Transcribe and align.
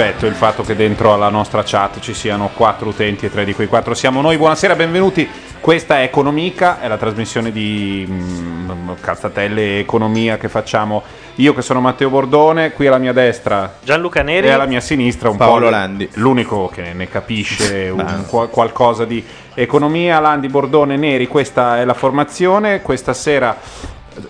effetto 0.00 0.26
il 0.26 0.34
fatto 0.34 0.62
che 0.62 0.76
dentro 0.76 1.12
alla 1.12 1.28
nostra 1.28 1.64
chat 1.64 1.98
ci 1.98 2.14
siano 2.14 2.50
quattro 2.54 2.90
utenti 2.90 3.26
e 3.26 3.32
tre 3.32 3.44
di 3.44 3.52
quei 3.52 3.66
quattro 3.66 3.94
siamo 3.94 4.20
noi. 4.20 4.36
Buonasera, 4.36 4.76
benvenuti. 4.76 5.28
Questa 5.58 5.98
è 5.98 6.02
Economica, 6.04 6.80
è 6.80 6.86
la 6.86 6.96
trasmissione 6.96 7.50
di 7.50 8.06
mm, 8.08 8.90
cazzatelle 9.00 9.60
e 9.60 9.78
economia 9.80 10.36
che 10.36 10.48
facciamo 10.48 11.02
io 11.36 11.52
che 11.52 11.62
sono 11.62 11.80
Matteo 11.80 12.10
Bordone, 12.10 12.70
qui 12.74 12.86
alla 12.86 12.98
mia 12.98 13.12
destra 13.12 13.74
Gianluca 13.82 14.22
Neri 14.22 14.46
e 14.46 14.50
alla 14.50 14.66
mia 14.66 14.80
sinistra 14.80 15.30
un 15.30 15.36
Paolo 15.36 15.64
po' 15.64 15.70
Landi. 15.70 16.08
l'unico 16.14 16.70
che 16.72 16.92
ne 16.92 17.08
capisce 17.08 17.90
un 17.90 18.24
qual- 18.28 18.50
qualcosa 18.50 19.04
di 19.04 19.24
economia, 19.54 20.20
Landi, 20.20 20.46
Bordone, 20.46 20.96
Neri, 20.96 21.26
questa 21.26 21.80
è 21.80 21.84
la 21.84 21.94
formazione, 21.94 22.82
questa 22.82 23.14
sera 23.14 23.56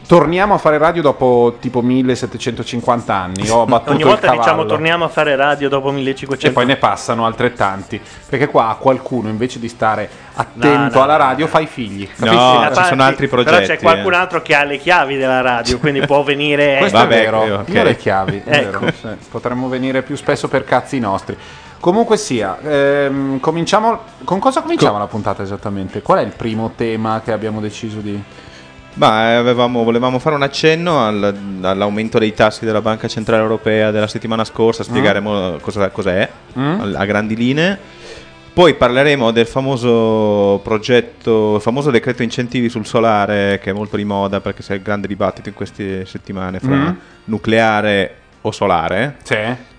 torniamo 0.06 0.54
a 0.54 0.58
fare 0.58 0.78
radio 0.78 1.02
dopo 1.02 1.56
tipo 1.60 1.82
1750 1.82 3.14
anni, 3.14 3.48
ho 3.48 3.64
battuto 3.66 3.92
Ogni 3.92 4.02
volta 4.02 4.30
diciamo 4.30 4.64
torniamo 4.66 5.04
a 5.04 5.08
fare 5.08 5.36
radio 5.36 5.68
dopo 5.68 5.90
1500 5.90 6.46
E 6.46 6.50
poi 6.50 6.66
ne 6.66 6.76
passano 6.76 7.26
altrettanti. 7.26 8.00
Perché 8.28 8.48
qua 8.48 8.76
qualcuno 8.78 9.28
invece 9.28 9.58
di 9.58 9.68
stare 9.68 10.08
attento 10.34 10.76
No, 10.76 10.88
no, 10.88 11.02
alla 11.02 11.16
no, 11.16 11.24
radio 11.24 11.44
no. 11.44 11.50
fa 11.50 11.60
i 11.60 11.66
figli. 11.66 12.08
No, 12.16 12.26
capisci? 12.26 12.46
ci 12.46 12.66
Infatti, 12.68 12.88
sono 12.88 13.02
altri 13.02 13.28
Però 13.28 13.42
progetti, 13.42 13.66
c'è 13.66 13.78
qualcun 13.78 14.12
eh. 14.12 14.16
altro 14.16 14.42
che 14.42 14.54
ha 14.54 14.64
le 14.64 14.78
chiavi 14.78 15.16
della 15.16 15.40
radio, 15.40 15.78
quindi 15.78 16.00
può 16.00 16.22
venire. 16.22 16.76
Questo 16.80 16.98
Vabbè, 16.98 17.14
è 17.14 17.18
vero. 17.24 17.44
Io 17.44 17.80
ho 17.80 17.82
le 17.82 17.96
chiavi, 17.96 18.42
Ecco. 18.44 18.78
vero. 18.78 19.16
Potremmo 19.30 19.68
venire 19.68 20.02
più 20.02 20.16
spesso 20.16 20.48
per 20.48 20.64
cazzi 20.64 20.98
nostri. 20.98 21.36
Comunque 21.80 22.16
sia, 22.16 22.58
ehm, 22.60 23.38
cominciamo. 23.40 24.00
Con 24.24 24.38
cosa 24.40 24.62
cominciamo 24.62 24.98
la 24.98 25.06
puntata 25.06 25.42
esattamente? 25.42 26.02
Qual 26.02 26.18
è 26.18 26.22
il 26.22 26.32
primo 26.36 26.72
tema 26.74 27.20
che 27.24 27.32
abbiamo 27.32 27.60
deciso 27.60 28.00
di. 28.00 28.20
Ma 28.98 29.30
eh, 29.30 29.34
avevamo- 29.34 29.84
volevamo 29.84 30.18
fare 30.18 30.34
un 30.34 30.42
accenno 30.42 30.98
al- 31.06 31.34
all'aumento 31.62 32.18
dei 32.18 32.34
tassi 32.34 32.64
della 32.64 32.80
Banca 32.82 33.06
Centrale 33.06 33.42
Europea 33.42 33.92
della 33.92 34.08
settimana 34.08 34.44
scorsa, 34.44 34.82
spiegheremo 34.82 35.58
cosa, 35.60 35.88
cos'è 35.90 36.28
Mm? 36.58 36.80
a- 36.80 36.98
a 36.98 37.04
grandi 37.04 37.36
linee. 37.36 37.78
Poi 38.52 38.74
parleremo 38.74 39.30
del 39.30 39.46
famoso 39.46 40.58
progetto, 40.64 41.54
il 41.56 41.60
famoso 41.60 41.92
decreto 41.92 42.24
incentivi 42.24 42.68
sul 42.68 42.86
solare 42.86 43.60
che 43.62 43.70
è 43.70 43.72
molto 43.72 43.96
di 43.96 44.04
moda 44.04 44.40
perché 44.40 44.62
c'è 44.64 44.74
il 44.74 44.82
grande 44.82 45.06
dibattito 45.06 45.48
in 45.48 45.54
queste 45.54 46.04
settimane 46.04 46.58
fra 46.58 46.74
Mm. 46.74 46.88
nucleare 47.26 48.14
o 48.40 48.50
solare. 48.50 49.16
Sì. 49.22 49.36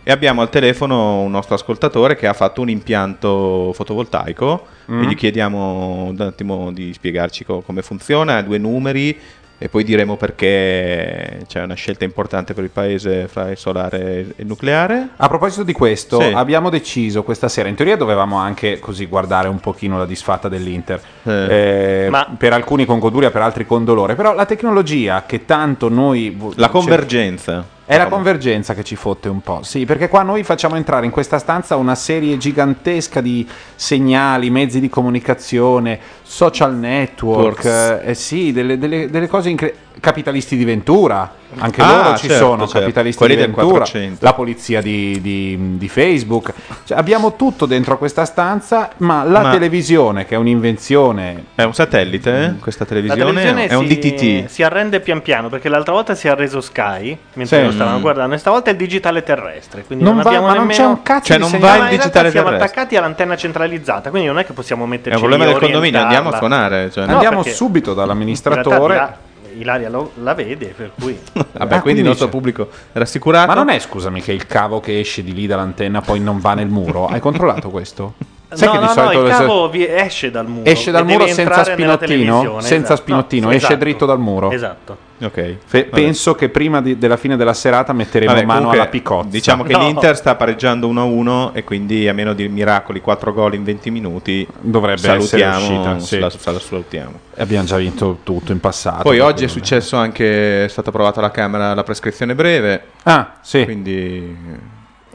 E 0.10 0.12
abbiamo 0.12 0.42
al 0.42 0.50
telefono 0.50 1.22
un 1.22 1.30
nostro 1.30 1.54
ascoltatore 1.54 2.16
che 2.16 2.26
ha 2.26 2.34
fatto 2.34 2.62
un 2.62 2.70
impianto 2.70 3.72
fotovoltaico 3.76 4.66
Mm. 4.92 5.04
e 5.04 5.06
gli 5.06 5.14
chiediamo 5.14 6.08
un 6.10 6.20
attimo 6.20 6.72
di 6.72 6.92
spiegarci 6.92 7.46
co- 7.46 7.62
come 7.62 7.84
funziona, 7.84 8.42
due 8.42 8.58
numeri 8.58 9.16
e 9.60 9.70
poi 9.70 9.84
diremo 9.84 10.16
perché 10.18 11.42
c'è 11.48 11.62
una 11.62 11.76
scelta 11.76 12.06
importante 12.06 12.56
per 12.56 12.64
il 12.64 12.72
paese 12.72 13.28
fra 13.28 13.52
il 13.52 13.58
solare 13.58 14.00
e 14.02 14.34
il 14.38 14.48
nucleare. 14.48 15.10
A 15.18 15.28
proposito 15.28 15.62
di 15.62 15.74
questo, 15.74 16.20
Sì. 16.20 16.32
abbiamo 16.34 16.72
deciso 16.72 17.22
questa 17.22 17.48
sera, 17.48 17.70
in 17.70 17.76
teoria 17.76 17.96
dovevamo 17.96 18.36
anche 18.38 18.80
così 18.80 19.06
guardare 19.06 19.48
un 19.48 19.60
pochino 19.60 20.00
la 20.00 20.08
disfatta 20.08 20.50
dell'Inter, 20.50 21.00
Eh. 21.22 22.06
Eh, 22.06 22.10
Ma- 22.10 22.34
per 22.36 22.54
alcuni 22.54 22.86
con 22.86 22.98
goduria, 22.98 23.30
per 23.30 23.44
altri 23.44 23.68
con 23.68 23.86
dolore, 23.86 24.16
però 24.16 24.34
la 24.34 24.46
tecnologia 24.48 25.24
che 25.28 25.46
tanto 25.46 25.88
noi... 25.88 26.36
La 26.56 26.70
convergenza. 26.70 27.78
È 27.90 27.98
la 27.98 28.08
convergenza 28.08 28.76
che 28.76 28.84
ci 28.84 28.96
fotte 28.96 29.30
un 29.30 29.42
po', 29.42 29.64
sì, 29.64 29.84
perché 29.86 30.10
qua 30.10 30.22
noi 30.22 30.44
facciamo 30.44 30.76
entrare 30.76 31.06
in 31.06 31.12
questa 31.12 31.40
stanza 31.40 31.76
una 31.76 31.96
serie 31.96 32.38
gigantesca 32.38 33.20
di 33.20 33.48
segnali, 33.74 34.52
mezzi 34.52 34.80
di 34.80 34.90
comunicazione, 34.90 36.00
social 36.22 36.76
network, 36.76 37.66
eh, 38.04 38.14
sì, 38.14 38.52
delle, 38.52 38.78
delle- 38.78 39.10
delle 39.10 39.28
cose 39.28 39.50
incredibili. 39.50 39.88
Capitalisti 40.00 40.56
di 40.56 40.64
Ventura, 40.66 41.34
anche 41.58 41.82
Ah, 41.82 42.04
loro 42.04 42.18
ci 42.18 42.28
certo, 42.28 42.46
sono, 42.46 42.64
certo. 42.66 42.80
capitalisti 42.80 43.18
Quelli 43.18 43.36
di 43.36 43.42
del 43.42 43.52
Ventura, 43.52 43.78
400. 43.78 44.18
la 44.26 44.34
polizia 44.34 44.82
di, 44.82 45.20
di- 45.22 45.78
di 45.78 45.88
Facebook, 45.90 46.54
Cioè, 46.86 46.98
abbiamo 46.98 47.36
tutto 47.36 47.66
dentro 47.66 47.98
questa 47.98 48.26
stanza, 48.26 48.92
ma 48.98 49.24
la 49.24 49.42
Ma- 49.42 49.52
televisione, 49.52 50.26
che 50.26 50.36
è 50.36 50.38
un'invenzione 50.38 51.46
È 51.56 51.64
un 51.64 51.74
satellite 51.74 52.44
eh? 52.44 52.54
questa 52.60 52.86
televisione? 52.86 53.24
televisione 53.34 53.68
è 53.68 53.74
un 53.74 53.88
si, 53.88 53.98
DTT. 53.98 54.46
si 54.50 54.64
arrende 54.64 55.00
pian 55.00 55.22
piano 55.22 55.50
perché 55.50 55.70
l'altra 55.70 55.94
volta 55.94 56.16
si 56.16 56.28
è 56.28 56.30
arreso 56.30 56.62
Sky 56.62 57.18
mentre 57.34 57.60
Sì. 57.60 57.66
lo 57.66 57.72
stavano 57.72 57.98
Mm. 57.98 58.02
guardando 58.02 58.36
e 58.36 58.38
stavolta 58.38 58.70
è 58.70 58.74
il 58.74 58.78
digitale 58.80 59.24
terrestre 59.24 59.84
quindi 59.84 60.04
non 60.04 60.14
non, 60.16 60.24
va, 60.24 60.30
abbiamo 60.30 60.48
ma 60.48 60.54
non 60.54 60.68
nemmeno 60.68 60.84
c'è 60.84 60.88
un 60.90 61.02
cazzo 61.04 61.26
Cioè, 61.26 61.38
di 61.38 61.42
non 61.44 61.60
va 61.60 61.76
il 61.78 61.90
digitale 61.98 62.30
siamo 62.32 62.50
terrestre. 62.50 62.66
attaccati 62.70 62.96
all'antenna 62.96 63.36
centralizzata 63.36 64.10
quindi 64.10 64.28
non 64.28 64.38
è 64.40 64.46
che 64.46 64.54
possiamo 64.54 64.84
È 64.86 64.88
metterci 64.88 65.14
un 65.22 65.28
problema 65.28 65.46
del 65.46 65.56
e 65.56 65.60
condominio, 65.66 66.00
andiamo 66.02 66.30
a 66.30 66.38
suonare. 66.38 66.92
Cioè, 66.92 67.06
No, 67.06 67.14
Andiamo 67.14 67.44
subito 67.44 67.90
In 67.92 67.96
realtà 67.96 68.02
dall'amministratore. 68.14 69.18
Ila- 69.60 69.76
Ilaria 69.76 69.90
lo- 69.90 70.12
la 70.22 70.34
vede 70.34 70.74
per 70.76 70.92
cui 71.00 71.18
Vabbè, 71.34 71.48
Ah, 71.54 71.68
quindi 71.68 71.82
quindi 71.82 72.00
il 72.02 72.06
nostro 72.08 72.26
c'è- 72.26 72.32
pubblico 72.32 72.70
è 72.92 72.98
rassicurato. 72.98 73.48
Ma 73.48 73.54
non 73.54 73.70
è, 73.70 73.80
scusami, 73.80 74.22
che 74.22 74.32
il 74.32 74.46
cavo 74.46 74.80
che 74.80 75.00
esce 75.00 75.24
di 75.24 75.34
lì 75.34 75.48
dall'antenna 75.48 76.02
poi 76.02 76.20
non 76.20 76.40
va 76.40 76.54
nel 76.54 76.68
muro? 76.68 77.08
Hai 77.08 77.20
controllato 77.20 77.70
questo? 77.70 78.14
Sai 78.52 78.68
no, 78.68 78.74
che 78.74 78.80
di 78.80 78.86
no, 78.86 78.92
solito 78.92 79.20
no, 79.22 79.26
il 79.28 79.32
cavo 79.32 79.70
vi- 79.70 79.86
esce 79.88 80.32
dal 80.32 80.48
muro 80.48 80.66
esce 80.70 80.90
dal 80.92 81.06
muro 81.06 81.28
senza 81.28 81.64
spinottino? 81.64 82.60
Senza 82.62 82.94
esatto. 82.94 82.96
spinottino, 82.96 83.46
No, 83.48 83.52
esce 83.54 83.66
esatto. 83.68 83.80
dritto 83.80 84.06
dal 84.08 84.20
muro. 84.20 84.50
esatto 84.52 84.98
Ok. 85.22 85.56
Fe- 85.66 85.84
penso 85.86 86.34
che 86.34 86.48
prima 86.50 86.82
di- 86.82 86.98
della 86.98 87.18
fine 87.18 87.36
della 87.36 87.54
serata 87.54 87.92
metteremo 87.92 88.32
Vabbè, 88.32 88.46
mano 88.46 88.60
comunque, 88.60 88.80
alla 88.80 88.90
picozza. 88.90 89.28
Diciamo 89.30 89.64
che 89.64 89.74
No. 89.74 89.80
l'Inter 89.80 90.16
sta 90.16 90.36
pareggiando 90.36 90.88
1-1 90.88 91.52
e 91.54 91.64
quindi 91.66 92.08
a 92.08 92.14
meno 92.14 92.34
di 92.34 92.48
miracoli 92.48 93.02
4 93.02 93.34
gol 93.34 93.54
in 93.54 93.64
20 93.66 93.92
minuti 93.92 94.48
Dovrebbe 94.62 94.94
essere 95.12 95.20
salutiamo, 95.22 95.58
uscita, 95.58 96.00
sì. 96.00 96.20
la, 96.20 96.32
la 96.52 96.60
salutiamo. 96.60 97.20
Abbiamo 97.36 97.66
già 97.66 97.76
vinto 97.76 98.20
tutto 98.24 98.54
in 98.54 98.62
passato. 98.62 99.04
Poi 99.04 99.20
oggi 99.20 99.44
è 99.44 99.48
successo 99.50 99.98
anche, 99.98 100.64
è 100.64 100.68
stata 100.70 100.88
approvata 100.90 101.20
alla 101.20 101.32
Camera 101.32 101.74
la 101.74 101.84
prescrizione 101.84 102.34
breve, 102.34 102.82
Ah, 103.04 103.34
sì. 103.42 103.66
quindi 103.66 104.38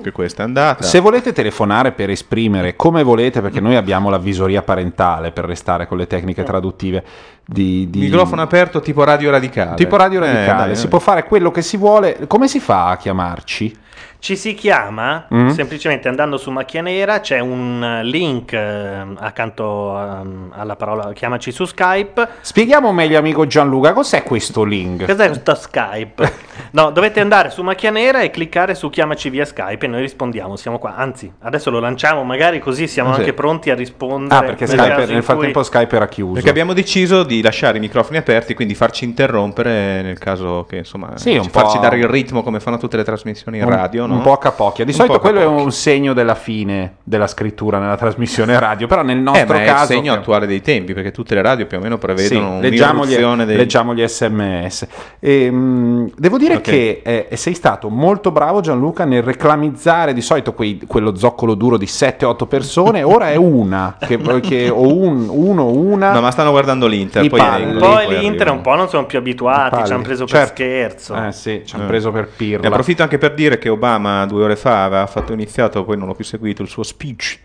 che 0.03 0.13
questa 0.13 0.43
è 0.43 0.47
andata. 0.47 0.83
Se 0.85 0.99
volete 1.01 1.33
telefonare 1.33 1.93
per 1.93 2.11
esprimere 2.11 2.77
come 2.77 3.03
volete, 3.03 3.41
perché 3.41 3.61
noi 3.61 3.77
abbiamo 3.77 4.11
la 4.11 4.19
visoria 4.19 4.63
parentale 4.63 5.31
per 5.31 5.45
restare 5.45 5.87
con 5.87 5.97
le 5.99 6.07
tecniche 6.07 6.43
traduttive 6.43 7.03
di, 7.45 7.89
di- 7.91 8.01
Microfono 8.01 8.43
aperto 8.43 8.81
tipo 8.81 9.05
radio 9.05 9.31
radicale. 9.31 9.77
tipo 9.77 9.97
radio 9.97 10.23
Eh, 10.23 10.27
radicale, 10.33 10.67
dai, 10.67 10.75
si 10.77 10.83
dai. 10.83 10.91
può 10.91 10.99
fare 10.99 11.25
quello 11.25 11.51
che 11.51 11.63
si 11.63 11.77
vuole. 11.77 12.27
Come 12.27 12.49
si 12.49 12.61
fa 12.61 12.89
a 12.91 12.97
chiamarci? 12.97 13.77
Ci 14.25 14.37
si 14.37 14.55
chiama 14.55 15.27
Mm. 15.35 15.49
semplicemente 15.51 16.09
andando 16.09 16.39
su 16.39 16.51
Macchia 16.51 16.81
Nera, 16.81 17.21
c'è 17.21 17.41
un 17.41 17.85
eh, 17.85 18.05
link 18.05 18.55
eh, 18.55 19.05
accanto 19.19 19.95
ehm, 20.01 20.51
alla 20.57 20.77
parola 20.77 21.13
chiamaci 21.13 21.53
su 21.53 21.67
Skype. 21.67 22.27
Spieghiamo 22.41 22.91
meglio, 22.91 23.19
amico 23.19 23.47
Gianluca, 23.47 23.93
cos'è 23.93 24.23
questo 24.23 24.65
link? 24.65 25.05
Cos'è 25.05 25.27
questo 25.27 25.55
Skype? 25.55 26.33
No, 26.71 26.91
dovete 26.91 27.21
andare 27.21 27.51
su 27.51 27.63
Macchia 27.63 27.91
Nera 27.91 28.23
e 28.23 28.31
cliccare 28.31 28.75
su 28.75 28.91
chiamaci 28.91 29.29
via 29.31 29.45
Skype 29.45 29.85
e 29.85 29.89
noi 29.89 30.01
rispondiamo, 30.01 30.57
siamo 30.57 30.79
qua. 30.79 30.97
Anzi, 30.97 31.33
adesso 31.43 31.71
lo 31.71 31.79
lanciamo 31.79 32.25
magari 32.25 32.59
così 32.59 32.89
siamo 32.89 33.13
Sì. 33.13 33.21
anche 33.21 33.33
pronti 33.33 33.71
a 33.71 33.77
rispondere. 33.77 34.35
Ah, 34.35 34.43
perché 34.45 34.67
nel 34.67 34.79
Skype- 34.79 34.97
nel 35.07 35.07
cui- 35.09 35.23
frattempo 35.23 35.63
Skype 35.63 35.95
era 35.97 36.09
chiuso. 36.09 36.33
Perché 36.35 36.49
abbiamo 36.51 36.73
deciso 36.73 37.23
di 37.23 37.43
lasciare 37.43 37.77
i 37.77 37.81
microfoni 37.81 38.19
aperti, 38.19 38.55
quindi 38.55 38.75
farci 38.75 39.05
interrompere 39.05 40.03
nel 40.03 40.19
caso 40.19 40.65
che 40.69 40.77
insomma 40.79 41.17
Sì, 41.17 41.41
farci 41.49 41.79
dare 41.79 41.97
il 41.99 42.07
ritmo 42.09 42.43
come 42.43 42.59
fanno 42.61 42.79
tutte 42.79 42.97
le 42.97 43.05
trasmissioni 43.05 43.59
in 43.59 43.65
un, 43.65 43.71
radio, 43.71 44.07
no? 44.07 44.14
Un 44.17 44.23
po' 44.23 44.33
a 44.33 44.39
capocchia. 44.39 44.85
Di 44.85 44.91
Un 44.91 44.97
solito 44.97 45.19
quello 45.21 45.41
è 45.41 45.47
un 45.47 45.71
segno 45.73 46.13
della 46.13 46.35
fine 46.35 46.97
della 47.05 47.27
scrittura 47.27 47.79
nella 47.79 47.97
trasmissione 47.97 48.59
radio, 48.59 48.87
però 48.87 49.03
nel 49.03 49.19
Eh, 49.19 49.21
nostro 49.21 49.57
è 49.57 49.65
caso 49.65 49.93
il 49.93 49.99
segno 49.99 50.13
attuale 50.13 50.47
dei 50.47 50.61
tempi, 50.61 50.93
perché 50.95 51.11
tutte 51.11 51.35
le 51.35 51.43
radio 51.43 51.67
più 51.67 51.79
o 51.79 51.81
meno 51.81 51.95
Sì, 51.95 52.01
prevedono 52.01 52.61
leggiamo, 52.61 53.05
gli, 53.07 53.17
dei... 53.17 53.57
leggiamo 53.57 53.95
gli 53.95 54.07
sms. 54.07 54.87
E, 55.21 55.51
mh, 55.51 56.13
devo 56.17 56.39
dire 56.39 56.55
Ok. 56.57 56.61
che 56.63 57.03
eh, 57.05 57.37
sei 57.37 57.55
stato 57.55 57.89
molto 57.89 58.31
bravo 58.31 58.61
Gianluca 58.61 59.05
nel 59.05 59.23
reclamizzare 59.23 60.13
di 60.13 60.21
solito 60.21 60.53
quei- 60.55 60.81
quello 60.87 61.17
zoccolo 61.17 61.55
duro 61.55 61.77
di 61.77 61.87
7-8 61.87 62.47
persone, 62.47 63.03
ora 63.03 63.31
è 63.31 63.37
una, 63.37 63.97
che, 64.01 64.19
che- 64.41 64.69
o 64.71 64.95
un, 64.97 65.27
uno, 65.29 65.67
una. 65.71 66.13
No, 66.13 66.21
ma 66.21 66.31
stanno 66.31 66.51
guardando 66.51 66.87
l'Inter, 66.87 67.27
poi, 67.29 67.39
palli. 67.39 67.65
Un 67.65 67.73
lì 67.75 67.79
po' 67.79 67.87
poi 67.87 68.07
l'Inter 68.09 68.23
arrivano. 68.49 68.53
un 68.53 68.61
po' 68.63 68.75
non 68.75 68.89
sono 68.89 69.07
più 69.07 69.19
abituati, 69.19 69.85
ci 69.87 69.93
hanno 69.93 70.03
preso 70.03 70.27
Certo. 70.27 70.37
per 70.55 70.67
scherzo. 70.67 71.15
Eh 71.27 71.33
sì, 71.33 71.63
ci 71.65 71.75
hanno 71.75 71.85
Eh. 71.85 71.89
preso 71.89 72.11
per 72.11 72.23
Ne 72.25 72.31
pirla. 72.37 72.69
approfitto 72.69 73.03
anche 73.03 73.19
per 73.19 73.35
dire 73.35 73.59
che 73.59 73.69
Obama 73.69 74.04
due 74.27 74.45
ore 74.45 74.57
fa 74.57 74.85
aveva 74.85 75.07
fatto 75.07 75.33
iniziato, 75.33 75.85
poi 75.85 75.97
non 75.97 76.07
l'ho 76.09 76.15
più 76.15 76.25
seguito, 76.25 76.63
il 76.63 76.69
suo 76.69 76.83
speech 76.83 77.39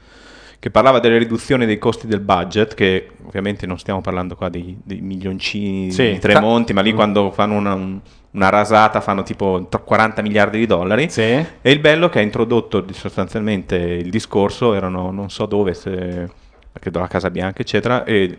che 0.60 0.70
parlava 0.72 1.00
delle 1.00 1.18
riduzioni 1.18 1.66
dei 1.66 1.78
costi 1.78 2.06
del 2.06 2.20
budget, 2.20 2.74
che 2.74 3.12
ovviamente 3.26 3.66
non 3.66 3.80
stiamo 3.80 4.02
parlando 4.02 4.36
qua 4.36 4.50
dei, 4.50 4.78
dei 4.84 5.00
milioncini 5.00 5.90
Sì, 5.92 6.12
di 6.12 6.20
Tremonti, 6.20 6.74
ma 6.74 6.82
lì 6.82 6.92
quando 6.94 7.32
fanno 7.32 7.56
una, 7.56 7.74
un- 7.74 8.00
una 8.32 8.50
rasata 8.50 9.00
fanno 9.02 9.24
tipo 9.24 9.66
t- 9.70 9.80
40 9.84 10.22
miliardi 10.22 10.60
di 10.60 10.66
dollari. 10.66 11.10
Sì. 11.10 11.22
E 11.22 11.72
il 11.72 11.80
bello 11.80 12.10
che 12.10 12.20
ha 12.20 12.22
introdotto 12.22 12.86
sostanzialmente 12.92 13.76
il 13.78 14.10
discorso, 14.10 14.74
erano 14.74 15.12
non 15.12 15.30
so 15.30 15.46
dove, 15.46 15.74
se, 15.74 16.30
credo 16.74 17.00
la 17.00 17.08
Casa 17.08 17.30
Bianca, 17.32 17.62
eccetera, 17.62 18.04
e 18.04 18.38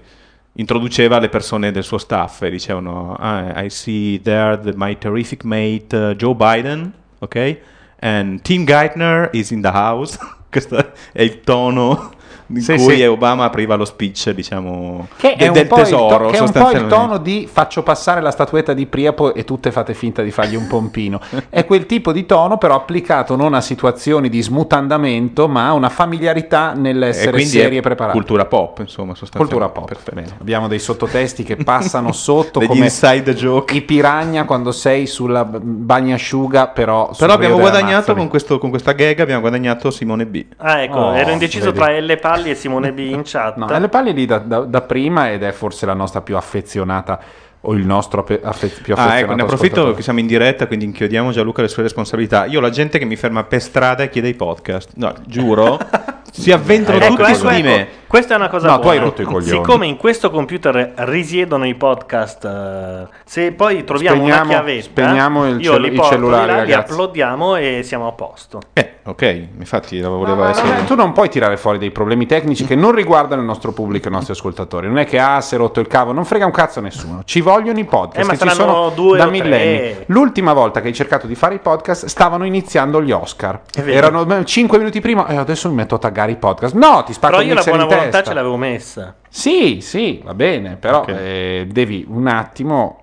introduceva 0.55 1.19
le 1.19 1.29
persone 1.31 1.71
del 1.71 1.85
suo 1.85 1.97
staff 1.99 2.43
e 2.43 2.51
dicevano 2.51 3.15
"Ah, 3.19 3.63
I 3.63 3.71
see 3.71 4.21
there 4.21 4.59
the- 4.61 4.73
my 4.77 4.99
terrific 4.99 5.45
mate 5.45 5.97
uh, 5.97 6.15
Joe 6.15 6.35
Biden, 6.35 6.93
ok? 7.19 7.59
And 8.01 8.43
Tim 8.43 8.67
Geithner 8.67 9.31
is 9.33 9.53
in 9.53 9.63
the 9.63 9.73
house. 9.73 10.19
Questo 10.51 10.93
è 11.13 11.23
il 11.23 11.41
tono 11.43 12.19
in 12.53 12.61
Sì, 12.61 12.75
cui 12.77 12.97
sì. 12.97 13.03
Obama 13.05 13.45
apriva 13.45 13.75
lo 13.77 13.85
speech, 13.85 14.31
diciamo, 14.31 15.09
Che 15.17 15.35
de- 15.39 15.51
del 15.51 15.63
il 15.63 15.69
to- 15.69 15.75
tesoro. 15.77 16.29
che 16.31 16.37
è 16.39 16.41
un 16.41 16.51
po' 16.53 16.71
il 16.71 16.87
tono 16.87 17.19
di 17.19 17.49
faccio 17.51 17.83
passare 17.83 18.21
la 18.21 18.31
statuetta 18.31 18.73
di 18.73 18.87
Priapo 18.87 19.35
e 19.35 19.45
tutte 19.45 19.71
fate 19.71 19.95
finta 19.95 20.23
di 20.23 20.31
fargli 20.31 20.57
un 20.57 20.67
pompino. 20.67 21.21
è 21.49 21.65
quel 21.65 21.87
tipo 21.87 22.13
di 22.13 22.27
tono, 22.27 22.59
però 22.59 22.75
applicato 22.75 23.37
non 23.37 23.55
a 23.55 23.61
situazioni 23.61 24.29
di 24.29 24.41
smutandamento, 24.43 25.49
ma 25.49 25.69
a 25.69 25.73
una 25.75 25.89
familiarità 25.89 26.73
E 26.75 26.79
nell'essere 26.79 27.41
serie 27.45 27.77
e 27.77 27.79
è 27.79 27.83
preparate. 27.83 28.17
cultura 28.17 28.45
pop, 28.47 28.79
insomma, 28.81 29.13
Cultura 29.15 29.27
sostanzialmente. 29.69 29.81
pop. 29.81 29.87
Perfetto. 29.87 30.35
Abbiamo 30.41 30.69
dei 30.69 30.79
sottotesti 30.79 31.43
che 31.43 31.57
passano 31.57 32.11
sotto 32.13 32.59
Degli 32.59 32.69
come 32.69 32.85
inside 32.85 33.35
joke. 33.35 33.75
i 33.75 33.83
piranha 33.83 34.45
quando 34.45 34.73
sei 34.73 35.07
sulla 35.07 35.45
bagnasciuga, 35.45 36.69
però 36.69 37.11
Però 37.17 37.33
abbiamo 37.33 37.59
guadagnato 37.59 38.15
con, 38.15 38.29
questo- 38.29 38.59
con 38.59 38.71
questa 38.71 38.93
gag, 38.93 39.19
abbiamo 39.21 39.41
guadagnato 39.41 39.91
Simone 39.91 40.27
B. 40.27 40.45
Ah, 40.59 40.83
ecco, 40.83 40.99
Oh, 40.99 41.15
ero 41.17 41.31
indeciso 41.31 41.67
vedi. 41.67 41.79
tra 41.79 41.93
Elle 41.93 42.17
Palli 42.41 42.51
e 42.51 42.55
Simone 42.55 42.93
B 42.93 42.99
in 42.99 43.23
chat. 43.25 43.57
No, 43.57 43.67
le 43.79 43.89
palle 43.89 44.13
lì 44.13 44.27
da, 44.27 44.39
da- 44.39 44.61
da 44.61 44.81
prima 44.83 45.31
ed 45.31 45.43
è 45.43 45.53
forse 45.53 45.87
la 45.87 45.95
nostra 45.95 46.21
più 46.21 46.37
affezionata 46.37 47.19
o 47.63 47.75
il 47.75 47.85
nostro 47.85 48.21
affe- 48.21 48.39
più 48.39 48.47
affezionato 48.95 49.01
Ah, 49.01 49.19
ecco, 49.19 49.35
ne 49.35 49.43
approfitto 49.43 49.93
che 49.95 50.01
siamo 50.03 50.19
in 50.19 50.27
diretta, 50.27 50.67
quindi 50.67 50.87
inchiodiamo 50.87 51.31
Gianluca 51.31 51.61
le 51.63 51.69
sue 51.69 51.83
responsabilità. 51.83 52.47
Io 52.47 52.59
ho 52.59 52.63
la 52.63 52.71
gente 52.71 52.99
che 52.99 53.05
mi 53.05 53.17
ferma 53.17 53.45
per 53.45 53.61
strada 53.61 54.03
e 54.03 54.09
chiede 54.09 54.29
i 54.29 54.35
podcast. 54.35 54.93
No, 54.95 55.13
giuro, 55.27 55.79
si 56.33 56.53
avventano 56.53 56.99
Ecco, 56.99 57.15
tutti 57.17 57.23
ecco, 57.31 57.35
su 57.35 57.49
di 57.49 57.63
me. 57.63 57.89
Questa 58.11 58.35
è 58.35 58.37
una 58.37 58.49
cosa 58.49 58.67
No, 58.67 58.75
tu 58.77 58.81
buona. 58.83 58.97
hai 58.99 59.05
rotto 59.05 59.23
i 59.23 59.25
coglioni. 59.25 59.45
Siccome 59.63 59.87
in 59.87 59.97
questo 59.97 60.31
computer 60.31 60.95
risiedono 60.97 61.65
i 61.65 61.77
podcast, 61.77 62.45
eh, 62.45 63.07
se 63.25 63.53
poi 63.53 63.85
troviamo 63.85 64.17
Spegniamo- 64.17 64.43
una 64.51 64.51
chiavetta, 64.61 64.83
spegniamo 64.83 65.47
il 65.49 65.61
io 65.61 65.73
cellu- 65.73 65.89
li 65.89 65.95
porto 65.95 66.11
cellulari, 66.11 66.47
di 66.47 66.57
là, 66.57 66.65
li 66.65 66.73
uploadiamo 66.75 67.55
e 67.57 67.81
siamo 67.85 68.09
a 68.09 68.13
posto. 68.13 68.61
Eh, 68.73 68.95
ok, 69.05 69.47
infatti 69.59 70.01
No, 70.01 70.19
ma 70.19 70.51
essere... 70.51 70.85
tu 70.87 70.97
non 70.97 71.13
puoi 71.13 71.29
tirare 71.29 71.57
fuori 71.57 71.79
dei 71.79 71.93
problemi 71.93 72.27
tecnici 72.27 72.65
che 72.65 72.75
non 72.75 72.91
riguardano 72.93 73.43
il 73.43 73.47
nostro 73.47 73.71
pubblico 73.73 74.07
e 74.07 74.11
i 74.11 74.13
nostri 74.13 74.33
ascoltatori. 74.33 74.89
Non 74.89 74.99
è 74.99 75.05
che 75.07 75.21
ah, 75.21 75.41
si 75.41 75.55
è 75.55 75.59
rotto 75.59 75.79
il 75.79 75.87
cavo, 75.87 76.11
non 76.13 76.25
frega 76.25 76.45
un 76.47 76.53
cazzo 76.53 76.81
a 76.81 76.83
nessuno. 76.83 77.23
Ci 77.25 77.41
vogliono 77.41 77.79
i 77.79 77.85
podcast 77.85 78.19
Eh, 78.19 78.25
ma 78.25 78.33
che 78.37 78.49
ci 78.49 78.55
sono 78.57 78.91
due 78.93 79.19
da 79.19 79.27
millenni. 79.27 79.97
L'ultima 80.07 80.53
volta 80.53 80.81
che 80.81 80.89
hai 80.89 80.95
cercato 80.95 81.29
di 81.29 81.37
fare 81.37 81.55
i 81.55 81.59
podcast 81.61 82.07
stavano 82.07 82.45
iniziando 82.45 83.01
gli 83.01 83.13
Oscar. 83.13 83.61
Erano 83.73 84.43
5 84.45 84.79
minuti 84.79 85.01
prima 85.01 85.29
e 85.29 85.37
adesso 85.37 85.69
mi 85.69 85.77
metto 85.77 85.95
a 85.95 85.99
taggare 85.99 86.20
i 86.29 86.37
podcast. 86.37 86.75
No, 86.75 87.03
ti 87.05 87.15
spacco 87.15 87.33
Però 87.37 87.43
il 87.43 87.49
io 87.49 87.55
la 87.55 87.63
buona 87.63 87.83
in 87.83 87.89
volontà 87.89 88.11
testa. 88.11 88.29
ce 88.29 88.35
l'avevo 88.35 88.57
messa. 88.59 89.15
Sì, 89.29 89.79
sì, 89.81 90.21
va 90.23 90.35
bene, 90.35 90.77
però 90.77 90.99
Ok. 91.01 91.09
eh, 91.09 91.67
devi 91.71 92.05
un 92.07 92.27
attimo 92.27 92.97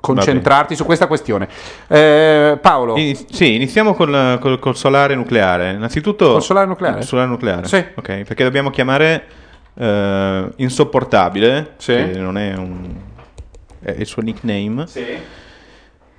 concentrarti 0.00 0.76
su 0.76 0.84
questa 0.84 1.06
questione. 1.06 1.46
Eh, 1.88 2.58
Paolo, 2.60 2.96
Ini- 2.96 3.26
sì, 3.30 3.54
iniziamo 3.56 3.94
col, 3.94 4.38
col- 4.40 4.58
col 4.58 4.76
solare 4.76 5.14
nucleare. 5.14 5.72
Innanzitutto... 5.72 6.32
Col 6.32 6.42
solare 6.42 6.66
nucleare? 6.66 7.00
Il 7.00 7.04
solare 7.04 7.28
nucleare. 7.28 7.66
Sì. 7.66 7.84
Ok, 7.94 8.22
perché 8.22 8.44
dobbiamo 8.44 8.70
chiamare 8.70 9.24
eh, 9.74 10.48
insopportabile, 10.56 11.72
Sì. 11.76 11.92
che 11.92 12.12
non 12.18 12.38
è 12.38 12.54
un... 12.56 12.94
è 13.82 13.94
il 13.98 14.06
suo 14.06 14.22
nickname. 14.22 14.86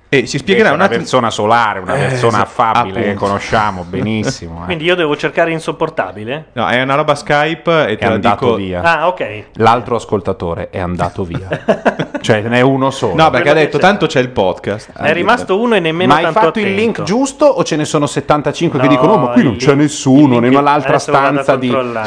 E 0.08 0.24
ci 0.26 0.38
spiegherà 0.38 0.72
una 0.72 0.84
attimo... 0.84 0.98
persona 1.00 1.30
solare, 1.30 1.80
una 1.80 1.94
Eh, 1.96 2.06
persona 2.06 2.36
sì, 2.36 2.42
affabile 2.42 3.00
che 3.00 3.06
appunto. 3.08 3.24
conosciamo 3.26 3.82
benissimo. 3.88 4.62
eh. 4.62 4.64
Quindi 4.66 4.84
io 4.84 4.94
devo 4.94 5.16
cercare 5.16 5.50
insopportabile? 5.50 6.46
No, 6.52 6.68
è 6.68 6.80
una 6.80 6.94
roba 6.94 7.14
Skype 7.16 7.86
e 7.88 7.92
è 7.92 7.96
te 7.98 8.06
la 8.06 8.14
andato 8.14 8.44
dico... 8.44 8.56
via. 8.56 8.82
Ah, 8.82 9.08
ok. 9.08 9.42
L'altro 9.54 9.96
ascoltatore 9.96 10.70
è 10.70 10.78
andato 10.78 11.24
via. 11.24 11.48
cioè, 12.20 12.40
ne 12.42 12.58
è 12.58 12.60
uno 12.60 12.90
solo. 12.90 13.14
No, 13.14 13.30
perché 13.30 13.48
ha 13.48 13.52
Quello 13.52 13.54
che 13.54 13.64
detto 13.72 13.78
tanto 13.78 14.06
c'è 14.06 14.20
il 14.20 14.28
podcast. 14.28 14.92
È 14.96 15.12
rimasto 15.12 15.60
uno 15.60 15.74
e 15.74 15.80
nemmeno 15.80 16.12
Ma 16.12 16.18
hai 16.18 16.24
tanto 16.24 16.38
fatto 16.40 16.58
il 16.60 16.64
attento. 16.66 16.80
link 16.80 17.02
giusto 17.02 17.44
o 17.46 17.64
ce 17.64 17.76
ne 17.76 17.84
sono 17.84 18.06
75 18.06 18.78
che 18.78 18.86
No, 18.86 18.90
dicono 18.92 19.12
"Oh, 19.12 19.18
ma 19.18 19.28
qui 19.32 19.42
non 19.42 19.52
il 19.54 19.58
c'è 19.58 19.74
nessuno 19.74 20.36
il 20.36 20.42
link- 20.42 20.54
nell'altra 20.54 20.90
adesso 20.90 21.10
lo 21.10 21.18
vado 21.18 21.38
a 21.40 21.42
stanza 21.42 21.56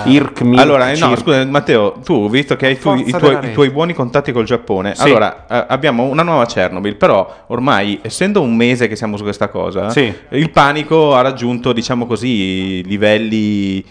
di. 0.03 0.11
Irk 0.13 0.41
Allora, 0.55 0.87
eh, 0.91 0.97
no, 0.97 1.07
Circ". 1.09 1.19
scusa, 1.19 1.45
Matteo, 1.45 1.91
tu, 2.03 2.29
visto 2.29 2.55
che 2.55 2.65
hai 2.67 2.79
tu- 2.79 2.93
i, 2.95 3.11
tuoi, 3.11 3.37
i 3.43 3.51
tuoi 3.51 3.69
buoni 3.71 3.93
contatti 3.93 4.31
col 4.31 4.45
Giappone, 4.45 4.95
Sì. 4.95 5.03
allora 5.03 5.45
eh, 5.49 5.65
abbiamo 5.67 6.03
una 6.03 6.23
nuova 6.23 6.45
Chernobyl, 6.45 6.95
però 6.95 7.43
ormai, 7.47 7.88
essendo 8.01 8.41
un 8.41 8.55
mese 8.55 8.87
che 8.87 8.95
siamo 8.95 9.17
su 9.17 9.23
questa 9.23 9.47
cosa, 9.47 9.89
Sì. 9.89 10.13
il 10.31 10.51
panico 10.51 11.15
ha 11.15 11.21
raggiunto, 11.21 11.71
diciamo 11.73 12.05
così, 12.05 12.83
livelli 12.85 13.83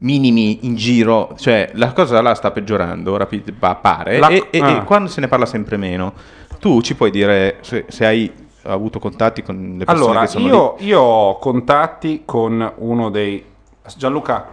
minimi 0.00 0.66
in 0.66 0.74
giro, 0.74 1.34
cioè 1.38 1.70
la 1.74 1.92
cosa 1.92 2.20
là 2.20 2.34
sta 2.34 2.50
peggiorando, 2.50 3.16
rapi- 3.16 3.42
pa- 3.58 3.76
pare, 3.76 4.18
La- 4.18 4.28
e, 4.28 4.46
e- 4.50 4.58
ah. 4.60 4.70
e 4.70 4.84
quando 4.84 5.08
se 5.08 5.20
ne 5.20 5.28
parla 5.28 5.46
sempre 5.46 5.76
meno, 5.76 6.12
tu 6.58 6.80
ci 6.82 6.94
puoi 6.94 7.10
dire 7.10 7.56
se, 7.60 7.84
se 7.88 8.04
hai 8.04 8.30
avuto 8.64 8.98
contatti 8.98 9.42
con 9.42 9.76
le 9.78 9.84
persone 9.84 10.04
Allora, 10.06 10.20
che 10.22 10.26
sono 10.28 10.46
io, 10.46 10.74
io 10.78 11.00
ho 11.00 11.38
contatti 11.38 12.22
con 12.24 12.72
uno 12.78 13.10
dei... 13.10 13.44
Gianluca, 13.96 14.46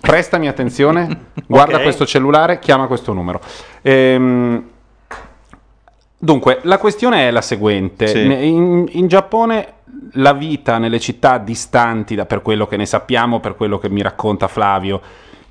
prestami 0.00 0.48
attenzione, 0.48 1.26
guarda 1.46 1.76
Ok. 1.76 1.82
questo 1.82 2.06
cellulare, 2.06 2.58
chiama 2.58 2.86
questo 2.86 3.12
numero. 3.12 3.40
Ehm, 3.82 4.64
dunque, 6.20 6.60
la 6.62 6.78
questione 6.78 7.26
è 7.26 7.30
la 7.32 7.40
seguente. 7.40 8.06
Sì. 8.06 8.20
In, 8.20 8.86
in 8.90 9.06
Giappone 9.08 9.72
la 10.14 10.32
vita 10.32 10.78
nelle 10.78 11.00
città 11.00 11.38
distanti, 11.38 12.14
da, 12.14 12.26
per 12.26 12.42
quello 12.42 12.66
che 12.66 12.76
ne 12.76 12.86
sappiamo, 12.86 13.40
per 13.40 13.56
quello 13.56 13.78
che 13.78 13.88
mi 13.88 14.02
racconta 14.02 14.46
Flavio, 14.46 15.00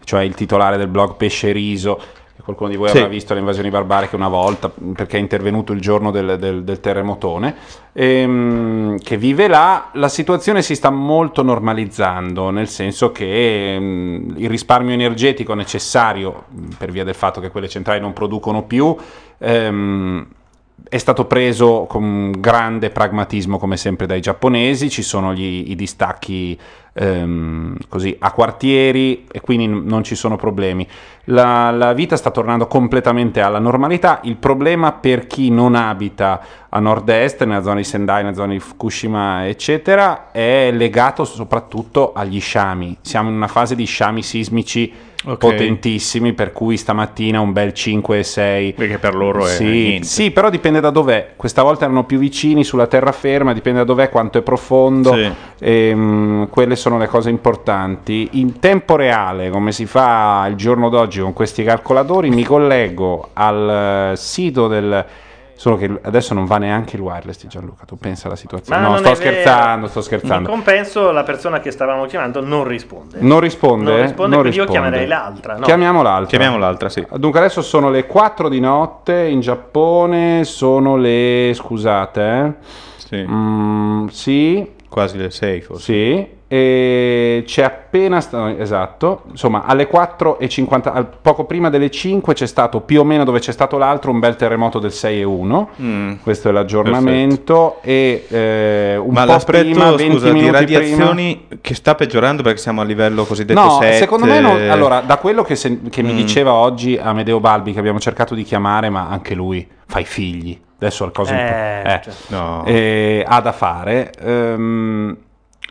cioè 0.04 0.22
il 0.24 0.36
titolare 0.36 0.78
del 0.78 0.88
blog 0.88 1.16
Pesce 1.16 1.52
Riso, 1.52 1.96
che 2.36 2.42
qualcuno 2.44 2.70
di 2.70 2.76
voi 2.76 2.90
Sì. 2.90 2.98
avrà 2.98 3.10
visto 3.10 3.34
le 3.34 3.40
invasioni 3.40 3.70
barbariche 3.70 4.16
una 4.16 4.28
volta, 4.28 4.70
perché 4.70 5.18
è 5.18 5.20
intervenuto 5.20 5.72
il 5.74 5.80
giorno 5.82 6.12
del, 6.12 6.38
del- 6.40 6.64
del 6.64 6.80
terremotone, 6.80 7.56
ehm, 7.94 8.98
che 9.00 9.18
vive 9.18 9.48
là, 9.48 9.90
la 9.94 10.10
situazione 10.10 10.62
si 10.62 10.76
sta 10.76 10.90
molto 10.90 11.42
normalizzando, 11.44 12.50
nel 12.50 12.68
senso 12.68 13.12
che 13.12 13.76
ehm, 13.76 14.34
il 14.38 14.50
risparmio 14.50 14.94
energetico 14.94 15.54
necessario, 15.54 16.46
per 16.78 16.92
via 16.92 17.04
del 17.04 17.16
fatto 17.16 17.40
che 17.40 17.50
quelle 17.50 17.70
centrali 17.70 18.00
non 18.00 18.14
producono 18.14 18.64
più, 18.64 18.96
ehm, 19.38 20.28
è 20.88 20.98
stato 20.98 21.26
preso 21.26 21.86
con 21.88 22.32
grande 22.38 22.90
pragmatismo 22.90 23.58
come 23.58 23.78
sempre 23.78 24.06
dai 24.06 24.22
giapponesi, 24.22 24.90
ci 24.90 25.02
sono 25.02 25.34
gli- 25.34 25.70
i 25.70 25.76
distacchi 25.76 26.58
ehm, 26.94 27.78
così 27.88 28.16
a 28.20 28.32
quartieri 28.32 29.26
e 29.32 29.42
quindi 29.42 29.68
non 29.68 30.04
ci 30.04 30.16
sono 30.16 30.36
problemi. 30.36 30.88
La, 31.26 31.72
la 31.72 31.94
vita 31.94 32.16
sta 32.16 32.32
tornando 32.32 32.68
completamente 32.68 33.42
alla 33.42 33.60
normalità, 33.60 34.20
il 34.24 34.38
problema 34.38 34.92
per 34.94 35.28
chi 35.28 35.50
non 35.50 35.76
abita 35.76 36.42
a 36.70 36.80
nord-est, 36.80 37.44
nella 37.46 37.62
zona 37.62 37.76
di 37.76 37.84
Sendai, 37.84 38.24
nella 38.24 38.36
zona 38.36 38.54
di 38.54 38.60
Fukushima 38.60 39.48
eccetera, 39.48 40.32
è 40.32 40.72
legato 40.72 41.24
soprattutto 41.24 42.14
agli 42.14 42.40
sciami. 42.40 42.98
Siamo 43.02 43.30
in 43.30 43.36
una 43.36 43.48
fase 43.48 43.76
di 43.76 43.86
sciami 43.86 44.24
sismici 44.24 44.92
Ok. 45.26 45.38
potentissimi, 45.38 46.32
per 46.32 46.54
cui 46.54 46.78
stamattina 46.78 47.42
un 47.42 47.52
bel 47.52 47.74
5 47.74 48.20
e 48.20 48.24
6 48.24 48.74
Perché 48.74 49.00
per 49.00 49.16
loro 49.16 49.46
è 49.46 49.50
sì, 49.50 49.64
niente. 49.66 50.08
sì, 50.08 50.32
però 50.32 50.50
dipende 50.50 50.80
da 50.80 50.92
dov'è. 50.92 51.32
Questa 51.36 51.62
volta 51.62 51.84
erano 51.84 52.06
più 52.06 52.18
vicini 52.18 52.64
sulla 52.64 52.88
terraferma, 52.88 53.54
dipende 53.54 53.80
da 53.80 53.86
dov'è, 53.86 54.10
quanto 54.10 54.38
è 54.38 54.42
profondo. 54.42 55.14
Sì. 55.14 55.32
Ehm, 55.60 56.48
quelle 56.50 56.78
sono 56.78 56.98
le 56.98 57.08
cose 57.08 57.30
importanti. 57.30 58.30
In 58.34 58.60
tempo 58.60 58.96
reale, 58.96 59.50
come 59.50 59.74
si 59.74 59.86
fa 59.86 60.46
il 60.50 60.56
giorno 60.56 60.88
d'oggi 60.88 61.20
con 61.20 61.34
questi 61.34 61.64
calcolatori, 61.64 62.30
mi 62.30 62.44
collego 62.44 63.30
al 63.34 64.12
eh, 64.14 64.16
sito 64.16 64.68
del. 64.68 65.06
Solo 65.60 65.76
che 65.76 66.00
adesso 66.04 66.34
non 66.34 66.46
va 66.46 66.58
neanche 66.58 66.96
il 66.96 67.02
wireless 67.02 67.42
di 67.42 67.50
Gianluca. 67.50 67.84
Tu 67.84 67.98
pensa 67.98 68.28
alla 68.28 68.38
situazione? 68.38 68.80
Ma 68.82 68.88
no, 68.88 68.98
sto 69.00 69.14
scherzando, 69.14 69.88
sto 69.88 69.98
In 70.00 70.06
scherzando. 70.06 70.50
compenso 70.50 71.12
la 71.12 71.24
persona 71.24 71.60
che 71.60 71.72
stavamo 71.72 72.06
chiamando 72.06 72.40
non 72.42 72.64
risponde. 72.64 73.18
Non 73.20 73.42
risponde? 73.42 73.92
Non 73.92 74.02
risponde, 74.04 74.36
Non 74.36 74.40
quindi 74.40 74.58
io 74.58 74.64
risponde. 74.64 74.72
chiamerei 74.72 75.06
l'altra. 75.08 75.56
no? 75.58 75.66
Chiamiamo 75.66 76.02
l'altra. 76.02 76.28
Chiamiamo 76.28 76.58
l'altra, 76.58 76.88
sì. 76.88 77.06
Dunque 77.18 77.40
adesso 77.40 77.62
sono 77.62 77.90
le 77.90 78.06
4 78.06 78.48
di 78.48 78.62
notte 78.62 79.26
in 79.26 79.42
Giappone, 79.42 80.46
sono 80.46 80.96
le... 80.96 81.52
scusate, 81.54 82.22
eh. 82.22 82.54
Sì, 82.96 83.18
Mm, 83.30 84.08
sì, 84.08 84.72
quasi 84.88 85.18
le 85.18 85.30
6 85.30 85.60
forse. 85.62 85.84
sì, 85.84 86.28
e 86.52 87.44
c'è 87.46 87.62
appena... 87.62 88.20
sta- 88.22 88.58
esatto, 88.58 89.22
insomma 89.30 89.66
alle 89.66 89.86
4 89.86 90.40
e 90.40 90.50
50, 90.50 90.92
al- 90.92 91.08
poco 91.22 91.44
prima 91.46 91.70
delle 91.70 91.92
5 91.92 92.34
c'è 92.34 92.48
stato 92.48 92.82
più 92.82 93.02
o 93.02 93.04
meno 93.04 93.24
dove 93.24 93.38
c'è 93.38 93.52
stato 93.52 93.78
l'altro 93.78 94.10
un 94.10 94.18
bel 94.18 94.36
terremoto 94.36 94.80
del 94.80 94.92
6 94.92 95.20
e 95.20 95.24
1. 95.24 95.70
Mm. 95.80 96.14
Questo 96.24 96.50
è 96.50 96.52
l'aggiornamento 96.52 97.78
e 97.82 98.26
eh, 98.30 98.96
un 98.98 99.14
Ma 99.14 99.26
po' 99.26 99.38
prima, 99.46 99.92
20 99.96 100.12
scusa, 100.12 100.26
di 100.28 100.34
minuti 100.34 100.52
radiazioni 100.52 101.48
che 101.62 101.76
sta 101.76 101.94
peggiorando 101.94 102.42
perché 102.42 102.58
siamo 102.58 102.82
a 102.82 102.84
livello 102.84 103.26
cosiddetto 103.26 103.60
No, 103.62 103.78
7. 103.80 103.94
secondo 103.98 104.26
me 104.26 104.40
no. 104.40 104.54
Allora, 104.72 105.02
da 105.02 105.18
quello 105.18 105.44
che, 105.44 105.56
se- 105.56 105.82
che 105.92 106.02
mi 106.02 106.14
Mm. 106.14 106.16
diceva 106.16 106.54
oggi 106.54 106.98
Amedeo 106.98 107.40
Balbi, 107.40 107.74
che 107.74 107.80
abbiamo 107.80 108.00
cercato 108.00 108.34
di 108.34 108.42
chiamare, 108.42 108.90
ma 108.90 109.08
anche 109.08 109.36
lui 109.36 109.68
fa 109.86 110.00
i 110.00 110.06
figli. 110.06 110.60
Adesso 110.82 111.04
un 111.04 111.12
po'- 111.12 111.26
Eh, 111.26 111.82
eh, 111.86 112.02
cioè. 112.04 112.14
No. 112.30 112.64
eh, 112.66 113.24
ha 113.28 113.40
da 113.42 113.52
fare. 113.52 114.12
ehm, 114.20 115.18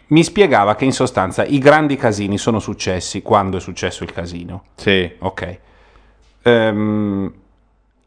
mi 0.09 0.25
spiegava 0.25 0.75
che 0.75 0.85
in 0.85 0.93
sostanza 0.93 1.45
i 1.45 1.59
grandi 1.59 1.97
casini 1.97 2.38
sono 2.38 2.59
successi 2.61 3.23
quando 3.23 3.57
è 3.59 3.61
successo 3.61 4.05
il 4.05 4.12
casino. 4.12 4.62
Sì. 4.77 5.11
Ok. 5.19 5.59
Ehm, 6.43 7.33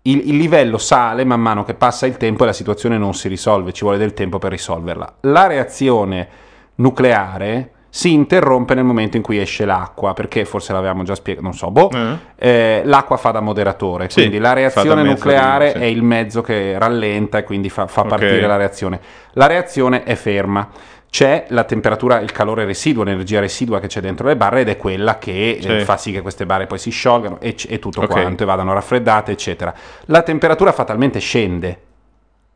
il, 0.04 0.30
il 0.30 0.36
livello 0.38 0.78
sale 0.80 1.24
man 1.24 1.40
mano 1.42 1.64
che 1.64 1.76
passa 1.76 2.08
il 2.08 2.18
tempo 2.18 2.44
e 2.44 2.48
la 2.48 2.54
situazione 2.54 2.98
non 2.98 3.14
si 3.14 3.28
risolve, 3.28 3.72
ci 3.72 3.84
vuole 3.84 4.00
del 4.00 4.14
tempo 4.14 4.40
per 4.40 4.50
risolverla. 4.52 5.16
La 5.22 5.46
reazione 5.46 6.28
nucleare 6.76 7.72
si 7.94 8.14
interrompe 8.14 8.74
nel 8.74 8.86
momento 8.86 9.18
in 9.18 9.22
cui 9.24 9.38
esce 9.38 9.66
l'acqua, 9.66 10.14
perché 10.14 10.46
forse 10.46 10.72
l'avevamo 10.74 11.04
già 11.04 11.14
spiegato, 11.14 11.44
non 11.46 11.54
so, 11.54 11.70
boh, 11.72 11.92
eh, 12.38 12.82
l'acqua 12.86 13.18
fa 13.18 13.32
da 13.32 13.42
moderatore, 13.42 14.10
Sì, 14.10 14.22
quindi 14.22 14.40
la 14.40 14.54
reazione 14.54 15.04
nucleare 15.04 15.74
di- 15.74 15.80
sì. 15.80 15.86
è 15.86 15.88
il 15.88 16.02
mezzo 16.02 16.42
che 16.42 16.80
rallenta 16.80 17.40
e 17.40 17.44
quindi 17.44 17.70
fa, 17.70 17.88
fa 17.88 18.04
partire 18.04 18.48
la 18.48 18.56
reazione. 18.56 19.00
La 19.34 19.46
reazione 19.46 20.04
è 20.04 20.16
ferma. 20.16 20.68
C'è 21.12 21.48
la 21.50 21.66
temperatura, 21.66 22.22
il 22.22 22.32
calore 22.32 22.64
residuo, 22.64 23.04
l'energia 23.04 23.42
residua 23.42 23.82
che 23.82 23.88
c'è 23.88 24.00
dentro 24.00 24.28
le 24.28 24.38
barre 24.38 24.62
ed 24.62 24.70
è 24.70 24.78
quella 24.78 25.18
che 25.18 25.60
eh, 25.62 25.80
Sì. 25.80 25.84
fa 25.84 25.98
sì 25.98 26.14
che 26.14 26.22
queste 26.22 26.46
barre 26.46 26.68
poi 26.68 26.78
si 26.80 26.90
sciolgano 26.90 27.42
e, 27.42 27.54
e 27.68 27.80
tutto 27.80 28.00
Ok. 28.04 28.08
quanto 28.08 28.44
e 28.44 28.46
vadano 28.46 28.72
raffreddate, 28.74 29.34
eccetera. 29.34 29.74
La 30.06 30.22
temperatura 30.22 30.72
fatalmente 30.72 31.20
scende. 31.20 31.80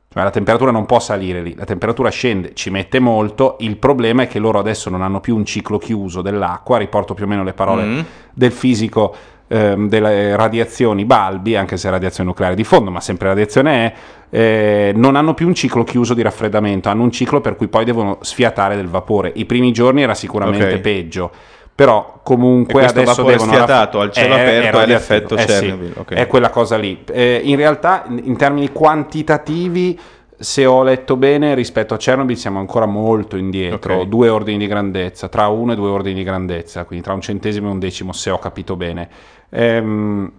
Cioè 0.07 0.23
la 0.23 0.29
temperatura 0.29 0.71
non 0.71 0.85
può 0.85 1.01
salire 1.01 1.41
lì, 1.41 1.53
la 1.55 1.65
temperatura 1.65 2.09
scende, 2.09 2.53
ci 2.53 2.69
mette 2.69 2.99
molto, 2.99 3.57
il 3.59 3.75
problema 3.75 4.21
è 4.23 4.27
che 4.29 4.39
loro 4.39 4.57
adesso 4.59 4.89
non 4.89 5.01
hanno 5.01 5.19
più 5.19 5.35
un 5.35 5.43
ciclo 5.43 5.77
chiuso 5.77 6.21
dell'acqua, 6.21 6.77
riporto 6.77 7.13
più 7.13 7.25
o 7.25 7.27
meno 7.27 7.43
le 7.43 7.51
parole 7.51 7.83
Mm. 7.83 7.99
del 8.33 8.53
fisico 8.53 9.13
ehm, 9.47 9.87
delle 9.89 10.35
radiazioni 10.35 11.05
Balbi, 11.05 11.55
anche 11.55 11.77
se 11.77 11.87
è 11.87 11.91
radiazione 11.91 12.29
nucleare 12.29 12.55
di 12.55 12.63
fondo, 12.63 12.91
ma 12.91 12.99
sempre 12.99 13.27
radiazione 13.27 13.85
è, 13.85 13.93
eh, 14.29 14.91
non 14.95 15.15
hanno 15.15 15.33
più 15.33 15.47
un 15.47 15.53
ciclo 15.55 15.83
chiuso 15.83 16.13
di 16.13 16.21
raffreddamento, 16.21 16.89
hanno 16.89 17.03
un 17.03 17.11
ciclo 17.11 17.41
per 17.41 17.55
cui 17.55 17.67
poi 17.67 17.85
devono 17.85 18.17
sfiatare 18.21 18.75
del 18.75 18.87
vapore. 18.87 19.31
I 19.35 19.45
primi 19.45 19.71
giorni 19.71 20.01
era 20.01 20.13
sicuramente 20.13 20.73
Ok. 20.75 20.79
peggio. 20.79 21.31
Però 21.75 22.13
E 22.15 22.19
comunque 22.23 22.71
questo 22.71 22.99
adesso 23.01 23.15
vapore 23.17 23.33
devono 23.35 23.51
sfiatato 23.51 23.99
al 23.99 24.11
cielo 24.13 24.33
aperto 24.35 24.51
è 24.53 24.71
radioattivo. 24.71 24.93
l'effetto 24.93 25.35
Eh 25.35 25.39
sì, 25.41 25.45
Chernobyl, 25.47 25.93
ok. 25.97 26.13
è 26.13 26.27
quella 26.27 26.49
cosa 26.49 26.77
lì. 26.77 27.03
Eh, 27.11 27.41
in 27.43 27.57
realtà, 27.57 28.05
in 28.07 28.21
in 28.23 28.37
termini 28.37 28.71
quantitativi, 28.71 29.99
se 30.37 30.65
ho 30.65 30.83
letto 30.83 31.15
bene, 31.17 31.53
rispetto 31.53 31.93
a 31.93 31.97
Chernobyl 31.97 32.37
siamo 32.37 32.59
ancora 32.59 32.85
molto 32.85 33.35
indietro, 33.37 33.95
Ok. 33.99 34.05
due 34.07 34.29
ordini 34.29 34.57
di 34.57 34.67
grandezza, 34.67 35.27
tra 35.27 35.47
uno 35.47 35.73
e 35.73 35.75
due 35.75 35.89
ordini 35.89 36.15
di 36.15 36.23
grandezza, 36.23 36.85
quindi 36.85 37.03
tra 37.05 37.13
un 37.13 37.21
centesimo 37.21 37.67
e 37.67 37.71
un 37.71 37.79
decimo, 37.79 38.13
se 38.13 38.29
ho 38.29 38.39
capito 38.39 38.75
bene. 38.77 39.09
Ehm, 39.49 40.31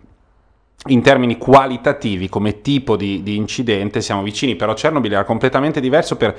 in 0.88 1.02
termini 1.02 1.36
qualitativi, 1.36 2.28
come 2.28 2.60
tipo 2.60 2.96
di, 2.96 3.22
di 3.22 3.34
incidente, 3.36 4.00
siamo 4.00 4.22
vicini, 4.22 4.54
però 4.56 4.72
Chernobyl 4.74 5.12
era 5.12 5.24
completamente 5.24 5.80
diverso 5.80 6.16
per 6.16 6.36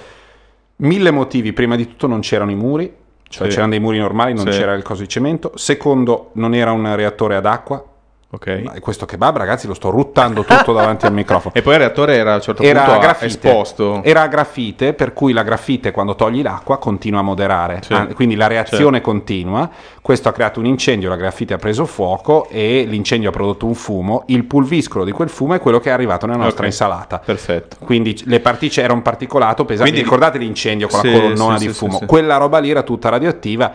mille 0.77 1.11
motivi. 1.11 1.51
Prima 1.53 1.75
di 1.75 1.87
tutto 1.87 2.07
non 2.07 2.21
c'erano 2.21 2.51
i 2.51 2.55
muri, 2.55 2.91
cioè 3.27 3.47
Sì. 3.47 3.53
c'erano 3.53 3.71
dei 3.71 3.79
muri 3.79 3.97
normali, 3.99 4.33
non 4.33 4.49
Sì. 4.51 4.57
c'era 4.57 4.73
il 4.73 4.83
coso 4.83 5.01
di 5.01 5.09
cemento. 5.09 5.51
Secondo, 5.55 6.29
non 6.33 6.53
era 6.53 6.71
un 6.71 6.95
reattore 6.95 7.35
ad 7.35 7.45
acqua. 7.45 7.83
Ok. 8.29 8.61
Ma 8.61 8.73
questo 8.81 9.05
kebab, 9.05 9.37
ragazzi, 9.37 9.67
lo 9.67 9.73
sto 9.73 9.89
ruttando 9.89 10.43
tutto 10.43 10.73
davanti 10.73 11.05
al 11.05 11.13
microfono. 11.13 11.53
E 11.55 11.61
poi 11.61 11.73
il 11.75 11.79
reattore 11.79 12.15
era 12.17 12.33
a 12.33 12.35
un 12.35 12.41
certo 12.41 12.61
Era 12.61 12.81
punto 12.83 12.99
grafite. 12.99 13.25
esposto. 13.47 14.01
Era 14.03 14.23
a 14.23 14.27
grafite, 14.27 14.93
per 14.93 15.13
cui 15.13 15.31
la 15.31 15.43
grafite 15.43 15.91
quando 15.91 16.13
togli 16.15 16.41
l'acqua 16.41 16.77
continua 16.77 17.21
a 17.21 17.23
moderare, 17.23 17.79
Sì. 17.83 17.93
Ah, 17.93 18.07
quindi 18.07 18.35
la 18.35 18.47
reazione 18.47 18.99
continua. 18.99 19.69
Questo 20.01 20.27
ha 20.27 20.33
creato 20.33 20.59
un 20.59 20.65
incendio, 20.65 21.07
la 21.07 21.15
grafite 21.15 21.53
ha 21.53 21.57
preso 21.57 21.85
fuoco 21.85 22.47
e 22.49 22.83
l'incendio 22.85 23.29
ha 23.29 23.31
prodotto 23.31 23.65
un 23.65 23.75
fumo. 23.75 24.23
Il 24.27 24.43
pulviscolo 24.43 25.05
di 25.05 25.11
quel 25.11 25.29
fumo 25.29 25.53
è 25.53 25.59
quello 25.61 25.79
che 25.79 25.89
è 25.89 25.93
arrivato 25.93 26.25
nella 26.25 26.43
nostra 26.43 26.63
Ok. 26.65 26.69
insalata. 26.71 27.19
Perfetto. 27.23 27.77
Quindi 27.83 28.21
le 28.25 28.41
particelle 28.41 28.85
era 28.87 28.93
un 28.93 29.01
particolato 29.01 29.63
pesante. 29.63 29.89
Quindi- 29.89 30.03
Ricordate 30.03 30.37
l'incendio 30.37 30.87
con 30.89 30.99
Sì, 30.99 31.11
la 31.11 31.17
colonnona 31.19 31.57
sì, 31.57 31.67
di 31.67 31.71
sì, 31.73 31.77
fumo? 31.79 31.91
sì, 31.93 31.97
sì. 31.99 32.05
Quella 32.05 32.35
roba 32.37 32.59
lì 32.59 32.69
era 32.69 32.83
tutta 32.83 33.07
radioattiva. 33.09 33.71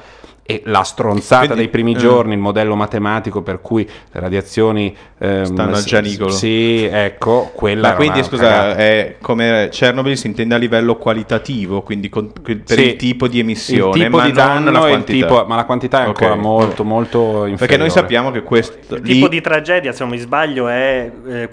E 0.52 0.62
la 0.66 0.82
stronzata 0.82 1.44
Quindi, 1.46 1.62
dei 1.62 1.68
primi 1.68 1.92
eh. 1.92 1.98
giorni, 1.98 2.32
il 2.34 2.38
modello 2.38 2.74
matematico 2.76 3.42
per 3.42 3.60
cui 3.60 3.84
le 3.84 4.20
radiazioni 4.20 4.94
ehm, 5.18 5.44
Stanno 5.44 5.76
al 5.76 5.82
gianicolo. 5.84 6.30
Sì, 6.30 6.84
ecco, 6.84 7.50
quella 7.54 7.90
Ma 7.90 7.94
quindi 7.94 8.22
scusa, 8.22 8.74
è 8.76 9.16
come 9.20 9.68
Chernobyl 9.70 10.16
si 10.16 10.26
intende 10.26 10.54
a 10.54 10.58
livello 10.58 10.96
qualitativo, 10.96 11.82
quindi 11.82 12.08
con- 12.08 12.30
per 12.42 12.60
Sì, 12.64 12.80
il 12.88 12.96
tipo 12.96 13.28
di 13.28 13.38
emissione, 13.38 13.96
il 13.98 14.04
tipo 14.04 14.16
ma 14.16 14.24
di 14.24 14.32
non 14.32 14.36
danno 14.46 14.70
la 14.70 14.78
e 14.78 14.82
il 14.82 14.88
quantità. 14.88 15.26
tipo- 15.26 15.44
ma 15.46 15.56
la 15.56 15.64
quantità 15.64 16.02
è 16.02 16.06
ancora 16.06 16.34
molto, 16.34 16.84
molto 16.84 17.18
inferiore. 17.46 17.56
Perché 17.56 17.76
noi 17.76 17.90
sappiamo 17.90 18.30
che 18.30 18.42
questo 18.42 18.94
Il 18.96 19.02
lì- 19.02 19.12
tipo 19.14 19.28
di 19.28 19.40
tragedia, 19.40 19.92
se 19.92 20.02
non 20.02 20.12
mi 20.12 20.18
sbaglio, 20.18 20.68
è 20.68 21.10
eh, 21.26 21.48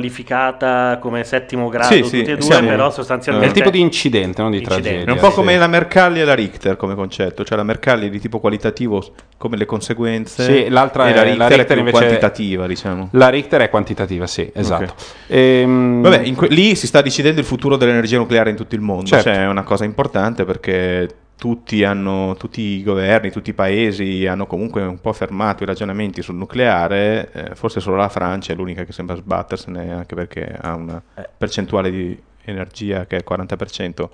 qualificata 0.00 0.98
come 1.00 1.24
settimo 1.24 1.68
grado, 1.68 1.94
Sì, 1.94 2.02
sì, 2.04 2.20
e 2.22 2.34
due, 2.34 2.40
siamo- 2.42 2.68
però 2.68 2.88
è 2.88 2.92
sostanzialmente... 2.92 3.46
il 3.48 3.52
tipo 3.52 3.70
di 3.70 3.80
incidente, 3.80 4.42
non 4.42 4.50
di 4.50 4.58
Incidente. 4.58 4.88
tragedia. 4.88 5.12
è 5.12 5.14
un 5.14 5.20
po' 5.20 5.28
sì. 5.30 5.34
come 5.36 5.56
la 5.58 5.66
Mercalli 5.66 6.20
e 6.20 6.24
la 6.24 6.34
Richter 6.34 6.76
come 6.76 6.94
concetto, 6.94 7.44
cioè 7.44 7.56
la 7.56 7.62
Mercalli 7.64 8.06
è 8.06 8.10
di 8.10 8.18
tipo 8.20 8.39
qualitativo 8.40 9.02
come 9.36 9.56
le 9.56 9.64
conseguenze 9.66 10.42
Sì, 10.44 10.68
l'altra 10.68 11.06
è- 11.08 11.14
la 11.14 11.16
la 11.16 11.22
Richter, 11.48 11.58
Richter 11.58 11.84
è 11.84 11.90
quantitativa, 11.90 12.66
diciamo. 12.66 13.08
La 13.12 13.28
Richter 13.28 13.60
è 13.62 13.68
quantitativa, 13.70 14.26
sì, 14.26 14.50
esatto. 14.52 14.94
Ehm, 15.28 16.02
Vabbè, 16.02 16.32
que- 16.32 16.48
lì 16.48 16.74
si 16.74 16.86
sta 16.86 17.00
decidendo 17.00 17.40
il 17.40 17.46
futuro 17.46 17.76
dell'energia 17.76 18.18
nucleare 18.18 18.50
in 18.50 18.56
tutto 18.56 18.74
il 18.74 18.80
mondo, 18.80 19.06
Certo. 19.06 19.28
cioè 19.30 19.42
è 19.42 19.46
una 19.46 19.62
cosa 19.62 19.84
importante 19.84 20.44
perché 20.44 21.08
tutti, 21.36 21.84
hanno, 21.84 22.36
tutti 22.38 22.60
i 22.60 22.82
governi, 22.82 23.30
tutti 23.30 23.48
i 23.48 23.54
paesi 23.54 24.26
hanno 24.26 24.44
comunque 24.46 24.82
un 24.82 25.00
po' 25.00 25.14
fermato 25.14 25.62
i 25.62 25.66
ragionamenti 25.66 26.20
sul 26.20 26.34
nucleare, 26.34 27.30
eh, 27.32 27.54
forse 27.54 27.80
solo 27.80 27.96
la 27.96 28.10
Francia 28.10 28.52
è 28.52 28.56
l'unica 28.56 28.84
che 28.84 28.92
sembra 28.92 29.16
sbattersene 29.16 29.90
anche 29.90 30.14
perché 30.14 30.54
ha 30.60 30.74
una 30.74 31.00
percentuale 31.38 31.90
di 31.90 32.18
energia 32.44 33.06
che 33.06 33.16
è 33.16 33.18
il 33.20 33.24
40% 33.26 34.08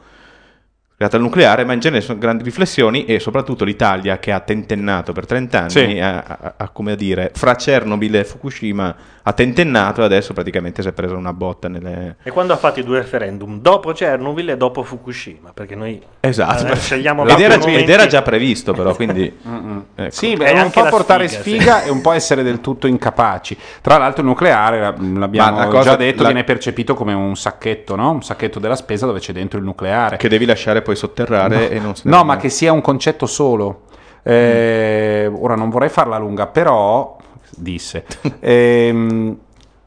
legata 0.99 1.17
al 1.17 1.23
nucleare, 1.23 1.65
ma 1.65 1.75
in 1.75 1.81
genere 1.81 2.01
sono 2.01 2.19
grandi 2.19 2.43
riflessioni 2.43 3.05
e 3.05 3.21
soprattutto 3.21 3.65
l'Italia 3.65 4.19
che 4.19 4.33
ha 4.33 4.41
tentennato 4.41 5.13
per 5.13 5.27
30 5.27 5.59
anni, 5.61 5.71
Sì. 5.71 5.99
ha, 5.99 6.25
ha- 6.27 6.55
ha, 6.57 6.69
come 6.71 6.97
dire, 6.97 7.33
fra 7.35 7.55
Chernobyl 7.55 8.17
e 8.17 8.25
Fukushima 8.25 8.97
ha 9.29 9.33
tentennato 9.33 10.03
e 10.03 10.05
adesso 10.05 10.33
praticamente 10.33 10.83
si 10.83 10.89
è 10.89 10.93
presa 10.93 11.17
una 11.17 11.33
botta 11.33 11.67
nelle... 11.67 12.19
E 12.23 12.31
quando 12.31 12.53
ha 12.53 12.57
fatto 12.57 12.79
i 12.79 12.85
due 12.85 12.99
referendum? 12.99 13.61
Dopo 13.61 13.91
Chernobyl 13.91 14.51
e 14.51 14.57
dopo 14.57 14.85
Fukushima, 14.85 15.51
perché 15.53 15.75
noi 15.75 16.01
Esatto, 16.21 16.65
eh, 16.73 16.77
scegliamo 16.77 17.27
ed, 17.27 17.41
era, 17.41 17.55
ed 17.57 17.89
era 17.89 18.07
già 18.07 18.23
previsto 18.23 18.73
però, 18.73 18.95
quindi... 18.95 19.37
Ecco. 19.99 20.11
Sì, 20.11 20.35
beh, 20.37 20.53
un 20.53 20.59
anche 20.59 20.81
po' 20.81 20.89
portare 20.89 21.27
sfiga, 21.27 21.43
sfiga, 21.59 21.81
sì. 21.81 21.89
e 21.89 21.91
un 21.91 22.01
po' 22.03 22.13
essere 22.13 22.43
del 22.43 22.61
tutto 22.61 22.87
incapaci. 22.87 23.57
Tra 23.81 23.97
l'altro 23.99 24.23
il 24.23 24.29
nucleare, 24.29 24.79
la- 24.81 24.95
l'abbiamo 25.19 25.67
cosa- 25.69 25.91
già 25.91 25.97
detto, 25.97 26.23
la- 26.23 26.29
viene 26.29 26.45
percepito 26.45 26.95
come 26.95 27.13
un 27.13 27.35
sacchetto, 27.37 27.97
no? 27.97 28.11
Un 28.11 28.23
sacchetto 28.23 28.59
della 28.59 28.77
spesa 28.77 29.07
dove 29.07 29.19
c'è 29.19 29.33
dentro 29.33 29.59
il 29.59 29.65
nucleare. 29.65 30.17
Che 30.19 30.29
devi 30.29 30.45
lasciare 30.45 30.83
poi 30.83 30.95
sotterrare 30.97 31.57
No, 31.57 31.69
e 31.69 31.79
non 31.81 31.95
no, 32.05 32.25
ma 32.25 32.37
che 32.37 32.49
sia 32.49 32.73
un 32.73 32.81
concetto 32.81 33.27
solo. 33.27 33.83
Eh, 34.23 35.31
Ora 35.33 35.55
non 35.55 35.71
vorrei 35.71 35.89
farla 35.89 36.19
lunga, 36.19 36.47
però 36.47 37.16
disse. 37.57 38.05
ehm, 38.41 39.37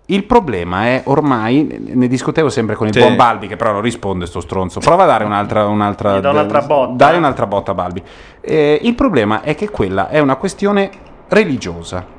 il 0.05 0.23
problema 0.23 0.85
è 0.85 1.01
ormai, 1.05 1.91
ne 1.93 2.07
discutevo 2.07 2.49
sempre 2.49 2.75
con 2.75 2.87
il 2.87 2.93
Sì. 2.93 2.99
buon 2.99 3.15
Balbi, 3.15 3.45
che 3.47 3.55
però 3.57 3.73
non 3.73 3.81
risponde 3.81 4.25
sto 4.25 4.39
stronzo. 4.39 4.79
Prova 4.79 5.03
a 5.03 5.07
dare 5.07 5.23
un'altra, 5.23 5.67
un'altra, 5.67 6.17
Gli 6.17 6.21
do 6.21 6.29
un'altra 6.31 6.61
botta. 6.61 6.93
Dai 6.93 7.17
un'altra 7.17 7.45
botta 7.45 7.71
a 7.71 7.75
Balbi. 7.75 8.01
Eh, 8.41 8.79
il 8.83 8.95
problema 8.95 9.41
è 9.41 9.53
che 9.53 9.69
quella 9.69 10.09
è 10.09 10.17
una 10.19 10.35
questione 10.37 10.89
religiosa. 11.27 12.17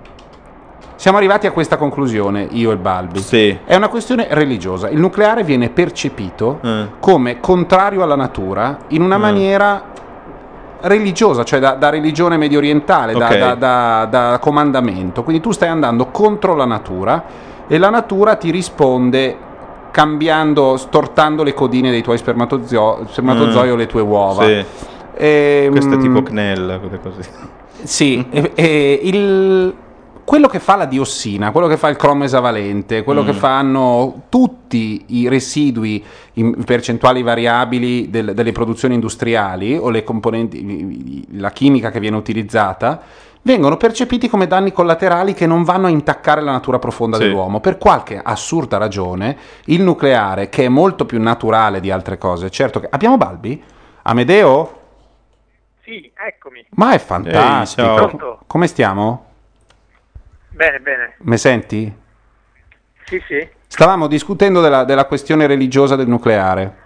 Siamo 0.95 1.17
arrivati 1.17 1.47
a 1.47 1.51
questa 1.51 1.77
conclusione, 1.79 2.47
io 2.51 2.71
e 2.73 2.77
Balbi. 2.77 3.21
Sì. 3.21 3.59
È 3.65 3.75
una 3.75 3.89
questione 3.89 4.27
religiosa. 4.31 4.89
Il 4.91 5.01
nucleare 5.01 5.43
viene 5.43 5.71
percepito 5.71 6.61
Eh. 6.63 6.87
come 7.01 7.41
contrario 7.41 8.03
alla 8.03 8.17
natura 8.17 8.77
in 8.89 9.01
una 9.03 9.17
Mm. 9.17 9.21
maniera 9.21 9.90
religiosa, 10.83 11.45
cioè 11.45 11.59
da, 11.59 11.73
da 11.73 11.89
religione 11.91 12.37
medio 12.37 12.59
orientale, 12.59 13.13
da- 13.15 13.27
Ok. 13.27 13.39
da, 13.39 13.55
da- 13.55 14.07
da 14.11 14.39
comandamento. 14.41 15.23
Quindi 15.23 15.43
tu 15.43 15.51
stai 15.53 15.69
andando 15.69 16.07
contro 16.07 16.55
la 16.55 16.65
natura 16.65 17.23
e 17.67 17.79
la 17.79 17.91
natura 17.91 18.35
ti 18.37 18.51
risponde 18.51 19.37
cambiando, 19.91 20.77
stortando 20.77 21.43
le 21.43 21.53
codine 21.55 21.91
dei 21.91 22.03
tuoi 22.03 22.17
spermatozoi, 22.19 23.07
spermatozoi 23.09 23.69
Mm. 23.69 23.73
o 23.73 23.77
le 23.77 23.87
tue 23.87 24.01
uova. 24.03 24.45
Sì. 24.45 24.65
Ehm, 25.17 25.71
Questo 25.73 25.95
è 25.95 25.99
tipo 25.99 26.23
CNEL, 26.23 26.81
cose 26.83 27.01
così. 27.03 27.29
sì, 27.83 28.27
e- 28.31 28.53
e 28.55 29.01
il- 29.03 29.75
quello 30.25 30.47
che 30.49 30.59
fa 30.61 30.77
la 30.77 30.85
diossina, 30.87 31.51
quello 31.51 31.67
che 31.67 31.77
fa 31.77 31.89
il 31.89 31.97
cromo 31.97 32.25
esavalente, 32.25 33.03
quello 33.03 33.23
Mm. 33.23 33.27
che 33.27 33.33
fanno 33.33 34.23
tutti 34.29 35.05
i 35.09 35.29
residui 35.29 36.03
in 36.35 36.65
percentuali 36.65 37.23
variabili 37.23 38.11
del- 38.11 38.35
delle 38.35 38.53
produzioni 38.53 38.95
industriali 38.95 39.77
o 39.77 39.91
le 39.91 40.05
componenti, 40.05 41.27
la 41.39 41.51
chimica 41.51 41.91
che 41.91 42.01
viene 42.01 42.17
utilizzata, 42.17 43.01
vengono 43.43 43.77
percepiti 43.79 44.29
come 44.29 44.47
danni 44.47 44.71
collaterali 44.73 45.33
che 45.33 45.47
non 45.47 45.65
vanno 45.65 45.87
a 45.87 45.91
intaccare 45.91 46.43
la 46.43 46.53
natura 46.53 46.79
profonda 46.79 47.17
Sì. 47.17 47.23
dell'uomo. 47.25 47.61
Per 47.61 47.79
qualche 47.79 48.21
assurda 48.23 48.77
ragione, 48.77 49.37
il 49.67 49.83
nucleare, 49.83 50.49
che 50.51 50.65
è 50.65 50.69
molto 50.69 51.07
più 51.07 51.21
naturale 51.21 51.81
di 51.81 51.91
altre 51.91 52.19
cose, 52.19 52.51
certo 52.51 52.81
che... 52.81 52.89
Abbiamo 52.91 53.17
Balbi? 53.17 53.63
Amedeo? 54.03 54.79
Sì, 55.83 56.11
eccomi. 56.15 56.65
Ma 56.73 56.93
è 56.93 56.99
fantastico. 56.99 57.95
Pronto? 57.95 58.39
Come 58.47 58.67
stiamo? 58.67 59.25
Bene, 60.61 60.79
bene. 60.81 61.15
Me 61.21 61.39
senti? 61.39 61.91
Sì, 63.07 63.19
sì. 63.27 63.49
Stavamo 63.67 64.07
discutendo 64.07 64.61
della, 64.61 64.85
della 64.85 65.07
questione 65.07 65.47
religiosa 65.47 65.97
del 65.97 66.07
nucleare. 66.07 66.80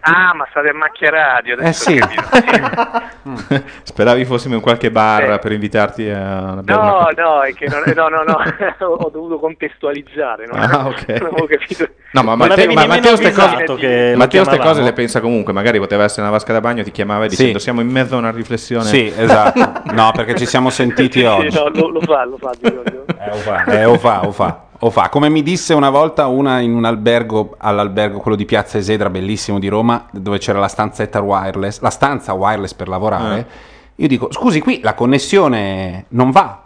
Ah, 0.00 0.32
ma 0.34 0.46
state 0.48 0.68
a 0.70 0.74
macchia 0.74 1.10
radio 1.10 1.54
Eh 1.56 1.58
adesso. 1.58 1.90
sì. 1.90 1.98
ho 1.98 2.06
capito. 2.06 3.62
Speravi 3.82 4.24
fossimo 4.24 4.54
in 4.54 4.60
qualche 4.62 4.90
bar 4.90 5.32
Eh. 5.32 5.38
per 5.38 5.52
invitarti 5.52 6.08
a 6.08 6.56
bere 6.62 6.78
una 6.78 6.90
No, 6.90 7.08
no, 7.14 7.42
è 7.42 7.52
che 7.52 7.66
non, 7.68 7.82
no, 7.94 8.08
no, 8.08 8.22
no, 8.22 8.38
ho 8.86 9.10
dovuto 9.10 9.38
contestualizzare. 9.38 10.46
No? 10.46 10.54
Ah, 10.54 10.86
ok. 10.86 11.06
Non 11.20 11.26
avevo 11.32 11.46
capito. 11.46 11.88
No, 12.12 12.22
ma 12.22 12.30
Non 12.30 12.38
Matteo, 12.48 12.54
avevi 12.54 12.74
ma 12.74 12.86
Matteo 12.86 13.16
ste 13.16 13.26
avvisato 13.26 13.74
cose, 13.74 14.14
Matteo 14.16 14.44
ste 14.44 14.58
cose 14.58 14.82
le 14.82 14.92
pensa 14.94 15.20
comunque. 15.20 15.52
Magari 15.52 15.78
poteva 15.78 16.04
essere 16.04 16.22
una 16.22 16.30
vasca 16.30 16.54
da 16.54 16.60
bagno, 16.62 16.82
ti 16.84 16.90
chiamava 16.90 17.26
e 17.26 17.28
dicendo 17.28 17.58
Sì. 17.58 17.64
siamo 17.64 17.82
in 17.82 17.88
mezzo 17.88 18.14
a 18.14 18.18
una 18.18 18.30
riflessione. 18.30 18.84
Sì, 18.84 19.12
esatto. 19.14 19.82
No, 19.92 20.10
perché 20.14 20.36
ci 20.36 20.46
siamo 20.46 20.70
sentiti 20.70 21.18
Sì, 21.18 21.24
oggi. 21.26 21.54
no, 21.54 21.68
lo, 21.68 21.88
lo 21.90 22.00
fa, 22.00 22.24
lo 22.24 22.38
fa 22.38 22.52
solito. 22.58 23.04
Eh, 23.08 23.30
o 23.30 23.34
fa, 23.34 23.64
eh, 23.64 23.84
o 23.84 23.98
fa, 23.98 24.26
o 24.26 24.32
fa, 24.32 24.60
o 24.80 24.90
fa. 24.90 25.08
Come 25.08 25.28
mi 25.28 25.42
disse 25.42 25.74
una 25.74 25.90
volta 25.90 26.26
una 26.26 26.60
in 26.60 26.74
un 26.74 26.84
albergo, 26.84 27.56
all'albergo 27.58 28.18
quello 28.20 28.36
di 28.36 28.44
Piazza 28.44 28.78
Esedra, 28.78 29.10
bellissimo 29.10 29.58
di 29.58 29.68
Roma, 29.68 30.06
dove 30.12 30.38
c'era 30.38 30.58
la 30.58 30.68
stanzetta 30.68 31.20
wireless, 31.20 31.80
la 31.80 31.90
stanza 31.90 32.32
wireless 32.32 32.74
per 32.74 32.88
lavorare. 32.88 33.46
Io 33.96 34.06
dico, 34.08 34.30
scusi, 34.32 34.60
qui 34.60 34.80
la 34.82 34.94
connessione 34.94 36.04
non 36.10 36.30
va. 36.30 36.62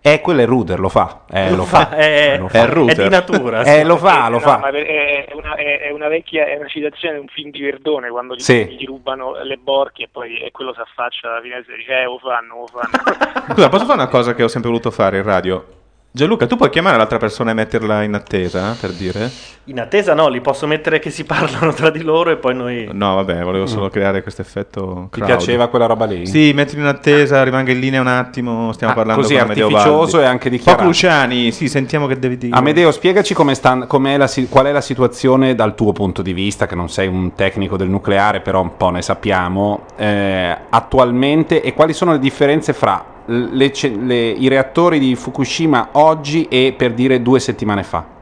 Eh, 0.00 0.20
quello 0.20 0.38
è 0.38 0.42
il 0.44 0.48
router, 0.48 0.78
lo 0.78 0.88
fa. 0.88 1.22
Eh, 1.28 1.50
lo 1.56 1.64
fa. 1.64 1.90
è, 1.90 2.36
lo 2.38 2.46
è 2.46 2.50
fa. 2.50 2.58
il 2.62 2.68
router. 2.68 2.98
è 3.00 3.02
di 3.02 3.08
natura. 3.08 3.60
Eh, 3.62 3.80
sì. 3.80 3.84
lo 3.84 3.96
fa, 3.96 4.28
lo 4.28 4.36
No, 4.38 4.40
fa. 4.40 4.68
è, 4.70 5.24
è 5.26 5.34
una, 5.34 5.56
è, 5.56 5.80
è 5.80 5.90
una 5.90 6.06
vecchia, 6.06 6.46
è 6.46 6.56
una 6.56 6.68
citazione 6.68 7.14
di 7.16 7.20
un 7.22 7.26
film 7.26 7.50
di 7.50 7.60
Verdone 7.60 8.08
quando 8.08 8.34
gli, 8.36 8.38
Sì. 8.40 8.64
gli 8.78 8.86
rubano 8.86 9.32
le 9.42 9.56
borchi 9.56 10.04
e 10.04 10.08
poi 10.10 10.38
e 10.38 10.52
quello 10.52 10.72
si 10.72 10.80
affaccia 10.80 11.28
alla 11.28 11.40
finestra 11.40 11.74
e 11.74 11.76
dice 11.78 11.92
eh, 12.00 12.04
lo 12.04 12.18
fanno, 12.22 12.54
lo 12.60 12.66
fanno. 12.68 13.50
Scusa, 13.52 13.68
posso 13.68 13.84
fare 13.86 13.98
una 13.98 14.08
cosa 14.08 14.34
che 14.36 14.44
ho 14.44 14.48
sempre 14.48 14.70
voluto 14.70 14.92
fare 14.92 15.16
in 15.18 15.24
radio? 15.24 15.64
Gianluca, 16.10 16.46
tu 16.46 16.56
puoi 16.56 16.70
chiamare 16.70 16.96
l'altra 16.96 17.18
persona 17.18 17.50
e 17.50 17.54
metterla 17.54 18.02
in 18.02 18.14
attesa, 18.14 18.74
per 18.80 18.92
dire? 18.92 19.30
In 19.64 19.78
attesa 19.78 20.14
no, 20.14 20.28
li 20.28 20.40
posso 20.40 20.66
mettere 20.66 20.98
che 20.98 21.10
si 21.10 21.24
parlano 21.24 21.72
tra 21.74 21.90
di 21.90 22.00
loro 22.02 22.30
e 22.30 22.36
poi 22.38 22.54
noi... 22.54 22.88
No, 22.90 23.14
vabbè, 23.16 23.42
volevo 23.42 23.66
solo 23.66 23.88
creare 23.90 24.22
questo 24.22 24.40
effetto 24.42 24.86
Mm. 24.88 25.04
Ti 25.10 25.20
piaceva 25.22 25.68
quella 25.68 25.84
roba 25.86 26.06
lì? 26.06 26.26
Sì, 26.26 26.52
mettilo 26.54 26.80
in 26.80 26.88
attesa, 26.88 27.42
rimanga 27.44 27.70
in 27.72 27.78
linea 27.78 28.00
un 28.00 28.06
attimo, 28.06 28.72
stiamo 28.72 28.92
Ah, 28.94 28.96
parlando 28.96 29.20
così 29.20 29.34
con 29.34 29.42
Amedeo 29.44 29.66
artificioso 29.66 30.20
e 30.20 30.24
anche 30.24 30.48
Un 30.48 30.50
po' 30.54 30.56
dichiarato. 30.56 30.82
Cruciani, 30.84 31.52
sì, 31.52 31.68
sentiamo 31.68 32.06
che 32.06 32.18
devi 32.18 32.38
dire. 32.38 32.56
Amedeo, 32.56 32.90
spiegaci 32.90 33.34
come 33.34 33.54
sta- 33.54 33.86
com'è 33.86 34.16
la 34.16 34.28
qual 34.48 34.66
è 34.66 34.72
la 34.72 34.80
situazione 34.80 35.54
dal 35.54 35.74
tuo 35.74 35.92
punto 35.92 36.22
di 36.22 36.32
vista, 36.32 36.66
che 36.66 36.74
non 36.74 36.88
sei 36.88 37.06
un 37.06 37.34
tecnico 37.34 37.76
del 37.76 37.88
nucleare, 37.90 38.40
però 38.40 38.62
un 38.62 38.76
po' 38.76 38.88
ne 38.90 39.02
sappiamo, 39.02 39.84
eh, 39.96 40.56
attualmente 40.70 41.60
e 41.62 41.74
quali 41.74 41.92
sono 41.92 42.12
le 42.12 42.18
differenze 42.18 42.72
fra 42.72 43.04
le 43.28 43.72
le- 44.00 44.30
i 44.30 44.48
reattori 44.48 44.98
di 44.98 45.14
Fukushima 45.14 45.90
oggi 45.92 46.46
e 46.48 46.74
per 46.76 46.92
dire 46.92 47.20
due 47.22 47.40
settimane 47.40 47.82
fa. 47.82 48.16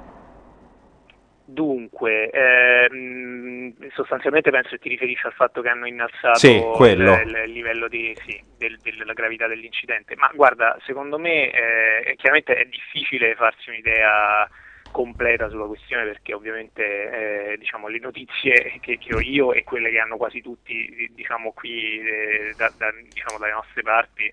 Dunque, 1.48 2.28
ehm, 2.30 3.90
sostanzialmente 3.92 4.50
penso 4.50 4.70
che 4.70 4.78
ti 4.78 4.88
riferisci 4.88 5.26
al 5.26 5.32
fatto 5.32 5.60
che 5.62 5.68
hanno 5.68 5.86
innalzato 5.86 6.34
Sì, 6.34 6.48
il, 6.90 6.98
il 7.44 7.52
livello 7.52 7.86
di, 7.86 8.16
sì, 8.24 8.42
del- 8.56 8.80
della 8.80 9.12
gravità 9.12 9.46
dell'incidente. 9.46 10.16
Ma 10.16 10.28
guarda, 10.34 10.76
secondo 10.84 11.18
me 11.18 11.50
eh, 11.52 12.14
chiaramente 12.16 12.56
è 12.56 12.64
difficile 12.64 13.36
farsi 13.36 13.70
un'idea 13.70 14.48
completa 14.90 15.48
sulla 15.48 15.66
questione 15.66 16.04
perché 16.04 16.34
ovviamente 16.34 17.52
eh, 17.52 17.58
diciamo, 17.58 17.86
le 17.88 17.98
notizie 18.00 18.78
che, 18.80 18.98
che 18.98 19.14
ho 19.14 19.20
io 19.20 19.52
e 19.52 19.62
quelle 19.62 19.90
che 19.90 20.00
hanno 20.00 20.16
quasi 20.16 20.40
tutti 20.42 21.08
diciamo, 21.14 21.52
qui 21.52 22.00
eh, 22.00 22.54
da- 22.56 22.72
da- 22.76 22.92
diciamo, 23.12 23.38
dalle 23.38 23.52
nostre 23.52 23.82
parti 23.82 24.32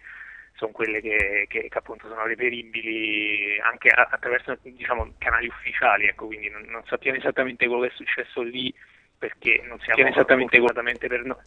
sono 0.55 0.71
quelle 0.71 1.01
che, 1.01 1.45
che- 1.49 1.67
che 1.69 1.77
appunto 1.77 2.07
sono 2.07 2.25
reperibili 2.25 3.59
anche 3.59 3.89
attraverso 3.89 4.57
diciamo, 4.61 5.13
canali 5.17 5.47
ufficiali, 5.47 6.07
ecco, 6.07 6.27
quindi 6.27 6.49
non, 6.49 6.63
non 6.69 6.83
sappiamo 6.85 7.17
esattamente 7.17 7.65
quello 7.67 7.81
che 7.81 7.87
è 7.89 7.95
successo 7.95 8.41
lì 8.41 8.73
perché 9.17 9.63
non 9.67 9.79
siamo 9.79 10.07
esattamente 10.07 10.57
fortunatamente 10.57 11.07
per 11.07 11.23
noi. 11.23 11.37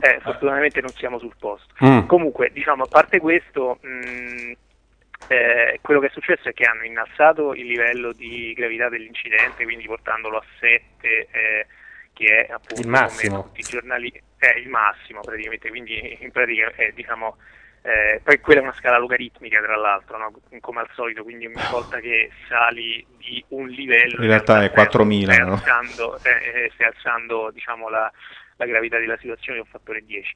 Eh, 0.00 0.20
fortunatamente 0.22 0.80
non 0.80 0.90
siamo 0.90 1.18
sul 1.18 1.34
posto. 1.38 1.74
Mm. 1.84 2.06
Comunque, 2.06 2.50
diciamo, 2.52 2.84
a 2.84 2.86
parte 2.88 3.20
questo, 3.20 3.78
mh, 3.82 4.52
eh, 5.28 5.78
quello 5.82 6.00
che 6.00 6.06
è 6.06 6.10
successo 6.10 6.48
è 6.48 6.52
che 6.52 6.64
hanno 6.64 6.84
innalzato 6.84 7.54
il 7.54 7.66
livello 7.66 8.12
di 8.12 8.52
gravità 8.54 8.88
dell'incidente, 8.88 9.64
quindi 9.64 9.84
portandolo 9.86 10.38
a 10.38 10.44
7, 10.58 11.28
eh, 11.30 11.66
che 12.14 12.46
è 12.46 12.52
appunto 12.52 12.80
Il 12.82 12.88
massimo. 12.88 13.34
come 13.36 13.46
tutti 13.48 13.60
i 13.60 13.70
giornali, 13.70 14.22
è 14.38 14.54
il 14.58 14.68
massimo 14.68 15.20
praticamente, 15.20 15.68
quindi 15.68 16.16
in 16.20 16.30
pratica 16.32 16.72
è 16.74 16.90
diciamo 16.92 17.36
eh, 17.84 18.20
poi 18.22 18.38
quella 18.38 18.60
è 18.60 18.62
una 18.62 18.74
scala 18.74 18.98
logaritmica 18.98 19.60
tra 19.60 19.76
l'altro, 19.76 20.16
no? 20.16 20.32
come 20.60 20.80
al 20.80 20.88
solito, 20.92 21.24
quindi 21.24 21.46
ogni 21.46 21.66
volta 21.68 21.98
che 21.98 22.30
sali 22.48 23.04
di 23.18 23.44
un 23.48 23.66
livello 23.66 24.22
In 24.22 24.28
realtà 24.28 24.62
è 24.62 24.68
stai- 24.68 24.74
4000, 24.74 25.32
stai 25.32 25.44
no? 25.44 25.52
alzando, 25.54 26.20
eh, 26.22 26.30
eh, 26.30 26.70
stai 26.74 26.86
alzando 26.86 27.50
diciamo, 27.50 27.88
la, 27.88 28.10
la 28.56 28.66
gravità 28.66 28.98
della 28.98 29.16
situazione 29.18 29.58
di 29.58 29.64
un 29.64 29.70
fattore 29.70 30.04
10. 30.04 30.30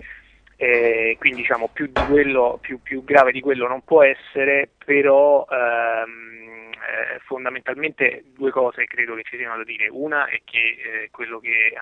Eh, 0.56 1.16
quindi 1.20 1.42
diciamo 1.42 1.68
più, 1.68 1.86
di 1.86 2.02
quello, 2.02 2.58
più, 2.60 2.80
più 2.82 3.04
grave 3.04 3.30
di 3.30 3.40
quello 3.40 3.68
non 3.68 3.84
può 3.84 4.02
essere, 4.02 4.70
però 4.84 5.46
ehm, 5.48 6.70
eh, 6.72 7.20
fondamentalmente 7.26 8.24
due 8.34 8.50
cose 8.50 8.86
credo 8.86 9.14
che 9.14 9.22
ci 9.22 9.36
siano 9.36 9.58
da 9.58 9.64
dire. 9.64 9.86
Una 9.88 10.26
è 10.26 10.40
che 10.44 10.58
eh, 11.04 11.08
quello 11.12 11.38
che 11.38 11.74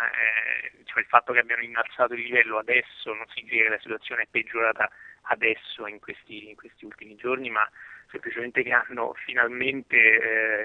cioè 0.85 1.01
il 1.01 1.09
fatto 1.09 1.33
che 1.33 1.39
abbiano 1.39 1.63
innalzato 1.63 2.13
il 2.13 2.23
livello 2.23 2.59
adesso 2.59 3.15
non 3.15 3.25
significa 3.33 3.65
che 3.65 3.71
la 3.71 3.79
situazione 3.81 4.23
è 4.23 4.29
peggiorata 4.31 4.91
adesso 5.25 5.87
in 5.87 6.01
questi, 6.01 6.49
in 6.49 6.57
questi 6.57 6.85
ultimi 6.85 7.15
giorni, 7.17 7.51
ma 7.51 7.69
semplicemente 8.11 8.63
che 8.63 8.71
hanno 8.73 9.15
finalmente 9.25 9.97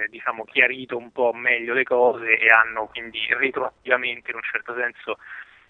eh, 0.03 0.07
diciamo, 0.09 0.45
chiarito 0.45 0.97
un 0.97 1.11
po' 1.11 1.33
meglio 1.33 1.73
le 1.73 1.83
cose 1.83 2.37
e 2.37 2.47
hanno 2.47 2.87
quindi 2.87 3.19
retroattivamente 3.33 4.29
in 4.31 4.37
un 4.37 4.43
certo 4.43 4.75
senso 4.75 5.17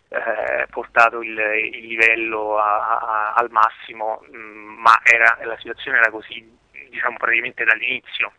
eh, 0.09 0.65
portato 0.71 1.21
il, 1.21 1.37
il 1.37 1.85
livello 1.85 2.57
a- 2.57 2.97
a- 2.97 3.33
al 3.33 3.49
massimo, 3.51 4.23
mh, 4.29 4.37
ma 4.37 4.99
era- 5.03 5.37
la 5.43 5.57
situazione 5.57 5.99
era 5.99 6.09
così 6.09 6.57
diciamo 6.89 7.17
praticamente 7.17 7.63
dall'inizio 7.63 8.33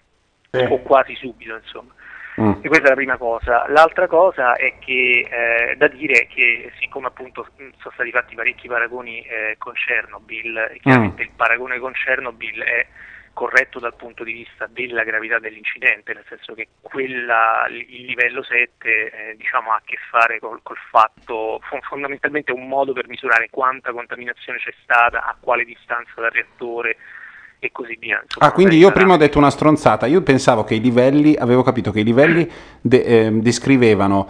o 0.68 0.82
quasi 0.82 1.14
subito 1.14 1.54
insomma. 1.54 1.94
Mm. 2.40 2.52
E 2.62 2.68
questa 2.68 2.86
è 2.86 2.88
la 2.88 2.94
prima 2.94 3.16
cosa. 3.18 3.66
L'altra 3.68 4.06
cosa 4.06 4.54
è 4.54 4.78
che 4.78 5.28
eh, 5.30 5.76
da 5.76 5.88
dire 5.88 6.26
che 6.26 6.72
siccome 6.80 7.08
appunto 7.08 7.46
mh, 7.56 7.68
sono 7.78 7.94
stati 7.94 8.10
fatti 8.10 8.34
parecchi 8.34 8.66
paragoni 8.66 9.20
eh, 9.20 9.56
con 9.58 9.74
Chernobyl, 9.74 10.78
chiaramente 10.80 11.22
il 11.22 11.30
paragone 11.36 11.78
con 11.78 11.92
Chernobyl 11.92 12.62
è 12.62 12.86
corretto 13.32 13.78
dal 13.78 13.94
punto 13.94 14.24
di 14.24 14.32
vista 14.32 14.66
della 14.66 15.04
gravità 15.04 15.38
dell'incidente, 15.38 16.12
nel 16.12 16.24
senso 16.28 16.54
che 16.54 16.68
quella, 16.80 17.66
il 17.68 18.04
livello 18.04 18.42
7 18.42 18.88
eh, 18.88 19.36
diciamo, 19.36 19.70
ha 19.72 19.76
a 19.76 19.82
che 19.84 19.96
fare 20.10 20.38
col, 20.38 20.60
col 20.62 20.78
fatto, 20.90 21.60
fo- 21.62 21.80
fondamentalmente 21.82 22.52
è 22.52 22.54
un 22.54 22.68
modo 22.68 22.92
per 22.92 23.08
misurare 23.08 23.48
quanta 23.50 23.92
contaminazione 23.92 24.58
c'è 24.58 24.74
stata, 24.82 25.24
a 25.24 25.36
quale 25.40 25.64
distanza 25.64 26.12
dal 26.16 26.30
reattore 26.30 26.96
e 27.60 27.70
così 27.70 27.96
via. 28.00 28.20
Insomma, 28.22 28.46
Ah, 28.46 28.52
quindi 28.52 28.76
io 28.76 28.88
sarà- 28.88 28.94
prima 28.94 29.14
ho 29.14 29.18
detto 29.18 29.38
una 29.38 29.50
stronzata, 29.50 30.06
io 30.06 30.22
pensavo 30.22 30.64
che 30.64 30.74
i 30.74 30.80
livelli, 30.80 31.36
avevo 31.36 31.62
capito 31.62 31.92
che 31.92 32.00
i 32.00 32.04
livelli 32.04 32.48
de- 32.80 33.02
ehm, 33.02 33.40
descrivevano, 33.42 34.26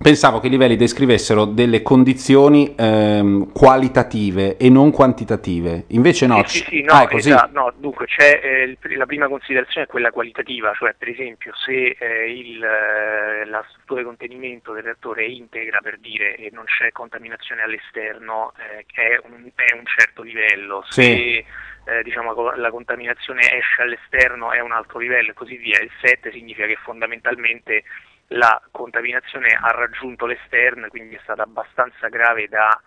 pensavo 0.00 0.38
che 0.40 0.46
i 0.46 0.50
livelli 0.50 0.76
descrivessero 0.76 1.44
delle 1.44 1.82
condizioni 1.82 2.74
ehm, 2.76 3.52
qualitative 3.52 4.56
e 4.56 4.68
non 4.68 4.90
quantitative, 4.90 5.84
invece 5.88 6.26
no. 6.26 6.42
Sì, 6.46 6.58
sì, 6.58 6.64
sì, 6.68 6.82
no, 6.82 6.92
ah, 6.92 7.08
esatto, 7.10 7.50
no, 7.52 7.72
dunque 7.76 8.06
c'è 8.06 8.40
eh, 8.42 8.62
il- 8.62 8.96
la 8.96 9.06
prima 9.06 9.28
considerazione 9.28 9.86
è 9.86 9.90
quella 9.90 10.10
qualitativa, 10.10 10.72
cioè 10.74 10.94
per 10.96 11.08
esempio 11.08 11.52
se 11.64 11.96
eh, 11.98 12.30
il, 12.32 12.62
eh, 12.62 13.44
la 13.46 13.64
struttura 13.70 14.00
di 14.00 14.06
contenimento 14.06 14.72
del 14.72 14.82
reattore 14.84 15.24
è 15.24 15.28
integra 15.28 15.78
per 15.82 15.98
dire 15.98 16.36
e 16.36 16.50
non 16.52 16.64
c'è 16.64 16.90
contaminazione 16.92 17.62
all'esterno 17.62 18.52
eh, 18.56 18.84
è 18.92 19.20
un, 19.24 19.50
è 19.54 19.74
un 19.74 19.84
certo 19.84 20.22
livello, 20.22 20.84
se 20.88 21.02
Sì. 21.02 21.44
Eh, 21.88 22.02
diciamo, 22.02 22.52
la 22.54 22.70
contaminazione 22.70 23.40
esce 23.52 23.82
all'esterno 23.82 24.52
è 24.52 24.60
un 24.60 24.72
altro 24.72 24.98
livello 24.98 25.30
e 25.30 25.34
così 25.34 25.56
via, 25.56 25.80
il 25.80 25.90
7 26.02 26.30
significa 26.30 26.66
che 26.66 26.76
fondamentalmente 26.76 27.84
la 28.32 28.60
contaminazione 28.70 29.58
ha 29.58 29.70
raggiunto 29.70 30.26
l'esterno 30.26 30.88
quindi 30.88 31.14
è 31.14 31.20
stata 31.22 31.42
abbastanza 31.42 32.08
grave 32.08 32.46
da 32.48 32.78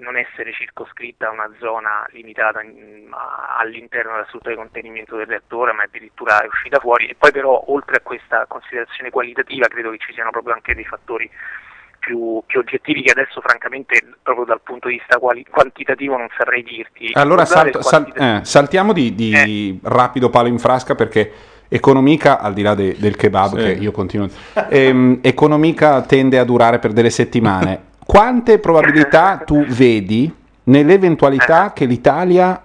non 0.00 0.16
essere 0.16 0.52
circoscritta 0.52 1.28
a 1.28 1.30
una 1.30 1.50
zona 1.58 2.06
limitata 2.10 2.60
all'interno 2.60 4.12
della 4.12 4.24
struttura 4.26 4.54
di 4.54 4.60
contenimento 4.60 5.16
del 5.16 5.26
reattore, 5.26 5.72
ma 5.72 5.82
addirittura 5.82 6.40
è 6.40 6.46
uscita 6.46 6.78
fuori. 6.78 7.06
E 7.06 7.16
poi 7.16 7.30
però, 7.30 7.64
oltre 7.66 7.96
a 7.96 8.00
questa 8.00 8.46
considerazione 8.46 9.10
qualitativa, 9.10 9.68
credo 9.68 9.90
che 9.90 9.98
ci 9.98 10.12
siano 10.12 10.30
proprio 10.30 10.54
anche 10.54 10.74
dei 10.74 10.84
fattori 10.84 11.30
più, 12.00 12.42
più 12.46 12.58
oggettivi 12.58 13.02
che 13.02 13.12
adesso 13.12 13.40
francamente 13.40 14.02
proprio 14.22 14.44
dal 14.44 14.60
punto 14.64 14.88
di 14.88 14.94
vista 14.94 15.18
quali- 15.18 15.46
quantitativo 15.48 16.16
non 16.16 16.26
saprei 16.36 16.64
dirti. 16.64 17.10
Allora 17.12 17.44
salto- 17.44 17.82
sal- 17.82 18.12
eh, 18.16 18.40
saltiamo 18.42 18.92
di, 18.92 19.14
di 19.14 19.78
rapido 19.84 20.30
palo 20.30 20.48
in 20.48 20.58
frasca 20.58 20.96
perché 20.96 21.30
Economica, 21.72 22.40
al 22.40 22.52
di 22.52 22.62
là 22.62 22.74
de- 22.74 22.96
del 22.98 23.14
kebab 23.14 23.50
Sì. 23.56 23.62
che 23.62 23.70
io 23.72 23.92
continuo, 23.92 24.28
ehm, 24.70 25.18
Economica 25.22 26.00
tende 26.02 26.38
a 26.40 26.44
durare 26.44 26.80
per 26.80 26.92
delle 26.92 27.10
settimane. 27.10 27.82
Quante 28.04 28.58
probabilità 28.58 29.42
tu 29.46 29.64
vedi 29.66 30.34
nell'eventualità 30.64 31.72
che 31.72 31.84
l'Italia 31.84 32.60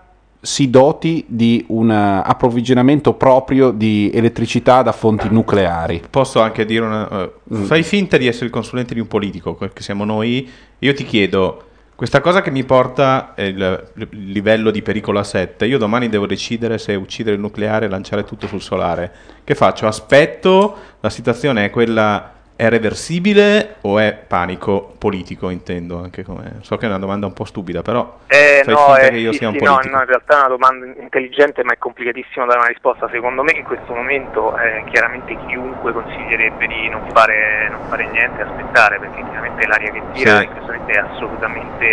si 0.46 0.70
doti 0.70 1.26
di 1.28 1.66
un 1.70 1.90
eh, 1.90 2.22
approvvigionamento 2.24 3.14
proprio 3.14 3.72
di 3.72 4.12
elettricità 4.14 4.84
da 4.84 4.92
fonti 4.92 5.28
nucleari. 5.30 6.04
Posso 6.08 6.40
anche 6.40 6.66
dire 6.66 6.86
una... 6.86 7.10
eh, 7.10 7.32
Fai 7.64 7.82
finta 7.82 8.18
di 8.18 8.28
essere 8.28 8.46
il 8.46 8.52
consulente 8.52 8.94
di 8.94 9.00
un 9.00 9.08
politico, 9.08 9.56
che 9.56 9.82
siamo 9.82 10.06
noi. 10.06 10.48
Io 10.80 10.94
ti 10.94 11.04
chiedo, 11.04 11.64
questa 11.96 12.22
cosa 12.22 12.44
che 12.44 12.52
mi 12.52 12.64
porta 12.64 13.34
il 13.38 13.92
livello 14.12 14.70
di 14.70 14.84
pericolo 14.84 15.18
a 15.18 15.24
7, 15.24 15.66
io 15.66 15.80
domani 15.80 16.10
devo 16.10 16.28
decidere 16.28 16.78
se 16.78 16.94
uccidere 16.94 17.36
il 17.36 17.42
nucleare 17.42 17.88
e 17.88 17.90
lanciare 17.90 18.24
tutto 18.24 18.46
sul 18.46 18.62
solare. 18.62 19.12
Che 19.44 19.56
faccio? 19.56 19.88
Aspetto? 19.88 20.78
La 21.00 21.10
situazione 21.10 21.66
è 21.66 21.70
quella... 21.72 22.34
È 22.58 22.70
reversibile 22.70 23.76
o 23.82 24.00
è 24.00 24.14
panico 24.14 24.94
politico, 24.98 25.50
intendo 25.50 26.00
anche 26.02 26.24
come... 26.24 26.60
So 26.62 26.78
che 26.78 26.86
è 26.86 26.88
una 26.88 27.00
domanda 27.00 27.26
un 27.26 27.34
po' 27.34 27.44
stupida, 27.44 27.82
però 27.82 28.20
Eh, 28.28 28.64
no, 28.66 28.96
eh, 28.96 29.10
che 29.10 29.16
io 29.18 29.34
sì, 29.34 29.40
sia 29.40 29.50
un 29.50 29.56
sì, 29.56 29.60
no, 29.64 29.72
politico. 29.72 29.96
no, 29.96 30.02
in 30.02 30.08
realtà 30.08 30.36
è 30.36 30.40
una 30.40 30.48
domanda 30.48 30.86
intelligente 31.02 31.64
ma 31.66 31.74
è 31.74 31.78
complicatissimo 31.78 32.46
dare 32.46 32.60
una 32.60 32.68
risposta. 32.70 33.10
Secondo 33.12 33.44
me 33.44 33.52
in 33.52 33.64
questo 33.64 33.94
momento 33.94 34.58
eh, 34.58 34.86
chiaramente 34.90 35.36
chiunque 35.48 35.92
consiglierebbe 35.92 36.66
di 36.66 36.88
non 36.88 37.02
fare, 37.12 37.68
non 37.72 37.82
fare 37.90 38.06
niente, 38.08 38.42
aspettare, 38.44 39.00
perché 39.00 39.22
chiaramente 39.30 39.68
l'aria 39.68 39.92
che 39.92 40.02
tira 40.14 40.38
Sì. 40.38 40.44
in 40.46 40.52
questo 40.52 40.72
momento 40.72 40.92
è 40.94 40.98
assolutamente, 41.12 41.86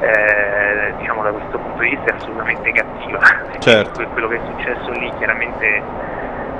eh, 0.00 0.94
diciamo 0.98 1.22
da 1.24 1.30
questo 1.30 1.58
punto 1.58 1.82
di 1.82 1.88
vista, 1.90 2.12
è 2.12 2.14
assolutamente 2.14 2.70
cattiva. 2.70 3.18
Certo. 3.58 3.90
Que- 3.96 4.06
Quello 4.12 4.28
che 4.28 4.36
è 4.36 4.40
successo 4.46 4.90
lì 4.92 5.12
chiaramente... 5.18 6.11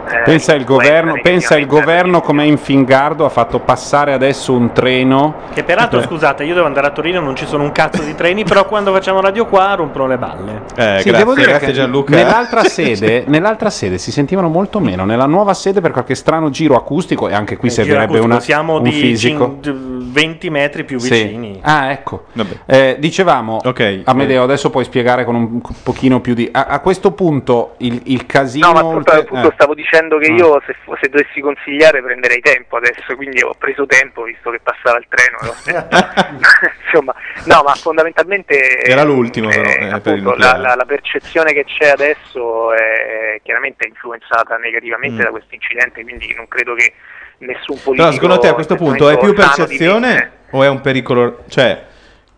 eh, 0.09 0.23
Pensa 0.25 0.55
il 0.55 0.65
governo, 0.65 1.19
pensa 1.23 1.57
il 1.57 1.67
governo 1.67 2.21
come 2.21 2.45
in 2.47 2.59
Fingardo 2.59 3.25
ha 3.25 3.29
fatto 3.29 3.59
passare 3.61 4.13
adesso 4.13 4.53
un 4.55 4.73
treno. 4.73 5.35
Che 5.53 5.63
peraltro, 5.65 6.01
Eh. 6.01 6.03
scusate, 6.05 6.45
io 6.45 6.55
devo 6.55 6.67
andare 6.67 6.87
a 6.87 6.91
Torino, 6.91 7.21
non 7.21 7.35
ci 7.37 7.47
sono 7.47 7.63
un 7.63 7.73
cazzo 7.73 8.03
di 8.03 8.15
treni, 8.15 8.45
però 8.45 8.67
quando 8.67 8.93
facciamo 8.93 9.21
Radio 9.21 9.47
qua 9.47 9.75
rompono 9.75 10.07
le 10.07 10.19
balle. 10.19 10.63
Eh, 10.75 11.01
Sì, 11.01 11.09
grazie, 11.09 11.13
devo 11.13 11.35
dire 11.35 11.49
grazie 11.49 11.67
che 11.69 11.73
Gianluca. 11.73 12.15
Nell'altra 12.17 12.63
sede, 12.69 13.25
nell'altra 13.27 13.71
sede 13.71 13.99
si 13.99 14.11
sentivano 14.13 14.49
molto 14.49 14.81
meno. 14.81 15.05
Nella 15.05 15.27
nuova 15.27 15.55
sede, 15.55 15.81
per 15.81 15.93
qualche 15.93 16.15
strano 16.15 16.51
giro 16.51 16.75
acustico, 16.77 17.29
e 17.29 17.35
anche 17.35 17.57
qui 17.57 17.69
Eh, 17.69 17.73
giro 17.73 17.85
servirebbe 17.87 18.19
una, 18.19 18.41
siamo 18.41 18.77
un 18.77 18.83
di 18.83 18.91
fisico. 18.93 19.59
cin- 19.63 20.01
20 20.13 20.51
metri 20.51 20.85
più 20.85 20.99
Sì. 20.99 21.11
vicini. 21.11 21.59
Ah, 21.63 21.91
ecco. 21.91 22.25
Vabbè. 22.33 22.57
Eh, 22.67 22.97
dicevamo, 22.99 23.61
Ok, 23.65 24.01
Amedeo, 24.05 24.43
adesso 24.43 24.69
puoi 24.69 24.85
spiegare 24.85 25.25
con 25.25 25.35
un 25.35 25.61
pochino 25.83 26.21
più 26.21 26.35
di. 26.35 26.49
A, 26.53 26.67
a 26.69 26.81
questo 26.81 27.13
punto 27.13 27.75
il, 27.79 27.99
il 28.05 28.27
casino. 28.27 28.67
No, 28.67 28.73
ma 28.75 28.85
oltre- 28.85 29.21
appunto 29.21 29.49
eh. 29.49 29.53
stavo 29.55 29.73
dicendo 29.75 29.91
che 30.19 30.31
Ah. 30.31 30.35
io 30.35 30.63
se, 30.67 30.75
se 31.01 31.09
dovessi 31.09 31.41
consigliare 31.41 32.03
prenderei 32.03 32.41
tempo 32.41 32.77
adesso, 32.77 33.15
quindi 33.17 33.43
ho 33.43 33.55
preso 33.59 33.85
tempo 33.87 34.23
visto 34.23 34.51
che 34.51 34.61
passava 34.63 34.99
il 34.99 35.07
treno. 35.09 35.39
Insomma, 36.85 37.15
no, 37.45 37.63
ma 37.65 37.75
fondamentalmente 37.75 38.79
Era 38.81 39.03
l'ultimo, 39.03 39.49
però, 39.49 39.63
eh, 39.63 39.73
eh, 39.73 39.79
per 39.79 39.93
appunto, 39.95 40.31
nucleare. 40.31 40.59
la, 40.61 40.69
la- 40.69 40.75
la 40.75 40.85
percezione 40.85 41.53
che 41.53 41.65
c'è 41.65 41.89
adesso 41.91 42.73
è 42.75 43.41
chiaramente 43.43 43.87
influenzata 43.87 44.57
negativamente 44.57 45.21
Mm. 45.21 45.25
da 45.25 45.31
questo 45.31 45.55
incidente, 45.55 46.03
quindi 46.03 46.33
non 46.35 46.47
credo 46.49 46.75
che 46.75 46.93
nessun 47.39 47.77
politico 47.83 47.93
Però 47.97 48.11
secondo 48.13 48.39
te 48.39 48.49
a 48.49 48.55
questo 48.55 48.77
punto 48.77 49.09
è 49.09 49.19
più 49.19 49.33
percezione 49.35 50.09
mente- 50.09 50.31
o 50.51 50.63
è 50.63 50.69
un 50.69 50.81
pericolo? 50.81 51.45
Cioè, 51.49 51.85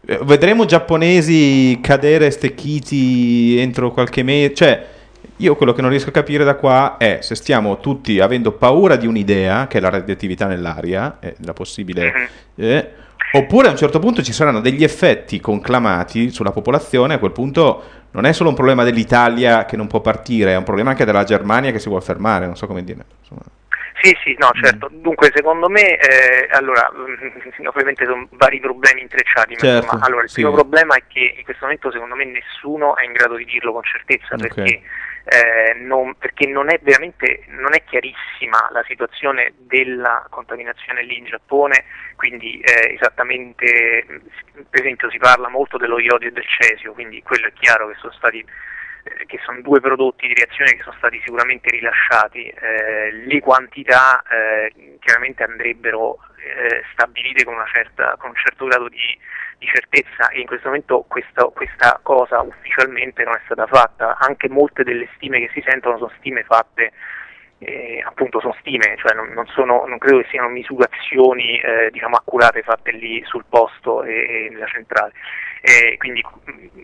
eh, 0.07 0.19
vedremo 0.23 0.64
giapponesi 0.64 1.79
cadere 1.83 2.31
stecchiti 2.31 3.59
entro 3.61 3.90
qualche 3.90 4.23
mese? 4.23 4.55
Cioè, 4.55 4.87
io 5.38 5.57
quello 5.57 5.73
che 5.73 5.81
non 5.81 5.90
riesco 5.90 6.11
a 6.11 6.12
capire 6.12 6.44
da 6.44 6.55
qua 6.55 6.97
è 6.99 7.18
se 7.20 7.35
stiamo 7.35 7.79
tutti 7.81 8.20
avendo 8.20 8.53
paura 8.53 8.97
di 8.97 9.07
un'idea, 9.07 9.66
che 9.66 9.79
è 9.79 9.81
la 9.81 9.90
radioattività 9.90 10.47
nell'aria, 10.47 11.18
la 11.44 11.53
possibile... 11.53 12.12
Mhm. 12.12 12.64
eh, 12.66 12.90
oppure 13.33 13.66
a 13.66 13.70
un 13.70 13.77
certo 13.77 13.99
punto 13.99 14.23
ci 14.23 14.33
saranno 14.33 14.61
degli 14.61 14.85
effetti 14.85 15.40
conclamati 15.40 16.31
sulla 16.31 16.53
popolazione, 16.53 17.14
a 17.14 17.18
quel 17.18 17.33
punto 17.33 17.83
non 18.12 18.27
è 18.27 18.33
solo 18.33 18.51
un 18.51 18.55
problema 18.55 18.85
dell'Italia 18.85 19.64
che 19.64 19.77
non 19.77 19.88
può 19.88 20.01
partire, 20.01 20.53
è 20.53 20.57
un 20.57 20.62
problema 20.62 20.90
anche 20.90 21.05
della 21.05 21.25
Germania 21.25 21.73
che 21.73 21.81
si 21.81 21.88
vuole 21.88 22.05
fermare, 22.05 22.47
non 22.47 22.55
so 22.57 22.68
come 22.68 22.85
dire. 22.85 23.05
Insomma. 23.20 23.42
Sì, 24.01 24.16
sì, 24.23 24.37
no, 24.38 24.51
Mm. 24.55 24.62
certo. 24.62 24.88
Dunque, 24.92 25.33
secondo 25.35 25.68
me, 25.68 25.97
eh, 25.99 26.47
allora, 26.53 26.88
ovviamente 27.73 28.05
sono 28.05 28.29
vari 28.33 28.61
problemi 28.61 29.01
intrecciati, 29.01 29.55
ma 29.55 29.59
Certo, 29.59 29.85
insomma, 29.85 30.05
allora, 30.05 30.23
il 30.23 30.29
sì. 30.29 30.35
primo 30.42 30.53
problema 30.53 30.94
è 30.94 31.03
che 31.09 31.35
in 31.38 31.42
questo 31.42 31.64
momento, 31.64 31.90
secondo 31.90 32.14
me, 32.14 32.25
nessuno 32.27 32.97
è 32.97 33.05
in 33.05 33.12
grado 33.12 33.35
di 33.37 33.44
dirlo 33.47 33.73
con 33.73 33.83
certezza, 33.83 34.35
Ok. 34.35 34.40
perché, 34.40 34.83
eh, 35.25 35.75
non, 35.79 36.15
perché 36.17 36.47
non 36.47 36.71
è 36.71 36.79
veramente, 36.83 37.45
non 37.49 37.75
è 37.75 37.83
chiarissima 37.85 38.69
la 38.71 38.85
situazione 38.87 39.55
della 39.57 40.27
contaminazione 40.31 41.03
lì 41.03 41.19
in 41.19 41.25
Giappone, 41.25 41.85
quindi 42.17 42.61
eh, 42.61 42.95
esattamente, 42.95 44.07
per 44.69 44.81
esempio, 44.81 45.11
si 45.11 45.19
parla 45.19 45.49
molto 45.49 45.79
dello 45.79 45.99
iodio 45.99 46.29
e 46.29 46.33
del 46.33 46.47
cesio, 46.47 46.93
quindi 46.93 47.23
quello 47.23 47.47
è 47.47 47.53
chiaro 47.53 47.89
che 47.89 47.97
sono 47.99 48.13
stati 48.13 48.45
eh, 49.05 49.27
che 49.27 49.39
sono 49.45 49.61
due 49.61 49.81
prodotti 49.81 50.27
di 50.27 50.35
reazione 50.35 50.77
che 50.77 50.83
sono 50.83 50.97
stati 50.97 51.21
sicuramente 51.25 51.69
rilasciati, 51.71 52.47
eh, 52.47 53.13
le 53.13 53.41
quantità 53.41 54.23
eh, 54.23 54.97
chiaramente 55.01 55.43
andrebbero 55.43 56.19
eh, 56.37 56.83
stabilite 56.93 57.45
con, 57.45 57.55
certa, 57.73 58.17
con 58.19 58.31
un 58.31 58.37
certo 58.37 58.65
grado 58.65 58.89
di, 58.89 59.19
di 59.59 59.67
certezza 59.67 60.29
e 60.29 60.40
in 60.40 60.47
questo 60.47 60.69
momento 60.69 61.05
questa, 61.09 61.45
questa 61.47 61.99
cosa 62.03 62.40
ufficialmente 62.40 63.23
non 63.25 63.35
è 63.35 63.40
stata 63.45 63.67
fatta, 63.67 64.17
anche 64.19 64.49
molte 64.49 64.83
delle 64.85 65.09
stime 65.17 65.40
che 65.40 65.51
si 65.53 65.62
sentono 65.67 65.99
sono 65.99 66.12
stime 66.19 66.43
fatte 66.45 66.93
eh, 67.59 68.03
appunto 68.05 68.40
sono 68.40 68.55
stime, 68.61 68.97
cioè 68.99 69.14
non, 69.14 69.29
non 69.29 69.47
sono- 69.47 69.85
non 69.87 69.99
credo 69.99 70.19
che 70.21 70.29
siano 70.29 70.49
misurazioni 70.49 71.59
eh, 71.61 71.88
diciamo 71.90 72.17
accurate 72.17 72.62
fatte 72.62 72.90
lì 72.93 73.23
sul 73.25 73.45
posto 73.49 74.03
e, 74.03 74.12
e 74.12 74.49
nella 74.51 74.67
centrale. 74.67 75.12
Eh, 75.62 75.97
quindi 75.97 76.23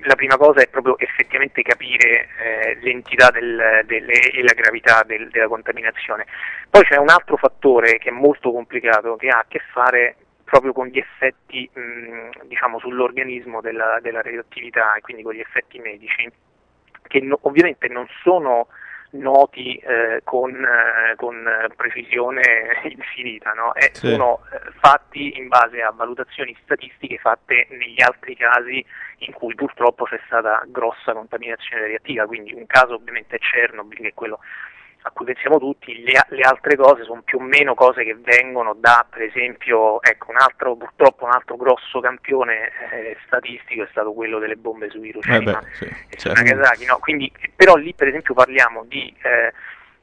la 0.04 0.14
prima 0.14 0.38
cosa 0.38 0.62
è 0.62 0.68
proprio 0.68 0.96
effettivamente 0.98 1.60
capire 1.60 2.28
eh, 2.38 2.78
l'entità 2.80 3.30
del- 3.30 3.82
delle- 3.84 4.30
e 4.30 4.42
la 4.42 4.54
gravità 4.54 5.02
del- 5.04 5.28
della 5.28 5.48
contaminazione. 5.48 6.24
Poi 6.70 6.82
c'è 6.84 6.96
un 6.96 7.10
altro 7.10 7.36
fattore 7.36 7.98
che 7.98 8.08
è 8.08 8.12
molto 8.12 8.50
complicato, 8.50 9.16
che 9.16 9.28
ha 9.28 9.38
a 9.40 9.44
che 9.46 9.60
fare 9.72 10.16
proprio 10.50 10.72
con 10.72 10.88
gli 10.88 10.98
effetti 10.98 11.70
mh, 11.72 12.46
diciamo, 12.46 12.80
sull'organismo 12.80 13.60
della, 13.60 14.00
della 14.02 14.20
radioattività 14.20 14.94
e 14.94 15.00
quindi 15.00 15.22
con 15.22 15.32
gli 15.32 15.40
effetti 15.40 15.78
medici, 15.78 16.28
che 17.06 17.20
no- 17.20 17.38
ovviamente 17.42 17.86
non 17.86 18.04
sono 18.22 18.66
noti 19.12 19.76
eh, 19.76 20.20
con, 20.24 20.52
eh, 20.54 21.14
con 21.16 21.46
eh, 21.46 21.68
precisione 21.76 22.42
infinita, 22.90 23.52
no? 23.52 23.74
E 23.74 23.90
Sì. 23.92 24.08
sono 24.08 24.40
eh, 24.52 24.72
fatti 24.80 25.36
in 25.38 25.46
base 25.46 25.82
a 25.82 25.92
valutazioni 25.92 26.56
statistiche 26.64 27.18
fatte 27.18 27.68
negli 27.70 28.02
altri 28.02 28.34
casi 28.34 28.84
in 29.18 29.32
cui 29.32 29.54
purtroppo 29.54 30.04
c'è 30.04 30.20
stata 30.26 30.64
grossa 30.66 31.12
contaminazione 31.12 31.82
radioattiva, 31.82 32.26
quindi 32.26 32.52
un 32.54 32.66
caso 32.66 32.94
ovviamente 32.94 33.36
è 33.36 33.38
Chernobyl, 33.38 33.98
che 33.98 34.08
è 34.08 34.14
quello 34.14 34.40
a 35.02 35.10
cui 35.12 35.24
pensiamo 35.24 35.58
tutti, 35.58 36.02
le, 36.02 36.12
le 36.28 36.42
altre 36.42 36.76
cose 36.76 37.04
sono 37.04 37.22
più 37.22 37.38
o 37.38 37.42
meno 37.42 37.74
cose 37.74 38.04
che 38.04 38.14
vengono 38.14 38.74
da, 38.74 39.06
per 39.08 39.22
esempio, 39.22 40.02
ecco, 40.02 40.30
un 40.30 40.36
altro, 40.38 40.76
purtroppo 40.76 41.24
un 41.24 41.32
altro 41.32 41.56
grosso 41.56 42.00
campione 42.00 42.70
eh, 42.90 43.16
statistico 43.26 43.82
è 43.82 43.88
stato 43.90 44.12
quello 44.12 44.38
delle 44.38 44.56
bombe 44.56 44.90
su 44.90 45.02
Hiroshima 45.02 45.58
Eh 45.58 45.74
sì, 45.74 45.84
e 45.84 46.16
certo. 46.16 46.42
Nagasaki, 46.42 46.84
no? 46.84 46.98
Quindi, 46.98 47.32
però 47.56 47.76
lì 47.76 47.94
per 47.94 48.08
esempio 48.08 48.34
parliamo 48.34 48.84
di 48.84 49.14
eh, 49.22 49.52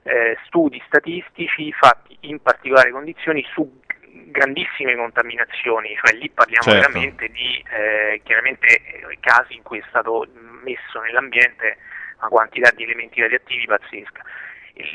eh, 0.04 0.38
studi 0.46 0.82
statistici 0.88 1.72
fatti 1.74 2.18
in 2.22 2.42
particolari 2.42 2.92
condizioni 2.92 3.46
su 3.52 3.82
grandissime 4.30 4.96
contaminazioni, 4.96 5.96
cioè 6.04 6.18
lì 6.18 6.30
parliamo 6.30 6.64
Certo. 6.64 6.80
veramente 6.80 7.28
di 7.30 7.64
eh, 7.70 8.22
chiaramente 8.24 8.68
eh, 8.68 9.18
casi 9.20 9.56
in 9.56 9.62
cui 9.62 9.78
è 9.80 9.84
stato 9.90 10.28
messo 10.64 11.00
nell'ambiente 11.02 11.78
una 12.18 12.30
quantità 12.30 12.72
di 12.72 12.84
elementi 12.84 13.22
radioattivi 13.22 13.66
pazzesca. 13.66 14.24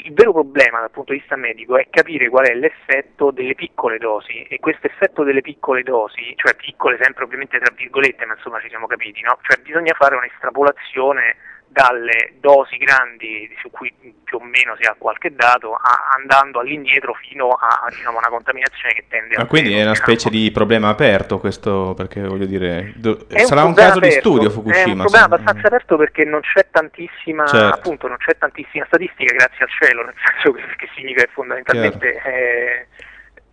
Il 0.04 0.12
vero 0.14 0.32
problema 0.32 0.78
dal 0.78 0.90
punto 0.90 1.12
di 1.12 1.18
vista 1.18 1.34
medico 1.34 1.76
è 1.76 1.88
capire 1.90 2.28
qual 2.28 2.46
è 2.46 2.54
l'effetto 2.54 3.32
delle 3.32 3.54
piccole 3.54 3.98
dosi 3.98 4.44
e 4.44 4.60
questo 4.60 4.86
effetto 4.86 5.24
delle 5.24 5.40
piccole 5.40 5.82
dosi, 5.82 6.32
cioè 6.36 6.54
piccole 6.54 6.98
sempre 7.00 7.24
ovviamente 7.24 7.58
tra 7.58 7.74
virgolette, 7.74 8.24
ma 8.26 8.34
insomma 8.34 8.60
ci 8.60 8.68
siamo 8.68 8.86
capiti, 8.86 9.22
no? 9.22 9.38
Cioè 9.42 9.60
bisogna 9.60 9.94
fare 9.94 10.14
un'estrapolazione 10.14 11.36
dalle 11.72 12.34
dosi 12.38 12.76
grandi 12.76 13.50
su 13.62 13.70
cui 13.70 13.90
più 14.22 14.36
o 14.36 14.44
meno 14.44 14.76
si 14.78 14.86
ha 14.86 14.94
qualche 14.98 15.34
dato 15.34 15.72
a- 15.74 16.14
andando 16.18 16.60
all'indietro 16.60 17.14
fino 17.14 17.48
a 17.48 17.86
diciamo, 17.88 18.18
una 18.18 18.28
contaminazione 18.28 18.92
che 18.94 19.04
tende 19.08 19.36
a 19.36 19.38
Ma 19.40 19.46
quindi 19.46 19.74
è 19.74 19.82
una 19.82 19.94
specie 19.94 20.28
di 20.28 20.50
problema 20.52 20.88
aperto 20.88 21.38
questo, 21.38 21.94
perché 21.96 22.20
voglio 22.20 22.44
dire, 22.44 22.92
do- 22.96 23.26
sarà 23.46 23.64
un, 23.64 23.72
caso 23.74 23.98
di 24.00 24.06
aperto, 24.08 24.20
studio 24.28 24.42
È 24.42 24.46
un 24.48 24.52
Fukushima. 24.52 25.02
problema 25.04 25.08
se- 25.08 25.24
abbastanza 25.34 25.66
aperto 25.66 25.96
perché 25.96 26.24
non 26.24 26.40
c'è 26.40 26.66
tantissima, 26.70 27.46
Certo. 27.46 27.74
appunto, 27.74 28.06
non 28.08 28.18
c'è 28.18 28.36
tantissima 28.36 28.84
statistica, 28.84 29.32
grazie 29.32 29.64
al 29.64 29.70
cielo, 29.70 30.04
nel 30.04 30.14
senso 30.26 30.52
che, 30.52 30.62
che 30.76 30.88
significa 30.94 31.24
che 31.24 31.30
fondamentalmente 31.32 32.22
eh, 32.22 32.86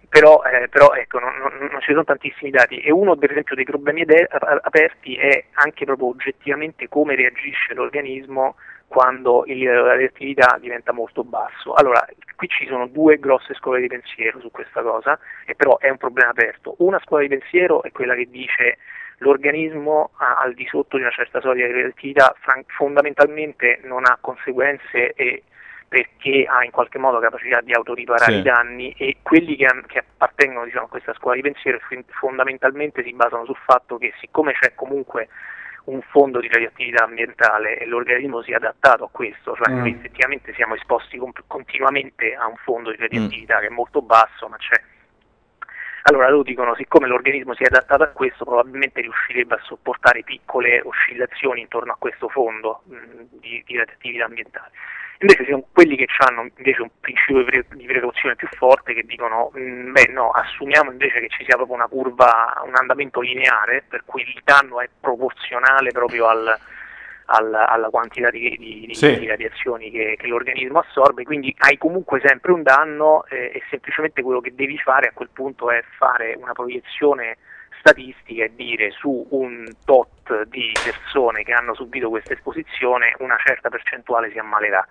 però, 0.10 0.42
eh, 0.44 0.68
però 0.68 0.94
ecco, 0.94 1.20
non, 1.20 1.36
non- 1.38 1.70
non 1.72 1.82
ci 1.82 1.92
sono 1.92 2.04
tantissimi 2.04 2.50
dati 2.50 2.80
e 2.80 2.92
uno 2.92 3.16
per 3.16 3.32
esempio 3.32 3.56
dei 3.56 3.64
problemi 3.66 4.04
aperti 4.62 5.16
è 5.16 5.46
anche 5.54 5.86
proprio 5.86 6.08
oggettivamente 6.10 6.90
come 6.90 7.16
reagisce 7.16 7.74
l'organismo 7.74 8.56
quando 8.88 9.46
radioattività 9.46 10.58
diventa 10.60 10.92
molto 10.92 11.24
basso. 11.24 11.74
Allora, 11.76 12.04
qui 12.36 12.48
ci 12.48 12.66
sono 12.66 12.88
due 12.88 13.20
grosse 13.20 13.54
scuole 13.54 13.82
di 13.82 13.88
pensiero 13.88 14.40
su 14.40 14.50
questa 14.50 14.82
cosa, 14.82 15.18
e 15.46 15.54
però 15.54 15.78
è 15.78 15.90
un 15.90 15.98
problema 15.98 16.32
aperto. 16.32 16.74
Una 16.80 17.00
scuola 17.00 17.22
di 17.22 17.30
pensiero 17.30 17.84
è 17.84 17.92
quella 17.92 18.16
che 18.16 18.28
dice 18.32 18.80
l'organismo 19.20 20.12
al 20.18 20.54
di 20.56 20.66
sotto 20.66 20.98
di 20.98 21.04
una 21.04 21.12
certa 21.12 21.40
soglia 21.40 21.68
di 21.68 21.74
radioattività 21.74 22.34
fran- 22.40 22.64
fondamentalmente 22.68 23.80
non 23.84 24.06
ha 24.06 24.18
conseguenze 24.20 25.14
e 25.14 25.44
perché 25.90 26.46
ha 26.48 26.64
in 26.64 26.70
qualche 26.72 27.00
modo 27.00 27.20
capacità 27.20 27.60
di 27.62 27.74
autoriparare 27.74 28.32
Sì. 28.32 28.38
i 28.38 28.42
danni 28.44 28.94
e 28.98 29.18
quelli 29.24 29.56
che, 29.56 29.68
che 29.88 29.98
appartengono 30.00 30.64
diciamo, 30.66 30.86
a 30.86 30.90
questa 30.90 31.14
scuola 31.16 31.36
di 31.36 31.42
pensiero 31.42 31.80
fondamentalmente 32.20 33.04
si 33.04 33.12
basano 33.14 33.44
sul 33.46 33.58
fatto 33.66 33.98
che 33.98 34.14
siccome 34.20 34.54
c'è 34.54 34.74
comunque 34.76 35.28
un 35.86 36.02
fondo 36.04 36.40
di 36.40 36.48
radioattività 36.48 37.06
ambientale 37.06 37.80
e 37.80 37.86
l'organismo 37.88 38.44
si 38.44 38.52
è 38.52 38.56
adattato 38.56 39.06
a 39.06 39.10
questo, 39.12 39.56
cioè 39.56 39.74
Mm. 39.74 39.80
noi 39.80 39.92
effettivamente 39.92 40.54
siamo 40.54 40.76
esposti 40.76 41.18
com- 41.18 41.32
continuamente 41.48 42.36
a 42.36 42.46
un 42.46 42.58
fondo 42.58 42.92
di 42.92 42.98
radioattività 42.98 43.60
che 43.60 43.66
è 43.68 43.70
molto 43.70 44.04
basso, 44.04 44.48
ma 44.48 44.58
c'è. 44.58 44.80
Allora 46.10 46.28
loro 46.28 46.42
dicono, 46.42 46.74
siccome 46.74 47.06
l'organismo 47.06 47.54
si 47.54 47.62
è 47.62 47.68
adattato 47.68 48.02
a 48.02 48.08
questo, 48.08 48.44
probabilmente 48.44 49.00
riuscirebbe 49.00 49.54
a 49.54 49.62
sopportare 49.62 50.24
piccole 50.24 50.82
oscillazioni 50.84 51.62
intorno 51.62 51.92
a 51.92 51.98
questo 52.00 52.28
fondo 52.30 52.82
mh, 52.86 53.38
di, 53.40 53.64
di 53.64 53.78
radioattività 53.78 54.26
ambientale. 54.26 54.72
Invece 55.20 55.46
sono 55.46 55.66
quelli 55.72 55.96
che 55.96 56.08
hanno 56.26 56.50
invece 56.58 56.82
un 56.82 56.90
principio 57.00 57.44
di 57.44 57.44
pre- 57.44 57.78
di 57.78 57.86
precauzione 57.86 58.36
più 58.36 58.48
forte 58.58 58.96
che 58.96 59.04
dicono, 59.04 59.52
mh, 59.54 59.92
beh 59.92 60.08
no, 60.08 60.32
assumiamo 60.32 60.90
invece 60.90 61.20
che 61.20 61.30
ci 61.30 61.44
sia 61.46 61.58
proprio 61.58 61.76
una 61.76 61.88
curva, 61.88 62.60
un 62.66 62.74
andamento 62.74 63.20
lineare, 63.20 63.84
per 63.88 64.02
cui 64.04 64.24
il 64.24 64.42
danno 64.44 64.82
è 64.82 64.90
proporzionale 65.00 65.92
proprio 65.92 66.26
al, 66.26 66.58
al- 67.30 67.54
alla 67.54 67.90
quantità 67.90 68.30
di, 68.30 68.56
di- 68.58 68.86
di- 68.88 68.96
Sì. 68.96 69.20
di 69.20 69.28
radiazioni 69.28 69.90
che, 69.92 70.16
che 70.20 70.28
l'organismo 70.28 70.80
assorbe, 70.80 71.24
quindi 71.24 71.54
hai 71.60 71.78
comunque 71.78 72.20
sempre 72.24 72.52
un 72.52 72.64
danno 72.64 73.26
eh, 73.30 73.52
e 73.54 73.62
semplicemente 73.70 74.22
quello 74.22 74.42
che 74.42 74.54
devi 74.56 74.78
fare 74.78 75.08
a 75.10 75.12
quel 75.14 75.30
punto 75.32 75.70
è 75.72 75.82
fare 75.98 76.36
una 76.38 76.54
proiezione 76.54 77.38
statistica 77.80 78.44
e 78.44 78.52
dire 78.56 78.92
su 78.92 79.26
un 79.30 79.66
tot 79.86 80.44
di 80.48 80.72
persone 80.84 81.44
che 81.44 81.54
hanno 81.54 81.74
subito 81.74 82.10
questa 82.10 82.34
esposizione 82.34 83.16
una 83.20 83.38
certa 83.44 83.70
percentuale 83.70 84.32
si 84.32 84.38
ammalerà. 84.38 84.86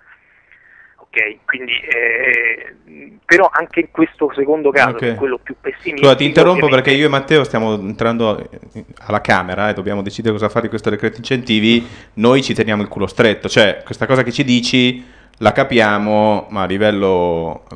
Ok, 1.01 1.37
quindi 1.45 1.71
eh, 1.89 3.17
però 3.25 3.49
anche 3.51 3.79
in 3.79 3.87
questo 3.91 4.31
secondo 4.35 4.69
caso, 4.69 4.89
Ok. 4.89 4.97
che 4.97 5.11
è 5.11 5.15
quello 5.15 5.39
più 5.41 5.55
pessimistico, 5.59 5.97
Scusa, 6.05 6.15
ti 6.15 6.25
interrompo 6.25 6.65
ovviamente- 6.65 6.83
perché 6.83 6.99
io 6.99 7.05
e 7.07 7.09
Matteo 7.09 7.43
stiamo 7.43 7.73
entrando 7.73 8.37
eh, 8.37 8.85
alla 9.05 9.21
Camera 9.21 9.69
e 9.69 9.73
dobbiamo 9.73 10.01
decidere 10.03 10.33
cosa 10.33 10.49
fare 10.49 10.63
di 10.63 10.69
questo 10.69 10.89
decreto 10.89 11.17
incentivi. 11.17 11.85
Noi 12.15 12.43
ci 12.43 12.53
teniamo 12.53 12.81
il 12.83 12.87
culo 12.87 13.07
stretto, 13.07 13.49
cioè 13.49 13.81
questa 13.83 14.05
cosa 14.05 14.23
che 14.23 14.31
ci 14.31 14.43
dici 14.43 15.03
la 15.39 15.51
capiamo, 15.51 16.47
ma 16.49 16.63
a 16.63 16.65
livello 16.65 17.63
eh, 17.71 17.75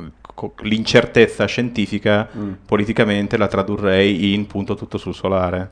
l'incertezza 0.62 1.46
scientifica 1.46 2.28
politicamente 2.66 3.38
la 3.38 3.48
tradurrei 3.48 4.34
in 4.34 4.48
punto 4.48 4.76
tutto 4.76 4.98
sul 4.98 5.14
solare. 5.14 5.70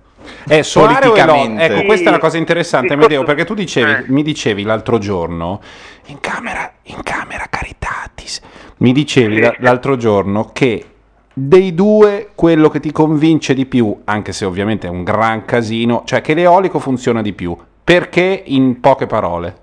È 0.47 0.62
solare? 0.62 1.08
Politicamente. 1.08 1.63
Ecco, 1.63 1.86
questa 1.86 2.06
è 2.06 2.10
una 2.10 2.19
cosa 2.19 2.38
interessante, 2.38 2.95
discorso- 2.95 3.24
perché 3.24 3.45
tu 3.45 3.54
dicevi, 3.54 3.91
eh. 3.91 4.04
mi 4.08 4.24
dicevi 4.24 4.63
l'altro 4.63 4.97
giorno, 4.97 5.62
in 6.08 6.19
camera, 6.19 6.74
in 6.84 7.02
camera 7.04 7.47
Caritatis, 7.50 8.41
mi 8.78 8.91
dicevi 8.91 9.39
la- 9.39 9.56
l'altro 9.60 9.97
giorno 9.97 10.52
che 10.54 10.86
dei 11.34 11.74
due 11.74 12.30
quello 12.36 12.69
che 12.69 12.80
ti 12.80 12.91
convince 12.91 13.54
di 13.54 13.65
più, 13.65 14.02
anche 14.06 14.32
se 14.32 14.45
ovviamente 14.45 14.88
è 14.88 14.89
un 14.89 15.04
gran 15.04 15.45
casino, 15.45 16.04
cioè 16.06 16.21
che 16.21 16.34
l'eolico 16.34 16.80
funziona 16.80 17.21
di 17.21 17.34
più. 17.34 17.58
Perché 17.84 18.43
in 18.45 18.80
poche 18.80 19.08
parole? 19.08 19.56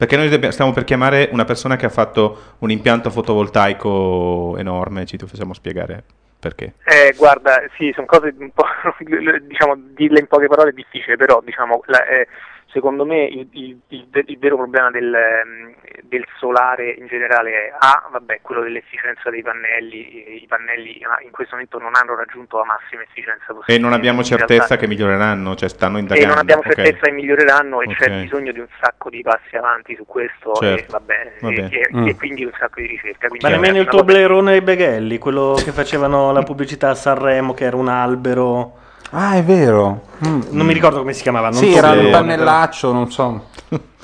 Perché 0.00 0.16
noi 0.16 0.50
stiamo 0.50 0.72
per 0.72 0.84
chiamare 0.84 1.28
una 1.30 1.44
persona 1.44 1.76
che 1.76 1.84
ha 1.84 1.90
fatto 1.90 2.54
un 2.60 2.70
impianto 2.70 3.10
fotovoltaico 3.10 4.56
enorme, 4.56 5.04
ci 5.04 5.18
facciamo 5.18 5.52
spiegare 5.52 6.02
perché. 6.38 6.72
Eh, 6.84 7.12
guarda, 7.18 7.60
sì, 7.76 7.92
sono 7.94 8.06
cose 8.06 8.34
un 8.38 8.50
po', 8.50 8.64
diciamo, 9.46 9.74
dirle 9.94 10.20
in 10.20 10.26
poche 10.26 10.46
parole 10.46 10.70
è 10.70 10.72
difficile, 10.72 11.16
però 11.16 11.42
diciamo, 11.44 11.82
la- 11.84 12.06
eh, 12.06 12.26
secondo 12.72 13.04
me 13.04 13.24
il, 13.24 13.48
il- 13.52 13.80
il 13.88 14.08
il 14.26 14.38
vero 14.38 14.56
problema 14.56 14.90
del, 14.90 15.12
ehm, 15.14 15.74
del 16.02 16.24
solare 16.38 16.90
in 16.90 17.06
generale 17.06 17.50
è 17.50 17.72
A, 17.78 18.08
vabbè, 18.10 18.40
quello 18.42 18.62
dell'efficienza 18.62 19.30
dei 19.30 19.42
pannelli, 19.42 20.42
i 20.42 20.46
pannelli 20.48 21.00
in 21.24 21.30
questo 21.30 21.54
momento 21.54 21.78
non 21.78 21.92
hanno 21.94 22.14
raggiunto 22.16 22.58
la 22.58 22.64
massima 22.64 23.02
efficienza 23.02 23.46
possibile. 23.52 23.76
E 23.76 23.80
non 23.80 23.92
abbiamo 23.92 24.22
certezza 24.22 24.54
realtà- 24.54 24.76
che 24.76 24.86
miglioreranno, 24.86 25.54
cioè 25.54 25.68
stanno 25.68 25.96
e 25.96 26.00
indagando. 26.00 26.28
non 26.28 26.38
abbiamo 26.38 26.62
certezza 26.62 27.06
che 27.06 27.12
miglioreranno 27.12 27.80
e 27.82 27.86
Ok. 27.86 27.94
c'è 27.96 28.20
bisogno 28.20 28.52
di 28.52 28.58
un 28.60 28.68
sacco 28.80 29.10
di 29.10 29.22
passi 29.22 29.56
avanti 29.56 29.94
su 29.96 30.04
questo 30.06 30.54
Certo, 30.54 30.82
e, 30.82 30.86
vabbè, 30.88 31.32
va 31.40 31.48
e- 31.50 31.68
e- 31.70 31.88
Mm. 31.96 32.06
e 32.08 32.16
quindi 32.16 32.44
un 32.44 32.52
sacco 32.58 32.80
di 32.80 32.86
ricerca. 32.86 33.28
Quindi 33.28 33.44
Ma 33.46 33.50
nemmeno 33.52 33.74
il 33.76 33.80
una 33.82 33.90
tuo 33.90 34.00
cosa- 34.02 34.12
blerone 34.12 34.52
ai 34.52 34.60
Beghelli, 34.60 35.18
quello 35.18 35.54
che 35.62 35.72
facevano 35.72 36.32
la 36.32 36.42
pubblicità 36.42 36.90
a 36.90 36.94
Sanremo, 36.94 37.54
che 37.54 37.64
era 37.64 37.76
un 37.76 37.88
albero. 37.88 38.78
Ah, 39.10 39.34
è 39.36 39.42
vero. 39.42 40.02
Mm. 40.26 40.40
Non 40.50 40.66
mi 40.66 40.72
ricordo 40.72 40.98
come 40.98 41.12
si 41.12 41.22
chiamava. 41.22 41.48
Non 41.50 41.58
Sì, 41.58 41.72
so 41.72 41.78
era 41.78 41.90
un 41.92 42.10
pannellaccio, 42.10 42.92
non 42.92 43.10
so. 43.10 43.46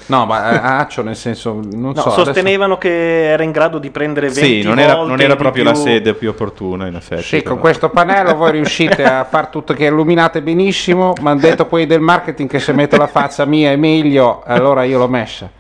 No, 0.09 0.25
ma 0.25 0.53
eh, 0.53 0.61
accio 0.63 1.03
nel 1.03 1.17
senso, 1.17 1.55
non 1.55 1.93
No, 1.95 1.95
so. 2.01 2.09
adesso- 2.11 2.25
sostenevano 2.27 2.79
che 2.79 3.25
era 3.29 3.43
in 3.43 3.51
grado 3.51 3.79
di 3.79 3.91
prendere 3.91 4.29
20 4.29 4.41
Sì, 4.41 4.63
non 4.63 4.79
era, 4.79 4.95
volte 4.95 5.11
non 5.11 5.21
era 5.21 5.35
proprio 5.35 5.65
più. 5.65 5.73
la 5.73 5.77
sede 5.77 6.15
più 6.15 6.29
opportuna, 6.31 6.87
in 6.87 6.95
effetti. 6.95 7.23
Sì, 7.23 7.37
però. 7.39 7.51
con 7.55 7.59
questo 7.61 7.89
pannello 7.91 8.37
voi 8.37 8.53
riuscite 8.53 9.03
a 9.05 9.25
far 9.25 9.49
tutto 9.49 9.75
che 9.75 9.87
illuminate 9.87 10.43
benissimo, 10.43 11.13
ma 11.23 11.31
hanno 11.33 11.41
detto 11.41 11.67
quelli 11.67 11.87
del 11.87 12.01
marketing 12.01 12.49
che 12.49 12.61
se 12.61 12.73
metto 12.73 12.97
la 12.97 13.09
faccia 13.09 13.45
mia 13.47 13.73
è 13.73 13.77
meglio, 13.77 14.43
allora 14.47 14.85
io 14.85 14.99
l'ho 14.99 15.09
messa. 15.09 15.51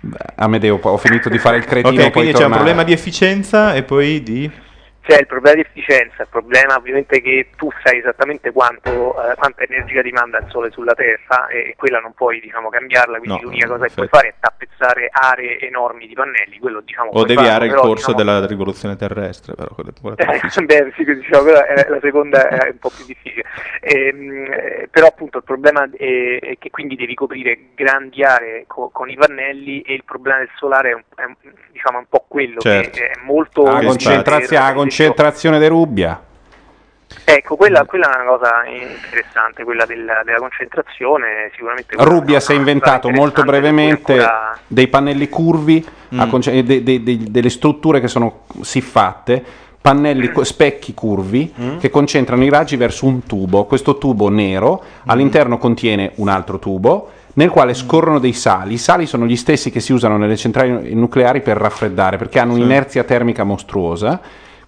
Beh, 0.00 0.16
Amedeo, 0.36 0.78
ho 0.80 0.96
finito 0.96 1.28
di 1.28 1.38
fare 1.38 1.58
il 1.58 1.64
cretino, 1.64 1.90
Ok, 2.04 2.10
poi 2.10 2.10
quindi 2.22 2.32
c'è 2.32 2.44
un 2.44 2.52
problema 2.52 2.84
di 2.84 2.92
efficienza 2.92 3.74
e 3.74 3.82
poi 3.82 4.22
di... 4.22 4.50
C'è 5.08 5.20
il 5.20 5.26
problema 5.26 5.54
di 5.54 5.62
efficienza, 5.62 6.20
il 6.20 6.28
problema 6.28 6.76
ovviamente 6.76 7.16
è 7.16 7.22
che 7.22 7.48
tu 7.56 7.70
sai 7.82 7.96
esattamente 7.96 8.52
quanto, 8.52 9.14
eh, 9.24 9.34
quanta 9.36 9.62
energia 9.62 10.02
ti 10.02 10.10
manda 10.10 10.36
il 10.36 10.44
sole 10.50 10.70
sulla 10.70 10.92
Terra 10.92 11.46
e 11.48 11.72
quella 11.78 11.98
non 11.98 12.12
puoi 12.12 12.40
diciamo, 12.40 12.68
cambiarla, 12.68 13.16
quindi 13.16 13.38
No, 13.38 13.44
l'unica 13.44 13.68
cosa 13.68 13.86
che 13.86 13.94
puoi 13.94 14.08
fare 14.08 14.28
è 14.28 14.34
tappezzare 14.38 15.08
aree 15.10 15.60
enormi 15.60 16.06
di 16.06 16.12
pannelli, 16.12 16.58
quello 16.58 16.82
diciamo 16.82 17.08
O 17.12 17.24
deviare 17.24 17.48
farlo, 17.48 17.64
il 17.64 17.70
però, 17.70 17.82
corso 17.84 18.12
diciamo, 18.12 18.32
della 18.32 18.46
rivoluzione 18.46 18.96
terrestre, 18.96 19.54
però 19.54 19.74
è 19.76 20.24
è 20.26 20.40
eh, 20.44 20.62
beh, 20.64 20.92
sì, 20.94 21.04
diciamo, 21.04 21.44
però, 21.44 21.60
eh, 21.64 21.88
la 21.88 22.00
seconda 22.02 22.48
è 22.48 22.68
un 22.68 22.78
po' 22.78 22.90
più 22.90 23.06
difficile. 23.06 23.44
Ehm, 23.80 24.46
eh, 24.52 24.88
però 24.90 25.06
appunto 25.06 25.38
il 25.38 25.44
problema 25.44 25.88
è, 25.96 26.38
è 26.38 26.58
che 26.58 26.68
quindi 26.68 26.96
devi 26.96 27.14
coprire 27.14 27.58
grandi 27.74 28.22
aree 28.22 28.64
co- 28.66 28.90
con 28.92 29.08
i 29.08 29.16
pannelli 29.16 29.80
e 29.80 29.94
il 29.94 30.04
problema 30.04 30.38
del 30.40 30.50
solare 30.56 30.90
è 30.90 30.92
un, 30.92 31.02
è 31.16 31.24
un- 31.24 31.36
diciamo, 31.70 31.98
un 31.98 32.06
po' 32.08 32.24
quello 32.28 32.60
Certo. 32.60 32.90
che 32.90 33.10
è 33.10 33.20
molto... 33.24 33.62
Ah, 33.64 33.78
Che 33.78 33.86
concentrazione, 33.86 34.62
ah, 34.64 34.72
concentrazione 35.04 35.58
di 35.58 35.66
rubbia. 35.66 36.22
Ecco, 37.24 37.56
quella, 37.56 37.84
quella 37.84 38.10
è 38.10 38.20
una 38.20 38.30
cosa 38.30 38.50
interessante, 38.66 39.64
quella 39.64 39.86
della, 39.86 40.22
della 40.24 40.38
concentrazione, 40.38 41.50
sicuramente... 41.54 41.94
Rubbia 41.98 42.40
si 42.40 42.52
è 42.52 42.54
inventato 42.54 43.10
molto 43.10 43.42
brevemente 43.44 44.12
ancora- 44.12 44.58
dei 44.66 44.88
pannelli 44.88 45.28
curvi, 45.28 45.86
Mm. 46.14 46.28
conce- 46.30 46.62
de- 46.64 46.82
de- 46.82 47.02
de- 47.02 47.18
delle 47.30 47.50
strutture 47.50 48.00
che 48.00 48.08
sono 48.08 48.44
siffatte, 48.62 49.44
pannelli 49.80 50.32
co- 50.32 50.42
specchi 50.44 50.92
curvi 50.94 51.52
che 51.78 51.90
concentrano 51.90 52.44
i 52.44 52.48
raggi 52.50 52.76
verso 52.76 53.04
un 53.06 53.24
tubo. 53.26 53.64
Questo 53.64 53.96
tubo 53.98 54.28
nero 54.30 54.82
all'interno 55.06 55.58
contiene 55.58 56.12
un 56.16 56.28
altro 56.28 56.58
tubo 56.58 57.10
nel 57.34 57.50
quale 57.50 57.74
scorrono 57.74 58.18
dei 58.18 58.32
sali. 58.32 58.74
I 58.74 58.78
sali 58.78 59.04
sono 59.06 59.26
gli 59.26 59.36
stessi 59.36 59.70
che 59.70 59.80
si 59.80 59.92
usano 59.92 60.16
nelle 60.16 60.36
centrali 60.36 60.94
nucleari 60.94 61.40
per 61.42 61.56
raffreddare 61.58 62.16
perché 62.16 62.38
hanno 62.38 62.54
un'inerzia 62.54 63.04
termica 63.04 63.44
mostruosa. 63.44 64.18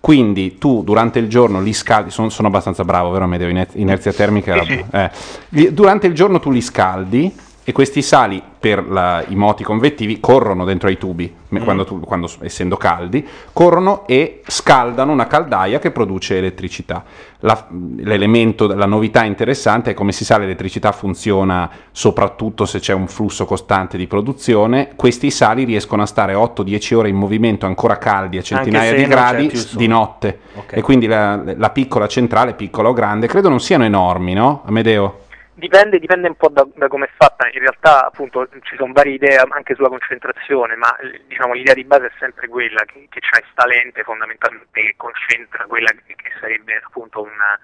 Quindi 0.00 0.56
tu 0.56 0.82
durante 0.82 1.18
il 1.18 1.28
giorno 1.28 1.60
li 1.60 1.74
scaldi, 1.74 2.10
sono, 2.10 2.30
sono 2.30 2.48
abbastanza 2.48 2.84
bravo, 2.84 3.10
vero 3.10 3.24
Amedeo? 3.24 3.48
Iner- 3.48 3.68
Inerzia 3.74 4.12
termica. 4.14 4.54
eh. 4.90 5.10
Li- 5.50 5.74
Durante 5.74 6.06
il 6.06 6.14
giorno 6.14 6.40
tu 6.40 6.50
li 6.50 6.62
scaldi 6.62 7.30
e 7.62 7.72
questi 7.72 8.00
sali 8.02 8.42
per 8.58 8.88
la- 8.88 9.22
i 9.28 9.34
moti 9.36 9.62
convettivi 9.62 10.18
corrono 10.18 10.64
dentro 10.64 10.88
ai 10.88 10.96
tubi, 10.98 11.32
me- 11.48 11.60
quando 11.60 11.84
tu- 11.84 12.00
quando 12.00 12.28
essendo 12.40 12.76
caldi, 12.76 13.26
corrono 13.52 14.06
e 14.06 14.40
scaldano 14.46 15.12
una 15.12 15.26
caldaia 15.26 15.78
che 15.78 15.90
produce 15.90 16.38
elettricità. 16.38 17.04
La- 17.40 17.66
l'elemento, 17.98 18.66
la 18.66 18.86
novità 18.86 19.24
interessante 19.24 19.90
è 19.90 19.94
come 19.94 20.12
si 20.12 20.24
sa 20.24 20.38
l'elettricità 20.38 20.90
funziona 20.92 21.70
soprattutto 21.92 22.64
se 22.64 22.80
c'è 22.80 22.92
un 22.94 23.06
flusso 23.06 23.44
costante 23.44 23.96
di 23.98 24.06
produzione, 24.06 24.90
questi 24.96 25.30
sali 25.30 25.64
riescono 25.64 26.02
a 26.02 26.06
stare 26.06 26.34
8-10 26.34 26.94
ore 26.94 27.08
in 27.08 27.16
movimento 27.16 27.66
ancora 27.66 27.98
caldi 27.98 28.38
a 28.38 28.42
centinaia 28.42 28.94
di 28.94 29.04
gradi 29.04 29.52
di 29.72 29.86
notte 29.86 30.40
Ok. 30.54 30.76
e 30.76 30.80
quindi 30.82 31.06
la, 31.06 31.40
la 31.56 31.70
piccola 31.70 32.06
centrale, 32.08 32.54
piccola 32.54 32.88
o 32.88 32.92
grande, 32.94 33.26
credo 33.26 33.48
non 33.48 33.60
siano 33.60 33.84
enormi, 33.84 34.32
no? 34.32 34.62
Amedeo? 34.64 35.18
Dipende, 35.60 35.98
dipende 35.98 36.28
un 36.28 36.36
po' 36.36 36.48
da, 36.48 36.66
da 36.74 36.88
come 36.88 37.04
è 37.04 37.10
fatta, 37.18 37.46
in 37.52 37.60
realtà 37.60 38.06
appunto 38.06 38.48
ci 38.62 38.76
sono 38.76 38.94
varie 38.94 39.14
idee 39.14 39.36
anche 39.36 39.74
sulla 39.74 39.90
concentrazione, 39.90 40.74
ma 40.74 40.96
eh, 40.96 41.20
diciamo 41.28 41.52
l'idea 41.52 41.74
di 41.74 41.84
base 41.84 42.06
è 42.06 42.12
sempre 42.18 42.48
quella 42.48 42.82
che, 42.86 43.06
che 43.10 43.20
c'è 43.20 43.44
sta 43.52 43.66
lente 43.66 44.02
fondamentalmente 44.02 44.80
che 44.80 44.94
concentra 44.96 45.66
quella 45.66 45.90
che, 45.90 46.16
che 46.16 46.32
sarebbe 46.40 46.80
appunto 46.82 47.20
una, 47.20 47.60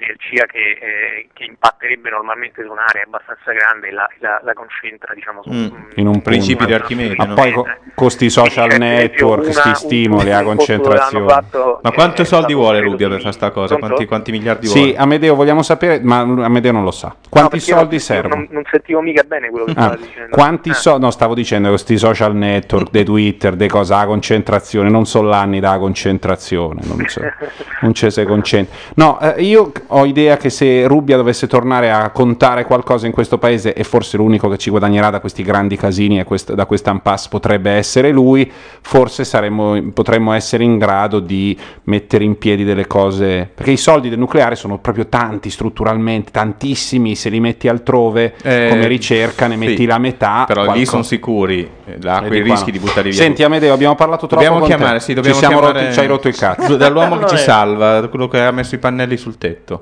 energia 0.00 0.44
che, 0.46 0.58
eh, 0.80 1.28
che 1.32 1.44
impatterebbe 1.44 2.10
normalmente 2.10 2.62
su 2.62 2.70
un'area 2.70 3.04
abbastanza 3.04 3.52
grande 3.52 3.88
e 3.88 3.92
la, 3.92 4.08
la- 4.18 4.40
la 4.42 4.52
concentra 4.54 5.14
diciamo 5.14 5.42
su 5.42 5.50
Mm. 5.54 5.68
In 5.96 6.06
un 6.08 6.20
Principi 6.22 6.56
punto. 6.56 6.66
di 6.66 6.72
Archimede, 6.74 7.14
Ma 7.16 7.24
no? 7.26 7.34
poi 7.34 7.52
co- 7.52 7.66
con 7.94 8.10
sti 8.10 8.28
social 8.30 8.66
esempio, 8.70 8.86
network, 8.88 9.42
una- 9.42 9.52
sti 9.52 9.68
un- 9.68 9.74
stimoli, 9.74 10.30
dove 10.30 10.42
concentrazione. 10.44 11.28
fatto, 11.28 11.78
Ma 11.82 11.90
eh, 11.90 11.92
quanti 11.94 12.22
è 12.22 12.24
soldi 12.24 12.54
vuole 12.54 12.80
Rubbia 12.80 13.08
per 13.08 13.20
fare 13.20 13.32
sta 13.32 13.50
cosa? 13.50 13.76
Quanti, 13.76 14.06
quanti 14.06 14.30
miliardi 14.32 14.66
Sì, 14.66 14.78
vuole? 14.78 14.96
Amedeo, 14.96 15.34
vogliamo 15.34 15.62
sapere, 15.62 16.00
ma 16.02 16.18
Amedeo 16.20 16.72
non 16.72 16.82
lo 16.84 16.90
sa. 16.90 17.08
No, 17.08 17.14
Quanti 17.28 17.56
io 17.56 17.60
soldi 17.62 17.90
non- 17.96 18.00
servono? 18.00 18.34
Non, 18.34 18.48
non 18.50 18.62
sentivo 18.70 19.00
mica 19.00 19.22
bene 19.22 19.48
quello 19.50 19.66
che 19.66 19.72
Ah, 19.76 19.82
stava 19.82 19.96
dicendo. 19.96 20.36
quanti 20.36 20.68
Eh. 20.70 20.74
so- 20.74 20.98
no, 20.98 21.10
stavo 21.10 21.34
dicendo 21.34 21.68
questi 21.68 21.96
social 21.98 22.34
network, 22.34 22.90
dei 22.90 23.04
Twitter, 23.04 23.54
dei 23.54 23.68
cosa, 23.68 23.98
la 23.98 24.06
concentrazione, 24.06 24.90
non 24.90 25.06
sono 25.06 25.28
l'anni 25.28 25.60
da 25.60 25.78
concentrazione, 25.78 26.80
non, 26.84 26.96
c'è- 27.04 27.32
non 27.82 27.92
c'è 27.92 28.10
se 28.10 28.24
concentra. 28.24 28.74
No, 28.96 29.20
eh, 29.20 29.42
io 29.42 29.72
ho 29.88 30.04
idea 30.04 30.36
che 30.36 30.50
se 30.50 30.86
Rubbia 30.86 31.16
dovesse 31.16 31.46
tornare 31.46 31.90
a 31.90 32.10
contare 32.10 32.64
qualcosa 32.64 33.06
in 33.06 33.12
questo 33.12 33.38
paese, 33.38 33.72
e 33.74 33.84
forse 33.84 34.16
l'unico 34.16 34.48
che 34.48 34.56
ci 34.58 34.70
guadagnerà 34.70 35.10
da 35.10 35.20
questi 35.20 35.42
grandi 35.42 35.76
casini 35.76 36.18
e 36.18 36.24
quest- 36.24 36.52
da 36.54 36.66
questa 36.66 36.90
impasse 36.90 37.28
potrebbe 37.30 37.70
essere 37.70 38.10
lui, 38.10 38.50
forse 38.80 39.24
saremmo, 39.24 39.80
potremmo 39.92 40.32
essere 40.32 40.64
in 40.64 40.78
grado 40.78 41.20
di 41.20 41.56
mettere 41.84 42.24
in 42.24 42.38
piedi 42.38 42.64
delle 42.64 42.86
cose, 42.86 43.48
perché 43.54 43.72
i 43.72 43.76
soldi 43.76 44.08
del 44.08 44.18
nucleare 44.18 44.56
sono 44.56 44.78
proprio 44.78 45.06
tanti 45.06 45.50
strutturalmente, 45.50 46.30
tantissimi, 46.30 47.14
se 47.14 47.28
li 47.28 47.40
metti 47.40 47.68
altrove 47.68 48.34
Eh, 48.42 48.66
come 48.70 48.86
ricerca 48.86 49.46
ne 49.46 49.54
sì, 49.54 49.58
metti 49.66 49.86
la 49.86 49.98
metà. 49.98 50.44
Però 50.46 50.60
lì 50.60 50.66
qualcosa- 50.66 50.90
sono 50.90 51.02
sicuri, 51.02 51.68
eh, 51.86 51.96
là 52.00 52.22
E 52.22 52.26
quei 52.28 52.42
rischi 52.42 52.66
no. 52.66 52.72
di 52.72 52.78
buttarli 52.78 53.10
via. 53.10 53.18
Senti 53.20 53.42
Amedeo, 53.42 53.72
abbiamo 53.72 53.94
parlato 53.94 54.26
troppo 54.26 54.36
dobbiamo 54.42 54.58
con 54.60 54.68
te. 54.68 54.74
chiamare, 54.76 55.00
sì, 55.00 55.14
dobbiamo 55.14 55.36
ci, 55.38 55.44
siamo 55.44 55.60
chiamare 55.60 55.80
rotti- 55.80 55.92
ci 55.94 56.00
hai 56.00 56.06
rotto 56.06 56.28
il 56.28 56.36
cazzo. 56.36 56.76
Dall'uomo 56.76 57.16
che 57.18 57.26
ci 57.28 57.36
salva, 57.36 58.06
quello 58.08 58.28
che 58.28 58.40
ha 58.40 58.50
messo 58.50 58.74
i 58.74 58.78
pannelli 58.78 59.16
sul 59.16 59.38
tetto. 59.38 59.73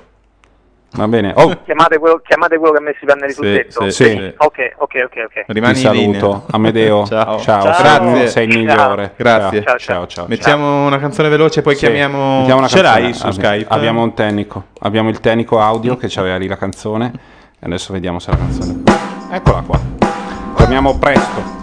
Va 0.95 1.09
bene. 1.09 1.33
Oh, 1.37 1.63
Chiamate 1.65 1.99
quello, 1.99 2.21
chiamate 2.23 2.59
quello 2.59 2.73
che 2.75 2.79
ha 2.79 2.83
messo 2.83 2.99
i 3.03 3.07
pannelli 3.07 3.33
sul 3.33 3.47
Sì, 3.47 3.53
tetto. 3.53 3.91
sì, 3.91 4.05
sì. 4.05 4.35
Ok, 4.37 4.59
ok, 4.77 4.95
ok, 5.05 5.25
ok. 5.25 5.45
Rimani 5.47 5.75
ti 5.75 5.81
saluto. 5.81 6.45
Amedeo. 6.51 7.07
Ciao. 7.09 7.39
Ciao. 7.39 7.63
Ciao. 7.63 7.73
Sei, 7.73 7.83
Grazie. 7.83 8.27
sei 8.29 8.49
il 8.49 8.59
migliore. 8.59 9.13
Grazie. 9.17 9.63
Ciao, 9.63 9.79
Ciao, 9.79 9.79
ciao, 9.79 10.07
ciao. 10.07 10.27
Mettiamo 10.29 10.85
una 10.87 10.99
canzone 10.99 11.29
veloce, 11.31 11.63
poi 11.63 11.75
Sì, 11.75 11.87
chiamiamo. 11.87 12.39
mettiamo 12.39 12.59
una 12.59 12.69
Ce 12.69 12.81
canzone. 12.83 13.01
l'hai 13.03 13.15
su 13.15 13.31
Skype? 13.31 13.67
Abbiamo 13.73 14.03
un 14.03 14.13
tecnico. 14.13 14.65
Abbiamo 14.81 15.09
il 15.09 15.19
tecnico 15.21 15.61
audio 15.61 15.97
che 15.97 16.11
aveva 16.17 16.37
lì 16.37 16.47
la 16.47 16.57
canzone. 16.57 17.11
E 17.59 17.67
adesso 17.67 17.93
vediamo 17.95 18.19
se 18.19 18.31
la 18.31 18.37
canzone. 18.37 18.83
Eccola 19.31 19.63
qua. 19.67 19.81
Torniamo 20.57 20.99
presto. 20.99 21.62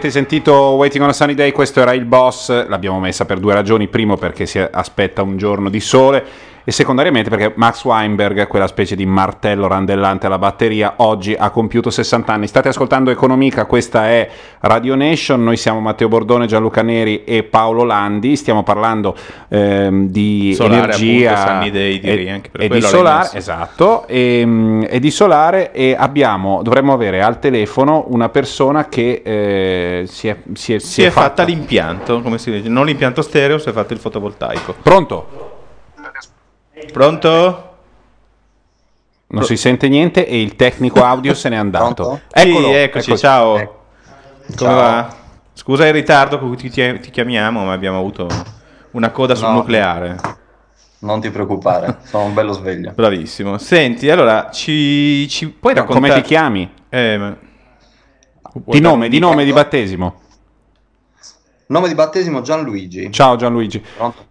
Avete 0.00 0.16
sentito 0.16 0.54
Waiting 0.54 1.02
on 1.02 1.10
a 1.10 1.12
Sunny 1.12 1.34
Day? 1.34 1.52
Questo 1.52 1.82
era 1.82 1.92
il 1.92 2.06
boss. 2.06 2.66
L'abbiamo 2.68 2.98
messa 3.00 3.26
per 3.26 3.38
due 3.38 3.52
ragioni. 3.52 3.86
Primo, 3.86 4.16
perché 4.16 4.46
si 4.46 4.58
aspetta 4.58 5.20
un 5.20 5.36
giorno 5.36 5.68
di 5.68 5.78
sole. 5.78 6.24
E 6.70 6.72
secondariamente 6.72 7.28
perché 7.30 7.52
Max 7.56 7.82
Weinberg, 7.82 8.46
quella 8.46 8.68
specie 8.68 8.94
di 8.94 9.04
martello 9.04 9.66
randellante 9.66 10.26
alla 10.26 10.38
batteria, 10.38 10.94
oggi 10.98 11.34
ha 11.36 11.50
compiuto 11.50 11.90
60 11.90 12.32
anni. 12.32 12.46
State 12.46 12.68
ascoltando 12.68 13.10
Economica, 13.10 13.64
questa 13.64 14.06
è 14.06 14.30
Radio 14.60 14.94
Nation. 14.94 15.42
Noi 15.42 15.56
siamo 15.56 15.80
Matteo 15.80 16.06
Bordone, 16.06 16.46
Gianluca 16.46 16.82
Neri 16.82 17.24
e 17.24 17.42
Paolo 17.42 17.82
Landi. 17.82 18.36
Stiamo 18.36 18.62
parlando 18.62 19.16
ehm, 19.48 20.10
di 20.10 20.52
Solare, 20.54 20.76
energia 20.76 21.32
appunto, 21.32 21.50
Sunny 21.50 21.70
Day, 21.72 21.98
direi, 21.98 22.26
e, 22.26 22.30
anche 22.30 22.50
per 22.50 22.60
e 22.60 22.68
di 22.68 22.80
solare. 22.82 23.28
Esatto, 23.32 24.06
e, 24.06 24.42
mm, 24.46 24.84
e 24.88 25.00
di 25.00 25.10
solare 25.10 25.72
e 25.72 25.96
abbiamo, 25.98 26.62
dovremmo 26.62 26.92
avere 26.92 27.20
al 27.20 27.40
telefono 27.40 28.04
una 28.10 28.28
persona 28.28 28.86
che 28.86 29.22
eh, 29.24 30.04
si 30.06 30.28
è, 30.28 30.36
si 30.52 30.74
è- 30.74 30.78
si 30.78 30.86
Si 30.86 31.02
è 31.02 31.10
fatta 31.10 31.42
l'impianto, 31.42 32.22
come 32.22 32.38
si 32.38 32.52
dice, 32.52 32.68
non 32.68 32.86
l'impianto 32.86 33.22
stereo, 33.22 33.58
si 33.58 33.68
è 33.68 33.72
fatto 33.72 33.92
il 33.92 33.98
fotovoltaico. 33.98 34.76
Pronto? 34.80 35.39
Pronto? 37.04 37.68
Non 39.28 39.44
si 39.44 39.56
sente 39.56 39.88
niente 39.88 40.26
e 40.26 40.38
il 40.38 40.54
tecnico 40.54 41.00
audio 41.02 41.32
se 41.32 41.48
n'è 41.48 41.56
andato. 41.56 42.20
Eccolo, 42.30 42.66
Sì, 42.68 42.74
eccoci, 42.74 43.10
ecco- 43.12 43.18
ciao. 43.18 43.56
ecco. 43.56 43.84
Come 44.44 44.54
Ciao. 44.58 44.74
va? 44.74 45.16
Scusa 45.54 45.86
il 45.86 45.94
ritardo 45.94 46.38
con 46.38 46.48
cui 46.48 46.58
ti, 46.58 46.68
ti 46.68 47.10
chiamiamo, 47.10 47.64
ma 47.64 47.72
abbiamo 47.72 47.96
avuto 47.98 48.28
una 48.90 49.08
coda 49.12 49.34
sul 49.34 49.46
No. 49.48 49.54
nucleare. 49.54 50.16
Non 50.98 51.22
ti 51.22 51.30
preoccupare, 51.30 52.00
sono 52.04 52.24
un 52.24 52.34
bello 52.34 52.52
sveglio. 52.52 52.92
Bravissimo. 52.94 53.56
Senti, 53.56 54.10
allora, 54.10 54.50
ci, 54.50 55.26
ci 55.30 55.48
puoi 55.48 55.72
No, 55.72 55.80
raccontare... 55.80 56.10
come 56.10 56.20
ti 56.20 56.28
chiami? 56.28 56.70
Eh, 56.90 57.16
ma- 57.16 57.36
Di 58.66 58.80
nome, 58.80 59.08
di 59.08 59.18
nome, 59.18 59.36
di 59.36 59.48
indicato? 59.48 59.62
battesimo. 59.70 60.20
Nome 61.68 61.88
di 61.88 61.94
battesimo 61.94 62.42
Gianluigi. 62.42 63.10
Ciao 63.10 63.36
Gianluigi. 63.36 63.82
Pronto? 63.96 64.28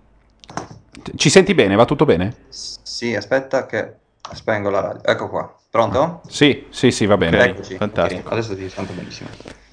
Ci 1.15 1.29
senti 1.29 1.53
bene? 1.53 1.75
Va 1.75 1.85
tutto 1.85 2.05
bene? 2.05 2.35
Sì, 2.49 3.15
aspetta 3.15 3.65
che 3.65 3.93
spengo 4.33 4.69
la 4.69 4.81
radio. 4.81 5.01
Ecco 5.03 5.29
qua. 5.29 5.53
Pronto? 5.71 6.21
Sì, 6.27 6.65
sì, 6.69 6.91
sì, 6.91 7.05
va 7.05 7.17
bene. 7.17 7.43
Eccoci. 7.43 7.75
fantastico. 7.75 8.27
Ok, 8.27 8.31
Adesso 8.33 8.55
ti 8.55 8.69
sento 8.69 8.93
benissimo. 8.93 9.29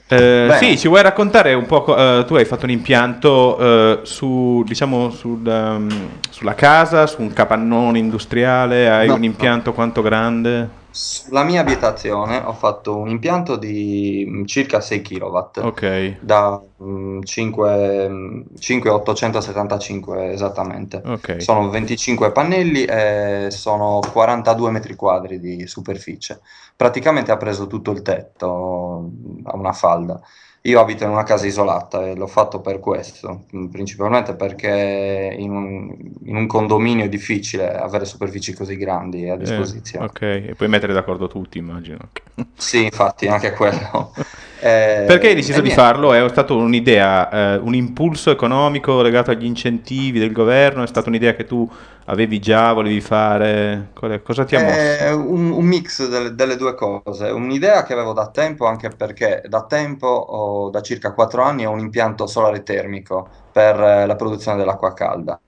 Eh, 0.09 0.55
sì, 0.59 0.79
ci 0.79 0.87
vuoi 0.87 1.03
raccontare 1.03 1.53
un 1.55 1.67
po'? 1.67 1.97
eh, 1.97 2.25
tu 2.27 2.37
hai 2.37 2.45
fatto 2.45 2.65
un 2.65 2.71
impianto 2.71 3.59
eh, 3.59 4.01
su, 4.05 4.63
diciamo, 4.65 5.11
sul, 5.11 5.45
ehm, 5.47 6.09
sulla 6.31 6.55
casa, 6.55 7.07
su 7.09 7.23
un 7.23 7.33
capannone 7.33 7.99
industriale, 7.99 8.89
hai 8.89 9.09
No, 9.09 9.15
un 9.15 9.25
impianto 9.25 9.73
quanto 9.73 10.03
grande? 10.03 10.69
Sulla 10.99 11.45
mia 11.45 11.61
abitazione 11.61 12.39
ho 12.39 12.55
fatto 12.55 12.97
un 12.97 13.11
impianto 13.11 13.57
di 13.57 14.25
mm, 14.27 14.45
circa 14.47 14.81
6 14.81 15.03
kW 15.03 15.37
Ok, 15.61 16.17
da 16.23 16.59
mm, 16.83 17.21
5, 17.21 18.09
mm, 18.09 18.41
5875 18.59 20.31
esattamente. 20.33 21.03
ok. 21.05 21.43
Sono 21.43 21.69
25 21.69 22.33
pannelli 22.33 22.85
e 22.85 23.49
sono 23.51 24.01
42 24.11 24.71
metri 24.71 24.95
quadri 24.95 25.39
di 25.39 25.67
superficie. 25.67 26.41
Praticamente 26.75 27.31
ha 27.31 27.37
preso 27.37 27.67
tutto 27.67 27.91
il 27.91 28.01
tetto 28.01 29.11
a 29.45 29.55
una 29.55 29.73
falda. 29.73 30.19
Io 30.67 30.81
abito 30.81 31.05
in 31.05 31.11
una 31.11 31.23
casa 31.23 31.47
isolata 31.47 32.07
e 32.07 32.15
l'ho 32.17 32.27
fatto 32.27 32.61
per 32.61 32.81
questo, 32.81 33.45
principalmente 33.71 34.35
perché 34.35 35.35
in 35.39 35.51
un, 35.53 35.97
in 36.25 36.37
un 36.37 36.47
condominio 36.47 37.05
è 37.05 37.09
difficile 37.09 37.73
avere 37.73 38.05
superfici 38.05 38.53
così 38.53 38.77
grandi 38.77 39.29
a 39.29 39.37
Eh, 39.39 39.45
disposizione. 39.45 40.07
ok, 40.07 40.21
e 40.23 40.55
puoi 40.57 40.69
mettere 40.69 40.93
d'accordo 40.93 41.27
tutti, 41.29 41.59
immagino. 41.59 42.11
Sì, 42.59 42.85
infatti, 42.85 43.29
anche 43.29 43.53
quello. 43.53 44.13
Eh, 44.69 45.05
Perché 45.05 45.29
hai 45.29 45.35
deciso 45.37 45.61
di 45.61 45.71
niente. 45.71 45.71
farlo? 45.71 46.13
È 46.13 46.29
stato 46.29 46.57
un'idea, 46.57 47.55
eh, 47.55 47.57
un 47.59 47.75
impulso 47.75 48.31
economico 48.33 49.03
legato 49.03 49.31
agli 49.31 49.45
incentivi 49.45 50.19
del 50.19 50.33
governo? 50.33 50.83
È 50.83 50.87
stata 50.87 51.09
un'idea 51.09 51.35
che 51.35 51.45
tu 51.45 51.69
avevi 52.07 52.41
già, 52.41 52.73
volevi 52.73 53.01
fare? 53.01 53.91
Cosa 54.25 54.45
ti 54.45 54.57
ha 54.57 54.61
mosso? 54.61 54.97
È 54.99 55.13
un, 55.13 55.51
un 55.51 55.65
mix 55.67 56.09
delle, 56.09 56.35
delle 56.35 56.57
due 56.57 56.75
cose, 56.75 57.29
un'idea 57.31 57.83
che 57.85 57.93
avevo 57.93 58.13
da 58.15 58.31
tempo, 58.31 58.65
anche 58.67 58.89
perché 58.89 59.43
da 59.47 59.67
tempo, 59.67 60.07
ho- 60.07 60.71
da 60.71 60.81
circa 60.81 61.13
4 61.13 61.43
anni, 61.43 61.67
ho 61.67 61.71
un 61.73 61.79
impianto 61.81 62.27
solare 62.27 62.63
termico 62.63 63.29
per 63.51 63.79
eh, 63.81 64.07
la 64.07 64.17
produzione 64.17 64.57
dell'acqua 64.57 64.95
calda. 64.95 65.39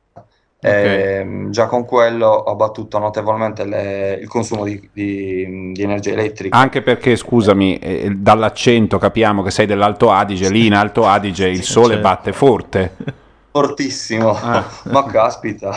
E, 0.60 1.46
già 1.50 1.66
con 1.66 1.84
quello 1.84 2.26
ho 2.26 2.50
abbattuto 2.50 2.98
notevolmente 2.98 3.64
le- 3.64 4.18
il 4.20 4.26
consumo 4.26 4.64
di, 4.64 4.88
di- 4.92 5.70
di 5.72 5.82
energia 5.82 6.10
elettrica. 6.10 6.56
Anche 6.56 6.82
perché, 6.82 7.14
scusami, 7.14 7.78
eh, 7.78 8.10
dall'accento 8.16 8.98
capiamo 8.98 9.42
che 9.42 9.50
sei 9.52 9.66
dell'Alto 9.66 10.10
Adige, 10.10 10.50
lì 10.50 10.66
in 10.66 10.74
Alto 10.74 11.06
Adige 11.06 11.46
il 11.48 11.62
sole 11.62 11.94
certo. 11.94 12.02
batte 12.02 12.32
forte. 12.32 12.94
Fortissimo, 13.52 14.30
Ah. 14.40 14.64
ma 14.90 15.04
caspita. 15.06 15.76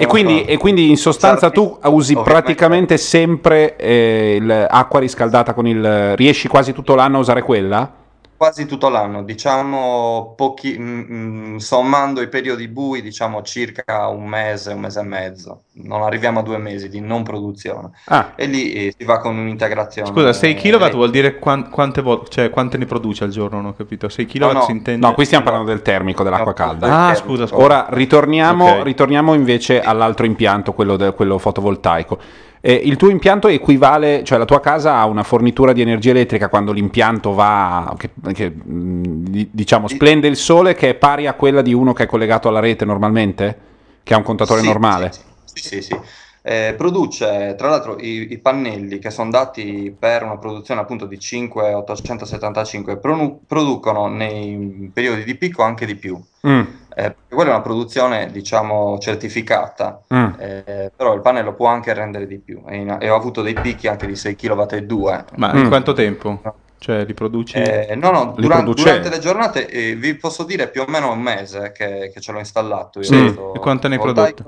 E 0.00 0.06
quindi, 0.06 0.44
e 0.44 0.56
quindi 0.58 0.90
in 0.90 0.96
sostanza 0.96 1.50
tu 1.50 1.76
usi 1.84 2.14
praticamente 2.16 2.96
sempre 2.98 3.74
eh, 3.76 4.38
l'acqua 4.40 5.00
riscaldata 5.00 5.54
con 5.54 5.66
il... 5.66 6.14
riesci 6.14 6.46
quasi 6.46 6.72
tutto 6.72 6.94
l'anno 6.94 7.16
a 7.16 7.20
usare 7.20 7.42
quella? 7.42 7.92
Quasi 8.38 8.66
tutto 8.66 8.88
l'anno, 8.88 9.24
diciamo 9.24 10.34
pochi, 10.36 10.78
mm, 10.78 11.00
mm, 11.12 11.56
sommando 11.56 12.22
i 12.22 12.28
periodi 12.28 12.68
bui, 12.68 13.02
diciamo 13.02 13.42
circa 13.42 14.06
un 14.06 14.26
mese, 14.28 14.72
un 14.74 14.78
mese 14.78 15.00
e 15.00 15.02
mezzo. 15.02 15.62
Non 15.82 16.02
arriviamo 16.02 16.38
a 16.38 16.42
due 16.42 16.56
mesi 16.58 16.88
di 16.88 17.00
non 17.00 17.24
produzione. 17.24 17.90
Ah. 18.04 18.34
E 18.36 18.46
lì 18.46 18.72
eh, 18.72 18.94
si 18.96 19.04
va 19.04 19.18
con 19.18 19.36
un'integrazione. 19.36 20.08
Scusa, 20.08 20.32
6 20.32 20.54
kW 20.54 20.66
elettrica. 20.68 20.94
vuol 20.96 21.10
dire 21.10 21.38
quan- 21.40 21.68
quante, 21.68 22.00
vol- 22.00 22.28
cioè, 22.28 22.48
quante 22.48 22.78
ne 22.78 22.86
produce 22.86 23.24
al 23.24 23.30
giorno? 23.30 23.56
Non 23.60 23.70
ho 23.70 23.74
capito. 23.74 24.08
6 24.08 24.24
kW 24.26 24.38
No, 24.46 24.52
no. 24.52 24.62
si 24.62 24.70
intende? 24.70 25.04
No, 25.04 25.14
qui 25.14 25.24
stiamo 25.24 25.42
parlando 25.42 25.70
del 25.70 25.82
termico, 25.82 26.22
dell'acqua 26.22 26.54
calda. 26.54 27.08
Ah, 27.08 27.14
scusa, 27.16 27.44
scusa. 27.48 27.60
Ora 27.60 27.86
ritorniamo, 27.90 28.76
Ok. 28.78 28.84
ritorniamo 28.84 29.34
invece 29.34 29.80
all'altro 29.80 30.26
impianto, 30.26 30.72
quello, 30.74 30.94
de- 30.96 31.12
quello 31.12 31.38
fotovoltaico. 31.38 32.18
Eh, 32.60 32.72
il 32.72 32.96
tuo 32.96 33.08
impianto 33.08 33.48
equivale, 33.48 34.24
cioè 34.24 34.38
la 34.38 34.44
tua 34.44 34.60
casa 34.60 34.96
ha 34.96 35.06
una 35.06 35.22
fornitura 35.22 35.72
di 35.72 35.80
energia 35.80 36.10
elettrica 36.10 36.48
quando 36.48 36.72
l'impianto 36.72 37.32
va, 37.32 37.94
che, 37.96 38.10
che, 38.32 38.52
di- 38.54 39.48
diciamo, 39.50 39.86
splende 39.88 40.26
il 40.26 40.36
sole, 40.36 40.74
che 40.74 40.90
è 40.90 40.94
pari 40.94 41.26
a 41.26 41.34
quella 41.34 41.62
di 41.62 41.72
uno 41.72 41.92
che 41.92 42.04
è 42.04 42.06
collegato 42.06 42.48
alla 42.48 42.60
rete 42.60 42.84
normalmente? 42.84 43.58
Che 44.02 44.14
ha 44.14 44.16
un 44.16 44.22
contatore 44.24 44.60
Sì, 44.60 44.66
normale? 44.66 45.12
Sì, 45.44 45.62
sì, 45.62 45.82
sì. 45.82 45.96
Eh, 46.42 46.74
produce, 46.76 47.54
tra 47.58 47.68
l'altro, 47.68 47.98
i, 47.98 48.28
i 48.32 48.38
pannelli 48.38 48.98
che 48.98 49.10
sono 49.10 49.30
dati 49.30 49.94
per 49.96 50.22
una 50.22 50.38
produzione 50.38 50.80
appunto 50.80 51.04
di 51.04 51.18
5,875 51.18 52.98
pronu- 52.98 53.40
producono 53.46 54.08
nei 54.08 54.90
periodi 54.92 55.24
di 55.24 55.34
picco 55.36 55.62
anche 55.62 55.84
di 55.84 55.94
più. 55.94 56.18
Mm, 56.46 56.62
Eh, 56.94 57.14
quella 57.28 57.50
è 57.50 57.54
una 57.54 57.62
produzione, 57.62 58.30
diciamo, 58.30 58.98
certificata, 58.98 60.02
mm. 60.12 60.26
eh, 60.38 60.92
però 60.96 61.14
il 61.14 61.20
pannello 61.20 61.54
può 61.54 61.66
anche 61.68 61.92
rendere 61.92 62.26
di 62.26 62.38
più 62.38 62.62
e, 62.66 62.76
in- 62.76 62.96
e 63.00 63.08
ho 63.10 63.14
avuto 63.16 63.42
dei 63.42 63.54
picchi 63.54 63.86
anche 63.88 64.06
di 64.06 64.16
6 64.16 64.34
kW 64.34 64.62
e 64.70 64.82
2. 64.84 65.24
Ma 65.36 65.52
Mm. 65.52 65.58
in 65.58 65.68
quanto 65.68 65.92
tempo? 65.92 66.40
Cioè, 66.78 67.04
li 67.04 67.14
produci? 67.14 67.56
Eh, 67.56 67.94
no, 67.96 68.10
no, 68.10 68.34
Li 68.36 68.42
duran- 68.42 68.62
produce- 68.64 68.84
durante 68.84 69.08
le 69.10 69.18
giornate 69.18 69.68
eh, 69.68 69.94
vi 69.96 70.14
posso 70.14 70.44
dire 70.44 70.68
più 70.68 70.82
o 70.82 70.84
meno 70.88 71.10
un 71.12 71.20
mese 71.20 71.72
che, 71.72 72.10
che 72.12 72.20
ce 72.20 72.32
l'ho 72.32 72.38
installato. 72.38 73.00
io 73.00 73.04
Sì, 73.04 73.26
e 73.54 73.58
quanto 73.58 73.88
ne 73.88 73.96
hai 73.96 74.00
prodotto? 74.00 74.46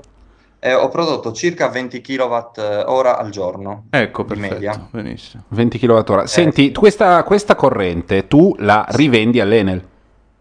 Eh, 0.63 0.73
ho 0.73 0.87
prodotto 0.89 1.31
circa 1.33 1.67
20 1.69 2.01
kWh 2.01 2.83
ora 2.85 3.17
al 3.17 3.31
giorno. 3.31 3.87
Ecco, 3.89 4.23
perfetto, 4.23 4.53
media. 4.53 4.87
benissimo. 4.91 5.43
20 5.49 5.79
kWh. 5.79 6.23
Senti, 6.25 6.71
questa, 6.71 7.23
questa 7.23 7.55
corrente 7.55 8.27
tu 8.27 8.55
la 8.59 8.85
rivendi 8.89 9.39
all'Enel? 9.39 9.83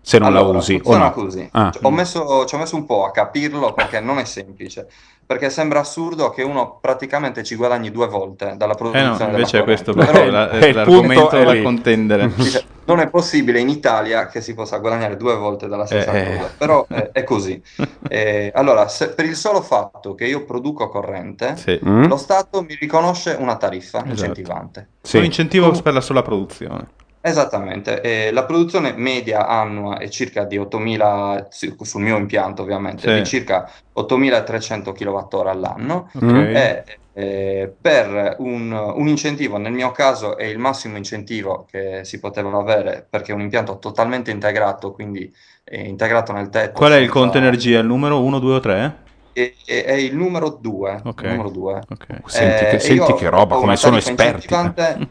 Se 0.02 0.18
non 0.18 0.28
Allora, 0.28 0.52
la 0.52 0.58
usi 0.58 0.74
o 0.74 0.78
funziona 0.78 1.04
no? 1.04 1.12
così. 1.12 1.48
Ah. 1.52 1.70
Cioè, 1.70 1.84
ho 1.84 1.90
messo- 1.90 2.44
ci 2.46 2.54
ho 2.54 2.58
messo 2.58 2.76
un 2.76 2.86
po' 2.86 3.04
a 3.04 3.10
capirlo 3.10 3.72
perché 3.74 4.00
non 4.00 4.18
è 4.18 4.24
semplice. 4.24 4.88
Perché 5.30 5.48
sembra 5.48 5.78
assurdo 5.78 6.30
che 6.30 6.42
uno 6.42 6.78
praticamente 6.80 7.44
ci 7.44 7.54
guadagni 7.54 7.92
due 7.92 8.08
volte 8.08 8.54
dalla 8.56 8.72
Eh 8.72 8.76
produzione 8.76 9.08
no, 9.10 9.16
della 9.16 9.30
invece 9.30 9.58
è 9.60 9.62
questo 9.62 9.92
Però- 9.92 10.10
proprio 10.10 10.30
la- 10.32 10.50
è 10.50 10.66
il 10.66 10.74
l'argomento 10.74 11.20
punto 11.20 11.36
è 11.36 11.44
da 11.44 11.52
lì. 11.52 11.62
contendere. 11.62 12.32
Dice, 12.34 12.64
non 12.86 12.98
è 12.98 13.08
possibile 13.08 13.60
in 13.60 13.68
Italia 13.68 14.26
che 14.26 14.40
si 14.40 14.54
possa 14.54 14.78
guadagnare 14.78 15.16
due 15.16 15.36
volte 15.36 15.68
dalla 15.68 15.86
stessa 15.86 16.10
Eh, 16.12 16.18
eh. 16.32 16.36
cosa, 16.38 16.50
però 16.58 16.84
eh, 16.88 17.10
è 17.12 17.22
così. 17.22 17.62
Eh, 18.12 18.50
allora, 18.56 18.88
se- 18.88 19.10
per 19.10 19.24
il 19.26 19.36
solo 19.36 19.60
fatto 19.60 20.16
che 20.16 20.24
io 20.26 20.44
produco 20.44 20.88
corrente, 20.88 21.54
Sì. 21.56 21.78
Mm? 21.86 22.06
lo 22.06 22.16
Stato 22.16 22.62
mi 22.62 22.74
riconosce 22.80 23.36
una 23.38 23.54
tariffa 23.56 23.98
Esatto. 23.98 24.10
incentivante. 24.10 24.88
Sì. 25.02 25.18
Un 25.18 25.24
incentivo 25.24 25.70
per 25.80 25.92
la 25.92 26.00
sola 26.00 26.22
produzione. 26.22 26.88
Esattamente, 27.22 28.00
eh, 28.00 28.32
la 28.32 28.44
produzione 28.44 28.94
media 28.96 29.46
annua 29.46 29.98
è 29.98 30.08
circa 30.08 30.44
di 30.44 30.58
8.000, 30.58 31.46
sì, 31.50 31.74
sul 31.82 32.00
mio 32.00 32.16
impianto 32.16 32.62
ovviamente, 32.62 33.08
Sì. 33.08 33.14
di 33.14 33.26
circa 33.26 33.70
8.300 33.94 34.92
kWh 34.92 35.48
all'anno 35.48 36.10
Ok. 36.14 36.22
Mm. 36.22 36.56
e 36.56 36.84
eh, 37.12 37.70
per 37.78 38.36
un, 38.38 38.72
un 38.72 39.08
incentivo, 39.08 39.58
nel 39.58 39.72
mio 39.72 39.90
caso 39.90 40.38
è 40.38 40.44
il 40.44 40.58
massimo 40.58 40.96
incentivo 40.96 41.66
che 41.70 42.00
si 42.04 42.18
poteva 42.18 42.56
avere 42.58 43.06
perché 43.08 43.32
è 43.32 43.34
un 43.34 43.42
impianto 43.42 43.78
totalmente 43.78 44.30
integrato, 44.30 44.92
quindi 44.92 45.30
è 45.62 45.76
integrato 45.76 46.32
nel 46.32 46.48
tetto. 46.48 46.78
Qual 46.78 46.92
è 46.92 46.96
il 46.96 47.10
conto 47.10 47.36
energia? 47.36 47.80
Il 47.80 47.86
numero 47.86 48.22
1, 48.22 48.38
2 48.38 48.54
o 48.54 48.60
3? 48.60 48.96
È, 49.32 49.52
è- 49.64 49.84
è 49.84 49.92
il 49.92 50.14
numero 50.16 50.48
2. 50.60 51.00
Ok. 51.04 51.22
Numero 51.22 51.50
due. 51.50 51.80
Senti 52.26 52.64
che- 52.64 52.70
e 52.70 52.78
senti 52.78 53.12
che 53.14 53.28
roba, 53.28 53.56
come 53.56 53.76
sono 53.76 53.96
esperti. 53.96 54.46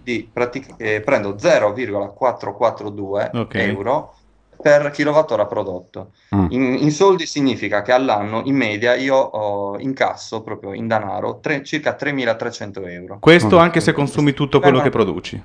di 0.03 0.29
pratic- 0.31 0.73
eh, 0.77 1.01
prendo 1.01 1.37
0,442 1.37 3.31
Ok. 3.33 3.55
euro 3.55 4.13
per 4.61 4.91
kilowattora 4.91 5.45
prodotto. 5.45 6.11
Mm. 6.35 6.45
In, 6.49 6.63
in 6.81 6.91
soldi 6.91 7.25
significa 7.25 7.81
che 7.81 7.93
all'anno, 7.93 8.41
in 8.43 8.55
media, 8.55 8.93
io 8.95 9.15
ho 9.15 9.79
incasso 9.79 10.41
proprio 10.41 10.73
in 10.73 10.85
denaro 10.87 11.39
tre- 11.39 11.63
circa 11.63 11.95
3.300 11.97 12.85
euro. 12.85 13.17
Questo 13.19 13.57
anche 13.57 13.79
se 13.79 13.93
consumi 13.93 14.33
tutto 14.33 14.59
quello 14.59 14.81
che 14.81 14.89
produci. 14.89 15.41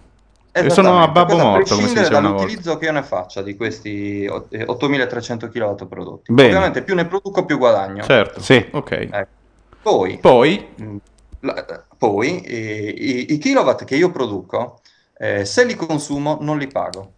E 0.56 0.70
sono 0.70 1.02
a 1.02 1.08
babbo 1.08 1.32
questo 1.32 1.44
morto, 1.48 1.74
come 1.74 1.88
si 1.88 1.94
diceva 1.94 2.18
una 2.18 2.28
volta. 2.28 2.36
dall'utilizzo 2.44 2.78
che 2.78 2.84
io 2.84 2.92
ne 2.92 3.02
faccia 3.02 3.42
di 3.42 3.56
questi 3.56 4.26
ot- 4.30 4.54
eh, 4.54 4.62
8300 4.64 5.48
kW 5.48 5.86
prodotti. 5.88 6.32
Bene. 6.32 6.48
Ovviamente 6.48 6.82
più 6.82 6.94
ne 6.94 7.06
produco 7.06 7.44
più 7.44 7.58
guadagno. 7.58 8.04
Certo. 8.04 8.40
Sì. 8.40 8.64
Ok. 8.70 8.90
Ecco. 9.10 9.26
Poi, 9.82 10.18
Poi, 10.18 10.66
mh, 10.76 10.96
la- 11.40 11.84
poi 11.98 12.40
eh, 12.42 12.94
i, 12.96 13.32
i 13.34 13.38
kilowatt 13.38 13.84
che 13.84 13.96
io 13.96 14.10
produco, 14.12 14.80
eh, 15.18 15.44
se 15.44 15.64
li 15.64 15.74
consumo 15.74 16.38
non 16.40 16.56
li 16.58 16.68
pago. 16.68 17.10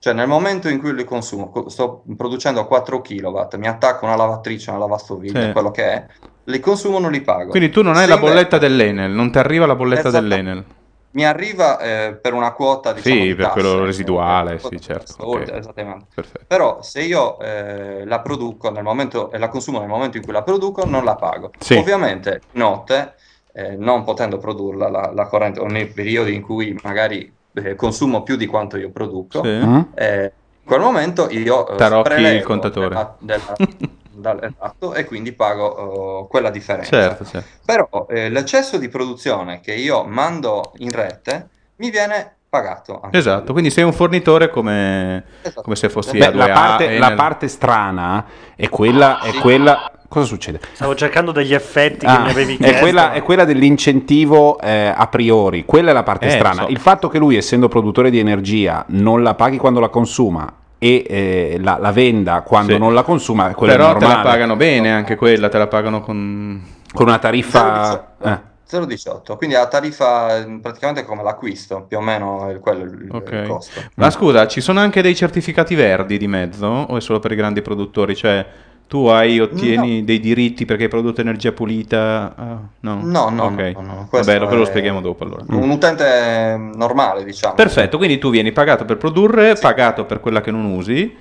Cioè 0.00 0.14
nel 0.14 0.26
momento 0.28 0.68
in 0.68 0.78
cui 0.78 0.94
li 0.94 1.04
consumo, 1.04 1.50
co- 1.50 1.68
sto 1.68 2.04
producendo 2.16 2.66
4 2.66 3.00
kW, 3.02 3.40
mi 3.58 3.66
attacco 3.68 4.04
una 4.06 4.16
lavatrice, 4.16 4.70
una 4.70 4.78
lavastoviglie, 4.78 5.46
Sì. 5.46 5.52
quello 5.52 5.70
che 5.72 5.84
è, 5.84 6.06
li 6.44 6.60
consumo 6.60 6.98
non 7.00 7.10
li 7.12 7.20
pago. 7.20 7.50
quindi 7.50 7.68
tu 7.68 7.82
non 7.82 7.96
hai 7.96 8.02
Se 8.04 8.08
la 8.08 8.14
invece- 8.14 8.32
bolletta 8.32 8.58
dell'Enel, 8.58 9.10
non 9.10 9.30
ti 9.30 9.38
arriva 9.38 9.66
la 9.66 9.74
bolletta 9.74 10.08
Esatto. 10.08 10.22
dell'Enel. 10.22 10.64
Mi 11.10 11.24
arriva 11.24 11.78
eh, 11.80 12.18
per 12.20 12.34
una 12.34 12.52
quota 12.52 12.92
diciamo, 12.92 13.20
Sì, 13.20 13.26
di 13.28 13.34
per 13.34 13.48
quello 13.50 13.70
tasse, 13.70 13.84
residuale, 13.84 14.54
eh, 14.54 14.58
sì, 14.58 14.80
certo, 14.80 15.28
oltre, 15.28 15.52
ok. 15.52 15.58
esattamente. 15.58 16.06
Perfetto. 16.14 16.44
Però 16.46 16.82
se 16.82 17.02
io 17.02 17.38
eh, 17.40 18.04
la 18.04 18.20
produco 18.20 18.70
nel 18.70 18.82
momento 18.82 19.30
e 19.30 19.38
la 19.38 19.48
consumo 19.48 19.78
nel 19.80 19.88
momento 19.88 20.16
in 20.16 20.22
cui 20.22 20.32
la 20.32 20.42
produco, 20.42 20.84
non 20.84 21.04
la 21.04 21.14
pago. 21.16 21.50
Sì. 21.58 21.74
Ovviamente, 21.76 22.42
notte, 22.52 23.14
eh, 23.52 23.76
non 23.76 24.04
potendo 24.04 24.38
produrla 24.38 24.88
la, 24.88 25.10
la 25.12 25.26
corrente, 25.26 25.60
o 25.60 25.66
nei 25.66 25.86
periodi 25.88 26.34
in 26.34 26.42
cui 26.42 26.78
magari 26.82 27.34
eh, 27.54 27.74
consumo 27.74 28.22
più 28.22 28.36
di 28.36 28.46
quanto 28.46 28.76
io 28.76 28.90
produco, 28.90 29.42
Sì. 29.42 29.48
Eh, 29.94 30.32
in 30.60 30.74
quel 30.74 30.80
momento 30.80 31.28
io 31.30 31.66
eh, 31.68 31.76
Tarocchi 31.76 32.20
il 32.20 32.42
contatore. 32.42 32.88
della- 32.88 33.16
della- 33.20 33.56
dal- 34.18 34.42
esatto, 34.44 34.94
e 34.94 35.04
quindi 35.04 35.32
pago 35.32 35.64
oh, 35.66 36.26
quella 36.26 36.50
differenza. 36.50 36.90
Certo, 36.90 37.24
certo. 37.24 37.48
Però 37.64 38.06
eh, 38.10 38.28
l'eccesso 38.28 38.76
di 38.78 38.88
produzione 38.88 39.60
che 39.60 39.74
io 39.74 40.04
mando 40.04 40.72
in 40.78 40.90
rete 40.90 41.48
mi 41.76 41.90
viene 41.90 42.34
pagato. 42.48 43.00
anche 43.02 43.16
Esatto, 43.18 43.52
quindi 43.52 43.70
sei 43.70 43.84
un 43.84 43.92
fornitore 43.92 44.48
come, 44.50 45.22
Esatto. 45.42 45.62
come 45.62 45.76
se 45.76 45.88
fossi 45.88 46.16
Beh, 46.16 46.26
a 46.26 46.30
2A. 46.30 46.36
la, 46.36 46.48
parte, 46.48 46.98
la 46.98 47.12
parte 47.12 47.48
strana 47.48 48.24
è 48.56 48.68
quella, 48.68 49.20
è 49.20 49.30
Sì. 49.30 49.38
quella. 49.38 49.92
Cosa 50.08 50.24
succede? 50.24 50.58
Stavo 50.72 50.94
cercando 50.94 51.32
degli 51.32 51.52
effetti 51.52 52.06
che 52.06 52.06
Ah, 52.06 52.20
mi 52.20 52.30
avevi 52.30 52.54
è, 52.54 52.56
chiesto. 52.56 52.78
quella, 52.80 53.12
è 53.12 53.20
quella 53.22 53.44
dell'incentivo 53.44 54.58
eh, 54.58 54.90
a 54.96 55.06
priori, 55.08 55.66
quella 55.66 55.90
è 55.90 55.92
la 55.92 56.02
parte 56.02 56.28
Eh, 56.28 56.30
strana. 56.30 56.62
so. 56.62 56.68
Il 56.68 56.78
fatto 56.78 57.08
che 57.08 57.18
lui, 57.18 57.36
essendo 57.36 57.68
produttore 57.68 58.08
di 58.08 58.18
energia, 58.18 58.84
non 58.88 59.22
la 59.22 59.34
paghi 59.34 59.58
quando 59.58 59.80
la 59.80 59.90
consuma 59.90 60.50
e 60.78 61.04
eh, 61.08 61.58
la, 61.60 61.76
la 61.80 61.90
venda 61.92 62.42
quando 62.42 62.72
Sì. 62.72 62.78
non 62.78 62.94
la 62.94 63.02
consuma, 63.02 63.52
quello 63.54 63.72
Però 63.72 63.94
è 63.94 63.98
te 63.98 64.06
la 64.06 64.20
pagano 64.20 64.56
bene 64.56 64.92
anche 64.92 65.16
quella, 65.16 65.48
te 65.48 65.58
la 65.58 65.66
pagano 65.66 66.00
con... 66.00 66.76
Con 66.92 67.06
una 67.06 67.18
tariffa... 67.18 68.14
0,18. 68.20 68.28
eh. 68.28 68.46
0,18, 68.70 69.36
quindi 69.38 69.56
la 69.56 69.66
tariffa 69.66 70.36
eh, 70.36 70.58
praticamente 70.60 71.04
come 71.04 71.22
l'acquisto, 71.22 71.84
più 71.88 71.96
o 71.96 72.00
meno 72.02 72.48
è 72.48 72.58
quello 72.60 72.84
il, 72.84 73.02
il 73.04 73.08
Ok. 73.10 73.46
costo. 73.46 73.80
Ma 73.94 74.10
scusa, 74.10 74.46
ci 74.46 74.60
sono 74.60 74.78
anche 74.80 75.00
dei 75.00 75.14
certificati 75.16 75.74
verdi 75.74 76.18
di 76.18 76.28
mezzo 76.28 76.66
o 76.66 76.96
è 76.96 77.00
solo 77.00 77.18
per 77.18 77.32
i 77.32 77.34
grandi 77.34 77.62
produttori? 77.62 78.14
Cioè, 78.14 78.46
tu 78.88 79.06
hai, 79.06 79.38
ottieni 79.38 80.04
dei 80.04 80.18
diritti 80.18 80.64
perché 80.64 80.84
hai 80.84 80.88
prodotto 80.88 81.20
energia 81.20 81.52
pulita? 81.52 82.34
Ah, 82.36 82.58
no? 82.80 82.94
No, 83.02 83.28
no, 83.30 83.50
Ok. 83.50 83.72
no, 83.74 83.80
no, 83.82 83.94
no, 83.94 84.08
Vabbè, 84.10 84.38
lo, 84.38 84.64
spieghiamo 84.64 85.00
dopo 85.00 85.24
allora. 85.24 85.44
Un 85.48 85.70
utente 85.70 86.04
eh, 86.04 86.56
normale, 86.56 87.22
diciamo. 87.24 87.54
Perfetto, 87.54 87.98
quindi 87.98 88.18
tu 88.18 88.30
vieni 88.30 88.50
pagato 88.52 88.84
per 88.84 88.96
produrre, 88.96 89.54
pagato 89.54 90.06
per 90.06 90.20
quella 90.20 90.40
che 90.40 90.50
non 90.50 90.64
usi 90.64 91.16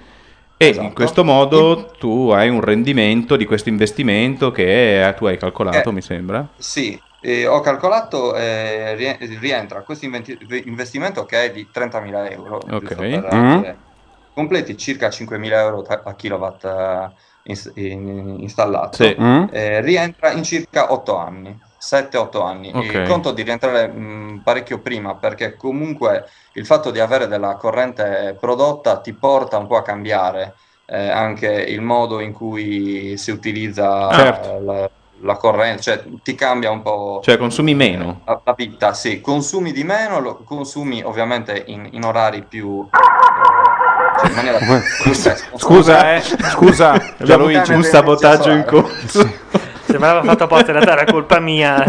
e 0.59 0.67
Esatto. 0.67 0.85
in 0.85 0.93
questo 0.93 1.23
modo 1.23 1.93
tu 1.99 2.29
hai 2.31 2.49
un 2.49 2.61
rendimento 2.61 3.35
di 3.35 3.45
questo 3.45 3.69
investimento 3.69 4.49
che 4.51 5.07
eh, 5.07 5.13
tu 5.13 5.25
hai 5.25 5.37
calcolato, 5.37 5.89
Eh, 5.89 5.93
mi 5.93 6.01
sembra. 6.01 6.47
Sì, 6.57 6.99
eh, 7.19 7.45
ho 7.45 7.59
calcolato, 7.59 8.35
eh, 8.35 8.95
rie- 8.95 9.17
rientra 9.39 9.83
questo 9.83 10.05
investimento 10.05 11.25
che 11.25 11.45
è 11.45 11.51
di 11.51 11.69
30.000 11.69 12.27
euro, 12.29 12.59
Ok. 12.71 12.95
per 12.97 13.35
Mm. 13.35 13.61
completi 14.33 14.77
circa 14.77 15.09
5.000 15.09 15.59
euro 15.61 15.81
a 15.81 16.15
kilowatt 16.15 16.63
eh, 16.65 17.11
ins- 17.47 17.71
in- 17.75 18.37
installato, 18.39 19.03
Sì. 19.03 19.15
Mm? 19.19 19.45
Eh, 19.51 19.81
rientra 19.81 20.31
in 20.31 20.43
circa 20.43 20.91
8 20.91 21.15
anni, 21.17 21.57
7-8 21.77 22.41
anni. 22.41 22.71
Ok. 22.73 22.93
E 22.95 23.01
conto 23.03 23.31
di 23.31 23.43
rientrare 23.43 23.87
mh, 23.87 24.41
parecchio 24.43 24.81
prima 24.81 25.17
perché 25.17 25.55
comunque 25.55 26.25
il 26.53 26.65
fatto 26.65 26.91
di 26.91 26.99
avere 26.99 27.27
della 27.27 27.55
corrente 27.55 28.37
prodotta 28.39 28.99
ti 28.99 29.13
porta 29.17 29.57
un 29.57 29.67
po' 29.67 29.77
a 29.77 29.81
cambiare 29.81 30.55
eh, 30.85 31.09
anche 31.09 31.47
il 31.51 31.81
modo 31.81 32.19
in 32.19 32.33
cui 32.33 33.17
si 33.17 33.31
utilizza 33.31 34.13
Certo. 34.13 34.59
la, 34.63 34.89
la 35.21 35.35
corrente, 35.37 35.81
cioè 35.81 36.03
ti 36.21 36.35
cambia 36.35 36.71
un 36.71 36.81
po' 36.81 37.19
Cioè 37.23 37.37
consumi 37.37 37.73
meno. 37.73 38.21
la, 38.25 38.41
la 38.43 38.53
vita, 38.53 38.93
sì, 38.93 39.19
consumi 39.21 39.71
di 39.71 39.83
meno, 39.83 40.19
lo 40.19 40.43
consumi 40.43 41.01
ovviamente 41.03 41.63
in, 41.67 41.89
in 41.91 42.03
orari 42.03 42.45
più... 42.45 42.87
eh, 42.91 43.56
cioè 44.19 44.29
in 44.29 44.35
maniera 44.35 44.57
più 45.01 45.13
spesso. 45.13 45.43
Scusa, 45.55 46.15
eh, 46.15 46.21
scusa, 46.21 46.91
Abbiamo 46.91 47.49
Gianluigi. 47.49 47.73
un 47.73 47.83
sabotaggio 47.83 48.51
in 48.51 48.65
solare. 49.97 50.19
corso. 50.19 50.21
Sembrava 50.21 50.23
fatto 50.23 50.43
apposta 50.43 50.65
in 50.71 50.73
realtà 50.73 50.91
era 51.01 51.11
colpa 51.11 51.39
mia. 51.39 51.83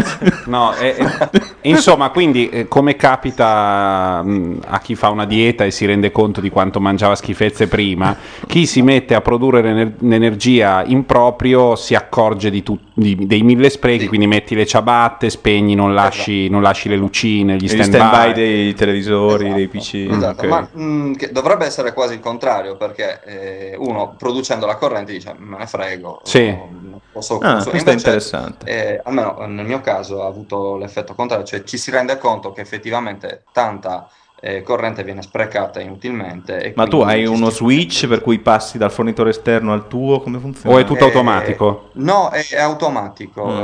No, 0.45 0.73
eh, 0.75 0.95
eh, 0.97 1.41
insomma, 1.61 2.09
quindi 2.09 2.49
eh, 2.49 2.67
come 2.67 2.95
capita 2.95 4.21
mh, 4.23 4.59
a 4.67 4.79
chi 4.79 4.95
fa 4.95 5.09
una 5.09 5.25
dieta 5.25 5.63
e 5.65 5.71
si 5.71 5.85
rende 5.85 6.11
conto 6.11 6.41
di 6.41 6.49
quanto 6.49 6.79
mangiava 6.79 7.15
schifezze 7.15 7.67
prima, 7.67 8.15
chi 8.47 8.65
si 8.65 8.81
mette 8.81 9.15
a 9.15 9.21
produrre 9.21 9.61
l'ener- 9.61 9.93
l'energia 9.99 10.83
in 10.85 11.05
proprio 11.05 11.75
si 11.75 11.95
accorge 11.95 12.49
di 12.49 12.63
tut- 12.63 12.81
di- 12.93 13.25
dei 13.27 13.41
mille 13.43 13.69
sprechi, 13.69 14.01
Sì. 14.01 14.07
quindi 14.07 14.27
metti 14.27 14.55
le 14.55 14.65
ciabatte, 14.65 15.29
spegni, 15.29 15.75
non 15.75 15.93
lasci, 15.93 16.49
non 16.49 16.61
lasci 16.61 16.89
le 16.89 16.95
lucine, 16.97 17.55
gli 17.55 17.63
Gli 17.63 17.67
stand, 17.67 17.83
stand-by 17.93 18.27
by. 18.27 18.33
dei 18.33 18.73
televisori, 18.73 19.43
Esatto, 19.45 19.55
dei 19.57 19.67
PC. 19.67 19.93
esatto, 20.09 20.41
ok. 20.45 20.47
ma 20.49 20.67
mh, 20.71 21.13
che 21.15 21.31
dovrebbe 21.31 21.65
essere 21.65 21.93
quasi 21.93 22.13
il 22.15 22.19
contrario 22.19 22.75
perché 22.77 23.21
eh, 23.25 23.75
uno 23.77 24.15
producendo 24.17 24.65
la 24.65 24.75
corrente 24.75 25.11
dice 25.11 25.33
me 25.37 25.57
ne 25.57 25.67
frego, 25.67 26.21
Sì. 26.23 26.45
non 26.47 26.99
posso 27.11 27.35
Ah, 27.39 27.53
consumare". 27.53 27.77
Questo 28.01 28.09
è 28.09 28.11
Invece, 28.11 28.35
interessante. 28.35 28.65
eh, 28.65 29.01
almeno 29.03 29.45
nel 29.47 29.65
mio 29.65 29.81
caso 29.81 30.23
ha 30.23 30.27
avuto 30.27 30.77
l'effetto 30.77 31.13
contrario, 31.15 31.45
cioè 31.45 31.63
ci 31.63 31.77
si 31.77 31.91
rende 31.91 32.17
conto 32.17 32.51
che 32.51 32.61
effettivamente 32.61 33.43
tanta 33.51 34.09
eh, 34.41 34.61
corrente 34.61 35.03
viene 35.03 35.21
sprecata 35.21 35.81
inutilmente. 35.81 36.61
e 36.61 36.73
Ma 36.75 36.87
tu 36.87 37.01
hai 37.01 37.25
uno 37.25 37.49
switch 37.49 38.07
per 38.07 38.21
cui 38.21 38.39
passi 38.39 38.77
dal 38.77 38.91
fornitore 38.91 39.31
esterno 39.31 39.73
al 39.73 39.87
tuo? 39.87 40.21
Come 40.21 40.39
funziona? 40.39 40.75
O 40.75 40.79
è 40.79 40.85
tutto 40.85 41.03
Eh, 41.03 41.07
automatico? 41.07 41.89
No, 41.95 42.29
è, 42.29 42.45
è 42.47 42.59
automatico. 42.61 43.45
Mm. 43.45 43.57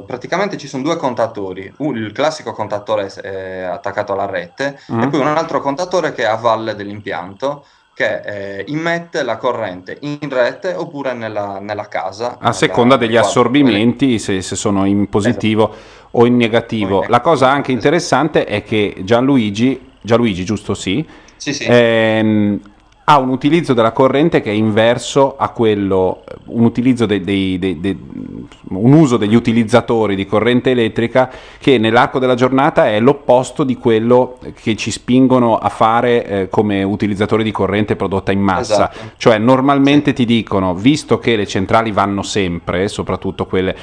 Eh, 0.00 0.04
praticamente 0.06 0.58
ci 0.58 0.68
sono 0.68 0.82
due 0.82 0.96
contatori. 0.96 1.72
Un- 1.78 1.96
il 1.96 2.12
classico 2.12 2.52
contatore 2.52 3.06
è 3.06 3.60
attaccato 3.62 4.12
alla 4.12 4.26
rete 4.26 4.78
Mm. 4.92 5.00
e 5.02 5.08
poi 5.08 5.20
un 5.20 5.28
altro 5.28 5.60
contatore 5.60 6.12
che 6.12 6.22
è 6.24 6.26
a 6.26 6.36
valle 6.36 6.74
dell'impianto 6.74 7.64
che 7.94 8.20
eh, 8.58 8.64
immette 8.68 9.22
la 9.22 9.36
corrente 9.36 9.98
in 10.00 10.18
rete 10.30 10.72
oppure 10.74 11.12
nella, 11.12 11.58
nella 11.60 11.88
casa. 11.88 12.38
A 12.40 12.52
seconda 12.52 12.96
degli 12.96 13.10
quadro- 13.12 13.28
assorbimenti, 13.28 14.18
se, 14.18 14.40
se 14.40 14.56
sono 14.56 14.86
in 14.86 15.08
positivo 15.08 15.74
o 16.12 16.24
in 16.26 16.36
negativo. 16.36 17.02
In 17.04 17.10
La 17.10 17.20
cosa 17.20 17.46
anche 17.46 17.72
esatto. 17.72 17.72
interessante 17.72 18.44
è 18.44 18.62
che 18.62 18.96
Gianluigi, 19.00 19.90
Gianluigi 20.00 20.44
giusto 20.44 20.74
sì, 20.74 21.06
Sì, 21.36 21.52
sì. 21.52 21.66
ehm, 21.68 22.60
ha 23.04 23.18
un 23.18 23.30
utilizzo 23.30 23.74
della 23.74 23.90
corrente 23.90 24.40
che 24.40 24.50
è 24.50 24.54
inverso 24.54 25.36
a 25.36 25.48
quello, 25.48 26.22
un 26.46 26.64
utilizzo 26.64 27.04
dei, 27.04 27.20
dei- 27.20 27.58
dei- 27.58 27.80
dei- 27.80 27.98
un 28.68 28.92
uso 28.92 29.16
degli 29.16 29.34
utilizzatori 29.34 30.14
di 30.14 30.24
corrente 30.24 30.70
elettrica 30.70 31.30
che 31.58 31.78
nell'arco 31.78 32.18
della 32.20 32.34
giornata 32.36 32.88
è 32.88 33.00
l'opposto 33.00 33.64
di 33.64 33.76
quello 33.76 34.38
che 34.54 34.76
ci 34.76 34.90
spingono 34.92 35.56
a 35.56 35.68
fare 35.68 36.26
eh, 36.26 36.48
come 36.48 36.84
utilizzatori 36.84 37.42
di 37.42 37.50
corrente 37.50 37.96
prodotta 37.96 38.30
in 38.30 38.40
massa. 38.40 38.90
Esatto. 38.90 39.12
Cioè 39.16 39.38
normalmente 39.38 40.12
ti 40.12 40.24
dicono, 40.24 40.74
visto 40.74 41.18
che 41.18 41.34
le 41.34 41.46
centrali 41.46 41.90
vanno 41.90 42.22
sempre, 42.22 42.86
soprattutto 42.86 43.46
quelle 43.46 43.76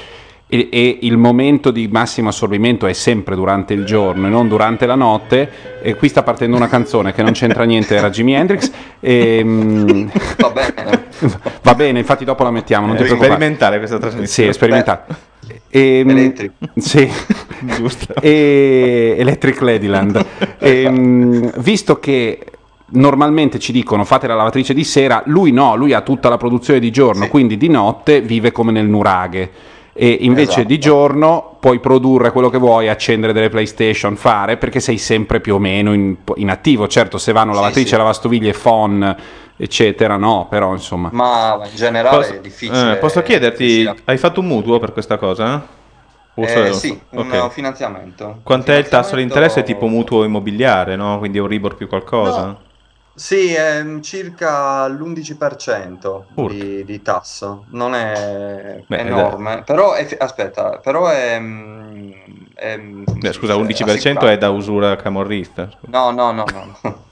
e, 0.50 0.68
e 0.70 0.98
il 1.02 1.16
momento 1.16 1.70
di 1.70 1.88
massimo 1.88 2.28
assorbimento 2.28 2.86
è 2.86 2.92
sempre 2.92 3.34
durante 3.36 3.72
il 3.72 3.84
giorno 3.84 4.26
e 4.26 4.30
non 4.30 4.48
durante 4.48 4.84
la 4.84 4.96
notte. 4.96 5.48
E 5.80 5.94
qui 5.94 6.08
sta 6.08 6.22
partendo 6.22 6.56
una 6.56 6.68
canzone 6.68 7.12
che 7.14 7.22
non 7.22 7.32
c'entra 7.32 7.64
niente, 7.64 7.94
era 7.94 8.10
Jimi 8.10 8.34
Hendrix. 8.34 8.70
E, 9.00 9.40
mm, 9.42 10.06
Va 10.38 10.50
bene. 10.50 11.04
va 11.62 11.74
bene, 11.74 11.98
infatti 12.00 12.24
dopo 12.24 12.42
la 12.42 12.50
mettiamo, 12.50 12.86
non 12.86 12.96
ti 12.96 13.02
È 13.02 13.06
preoccupare. 13.06 13.34
sperimentale 13.34 13.78
questa 13.78 13.96
Sì, 13.96 14.02
trasmissione. 14.02 14.48
è 14.50 14.52
sperimentale. 14.52 15.04
E, 15.70 16.02
mm, 16.04 16.10
Elettrico. 16.10 16.54
sì. 16.76 17.08
Giusto. 17.60 18.14
E 18.20 19.14
Electric 19.18 19.60
Ladyland. 19.60 20.26
E, 20.58 20.90
mm, 20.90 21.48
visto 21.58 21.98
che 22.00 22.44
normalmente 22.92 23.60
ci 23.60 23.70
dicono 23.70 24.04
fate 24.04 24.26
la 24.26 24.34
lavatrice 24.34 24.74
di 24.74 24.82
sera, 24.82 25.22
lui 25.26 25.52
no, 25.52 25.76
lui 25.76 25.92
ha 25.92 26.00
tutta 26.00 26.28
la 26.28 26.36
produzione 26.36 26.80
di 26.80 26.90
giorno, 26.90 27.24
Sì. 27.24 27.30
quindi 27.30 27.56
di 27.56 27.68
notte 27.68 28.20
vive 28.20 28.50
come 28.50 28.72
nel 28.72 28.86
nuraghe. 28.86 29.50
E 30.02 30.16
invece 30.22 30.52
Esatto. 30.52 30.66
di 30.66 30.78
giorno 30.78 31.56
puoi 31.60 31.78
produrre 31.78 32.32
quello 32.32 32.48
che 32.48 32.56
vuoi, 32.56 32.88
accendere 32.88 33.34
delle 33.34 33.50
PlayStation, 33.50 34.16
fare 34.16 34.56
perché 34.56 34.80
sei 34.80 34.96
sempre 34.96 35.40
più 35.40 35.56
o 35.56 35.58
meno 35.58 35.92
in, 35.92 36.16
in 36.36 36.48
attivo. 36.48 36.88
Certo, 36.88 37.18
se 37.18 37.32
vanno 37.32 37.52
Sì, 37.52 37.58
lavatrice, 37.60 37.88
sì. 37.90 37.96
lavastoviglie, 37.96 38.52
phon, 38.54 39.16
eccetera, 39.58 40.16
no, 40.16 40.46
però 40.48 40.72
insomma. 40.72 41.10
Ma 41.12 41.60
in 41.70 41.76
generale 41.76 42.16
Posso, 42.16 42.32
è 42.32 42.40
difficile. 42.40 42.92
eh, 42.92 42.96
posso 42.96 43.20
chiederti, 43.20 43.68
sia- 43.82 43.94
hai 44.06 44.16
fatto 44.16 44.40
un 44.40 44.46
mutuo 44.46 44.78
per 44.78 44.92
questa 44.94 45.18
cosa? 45.18 45.66
O 46.34 46.42
Eh, 46.44 46.72
sì, 46.72 46.98
un 47.10 47.48
finanziamento. 47.50 48.38
Quant'è 48.42 48.76
il 48.76 48.88
tasso 48.88 49.16
di 49.16 49.22
Finanziamento- 49.24 49.34
interesse 49.34 49.62
tipo 49.62 49.86
mutuo 49.86 50.24
immobiliare, 50.24 50.96
no? 50.96 51.18
Quindi 51.18 51.38
un 51.38 51.46
Ribor 51.46 51.74
più 51.74 51.88
qualcosa? 51.88 52.46
No. 52.46 52.60
Sì, 53.20 53.52
è 53.52 53.82
circa 54.00 54.86
l'11% 54.88 56.28
Urca. 56.36 56.66
di, 56.72 56.84
di 56.84 57.02
tasso, 57.02 57.66
non 57.70 57.94
è 57.94 58.82
Beh, 58.88 58.98
enorme, 58.98 59.62
però 59.62 59.92
è, 59.92 60.08
aspetta, 60.18 60.78
però 60.78 61.06
è, 61.08 61.38
mm, 61.38 62.12
è- 62.54 62.78
Beh, 63.22 63.32
scusa, 63.32 63.52
è 63.52 63.56
11% 63.56 64.26
assicurato. 64.26 64.26
è 64.26 64.38
da 64.38 64.48
usura 64.50 64.96
camorrista. 64.96 65.68
No, 65.86 66.10
no, 66.12 66.32
no, 66.32 66.44
no, 66.50 66.64
no. 66.66 66.78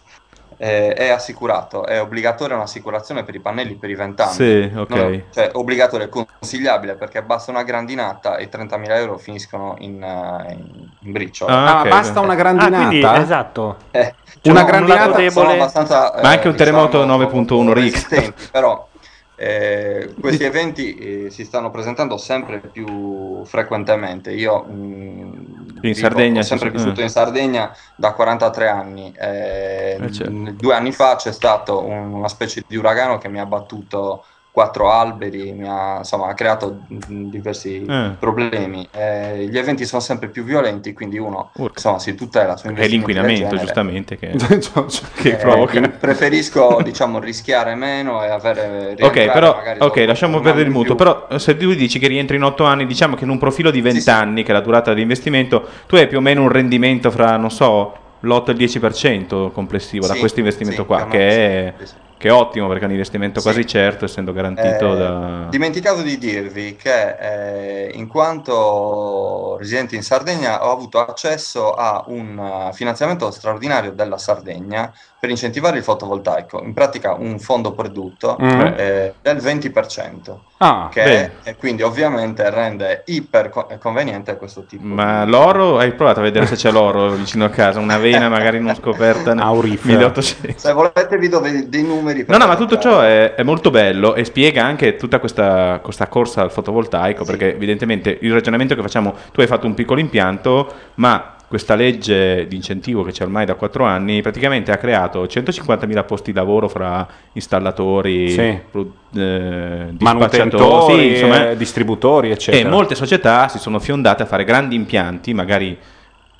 È, 0.59 0.93
è 0.97 1.09
assicurato, 1.11 1.87
è 1.87 2.01
obbligatoria 2.01 2.57
un'assicurazione 2.57 3.23
per 3.23 3.35
i 3.37 3.41
pannelli 3.41 3.79
per 3.79 3.91
i 3.91 3.95
20 3.95 4.23
anni. 4.23 4.45
Sì, 4.45 4.71
ok. 4.77 4.87
No, 4.87 5.27
cioè 5.31 5.51
obbligatorio 5.53 6.07
e 6.07 6.09
consigliabile 6.41 6.97
perché 6.97 7.23
basta 7.23 7.51
una 7.53 7.63
grandinata 7.63 8.37
e 8.39 8.49
30.000 8.49 8.97
euro 8.97 9.19
finiscono 9.19 9.75
in, 9.79 10.03
eh, 10.03 10.53
in, 10.55 10.89
in 11.01 11.13
briciola. 11.13 11.63
Ah, 11.63 11.73
Ah, 11.81 11.85
ok, 11.85 11.85
basta 11.87 12.21
beh. 12.21 12.21
una 12.21 12.35
Ah, 12.55 12.71
grandinata? 12.71 12.73
quindi 12.73 13.13
esatto. 13.13 13.77
Eh, 13.91 14.17
C'è 14.41 14.51
Una 14.51 14.61
un 14.61 14.67
grandinata 14.67 15.17
debole. 15.17 15.53
abbastanza, 15.55 16.15
eh, 16.15 16.23
Ma 16.23 16.29
anche 16.31 16.49
un 16.49 16.57
terremoto 16.57 17.03
diciamo, 17.03 17.17
9.1 17.25 17.73
Richter. 17.73 18.19
resistenti, 18.19 18.49
però 18.51 18.89
eh, 19.35 20.15
questi 20.21 20.45
eventi 20.45 20.95
eh, 21.27 21.31
si 21.31 21.45
stanno 21.45 21.71
presentando 21.71 22.17
sempre 22.17 22.61
più 22.61 23.45
frequentemente. 23.45 24.33
Io 24.33 24.65
mh, 24.65 25.81
vivo- 25.81 25.95
Sardegna 25.99 26.41
ho 26.41 26.45
sempre 26.45 26.71
vissuto 26.71 27.01
eh. 27.01 27.05
in 27.05 27.11
Sardegna 27.11 27.73
da 27.97 28.13
43 28.13 28.69
anni. 28.69 29.13
eh, 29.17 29.97
Eh, 30.01 30.13
certo. 30.13 30.51
Due 30.53 30.75
anni 30.75 30.93
fa 30.93 31.17
c'è 31.17 31.33
stato 31.33 31.85
un- 31.85 32.13
una 32.15 32.29
specie 32.29 32.63
di 32.67 32.77
uragano 32.77 33.19
che 33.19 33.29
mi 33.29 33.39
ha 33.41 33.47
battuto 33.47 34.25
quattro 34.59 34.91
alberi, 34.91 35.53
mi 35.53 35.69
ha, 35.69 35.99
insomma, 35.99 36.27
ha 36.27 36.35
creato 36.35 36.81
mh, 36.89 37.29
diversi 37.29 37.85
Eh. 37.89 38.17
problemi. 38.19 38.89
Eh, 38.91 39.47
gli 39.49 39.57
eventi 39.57 39.85
sono 39.87 40.01
sempre 40.01 40.31
più 40.31 40.43
violenti, 40.43 40.93
quindi 40.93 41.17
uno 41.17 41.53
Urca. 41.55 41.73
insomma, 41.77 42.01
si 42.01 42.17
tutela 42.17 42.57
su 42.57 42.67
È 42.67 42.87
l'inquinamento, 42.89 43.57
giustamente, 43.57 44.19
che, 44.19 44.33
Cioè, 44.37 44.89
che 45.15 45.31
Eh, 45.31 45.37
provoca. 45.37 45.81
preferisco 45.91 46.81
diciamo 46.83 47.21
rischiare 47.21 47.77
meno 47.77 48.25
e 48.25 48.29
avere 48.31 48.97
Ok, 49.01 49.31
però, 49.31 49.57
ok, 49.79 49.97
lasciamo 50.07 50.41
perdere 50.41 50.65
il 50.67 50.71
mutuo. 50.73 50.97
più. 50.97 51.05
Però 51.05 51.29
eh, 51.31 51.39
se 51.39 51.57
tu 51.57 51.73
dici 51.75 52.01
che 52.01 52.09
rientri 52.09 52.35
in 52.37 52.43
8 52.43 52.65
anni, 52.65 52.85
diciamo 52.85 53.15
che 53.15 53.23
in 53.23 53.31
un 53.31 53.39
profilo 53.39 53.71
di 53.71 53.81
20 53.81 54.01
Sì, 54.01 54.11
sì. 54.11 54.43
che 54.43 54.51
è 54.51 54.53
la 54.53 54.61
durata 54.61 54.93
dell'investimento, 54.93 55.65
tu 55.87 55.95
hai 55.95 56.09
più 56.09 56.19
o 56.19 56.21
meno 56.21 56.43
un 56.43 56.49
rendimento 56.49 57.13
fra, 57.13 57.37
non 57.37 57.53
so, 57.53 57.95
l'8 58.23 58.49
e 58.49 58.53
il 58.53 58.59
10% 58.59 59.53
complessivo 59.53 60.09
da 60.09 60.15
Sì, 60.15 60.19
questo 60.19 60.41
investimento 60.41 60.85
qua, 60.85 61.07
che 61.07 61.29
è. 61.69 61.75
Che 62.19 62.29
è 62.29 62.33
ottimo 62.33 62.67
perché 62.67 62.83
è 62.83 62.87
un 62.87 62.91
investimento 62.93 63.39
Sì. 63.41 63.47
quasi 63.47 63.67
certo, 63.67 64.05
essendo 64.05 64.33
garantito 64.33 64.93
Eh, 64.95 64.99
da... 64.99 65.47
Dimenticavo 65.49 66.03
di 66.03 66.19
dirvi 66.19 66.75
che 66.77 67.87
eh, 67.87 67.91
in 67.95 68.09
quanto 68.09 69.57
residente 69.59 69.95
in 69.95 70.03
Sardegna 70.03 70.67
ho 70.67 70.73
avuto 70.73 70.99
accesso 70.99 71.73
a 71.73 72.05
un 72.09 72.39
eh, 72.39 72.73
finanziamento 72.75 73.31
straordinario 73.31 73.93
della 73.93 74.19
Sardegna 74.19 74.93
per 75.21 75.31
incentivare 75.31 75.79
il 75.79 75.83
fotovoltaico, 75.83 76.63
in 76.63 76.73
pratica 76.73 77.15
un 77.15 77.39
fondo 77.41 77.73
perduto 77.73 78.37
Mm. 78.41 78.61
eh, 78.77 79.15
del 79.21 79.37
20%, 79.39 80.39
Ah, 80.59 80.89
che 80.93 81.31
e 81.45 81.57
quindi 81.57 81.83
ovviamente 81.83 82.49
rende 82.51 83.03
iper 83.07 83.49
co- 83.49 83.67
conveniente 83.81 84.37
questo 84.37 84.63
tipo 84.65 84.85
Ma 84.85 85.25
di... 85.25 85.31
l'oro, 85.31 85.79
hai 85.79 85.93
provato 85.93 86.21
a 86.21 86.23
vedere 86.23 86.47
se 86.47 86.55
c'è 86.57 86.71
l'oro 86.71 87.11
vicino 87.11 87.45
a 87.45 87.49
casa? 87.49 87.79
Una 87.81 87.97
vena 87.99 88.29
magari 88.29 88.61
non 88.61 88.75
scoperta 88.75 89.35
nel 89.35 89.43
Aurifera. 89.45 89.97
1800. 89.97 90.59
Se 90.59 90.73
volete 90.73 91.17
vi 91.19 91.29
do 91.29 91.39
dei 91.41 91.69
dei 91.69 91.83
numeri 91.83 92.25
per 92.25 92.37
No, 92.37 92.45
no, 92.45 92.49
ma 92.51 92.57
tutto 92.57 92.79
ciò 92.79 93.01
è, 93.01 93.35
è 93.35 93.43
molto 93.43 93.71
bello 93.71 94.15
e 94.15 94.25
spiega 94.25 94.65
anche 94.65 94.97
tutta 94.97 95.19
questa, 95.21 95.81
questa 95.83 96.07
corsa 96.09 96.43
al 96.43 96.51
fotovoltaico, 96.53 97.25
Sì. 97.25 97.31
perché 97.31 97.55
evidentemente 97.55 98.17
il 98.21 98.33
ragionamento 98.33 98.75
che 98.75 98.83
facciamo, 98.83 99.15
tu 99.33 99.41
hai 99.41 99.47
fatto 99.47 99.67
un 99.67 99.75
piccolo 99.75 100.01
impianto, 100.01 100.73
ma 100.97 101.35
questa 101.49 101.75
legge 101.75 102.47
di 102.47 102.57
incentivo 102.57 103.03
che 103.03 103.11
c'è 103.11 103.23
ormai 103.25 103.47
da 103.47 103.55
4 103.55 103.85
anni 103.85 104.21
praticamente 104.21 104.71
ha 104.71 104.77
creato 104.77 105.25
150.000 105.25 106.05
posti 106.05 106.31
di 106.31 106.37
lavoro 106.37 106.69
fra 106.69 107.07
installatori, 107.33 108.31
Sì. 108.31 108.61
pro- 108.71 108.93
eh, 109.17 109.87
manutentori, 109.99 110.95
sì, 111.01 111.09
insomma, 111.13 111.51
eh, 111.51 111.57
distributori, 111.57 112.29
e 112.29 112.33
eccetera. 112.33 112.69
molte 112.69 112.95
società 112.95 113.49
si 113.49 113.59
sono 113.59 113.79
fiondate 113.79 114.23
a 114.23 114.27
fare 114.27 114.45
grandi 114.45 114.75
impianti, 114.75 115.33
magari 115.33 115.77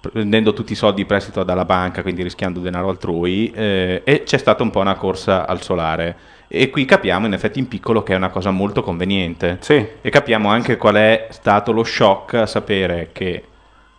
prendendo 0.01 0.53
tutti 0.53 0.73
i 0.73 0.77
soldi 0.77 1.01
in 1.01 1.07
prestito 1.07 1.43
dalla 1.43 1.65
banca, 1.65 2.03
quindi 2.03 2.23
rischiando 2.23 2.61
denaro 2.61 2.89
altrui, 2.89 3.51
eh, 3.53 4.03
e 4.05 4.23
c'è 4.23 4.37
stata 4.39 4.63
un 4.63 4.71
po' 4.71 4.81
una 4.81 4.95
corsa 4.95 5.47
al 5.47 5.63
solare. 5.63 6.17
E 6.49 6.71
qui 6.71 6.85
capiamo 6.85 7.27
in 7.27 7.33
effetti 7.33 7.59
in 7.59 7.67
piccolo 7.69 8.03
che 8.03 8.13
è 8.13 8.17
una 8.17 8.31
cosa 8.31 8.51
molto 8.51 8.83
conveniente. 8.83 9.57
Sì. 9.61 9.85
E 10.01 10.11
capiamo 10.11 10.49
anche 10.51 10.77
qual 10.77 10.95
è 10.95 11.27
stato 11.31 11.73
lo 11.73 11.83
shock 11.83 12.35
a 12.35 12.47
sapere 12.47 13.09
che 13.13 13.43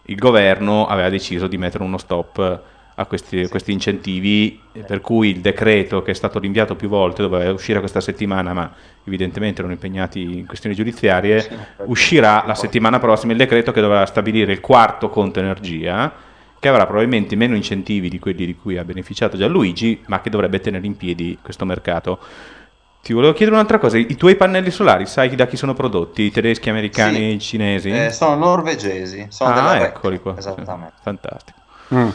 il 0.10 0.18
governo 0.18 0.88
aveva 0.88 1.10
deciso 1.10 1.48
di 1.48 1.58
mettere 1.58 1.84
uno 1.84 1.98
stop 1.98 2.62
a 2.96 3.06
questi, 3.06 3.48
questi 3.48 3.72
incentivi, 3.72 4.60
per 4.86 5.00
cui 5.00 5.30
il 5.30 5.40
decreto 5.40 6.02
che 6.02 6.12
è 6.12 6.14
stato 6.14 6.38
rinviato 6.38 6.76
più 6.76 6.90
volte, 6.90 7.22
doveva 7.22 7.50
uscire 7.54 7.80
questa 7.80 8.02
settimana, 8.02 8.52
ma 8.52 8.74
evidentemente 9.06 9.60
erano 9.60 9.74
impegnati 9.74 10.22
in 10.22 10.46
questioni 10.46 10.76
giudiziarie, 10.76 11.40
Sì, 11.42 11.56
uscirà 11.86 12.44
la 12.46 12.56
settimana 12.56 13.00
prossima 13.00 13.32
il 13.32 13.38
decreto 13.38 13.72
che 13.72 13.80
dovrà 13.80 14.06
stabilire 14.06 14.52
il 14.52 14.60
quarto 14.60 15.10
conto 15.10 15.40
energia, 15.40 16.12
che 16.60 16.68
avrà 16.68 16.86
probabilmente 16.86 17.38
meno 17.38 17.56
incentivi 17.56 18.10
di 18.10 18.20
quelli 18.20 18.46
di 18.46 18.56
cui 18.56 18.78
ha 18.78 18.84
beneficiato 18.84 19.38
Gianluigi, 19.38 20.02
ma 20.08 20.20
che 20.20 20.30
dovrebbe 20.30 20.60
tenere 20.60 20.86
in 20.86 20.98
piedi 20.98 21.38
questo 21.42 21.64
mercato. 21.64 22.20
Ti 23.10 23.16
volevo 23.16 23.34
chiedere 23.34 23.56
un'altra 23.58 23.80
cosa, 23.80 23.98
i 23.98 24.16
tuoi 24.16 24.36
pannelli 24.36 24.70
solari 24.70 25.08
sai 25.08 25.34
da 25.36 25.48
chi 25.48 25.58
sono 25.58 25.74
prodotti? 25.74 26.30
Tedeschi, 26.30 26.70
americani, 26.70 27.32
Sì. 27.32 27.40
cinesi? 27.40 27.90
Eh, 27.90 28.12
sono 28.12 28.36
norvegesi, 28.36 29.26
sono 29.30 29.50
ah, 29.52 29.78
eccoli 29.78 30.20
qua. 30.20 30.36
Esattamente. 30.38 30.94
Fantastico. 31.02 31.58
Mm. 31.92 32.10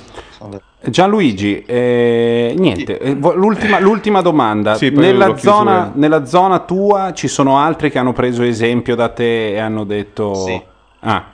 Gianluigi, 0.85 1.65
eh, 1.65 2.55
niente, 2.57 3.01
eh, 3.01 3.13
l'ultima, 3.13 3.81
l'ultima 3.81 4.21
domanda. 4.21 4.77
Sì, 4.77 4.91
nella, 4.91 5.37
zona, 5.37 5.91
nella 5.93 6.27
zona 6.27 6.61
tua 6.61 7.13
ci 7.13 7.27
sono 7.27 7.59
altri 7.59 7.91
che 7.91 7.99
hanno 7.99 8.13
preso 8.13 8.45
esempio 8.45 8.95
da 8.95 9.09
te 9.09 9.55
e 9.55 9.59
hanno 9.59 9.83
detto... 9.83 10.33
Sì. 10.35 10.63
Ah, 11.01 11.25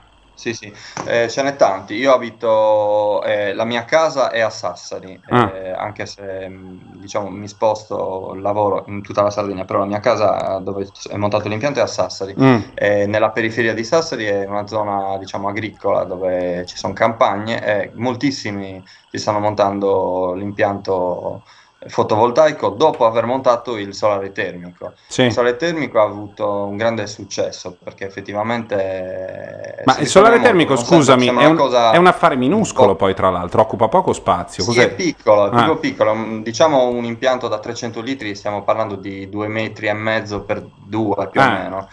Sì, 0.40 0.54
sì, 0.54 0.72
eh, 1.06 1.28
ce 1.28 1.42
n'è 1.42 1.54
tanti. 1.54 1.92
Io 1.96 2.14
abito, 2.14 3.22
eh, 3.24 3.52
la 3.52 3.66
mia 3.66 3.84
casa 3.84 4.30
è 4.30 4.40
a 4.40 4.48
Sassari, 4.48 5.20
Ah. 5.28 5.50
eh, 5.54 5.70
anche 5.70 6.06
se 6.06 6.48
mh, 6.48 6.78
diciamo, 6.98 7.28
mi 7.28 7.46
sposto, 7.46 8.32
lavoro 8.34 8.84
in 8.86 9.02
tutta 9.02 9.20
la 9.20 9.28
Sardegna, 9.30 9.66
però 9.66 9.80
la 9.80 9.84
mia 9.84 10.00
casa 10.00 10.58
dove 10.62 10.88
è 11.10 11.16
montato 11.16 11.46
l'impianto 11.46 11.80
è 11.80 11.82
a 11.82 11.86
Sassari. 11.86 12.34
mm, 12.40 12.56
Eh, 12.74 13.04
nella 13.06 13.32
periferia 13.32 13.74
di 13.74 13.84
Sassari 13.84 14.24
è 14.24 14.46
una 14.46 14.66
zona, 14.66 15.18
diciamo, 15.18 15.48
agricola 15.48 16.04
dove 16.04 16.64
ci 16.64 16.78
sono 16.78 16.94
campagne 16.94 17.62
e 17.62 17.92
moltissimi 17.96 18.82
si 19.10 19.18
stanno 19.18 19.40
montando 19.40 20.32
l'impianto 20.32 21.42
fotovoltaico 21.88 22.68
dopo 22.70 23.06
aver 23.06 23.24
montato 23.24 23.76
il 23.78 23.94
solare 23.94 24.32
termico. 24.32 24.92
sì. 25.06 25.22
Il 25.22 25.32
solare 25.32 25.56
termico 25.56 25.98
ha 25.98 26.04
avuto 26.04 26.64
un 26.64 26.76
grande 26.76 27.06
successo 27.06 27.76
perché 27.82 28.06
effettivamente... 28.06 29.82
Ma 29.84 29.94
si 29.94 30.02
il 30.02 30.06
solare 30.08 30.40
termico, 30.40 30.74
molto, 30.74 30.88
scusami, 30.94 31.26
è 31.26 31.44
un, 31.46 31.56
cosa 31.56 31.92
è 31.92 31.96
un 31.96 32.06
affare 32.06 32.36
minuscolo 32.36 32.94
poi 32.96 33.14
tra 33.14 33.30
l'altro, 33.30 33.62
occupa 33.62 33.88
poco 33.88 34.12
spazio. 34.12 34.62
Sì, 34.62 34.68
Cos'è? 34.70 34.84
è 34.84 34.94
piccolo, 34.94 35.50
è 35.50 35.56
Ah. 35.56 35.76
piccolo. 35.76 36.14
Mm, 36.14 36.42
Diciamo 36.42 36.88
un 36.88 37.04
impianto 37.04 37.48
da 37.48 37.58
300 37.58 38.00
litri, 38.00 38.34
stiamo 38.34 38.62
parlando 38.62 38.96
di 38.96 39.28
due 39.28 39.48
metri 39.48 39.86
e 39.86 39.92
mezzo 39.92 40.42
per 40.44 40.64
due 40.84 41.28
più 41.30 41.40
Ah. 41.40 41.46
o 41.46 41.50
meno. 41.50 41.88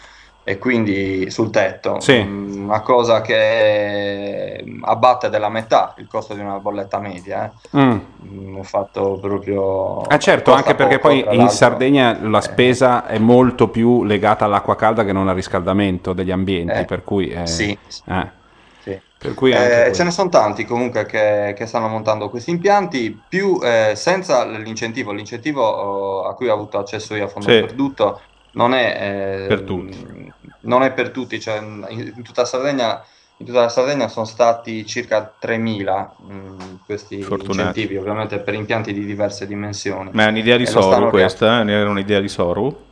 E 0.49 0.57
quindi 0.59 1.29
sul 1.29 1.49
tetto, 1.49 1.99
Sì. 1.99 2.23
Mm, 2.23 2.63
una 2.67 2.79
cosa 2.81 3.19
che 3.19 4.63
abbatte 4.83 5.27
della 5.29 5.49
metà 5.49 5.93
il 5.97 6.07
costo 6.07 6.33
di 6.35 6.39
una 6.39 6.59
bolletta 6.59 6.99
media. 7.01 7.51
eh. 7.73 7.77
Mm. 7.77 7.99
Mm, 8.23 8.57
Ho 8.57 8.63
fatto 8.63 9.17
proprio. 9.19 10.03
Ah 10.03 10.17
certo, 10.17 10.53
anche 10.53 10.73
perché 10.73 10.99
poco, 10.99 11.21
poi 11.25 11.35
in. 11.35 11.49
Sardegna 11.49 12.17
la 12.21 12.37
Eh, 12.37 12.41
spesa 12.41 13.05
è 13.05 13.17
molto 13.17 13.67
più 13.67 14.05
legata 14.05 14.45
all'acqua 14.45 14.77
calda 14.77 15.03
che 15.03 15.11
non 15.11 15.27
al 15.27 15.35
riscaldamento 15.35 16.13
degli 16.13 16.31
ambienti, 16.31 16.79
Eh, 16.79 16.85
per 16.85 17.03
cui... 17.03 17.27
eh, 17.27 17.45
Sì, 17.45 17.77
eh, 18.05 18.31
sì. 18.79 18.97
per 19.17 19.33
cui 19.33 19.51
Eh, 19.51 19.91
ce 19.93 20.03
ne 20.05 20.11
sono 20.11 20.29
tanti 20.29 20.63
comunque 20.63 21.05
che, 21.05 21.53
che 21.57 21.65
stanno 21.65 21.89
montando 21.89 22.29
questi 22.29 22.51
impianti, 22.51 23.21
più 23.27 23.59
eh, 23.61 23.93
senza 23.97 24.45
l'incentivo. 24.45 25.11
L'incentivo 25.11 25.61
oh, 25.61 26.23
a 26.23 26.33
cui 26.35 26.47
ho 26.47 26.53
avuto 26.53 26.77
accesso 26.77 27.15
io 27.15 27.25
a 27.25 27.27
fondo 27.27 27.49
Sì. 27.49 27.59
perduto 27.59 28.21
non 28.51 28.73
è 28.73 29.43
eh, 29.43 29.47
Per 29.47 29.61
tutti. 29.61 30.33
Non 30.61 30.83
è 30.83 30.91
per 30.93 31.11
tutti, 31.11 31.39
cioè, 31.39 31.57
in, 31.59 32.21
tutta 32.23 32.45
Sardegna, 32.45 33.03
in 33.37 33.45
tutta 33.45 33.61
la 33.61 33.69
Sardegna 33.69 34.07
sono 34.07 34.25
stati 34.25 34.85
circa 34.85 35.35
3.000 35.39 36.15
mh, 36.17 36.79
questi 36.85 37.21
Fortunati. 37.21 37.81
incentivi, 37.81 37.97
ovviamente 37.97 38.39
per 38.39 38.53
impianti 38.53 38.93
di 38.93 39.05
diverse 39.05 39.45
dimensioni. 39.47 40.13
Ma 40.13 40.25
è 40.25 40.27
un'idea 40.29 40.57
di 40.57 40.65
E 40.65 40.65
Soru 40.65 41.09
questa? 41.09 41.61
eh? 41.61 41.71
Era 41.71 41.89
un'idea 41.89 42.19
di 42.19 42.27
Soru? 42.29 42.86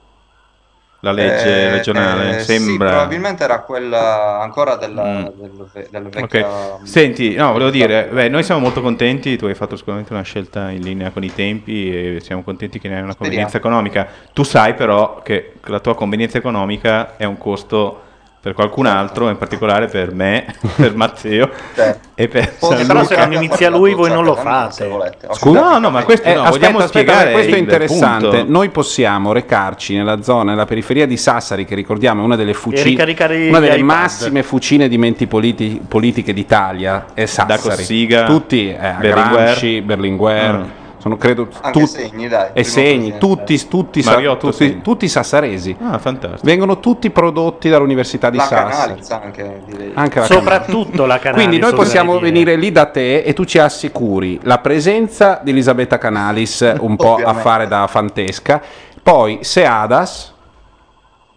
La 1.05 1.11
legge 1.11 1.67
Eh, 1.67 1.69
regionale? 1.69 2.37
eh, 2.37 2.39
Sì, 2.39 2.57
Sembra. 2.57 2.89
probabilmente 2.89 3.43
era 3.43 3.61
quella 3.61 4.39
ancora 4.41 4.75
della, 4.75 5.03
Mm. 5.03 5.23
del, 5.39 5.69
del 5.91 6.09
vecchio... 6.09 6.79
Senti, 6.83 7.35
no, 7.35 7.51
volevo 7.51 7.69
dire, 7.69 8.09
beh, 8.11 8.27
noi 8.29 8.41
siamo 8.43 8.59
molto 8.61 8.81
contenti, 8.81 9.37
tu 9.37 9.45
hai 9.45 9.53
fatto 9.53 9.75
sicuramente 9.75 10.13
una 10.13 10.23
scelta 10.23 10.71
in 10.71 10.81
linea 10.81 11.11
con 11.11 11.23
i 11.23 11.31
tempi 11.31 12.15
e 12.15 12.19
siamo 12.21 12.41
contenti 12.43 12.79
che 12.79 12.89
ne 12.89 12.95
hai 12.97 13.03
una 13.03 13.15
convenienza 13.15 13.57
economica. 13.57 14.07
Tu 14.33 14.41
sai 14.43 14.73
però 14.73 15.21
che 15.21 15.53
la 15.65 15.79
tua 15.79 15.93
convenienza 15.95 16.39
economica 16.39 17.15
è 17.17 17.25
un 17.25 17.37
costo 17.37 18.01
per 18.45 18.53
qualcun 18.53 18.85
altro, 18.85 19.27
in 19.29 19.39
particolare 19.39 19.87
per 19.87 20.13
me, 20.13 20.45
per 20.77 20.93
Matteo 20.95 21.49
Certo. 21.73 22.09
e 22.13 22.27
per 22.27 22.53
Posso- 22.59 22.85
Però 22.85 23.03
se 23.03 23.15
non 23.17 23.33
inizia 23.33 23.71
lui 23.71 23.95
voi 23.95 24.11
non 24.11 24.23
lo 24.23 24.35
Se 24.35 24.41
fate. 24.43 24.85
volete. 24.87 25.27
Scusa, 25.31 25.61
no, 25.61 25.79
no, 25.79 25.89
ma 25.89 26.03
questo 26.03 26.27
Eh, 26.27 26.35
no, 26.35 26.43
aspetta, 26.43 26.67
aspetta, 26.67 26.87
spiegare 26.87 27.31
questo 27.31 27.55
è 27.55 27.57
interessante. 27.57 28.27
punto. 28.27 28.51
Noi 28.51 28.69
possiamo 28.69 29.31
recarci 29.31 29.95
nella 29.95 30.21
zona, 30.21 30.51
nella 30.51 30.65
periferia 30.65 31.07
di 31.07 31.17
Sassari, 31.17 31.65
che 31.65 31.73
ricordiamo 31.73 32.21
è 32.21 32.23
una 32.23 32.35
delle 32.35 32.53
fucine, 32.53 32.83
ricaricare 32.83 33.47
una 33.49 33.59
delle 33.59 33.81
massime 33.81 34.43
fucine 34.43 34.87
di 34.87 34.97
menti 34.99 35.25
politi- 35.25 35.81
politiche 35.87 36.31
d'Italia, 36.31 37.05
è 37.15 37.25
Sassari. 37.25 37.61
Cossiga, 37.77 38.25
tutti, 38.25 38.69
eh, 38.69 38.77
Berlinguer. 38.99 39.43
Gramsci, 39.43 39.81
Berlinguer, 39.81 40.53
Mm. 40.53 40.63
Sono 41.05 41.17
credo 41.17 41.47
Anche 41.61 41.79
tutti 41.81 41.85
Segni, 41.91 42.27
dai. 42.27 42.49
e 42.53 42.63
segni, 42.63 43.19
tutti, 43.19 43.67
tutti, 43.67 44.01
sa- 44.01 44.15
tutti, 44.37 44.51
Segni. 44.53 44.81
tutti 44.81 45.07
sassaresi. 45.07 45.77
Ah, 45.79 45.99
fantastico. 45.99 46.41
Vengono 46.43 46.79
tutti 46.79 47.11
prodotti 47.11 47.69
dall'Università 47.69 48.31
di 48.31 48.37
La 48.37 48.43
Sassari. 48.45 48.99
Anche, 49.09 49.61
direi. 49.67 49.91
Anche 49.93 50.21
la 50.21 50.25
Soprattutto 50.25 51.05
la 51.05 51.19
Canalis. 51.19 51.45
Quindi 51.45 51.61
noi 51.61 51.75
possiamo 51.75 52.13
dire. 52.13 52.31
venire 52.31 52.55
lì 52.55 52.71
da 52.71 52.85
te 52.85 53.19
e 53.21 53.33
tu 53.33 53.43
ci 53.45 53.59
assicuri 53.59 54.39
la 54.45 54.57
presenza 54.57 55.39
di 55.43 55.51
Elisabetta 55.51 55.99
Canalis 55.99 56.73
un 56.81 56.95
po' 56.95 57.17
a 57.23 57.35
fare 57.35 57.67
da 57.67 57.85
fantesca. 57.85 58.59
Poi 59.03 59.37
Seadas, 59.41 60.33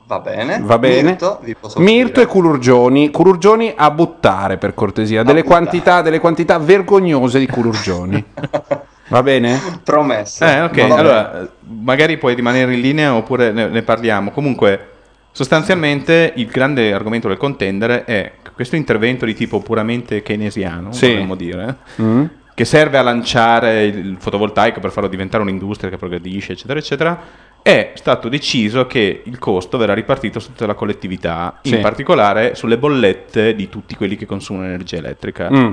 Va 0.07 0.21
bene. 0.21 0.61
va 0.63 0.79
bene. 0.79 1.11
Mirto, 1.11 1.41
vi 1.43 1.55
posso 1.55 1.79
Mirto 1.79 2.23
e. 2.23 2.27
Culurgioni. 2.27 3.11
Culurgioni 3.11 3.75
a 3.77 3.91
buttare 3.91 4.57
per 4.57 4.73
cortesia. 4.73 5.23
Delle 5.23 5.43
buttare. 5.43 5.61
quantità, 5.61 6.01
delle 6.01 6.21
quantità 6.21 6.59
vergognose 6.59 7.39
di 7.39 7.47
Culurgioni. 7.47 8.25
Va 9.09 9.23
bene? 9.23 9.59
Promesso. 9.83 10.45
Eh, 10.45 10.61
ok, 10.63 10.71
bene. 10.75 10.95
allora 10.95 11.49
magari 11.67 12.17
puoi 12.19 12.35
rimanere 12.35 12.75
in 12.75 12.81
linea 12.81 13.15
oppure 13.15 13.53
ne, 13.53 13.69
ne 13.69 13.83
parliamo. 13.83 14.31
Comunque, 14.31 14.89
sostanzialmente 15.33 16.33
il 16.37 16.47
grande 16.47 16.93
argomento 16.93 17.29
del 17.29 17.37
contendere 17.37 18.05
è 18.05 18.33
che 18.43 18.51
questo 18.55 18.77
intervento 18.77 19.25
di 19.25 19.35
tipo 19.35 19.61
puramente 19.61 20.23
keynesiano, 20.23 20.93
Sì. 20.93 21.09
potremmo 21.09 21.35
dire, 21.37 21.77
Mm? 22.03 22.25
che 22.55 22.65
serve 22.65 22.99
a 22.99 23.03
lanciare 23.03 23.85
il 23.85 24.17
fotovoltaico 24.19 24.81
per 24.81 24.91
farlo 24.91 25.09
diventare 25.09 25.43
un'industria 25.45 25.89
che 25.91 25.97
progredisce, 25.97 26.53
eccetera, 26.53 26.79
eccetera, 26.79 27.21
è 27.63 27.93
stato 27.95 28.29
deciso 28.29 28.87
che 28.87 29.23
il 29.25 29.39
costo 29.39 29.79
verrà 29.79 29.95
ripartito 29.95 30.41
su 30.41 30.49
tutta 30.49 30.67
la 30.67 30.75
collettività, 30.75 31.61
Sì. 31.63 31.77
in 31.77 31.81
particolare 31.81 32.57
sulle 32.57 32.77
bollette 32.77 33.55
di 33.55 33.69
tutti 33.69 33.95
quelli 33.95 34.17
che 34.17 34.27
consumano 34.27 34.67
energia 34.67 34.97
elettrica. 34.97 35.49
Mm. 35.53 35.71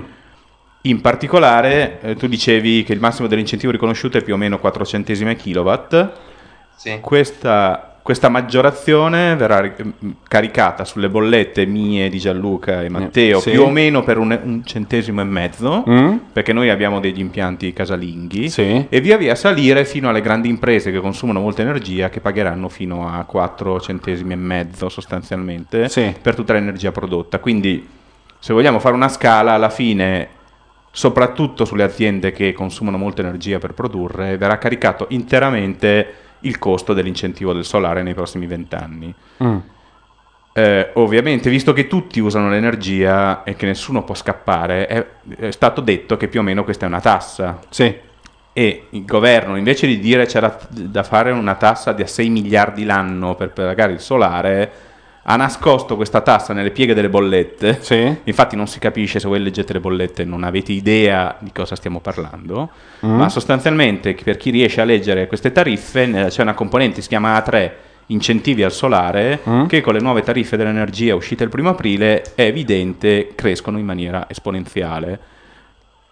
In 0.85 1.01
particolare, 1.01 1.99
eh, 2.01 2.15
tu 2.15 2.27
dicevi 2.27 2.83
che 2.83 2.93
il 2.93 2.99
massimo 2.99 3.27
dell'incentivo 3.27 3.71
riconosciuto 3.71 4.17
è 4.17 4.23
più 4.23 4.33
o 4.35 4.37
meno 4.37 4.59
4 4.59 4.85
centesimi 4.85 5.31
a 5.31 5.33
kilowatt. 5.33 6.09
Sì. 6.75 6.99
Questa, 7.01 7.97
questa 8.03 8.29
maggiorazione 8.29 9.35
verrà 9.35 9.61
ri- 9.61 9.73
m, 9.81 10.09
caricata 10.27 10.85
sulle 10.85 11.09
bollette 11.09 11.65
mie 11.65 12.07
di 12.09 12.19
Gianluca 12.19 12.83
e 12.83 12.89
Matteo 12.89 13.39
sì. 13.39 13.49
più 13.51 13.63
o 13.63 13.69
meno 13.71 14.03
per 14.03 14.19
un, 14.19 14.37
un 14.43 14.63
centesimo 14.63 15.21
e 15.21 15.23
mezzo, 15.23 15.83
Mm? 15.89 16.15
perché 16.33 16.53
noi 16.53 16.69
abbiamo 16.69 16.99
degli 16.99 17.19
impianti 17.19 17.73
casalinghi, 17.73 18.49
Sì. 18.49 18.85
e 18.87 19.01
via 19.01 19.17
via 19.17 19.33
salire 19.33 19.85
fino 19.85 20.07
alle 20.09 20.21
grandi 20.21 20.49
imprese 20.49 20.91
che 20.91 20.99
consumano 20.99 21.39
molta 21.39 21.63
energia 21.63 22.09
che 22.09 22.19
pagheranno 22.19 22.69
fino 22.69 23.07
a 23.11 23.23
4 23.23 23.79
centesimi 23.79 24.33
e 24.33 24.37
mezzo 24.37 24.87
sostanzialmente 24.89 25.87
per 26.21 26.35
tutta 26.35 26.53
l'energia 26.53 26.91
prodotta. 26.91 27.39
Quindi 27.39 27.87
se 28.37 28.53
vogliamo 28.53 28.77
fare 28.77 28.93
una 28.93 29.09
scala, 29.09 29.53
alla 29.53 29.69
fine 29.71 30.27
soprattutto 30.95 31.65
sulle 31.65 31.83
aziende 31.83 32.31
che 32.31 32.53
consumano 32.53 32.97
molta 32.97 33.21
energia 33.21 33.59
per 33.59 33.73
produrre, 33.73 34.37
verrà 34.37 34.57
caricato 34.57 35.07
interamente 35.09 36.13
il 36.39 36.57
costo 36.57 36.93
dell'incentivo 36.93 37.51
del 37.51 37.65
solare 37.65 38.01
nei 38.01 38.13
prossimi 38.13 38.47
vent'anni. 38.47 39.13
Mm. 39.43 39.57
Eh, 40.53 40.91
ovviamente, 40.93 41.49
visto 41.49 41.73
che 41.73 41.87
tutti 41.87 42.21
usano 42.21 42.49
l'energia 42.49 43.43
e 43.43 43.57
che 43.57 43.65
nessuno 43.65 44.05
può 44.05 44.15
scappare, 44.15 44.87
è, 44.87 45.05
è 45.35 45.51
stato 45.51 45.81
detto 45.81 46.15
che 46.15 46.29
più 46.29 46.39
o 46.39 46.43
meno 46.43 46.63
questa 46.63 46.85
è 46.85 46.87
una 46.87 47.01
tassa. 47.01 47.59
Sì. 47.67 47.93
E 48.53 48.87
il 48.91 49.03
governo, 49.03 49.57
invece 49.57 49.87
di 49.87 49.99
dire 49.99 50.25
c'era 50.25 50.57
da 50.69 51.03
fare 51.03 51.31
una 51.31 51.55
tassa 51.55 51.91
di 51.91 52.03
a 52.03 52.07
6 52.07 52.29
miliardi 52.29 52.85
l'anno 52.85 53.35
per 53.35 53.49
pagare 53.49 53.91
il 53.91 53.99
solare, 53.99 54.71
ha 55.27 55.35
nascosto 55.37 55.95
questa 55.95 56.21
tassa 56.21 56.53
nelle 56.53 56.69
pieghe 56.71 56.93
delle 56.93 57.09
bollette. 57.09 57.79
Sì. 57.81 58.15
Infatti 58.25 58.55
non 58.55 58.67
si 58.67 58.77
capisce 58.79 59.19
se 59.19 59.27
voi 59.27 59.41
leggete 59.41 59.73
le 59.73 59.79
bollette 59.79 60.23
non 60.23 60.43
avete 60.43 60.71
idea 60.71 61.35
di 61.39 61.51
cosa 61.51 61.75
stiamo 61.75 61.99
parlando, 61.99 62.69
Mm. 63.05 63.15
ma 63.17 63.27
sostanzialmente 63.29 64.13
per 64.23 64.37
chi 64.37 64.49
riesce 64.51 64.81
a 64.81 64.85
leggere 64.85 65.27
queste 65.27 65.51
tariffe 65.51 66.27
c'è 66.29 66.41
una 66.41 66.53
componente 66.53 66.95
che 66.97 67.01
si 67.01 67.07
chiama 67.07 67.37
A3 67.37 67.71
incentivi 68.07 68.63
al 68.63 68.71
solare 68.71 69.39
Mm. 69.49 69.65
che 69.65 69.81
con 69.81 69.93
le 69.93 69.99
nuove 69.99 70.21
tariffe 70.21 70.57
dell'energia 70.57 71.15
uscite 71.15 71.43
il 71.43 71.49
primo 71.49 71.69
aprile 71.69 72.21
è 72.35 72.43
evidente 72.43 73.31
crescono 73.35 73.77
in 73.79 73.85
maniera 73.85 74.25
esponenziale. 74.29 75.19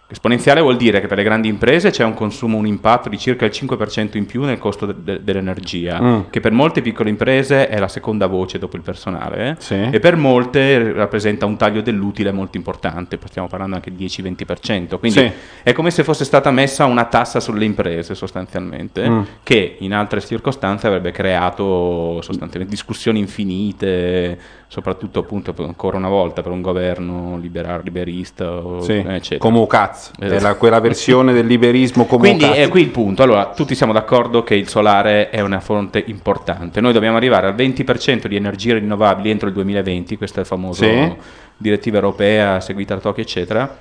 Esponenziale 0.06 0.60
vuol 0.60 0.76
dire 0.76 1.00
che 1.00 1.06
per 1.06 1.16
le 1.16 1.22
grandi 1.22 1.48
imprese 1.48 1.90
c'è 1.90 2.04
un 2.04 2.12
consumo, 2.12 2.58
un 2.58 2.66
impatto 2.66 3.08
di 3.08 3.18
circa 3.18 3.46
il 3.46 3.50
5% 3.52 4.18
in 4.18 4.26
più 4.26 4.44
nel 4.44 4.58
costo 4.58 4.84
de- 4.84 4.94
de- 5.02 5.24
dell'energia, 5.24 6.00
Mm. 6.00 6.20
che 6.28 6.40
per 6.40 6.52
molte 6.52 6.82
piccole 6.82 7.08
imprese 7.08 7.68
è 7.68 7.78
la 7.78 7.88
seconda 7.88 8.26
voce 8.26 8.58
dopo 8.58 8.76
il 8.76 8.82
personale 8.82 9.48
eh? 9.50 9.54
Sì. 9.58 9.88
e 9.90 9.98
per 10.00 10.16
molte 10.16 10.92
rappresenta 10.92 11.46
un 11.46 11.56
taglio 11.56 11.80
dell'utile 11.80 12.32
molto 12.32 12.58
importante, 12.58 13.18
stiamo 13.24 13.48
parlando 13.48 13.76
anche 13.76 13.90
di 13.90 13.96
10-20%, 13.96 14.98
quindi 14.98 15.18
Sì. 15.20 15.30
è 15.62 15.72
come 15.72 15.90
se 15.90 16.04
fosse 16.04 16.24
stata 16.26 16.50
messa 16.50 16.84
una 16.84 17.04
tassa 17.06 17.40
sulle 17.40 17.64
imprese 17.64 18.14
sostanzialmente, 18.14 19.08
Mm. 19.08 19.20
che 19.42 19.76
in 19.78 19.94
altre 19.94 20.20
circostanze 20.20 20.86
avrebbe 20.86 21.12
creato 21.12 22.20
sostanzialmente 22.20 22.66
discussioni 22.74 23.20
infinite, 23.20 24.38
soprattutto 24.66 25.20
appunto 25.20 25.54
ancora 25.58 25.96
una 25.96 26.08
volta 26.08 26.42
per 26.42 26.50
un 26.52 26.60
governo 26.60 27.36
liberal, 27.38 27.80
liberista, 27.84 28.50
o- 28.50 28.80
Sì. 28.80 28.92
eh, 28.92 29.14
eccetera. 29.14 29.38
Come. 29.38 29.66
È 29.66 30.24
Esatto. 30.24 30.42
la- 30.42 30.54
quella 30.56 30.80
versione 30.80 31.32
del 31.32 31.46
liberismo 31.46 32.06
come 32.06 32.28
Quindi 32.34 32.44
è 32.44 32.68
qui 32.68 32.82
il 32.82 32.88
punto. 32.88 33.22
Allora, 33.22 33.50
tutti 33.50 33.74
siamo 33.74 33.92
d'accordo 33.92 34.42
che 34.42 34.54
il 34.54 34.68
solare 34.68 35.30
è 35.30 35.40
una 35.40 35.60
fonte 35.60 36.02
importante. 36.06 36.80
Noi 36.80 36.92
dobbiamo 36.92 37.16
arrivare 37.16 37.46
al 37.46 37.54
20% 37.54 38.26
di 38.28 38.36
energie 38.36 38.74
rinnovabili 38.74 39.30
entro 39.30 39.48
il 39.48 39.54
2020, 39.54 40.16
questo 40.16 40.38
è 40.38 40.40
il 40.40 40.46
famoso 40.46 40.84
Sì. 40.84 41.16
direttiva 41.56 41.96
europea 41.96 42.60
seguita 42.60 42.94
da 42.94 43.00
Tokyo, 43.00 43.22
eccetera. 43.22 43.78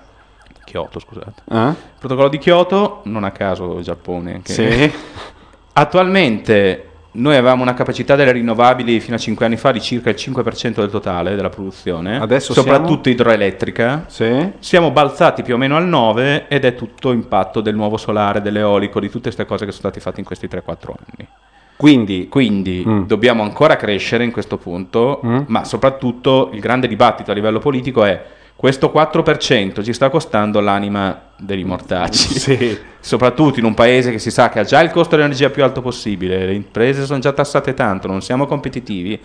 Kyoto, 0.65 0.99
scusate. 0.99 1.41
Eh? 1.51 1.57
Il 1.67 1.75
protocollo 1.99 2.29
di 2.29 2.37
Kyoto, 2.37 3.01
non 3.05 3.23
a 3.23 3.31
caso 3.31 3.81
Giappone. 3.81 4.41
che- 4.43 4.53
Sì. 4.53 4.91
Attualmente 5.73 6.89
noi 7.15 7.35
avevamo 7.35 7.61
una 7.61 7.73
capacità 7.73 8.15
delle 8.15 8.31
rinnovabili 8.31 8.99
fino 8.99 9.15
a 9.15 9.19
5 9.19 9.45
anni 9.45 9.57
fa 9.57 9.71
di 9.71 9.81
circa 9.81 10.09
il 10.09 10.15
5% 10.17 10.75
del 10.75 10.89
totale 10.89 11.35
della 11.35 11.49
produzione, 11.49 12.19
Adesso 12.19 12.53
soprattutto 12.53 13.09
idroelettrica. 13.09 14.05
Sì. 14.07 14.51
Siamo 14.59 14.91
balzati 14.91 15.43
più 15.43 15.53
o 15.55 15.57
meno 15.57 15.75
al 15.75 15.87
9 15.87 16.47
ed 16.47 16.65
è 16.65 16.73
tutto 16.75 17.11
impatto 17.11 17.61
del 17.61 17.75
nuovo 17.75 17.97
solare, 17.97 18.41
dell'eolico, 18.41 18.99
di 18.99 19.07
tutte 19.07 19.23
queste 19.23 19.45
cose 19.45 19.65
che 19.65 19.71
sono 19.71 19.89
state 19.89 19.99
fatte 19.99 20.19
in 20.19 20.25
questi 20.25 20.47
3-4 20.47 20.93
anni. 20.97 21.27
Quindi, 21.75 22.27
Quindi 22.29 22.83
Mm. 22.87 23.03
dobbiamo 23.03 23.43
ancora 23.43 23.75
crescere 23.75 24.23
in 24.23 24.31
questo 24.31 24.57
punto, 24.57 25.19
Mm. 25.25 25.39
ma 25.47 25.63
soprattutto 25.65 26.49
il 26.53 26.59
grande 26.59 26.87
dibattito 26.87 27.31
a 27.31 27.33
livello 27.33 27.59
politico 27.59 28.03
è 28.05 28.21
questo 28.63 28.93
4% 28.95 29.83
ci 29.83 29.91
sta 29.91 30.09
costando 30.09 30.61
l'anima 30.61 31.31
degli 31.37 31.65
mortacci. 31.65 32.39
Sì. 32.39 32.79
Soprattutto 32.97 33.59
in 33.59 33.65
un 33.65 33.73
paese 33.73 34.09
che 34.09 34.19
si 34.19 34.31
sa 34.31 34.47
che 34.47 34.59
ha 34.59 34.63
già 34.63 34.79
il 34.79 34.89
costo 34.89 35.17
dell'energia 35.17 35.49
più 35.49 35.65
alto 35.65 35.81
possibile, 35.81 36.45
le 36.45 36.53
imprese 36.53 37.03
sono 37.03 37.19
già 37.19 37.33
tassate 37.33 37.73
tanto, 37.73 38.07
non 38.07 38.21
siamo 38.21 38.45
competitivi. 38.45 39.19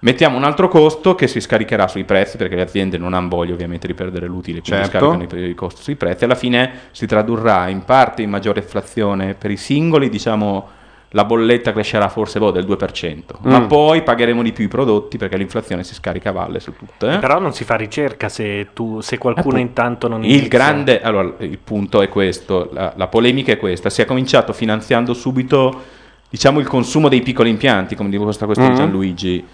Mettiamo 0.00 0.38
un 0.38 0.44
altro 0.44 0.68
costo 0.68 1.14
che 1.14 1.26
si 1.26 1.38
scaricherà 1.38 1.86
sui 1.86 2.04
prezzi 2.04 2.38
perché 2.38 2.54
le 2.54 2.62
aziende 2.62 2.96
non 2.96 3.12
hanno 3.12 3.28
voglia 3.28 3.52
ovviamente 3.52 3.86
di 3.86 3.92
perdere 3.92 4.26
l'utile, 4.26 4.62
quindi 4.62 4.84
Certo. 4.84 5.12
scaricano 5.12 5.44
i, 5.44 5.50
i 5.50 5.54
costi 5.54 5.82
sui 5.82 5.96
prezzi. 5.96 6.24
Alla 6.24 6.34
fine 6.34 6.72
si 6.92 7.04
tradurrà 7.04 7.68
in 7.68 7.84
parte 7.84 8.22
in 8.22 8.30
maggiore 8.30 8.60
inflazione 8.60 9.34
per 9.34 9.50
i 9.50 9.58
singoli, 9.58 10.08
diciamo 10.08 10.66
la 11.14 11.24
bolletta 11.24 11.72
crescerà 11.72 12.08
forse 12.08 12.38
boh, 12.38 12.50
del 12.50 12.64
2%, 12.66 13.36
ma 13.42 13.60
Mm. 13.60 13.66
poi 13.66 14.02
pagheremo 14.02 14.42
di 14.42 14.52
più 14.52 14.64
i 14.64 14.68
prodotti 14.68 15.18
perché 15.18 15.36
l'inflazione 15.36 15.84
si 15.84 15.94
scarica 15.94 16.30
a 16.30 16.32
valle 16.32 16.58
su 16.60 16.72
tutte. 16.76 17.18
Però 17.18 17.38
non 17.38 17.52
si 17.52 17.64
fa 17.64 17.74
ricerca 17.76 18.28
se, 18.28 18.68
tu, 18.72 19.00
se 19.00 19.18
qualcuno 19.18 19.56
Appunto. 19.56 19.66
intanto 19.66 20.08
non 20.08 20.24
Il 20.24 20.48
grande, 20.48 21.00
allora, 21.02 21.32
il 21.38 21.58
punto 21.58 22.00
è 22.02 22.08
questo, 22.08 22.70
la, 22.72 22.92
la 22.96 23.06
polemica 23.08 23.52
è 23.52 23.56
questa, 23.58 23.90
si 23.90 24.00
è 24.02 24.04
cominciato 24.04 24.52
finanziando 24.52 25.12
subito, 25.14 25.80
diciamo, 26.28 26.58
il 26.60 26.66
consumo 26.66 27.08
dei 27.08 27.20
piccoli 27.20 27.50
impianti, 27.50 27.94
come 27.94 28.08
dimostra 28.08 28.46
questo 28.46 28.64
Mhm. 28.64 28.74
Gianluigi. 28.74 29.44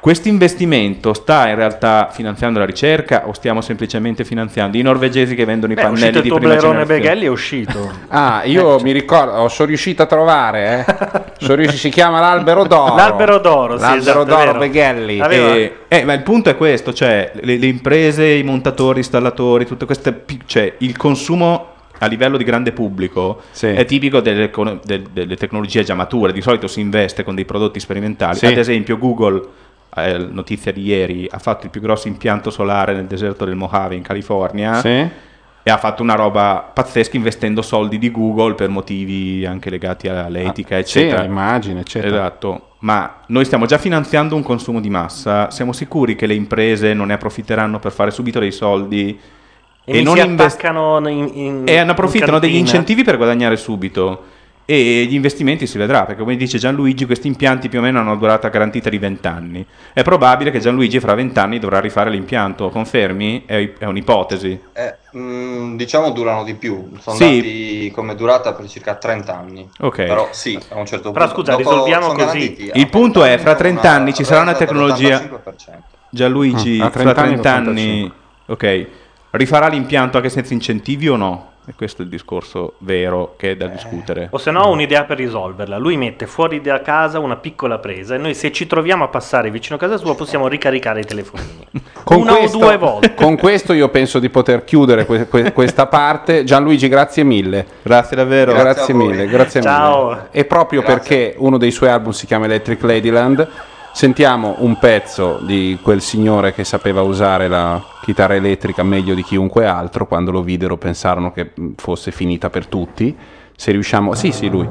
Questo 0.00 0.28
investimento 0.28 1.12
sta 1.12 1.46
in 1.50 1.56
realtà 1.56 2.08
finanziando 2.10 2.58
la 2.58 2.64
ricerca 2.64 3.28
o 3.28 3.34
stiamo 3.34 3.60
semplicemente 3.60 4.24
finanziando 4.24 4.78
i 4.78 4.82
norvegesi 4.82 5.34
che 5.34 5.44
vendono 5.44 5.74
Beh, 5.74 5.80
i 5.80 5.84
pannelli 5.84 6.22
di 6.22 6.28
prima 6.30 6.38
Blerone 6.38 6.58
generazione? 6.60 6.84
Beghelli, 6.86 7.24
è 7.26 7.28
uscito. 7.28 7.90
Ah, 8.08 8.42
io 8.44 8.80
mi 8.80 8.92
ricordo, 8.92 9.32
oh, 9.32 9.48
sono 9.48 9.68
riuscito 9.68 10.02
a 10.02 10.06
trovare, 10.06 10.84
eh. 10.86 11.24
Riuscito- 11.54 11.76
si 11.76 11.90
chiama 11.90 12.18
l'albero 12.18 12.64
d'oro. 12.64 12.94
L'albero 12.96 13.38
d'oro, 13.38 13.76
sì, 13.76 13.82
L'albero 13.82 14.22
esatto, 14.22 14.44
d'oro. 14.44 14.58
Beghelli. 14.58 15.18
E- 15.18 15.76
eh, 15.86 16.04
ma 16.04 16.14
il 16.14 16.22
punto 16.22 16.48
è 16.48 16.56
questo, 16.56 16.94
cioè 16.94 17.32
le, 17.42 17.58
le 17.58 17.66
imprese, 17.66 18.26
i 18.26 18.42
montatori, 18.42 18.98
installatori, 19.00 19.66
tutte 19.66 19.84
queste, 19.84 20.24
cioè 20.46 20.74
il 20.78 20.96
consumo 20.96 21.66
a 21.98 22.06
livello 22.06 22.38
di 22.38 22.44
grande 22.44 22.72
pubblico 22.72 23.42
Sì. 23.50 23.66
è 23.66 23.84
tipico 23.84 24.20
delle, 24.20 24.44
econo- 24.44 24.80
del- 24.82 25.08
delle 25.12 25.36
tecnologie 25.36 25.84
già 25.84 25.94
mature, 25.94 26.32
di 26.32 26.40
solito 26.40 26.66
si 26.66 26.80
investe 26.80 27.22
con 27.22 27.34
dei 27.34 27.44
prodotti 27.44 27.78
sperimentali, 27.78 28.36
Sì. 28.38 28.46
ad 28.46 28.56
esempio 28.56 28.96
Google, 28.96 29.42
eh, 29.96 30.18
notizia 30.18 30.72
di 30.72 30.82
ieri, 30.84 31.26
ha 31.30 31.38
fatto 31.38 31.64
il 31.64 31.70
più 31.70 31.80
grosso 31.80 32.08
impianto 32.08 32.50
solare 32.50 32.94
nel 32.94 33.06
deserto 33.06 33.44
del 33.44 33.56
Mojave 33.56 33.94
in 33.96 34.02
California 34.02 34.74
Sì? 34.80 34.88
e 35.62 35.70
ha 35.70 35.76
fatto 35.76 36.02
una 36.02 36.14
roba 36.14 36.70
pazzesca 36.72 37.16
investendo 37.16 37.60
soldi 37.60 37.98
di 37.98 38.10
Google 38.10 38.54
per 38.54 38.68
motivi 38.70 39.44
anche 39.44 39.68
legati 39.68 40.08
all'etica, 40.08 40.76
Ah, 40.76 40.82
Sì, 40.84 40.98
eccetera. 41.00 41.24
immagine, 41.24 41.80
eccetera. 41.80 42.16
Esatto, 42.16 42.68
ma 42.78 43.20
noi 43.26 43.44
stiamo 43.44 43.66
già 43.66 43.76
finanziando 43.78 44.34
un 44.36 44.42
consumo 44.42 44.80
di 44.80 44.88
massa, 44.88 45.50
siamo 45.50 45.72
sicuri 45.72 46.16
che 46.16 46.26
le 46.26 46.34
imprese 46.34 46.94
non 46.94 47.08
ne 47.08 47.12
approfitteranno 47.14 47.78
per 47.78 47.92
fare 47.92 48.10
subito 48.10 48.38
dei 48.38 48.52
soldi 48.52 49.18
E, 49.84 49.98
e, 49.98 50.02
non 50.02 50.16
si 50.16 50.24
invest- 50.24 50.62
in, 50.62 51.30
in- 51.34 51.62
e 51.66 51.74
ne 51.74 51.82
in 51.82 51.88
approfittano 51.90 52.38
degli 52.38 52.52
cantina. 52.52 52.58
incentivi 52.70 53.02
per 53.02 53.16
guadagnare 53.16 53.56
subito 53.56 54.22
e 54.72 55.04
gli 55.06 55.14
investimenti 55.14 55.66
si 55.66 55.78
vedrà, 55.78 56.04
perché 56.04 56.20
come 56.22 56.36
dice 56.36 56.56
Gianluigi 56.56 57.04
questi 57.04 57.26
impianti 57.26 57.68
più 57.68 57.80
o 57.80 57.82
meno 57.82 57.98
hanno 57.98 58.10
una 58.10 58.18
durata 58.20 58.48
garantita 58.50 58.88
di 58.88 58.98
20 58.98 59.26
anni. 59.26 59.66
È 59.92 60.02
probabile 60.02 60.52
che 60.52 60.60
Gianluigi 60.60 61.00
fra 61.00 61.14
20 61.14 61.36
anni 61.40 61.58
dovrà 61.58 61.80
rifare 61.80 62.08
l'impianto, 62.08 62.68
confermi? 62.68 63.42
È, 63.46 63.72
è 63.78 63.84
un'ipotesi. 63.86 64.60
Eh, 64.72 64.94
mm, 65.16 65.74
diciamo 65.76 66.10
durano 66.10 66.44
di 66.44 66.54
più, 66.54 66.88
sono 67.00 67.16
Sì. 67.16 67.36
dati 67.36 67.92
come 67.92 68.14
durata 68.14 68.52
per 68.52 68.68
circa 68.68 68.94
30 68.94 69.36
anni. 69.36 69.68
Ok. 69.80 69.96
Però 69.96 70.28
sì, 70.30 70.56
a 70.68 70.78
un 70.78 70.86
certo 70.86 71.10
Però 71.10 71.24
punto. 71.26 71.40
scusa, 71.40 71.56
dopo 71.56 71.68
risolviamo 71.68 72.06
sono 72.10 72.24
così. 72.26 72.70
Il 72.72 72.88
punto 72.88 73.24
è, 73.24 73.38
fra 73.38 73.56
30 73.56 73.80
anni 73.80 73.80
30 73.80 73.90
anni 73.90 74.14
ci 74.14 74.22
sarà 74.24 74.42
una 74.42 74.54
tecnologia- 74.54 75.18
dell'85%. 75.18 75.82
Gianluigi, 76.10 76.76
Mm, 76.76 76.78
fra 76.80 76.90
30 76.90 77.20
anni 77.22 77.30
30 77.40 77.52
anni, 77.54 78.12
ok, 78.46 78.86
rifarà 79.30 79.66
l'impianto 79.66 80.16
anche 80.18 80.28
senza 80.28 80.54
incentivi 80.54 81.08
o 81.08 81.16
no? 81.16 81.49
E 81.70 81.74
questo 81.76 82.02
è 82.02 82.04
il 82.04 82.10
discorso 82.10 82.72
vero 82.78 83.34
che 83.36 83.52
è 83.52 83.56
da 83.56 83.68
discutere. 83.68 84.26
O 84.32 84.38
se 84.38 84.50
no, 84.50 84.62
ho 84.62 84.70
un'idea 84.72 85.04
per 85.04 85.18
risolverla. 85.18 85.78
Lui 85.78 85.96
mette 85.96 86.26
fuori 86.26 86.60
da 86.60 86.82
casa 86.82 87.20
una 87.20 87.36
piccola 87.36 87.78
presa 87.78 88.16
e 88.16 88.18
noi, 88.18 88.34
se 88.34 88.50
ci 88.50 88.66
troviamo 88.66 89.04
a 89.04 89.08
passare 89.08 89.52
vicino 89.52 89.76
a 89.76 89.78
casa 89.78 89.96
sua, 89.96 90.16
possiamo 90.16 90.48
ricaricare 90.48 90.98
i 90.98 91.04
telefonini. 91.04 91.68
una 92.10 92.34
questo, 92.34 92.56
o 92.56 92.60
due 92.60 92.76
volte. 92.76 93.14
con 93.14 93.36
questo 93.36 93.72
io 93.72 93.88
penso 93.88 94.18
di 94.18 94.28
poter 94.30 94.64
chiudere 94.64 95.06
que- 95.06 95.28
que- 95.28 95.52
questa 95.52 95.86
parte. 95.86 96.42
Gianluigi, 96.42 96.88
grazie 96.88 97.22
mille. 97.22 97.64
Grazie 97.82 98.16
davvero. 98.16 98.50
Grazie, 98.50 98.64
Grazie 98.72 98.94
mille, 98.94 99.26
grazie 99.28 99.62
Ciao. 99.62 100.08
mille. 100.08 100.28
E 100.32 100.44
proprio 100.46 100.80
Grazie. 100.80 100.98
perché 100.98 101.34
uno 101.38 101.56
dei 101.56 101.70
suoi 101.70 101.90
album 101.90 102.10
si 102.10 102.26
chiama 102.26 102.46
Electric 102.46 102.82
Ladyland, 102.82 103.48
sentiamo 103.92 104.56
un 104.58 104.78
pezzo 104.78 105.38
di 105.42 105.78
quel 105.82 106.00
signore 106.00 106.52
che 106.52 106.64
sapeva 106.64 107.02
usare 107.02 107.48
la 107.48 107.82
chitarra 108.02 108.34
elettrica 108.34 108.82
meglio 108.82 109.14
di 109.14 109.22
chiunque 109.22 109.66
altro. 109.66 110.06
Quando 110.06 110.30
lo 110.30 110.42
videro 110.42 110.76
pensarono 110.76 111.32
che 111.32 111.50
mh, 111.54 111.68
fosse 111.76 112.10
finita 112.10 112.50
per 112.50 112.66
tutti. 112.66 113.16
Se 113.56 113.72
riusciamo, 113.72 114.14
sì, 114.14 114.32
sì, 114.32 114.48
lui. 114.48 114.66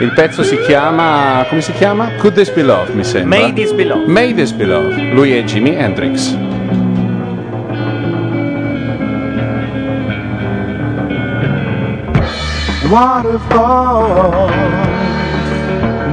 Il 0.00 0.12
pezzo 0.12 0.42
si 0.42 0.58
chiama, 0.62 1.44
come 1.48 1.60
si 1.60 1.72
chiama? 1.72 2.14
Could 2.18 2.34
This 2.34 2.50
Be 2.52 2.62
Love, 2.62 2.92
mi 2.92 3.04
sembra. 3.04 3.38
May 3.38 3.52
This 3.52 3.72
Be 3.72 3.84
Love. 3.84 4.06
May 4.06 4.34
This 4.34 4.52
Be 4.52 4.64
Love. 4.64 5.12
Lui 5.12 5.32
è 5.32 5.42
Jimi 5.44 5.74
Hendrix. 5.74 6.36
waterfall. 12.90 14.48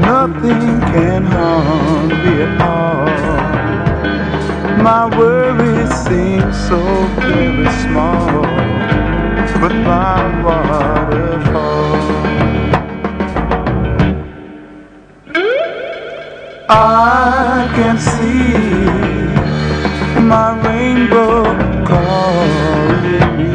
Nothing 0.01 0.79
can 0.91 1.23
harm 1.23 2.14
all. 2.59 3.05
My 4.83 5.05
worries 5.17 5.93
seem 6.05 6.53
so 6.53 6.79
very 7.19 7.69
small, 7.81 8.41
but 9.61 9.73
my 9.73 10.43
waterfall. 10.43 11.95
I 16.67 17.69
can 17.75 17.97
see 17.97 18.53
my 20.21 20.47
rainbow 20.65 21.43
calling 21.85 23.37
me 23.37 23.51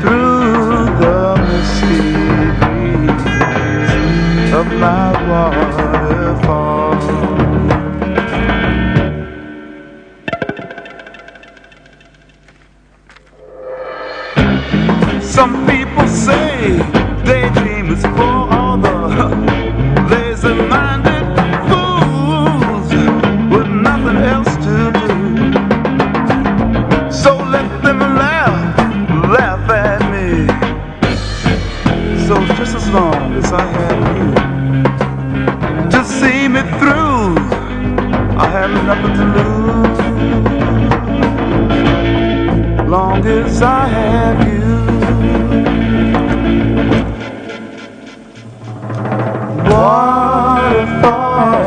through 0.00 0.86
the 1.02 1.20
misty 1.48 2.00
breeze 2.60 3.32
of 4.54 4.66
my 4.80 5.10
waterfall. 5.28 6.01
Some 15.32 15.54
people 15.66 16.06
say 16.08 16.76
daydream 17.24 17.90
is 17.90 18.02
for 18.02 18.34
all 18.54 18.76
the 18.76 18.92
lazy-minded 20.10 21.26
fools 21.68 22.88
with 23.50 23.66
nothing 23.66 24.18
else 24.18 24.54
to 24.66 24.92
do. 24.92 25.08
So 27.10 27.30
let 27.38 27.66
them 27.82 28.00
laugh, 28.00 28.78
laugh 29.30 29.70
at 29.70 30.02
me. 30.12 30.28
So 32.26 32.34
just 32.58 32.74
as 32.76 32.86
long 32.90 33.32
as 33.32 33.52
I 33.54 33.64
have 33.78 34.00
you 34.18 34.32
to 35.92 36.04
see 36.04 36.46
me 36.46 36.60
through, 36.78 37.38
I 38.36 38.46
have 38.58 38.72
nothing 38.84 39.14
to 39.20 39.24
lose. 39.36 40.00
Long 42.86 43.24
as 43.26 43.62
I 43.62 43.86
have 43.86 44.46
you. 44.46 44.71
Waterfall, 50.72 51.62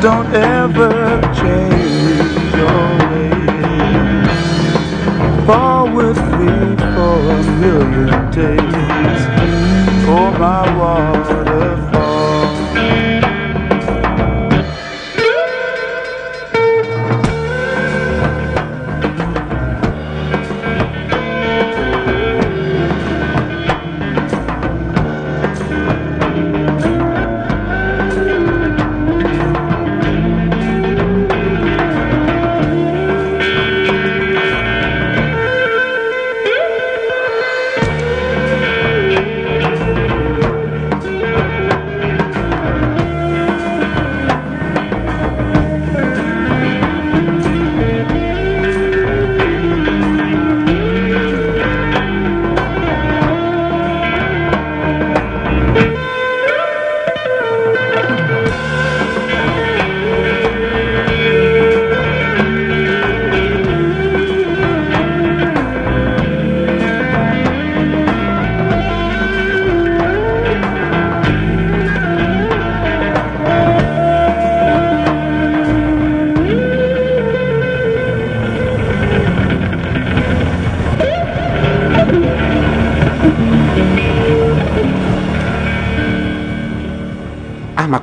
don't 0.00 0.32
ever 0.34 1.20
change 1.34 2.54
your 2.54 2.88
ways. 3.10 4.36
Fall 5.46 5.86
with 5.94 6.20
me 6.38 6.76
for 6.94 7.16
a 7.30 7.42
million 7.60 8.30
days 8.30 9.20
for 10.04 10.26
my 10.38 10.62
waterfall. 10.78 11.17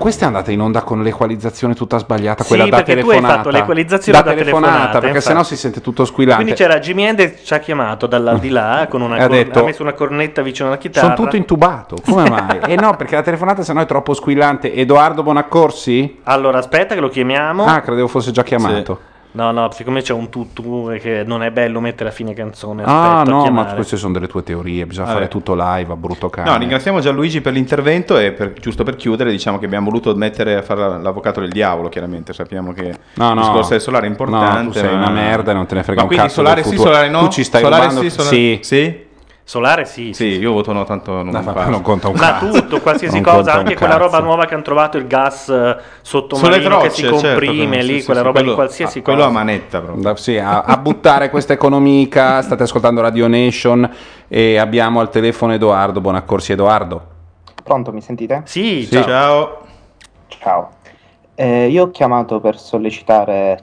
Questa 0.06 0.26
è 0.26 0.28
andata 0.28 0.52
in 0.52 0.62
onda 0.62 0.84
con 0.84 1.02
l'equalizzazione 1.02 1.74
tutta 1.74 1.98
sbagliata, 1.98 2.44
Sì, 2.44 2.50
quella 2.50 2.66
da 2.66 2.76
perché 2.76 2.92
tu 2.94 3.00
hai 3.00 3.06
telefonata. 3.16 3.36
fatto 3.38 3.50
l'equalizzazione 3.50 4.22
da 4.22 4.34
telefonata, 4.36 4.92
perché 4.92 5.08
infatti. 5.08 5.26
sennò 5.26 5.42
si 5.42 5.58
sente 5.58 5.82
tutto 5.82 6.06
squillante. 6.06 6.44
Quindi 6.44 6.62
c'era 6.62 6.78
Jimi 6.78 7.06
Hendrix 7.06 7.44
ci 7.44 7.54
ha 7.56 7.58
chiamato 7.58 8.06
dall'aldilà 8.06 8.86
con 8.88 9.02
una 9.02 9.16
ha 9.16 9.20
cor- 9.22 9.30
detto- 9.30 9.60
ha 9.62 9.64
messo 9.64 9.82
una 9.82 9.94
cornetta 9.94 10.44
vicino 10.44 10.68
alla 10.68 10.78
chitarra. 10.78 11.08
Sono 11.08 11.18
tutto 11.26 11.36
intubato, 11.38 11.96
come 12.08 12.30
mai? 12.30 12.60
e 12.68 12.76
no, 12.76 12.96
perché 12.96 13.16
la 13.16 13.24
telefonata 13.24 13.64
sennò 13.64 13.82
è 13.82 13.88
troppo 13.88 14.14
squillante. 14.14 14.72
Edoardo 14.76 15.24
Bonaccorsi? 15.24 16.20
Allora, 16.26 16.60
aspetta 16.60 16.94
che 16.94 17.02
lo 17.02 17.10
chiamiamo. 17.10 17.66
Ah, 17.66 17.82
credevo 17.82 18.08
fosse 18.08 18.30
già 18.30 18.44
chiamato. 18.44 19.00
No, 19.36 19.52
no, 19.52 19.70
siccome 19.72 20.02
c'è 20.02 20.14
un 20.14 20.30
tutù 20.30 20.90
e 20.92 20.98
che 21.00 21.24
non 21.26 21.44
è 21.44 21.52
bello 21.52 21.82
mettere 21.82 22.08
a 22.10 22.12
fine 22.14 22.34
canzone, 22.34 22.84
Ah, 22.86 23.24
no, 23.28 23.46
ma 23.52 23.66
queste 23.74 23.98
sono 23.98 24.14
delle 24.14 24.28
tue 24.28 24.44
teorie. 24.44 24.86
Bisogna 24.86 25.08
Vabbè. 25.08 25.18
fare 25.18 25.30
tutto 25.30 25.54
live 25.56 25.92
a 25.92 25.96
brutto 25.98 26.30
cane. 26.30 26.50
No, 26.50 26.58
ringraziamo 26.58 27.02
Gianluigi 27.02 27.42
per 27.42 27.52
l'intervento 27.52 28.18
e 28.18 28.32
per- 28.32 28.54
giusto 28.54 28.84
per 28.84 28.96
chiudere 28.96 29.32
diciamo 29.32 29.60
che 29.60 29.66
abbiamo 29.66 29.90
voluto 29.90 30.16
mettere 30.16 30.56
a 30.56 30.62
fare 30.62 31.02
l'avvocato 31.02 31.42
del 31.42 31.50
diavolo, 31.52 31.90
chiaramente 31.90 32.32
sappiamo 32.32 32.72
che 32.72 32.94
No, 33.16 33.30
il 33.30 33.36
no. 33.36 33.42
discorso 33.42 33.72
del 33.72 33.82
solare 33.82 34.06
è 34.06 34.10
importante. 34.10 34.62
No, 34.62 34.68
tu 34.68 34.72
sei 34.72 34.86
ma- 34.90 34.96
una 34.96 35.10
merda 35.10 35.52
e 35.52 35.54
non 35.54 35.66
te 35.66 35.76
ne 35.76 35.84
frega 35.84 35.98
ma 35.98 36.02
un 36.04 36.08
quindi 36.08 36.26
cazzo 36.28 36.42
solare 36.42 36.64
sì, 36.64 36.78
solare 36.78 37.10
no? 37.10 37.20
Tu 37.20 37.28
ci 37.30 37.44
stai 37.44 37.62
solare 37.62 37.82
rubando- 37.88 38.02
sì, 38.04 38.10
solare 38.10 38.36
sì. 38.36 38.60
sì? 38.62 39.05
Solare 39.48 39.86
sì. 39.86 40.12
Sì, 40.12 40.40
io 40.40 40.54
voto 40.54 40.74
no, 40.74 40.86
tanto 40.86 41.12
non, 41.22 41.28
No, 41.28 41.42
ma 41.44 41.54
parlo. 41.54 41.70
non 41.70 41.82
conta 41.84 42.08
un 42.08 42.16
Ma 42.16 42.40
cazzo. 42.40 42.62
tutto, 42.62 42.82
qualsiasi 42.82 43.22
cosa, 43.22 43.54
anche 43.54 43.76
quella 43.76 43.96
roba 43.98 44.18
nuova 44.20 44.46
che 44.46 44.56
hanno 44.56 44.64
trovato, 44.64 44.98
il 44.98 45.06
gas 45.06 45.50
eh, 45.50 45.78
sottomarino 46.02 46.56
Sulle 46.56 46.64
che 46.64 46.68
trocce, 46.68 46.90
si 46.90 47.02
certo, 47.04 47.16
comprime 47.28 47.82
sì, 47.82 47.88
lì, 47.88 48.00
sì, 48.00 48.06
quella 48.06 48.20
sì, 48.22 48.26
roba 48.26 48.38
quello- 48.40 48.50
di 48.50 48.56
qualsiasi 48.56 48.98
ah, 48.98 49.02
cosa. 49.04 49.16
Quello 49.16 49.30
a 49.30 49.32
manetta 49.32 49.82
proprio. 49.82 50.02
Da- 50.02 50.16
sì, 50.16 50.38
a, 50.40 50.62
a 50.64 50.78
buttare 50.78 51.30
questa 51.30 51.54
economica. 51.54 52.42
State 52.42 52.64
ascoltando 52.64 53.02
Radio 53.02 53.28
Nation 53.28 53.88
e 54.28 54.58
abbiamo 54.58 55.00
al 55.00 55.12
telefono 55.12 55.54
Edoardo 55.54 56.02
Bonaccorsi. 56.02 56.52
Edoardo. 56.54 57.02
Pronto, 57.64 57.92
mi 57.94 58.02
sentite? 58.02 58.42
Sì, 58.46 58.84
Sì. 58.90 59.00
Ciao. 59.04 59.60
Ciao. 60.28 60.70
Eh, 61.36 61.68
io 61.68 61.84
ho 61.84 61.92
chiamato 61.92 62.40
per 62.40 62.58
sollecitare. 62.58 63.60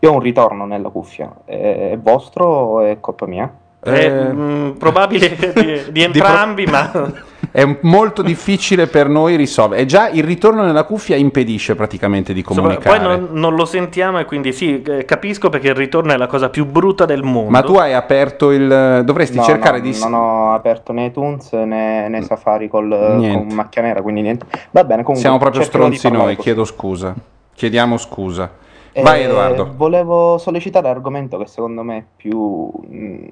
Io 0.00 0.10
ho 0.10 0.14
un 0.14 0.20
ritorno 0.20 0.66
nella 0.66 0.90
cuffia. 0.90 1.32
Eh, 1.46 1.92
È 1.92 1.98
vostro 1.98 2.44
o 2.44 2.80
è 2.80 3.00
colpa 3.00 3.24
mia? 3.26 3.50
È 3.82 3.90
Eh, 3.90 4.32
mm, 4.32 4.70
probabile 4.72 5.34
di, 5.54 5.92
di 5.92 6.02
entrambi, 6.02 6.64
ma 6.66 6.90
È 7.50 7.78
molto 7.82 8.22
difficile 8.22 8.86
per 8.86 9.08
noi 9.08 9.36
risolvere. 9.36 9.82
E 9.82 9.84
già 9.86 10.08
il 10.08 10.22
ritorno 10.24 10.64
nella 10.64 10.84
cuffia 10.84 11.16
impedisce 11.16 11.74
praticamente 11.74 12.32
di 12.32 12.38
insomma, 12.38 12.60
comunicare. 12.78 12.96
poi 12.98 13.06
non, 13.06 13.28
non 13.32 13.54
lo 13.54 13.66
sentiamo 13.66 14.18
e 14.20 14.24
quindi 14.24 14.52
sì, 14.54 14.80
eh, 14.80 15.04
capisco 15.04 15.50
perché 15.50 15.68
il 15.68 15.74
ritorno 15.74 16.12
è 16.12 16.16
la 16.16 16.28
cosa 16.28 16.48
più 16.48 16.64
brutta 16.64 17.04
del 17.04 17.22
mondo. 17.22 17.50
Ma 17.50 17.60
tu 17.62 17.74
hai 17.74 17.92
aperto 17.92 18.52
il. 18.52 19.02
Dovresti 19.04 19.36
No, 19.36 19.42
cercare 19.42 19.78
no, 19.78 19.82
di. 19.84 19.98
Non 19.98 20.14
ho 20.14 20.52
aperto 20.54 20.92
né 20.92 21.06
iTunes 21.06 21.52
né, 21.52 22.08
né 22.08 22.22
Safari 22.22 22.68
col, 22.68 22.86
Niente. 23.18 23.36
con 23.46 23.54
macchia 23.56 23.82
nera, 23.82 24.00
quindi 24.00 24.22
niente. 24.22 24.46
Va 24.70 24.84
bene, 24.84 25.02
comunque. 25.02 25.20
Siamo 25.20 25.38
proprio 25.38 25.60
di 25.60 25.66
stronzi 25.66 26.08
noi. 26.10 26.36
così. 26.36 26.36
Chiedo 26.36 26.64
scusa. 26.64 27.14
Chiediamo 27.54 27.98
scusa. 27.98 28.50
Eh, 28.92 29.02
Vai, 29.02 29.24
Edoardo. 29.24 29.74
Volevo 29.76 30.38
sollecitare 30.38 30.86
l'argomento 30.86 31.36
che 31.36 31.46
secondo 31.46 31.82
me 31.82 31.96
è 31.98 32.04
più 32.16 32.70
mh, 32.88 33.26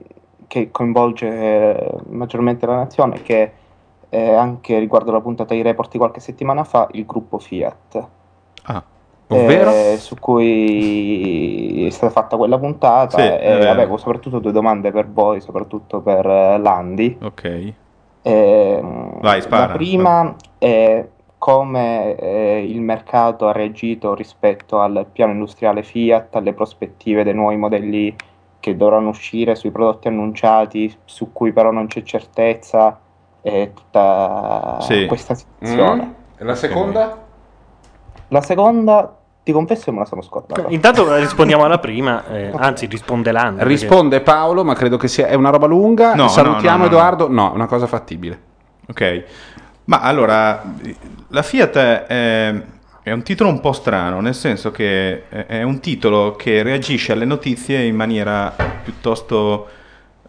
che 0.51 0.73
coinvolge 0.73 1.29
eh, 1.29 1.95
maggiormente 2.09 2.67
la 2.67 2.75
nazione, 2.75 3.23
che 3.23 3.53
eh, 4.09 4.33
anche 4.35 4.81
riguardo 4.81 5.13
la 5.13 5.21
puntata 5.21 5.55
di 5.55 5.63
report 5.63 5.93
di 5.93 5.99
qualche 5.99 6.19
settimana 6.19 6.65
fa, 6.65 6.89
il 6.91 7.07
gruppo 7.07 7.39
Fiat. 7.39 8.09
Ah, 8.65 8.83
Ovvero? 9.29 9.71
eh, 9.71 9.97
su 10.01 10.17
cui 10.19 11.87
è 11.87 11.91
stata 11.91 12.11
fatta 12.11 12.37
quella 12.37 12.59
puntata 12.59 13.17
Sì, 13.17 13.23
e 13.23 13.39
vero. 13.59 13.71
avevo 13.71 13.97
soprattutto 13.97 14.41
due 14.41 14.51
domande 14.51 14.91
per 14.91 15.09
voi, 15.09 15.41
soprattutto 15.41 16.01
per 16.01 16.27
eh, 16.27 16.59
Landi. 16.59 17.17
ok. 17.23 17.73
Ehm, 18.23 19.21
Vai, 19.21 19.41
spara. 19.41 19.67
La 19.69 19.73
prima 19.75 20.35
è 20.59 21.07
come 21.39 22.17
eh, 22.17 22.65
il 22.69 22.81
mercato 22.81 23.47
ha 23.47 23.53
reagito 23.53 24.15
rispetto 24.15 24.81
al 24.81 25.07
piano 25.13 25.31
industriale 25.33 25.85
Fiat, 25.85 26.35
alle 26.35 26.53
prospettive 26.53 27.23
dei 27.23 27.33
nuovi 27.35 27.57
modelli 27.57 28.15
che 28.61 28.77
dovranno 28.77 29.09
uscire 29.09 29.55
sui 29.57 29.71
prodotti 29.71 30.09
annunciati, 30.09 30.95
su 31.05 31.33
cui 31.33 31.53
però 31.53 31.71
non 31.71 31.87
c'è 31.87 32.03
certezza, 32.03 32.99
e 33.43 33.73
tutta 33.75 34.77
Sì. 34.83 35.07
questa 35.07 35.35
situazione. 35.35 36.05
Mm? 36.05 36.11
E 36.39 36.45
la 36.45 36.55
seconda? 36.55 37.19
La 38.29 38.41
seconda, 38.43 39.17
ti 39.43 39.51
confesso 39.51 39.85
che 39.87 39.91
me 39.93 39.99
la 40.01 40.05
sono 40.05 40.21
scordata. 40.23 40.67
Intanto 40.69 41.17
rispondiamo 41.17 41.65
alla 41.65 41.79
prima, 41.79 42.27
eh, 42.29 42.53
anzi 42.55 42.87
risponde 42.87 43.33
perché- 43.33 43.65
Risponde 43.65 44.21
Paolo, 44.21 44.63
ma 44.63 44.75
credo 44.75 44.97
che 44.99 45.09
sia 45.09 45.27
è 45.27 45.35
una 45.35 45.51
roba 45.51 45.67
lunga. 45.67 46.15
No, 46.15 46.29
Salutiamo 46.29 46.77
no, 46.77 46.83
no, 46.85 46.87
Edoardo. 46.87 47.29
No, 47.29 47.51
è 47.53 47.55
una 47.55 47.67
cosa 47.67 47.87
fattibile. 47.87 48.41
Ok, 48.89 49.25
ma 49.87 50.01
allora 50.01 50.63
la 51.29 51.43
Fiat 51.43 51.77
è, 51.77 52.63
è 53.11 53.13
un 53.13 53.23
titolo 53.23 53.51
un 53.51 53.59
po' 53.59 53.73
strano, 53.73 54.21
nel 54.21 54.37
senso 54.37 54.71
che 54.71 55.29
è- 55.29 55.63
un 55.65 55.81
titolo 55.81 56.37
che 56.37 56.63
reagisce 56.63 57.11
alle 57.13 57.25
notizie 57.25 57.83
in 57.83 57.97
maniera 57.97 58.55
piuttosto 58.85 59.69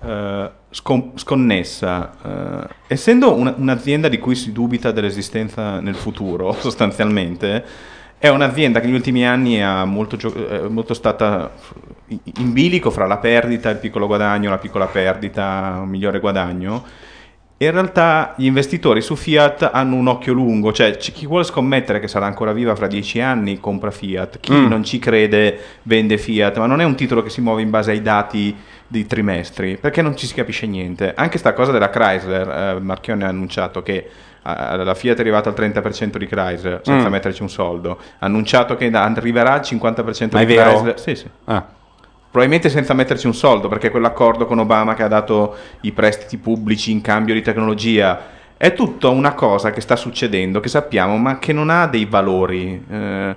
eh, 0.04 0.50
scon- 0.72 1.12
sconnessa. 1.14 2.12
Eh, 2.24 2.74
essendo 2.88 3.36
una- 3.36 3.54
un'azienda 3.56 4.08
di 4.10 4.18
cui 4.18 4.34
si 4.34 4.52
dubita 4.52 4.90
dell'esistenza 4.92 5.80
nel 5.80 5.94
futuro, 5.94 6.54
sostanzialmente, 6.60 7.64
è 8.18 8.28
un'azienda 8.30 8.80
che 8.80 8.88
negli 8.88 8.96
ultimi 8.96 9.28
anni 9.28 9.56
è 9.58 9.84
molto, 9.86 10.18
gio- 10.18 10.48
è 10.48 10.68
molto 10.68 10.96
stata 10.96 11.52
in 12.08 12.52
bilico 12.52 12.90
fra 12.90 13.06
la 13.06 13.18
perdita, 13.18 13.70
il 13.70 13.78
piccolo 13.78 14.08
guadagno, 14.08 14.50
la 14.50 14.58
piccola 14.58 14.88
perdita, 14.88 15.78
un 15.82 15.88
migliore 15.90 16.20
guadagno. 16.20 16.84
In 17.62 17.70
realtà 17.70 18.34
gli 18.38 18.46
investitori 18.46 19.02
su 19.02 19.16
Fiat 19.16 19.70
hanno 19.72 19.96
un 19.96 20.08
occhio 20.08 20.34
lungo, 20.34 20.74
cioè 20.74 20.98
chi 20.98 21.28
vuole 21.28 21.44
scommettere 21.44 22.00
che 22.00 22.08
sarà 22.08 22.26
ancora 22.26 22.54
viva 22.54 22.76
fra 22.76 22.88
dieci 22.88 23.20
anni 23.22 23.60
compra 23.60 23.92
Fiat, 23.92 24.40
chi 24.40 24.52
Mm. 24.52 24.66
non 24.68 24.84
ci 24.84 24.98
crede 24.98 25.60
vende 25.84 26.18
Fiat, 26.18 26.58
ma 26.58 26.66
non 26.66 26.82
è 26.82 26.84
un 26.86 26.96
titolo 26.96 27.22
che 27.22 27.30
si 27.30 27.40
muove 27.40 27.62
in 27.62 27.70
base 27.70 27.92
ai 27.92 28.02
dati 28.02 28.56
di 28.88 29.06
trimestri, 29.06 29.78
perché 29.78 30.02
non 30.02 30.18
ci 30.18 30.26
si 30.26 30.34
capisce 30.34 30.66
niente. 30.66 31.14
Anche 31.16 31.38
sta 31.38 31.54
cosa 31.54 31.72
della 31.72 31.92
Chrysler, 31.92 32.50
eh, 32.78 32.80
Marchione 32.80 33.26
ha 33.26 33.28
annunciato 33.28 33.84
che 33.84 34.10
la 34.44 34.96
Fiat 34.96 35.18
è 35.18 35.20
arrivata 35.22 35.50
al 35.50 35.56
30% 35.56 36.18
di 36.18 36.26
Chrysler 36.26 36.82
senza 36.84 37.08
Mm. 37.08 37.12
metterci 37.12 37.44
un 37.44 37.50
soldo, 37.50 38.00
ha 38.18 38.26
annunciato 38.26 38.76
che 38.76 38.90
da- 38.90 39.04
arriverà 39.04 39.54
al 39.54 39.62
50% 39.62 40.36
Ma 40.36 40.42
è 40.42 40.46
di 40.48 40.56
vero? 40.56 40.70
Chrysler. 40.72 41.00
Sì, 41.00 41.14
sì. 41.16 41.28
Ah. 41.44 41.64
Probabilmente 42.32 42.70
senza 42.70 42.94
metterci 42.94 43.28
un 43.28 43.34
soldo, 43.34 43.68
perché 43.68 43.90
quell'accordo 43.90 44.46
con 44.46 44.58
Obama 44.58 44.94
che 44.94 45.04
ha 45.04 45.10
dato 45.10 45.54
i 45.82 45.92
prestiti 45.92 46.38
pubblici 46.38 46.90
in 46.90 47.02
cambio 47.02 47.34
di 47.34 47.42
tecnologia 47.42 48.18
è 48.56 48.72
tutta 48.74 49.10
una 49.10 49.34
cosa 49.34 49.72
che 49.72 49.82
sta 49.82 49.98
succedendo, 49.98 50.62
che 50.62 50.70
sappiamo, 50.70 51.18
ma 51.18 51.40
che 51.40 51.52
non 51.52 51.70
ha 51.70 51.88
dei 51.88 52.06
valori. 52.06 52.86
Eh, 52.90 53.36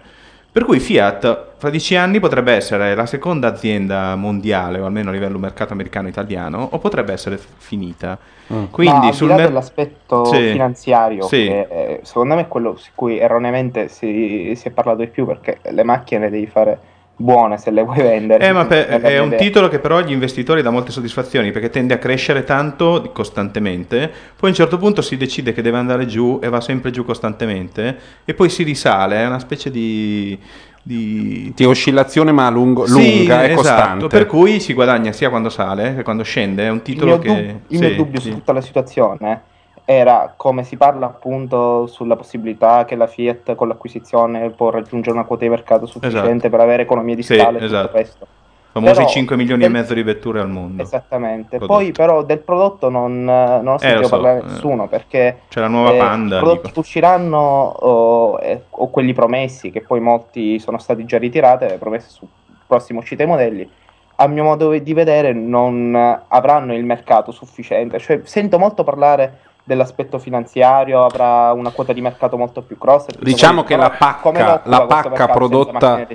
per 0.52 0.64
cui 0.64 0.78
Fiat 0.78 1.54
fra 1.56 1.70
dieci 1.70 1.96
anni 1.96 2.20
potrebbe 2.20 2.52
essere 2.52 2.94
la 2.94 3.06
seconda 3.06 3.48
azienda 3.48 4.14
mondiale, 4.14 4.78
o 4.78 4.84
almeno 4.86 5.10
a 5.10 5.12
livello 5.12 5.38
mercato 5.38 5.72
americano 5.72 6.06
italiano, 6.06 6.68
o 6.70 6.78
potrebbe 6.78 7.12
essere 7.12 7.36
finita. 7.56 8.16
Mm. 8.52 8.64
Quindi 8.70 9.06
Ma 9.06 9.12
sul 9.12 9.30
al 9.30 9.34
di 9.34 9.34
là 9.34 9.34
mer- 9.34 9.48
dell'aspetto 9.48 10.24
Sì. 10.26 10.50
finanziario, 10.52 11.22
Sì. 11.26 11.46
che 11.46 11.66
eh, 11.68 12.00
secondo 12.04 12.36
me 12.36 12.42
è 12.42 12.48
quello 12.48 12.76
su 12.76 12.90
cui 12.94 13.18
erroneamente 13.18 13.88
si, 13.88 14.52
si 14.54 14.68
è 14.68 14.70
parlato 14.70 14.98
di 14.98 15.08
più, 15.08 15.26
perché 15.26 15.58
le 15.68 15.82
macchine 15.82 16.20
le 16.26 16.30
devi 16.30 16.46
fare 16.46 16.78
buone 17.16 17.58
se 17.58 17.70
le 17.70 17.82
vuoi 17.82 17.98
vendere. 17.98 18.46
Eh, 18.46 18.52
ma 18.52 18.66
per- 18.66 18.86
Per 18.86 19.00
è 19.02 19.18
un 19.18 19.28
vedere. 19.28 19.44
titolo 19.46 19.68
che 19.68 19.78
però 19.78 19.98
agli 19.98 20.12
investitori 20.12 20.62
dà 20.62 20.70
molte 20.70 20.90
soddisfazioni 20.90 21.50
perché 21.52 21.70
tende 21.70 21.94
a 21.94 21.98
crescere 21.98 22.44
tanto 22.44 23.10
costantemente, 23.12 24.08
poi 24.08 24.14
a 24.40 24.46
un 24.48 24.54
certo 24.54 24.78
punto 24.78 25.00
si 25.02 25.16
decide 25.16 25.52
che 25.52 25.62
deve 25.62 25.78
andare 25.78 26.06
giù 26.06 26.38
e 26.42 26.48
va 26.48 26.60
sempre 26.60 26.90
giù 26.90 27.04
costantemente 27.04 27.96
e 28.24 28.34
poi 28.34 28.48
si 28.48 28.62
risale, 28.62 29.16
è 29.22 29.26
una 29.26 29.38
specie 29.38 29.70
di... 29.70 30.38
di... 30.82 31.52
Di 31.54 31.64
oscillazione, 31.64 32.32
ma 32.32 32.48
lungo- 32.50 32.86
Sì, 32.86 32.92
lunga 33.18 33.42
e 33.44 33.52
esatto, 33.52 33.54
costante. 33.56 34.06
per 34.08 34.26
cui 34.26 34.60
si 34.60 34.74
guadagna 34.74 35.12
sia 35.12 35.30
quando 35.30 35.48
sale 35.50 35.94
che 35.94 36.02
quando 36.02 36.22
scende, 36.24 36.66
è 36.66 36.68
un 36.68 36.76
Il 36.76 36.82
titolo 36.82 37.12
mio, 37.12 37.18
che... 37.20 37.28
dub- 37.28 37.60
il 37.68 37.78
mio 37.78 37.88
sì, 37.90 37.94
dubbio 37.94 38.20
sì. 38.20 38.28
su 38.30 38.34
tutta 38.34 38.52
la 38.52 38.60
situazione 38.60 39.42
era 39.84 40.32
come 40.36 40.64
si 40.64 40.76
parla 40.76 41.06
appunto 41.06 41.86
sulla 41.86 42.16
possibilità 42.16 42.84
che 42.84 42.96
la 42.96 43.06
Fiat 43.06 43.54
con 43.54 43.68
l'acquisizione 43.68 44.50
può 44.50 44.70
raggiungere 44.70 45.14
una 45.14 45.26
quota 45.26 45.44
di 45.44 45.50
mercato 45.50 45.84
sufficiente 45.86 46.48
per 46.48 46.60
avere 46.60 46.82
economia 46.82 47.14
di 47.14 47.22
Sì, 47.22 47.36
scala 47.36 47.58
e 47.58 47.64
esatto. 47.64 47.86
tutto 47.86 47.92
questo. 47.92 48.26
Famosi 48.72 48.94
Però- 48.94 49.06
5 49.08 49.36
milioni 49.36 49.62
e 49.62 49.68
mezzo 49.68 49.94
di 49.94 50.02
vetture 50.02 50.40
al 50.40 50.48
mondo. 50.50 50.82
Esattamente. 50.82 51.58
Prodotto. 51.58 51.78
Poi 51.78 51.92
però 51.92 52.24
del 52.24 52.40
prodotto 52.40 52.88
non, 52.88 53.22
non 53.22 53.68
ho 53.68 53.78
sentito 53.78 54.00
lo 54.00 54.06
so, 54.08 54.16
parlare 54.16 54.40
eh. 54.40 54.42
nessuno 54.46 54.88
perché 54.88 55.42
C'è 55.48 55.60
la 55.60 55.68
nuova 55.68 55.92
eh, 55.92 55.98
Panda, 55.98 56.36
i 56.36 56.38
prodotti 56.40 56.60
dico. 56.62 56.72
che 56.72 56.78
usciranno 56.80 57.38
o, 57.38 58.40
eh, 58.40 58.62
o 58.68 58.90
quelli 58.90 59.12
promessi, 59.12 59.70
che 59.70 59.80
poi 59.82 60.00
molti 60.00 60.58
sono 60.58 60.78
stati 60.78 61.04
già 61.04 61.18
ritirati, 61.18 61.66
promesse 61.78 62.08
su 62.10 62.26
prossime 62.66 62.98
uscite 62.98 63.24
dei 63.24 63.32
modelli, 63.32 63.70
a 64.16 64.26
mio 64.26 64.42
modo 64.42 64.76
di 64.76 64.92
vedere 64.94 65.32
non 65.32 65.94
avranno 66.26 66.74
il 66.74 66.84
mercato 66.84 67.30
sufficiente. 67.30 68.00
Cioè, 68.00 68.22
sento 68.24 68.58
molto 68.58 68.82
parlare 68.82 69.38
dell'aspetto 69.66 70.18
finanziario, 70.18 71.04
avrà 71.04 71.50
una 71.52 71.70
quota 71.70 71.94
di 71.94 72.02
mercato 72.02 72.36
molto 72.36 72.60
più 72.60 72.76
grossa. 72.76 73.06
Diciamo 73.18 73.64
che 73.64 73.76
la 73.76 73.90
pacca, 73.90 74.60
la 74.64 74.82
pacca 74.86 75.26
prodotta, 75.28 76.06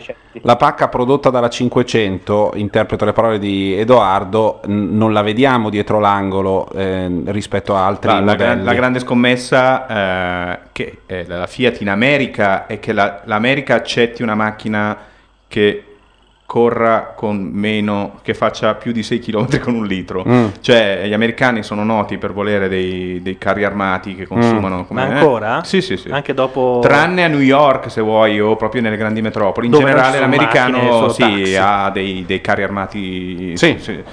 la 0.42 0.56
pacca 0.56 0.88
prodotta 0.88 1.32
dalla 1.32 1.50
500, 1.50 2.52
interpreto 2.56 3.06
le 3.06 3.14
parole 3.14 3.40
di 3.40 3.74
Edoardo, 3.78 4.60
n- 4.66 4.96
non 4.96 5.14
la 5.14 5.24
vediamo 5.24 5.70
dietro 5.72 6.00
l'angolo 6.00 6.70
eh, 6.74 7.24
rispetto 7.26 7.76
a 7.76 7.86
altri 7.88 8.12
La, 8.12 8.36
la 8.36 8.56
la 8.56 8.74
grande 8.74 9.00
scommessa 9.00 9.88
eh, 9.88 10.60
che 10.72 11.00
è 11.08 11.24
la 11.28 11.48
Fiat 11.48 11.82
in 11.82 11.90
America 11.90 12.68
è 12.68 12.80
che 12.80 12.94
la- 12.94 13.22
l'America 13.26 13.74
accetti 13.74 14.22
una 14.22 14.36
macchina 14.36 14.96
che 15.48 15.89
corra 16.50 17.14
con 17.16 17.48
meno, 17.54 18.22
che 18.24 18.34
faccia 18.34 18.74
più 18.74 18.92
di 18.92 19.04
6 19.04 19.20
km 19.20 19.60
con 19.60 19.76
un 19.76 19.86
litro. 19.86 20.24
Mm. 20.28 20.48
Cioè, 20.62 21.04
gli 21.06 21.14
americani 21.14 21.62
sono 21.62 21.84
noti 21.84 22.18
per 22.18 22.34
volere 22.34 22.68
dei, 22.68 23.22
dei 23.22 23.38
carri 23.38 23.64
armati 23.64 24.16
che 24.16 24.26
consumano. 24.26 24.84
come- 24.88 25.06
Ma 25.06 25.14
ancora? 25.14 25.64
Sì, 25.64 25.80
sì, 25.80 25.96
sì. 25.96 26.10
Anche 26.10 26.34
dopo... 26.34 26.80
Tranne 26.82 27.24
a 27.24 27.28
New 27.28 27.40
York, 27.40 27.92
se 27.92 28.02
vuoi, 28.02 28.42
o 28.42 28.56
proprio 28.56 28.82
nelle 28.82 28.98
grandi 28.98 29.22
metropoli. 29.22 29.68
In 29.68 29.74
Dove 29.74 29.86
generale, 29.86 30.20
macchine, 30.26 30.38
l'americano 30.38 31.10
sì, 31.10 31.56
ha 31.56 31.92
dei, 31.92 32.24
dei 32.26 32.42
carri 32.42 32.64
armati. 32.64 33.56
Sì. 33.56 34.04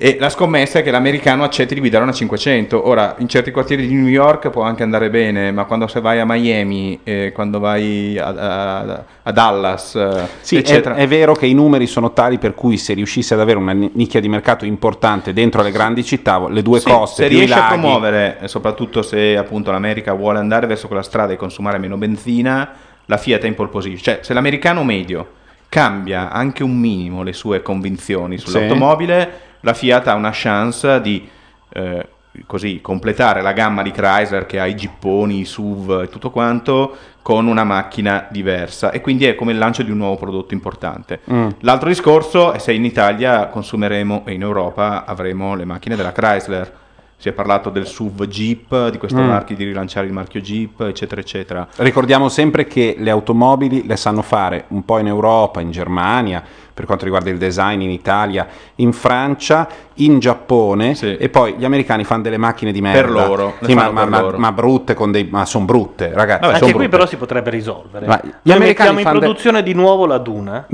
E 0.00 0.16
la 0.20 0.30
scommessa 0.30 0.78
è 0.78 0.84
che 0.84 0.92
l'americano 0.92 1.42
accetti 1.42 1.74
di 1.74 1.80
guidare 1.80 2.04
una 2.04 2.12
500. 2.12 2.86
Ora, 2.86 3.16
in 3.18 3.28
certi 3.28 3.50
quartieri 3.50 3.84
di 3.84 3.94
New 3.94 4.06
York 4.06 4.48
può 4.50 4.62
anche 4.62 4.84
andare 4.84 5.10
bene, 5.10 5.50
ma 5.50 5.64
quando 5.64 5.88
se 5.88 6.00
vai 6.00 6.20
a 6.20 6.24
Miami, 6.24 7.00
eh, 7.02 7.32
quando 7.34 7.58
vai 7.58 8.16
a, 8.16 8.28
a- 8.28 9.04
a 9.24 9.32
Dallas, 9.32 9.96
eh, 9.96 10.28
Sì, 10.40 10.54
è, 10.54 10.58
eccetera. 10.60 10.94
è 10.94 11.08
vero 11.08 11.34
che 11.34 11.46
i 11.46 11.52
numeri 11.52 11.88
sono 11.88 12.12
tali 12.12 12.38
per 12.38 12.54
cui 12.54 12.76
se 12.76 12.94
riuscisse 12.94 13.34
ad 13.34 13.40
avere 13.40 13.58
una 13.58 13.72
ni- 13.72 13.90
nicchia 13.94 14.20
di 14.20 14.28
mercato 14.28 14.64
importante 14.64 15.32
dentro 15.32 15.62
le 15.62 15.72
grandi 15.72 16.04
città, 16.04 16.48
le 16.48 16.62
due 16.62 16.78
Sì, 16.78 16.88
coste, 16.88 17.22
se 17.24 17.28
riesce 17.28 17.54
a 17.54 17.58
laghi, 17.58 17.78
promuovere, 17.80 18.38
eh, 18.42 18.46
soprattutto 18.46 19.02
se 19.02 19.36
appunto 19.36 19.72
l'America 19.72 20.12
vuole 20.12 20.38
andare 20.38 20.68
verso 20.68 20.86
quella 20.86 21.02
strada 21.02 21.32
e 21.32 21.36
consumare 21.36 21.76
meno 21.78 21.96
benzina, 21.96 22.70
la 23.06 23.16
Fiat 23.16 23.42
è 23.42 23.46
in 23.48 23.56
pole 23.56 23.68
position. 23.68 24.00
Cioè, 24.14 24.18
se 24.22 24.32
l'americano 24.32 24.84
medio 24.84 25.30
cambia 25.68 26.30
anche 26.30 26.62
un 26.62 26.78
minimo 26.78 27.24
le 27.24 27.32
sue 27.32 27.62
convinzioni 27.62 28.38
sull'automobile, 28.38 29.46
la 29.60 29.74
Fiat 29.74 30.06
ha 30.08 30.14
una 30.14 30.30
chance 30.32 31.00
di 31.00 31.28
eh, 31.70 32.08
così 32.46 32.80
completare 32.80 33.42
la 33.42 33.52
gamma 33.52 33.82
di 33.82 33.90
Chrysler 33.90 34.46
che 34.46 34.60
ha 34.60 34.66
i 34.66 34.76
gipponi, 34.76 35.40
i 35.40 35.44
SUV 35.44 36.02
e 36.04 36.08
tutto 36.08 36.30
quanto 36.30 36.96
con 37.22 37.46
una 37.46 37.64
macchina 37.64 38.26
diversa 38.30 38.90
e 38.90 39.00
quindi 39.00 39.26
è 39.26 39.34
come 39.34 39.52
il 39.52 39.58
lancio 39.58 39.82
di 39.82 39.90
un 39.90 39.98
nuovo 39.98 40.16
prodotto 40.16 40.54
importante. 40.54 41.20
Mm. 41.30 41.48
L'altro 41.60 41.88
discorso 41.88 42.52
è 42.52 42.58
se 42.58 42.72
in 42.72 42.84
Italia 42.84 43.48
consumeremo 43.48 44.22
e 44.24 44.32
in 44.32 44.42
Europa 44.42 45.04
avremo 45.04 45.54
le 45.54 45.64
macchine 45.64 45.96
della 45.96 46.12
Chrysler. 46.12 46.72
Si 47.20 47.28
è 47.28 47.32
parlato 47.32 47.68
del 47.70 47.84
SUV 47.84 48.26
Jeep, 48.26 48.90
di 48.90 48.98
questo 48.98 49.18
Mm. 49.18 49.26
marchio, 49.26 49.56
di 49.56 49.64
rilanciare 49.64 50.06
il 50.06 50.12
marchio 50.12 50.40
Jeep, 50.40 50.82
eccetera, 50.82 51.20
eccetera. 51.20 51.66
Ricordiamo 51.78 52.28
sempre 52.28 52.64
che 52.66 52.94
le 52.96 53.10
automobili 53.10 53.84
le 53.88 53.96
sanno 53.96 54.22
fare 54.22 54.66
un 54.68 54.84
po' 54.84 54.98
in 54.98 55.08
Europa, 55.08 55.60
in 55.60 55.72
Germania, 55.72 56.44
per 56.78 56.86
quanto 56.86 57.06
riguarda 57.06 57.28
il 57.28 57.38
design 57.38 57.80
in 57.80 57.90
Italia, 57.90 58.46
in 58.76 58.92
Francia, 58.92 59.68
in 59.98 60.18
Giappone 60.18 60.96
e 61.00 61.28
poi 61.28 61.54
gli 61.58 61.64
americani 61.64 62.04
fanno 62.04 62.22
delle 62.22 62.36
macchine 62.36 62.72
di 62.72 62.80
merda. 62.80 63.00
Per 63.00 63.10
loro, 63.10 63.54
Sì, 63.62 63.74
ma, 63.74 63.90
ma- 63.90 64.06
per 64.06 64.20
loro. 64.20 64.38
ma 64.38 64.52
brutte 64.52 64.94
con 64.94 65.10
dei 65.10 65.28
ma 65.30 65.44
sono 65.44 65.64
brutte, 65.64 66.10
ragazzi. 66.14 66.40
Vabbè, 66.42 66.52
anche 66.54 66.64
qui 66.66 66.72
brutte. 66.72 66.88
però 66.88 67.06
si 67.06 67.16
potrebbe 67.16 67.50
risolvere. 67.50 68.06
Ma 68.06 68.20
gli 68.22 68.28
Noi 68.42 68.56
americani 68.56 68.64
mettiamo 68.94 68.98
in 68.98 69.04
fanno 69.04 69.18
de- 69.18 69.24
produzione 69.24 69.62
di 69.62 69.74
nuovo 69.74 70.06
la 70.06 70.18
Duna 70.18 70.66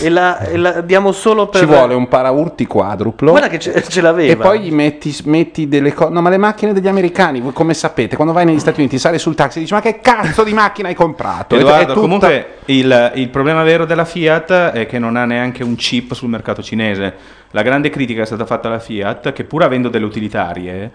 e, 0.00 0.08
la, 0.08 0.38
e 0.40 0.56
la 0.56 0.80
diamo 0.80 1.12
solo 1.12 1.48
per... 1.48 1.60
Ci 1.60 1.66
vuole 1.66 1.94
un 1.94 2.08
paraurti 2.08 2.66
quadruplo. 2.66 3.30
Guarda 3.30 3.48
che 3.48 3.58
ce, 3.58 3.82
ce 3.88 4.00
l'aveva. 4.00 4.32
E 4.32 4.36
poi 4.36 4.60
gli 4.60 4.72
metti, 4.72 5.14
metti 5.24 5.68
delle 5.68 5.92
cose. 5.92 6.10
No, 6.12 6.20
ma 6.20 6.28
le 6.30 6.38
macchine 6.38 6.72
degli 6.72 6.88
americani, 6.88 7.40
voi 7.40 7.52
come 7.52 7.74
sapete, 7.74 8.16
quando 8.16 8.32
vai 8.32 8.44
negli 8.44 8.58
Stati 8.58 8.80
Uniti, 8.80 8.98
sali 8.98 9.18
sul 9.18 9.34
taxi 9.34 9.58
e 9.58 9.60
dici: 9.62 9.72
Ma 9.74 9.80
che 9.80 10.00
cazzo 10.00 10.42
di 10.42 10.52
macchina 10.52 10.88
hai 10.88 10.94
comprato? 10.94 11.54
Edoardo, 11.56 11.86
tutta- 11.88 12.00
comunque 12.00 12.46
il, 12.66 13.12
il 13.16 13.28
problema 13.28 13.62
vero 13.62 13.84
della 13.84 14.04
Fiat 14.04 14.50
è 14.72 14.86
che 14.86 14.98
non 14.98 15.16
ha 15.16 15.24
neanche 15.24 15.62
un 15.62 15.74
chip 15.76 16.12
sul 16.14 16.28
mercato 16.28 16.62
cinese. 16.62 17.14
La 17.52 17.62
grande 17.62 17.88
critica 17.90 18.22
è 18.22 18.26
stata 18.26 18.44
fatta 18.44 18.68
alla 18.68 18.78
Fiat 18.78 19.32
che 19.32 19.44
pur 19.44 19.62
avendo 19.62 19.88
delle 19.88 20.04
utilitarie, 20.04 20.90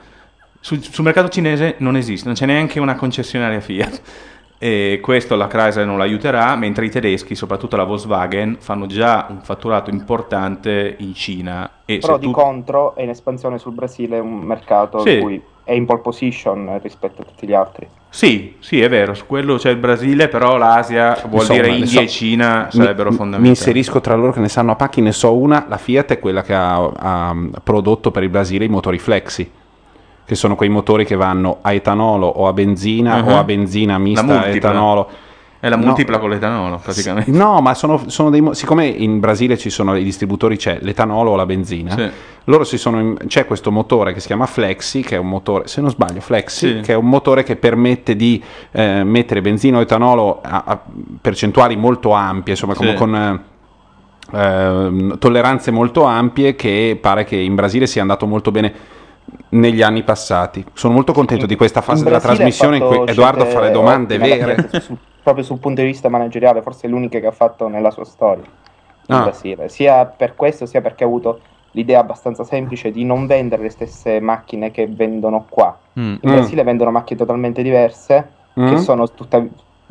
sul, 0.60 0.82
sul 0.84 1.04
mercato 1.04 1.30
cinese 1.30 1.76
non 1.80 1.96
esiste, 1.96 2.26
non 2.26 2.36
c'è 2.36 2.46
neanche 2.46 2.80
una 2.80 2.96
concessionaria 2.96 3.60
Fiat. 3.60 4.02
E 4.60 4.98
questo 5.04 5.36
la 5.36 5.46
Chrysler 5.46 5.86
non 5.86 6.00
l'aiuterà, 6.00 6.56
mentre 6.56 6.86
i 6.86 6.90
tedeschi, 6.90 7.36
soprattutto 7.36 7.76
la 7.76 7.84
Volkswagen, 7.84 8.58
fanno 8.60 8.88
già 8.88 9.28
un 9.30 9.42
fatturato 9.44 9.92
importante 9.92 10.96
in 10.98 11.14
Cina. 11.14 11.70
E 11.86 12.00
Però 12.00 12.18
di 12.18 12.26
tu- 12.26 12.32
contro 12.32 12.96
è 12.96 13.04
in 13.04 13.10
espansione 13.10 13.60
sul 13.60 13.74
Brasile, 13.74 14.18
un 14.18 14.40
mercato 14.40 15.00
Sì. 15.02 15.14
in 15.14 15.22
cui 15.22 15.42
è 15.68 15.74
in 15.74 15.86
pole 15.86 16.00
position 16.00 16.80
rispetto 16.82 17.22
a 17.22 17.26
tutti 17.26 17.46
gli 17.46 17.54
altri. 17.54 17.86
Sì, 18.10 18.56
sì, 18.60 18.80
è 18.82 18.88
vero, 18.88 19.14
su 19.14 19.26
quello 19.28 19.58
c'è 19.58 19.70
il 19.70 19.76
Brasile, 19.76 20.30
però 20.30 20.56
l'Asia 20.56 21.18
vuol 21.28 21.42
Insomma, 21.42 21.62
dire 21.62 21.74
India 21.74 21.88
so- 21.88 22.00
e 22.00 22.08
Cina 22.08 22.70
mi- 22.72 22.80
sarebbero 22.80 23.10
Mi 23.10 23.16
fondamentali. 23.18 23.50
inserisco 23.50 24.00
tra 24.00 24.16
loro 24.16 24.32
che 24.32 24.40
ne 24.40 24.48
sanno 24.48 24.72
a 24.72 24.76
pacchi, 24.76 25.02
ne 25.02 25.12
so 25.12 25.36
una. 25.36 25.66
La 25.68 25.78
Fiat 25.78 26.14
è 26.14 26.20
quella 26.20 26.42
che 26.42 26.54
ha, 26.54 26.78
ha 26.86 27.36
prodotto 27.62 28.10
per 28.10 28.24
il 28.24 28.30
Brasile 28.30 28.64
i 28.64 28.70
motori 28.70 28.98
Flexi, 28.98 29.52
che 30.26 30.36
sono 30.36 30.56
quei 30.56 30.70
motori 30.70 31.04
che 31.06 31.16
vanno 31.16 31.58
a 31.62 31.74
etanolo 31.74 32.28
o 32.28 32.48
a 32.48 32.54
benzina 32.54 33.22
Mhm. 33.22 33.28
o 33.28 33.38
a 33.38 33.44
benzina 33.44 33.98
mista 33.98 34.42
a 34.44 34.48
etanolo. 34.48 35.10
È 35.68 35.70
la 35.70 35.76
No. 35.76 35.86
multipla 35.86 36.18
con 36.18 36.30
l'etanolo, 36.30 36.78
praticamente. 36.82 37.30
No, 37.32 37.60
ma 37.62 37.74
sono, 37.74 38.04
sono 38.08 38.30
dei. 38.30 38.42
mo- 38.42 38.54
Siccome 38.54 38.86
in 38.86 39.20
Brasile 39.20 39.58
ci 39.58 39.70
sono 39.70 39.96
i 39.96 40.04
distributori, 40.04 40.56
c'è 40.58 40.80
l'etanolo 40.82 41.32
o 41.32 41.36
la 41.36 41.46
benzina, 41.46 41.92
Sì. 41.96 42.10
loro 42.46 42.64
si 42.64 42.78
sono. 42.78 43.00
in- 43.00 43.18
c'è 43.28 43.46
questo 43.46 43.72
motore 43.72 44.14
che 44.14 44.20
si 44.22 44.28
chiama 44.28 44.46
Flexi, 44.46 45.02
che 45.02 45.16
è 45.16 45.20
un 45.20 45.28
motore, 45.28 45.68
se 45.68 45.82
non 45.82 45.90
sbaglio, 45.90 46.22
Flexi, 46.22 46.76
Sì. 46.78 46.80
che 46.82 46.94
è 46.94 46.96
un 46.96 47.08
motore 47.10 47.44
che 47.44 47.56
permette 47.58 48.16
di 48.16 48.42
eh, 48.72 49.04
mettere 49.04 49.42
benzina 49.42 49.78
o 49.78 49.82
etanolo 49.82 50.40
a, 50.42 50.64
a 50.66 50.80
percentuali 51.22 51.76
molto 51.76 52.12
ampie, 52.12 52.54
insomma, 52.54 52.74
come 52.74 52.92
Sì. 52.92 52.96
con. 52.96 53.16
eh, 53.16 53.56
ehm, 54.34 55.18
tolleranze 55.20 55.72
molto 55.72 56.04
ampie 56.04 56.56
che 56.56 56.98
pare 57.00 57.24
che 57.24 57.36
in 57.36 57.56
Brasile 57.56 57.88
sia 57.88 58.02
andato 58.02 58.26
molto 58.28 58.52
bene 58.52 58.74
negli 59.50 59.82
anni 59.82 60.04
passati. 60.04 60.64
Sono 60.74 60.94
molto 60.94 61.14
contento 61.14 61.46
di 61.46 61.56
questa 61.56 61.82
fase 61.82 62.00
In 62.00 62.06
della 62.06 62.20
trasmissione 62.20 62.78
in 62.78 62.84
cui 62.86 63.04
Edoardo 63.06 63.46
fa 63.46 63.62
le 63.62 63.72
domande 63.72 64.18
vere. 64.18 64.70
Su- 64.82 64.98
proprio 65.24 65.44
sul 65.44 65.60
punto 65.60 65.82
di 65.82 65.88
vista 65.88 66.10
manageriale, 66.10 66.62
forse 66.62 66.88
è 66.88 66.90
l'unica 66.90 67.20
che 67.20 67.28
ha 67.28 67.32
fatto 67.32 67.68
nella 67.68 67.92
sua 67.92 68.06
storia 68.06 68.44
in 69.10 69.16
Ah. 69.16 69.22
Brasile, 69.24 69.70
sia 69.70 70.06
per 70.06 70.36
questo 70.36 70.66
sia 70.66 70.82
perché 70.82 71.04
ha 71.04 71.08
avuto 71.08 71.40
l'idea 71.72 72.00
abbastanza 72.00 72.44
semplice 72.44 72.92
di 72.92 73.04
non 73.06 73.26
vendere 73.26 73.62
le 73.64 73.70
stesse 73.70 74.20
macchine 74.20 74.72
che 74.72 74.88
vendono 74.88 75.46
qua. 75.50 75.78
Mm. 76.00 76.16
In 76.22 76.32
Brasile 76.32 76.64
vendono 76.64 76.92
macchine 76.92 77.20
totalmente 77.20 77.62
diverse 77.62 78.36
Mm. 78.60 78.70
che 78.70 78.78
sono 78.80 79.08
tutta- 79.12 79.40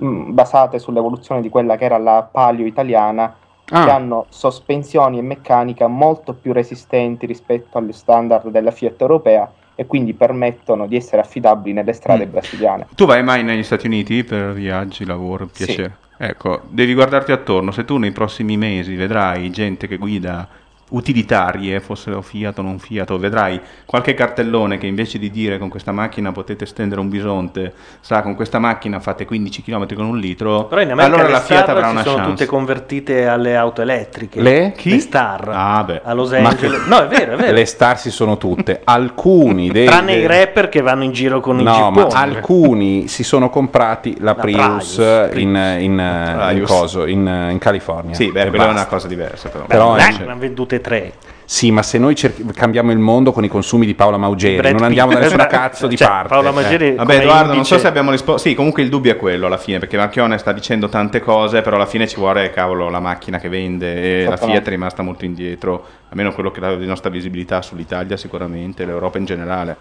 mm, 0.02 0.32
basate 0.34 0.78
sull'evoluzione 0.78 1.40
di 1.40 1.48
quella 1.48 1.76
che 1.76 1.84
era 1.84 1.98
la 1.98 2.28
Palio 2.30 2.66
italiana 2.66 3.32
Ah. 3.68 3.84
che 3.84 3.90
hanno 3.90 4.26
sospensioni 4.28 5.18
e 5.18 5.22
meccanica 5.22 5.88
molto 5.88 6.34
più 6.34 6.52
resistenti 6.52 7.26
rispetto 7.26 7.78
agli 7.78 7.92
standard 7.92 8.48
della 8.50 8.70
Fiat 8.70 9.00
europea 9.00 9.50
e 9.74 9.86
quindi 9.86 10.14
permettono 10.14 10.86
di 10.86 10.94
essere 10.96 11.20
affidabili 11.22 11.74
nelle 11.74 11.92
strade 11.92 12.26
Mm. 12.26 12.30
brasiliane. 12.30 12.86
Tu 12.94 13.04
vai 13.06 13.22
mai 13.24 13.42
negli 13.42 13.64
Stati 13.64 13.86
Uniti 13.86 14.22
per 14.24 14.52
viaggi, 14.52 15.04
lavoro, 15.04 15.48
Sì. 15.52 15.64
piacere? 15.64 15.96
Ecco, 16.16 16.62
devi 16.68 16.94
guardarti 16.94 17.32
attorno. 17.32 17.72
Se 17.72 17.84
tu 17.84 17.96
nei 17.98 18.12
prossimi 18.12 18.56
mesi 18.56 18.94
vedrai 18.94 19.50
gente 19.50 19.86
che 19.88 19.96
guida 19.98 20.48
utilitarie, 20.90 21.80
fossero 21.80 22.22
Fiat 22.22 22.58
o 22.58 22.62
non 22.62 22.78
Fiat, 22.78 23.10
o 23.10 23.18
vedrai 23.18 23.60
qualche 23.84 24.14
cartellone 24.14 24.78
che 24.78 24.86
invece 24.86 25.18
di 25.18 25.30
dire 25.30 25.58
con 25.58 25.68
questa 25.68 25.92
macchina 25.92 26.32
potete 26.32 26.66
stendere 26.66 27.00
un 27.00 27.08
bisonte, 27.08 27.72
sa 28.00 28.22
con 28.22 28.34
questa 28.34 28.58
macchina 28.58 29.00
fate 29.00 29.24
15 29.24 29.62
km 29.62 29.94
con 29.94 30.04
un 30.06 30.18
litro, 30.18 30.64
Però 30.66 30.80
in 30.80 30.90
America 30.92 31.14
allora 31.16 31.28
la 31.30 31.40
Fiat 31.40 31.68
avrà 31.68 31.86
si 31.86 31.92
una 31.92 32.02
sono 32.02 32.16
chance. 32.16 32.30
tutte 32.30 32.46
convertite 32.46 33.26
alle 33.26 33.56
auto 33.56 33.82
elettriche. 33.82 34.40
Le? 34.40 34.74
Le 34.80 34.98
star. 35.00 35.48
Ah, 35.52 35.82
beh. 35.84 36.00
A 36.04 36.12
Los 36.12 36.32
Angeles. 36.32 36.82
che- 36.84 36.88
No, 36.88 37.02
è 37.02 37.06
vero, 37.08 37.32
è 37.32 37.36
vero. 37.36 37.52
Le 37.52 37.64
star 37.64 37.98
si 37.98 38.10
sono 38.10 38.36
tutte. 38.38 38.80
Alcuni 38.84 39.70
dei. 39.72 39.86
Tranne 39.86 40.14
dei- 40.14 40.22
i 40.22 40.26
rapper 40.26 40.68
che 40.68 40.80
vanno 40.82 41.04
in 41.04 41.12
giro 41.12 41.40
con 41.40 41.58
i 41.60 41.62
No, 41.62 41.90
ma 41.90 42.02
gipponi. 42.02 42.14
alcuni 42.14 43.08
si 43.08 43.24
sono 43.24 43.50
comprati 43.50 44.16
la, 44.20 44.34
Prius, 44.34 44.94
Prius, 44.94 45.30
in, 45.42 45.48
in, 45.48 45.92
in 45.98 46.36
Prius. 46.50 46.68
coso, 46.70 47.06
in, 47.06 47.48
in 47.50 47.58
California. 47.58 48.14
Sì, 48.14 48.30
beh, 48.30 48.42
E 48.42 48.48
quella 48.50 48.68
è 48.68 48.70
una 48.70 48.86
cosa 48.86 49.08
diversa 49.08 49.48
però. 49.48 49.64
Però 49.64 49.94
Beh, 49.94 50.06
è- 50.08 50.12
ne 50.18 50.24
hanno 50.30 50.38
vendute 50.38 50.75
tre. 50.80 51.12
Sì, 51.48 51.70
ma 51.70 51.82
se 51.82 51.98
noi 51.98 52.16
cerchi- 52.16 52.44
cambiamo 52.52 52.90
il 52.90 52.98
mondo 52.98 53.30
con 53.30 53.44
i 53.44 53.48
consumi 53.48 53.86
di 53.86 53.94
Paola 53.94 54.16
Maugeri, 54.16 54.56
Brad 54.56 54.72
non 54.74 54.82
andiamo 54.82 55.12
da 55.12 55.20
nessuna 55.20 55.46
cazzo 55.46 55.86
di 55.86 55.96
Cioè, 55.96 56.08
parte. 56.08 56.28
Paola 56.30 56.48
eh. 56.48 56.52
Maugeri 56.52 56.94
Vabbè, 56.96 57.02
come 57.12 57.22
Edoardo, 57.22 57.46
non 57.46 57.54
indice- 57.58 57.74
so 57.76 57.80
se 57.80 57.86
abbiamo 57.86 58.10
risposto. 58.10 58.48
Sì, 58.48 58.54
comunque 58.56 58.82
il 58.82 58.88
dubbio 58.88 59.12
è 59.12 59.16
quello 59.16 59.46
alla 59.46 59.56
fine, 59.56 59.78
perché 59.78 59.96
Marchione 59.96 60.38
sta 60.38 60.50
dicendo 60.50 60.88
tante 60.88 61.20
cose, 61.20 61.60
però 61.62 61.76
alla 61.76 61.86
fine 61.86 62.08
ci 62.08 62.16
vuole, 62.16 62.50
cavolo, 62.50 62.88
la 62.90 62.98
macchina 62.98 63.38
che 63.38 63.48
vende 63.48 63.86
e 63.94 64.24
la 64.24 64.34
Esattamente. 64.34 64.46
Fiat 64.46 64.66
è 64.66 64.70
rimasta 64.70 65.02
molto 65.02 65.24
indietro, 65.24 65.84
almeno 66.08 66.32
quello 66.32 66.50
che 66.50 66.58
dà 66.58 66.74
di 66.74 66.84
nostra 66.86 67.10
visibilità 67.10 67.62
sull'Italia 67.62 68.16
sicuramente, 68.16 68.84
l'Europa 68.84 69.18
in 69.18 69.24
generale. 69.24 69.76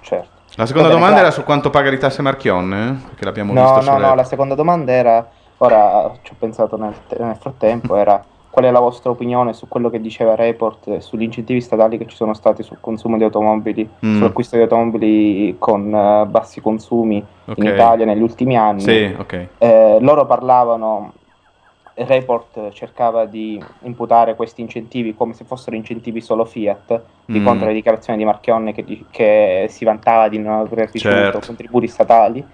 Certo. 0.00 0.28
La 0.56 0.66
seconda 0.66 0.88
bene, 0.88 1.00
domanda 1.00 1.16
era 1.20 1.24
grazie. 1.26 1.40
su 1.40 1.46
quanto 1.46 1.70
paga 1.70 1.90
di 1.90 1.98
tasse 1.98 2.22
Marchion, 2.22 2.72
eh? 2.72 3.06
perché 3.08 3.24
l'abbiamo 3.24 3.52
No, 3.52 3.62
visto 3.62 3.76
no, 3.90 3.96
sulle- 3.96 4.06
no, 4.06 4.14
la 4.14 4.24
seconda 4.24 4.54
domanda 4.54 4.92
era, 4.92 5.28
ora 5.58 6.12
ci 6.22 6.32
ho 6.32 6.36
pensato 6.38 6.76
nel, 6.76 6.94
nel 7.18 7.36
frattempo, 7.40 7.96
era 7.96 8.22
qual 8.52 8.66
è 8.66 8.70
la 8.70 8.80
vostra 8.80 9.10
opinione 9.10 9.54
su 9.54 9.66
quello 9.66 9.88
che 9.88 9.98
diceva 9.98 10.34
Report 10.34 10.86
eh, 10.88 11.00
sugli 11.00 11.22
incentivi 11.22 11.62
statali 11.62 11.96
che 11.96 12.04
ci 12.04 12.14
sono 12.14 12.34
stati 12.34 12.62
sul 12.62 12.76
consumo 12.80 13.16
di 13.16 13.24
automobili, 13.24 13.88
Mm. 14.04 14.16
sull'acquisto 14.16 14.56
di 14.56 14.62
automobili 14.62 15.56
con 15.58 15.92
eh, 15.94 16.26
bassi 16.26 16.60
consumi 16.60 17.24
Ok. 17.46 17.56
in 17.56 17.64
Italia 17.64 18.04
negli 18.04 18.20
ultimi 18.20 18.54
anni. 18.58 18.80
Sì, 18.80 19.14
ok. 19.18 19.46
Eh, 19.56 19.96
loro 20.00 20.26
parlavano, 20.26 21.14
Report 21.94 22.70
cercava 22.72 23.24
di 23.26 23.62
imputare 23.84 24.34
questi 24.34 24.60
incentivi 24.60 25.14
come 25.14 25.32
se 25.34 25.44
fossero 25.44 25.74
incentivi 25.76 26.20
solo 26.20 26.44
Fiat, 26.44 27.02
di 27.24 27.38
Mm. 27.40 27.44
contro 27.44 27.66
le 27.68 27.72
dichiarazioni 27.74 28.18
di 28.18 28.24
Marchionne 28.26 28.72
che, 28.72 28.84
che 29.10 29.66
si 29.70 29.84
vantava 29.86 30.28
di 30.28 30.38
non 30.38 30.54
aver 30.60 30.90
ricevuto 30.92 31.22
Certo. 31.22 31.46
contributi 31.46 31.86
statali. 31.88 32.44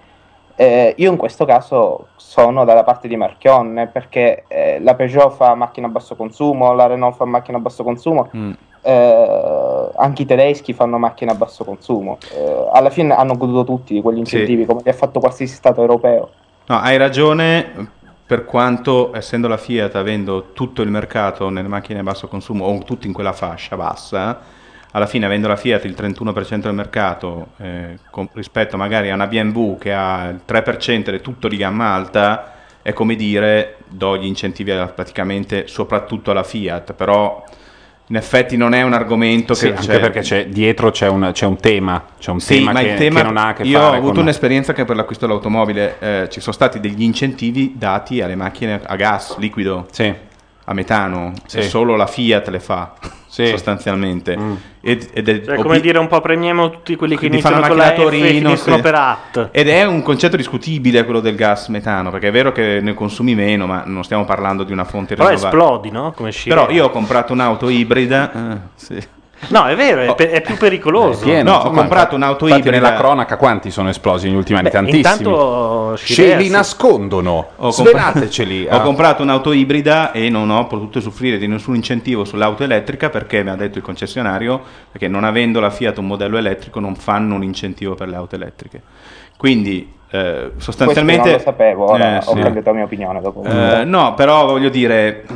Eh, 0.59 0.93
io 0.97 1.09
in 1.09 1.15
questo 1.15 1.45
caso 1.45 2.07
sono 2.17 2.65
dalla 2.65 2.83
parte 2.83 3.07
di 3.07 3.15
Marchionne 3.15 3.87
perché 3.87 4.43
eh, 4.49 4.81
la 4.81 4.93
Peugeot 4.93 5.31
fa 5.31 5.55
macchina 5.55 5.87
a 5.87 5.89
basso 5.89 6.17
consumo, 6.17 6.73
la 6.73 6.85
Renault 6.85 7.15
fa 7.15 7.23
macchina 7.23 7.59
a 7.59 7.61
basso 7.61 7.81
consumo, 7.85 8.27
Mm. 8.35 8.51
eh, 8.81 9.89
anche 9.95 10.23
i 10.23 10.25
tedeschi 10.25 10.73
fanno 10.73 10.97
macchine 10.97 11.31
a 11.31 11.35
basso 11.35 11.63
consumo. 11.63 12.17
Eh, 12.35 12.67
alla 12.73 12.89
fine 12.89 13.15
hanno 13.15 13.37
goduto 13.37 13.63
tutti 13.63 13.93
di 13.93 14.01
quegli 14.01 14.17
incentivi, 14.17 14.65
come 14.65 14.81
li 14.83 14.89
ha 14.89 14.93
fatto 14.93 15.21
qualsiasi 15.21 15.53
Stato 15.53 15.79
europeo. 15.79 16.29
No, 16.65 16.77
hai 16.77 16.97
ragione, 16.97 17.91
per 18.27 18.43
quanto 18.43 19.15
essendo 19.15 19.47
la 19.47 19.55
Fiat 19.55 19.95
avendo 19.95 20.51
tutto 20.51 20.81
il 20.81 20.89
mercato 20.89 21.47
nelle 21.47 21.69
macchine 21.69 21.99
a 21.99 22.03
basso 22.03 22.27
consumo 22.27 22.65
o 22.65 22.77
tutto 22.79 23.07
in 23.07 23.13
quella 23.13 23.31
fascia 23.31 23.77
bassa, 23.77 24.37
alla 24.91 25.05
fine 25.05 25.25
avendo 25.25 25.47
la 25.47 25.55
Fiat 25.55 25.85
il 25.85 25.95
31% 25.97 26.57
del 26.61 26.73
mercato 26.73 27.49
eh, 27.57 27.97
con- 28.09 28.29
rispetto 28.33 28.77
magari 28.77 29.09
a 29.11 29.13
una 29.13 29.27
BMW 29.27 29.77
che 29.77 29.93
ha 29.93 30.29
il 30.29 30.41
3% 30.47 30.87
ed 30.87 31.07
è 31.09 31.21
tutto 31.21 31.47
di 31.47 31.57
gamma 31.57 31.93
alta, 31.93 32.53
è 32.81 32.93
come 32.93 33.15
dire 33.15 33.77
do 33.87 34.17
gli 34.17 34.25
incentivi 34.25 34.71
praticamente 34.95 35.67
soprattutto 35.67 36.31
alla 36.31 36.43
Fiat, 36.43 36.93
però 36.93 37.43
in 38.07 38.15
effetti 38.15 38.57
non 38.57 38.73
è 38.73 38.81
un 38.81 38.93
argomento 38.93 39.53
Sì, 39.53 39.67
che... 39.67 39.71
anche 39.73 39.83
cioè- 39.83 39.99
perché 39.99 40.21
c'è, 40.21 40.47
dietro 40.47 40.89
c'è 40.89 41.07
un, 41.07 41.29
c'è 41.31 41.45
un 41.45 41.57
tema, 41.57 42.03
c'è 42.17 42.31
un 42.31 42.39
sì, 42.39 42.55
tema, 42.55 42.71
ma 42.71 42.79
che, 42.81 42.87
il 42.87 42.97
tema 42.97 43.19
che 43.19 43.25
non 43.25 43.37
ha 43.37 43.47
a 43.49 43.53
che 43.53 43.63
io 43.63 43.79
fare 43.79 43.95
ho 43.95 43.97
avuto 43.97 44.13
con... 44.13 44.21
un'esperienza 44.23 44.73
che 44.73 44.85
per 44.85 44.95
l'acquisto 44.95 45.27
dell'automobile 45.27 45.95
eh, 45.99 46.27
ci 46.31 46.39
sono 46.39 46.53
stati 46.53 46.79
degli 46.79 47.03
incentivi 47.03 47.73
dati 47.77 48.21
alle 48.21 48.35
macchine 48.35 48.81
a 48.83 48.95
gas 48.95 49.37
liquido, 49.37 49.85
a 50.69 50.73
metano, 50.73 51.33
Sì. 51.47 51.57
e 51.57 51.61
solo 51.63 51.95
la 51.95 52.05
Fiat 52.05 52.47
le 52.49 52.59
fa 52.59 52.93
Sì. 53.25 53.43
Mm. 53.43 53.45
sostanzialmente. 53.47 54.37
Ed, 54.81 55.09
ed 55.13 55.27
è 55.27 55.41
Cioè, 55.43 55.53
obi- 55.55 55.61
come 55.63 55.79
dire, 55.79 55.97
un 55.97 56.07
po' 56.07 56.21
premiamo 56.21 56.69
tutti 56.69 56.95
quelli 56.95 57.17
che 57.17 57.25
iniziano 57.25 57.59
con 57.67 57.75
la 57.75 57.87
F 57.87 57.91
e 57.91 57.95
Torino 57.95 58.55
sì. 58.55 58.79
per 58.79 58.95
AT. 58.95 59.49
ed 59.51 59.67
è 59.67 59.83
un 59.83 60.03
concetto 60.03 60.37
discutibile 60.37 61.03
quello 61.05 61.19
del 61.19 61.35
gas 61.35 61.67
metano 61.69 62.11
perché 62.11 62.27
è 62.27 62.31
vero 62.31 62.51
che 62.51 62.79
ne 62.81 62.93
consumi 62.93 63.33
meno 63.35 63.65
ma 63.65 63.83
non 63.85 64.03
stiamo 64.03 64.25
parlando 64.25 64.63
di 64.63 64.71
una 64.71 64.83
fonte 64.83 65.15
Però 65.15 65.29
rinnovabile 65.29 65.61
esplodi, 65.61 65.91
no? 65.91 66.11
Come 66.15 66.31
però 66.45 66.69
io 66.69 66.85
ho 66.85 66.89
comprato 66.91 67.33
un'auto 67.33 67.67
ibrida 67.69 68.31
eh, 68.31 68.57
sì. 68.75 69.03
No, 69.47 69.65
è 69.65 69.75
vero, 69.75 70.01
è, 70.01 70.15
pe- 70.15 70.31
è 70.31 70.41
più 70.41 70.57
pericoloso. 70.57 71.23
Pieno, 71.23 71.43
No, 71.49 71.55
ho 71.55 71.59
insomma, 71.61 71.79
comprato 71.79 72.15
un'auto 72.15 72.45
infatti 72.47 72.67
ibrida. 72.67 72.85
nella 72.87 72.97
cronaca 72.99 73.37
quanti 73.37 73.71
sono 73.71 73.89
esplosi 73.89 74.27
negli 74.27 74.35
ultimi 74.35 74.57
anni? 74.59 74.67
Beh, 74.67 74.73
Tantissimi. 74.73 74.97
intanto 74.99 75.93
Ce 75.97 76.35
li 76.35 76.49
nascondono. 76.49 77.47
Ho 77.55 77.71
Svelateceli. 77.71 78.67
Ho 78.69 78.75
Ah. 78.75 78.81
comprato 78.81 79.23
un'auto 79.23 79.51
ibrida 79.53 80.11
e 80.11 80.29
non 80.29 80.49
ho 80.49 80.67
potuto 80.67 80.99
soffrire 80.99 81.37
di 81.37 81.47
nessun 81.47 81.75
incentivo 81.75 82.25
sull'auto 82.25 82.63
elettrica 82.63 83.09
perché 83.09 83.41
mi 83.43 83.49
ha 83.49 83.55
detto 83.55 83.77
il 83.77 83.83
concessionario 83.83 84.61
perché 84.91 85.07
non 85.07 85.23
avendo 85.23 85.59
la 85.59 85.69
Fiat 85.69 85.97
un 85.97 86.07
modello 86.07 86.37
elettrico 86.37 86.79
non 86.79 86.95
fanno 86.95 87.35
un 87.35 87.43
incentivo 87.43 87.95
per 87.95 88.09
le 88.09 88.15
auto 88.17 88.35
elettriche. 88.35 88.81
Quindi 89.37 89.93
eh, 90.11 90.51
sostanzialmente 90.57 91.29
Questo 91.31 91.51
non 91.51 91.55
lo 91.57 91.63
sapevo, 91.63 91.91
ora 91.91 92.15
Eh, 92.15 92.17
ho 92.17 92.33
sì. 92.35 92.39
cambiato 92.41 92.69
la 92.69 92.75
mia 92.75 92.83
opinione 92.85 93.21
dopo. 93.21 93.43
Eh, 93.43 93.83
no, 93.85 94.13
però 94.15 94.45
voglio 94.47 94.69
dire, 94.69 95.23
mh, 95.27 95.33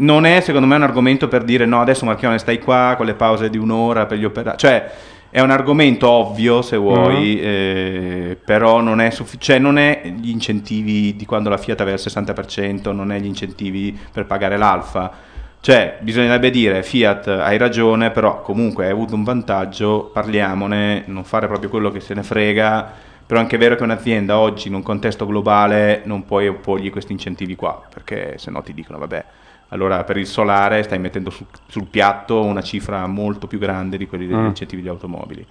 non 0.00 0.24
è 0.26 0.40
secondo 0.40 0.66
me 0.66 0.76
un 0.76 0.82
argomento 0.82 1.28
per 1.28 1.44
dire 1.44 1.64
no, 1.66 1.80
adesso 1.80 2.04
Marchione 2.04 2.38
stai 2.38 2.58
qua 2.58 2.94
con 2.96 3.06
le 3.06 3.14
pause 3.14 3.50
di 3.50 3.58
un'ora 3.58 4.06
per 4.06 4.18
gli 4.18 4.24
operai. 4.24 4.56
Cioè, 4.56 4.90
è 5.30 5.40
un 5.40 5.50
argomento 5.50 6.08
ovvio 6.08 6.60
se 6.62 6.76
vuoi, 6.76 7.36
Mm. 7.36 7.44
eh, 7.44 8.36
però 8.44 8.80
non 8.80 9.00
è, 9.00 9.10
suffi- 9.10 9.38
cioè, 9.38 9.58
non 9.58 9.78
è 9.78 10.02
gli 10.04 10.30
incentivi 10.30 11.14
di 11.14 11.24
quando 11.24 11.48
la 11.48 11.56
Fiat 11.56 11.80
aveva 11.80 11.96
il 11.96 12.02
60%, 12.02 12.92
non 12.92 13.12
è 13.12 13.18
gli 13.18 13.26
incentivi 13.26 13.96
per 14.12 14.26
pagare 14.26 14.56
l'Alfa. 14.56 15.28
Cioè, 15.60 15.98
bisognerebbe 16.00 16.50
dire 16.50 16.82
Fiat 16.82 17.28
hai 17.28 17.58
ragione, 17.58 18.10
però 18.10 18.40
comunque 18.40 18.86
hai 18.86 18.90
avuto 18.90 19.14
un 19.14 19.22
vantaggio, 19.22 20.10
parliamone, 20.12 21.02
non 21.06 21.22
fare 21.24 21.46
proprio 21.46 21.68
quello 21.68 21.90
che 21.90 22.00
se 22.00 22.14
ne 22.14 22.22
frega. 22.22 23.08
Però 23.26 23.38
è 23.38 23.44
anche 23.44 23.58
vero 23.58 23.76
che 23.76 23.84
un'azienda 23.84 24.38
oggi 24.38 24.66
in 24.66 24.74
un 24.74 24.82
contesto 24.82 25.24
globale 25.26 26.00
non 26.04 26.24
puoi 26.24 26.48
opporgli 26.48 26.90
questi 26.90 27.12
incentivi 27.12 27.54
qua, 27.54 27.80
perché 27.92 28.34
se 28.38 28.50
no 28.50 28.60
ti 28.62 28.74
dicono 28.74 28.98
vabbè, 28.98 29.24
allora 29.70 30.04
per 30.04 30.16
il 30.18 30.26
solare 30.26 30.82
stai 30.82 30.98
mettendo 30.98 31.30
su- 31.30 31.46
sul 31.66 31.86
piatto 31.86 32.42
una 32.44 32.62
cifra 32.62 33.06
molto 33.06 33.46
più 33.46 33.58
grande 33.58 33.96
di 33.96 34.06
quelli 34.06 34.26
degli 34.26 34.36
Mm. 34.36 34.46
incentivi 34.46 34.82
di 34.82 34.88
automobili. 34.88 35.46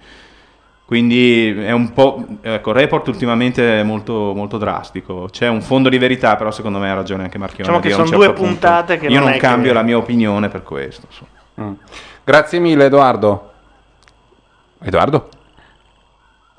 Quindi 0.84 1.50
è 1.56 1.70
un 1.70 1.92
po'. 1.92 2.24
Ecco, 2.40 2.70
il 2.70 2.76
report 2.76 3.06
ultimamente 3.08 3.78
è 3.80 3.82
molto, 3.84 4.32
molto 4.34 4.58
drastico. 4.58 5.28
C'è 5.30 5.46
un 5.46 5.62
fondo 5.62 5.88
di 5.88 5.98
verità, 5.98 6.34
però 6.34 6.50
secondo 6.50 6.78
me 6.80 6.90
ha 6.90 6.94
ragione 6.94 7.22
anche 7.22 7.38
Marchione. 7.38 7.62
Diciamo 7.62 7.80
che 7.80 7.90
sono 7.90 8.16
due 8.16 8.26
certo 8.26 8.42
punto. 8.42 8.50
puntate 8.58 8.98
che 8.98 9.06
Io 9.06 9.14
non 9.14 9.20
non 9.20 9.28
è 9.28 9.32
che- 9.34 9.38
cambio 9.38 9.72
la 9.72 9.82
mia 9.82 9.96
opinione 9.96 10.48
per 10.48 10.64
questo. 10.64 11.06
Mm. 11.60 11.72
Grazie 12.24 12.58
mille, 12.58 12.86
Edoardo. 12.86 13.52
Edoardo? 14.82 15.28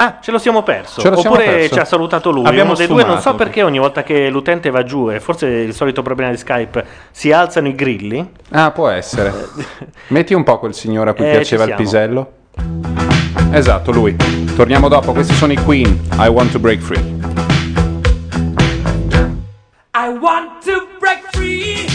Ah, 0.03 0.17
ce 0.19 0.31
lo 0.31 0.39
siamo 0.39 0.63
perso. 0.63 0.99
Ce 0.99 1.09
lo 1.09 1.15
siamo 1.17 1.35
Oppure 1.35 1.51
perso. 1.51 1.73
ci 1.75 1.79
ha 1.79 1.85
salutato 1.85 2.31
lui. 2.31 2.43
Abbiamo 2.47 2.69
Uno 2.69 2.77
dei 2.79 2.87
due, 2.87 3.03
non 3.03 3.19
so 3.21 3.35
perché 3.35 3.61
ogni 3.61 3.77
volta 3.77 4.01
che 4.01 4.29
l'utente 4.29 4.71
va 4.71 4.81
giù, 4.83 5.11
e 5.11 5.19
forse 5.19 5.47
è 5.47 5.59
il 5.59 5.75
solito 5.75 6.01
problema 6.01 6.31
di 6.31 6.37
Skype, 6.37 6.83
si 7.11 7.31
alzano 7.31 7.67
i 7.67 7.75
grilli. 7.75 8.27
Ah, 8.49 8.71
può 8.71 8.87
essere. 8.89 9.31
Metti 10.07 10.33
un 10.33 10.41
po' 10.43 10.57
quel 10.57 10.73
signore 10.73 11.11
a 11.11 11.13
cui 11.13 11.27
Eh, 11.27 11.31
piaceva 11.33 11.65
il 11.65 11.75
pisello. 11.75 12.31
Esatto, 13.51 13.91
lui. 13.91 14.15
Torniamo 14.55 14.87
dopo. 14.87 15.11
Questi 15.11 15.35
sono 15.35 15.53
i 15.53 15.57
Queen. 15.57 15.99
I 16.17 16.27
want 16.29 16.51
to 16.51 16.59
break 16.59 16.79
free. 16.79 17.19
I 19.93 20.07
want 20.19 20.63
to 20.65 20.87
break 20.99 21.27
free. 21.31 21.85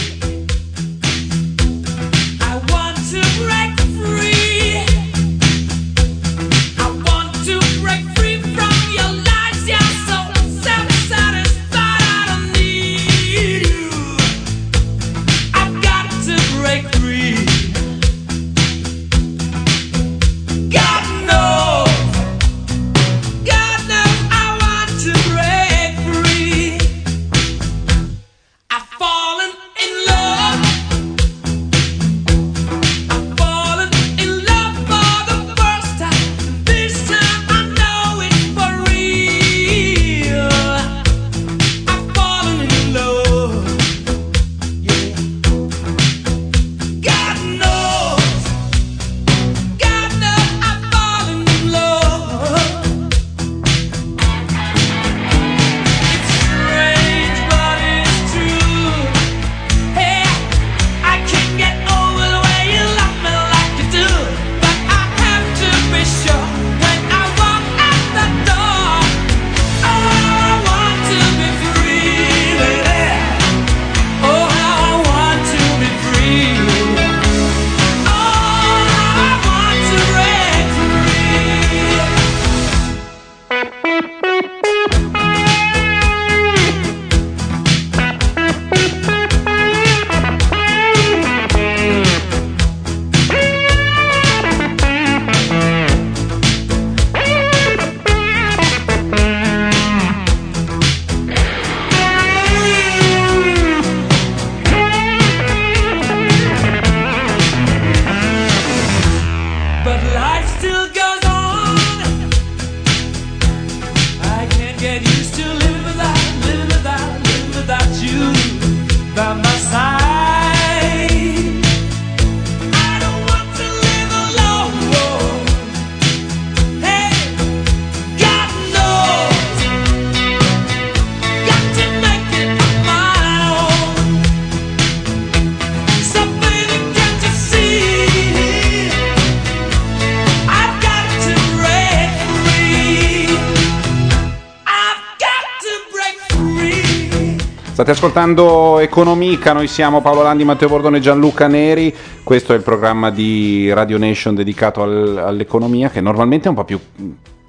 State 147.87 148.05
ascoltando 148.05 148.79
Economica, 148.79 149.53
noi 149.53 149.67
siamo 149.67 150.01
Paolo 150.01 150.21
Landi, 150.21 150.43
Matteo 150.43 150.67
Bordone 150.67 150.97
e 150.97 150.99
Gianluca 150.99 151.47
Neri. 151.47 151.95
Questo 152.21 152.51
è 152.51 152.57
il 152.57 152.61
programma 152.61 153.11
di 153.11 153.71
Radio 153.71 153.97
Nation 153.97 154.35
dedicato 154.35 154.83
al- 154.83 155.17
all'economia 155.17 155.89
che 155.89 156.01
normalmente 156.01 156.47
è 156.47 156.49
un 156.49 156.55
po' 156.55 156.65
più 156.65 156.77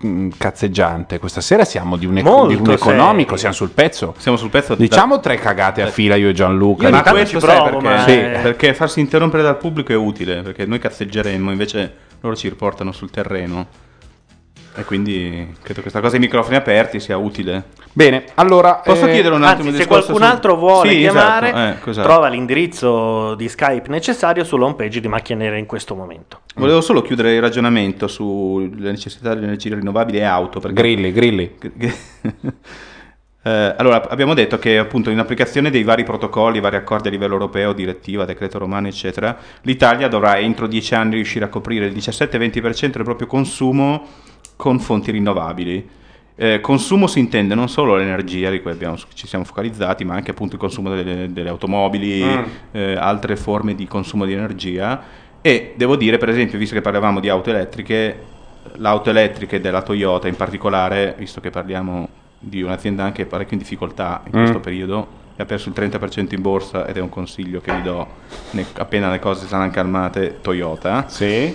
mm, 0.06 0.28
cazzeggiante. 0.38 1.18
Questa 1.18 1.40
sera 1.40 1.64
siamo 1.64 1.96
di 1.96 2.06
un, 2.06 2.18
eco- 2.18 2.46
di 2.46 2.54
un 2.54 2.70
economico, 2.70 3.36
siamo 3.36 3.52
sul 3.52 3.70
pezzo. 3.70 4.14
Siamo 4.16 4.36
sul 4.36 4.50
pezzo 4.50 4.76
Diciamo 4.76 5.18
tre 5.18 5.38
cagate 5.38 5.82
a 5.82 5.88
fila 5.88 6.14
io 6.14 6.28
e 6.28 6.32
Gianluca. 6.34 6.84
Io 6.84 6.94
Ma 6.94 7.02
questo 7.02 7.40
ci 7.40 7.44
provo, 7.44 7.78
perché? 7.78 7.88
ma 7.88 7.98
Sì, 8.04 8.12
è- 8.12 8.38
perché 8.40 8.74
farsi 8.74 9.00
interrompere 9.00 9.42
dal 9.42 9.56
pubblico 9.56 9.90
è 9.90 9.96
utile, 9.96 10.42
perché 10.42 10.66
noi 10.66 10.78
cazzeggeremmo, 10.78 11.50
invece 11.50 11.94
loro 12.20 12.36
ci 12.36 12.48
riportano 12.48 12.92
sul 12.92 13.10
terreno. 13.10 13.66
E 14.76 14.84
quindi 14.84 15.52
credo 15.60 15.74
che 15.74 15.80
questa 15.80 15.98
cosa 15.98 16.12
dei 16.12 16.20
microfoni 16.20 16.54
aperti 16.54 17.00
sia 17.00 17.16
utile. 17.16 17.64
Bene, 17.92 18.24
allora 18.34 18.74
Posso 18.76 19.06
eh, 19.06 19.12
chiedere 19.12 19.34
un 19.34 19.42
attimo 19.42 19.70
Anzi, 19.70 19.82
se 19.82 19.88
qualcun 19.88 20.16
su- 20.16 20.22
altro 20.22 20.56
vuole 20.56 20.90
Sì, 20.90 20.98
chiamare, 20.98 21.48
esatto, 21.48 21.78
eh, 21.78 21.80
cos'è? 21.80 22.02
trova 22.02 22.28
l'indirizzo 22.28 23.34
di 23.34 23.48
Skype 23.48 23.88
necessario 23.88 24.44
sull'home 24.44 24.74
page 24.74 25.00
di 25.00 25.08
Macchia 25.08 25.34
Nera 25.36 25.56
in 25.56 25.66
questo 25.66 25.94
momento. 25.94 26.40
Volevo 26.54 26.80
solo 26.80 27.02
chiudere 27.02 27.34
il 27.34 27.40
ragionamento 27.40 28.06
sulle 28.06 28.90
necessità 28.90 29.34
delle 29.34 29.46
energie 29.46 29.74
rinnovabili 29.74 30.18
e 30.18 30.24
auto. 30.24 30.60
Perché... 30.60 30.80
Grilli, 30.80 31.12
grilli. 31.12 31.56
Eh, 33.40 33.74
allora, 33.78 34.06
abbiamo 34.10 34.34
detto 34.34 34.58
che 34.58 34.76
appunto 34.78 35.08
in 35.10 35.18
applicazione 35.18 35.70
dei 35.70 35.82
vari 35.84 36.02
protocolli, 36.02 36.60
vari 36.60 36.76
accordi 36.76 37.08
a 37.08 37.10
livello 37.10 37.34
europeo, 37.34 37.72
direttiva, 37.72 38.24
decreto 38.26 38.58
romano, 38.58 38.88
eccetera, 38.88 39.38
l'Italia 39.62 40.08
dovrà 40.08 40.38
entro 40.38 40.66
dieci 40.66 40.94
anni 40.94 41.14
riuscire 41.14 41.44
a 41.46 41.48
coprire 41.48 41.86
il 41.86 41.94
17-20% 41.94 42.90
del 42.90 43.04
proprio 43.04 43.26
consumo 43.26 44.06
con 44.56 44.78
fonti 44.80 45.12
rinnovabili. 45.12 45.88
Eh, 46.40 46.60
consumo 46.60 47.08
si 47.08 47.18
intende 47.18 47.56
non 47.56 47.68
solo 47.68 47.96
l'energia 47.96 48.48
di 48.48 48.62
cui 48.62 48.70
abbiamo- 48.70 48.96
ci 49.14 49.26
siamo 49.26 49.42
focalizzati, 49.44 50.04
ma 50.04 50.14
anche 50.14 50.30
appunto 50.30 50.54
il 50.54 50.60
consumo 50.60 50.88
delle, 50.94 51.32
delle 51.32 51.48
automobili, 51.48 52.22
Mm. 52.22 52.42
eh, 52.70 52.94
altre 52.94 53.34
forme 53.34 53.74
di 53.74 53.88
consumo 53.88 54.24
di 54.24 54.34
energia. 54.34 55.02
E 55.40 55.74
devo 55.76 55.96
dire, 55.96 56.16
per 56.16 56.28
esempio, 56.28 56.56
visto 56.56 56.76
che 56.76 56.80
parlavamo 56.80 57.18
di 57.18 57.28
auto 57.28 57.50
elettriche, 57.50 58.16
l'auto 58.76 59.10
elettrica 59.10 59.58
della 59.58 59.82
Toyota 59.82 60.28
in 60.28 60.36
particolare, 60.36 61.16
visto 61.18 61.40
che 61.40 61.50
parliamo 61.50 62.08
di 62.38 62.62
un'azienda 62.62 63.02
anche 63.02 63.26
parecchio 63.26 63.54
in 63.56 63.62
difficoltà 63.62 64.20
in 64.24 64.30
Mm. 64.30 64.40
questo 64.42 64.60
periodo, 64.60 65.06
ha 65.36 65.44
perso 65.44 65.68
il 65.68 65.74
30% 65.74 66.34
in 66.36 66.40
borsa 66.42 66.86
ed 66.86 66.98
è 66.98 67.00
un 67.00 67.08
consiglio 67.08 67.60
che 67.60 67.72
vi 67.74 67.82
do 67.82 68.06
ne- 68.52 68.64
appena 68.76 69.10
le 69.10 69.18
cose 69.18 69.46
saranno 69.48 69.72
calmate, 69.72 70.38
Toyota. 70.40 71.04
Sì. 71.08 71.52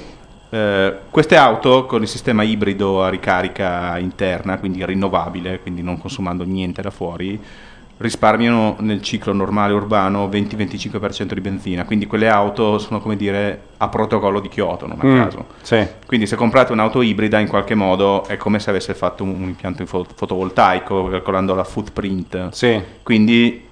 Eh, 0.53 0.93
queste 1.09 1.35
auto 1.35 1.87
con 1.87 2.03
il 2.03 2.07
sistema 2.07 2.43
ibrido 2.43 3.03
a 3.03 3.09
ricarica 3.09 3.97
interna, 3.97 4.59
quindi 4.59 4.85
rinnovabile, 4.85 5.59
quindi 5.59 5.81
non 5.81 5.97
consumando 5.97 6.43
niente 6.43 6.83
da 6.83 6.91
fuori, 6.91 7.41
risparmiano 7.97 8.75
nel 8.81 9.01
ciclo 9.01 9.33
normale 9.33 9.73
urbano 9.73 10.27
20-25% 10.27 11.33
di 11.33 11.41
benzina. 11.41 11.85
Quindi 11.85 12.05
quelle 12.05 12.27
auto 12.29 12.77
sono 12.77 12.99
come 12.99 13.15
dire 13.15 13.61
a 13.77 13.87
protocollo 13.87 14.39
di 14.39 14.49
Kyoto, 14.49 14.85
non 14.85 14.99
a 14.99 15.05
Mm, 15.05 15.23
caso. 15.23 15.45
sì. 15.61 15.87
Quindi 16.05 16.27
se 16.27 16.35
comprate 16.35 16.71
un'auto 16.71 17.01
ibrida 17.01 17.39
in 17.39 17.47
qualche 17.47 17.73
modo 17.73 18.23
è 18.25 18.37
come 18.37 18.59
se 18.59 18.69
avesse 18.69 18.93
fatto 18.93 19.23
un, 19.23 19.29
un 19.29 19.47
impianto 19.47 19.83
fotovoltaico 19.87 21.07
calcolando 21.07 21.55
la 21.55 21.63
footprint. 21.63 22.49
Sì. 22.49 22.79
Quindi 23.01 23.71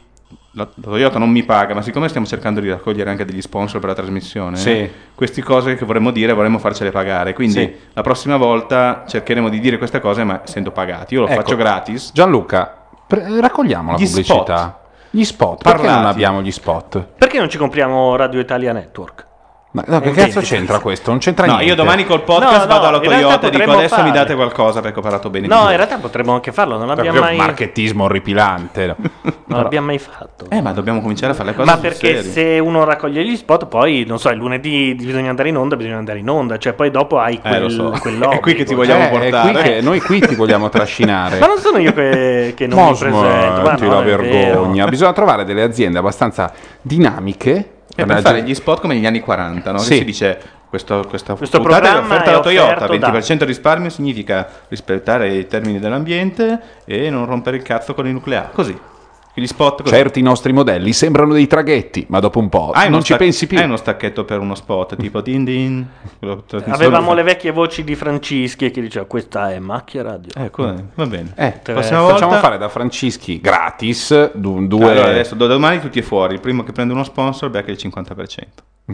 la, 0.53 0.67
Toyota 0.81 1.17
non 1.17 1.29
mi 1.29 1.43
paga, 1.43 1.73
ma 1.73 1.81
siccome 1.81 2.07
stiamo 2.09 2.25
cercando 2.27 2.59
di 2.59 2.69
raccogliere 2.69 3.09
anche 3.09 3.23
degli 3.25 3.41
sponsor 3.41 3.79
per 3.79 3.89
la 3.89 3.95
trasmissione, 3.95 4.57
Sì. 4.57 4.89
queste 5.15 5.41
cose 5.41 5.75
che 5.75 5.85
vorremmo 5.85 6.11
dire 6.11 6.33
vorremmo 6.33 6.57
farcele 6.59 6.91
pagare. 6.91 7.33
Quindi 7.33 7.53
Sì. 7.59 7.75
la 7.93 8.01
prossima 8.01 8.37
volta 8.37 9.03
cercheremo 9.07 9.47
di 9.49 9.59
dire 9.59 9.77
queste 9.77 9.99
cose, 9.99 10.23
ma 10.23 10.41
essendo 10.43 10.71
pagati. 10.71 11.13
Io 11.13 11.21
lo 11.21 11.27
Ecco. 11.27 11.35
faccio 11.41 11.55
gratis. 11.55 12.11
Gianluca, 12.13 12.75
pre- 13.07 13.39
raccogliamo 13.39 13.91
la 13.91 13.97
Gli 13.97 14.05
pubblicità. 14.05 14.79
Gli 15.09 15.23
spot, 15.25 15.63
perché 15.63 15.77
Parlati. 15.81 15.99
non 16.01 16.09
abbiamo 16.09 16.41
gli 16.41 16.51
spot? 16.51 17.05
Perché 17.17 17.37
non 17.39 17.49
ci 17.49 17.57
compriamo 17.57 18.15
Radio 18.15 18.39
Italia 18.39 18.71
Network? 18.71 19.27
Ma 19.73 19.83
no, 19.87 20.01
che 20.01 20.09
Eh, 20.09 20.11
cazzo 20.11 20.41
c'entra 20.41 20.79
questo? 20.79 21.11
Non 21.11 21.19
c'entra 21.19 21.45
No, 21.45 21.53
niente. 21.53 21.69
io 21.69 21.75
domani 21.75 22.05
col 22.05 22.23
podcast 22.23 22.53
No, 22.53 22.59
no, 22.59 22.65
vado 22.67 22.87
alla 22.87 22.97
in 22.97 23.03
realtà 23.03 23.17
Toyota 23.27 23.47
e 23.47 23.49
dico 23.51 23.63
potremmo 23.63 23.77
adesso 23.77 24.03
mi 24.03 24.11
date 24.11 24.35
qualcosa 24.35 24.81
perché 24.81 24.99
ho 24.99 25.01
parlato 25.01 25.29
bene 25.29 25.47
di 25.47 25.53
No, 25.53 25.61
in 25.69 25.75
realtà 25.77 25.95
potremmo 25.97 26.33
anche 26.33 26.51
farlo, 26.51 26.77
non 26.77 26.87
l'abbiamo 26.87 27.11
Proprio 27.19 27.37
mai, 27.37 27.45
marchettismo 27.47 28.03
orripilante. 28.03 28.95
non 29.47 29.61
l'abbiamo 29.61 29.85
mai 29.87 29.97
fatto. 29.99 30.45
Eh, 30.49 30.61
ma 30.61 30.73
dobbiamo 30.73 30.99
cominciare 30.99 31.31
a 31.31 31.35
fare 31.35 31.49
le 31.51 31.55
cose 31.55 31.65
Ma 31.69 31.73
sul 31.77 31.81
perché 31.87 32.15
serio. 32.21 32.31
se 32.31 32.59
uno 32.59 32.83
raccoglie 32.83 33.23
gli 33.23 33.35
spot, 33.37 33.67
poi 33.67 34.03
non 34.05 34.19
so, 34.19 34.27
il 34.29 34.37
lunedì 34.37 34.93
bisogna 34.95 35.29
andare 35.29 35.47
in 35.47 35.55
onda, 35.55 35.77
bisogna 35.77 35.97
andare 35.97 36.19
in 36.19 36.29
onda, 36.29 36.57
cioè 36.57 36.73
poi 36.73 36.91
dopo 36.91 37.17
hai 37.19 37.39
quel, 37.39 37.53
Eh, 37.53 37.59
lo 37.59 37.69
so. 37.69 37.89
quell'obbligo. 38.01 38.29
È 38.35 38.39
qui 38.41 38.53
che 38.55 38.63
ti 38.65 38.75
vogliamo 38.75 39.03
Eh, 39.03 39.07
è 39.07 39.09
portare. 39.09 39.51
qui 39.53 39.61
che- 39.61 39.81
noi 39.81 40.01
qui 40.01 40.19
ti 40.19 40.35
vogliamo 40.35 40.67
trascinare. 40.69 41.39
Ma 41.39 41.47
non 41.47 41.57
sono 41.59 41.77
io 41.77 41.93
che, 41.93 42.53
che 42.57 42.67
non 42.67 42.77
mi 42.89 42.97
presento, 42.97 43.19
ma 43.61 43.63
smetti 43.63 43.85
no, 43.87 43.93
la 43.93 44.01
è 44.01 44.03
vero. 44.03 44.21
vergogna. 44.23 44.85
Bisogna 44.87 45.13
trovare 45.13 45.45
delle 45.45 45.61
aziende 45.63 45.97
abbastanza 45.97 46.51
dinamiche. 46.81 47.69
Eh, 47.95 48.05
per 48.05 48.21
fare 48.21 48.43
gli 48.43 48.53
spot 48.53 48.81
come 48.81 48.93
negli 48.93 49.05
anni 49.05 49.19
40, 49.19 49.71
no? 49.71 49.77
Sì. 49.79 49.89
Che 49.89 49.95
si 49.95 50.05
dice 50.05 50.41
questo, 50.69 51.05
questa 51.07 51.33
Questo 51.35 51.57
è 51.57 51.61
programma 51.61 51.99
offerta 51.99 52.23
è 52.23 52.29
alla 52.29 52.39
Toyota, 52.39 52.85
offerto 52.85 52.97
da- 52.97 53.11
20% 53.11 53.43
risparmio 53.45 53.89
significa 53.89 54.47
rispettare 54.69 55.33
i 55.33 55.47
termini 55.47 55.79
dell'ambiente 55.79 56.59
e 56.85 57.09
non 57.09 57.25
rompere 57.25 57.57
il 57.57 57.63
cazzo 57.63 57.93
con 57.93 58.07
il 58.07 58.13
nucleare. 58.13 58.49
Così. 58.53 58.89
Gli 59.33 59.45
spot 59.47 59.83
così. 59.83 59.95
Certi 59.95 60.21
nostri 60.21 60.51
modelli 60.51 60.91
sembrano 60.91 61.31
dei 61.33 61.47
traghetti, 61.47 62.05
ma 62.09 62.19
dopo 62.19 62.39
un 62.39 62.49
po' 62.49 62.71
Hai 62.73 62.83
uno 62.87 62.95
non 62.95 62.99
ci 62.99 63.05
stac- 63.13 63.19
pensi 63.21 63.47
più. 63.47 63.57
Hai 63.57 63.63
uno 63.63 63.77
stacchetto 63.77 64.25
per 64.25 64.39
uno 64.39 64.55
spot 64.55 64.97
tipo 64.97 65.21
din 65.21 65.43
din. 65.45 65.87
Avevamo 66.67 67.13
le 67.13 67.23
vecchie 67.23 67.51
voci 67.51 67.83
di 67.85 67.95
Francischi 67.95 68.69
che 68.71 68.81
diceva 68.81 69.05
questa 69.05 69.51
è 69.51 69.59
macchia 69.59 70.03
radio. 70.03 70.31
Ecco, 70.35 70.67
eh, 70.69 70.83
va 70.95 71.05
bene. 71.05 71.31
Eh, 71.35 71.59
facciamo 71.63 72.07
volta- 72.07 72.39
fare 72.39 72.57
da 72.57 72.67
Francischi 72.67 73.39
gratis 73.39 74.33
du- 74.33 74.67
due... 74.67 74.91
Allora, 74.91 75.07
adesso 75.09 75.35
da 75.35 75.47
domani 75.47 75.79
tutti 75.79 75.99
è 75.99 76.03
fuori. 76.03 76.33
Il 76.33 76.39
primo 76.41 76.63
che 76.63 76.73
prende 76.73 76.93
uno 76.93 77.03
sponsor 77.03 77.49
becca 77.49 77.71
il 77.71 77.77
50%. 77.81 78.39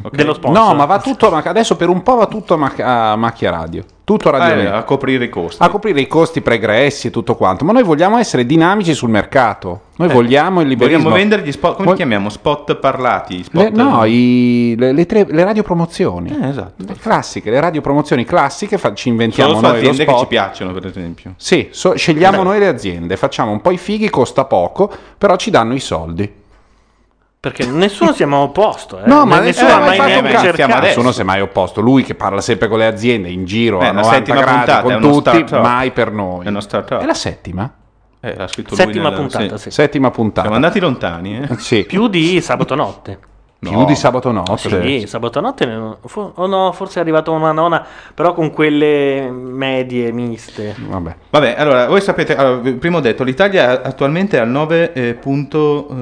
Ok? 0.03 0.15
Dello 0.15 0.33
sponsor. 0.35 0.63
No, 0.63 0.73
ma 0.75 0.85
va 0.85 0.99
tutto 0.99 1.27
a 1.27 1.31
Mac- 1.31 1.47
adesso 1.47 1.75
per 1.75 1.89
un 1.89 2.03
po' 2.03 2.15
va 2.15 2.27
tutto 2.27 2.53
a, 2.53 2.57
Mac- 2.57 2.79
a 2.79 3.15
Macchia 3.15 3.49
Radio. 3.49 3.83
Tutto 4.07 4.29
a 4.29 4.37
Radio 4.37 4.53
Eh, 4.53 4.63
Nero. 4.63 4.77
a 4.77 4.83
coprire 4.83 5.25
i 5.25 5.29
costi. 5.29 5.61
a 5.61 5.67
coprire 5.67 5.99
i 5.99 6.07
costi 6.07 6.39
pregressi 6.39 7.07
e 7.07 7.09
tutto 7.09 7.35
quanto. 7.35 7.65
Ma 7.65 7.73
noi 7.73 7.83
vogliamo 7.83 8.17
essere 8.17 8.45
dinamici 8.45 8.93
sul 8.93 9.09
mercato. 9.09 9.81
Noi 9.97 10.07
vogliamo 10.07 10.61
il 10.61 10.69
liberismo. 10.69 10.99
Eh, 10.99 11.03
Vogliamo 11.03 11.15
vendere 11.21 11.41
gli 11.45 11.51
spot, 11.51 11.73
come 11.73 11.83
Vol- 11.83 11.93
li 11.95 11.99
chiamiamo? 11.99 12.29
Spot 12.29 12.75
parlati? 12.77 13.39
Le, 13.39 13.43
Spot, 13.43 13.71
no, 13.73 14.05
i- 14.05 14.75
le, 14.77 14.93
le 14.93 15.05
tre- 15.05 15.25
le 15.27 15.43
radiopromozioni. 15.43 16.29
Eh, 16.41 16.47
esatto. 16.47 16.85
Le 16.85 16.93
classiche, 16.97 17.49
le 17.49 17.59
radiopromozioni 17.59 18.23
classiche 18.23 18.77
fa- 18.77 18.93
ci 18.93 19.09
inventiamo 19.09 19.55
Solo 19.55 19.61
noi 19.67 19.71
lo 19.71 19.77
aziende 19.89 20.05
che 20.13 20.17
ci 20.19 20.25
piacciono, 20.27 20.71
per 20.71 20.85
esempio. 20.85 21.33
Sì, 21.35 21.67
so- 21.71 21.93
scegliamo 21.97 22.43
noi 22.43 22.59
le 22.59 22.67
aziende, 22.69 23.17
facciamo 23.17 23.51
un 23.51 23.59
po' 23.59 23.71
i 23.71 23.77
fighi, 23.77 24.09
costa 24.09 24.45
poco, 24.45 24.89
però 25.17 25.35
ci 25.35 25.49
danno 25.49 25.73
i 25.73 25.81
soldi. 25.81 26.31
Perché 27.49 27.65
nessuno 27.71 28.13
si 28.13 28.23
è 28.23 28.25
mai 28.25 28.41
opposto. 28.41 28.99
Eh. 28.99 29.07
No, 29.07 29.25
ma 29.25 29.39
nessuno 29.39 29.67
nessuno 29.79 30.21
mai 30.21 30.37
cercato. 30.39 30.79
Nessuno 30.81 31.11
si 31.11 31.21
è 31.21 31.23
mai 31.23 31.41
opposto. 31.41 31.81
Lui 31.81 32.03
che 32.03 32.15
parla 32.15 32.41
sempre 32.41 32.67
con 32.67 32.77
le 32.79 32.85
aziende 32.87 33.29
in 33.29 33.45
giro 33.45 33.79
Eh, 33.81 33.85
a 33.87 33.93
la 33.93 34.01
90 34.01 34.15
settima 34.17 34.39
gradi 34.41 34.57
puntata, 34.57 34.81
con 34.81 35.01
tutti, 35.01 35.29
startup. 35.29 35.61
mai 35.61 35.91
per 35.91 36.11
noi. 36.11 36.45
È. 36.45 36.49
È 36.49 37.05
la 37.05 37.13
settima? 37.13 37.71
Eh, 38.19 38.35
l'ha 38.35 38.47
scritto 38.47 38.75
Settima 38.75 39.09
lui 39.09 39.11
nel- 39.11 39.19
puntata, 39.19 39.57
sì. 39.57 39.63
sì. 39.63 39.71
Settima 39.71 40.09
puntata. 40.11 40.41
Siamo 40.41 40.55
andati 40.55 40.79
lontani, 40.79 41.37
eh? 41.37 41.55
Sì. 41.57 41.83
Più 41.85 42.07
di 42.07 42.41
sabato 42.41 42.75
notte. 42.75 43.19
Più 43.59 43.71
No. 43.71 43.85
di 43.85 43.95
sabato 43.95 44.31
notte. 44.31 44.69
Sì, 44.69 45.07
sabato 45.07 45.39
notte 45.39 45.65
ne- 45.65 45.95
fo- 46.05 46.31
oh 46.35 46.45
no, 46.45 46.71
forse 46.73 46.99
è 46.99 47.01
arrivata 47.01 47.31
una 47.31 47.51
nona, 47.51 47.83
però 48.13 48.33
con 48.33 48.51
quelle 48.51 49.31
medie 49.31 50.11
miste. 50.11 50.75
Vabbè. 50.77 51.15
Vabbè, 51.31 51.55
allora, 51.57 51.87
voi 51.87 51.99
sapete, 52.01 52.35
allora, 52.35 52.71
prima 52.77 52.97
ho 52.97 53.01
detto, 53.01 53.23
l'Italia 53.23 53.81
attualmente 53.81 54.37
è 54.37 54.41
al 54.41 54.49
9, 54.49 54.93
eh, 54.93 55.13
punto, 55.15 55.87
eh, 55.89 55.93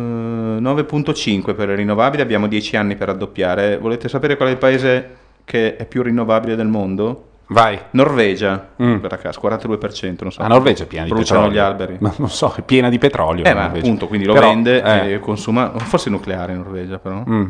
9.5 0.59 1.53
per 1.53 1.69
le 1.69 1.75
rinnovabili, 1.75 2.21
abbiamo 2.21 2.47
10 2.47 2.75
anni 2.75 2.97
per 2.97 3.07
raddoppiare. 3.07 3.77
Volete 3.77 4.09
sapere 4.09 4.35
qual 4.35 4.49
è 4.49 4.51
il 4.51 4.57
paese 4.57 5.15
che 5.45 5.77
è 5.77 5.85
più 5.85 6.01
rinnovabile 6.03 6.55
del 6.57 6.67
mondo? 6.67 7.23
Vai. 7.47 7.79
Norvegia, 7.91 8.69
Mm. 8.81 8.97
per 8.97 9.17
caso, 9.19 9.39
42%, 9.39 10.23
non 10.23 10.31
so. 10.31 10.41
La 10.41 10.47
Norvegia 10.47 10.83
è 10.83 10.87
piena 10.87 11.05
di 11.05 11.11
Bruciano 11.11 11.41
petrolio. 11.41 11.61
gli 11.61 11.63
alberi. 11.65 11.97
Ma 11.99 12.13
non 12.17 12.29
so, 12.29 12.53
è 12.55 12.61
piena 12.63 12.89
di 12.89 12.97
petrolio. 12.97 13.43
Eh, 13.45 13.53
ma 13.53 13.65
appunto, 13.65 14.07
quindi 14.07 14.25
lo 14.25 14.33
Però, 14.33 14.47
vende 14.47 14.81
eh, 14.81 15.13
e 15.13 15.19
consuma, 15.19 15.71
forse 15.77 16.09
nucleare 16.09 16.53
in 16.53 16.59
Norvegia 16.59 16.97
però. 16.99 17.23
mm. 17.27 17.45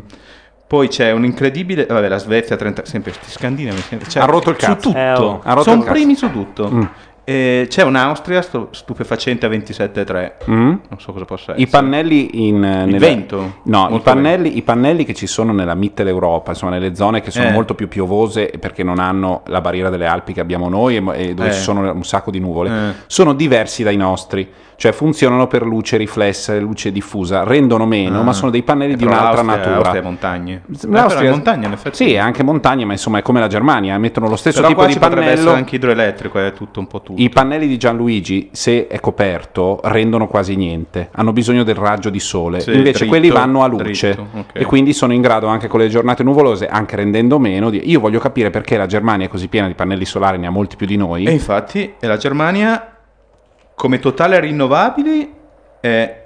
Poi 0.67 0.87
c'è 0.87 1.11
un 1.11 1.23
incredibile, 1.25 1.85
vabbè, 1.85 2.07
la 2.07 2.17
Svezia 2.17 2.55
30, 2.55 2.85
sempre 2.85 3.13
sti 3.13 3.29
scandinavi, 3.29 3.83
cioè, 4.07 4.23
Ha 4.23 4.25
rotto 4.25 4.49
il 4.49 4.55
su 4.59 4.65
cazzo. 4.65 4.89
tutto, 4.89 4.97
Eh, 4.97 5.13
oh. 5.13 5.39
Ha 5.43 5.53
rotto 5.53 5.69
sono 5.69 5.83
primi 5.83 6.15
su 6.15 6.31
tutto. 6.31 6.69
Mm. 6.69 6.81
E 7.27 7.65
c'è 7.69 7.81
un'Austria 7.81 8.43
stu- 8.43 8.67
stupefacente 8.71 9.47
a 9.47 9.49
27,3. 9.49 10.33
Mm? 10.47 10.53
Non 10.89 10.99
so 10.99 11.11
cosa 11.11 11.25
possa 11.25 11.51
essere. 11.53 11.61
I 11.61 11.67
pannelli 11.67 12.47
in 12.47 12.63
eh, 12.63 12.85
nella- 12.85 12.97
vento? 12.99 13.55
No, 13.63 13.89
i 13.91 13.99
pannelli, 13.99 14.57
i 14.57 14.61
pannelli 14.61 15.03
che 15.05 15.15
ci 15.15 15.25
sono 15.25 15.51
nella 15.51 15.73
Mitteleuropa, 15.73 16.51
insomma 16.51 16.73
nelle 16.73 16.93
zone 16.93 17.21
che 17.21 17.31
sono 17.31 17.47
Eh. 17.47 17.51
molto 17.51 17.73
più 17.73 17.87
piovose 17.87 18.51
perché 18.59 18.83
non 18.83 18.99
hanno 18.99 19.41
la 19.47 19.59
barriera 19.59 19.89
delle 19.89 20.05
Alpi 20.05 20.33
che 20.33 20.39
abbiamo 20.39 20.69
noi 20.69 20.97
e, 20.97 21.03
e 21.29 21.33
dove 21.33 21.49
Eh. 21.49 21.53
ci 21.53 21.61
sono 21.61 21.91
un 21.91 22.03
sacco 22.03 22.29
di 22.29 22.39
nuvole, 22.39 22.69
Eh. 22.69 22.93
sono 23.07 23.33
diversi 23.33 23.81
dai 23.81 23.97
nostri. 23.97 24.47
Cioè 24.77 24.91
funzionano 24.91 25.47
per 25.47 25.63
luce 25.65 25.95
riflessa, 25.95 26.53
luce 26.59 26.91
diffusa, 26.91 27.43
rendono 27.45 27.85
meno, 27.85 28.19
Ah. 28.19 28.23
ma 28.23 28.33
sono 28.33 28.51
dei 28.51 28.61
pannelli 28.61 28.91
Eh, 28.91 28.97
di 28.97 29.05
però 29.05 29.15
un'altra 29.17 29.41
l'Austria- 29.41 29.55
natura. 29.57 29.75
l'Austria 29.75 30.01
è 30.01 30.03
montagne. 30.03 30.53
Eh, 30.53 30.87
L'Austria- 30.89 31.15
però 31.19 31.21
è 31.21 31.29
montagna, 31.31 31.67
in 31.67 31.73
effetti. 31.73 31.95
Sì, 31.95 32.13
è 32.13 32.17
anche 32.17 32.43
montagna, 32.43 32.85
ma 32.85 32.91
insomma 32.91 33.17
è 33.19 33.21
come 33.21 33.39
la 33.39 33.47
Germania, 33.47 33.97
mettono 33.97 34.27
lo 34.27 34.35
stesso 34.35 34.57
Però 34.57 34.67
tipo 34.67 34.81
qua 34.81 34.91
di 34.91 34.99
pannello. 34.99 35.29
essere 35.31 35.55
anche 35.55 35.75
idroelettrico, 35.77 36.39
è 36.39 36.51
tutto 36.51 36.81
un 36.81 36.87
po' 36.87 37.01
tutto. 37.01 37.14
I 37.17 37.29
pannelli 37.29 37.67
di 37.67 37.77
Gianluigi, 37.77 38.49
se 38.51 38.87
è 38.87 38.99
coperto, 38.99 39.79
rendono 39.83 40.27
quasi 40.27 40.55
niente. 40.55 41.09
Hanno 41.13 41.33
bisogno 41.33 41.63
del 41.63 41.75
raggio 41.75 42.09
di 42.09 42.19
sole. 42.19 42.59
Sì, 42.59 42.71
Invece 42.71 42.91
dritto, 42.91 43.05
quelli 43.07 43.29
vanno 43.29 43.63
a 43.63 43.67
luce. 43.67 44.13
dritto, 44.13 44.27
ok. 44.39 44.49
E 44.53 44.65
quindi 44.65 44.93
sono 44.93 45.13
in 45.13 45.21
grado 45.21 45.47
anche 45.47 45.67
con 45.67 45.79
le 45.79 45.87
giornate 45.87 46.23
nuvolose, 46.23 46.67
anche 46.67 46.95
rendendo 46.95 47.39
meno. 47.39 47.69
Di... 47.69 47.81
Io 47.89 47.99
voglio 47.99 48.19
capire 48.19 48.49
perché 48.49 48.77
la 48.77 48.85
Germania 48.85 49.25
è 49.25 49.29
così 49.29 49.47
piena 49.47 49.67
di 49.67 49.73
pannelli 49.73 50.05
solari, 50.05 50.37
ne 50.37 50.47
ha 50.47 50.51
molti 50.51 50.75
più 50.75 50.85
di 50.85 50.97
noi. 50.97 51.25
E 51.25 51.31
infatti, 51.31 51.93
e 51.99 52.07
la 52.07 52.17
Germania, 52.17 52.97
come 53.75 53.99
totale 53.99 54.39
rinnovabili, 54.39 55.33
è... 55.79 56.23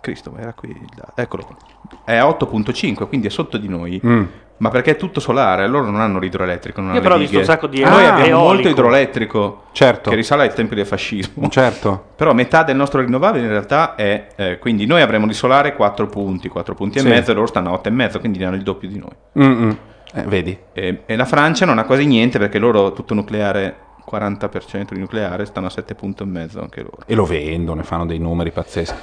Cristo, 0.00 0.34
era 0.38 0.54
qui, 0.54 0.74
eccolo 1.14 1.44
qua. 1.44 1.56
È 2.04 2.16
a 2.16 2.26
8.5, 2.26 3.06
quindi 3.06 3.26
è 3.26 3.30
sotto 3.30 3.58
di 3.58 3.68
noi. 3.68 4.00
Mm. 4.04 4.24
Ma 4.60 4.68
perché 4.68 4.90
è 4.90 4.96
tutto 4.96 5.20
solare, 5.20 5.66
loro 5.66 5.86
non 5.86 6.00
hanno 6.00 6.18
l'idroelettrico. 6.18 6.80
Non 6.80 6.90
Io 6.90 6.94
hanno 6.96 7.02
però 7.02 7.14
ho 7.14 7.18
visto 7.18 7.38
un 7.38 7.44
sacco 7.44 7.66
di 7.66 7.80
Noi 7.80 7.92
eolico. 8.02 8.12
abbiamo 8.12 8.38
molto 8.40 8.52
eolico. 8.62 8.68
idroelettrico, 8.68 9.62
Certo. 9.72 10.10
che 10.10 10.16
risale 10.16 10.42
ai 10.42 10.52
tempi 10.52 10.74
del 10.74 10.86
fascismo. 10.86 11.48
Certo. 11.50 12.04
Però 12.14 12.34
metà 12.34 12.62
del 12.62 12.76
nostro 12.76 13.00
rinnovabile 13.00 13.44
in 13.44 13.50
realtà 13.50 13.94
è... 13.94 14.26
eh, 14.36 14.58
quindi 14.58 14.84
noi 14.84 15.00
avremo 15.00 15.26
di 15.26 15.32
solare 15.32 15.74
4 15.74 16.06
punti, 16.08 16.48
4 16.48 16.74
punti 16.74 16.98
Sì. 16.98 17.06
e 17.06 17.08
mezzo, 17.08 17.30
e 17.30 17.34
loro 17.34 17.46
stanno 17.46 17.70
a 17.70 17.72
8 17.72 17.88
e 17.88 17.92
mezzo, 17.92 18.20
quindi 18.20 18.38
ne 18.38 18.44
hanno 18.46 18.56
il 18.56 18.62
doppio 18.62 18.88
di 18.88 18.98
noi. 18.98 19.76
Eh, 20.12 20.22
vedi? 20.24 20.58
E, 20.74 21.02
e 21.06 21.16
la 21.16 21.24
Francia 21.24 21.64
non 21.64 21.78
ha 21.78 21.84
quasi 21.84 22.04
niente 22.04 22.38
perché 22.38 22.58
loro 22.58 22.92
tutto 22.92 23.14
nucleare, 23.14 23.76
40% 24.10 24.92
di 24.92 24.98
nucleare, 24.98 25.46
stanno 25.46 25.68
a 25.68 25.70
7 25.70 25.94
punti 25.94 26.22
e 26.22 26.26
mezzo 26.26 26.60
anche 26.60 26.82
loro. 26.82 26.98
E 27.06 27.14
lo 27.14 27.24
vendono, 27.24 27.80
e 27.80 27.84
fanno 27.84 28.04
dei 28.04 28.18
numeri 28.18 28.50
pazzeschi. 28.50 28.98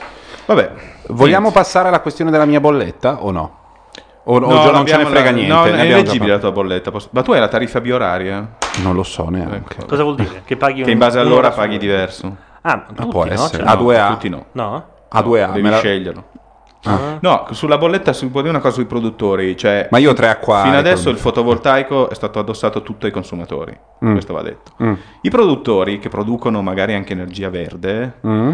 Vabbè, 0.45 0.71
Vogliamo 1.07 1.43
niente. 1.49 1.57
passare 1.59 1.88
alla 1.88 1.99
questione 2.01 2.29
della 2.29 2.45
mia 2.45 2.59
bolletta 2.59 3.23
o 3.23 3.31
no? 3.31 3.57
O, 4.29 4.35
o 4.35 4.39
No, 4.39 4.61
già 4.63 4.71
non 4.71 4.85
ce 4.85 4.97
ne 4.97 5.05
frega 5.05 5.29
la- 5.29 5.35
niente? 5.35 5.53
No, 5.53 5.63
Ne 5.65 5.77
è 5.83 5.93
leggibile 5.93 6.31
la 6.33 6.39
tua 6.39 6.51
bolletta. 6.51 6.91
posso- 6.91 7.07
Ma 7.11 7.21
tu 7.21 7.31
hai 7.31 7.39
la 7.39 7.47
tariffa 7.47 7.79
bioraria? 7.81 8.55
Non 8.83 8.93
lo 8.95 9.03
so 9.03 9.29
neanche. 9.29 9.75
Ecco. 9.77 9.85
Cosa 9.87 10.03
vuol 10.03 10.15
dire? 10.15 10.41
Che 10.45 10.57
paghi 10.57 10.83
Che 10.83 10.91
in 10.91 10.97
base 10.97 11.19
all'ora 11.19 11.51
paghi 11.51 11.77
diverso. 11.77 12.35
Ah, 12.61 12.75
Ma 12.75 12.93
tutti, 12.93 13.07
può 13.07 13.23
no? 13.25 13.31
essere. 13.31 13.63
Cioè, 13.63 13.71
A 13.71 13.75
due 13.77 13.99
A. 13.99 14.07
Tutti 14.09 14.29
no. 14.29 14.45
No? 14.51 14.85
A2A. 15.09 15.47
Devi 15.51 15.61
me 15.61 15.69
la- 15.69 15.77
sceglierlo. 15.77 16.23
Ah. 16.83 17.17
No, 17.21 17.47
sulla 17.51 17.77
bolletta 17.77 18.13
si 18.13 18.27
può 18.27 18.39
dire 18.41 18.51
una 18.53 18.61
cosa 18.61 18.75
sui 18.75 18.85
produttori. 18.85 19.55
Cioè, 19.57 19.87
Ma 19.91 19.97
io 19.97 20.11
ho 20.11 20.13
tre 20.13 20.27
acquari. 20.29 20.67
Fino 20.67 20.77
adesso 20.77 21.09
il 21.09 21.17
fotovoltaico 21.17 22.09
è 22.09 22.13
stato 22.13 22.39
addossato 22.39 22.81
tutto 22.83 23.05
ai 23.05 23.11
consumatori. 23.11 23.77
Mm. 24.05 24.11
Questo 24.11 24.33
va 24.33 24.41
detto. 24.41 24.71
Mm. 24.83 24.93
I 25.21 25.29
produttori 25.29 25.99
che 25.99 26.09
producono 26.09 26.61
magari 26.61 26.93
anche 26.93 27.13
energia 27.13 27.49
verde, 27.49 28.15
Mm? 28.25 28.53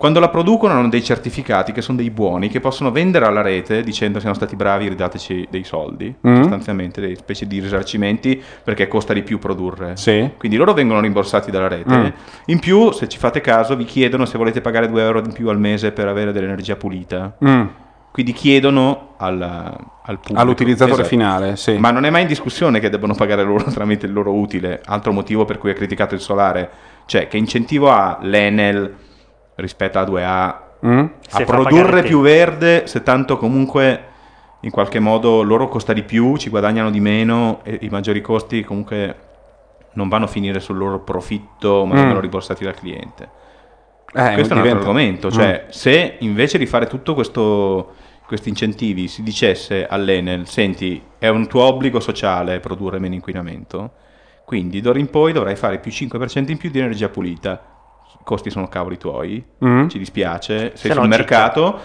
Quando 0.00 0.18
la 0.18 0.30
producono 0.30 0.72
hanno 0.72 0.88
dei 0.88 1.04
certificati 1.04 1.72
che 1.72 1.82
sono 1.82 1.98
dei 1.98 2.08
buoni 2.08 2.48
che 2.48 2.58
possono 2.58 2.90
vendere 2.90 3.26
alla 3.26 3.42
rete 3.42 3.82
dicendo 3.82 4.18
siamo 4.18 4.34
stati 4.34 4.56
bravi, 4.56 4.88
ridateci 4.88 5.48
dei 5.50 5.62
soldi, 5.62 6.14
Mm. 6.26 6.36
sostanzialmente 6.36 7.02
dei 7.02 7.16
specie 7.16 7.46
di 7.46 7.60
risarcimenti 7.60 8.42
perché 8.64 8.88
costa 8.88 9.12
di 9.12 9.20
più 9.22 9.38
produrre. 9.38 9.98
Sì. 9.98 10.30
Quindi 10.38 10.56
loro 10.56 10.72
vengono 10.72 11.00
rimborsati 11.00 11.50
dalla 11.50 11.68
rete. 11.68 11.94
Mm. 11.94 12.06
In 12.46 12.58
più, 12.60 12.92
se 12.92 13.08
ci 13.08 13.18
fate 13.18 13.42
caso, 13.42 13.76
vi 13.76 13.84
chiedono 13.84 14.24
se 14.24 14.38
volete 14.38 14.62
pagare 14.62 14.88
2 14.88 15.02
euro 15.02 15.18
in 15.18 15.34
più 15.34 15.50
al 15.50 15.58
mese 15.58 15.92
per 15.92 16.08
avere 16.08 16.32
dell'energia 16.32 16.76
pulita. 16.76 17.36
Mm. 17.44 17.64
Quindi 18.10 18.32
chiedono 18.32 19.16
al, 19.18 19.38
al 19.42 20.16
pubblico. 20.18 20.40
All'utilizzatore 20.40 21.02
Esatto. 21.02 21.08
finale, 21.14 21.56
sì. 21.56 21.76
Ma 21.76 21.90
non 21.90 22.06
è 22.06 22.10
mai 22.10 22.22
in 22.22 22.28
discussione 22.28 22.80
che 22.80 22.88
debbano 22.88 23.14
pagare 23.14 23.42
loro 23.42 23.64
tramite 23.70 24.06
il 24.06 24.14
loro 24.14 24.32
utile. 24.32 24.80
Altro 24.86 25.12
motivo 25.12 25.44
per 25.44 25.58
cui 25.58 25.68
è 25.70 25.74
criticato 25.74 26.14
il 26.14 26.20
solare. 26.22 26.70
Cioè, 27.04 27.28
che 27.28 27.36
incentivo 27.36 27.90
ha 27.90 28.16
l'Enel 28.22 28.94
rispetto 29.60 29.98
a 29.98 30.04
2A 30.04 30.68
Mm? 30.82 31.04
A 31.32 31.44
produrre 31.44 32.02
più 32.02 32.22
verde 32.22 32.86
se 32.86 33.02
tanto 33.02 33.36
comunque 33.36 34.04
in 34.60 34.70
qualche 34.70 34.98
modo 34.98 35.42
loro 35.42 35.68
costa 35.68 35.92
di 35.92 36.02
più, 36.04 36.38
ci 36.38 36.48
guadagnano 36.48 36.90
di 36.90 37.00
meno 37.00 37.60
e 37.64 37.80
i 37.82 37.88
maggiori 37.90 38.22
costi 38.22 38.64
comunque 38.64 39.14
non 39.92 40.08
vanno 40.08 40.24
a 40.24 40.28
finire 40.28 40.58
sul 40.58 40.78
loro 40.78 41.00
profitto 41.00 41.84
ma 41.84 41.92
Mm. 41.92 41.96
vengono 41.98 42.20
rimborsati 42.20 42.64
dal 42.64 42.72
cliente. 42.74 43.24
Eh, 44.14 44.32
Questo 44.32 44.32
è 44.32 44.32
un 44.32 44.38
altro 44.38 44.54
diventa- 44.62 44.78
argomento, 44.78 45.30
cioè 45.30 45.66
se 45.68 46.16
invece 46.20 46.56
di 46.56 46.64
fare 46.64 46.86
tutto 46.86 47.12
questo 47.12 47.92
questi 48.26 48.48
incentivi 48.48 49.06
si 49.08 49.22
dicesse 49.22 49.86
all'Enel, 49.86 50.46
senti, 50.46 51.02
è 51.18 51.28
un 51.28 51.46
tuo 51.46 51.64
obbligo 51.64 52.00
sociale 52.00 52.58
produrre 52.60 52.98
meno 52.98 53.14
inquinamento, 53.14 53.90
quindi 54.46 54.80
d'ora 54.80 54.98
in 54.98 55.10
poi 55.10 55.32
dovrai 55.34 55.56
fare 55.56 55.78
più 55.78 55.90
5% 55.90 56.50
in 56.52 56.56
più 56.56 56.70
di 56.70 56.78
energia 56.78 57.10
pulita. 57.10 57.60
Costi 58.22 58.50
sono 58.50 58.68
cavoli 58.68 58.96
tuoi, 58.98 59.42
Mm? 59.64 59.88
ci 59.88 59.98
dispiace, 59.98 60.72
sei 60.74 60.90
Se 60.90 60.92
sul 60.92 61.08
mercato, 61.08 61.78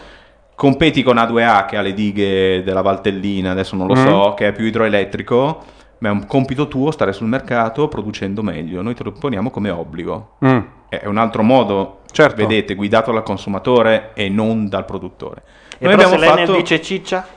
competi 0.55 1.01
con 1.03 1.17
A2A 1.17 1.65
che 1.65 1.77
ha 1.77 1.81
le 1.81 1.93
dighe 1.93 2.61
della 2.63 2.81
Valtellina, 2.81 3.51
adesso 3.51 3.75
non 3.75 3.87
lo 3.87 3.95
so, 3.95 4.33
che 4.35 4.47
è 4.47 4.51
più 4.53 4.65
idroelettrico, 4.65 5.63
ma 5.99 6.09
è 6.09 6.11
un 6.11 6.25
compito 6.27 6.67
tuo 6.67 6.91
stare 6.91 7.13
sul 7.13 7.27
mercato 7.27 7.87
producendo 7.87 8.41
meglio, 8.43 8.81
noi 8.81 8.93
te 8.95 9.03
lo 9.03 9.11
poniamo 9.11 9.49
come 9.49 9.69
obbligo. 9.69 10.35
Mm. 10.45 10.59
È 10.89 11.05
un 11.07 11.17
altro 11.17 11.41
modo, 11.43 12.01
Certo. 12.11 12.35
vedete, 12.35 12.75
guidato 12.75 13.11
dal 13.11 13.23
consumatore 13.23 14.11
e 14.13 14.29
non 14.29 14.69
dal 14.69 14.85
produttore. 14.85 15.43
E 15.77 15.85
Noi 15.85 15.95
però 15.95 16.07
se 16.09 16.15
abbiamo 16.15 16.33
l'Enel 16.35 16.47
fatto- 16.47 16.59
dice 16.59 16.81
ciccia? 16.81 17.27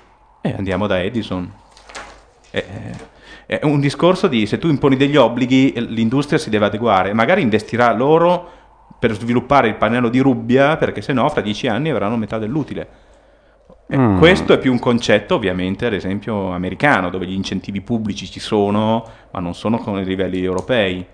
eh, 0.42 0.54
andiamo 0.56 0.86
da 0.86 1.00
Edison. 1.02 1.50
È, 2.50 2.64
è 3.46 3.60
un 3.62 3.80
discorso 3.80 4.28
di 4.28 4.46
se 4.46 4.58
tu 4.58 4.68
imponi 4.68 4.96
degli 4.96 5.16
obblighi, 5.16 5.72
eh, 5.72 5.80
l'industria 5.80 6.38
si 6.38 6.50
deve 6.50 6.66
adeguare. 6.66 7.12
Magari 7.14 7.42
investirà 7.42 7.92
loro 7.92 8.50
per 8.98 9.12
sviluppare 9.12 9.68
il 9.68 9.76
pannello 9.76 10.08
di 10.08 10.18
Rubbia, 10.18 10.76
perché 10.76 11.00
se 11.02 11.12
no, 11.12 11.28
fra 11.28 11.40
dieci 11.40 11.66
anni 11.68 11.90
avranno 11.90 12.16
metà 12.16 12.38
dell'utile. 12.38 12.88
Eh, 13.90 13.96
Mm. 13.96 14.18
Questo 14.18 14.52
è 14.52 14.58
più 14.58 14.70
un 14.70 14.78
concetto, 14.78 15.36
ovviamente, 15.36 15.86
ad 15.86 15.94
esempio, 15.94 16.50
americano, 16.52 17.08
dove 17.08 17.24
gli 17.26 17.32
incentivi 17.32 17.80
pubblici 17.80 18.26
ci 18.26 18.38
sono, 18.38 19.02
ma 19.30 19.40
non 19.40 19.54
sono 19.54 19.78
con 19.78 19.98
i 19.98 20.04
livelli 20.04 20.42
europei. 20.44 21.06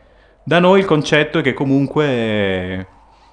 Da 0.43 0.59
noi 0.59 0.81
il 0.81 0.85
concetto 0.85 1.39
è 1.39 1.43
che 1.43 1.55
comunque 1.55 2.86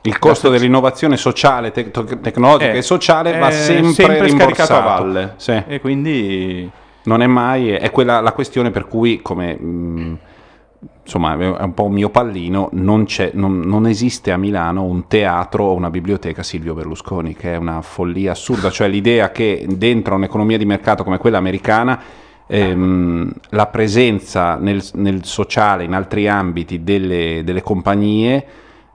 Il 0.04 0.18
costo 0.20 0.50
dell'innovazione 0.50 1.18
sociale, 1.18 1.72
te- 1.72 1.92
tecnologica 1.92 2.72
Eh, 2.72 2.78
e 2.78 2.82
sociale 2.82 3.34
è 3.34 3.40
va 3.40 3.52
sempre, 3.52 3.94
sempre 3.94 4.30
scaricato 4.30 4.74
a 4.76 4.80
valle. 4.80 5.34
Sì. 5.38 5.62
E 5.68 5.80
quindi 5.82 6.70
Non 7.04 7.22
è 7.24 7.28
mai, 7.28 7.72
è 7.72 7.90
quella 7.90 8.20
la 8.20 8.32
questione 8.34 8.70
per 8.70 8.88
cui, 8.88 9.22
come 9.24 9.56
mh, 9.56 10.18
insomma, 11.04 11.38
è 11.38 11.64
un 11.64 11.74
po' 11.74 11.86
un 11.86 11.94
mio 11.94 12.10
pallino, 12.10 12.70
non, 12.74 13.06
non, 13.34 13.60
non 13.60 13.88
esiste 13.88 14.32
a 14.32 14.38
Milano 14.38 14.84
un 14.84 15.08
teatro 15.08 15.66
o 15.66 15.74
una 15.74 15.90
biblioteca 15.90 16.44
Silvio 16.44 16.74
Berlusconi, 16.74 17.36
che 17.36 17.54
è 17.54 17.58
una 17.58 17.82
follia 17.82 18.32
assurda, 18.32 18.70
cioè 18.70 18.88
l'idea 18.88 19.32
che 19.32 19.66
dentro 19.68 20.16
un'economia 20.16 20.58
di 20.58 20.66
mercato 20.66 21.04
come 21.04 21.18
quella 21.18 21.38
americana 21.38 22.02
ehm, 22.48 23.32
la 23.50 23.68
presenza 23.68 24.56
nel, 24.56 24.84
nel 24.94 25.24
sociale, 25.24 25.84
in 25.84 25.94
altri 25.94 26.28
ambiti 26.28 26.84
delle, 26.84 27.42
delle 27.44 27.62
compagnie 27.62 28.46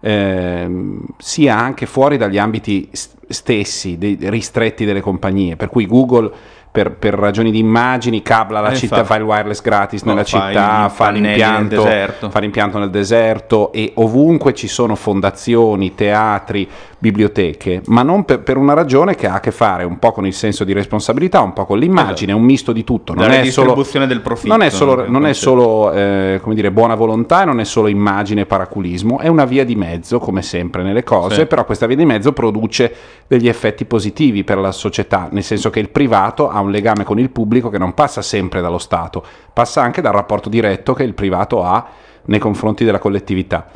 ehm, 0.01 1.05
sia 1.17 1.59
anche 1.59 1.87
fuori 1.87 2.17
dagli 2.17 2.39
ambiti 2.39 2.89
st- 2.93 3.17
stessi, 3.29 3.97
dei 3.99 4.19
ristretti 4.21 4.85
delle 4.85 5.01
compagnie, 5.01 5.57
per 5.57 5.69
cui 5.69 5.87
Google 5.87 6.31
per, 6.77 6.93
per 6.93 7.15
ragioni 7.15 7.51
di 7.51 7.59
immagini 7.59 8.21
cabla 8.21 8.61
la 8.61 8.71
Eh, 8.73 8.77
città, 8.77 8.97
fa- 8.97 9.05
fa 9.05 9.17
il 9.17 9.23
wireless 9.23 9.63
gratis 9.63 10.03
No, 10.03 10.13
nella 10.13 10.25
fa 10.25 10.47
città, 10.49 10.89
fa 10.91 11.09
l'impianto, 11.11 11.87
fa 12.29 12.39
l'impianto 12.39 12.79
nel 12.79 12.91
deserto 12.91 13.73
e 13.73 13.93
ovunque 13.95 14.53
ci 14.53 14.69
sono 14.69 14.95
fondazioni, 14.95 15.95
teatri, 15.95 16.69
biblioteche, 16.99 17.83
ma 17.87 18.03
non 18.03 18.25
per, 18.25 18.41
per 18.41 18.57
una 18.57 18.73
ragione 18.73 19.15
che 19.15 19.27
ha 19.27 19.35
a 19.35 19.41
che 19.41 19.51
fare 19.51 19.85
un 19.85 19.99
po' 19.99 20.13
con 20.13 20.27
il 20.27 20.33
senso 20.33 20.65
di 20.65 20.73
responsabilità, 20.73 21.41
un 21.41 21.53
po' 21.53 21.67
con 21.67 21.79
l'immagine, 21.79 22.33
è 22.33 22.35
un 22.35 22.43
misto 22.43 22.73
di 22.73 22.85
tutto. 22.85 23.13
Non 23.13 23.31
è 23.31 23.45
solo, 23.51 23.67
distribuzione 23.67 24.07
del 24.07 24.21
profitto. 24.21 24.49
non 24.49 24.63
è 24.63 24.71
solo, 24.71 25.09
non 25.09 25.27
è 25.27 25.33
solo, 25.35 25.93
eh, 25.93 26.41
come 26.43 26.55
dire, 26.55 26.71
buona 26.71 26.95
volontà, 26.95 27.43
e 27.43 27.45
non 27.45 27.61
è 27.61 27.65
solo 27.65 27.89
immagine 27.89 28.43
e 28.43 28.47
paraculismo, 28.47 29.19
è 29.19 29.29
una 29.29 29.45
via 29.45 29.65
di 29.65 29.77
mezzo, 29.77 30.19
come 30.19 30.41
sempre 30.43 30.83
nelle 30.83 31.05
cose, 31.05 31.41
Sì. 31.41 31.47
però 31.47 31.65
questa 31.65 31.87
via 31.87 31.97
di 31.97 32.07
mezzo 32.07 32.33
produce 32.33 32.95
degli 33.27 33.49
effetti 33.49 33.85
positivi 33.85 34.43
per 34.43 34.59
la 34.59 34.73
società, 34.73 35.29
nel 35.31 35.43
senso 35.43 35.69
che 35.71 35.81
il 35.81 35.91
privato 35.91 36.49
ha 36.49 36.61
un 36.61 36.71
legame 36.71 37.05
con 37.05 37.19
il 37.19 37.31
pubblico 37.31 37.69
che 37.69 37.79
non 37.79 37.93
passa 37.93 38.23
sempre 38.23 38.61
dallo 38.63 38.79
Stato, 38.79 39.23
passa 39.53 39.83
anche 39.83 40.01
dal 40.01 40.13
rapporto 40.13 40.49
diretto 40.49 40.95
che 40.95 41.03
il 41.03 41.15
privato 41.15 41.63
ha 41.63 41.87
nei 42.25 42.39
confronti 42.39 42.85
della 42.85 42.99
collettività. 42.99 43.67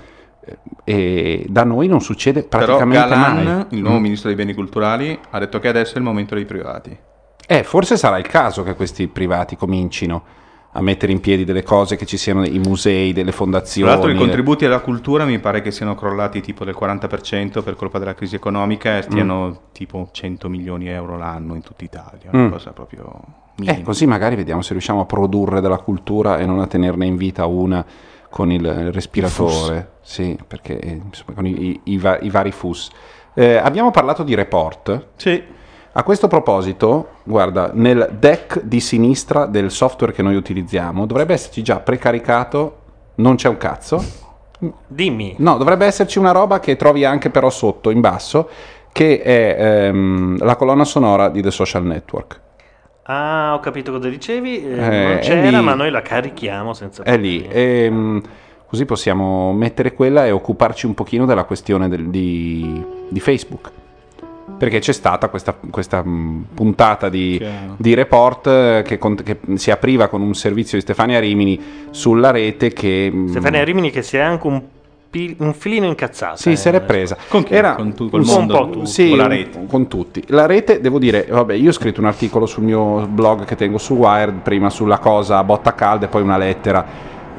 Eh, 0.44 0.58
E 0.84 1.46
da 1.48 1.64
noi 1.64 1.86
non 1.86 2.00
succede 2.00 2.42
Però 2.42 2.64
praticamente 2.64 3.08
Galan, 3.08 3.44
mai. 3.44 3.66
il 3.70 3.80
nuovo 3.82 3.98
Mm. 3.98 4.02
ministro 4.02 4.28
dei 4.28 4.36
beni 4.36 4.54
culturali, 4.54 5.18
ha 5.30 5.38
detto 5.38 5.58
che 5.58 5.68
adesso 5.68 5.94
è 5.94 5.98
il 5.98 6.04
momento 6.04 6.34
dei 6.34 6.44
privati. 6.46 6.96
Eh, 7.46 7.62
forse 7.62 7.96
sarà 7.96 8.16
il 8.18 8.26
caso 8.26 8.62
che 8.62 8.74
questi 8.74 9.06
privati 9.08 9.56
comincino 9.56 10.22
a 10.72 10.80
mettere 10.82 11.10
in 11.12 11.20
piedi 11.20 11.44
delle 11.44 11.64
cose, 11.64 11.96
che 11.96 12.06
ci 12.06 12.16
siano 12.16 12.44
i 12.44 12.58
musei, 12.60 13.12
delle 13.12 13.30
Tra 13.30 13.38
fondazioni. 13.38 13.90
l'altro 13.90 14.10
i 14.10 14.14
contributi 14.16 14.64
alla 14.64 14.78
cultura 14.78 15.24
mi 15.24 15.38
pare 15.40 15.62
che 15.62 15.70
siano 15.72 15.94
crollati 15.96 16.40
tipo 16.40 16.64
del 16.64 16.76
40% 16.78 17.62
per 17.62 17.74
colpa 17.76 17.98
della 17.98 18.14
crisi 18.14 18.36
economica 18.36 18.98
e 18.98 19.02
stiano 19.02 19.62
tipo 19.72 20.08
100 20.12 20.48
milioni 20.48 20.84
di 20.84 20.90
euro 20.90 21.16
l'anno 21.18 21.54
in 21.56 21.62
tutta 21.62 21.82
Italia, 21.84 22.30
una 22.32 22.46
Mm. 22.46 22.50
cosa 22.52 22.70
proprio 22.70 23.20
Eh, 23.56 23.62
minima. 23.62 23.82
così 23.84 24.06
magari 24.06 24.36
vediamo 24.36 24.62
se 24.62 24.72
riusciamo 24.72 25.00
a 25.00 25.06
produrre 25.06 25.60
della 25.60 25.78
cultura 25.78 26.38
e 26.38 26.46
non 26.46 26.60
a 26.60 26.66
tenerne 26.68 27.04
in 27.04 27.16
vita 27.16 27.46
una 27.46 27.84
con 28.30 28.50
il, 28.50 28.64
il 28.64 28.92
respiratore. 28.92 29.90
Sì, 30.00 30.38
perché 30.46 30.78
eh, 30.78 31.00
insomma, 31.04 31.34
con 31.34 31.46
i, 31.46 31.66
i- 31.68 31.80
i 31.84 31.98
va- 31.98 32.18
i 32.20 32.30
vari 32.30 32.52
FUS. 32.52 32.88
Eh, 33.34 33.56
abbiamo 33.56 33.90
parlato 33.90 34.22
di 34.22 34.34
report. 34.34 35.06
Sì. 35.16 35.42
A 35.92 36.02
questo 36.04 36.28
proposito, 36.28 37.08
guarda, 37.24 37.70
nel 37.74 38.10
deck 38.18 38.62
di 38.62 38.78
sinistra 38.80 39.46
del 39.46 39.70
software 39.72 40.12
che 40.12 40.22
noi 40.22 40.36
utilizziamo 40.36 41.04
dovrebbe 41.04 41.32
esserci 41.34 41.62
già 41.62 41.80
precaricato, 41.80 42.76
non 43.16 43.34
c'è 43.34 43.48
un 43.48 43.56
cazzo. 43.56 44.02
Dimmi. 44.86 45.34
No, 45.38 45.56
dovrebbe 45.56 45.86
esserci 45.86 46.18
una 46.18 46.30
roba 46.32 46.60
che 46.60 46.76
trovi 46.76 47.04
anche 47.04 47.30
però 47.30 47.50
sotto, 47.50 47.90
in 47.90 48.00
basso, 48.00 48.48
che 48.92 49.20
è 49.22 49.56
ehm, 49.86 50.38
la 50.44 50.54
colonna 50.56 50.84
sonora 50.84 51.28
di 51.28 51.42
The 51.42 51.50
Social 51.50 51.84
Network. 51.84 52.40
Ah, 53.12 53.54
ho 53.54 53.60
capito 53.60 53.90
cosa 53.90 54.08
dicevi. 54.08 54.64
eh, 54.64 54.70
Eh, 54.72 55.02
non 55.08 55.18
c'era, 55.20 55.58
lì. 55.58 55.64
ma 55.64 55.74
noi 55.74 55.90
la 55.90 56.00
carichiamo 56.00 56.72
senza 56.74 57.02
È 57.02 57.16
lì. 57.16 57.44
ehm, 57.50 58.22
così 58.68 58.84
possiamo 58.84 59.52
mettere 59.52 59.94
quella 59.94 60.26
e 60.26 60.30
occuparci 60.30 60.86
un 60.86 60.94
pochino 60.94 61.26
della 61.26 61.42
questione 61.42 61.88
del- 61.88 62.06
di, 62.08 62.80
di 63.08 63.18
Facebook. 63.20 63.70
Perché 64.56 64.78
c'è 64.78 64.92
stata 64.92 65.28
questa, 65.28 65.56
questa, 65.70 66.04
mh, 66.04 66.46
puntata 66.54 67.08
di, 67.08 67.42
di 67.76 67.94
report 67.94 68.46
eh, 68.46 68.82
che, 68.84 68.98
con- 68.98 69.16
che 69.16 69.38
si 69.54 69.70
apriva 69.72 70.06
con 70.08 70.20
un 70.20 70.34
servizio 70.34 70.76
di 70.76 70.82
Stefania 70.82 71.18
Rimini 71.18 71.58
sulla 71.90 72.30
rete 72.30 72.72
che... 72.72 73.10
mh, 73.12 73.28
Stefania 73.28 73.64
Rimini 73.64 73.90
che 73.90 74.02
si 74.02 74.16
è 74.18 74.20
anche 74.20 74.46
un, 74.46 74.62
pi- 75.10 75.34
un 75.40 75.52
filino 75.52 75.86
incazzata. 75.86 76.36
Sì, 76.36 76.52
eh. 76.52 76.56
se 76.56 76.70
l'è 76.70 76.80
presa. 76.80 77.16
Con 77.28 77.42
chi? 77.42 77.52
Era 77.54 77.74
Con 77.74 77.92
tu- 77.94 78.08
col 78.08 78.20
un 78.20 78.26
mondo? 78.26 78.54
po' 78.58 78.68
tu- 78.70 78.84
sì, 78.84 79.08
Con 79.08 79.18
la 79.18 79.26
rete? 79.26 79.66
Con 79.68 79.88
tutti. 79.88 80.22
La 80.28 80.46
rete, 80.46 80.80
devo 80.80 80.98
dire, 80.98 81.26
vabbè, 81.28 81.54
io 81.54 81.70
ho 81.70 81.72
scritto 81.72 82.00
un 82.00 82.06
articolo 82.06 82.46
sul 82.46 82.62
mio 82.62 83.06
blog 83.06 83.44
che 83.44 83.56
tengo 83.56 83.78
su 83.78 83.94
Wired, 83.94 84.38
prima 84.42 84.70
sulla 84.70 84.98
cosa 84.98 85.38
a 85.38 85.44
botta 85.44 85.74
calda 85.74 86.06
e 86.06 86.08
poi 86.08 86.22
una 86.22 86.36
lettera, 86.38 86.84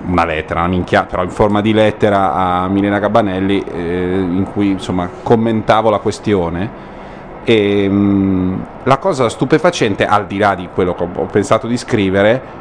una 0.06 0.26
lettera, 0.26 0.60
una 0.61 0.69
minchia, 0.69 1.03
però 1.06 1.23
in 1.23 1.30
forma 1.30 1.61
di 1.61 1.73
lettera 1.73 2.34
a 2.34 2.68
Milena 2.68 2.99
Gabbanelli, 2.99 3.64
eh, 3.73 4.18
in 4.19 4.45
cui 4.52 4.72
insomma 4.72 5.10
commentavo 5.23 5.89
la 5.89 5.99
questione. 5.99 6.89
E 7.43 7.89
mh, 7.89 8.65
la 8.84 8.98
cosa 8.98 9.27
stupefacente, 9.30 10.06
al 10.06 10.27
di 10.27 10.38
là 10.38 10.53
di 10.56 10.68
quello 10.73 10.93
che 10.93 11.03
ho 11.11 11.26
pensato 11.26 11.65
di 11.68 11.76
scrivere, 11.77 12.60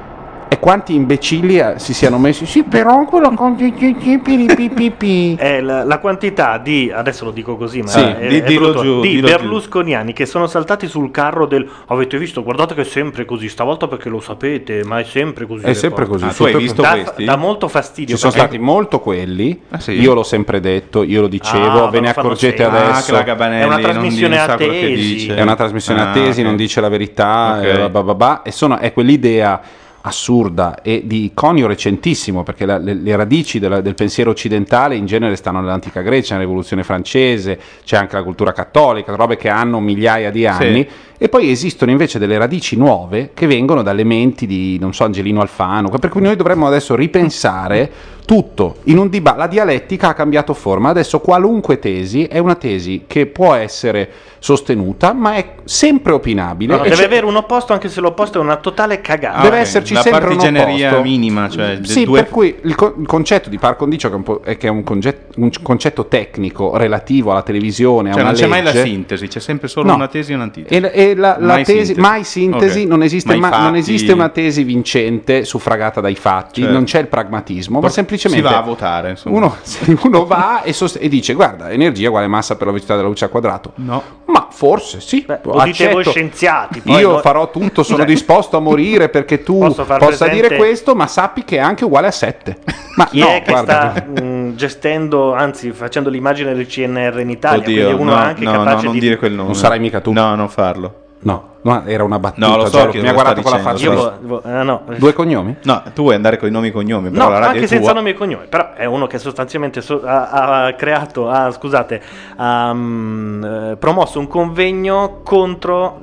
quanti 0.60 0.94
imbecilli 0.94 1.58
eh, 1.58 1.74
si 1.78 1.92
siano 1.94 2.18
messi. 2.18 2.46
Sì, 2.46 2.62
però 2.62 3.04
quello 3.04 3.32
con. 3.32 3.56
È 5.36 5.60
la, 5.60 5.84
la 5.84 5.98
quantità 5.98 6.58
di, 6.58 6.90
adesso 6.94 7.24
lo 7.24 7.30
dico 7.30 7.56
così, 7.56 7.80
ma 7.80 7.88
Sì, 7.88 8.00
è, 8.00 8.26
di- 8.28 8.38
è 8.40 8.42
dillo 8.44 8.66
brutto, 8.70 8.82
giù, 8.82 9.00
di 9.00 9.08
dillo 9.10 9.26
giù. 9.28 9.32
berlusconiani 9.36 10.12
che 10.12 10.26
sono 10.26 10.46
saltati 10.46 10.86
sul 10.86 11.10
carro 11.10 11.46
del 11.46 11.68
avete 11.86 12.18
visto, 12.18 12.42
guardate 12.42 12.74
che 12.74 12.82
è 12.82 12.84
sempre 12.84 13.24
così, 13.24 13.48
stavolta 13.48 13.88
perché 13.88 14.08
lo 14.08 14.20
sapete, 14.20 14.84
ma 14.84 15.00
è 15.00 15.04
sempre 15.04 15.46
così. 15.46 15.64
È 15.64 15.72
sempre 15.72 16.06
così. 16.06 16.24
Ah, 16.24 16.32
tu 16.32 16.44
hai 16.44 16.54
visto 16.56 16.82
dà, 16.82 16.90
questi? 16.90 17.24
dà 17.24 17.36
molto 17.36 17.68
fastidio. 17.68 18.14
Ci 18.14 18.20
sono 18.20 18.32
stati 18.32 18.58
molto 18.58 19.00
quelli, 19.00 19.60
Ah, 19.70 19.80
sì? 19.80 19.92
io 19.92 20.14
l'ho 20.14 20.22
sempre 20.22 20.60
detto, 20.60 21.02
io 21.02 21.22
lo 21.22 21.28
dicevo, 21.28 21.86
Ah, 21.86 21.90
ve 21.90 22.00
ne 22.00 22.10
accorgete. 22.10 22.64
Ah, 22.64 22.90
adesso. 22.90 23.12
la 23.12 23.22
Gabanelli 23.22 23.62
È 23.62 23.66
una 23.66 23.78
trasmissione 23.78 24.38
a 24.40 24.54
che 24.56 24.68
tesi. 24.68 25.26
È 25.28 25.42
una 25.42 25.54
trasmissione 25.56 26.00
a 26.00 26.10
Ah, 26.10 26.12
tesi, 26.12 26.42
non 26.42 26.56
dice 26.56 26.80
la 26.80 26.88
verità, 26.88 27.60
eh, 27.62 27.90
bah, 27.90 28.02
bah, 28.02 28.14
bah, 28.14 28.42
e 28.44 28.50
sono- 28.52 28.78
è 28.78 28.92
quell'idea 28.92 29.60
assurda 30.02 30.82
e 30.82 31.02
di 31.04 31.30
conio 31.34 31.66
recentissimo, 31.66 32.42
perché 32.42 32.64
la- 32.66 32.78
le, 32.78 32.94
le 32.94 33.16
radici 33.16 33.58
della- 33.58 33.80
del 33.80 33.94
pensiero 33.94 34.30
occidentale 34.30 34.96
in 34.96 35.06
genere 35.06 35.36
stanno 35.36 35.60
nell'antica 35.60 36.00
Grecia, 36.00 36.32
nella 36.34 36.44
rivoluzione 36.46 36.82
francese, 36.84 37.58
c'è 37.84 37.96
anche 37.96 38.16
la 38.16 38.22
cultura 38.22 38.52
cattolica, 38.52 39.14
robe 39.14 39.36
che 39.36 39.48
hanno 39.48 39.80
migliaia 39.80 40.30
di 40.30 40.46
anni, 40.46 40.88
e 41.22 41.28
poi 41.28 41.50
esistono 41.50 41.90
invece 41.90 42.18
delle 42.18 42.38
radici 42.38 42.76
nuove 42.76 43.32
che 43.34 43.46
vengono 43.46 43.82
dalle 43.82 44.04
menti 44.04 44.46
di, 44.46 44.78
non 44.80 44.94
so, 44.94 45.04
Angelino 45.04 45.42
Alfano, 45.42 45.90
per 45.90 46.08
cui 46.08 46.22
noi 46.22 46.34
dovremmo 46.34 46.66
adesso 46.66 46.94
ripensare 46.94 47.90
tutto 48.24 48.76
in 48.84 48.96
un 48.96 49.08
dibattito. 49.10 49.42
La 49.42 49.48
dialettica 49.48 50.08
ha 50.08 50.14
cambiato 50.14 50.54
forma, 50.54 50.88
adesso 50.88 51.20
qualunque 51.20 51.78
tesi 51.78 52.24
è 52.24 52.38
una 52.38 52.54
tesi 52.54 53.04
che 53.06 53.26
può 53.26 53.52
essere 53.52 54.08
sostenuta, 54.38 55.12
ma 55.12 55.34
è 55.34 55.54
sempre 55.64 56.12
opinabile. 56.12 56.76
No, 56.76 56.82
e 56.84 56.88
deve 56.88 57.04
avere 57.04 57.26
un 57.26 57.36
opposto 57.36 57.72
anche 57.74 57.88
se 57.90 58.00
l'opposto 58.00 58.38
è 58.38 58.40
una 58.42 58.56
totale 58.56 59.00
cagata. 59.02 59.42
deve 59.42 59.56
ok. 59.56 59.62
esserci 59.62 59.92
La 59.94 60.00
sempre 60.00 60.20
un 60.22 60.26
partigianeria 60.36 60.88
opposto. 60.88 61.04
minima, 61.06 61.48
cioè 61.50 61.78
sì, 61.82 62.04
due- 62.04 62.22
per 62.22 62.30
cui 62.30 62.56
il, 62.62 62.74
co- 62.74 62.94
il 62.98 63.06
concetto 63.06 63.50
di 63.50 63.58
par 63.58 63.76
condicio 63.76 64.08
che 64.08 64.14
è, 64.14 64.16
un 64.16 64.22
po'- 64.22 64.40
è 64.42 64.56
che 64.56 64.66
è 64.68 64.70
un, 64.70 64.82
conge- 64.82 65.26
un 65.36 65.50
concetto 65.62 66.06
tecnico 66.06 66.76
relativo 66.78 67.32
alla 67.32 67.42
televisione, 67.42 68.08
a 68.10 68.12
Cioè 68.12 68.22
una 68.22 68.30
non 68.30 68.40
c'è 68.40 68.46
mai 68.46 68.62
la 68.62 68.70
legge. 68.72 68.84
sintesi, 68.88 69.28
c'è 69.28 69.40
sempre 69.40 69.68
solo 69.68 69.88
No. 69.88 69.94
una 69.96 70.08
tesi 70.08 70.32
e 70.32 70.34
un'antitesi. 70.36 70.74
E, 70.74 70.80
la- 70.80 70.90
la, 71.14 71.36
la 71.38 71.46
Mai 71.54 71.64
tesi, 71.64 71.84
sintesi. 71.86 72.00
mai 72.00 72.24
sintesi, 72.24 72.80
Ok. 72.82 72.86
non, 72.88 73.02
esiste, 73.02 73.36
Mai 73.36 73.50
ma- 73.50 73.58
non 73.62 73.76
esiste 73.76 74.12
una 74.12 74.28
tesi 74.28 74.62
vincente 74.64 75.44
suffragata 75.44 76.00
dai 76.00 76.14
fatti, 76.14 76.60
Certo. 76.60 76.74
non 76.74 76.84
c'è 76.84 77.00
il 77.00 77.06
pragmatismo, 77.08 77.80
ma 77.80 77.88
semplicemente 77.88 78.46
si 78.46 78.52
va 78.52 78.58
a 78.58 78.62
votare. 78.62 79.16
Uno, 79.24 79.56
uno 80.04 80.24
va 80.26 80.62
e, 80.62 80.72
sost- 80.72 80.98
e 81.00 81.08
dice: 81.08 81.34
Guarda, 81.34 81.70
energia 81.70 82.08
uguale 82.08 82.26
massa 82.26 82.54
per 82.56 82.66
la 82.66 82.72
velocità 82.72 82.96
della 82.96 83.08
luce 83.08 83.24
al 83.24 83.30
quadrato. 83.30 83.72
No. 83.76 84.02
Ma 84.26 84.46
forse 84.50 85.00
sì. 85.00 85.24
Beh, 85.26 85.40
lo 85.42 85.62
dite 85.64 85.84
voi 85.88 86.00
accetto. 86.00 86.10
scienziati. 86.10 86.80
poi 86.80 87.00
Io 87.00 87.12
noi- 87.12 87.20
farò 87.22 87.50
tutto, 87.50 87.82
sono 87.82 87.98
Cioè, 87.98 88.06
disposto 88.06 88.56
a 88.56 88.60
morire 88.60 89.08
perché 89.08 89.42
tu 89.42 89.58
possa 89.58 89.84
presente- 89.84 90.34
dire 90.34 90.56
questo, 90.56 90.94
ma 90.94 91.06
sappi 91.06 91.44
che 91.44 91.56
è 91.56 91.60
anche 91.60 91.84
uguale 91.84 92.06
a 92.06 92.10
7. 92.12 92.56
Ma 92.96 93.06
Chi 93.06 93.20
no, 93.20 93.28
è 93.28 93.42
che 93.42 93.50
guarda, 93.52 93.92
sta 93.94 94.22
mh, 94.22 94.54
gestendo, 94.56 95.32
anzi 95.32 95.70
facendo 95.72 96.10
l'immagine 96.10 96.52
del 96.54 96.66
CNR 96.66 97.20
in 97.20 97.30
Italia? 97.30 97.60
Oddio, 97.60 97.84
quindi 97.84 98.02
uno 98.02 98.10
no, 98.10 98.16
anche 98.16 98.44
no, 98.44 98.50
capace 98.52 98.76
no, 98.76 98.82
non 98.82 98.92
di... 98.92 99.00
dire 99.00 99.16
quel 99.16 99.32
nome. 99.32 99.44
Non 99.44 99.54
sarai 99.54 99.78
mica 99.78 100.00
tu. 100.00 100.12
No, 100.12 100.34
non 100.34 100.48
farlo. 100.48 100.99
No, 101.22 101.56
no, 101.62 101.84
era 101.84 102.02
una 102.02 102.18
battuta. 102.18 102.46
No, 102.46 102.56
lo 102.56 102.66
so 102.66 102.86
che 102.88 103.00
mi 103.02 103.08
ha 103.08 103.12
guardato 103.12 103.42
con 103.42 103.50
la 103.52 103.58
faccia. 103.58 103.84
Io 103.84 103.94
vo- 103.94 104.12
vo- 104.22 104.42
ah, 104.42 104.62
no. 104.62 104.82
Due 104.96 105.12
cognomi? 105.12 105.56
No, 105.64 105.82
tu 105.94 106.02
vuoi 106.02 106.14
andare 106.14 106.38
con 106.38 106.48
i 106.48 106.50
nomi 106.50 106.68
e 106.68 106.70
cognomi, 106.72 107.10
però 107.10 107.24
No, 107.24 107.30
la 107.30 107.38
radio 107.40 107.52
anche 107.60 107.64
è 107.64 107.68
senza 107.68 107.92
nome 107.92 108.10
e 108.10 108.14
cognome, 108.14 108.46
però 108.46 108.72
è 108.72 108.86
uno 108.86 109.06
che 109.06 109.18
sostanzialmente 109.18 109.82
so- 109.82 110.02
ha, 110.02 110.64
ha 110.66 110.72
creato, 110.74 111.28
ha, 111.28 111.50
scusate, 111.50 112.00
ha 112.36 112.72
mm, 112.72 113.44
eh, 113.44 113.76
promosso 113.78 114.18
un 114.18 114.28
convegno 114.28 115.20
contro 115.22 116.00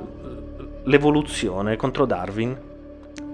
l'evoluzione, 0.84 1.76
contro 1.76 2.04
Darwin, 2.06 2.56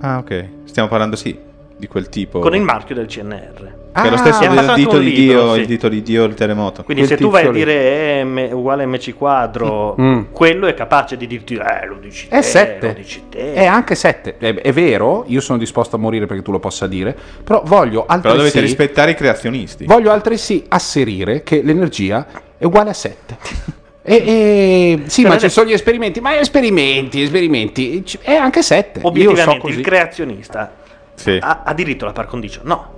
Ah, 0.00 0.18
ok. 0.18 0.48
Stiamo 0.64 0.88
parlando, 0.88 1.16
sì, 1.16 1.38
di 1.76 1.86
quel 1.86 2.08
tipo. 2.08 2.38
con 2.40 2.54
il 2.54 2.62
marchio 2.62 2.94
del 2.94 3.06
CNR. 3.06 3.72
Che 3.94 4.00
è 4.02 4.08
lo 4.08 4.16
Ah, 4.16 4.18
stesso 4.18 4.40
è 4.42 4.48
del 4.48 4.72
dito 4.74 4.98
di 4.98 5.12
libro, 5.12 5.42
Dio, 5.44 5.54
sì. 5.54 5.60
il 5.60 5.66
dito 5.66 5.88
di 5.88 6.02
Dio, 6.02 6.24
il 6.24 6.34
terremoto. 6.34 6.82
Quindi 6.82 7.04
Quel 7.06 7.16
se 7.16 7.22
tu 7.24 7.30
vai 7.30 7.46
a 7.46 7.50
dire 7.52 8.20
è 8.20 8.24
m- 8.24 8.48
uguale 8.52 8.86
MC 8.86 9.14
quadro, 9.16 9.94
Mm. 10.00 10.22
quello 10.32 10.66
è 10.66 10.74
capace 10.74 11.16
di 11.16 11.28
dirti, 11.28 11.54
eh, 11.54 11.86
lo 11.86 11.98
dici 12.00 12.26
te, 12.26 12.38
È 12.38 12.42
7. 12.42 12.86
lo 12.88 12.92
dici 12.94 13.22
te. 13.30 13.52
È 13.54 13.64
anche 13.64 13.94
7. 13.94 14.36
È, 14.36 14.52
è 14.52 14.72
vero, 14.72 15.22
io 15.28 15.40
sono 15.40 15.58
disposto 15.58 15.94
a 15.94 16.00
morire 16.00 16.26
perché 16.26 16.42
tu 16.42 16.50
lo 16.50 16.58
possa 16.58 16.88
dire, 16.88 17.16
però 17.44 17.62
voglio 17.64 18.02
Però 18.02 18.14
altresì, 18.14 18.36
dovete 18.36 18.60
rispettare 18.60 19.12
i 19.12 19.14
creazionisti. 19.14 19.84
voglio 19.84 20.10
altresì 20.10 20.64
asserire 20.68 21.44
che 21.44 21.62
l'energia 21.62 22.26
è 22.58 22.64
uguale 22.64 22.90
a 22.90 22.94
7. 22.94 23.36
E, 24.06 24.16
e- 24.16 25.00
sì, 25.06 25.22
Cioè, 25.22 25.30
ma 25.30 25.36
adesso- 25.36 25.46
ci 25.46 25.52
sono 25.54 25.68
gli 25.68 25.72
esperimenti, 25.72 26.20
ma 26.20 26.36
esperimenti, 26.38 27.22
esperimenti, 27.22 28.04
è 28.20 28.34
anche 28.34 28.60
7. 28.62 28.98
Io 28.98 29.02
so 29.02 29.08
Obiettivamente 29.08 29.58
così. 29.60 29.78
il 29.78 29.84
creazionista 29.84 30.72
Sì. 31.14 31.38
ha, 31.40 31.62
ha 31.64 31.72
diritto 31.72 32.04
alla 32.04 32.12
par 32.12 32.26
condicio? 32.26 32.60
No. 32.64 32.92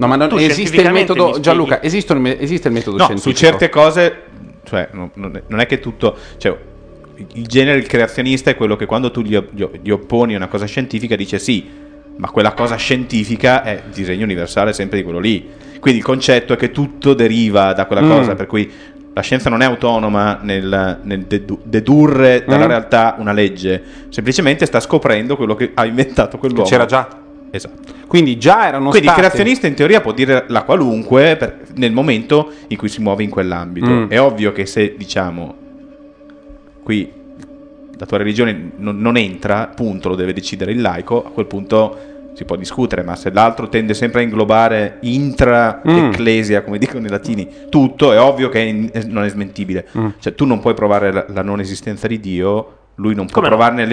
No, 0.00 0.06
ma 0.06 0.16
non 0.16 0.38
esiste 0.38 0.80
il 0.80 0.90
metodo? 0.92 1.38
Gianluca, 1.40 1.82
esiste, 1.82 2.38
esiste 2.40 2.68
il 2.68 2.74
metodo 2.74 2.96
No, 2.96 3.04
scientifico. 3.04 3.36
su 3.36 3.42
certe 3.44 3.68
cose, 3.68 4.22
cioè, 4.64 4.88
no- 4.92 5.10
non 5.14 5.36
è- 5.36 5.42
non 5.48 5.60
è 5.60 5.66
che 5.66 5.78
tutto. 5.78 6.16
Cioè, 6.38 6.56
il 7.34 7.46
genere 7.46 7.78
il 7.78 7.86
creazionista 7.86 8.50
è 8.50 8.56
quello 8.56 8.76
che 8.76 8.86
quando 8.86 9.10
tu 9.10 9.20
gli, 9.20 9.38
gli- 9.50 9.64
gli 9.82 9.90
opponi 9.90 10.32
a 10.34 10.36
una 10.38 10.48
cosa 10.48 10.64
scientifica 10.64 11.16
dice 11.16 11.38
sì, 11.38 11.68
ma 12.16 12.30
quella 12.30 12.52
cosa 12.52 12.76
scientifica 12.76 13.62
è 13.62 13.82
il 13.86 13.92
disegno 13.92 14.24
universale 14.24 14.72
sempre 14.72 14.96
di 14.98 15.04
quello 15.04 15.18
lì. 15.18 15.48
Quindi 15.80 16.00
il 16.00 16.04
concetto 16.04 16.54
è 16.54 16.56
che 16.56 16.70
tutto 16.70 17.12
deriva 17.14 17.72
da 17.74 17.84
quella 17.86 18.02
Mm. 18.02 18.08
cosa, 18.10 18.34
per 18.34 18.46
cui 18.46 18.70
la 19.12 19.20
scienza 19.22 19.50
non 19.50 19.60
è 19.60 19.64
autonoma 19.66 20.38
nel, 20.42 21.00
nel 21.02 21.20
dedu- 21.24 21.60
dedurre 21.62 22.44
dalla 22.46 22.64
Mm. 22.64 22.68
realtà 22.68 23.16
una 23.18 23.32
legge, 23.32 23.82
semplicemente 24.08 24.64
sta 24.64 24.80
scoprendo 24.80 25.36
quello 25.36 25.54
che 25.54 25.72
ha 25.74 25.84
inventato 25.84 26.32
Che 26.32 26.38
quell'uomo. 26.38 26.66
c'era 26.68 26.86
già. 26.86 27.19
Esatto. 27.50 27.92
Quindi 28.06 28.38
già 28.38 28.66
erano 28.68 28.90
Quindi 28.90 29.08
il 29.08 29.12
state... 29.12 29.26
creazionista 29.26 29.66
in 29.66 29.74
teoria 29.74 30.00
può 30.00 30.12
dire 30.12 30.44
la 30.48 30.62
qualunque 30.62 31.36
per- 31.36 31.58
nel 31.74 31.92
momento 31.92 32.50
in 32.68 32.76
cui 32.76 32.88
si 32.88 33.00
muove 33.00 33.22
in 33.22 33.30
quell'ambito. 33.30 33.86
Mm. 33.88 34.04
È 34.08 34.20
ovvio 34.20 34.52
che 34.52 34.66
se 34.66 34.94
diciamo 34.96 35.54
qui 36.82 37.12
la 37.98 38.06
tua 38.06 38.18
religione 38.18 38.70
non, 38.76 38.98
non 38.98 39.16
entra, 39.16 39.66
punto, 39.74 40.08
lo 40.08 40.14
deve 40.14 40.32
decidere 40.32 40.72
il 40.72 40.80
laico, 40.80 41.24
a 41.24 41.30
quel 41.30 41.46
punto 41.46 41.98
si 42.32 42.44
può 42.44 42.56
discutere, 42.56 43.02
ma 43.02 43.16
se 43.16 43.30
l'altro 43.30 43.68
tende 43.68 43.92
sempre 43.92 44.20
a 44.20 44.22
inglobare 44.22 44.96
intra 45.00 45.82
Mm. 45.86 45.96
ecclesia, 46.10 46.62
come 46.62 46.78
dicono 46.78 47.04
i 47.04 47.10
latini, 47.10 47.46
tutto 47.68 48.12
è 48.12 48.20
ovvio 48.20 48.48
che 48.48 48.60
è 48.60 48.64
in- 48.66 48.90
non 49.08 49.24
è 49.24 49.28
smentibile. 49.28 49.86
Mm. 49.98 50.06
Cioè 50.18 50.34
tu 50.34 50.46
non 50.46 50.60
puoi 50.60 50.72
provare 50.74 51.12
la, 51.12 51.26
la 51.28 51.42
non 51.42 51.60
esistenza 51.60 52.06
di 52.06 52.18
Dio, 52.20 52.76
lui 52.94 53.14
non 53.14 53.26
può 53.26 53.34
Come 53.42 53.48
no? 53.48 53.56
provarne 53.56 53.84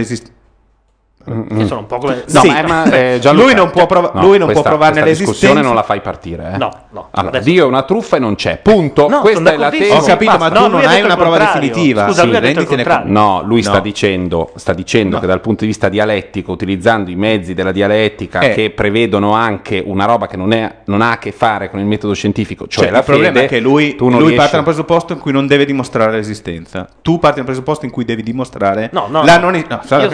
l'esistenza. 1.27 1.61
Io 1.61 1.67
sono 1.67 1.79
un 1.81 1.85
po' 1.87 1.97
come... 1.97 2.23
No, 2.27 2.39
Sì. 2.41 2.47
ma, 2.49 2.61
ma, 2.63 2.83
eh, 2.91 3.17
Gianluca, 3.21 3.45
Lui 3.45 3.55
non 3.55 3.69
può 3.71 3.85
prova- 3.85 4.11
no, 4.13 4.21
lui 4.21 4.37
non 4.37 4.51
può 4.51 4.61
questa- 4.61 4.69
provarne 4.69 5.01
questa 5.01 5.23
discussione 5.23 5.53
l'esistenza. 5.55 5.61
non 5.67 5.75
la 5.75 5.83
fai 5.83 6.01
partire, 6.01 6.51
eh? 6.53 6.57
No, 6.57 6.71
no, 6.91 7.07
Allora, 7.11 7.39
Dio 7.39 7.63
è 7.63 7.67
una 7.67 7.83
truffa 7.83 8.17
e 8.17 8.19
non 8.19 8.35
c'è. 8.35 8.59
Punto. 8.61 9.07
No, 9.09 9.19
Questa 9.21 9.51
è 9.53 9.57
la 9.57 9.69
tesi. 9.69 9.91
Ho 9.91 10.01
capito, 10.01 10.31
ma 10.31 10.37
Basta. 10.37 10.55
tu 10.55 10.61
No, 10.61 10.67
lui 10.69 10.81
non 10.81 10.89
ha 10.89 10.93
hai 10.93 11.01
una 11.01 11.15
prova 11.15 11.37
definitiva. 11.37 12.05
Scusa, 12.07 12.23
lui 12.23 12.35
ha 12.35 12.39
detto 12.39 12.59
il 12.61 12.67
renditene 12.67 12.83
contrario. 12.83 13.11
No, 13.11 13.41
lui 13.45 13.61
sta 13.63 13.79
dicendo, 13.79 14.51
sta 14.55 14.73
dicendo 14.73 15.15
No. 15.15 15.21
che 15.21 15.27
dal 15.27 15.41
punto 15.41 15.61
di 15.61 15.67
vista 15.67 15.89
dialettico, 15.89 16.51
utilizzando 16.51 17.09
i 17.11 17.15
mezzi 17.15 17.53
della 17.53 17.71
dialettica 17.71 18.39
Eh. 18.39 18.53
che 18.53 18.69
prevedono 18.71 19.33
anche 19.33 19.81
una 19.85 20.05
roba 20.05 20.27
che 20.27 20.37
non, 20.37 20.51
è- 20.53 20.75
non 20.85 21.01
ha 21.01 21.11
a 21.11 21.17
che 21.17 21.31
fare 21.31 21.69
con 21.69 21.79
il 21.79 21.85
metodo 21.85 22.13
scientifico, 22.13 22.67
cioè, 22.67 22.83
Cioè, 22.85 22.91
la 22.91 22.99
il 22.99 23.03
problema 23.03 23.33
fede, 23.33 23.45
è 23.45 23.47
che 23.49 23.59
lui, 23.59 23.95
lui 23.99 24.17
riesci- 24.17 24.35
parte 24.35 24.51
da 24.53 24.57
un 24.59 24.63
presupposto 24.63 25.13
in 25.13 25.19
cui 25.19 25.31
non 25.31 25.47
deve 25.47 25.65
dimostrare 25.65 26.11
l'esistenza. 26.11 26.87
Tu 27.01 27.19
parti 27.19 27.35
da 27.35 27.41
un 27.41 27.47
presupposto 27.47 27.85
in 27.85 27.91
cui 27.91 28.05
devi 28.05 28.23
dimostrare 28.23 28.89
No, 28.93 29.07
no, 29.09 29.23
la 29.23 29.37
non 29.37 29.55
Io- 29.55 29.65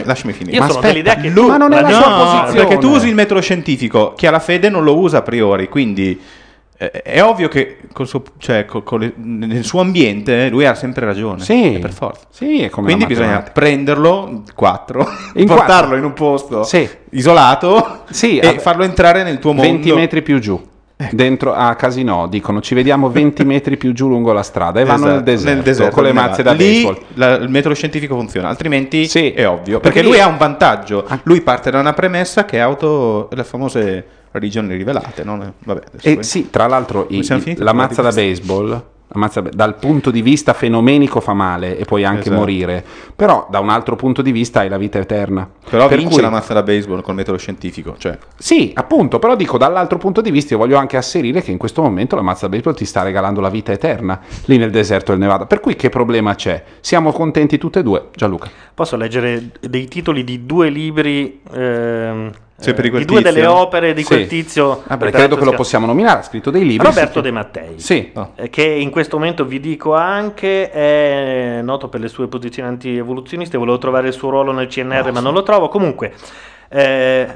lasciami 0.06 0.34
finire. 0.34 0.56
io 0.56 0.62
Ma 0.62 0.68
sono 0.68 0.80
aspetta, 0.80 0.94
dell'idea 1.04 1.16
che 1.16 1.30
lui- 1.30 1.48
Ma 1.50 1.58
non 1.58 1.74
è 1.74 1.82
la 1.82 1.90
no, 1.90 1.94
sua 2.02 2.12
posizione. 2.12 2.68
perché 2.68 2.78
tu 2.80 2.90
usi 2.90 3.08
il 3.10 3.16
metodo 3.16 3.42
scientifico, 3.42 4.14
chi 4.16 4.26
ha 4.28 4.32
la 4.32 4.40
fede 4.40 4.70
non 4.70 4.84
lo 4.84 4.98
usa 4.98 5.20
a 5.20 5.22
priori, 5.22 5.68
quindi 5.70 6.20
eh, 6.76 6.90
è 7.04 7.24
ovvio 7.24 7.48
che 7.50 7.78
col 7.94 8.08
suo- 8.08 8.24
cioè, 8.40 8.66
col- 8.66 8.84
con 8.84 9.00
le- 9.00 9.14
nel 9.16 9.64
suo 9.64 9.80
ambiente 9.82 10.48
eh, 10.48 10.50
lui 10.50 10.66
ha 10.66 10.74
sempre 10.74 11.06
ragione. 11.06 11.42
Sì, 11.42 11.78
per 11.80 11.94
forza. 11.94 12.26
Sì, 12.32 12.62
è 12.62 12.70
come 12.70 12.88
Quindi 12.88 13.06
bisogna 13.06 13.42
prenderlo 13.42 14.42
quattro, 14.56 15.08
In 15.36 15.46
portarlo 15.46 15.66
quattro. 15.90 15.96
in 15.98 16.04
un 16.04 16.14
posto 16.14 16.64
Sì. 16.64 16.90
isolato 17.12 18.04
Sì, 18.10 18.38
e 18.40 18.46
vabbè. 18.48 18.60
farlo 18.60 18.84
entrare 18.84 19.24
nel 19.24 19.40
tuo 19.40 19.54
mondo. 19.54 19.70
20 19.72 19.92
metri 19.94 20.22
più 20.24 20.40
giù. 20.40 20.60
Dentro 21.12 21.54
a 21.54 21.76
Casino 21.76 22.28
dicono 22.28 22.62
ci 22.62 22.76
vediamo 22.76 23.10
20 23.10 23.44
metri 23.44 23.78
più 23.78 23.94
giù 23.94 24.08
lungo 24.08 24.32
la 24.32 24.44
strada 24.44 24.80
e 24.80 24.86
vanno 24.86 25.06
Esatto, 25.08 25.32
nel 25.44 25.62
deserto, 25.64 25.94
con 25.94 26.04
le 26.04 26.12
nel 26.14 26.24
mazze 26.24 26.44
da. 26.44 26.52
Lì 26.54 26.84
baseball. 26.84 26.98
la- 27.16 27.36
il 27.38 27.50
metodo 27.50 27.74
scientifico 27.76 28.16
funziona, 28.16 28.48
altrimenti 28.48 29.08
Sì. 29.08 29.32
è 29.32 29.48
ovvio. 29.48 29.80
Perché 29.80 30.00
Perché, 30.00 30.04
lui 30.04 30.20
ha 30.22 30.28
un 30.28 30.38
vantaggio. 30.38 31.06
Lui 31.24 31.42
parte 31.42 31.72
da 31.72 31.80
una 31.80 31.94
premessa 31.94 32.46
che 32.46 32.58
è 32.58 32.60
auto 32.60 33.28
le 33.34 33.44
famose 33.44 34.06
religioni 34.32 34.76
rivelate. 34.76 35.24
No? 35.24 35.54
Vabbè, 35.66 35.82
E 36.02 36.14
poi- 36.16 36.24
sì, 36.24 36.50
tra 36.50 36.68
l'altro 36.68 37.08
i- 37.10 37.26
la 37.58 37.74
mazza 37.74 38.02
da 38.02 38.12
baseball 38.12 38.84
la 39.14 39.20
mazza 39.20 39.42
da- 39.42 39.50
dal 39.54 39.76
punto 39.76 40.10
di 40.12 40.22
vista 40.22 40.54
fenomenico 40.54 41.20
fa 41.20 41.34
male 41.34 41.78
e 41.78 41.86
puoi 41.86 42.04
anche 42.04 42.22
Esatto. 42.22 42.36
morire, 42.38 42.84
però 43.16 43.48
da 43.50 43.60
un 43.60 43.70
altro 43.70 43.96
punto 43.96 44.22
di 44.22 44.32
vista 44.32 44.62
hai 44.62 44.70
la 44.70 44.78
vita 44.78 44.98
eterna. 45.00 45.48
Però 45.70 45.88
Per 45.88 45.98
vince 45.98 46.14
cui- 46.14 46.22
la 46.22 46.30
mazza 46.30 46.54
da 46.54 46.64
baseball 46.64 47.02
col 47.02 47.16
metodo 47.16 47.38
scientifico. 47.38 47.96
Cioè, 47.98 48.18
Sì, 48.38 48.72
appunto, 48.76 49.20
però 49.20 49.36
dico 49.36 49.58
dall'altro 49.58 49.98
punto 49.98 50.22
di 50.22 50.32
vista 50.32 50.54
io 50.54 50.60
voglio 50.60 50.78
anche 50.78 50.98
asserire 50.98 51.42
che 51.42 51.52
in 51.52 51.58
questo 51.58 51.82
momento 51.82 52.16
la 52.16 52.22
mazza 52.22 52.48
da 52.48 52.50
baseball 52.52 52.76
ti 52.76 52.86
sta 52.86 53.04
regalando 53.04 53.40
la 53.42 53.50
vita 53.50 53.72
eterna 53.72 54.20
lì 54.46 54.58
nel 54.58 54.72
deserto 54.72 55.12
del 55.12 55.22
Nevada. 55.22 55.46
Per 55.46 55.60
cui 55.60 55.76
che 55.76 55.90
problema 55.90 56.36
c'è? 56.36 56.64
Siamo 56.80 57.12
contenti 57.12 57.58
tutte 57.58 57.80
e 57.80 57.84
due, 57.84 58.08
Gianluca. 58.16 58.50
Posso 58.74 58.96
leggere 58.98 59.52
dei 59.62 59.88
titoli 59.88 60.24
di 60.24 60.46
due 60.46 60.70
libri, 60.70 61.40
ehm, 61.54 62.32
Sempre 62.56 62.90
di 62.90 62.96
eh, 62.96 63.00
di 63.00 63.06
due 63.06 63.22
delle 63.22 63.40
tizio? 63.42 63.56
opere 63.56 63.94
di 63.94 64.02
Sì. 64.02 64.08
quel 64.08 64.28
tizio. 64.28 64.84
Ah, 64.88 64.96
beh, 64.96 65.12
credo 65.12 65.36
che 65.36 65.42
lo 65.44 65.50
sia- 65.50 65.58
possiamo 65.58 65.86
nominare, 65.86 66.20
ha 66.20 66.24
scritto 66.24 66.50
dei 66.52 66.66
libri. 66.66 66.86
Roberto 66.86 67.16
sì. 67.16 67.22
De 67.22 67.32
Mattei. 67.32 67.80
Sì. 67.80 68.12
eh, 68.36 68.50
Che 68.50 68.64
in 68.64 68.90
questo 68.90 69.18
momento 69.18 69.44
vi 69.44 69.60
dico 69.60 69.94
anche 69.96 70.70
è 70.72 71.60
noto 71.62 71.90
per 71.90 72.00
le 72.00 72.08
sue 72.08 72.28
posizioni 72.28 72.70
anti-evoluzioniste. 72.70 73.58
Volevo 73.58 73.78
trovare 73.80 74.08
il 74.08 74.14
suo 74.14 74.30
ruolo 74.30 74.52
nel 74.52 74.68
CNR, 74.68 75.12
ma 75.12 75.20
non 75.20 75.34
lo 75.34 75.44
trovo. 75.44 75.68
Comunque, 75.68 76.14
eh, 76.70 77.28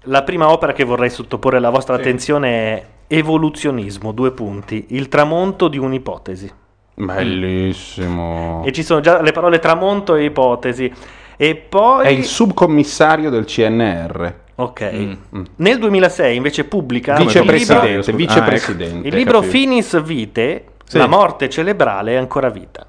la 0.00 0.22
prima 0.22 0.50
opera 0.50 0.72
che 0.72 0.82
vorrei 0.84 1.10
sottoporre 1.10 1.58
alla 1.58 1.70
vostra 1.70 1.94
attenzione 1.94 2.48
è 2.50 2.84
Evoluzionismo, 3.06 4.12
due 4.12 4.32
punti, 4.32 4.86
il 4.90 5.08
tramonto 5.08 5.68
di 5.68 5.76
un'ipotesi. 5.78 6.50
Bellissimo. 6.94 8.62
E 8.64 8.72
ci 8.72 8.82
sono 8.82 9.00
già 9.00 9.20
le 9.20 9.32
parole 9.32 9.58
tramonto 9.58 10.14
e 10.14 10.24
ipotesi. 10.24 10.92
E 11.36 11.54
poi... 11.54 12.04
È 12.06 12.08
il 12.08 12.24
subcommissario 12.24 13.28
del 13.30 13.44
CNR. 13.44 14.42
Ok. 14.56 14.90
Mm. 15.34 15.42
Nel 15.56 15.78
2006 15.78 16.36
invece 16.36 16.64
pubblica 16.64 17.16
Vicepresidente, 17.16 17.88
il 18.10 18.16
libro, 18.16 18.16
vicepresidente. 18.16 19.08
il 19.08 19.14
libro. 19.14 19.42
Finis 19.42 20.00
Vite, 20.02 20.64
Sì. 20.84 20.98
la 20.98 21.06
morte 21.08 21.48
cerebrale 21.48 22.12
è 22.12 22.16
ancora 22.16 22.48
vita. 22.50 22.86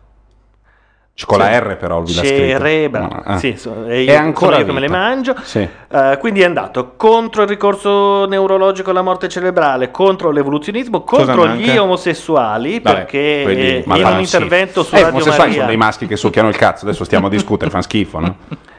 Con 1.26 1.38
la. 1.38 1.58
R 1.60 1.78
però 1.78 2.02
lui 2.02 2.14
l'ha 2.14 2.22
scritto. 2.26 2.36
Cerebrale, 2.36 3.22
Ah. 3.24 3.38
sì, 3.38 3.56
so- 3.56 3.86
È 3.88 3.94
io, 3.96 4.18
ancora 4.18 4.58
sono 4.58 4.60
io 4.60 4.66
che 4.66 4.72
me 4.74 4.80
le 4.82 4.90
mangio. 4.90 5.34
Sì. 5.44 5.60
Eh, 5.88 6.18
quindi 6.20 6.42
è 6.42 6.44
andato 6.44 6.96
contro 6.98 7.44
il 7.44 7.48
ricorso 7.48 8.26
neurologico 8.26 8.90
alla 8.90 9.02
morte 9.02 9.30
cerebrale, 9.30 9.92
contro 9.92 10.30
l'evoluzionismo, 10.32 11.04
contro 11.04 11.48
gli 11.48 11.70
omosessuali, 11.78 12.82
Vabbè, 12.82 12.96
perché 12.98 13.40
quelli- 13.44 13.62
eh, 13.62 13.84
in 13.86 14.06
un 14.06 14.20
intervento 14.20 14.84
schifo. 14.84 14.84
su 14.84 14.96
eh, 14.96 15.00
Radio 15.04 15.12
omosessuali 15.14 15.38
sono 15.38 15.48
Maria 15.52 15.66
dei 15.66 15.78
maschi 15.78 16.06
che 16.06 16.16
succhiano 16.18 16.50
il 16.50 16.58
cazzo, 16.58 16.84
adesso 16.86 17.06
stiamo 17.06 17.28
a 17.28 17.30
discutere, 17.30 17.70
fanno 17.72 17.84
schifo, 17.84 18.20
no? 18.20 18.36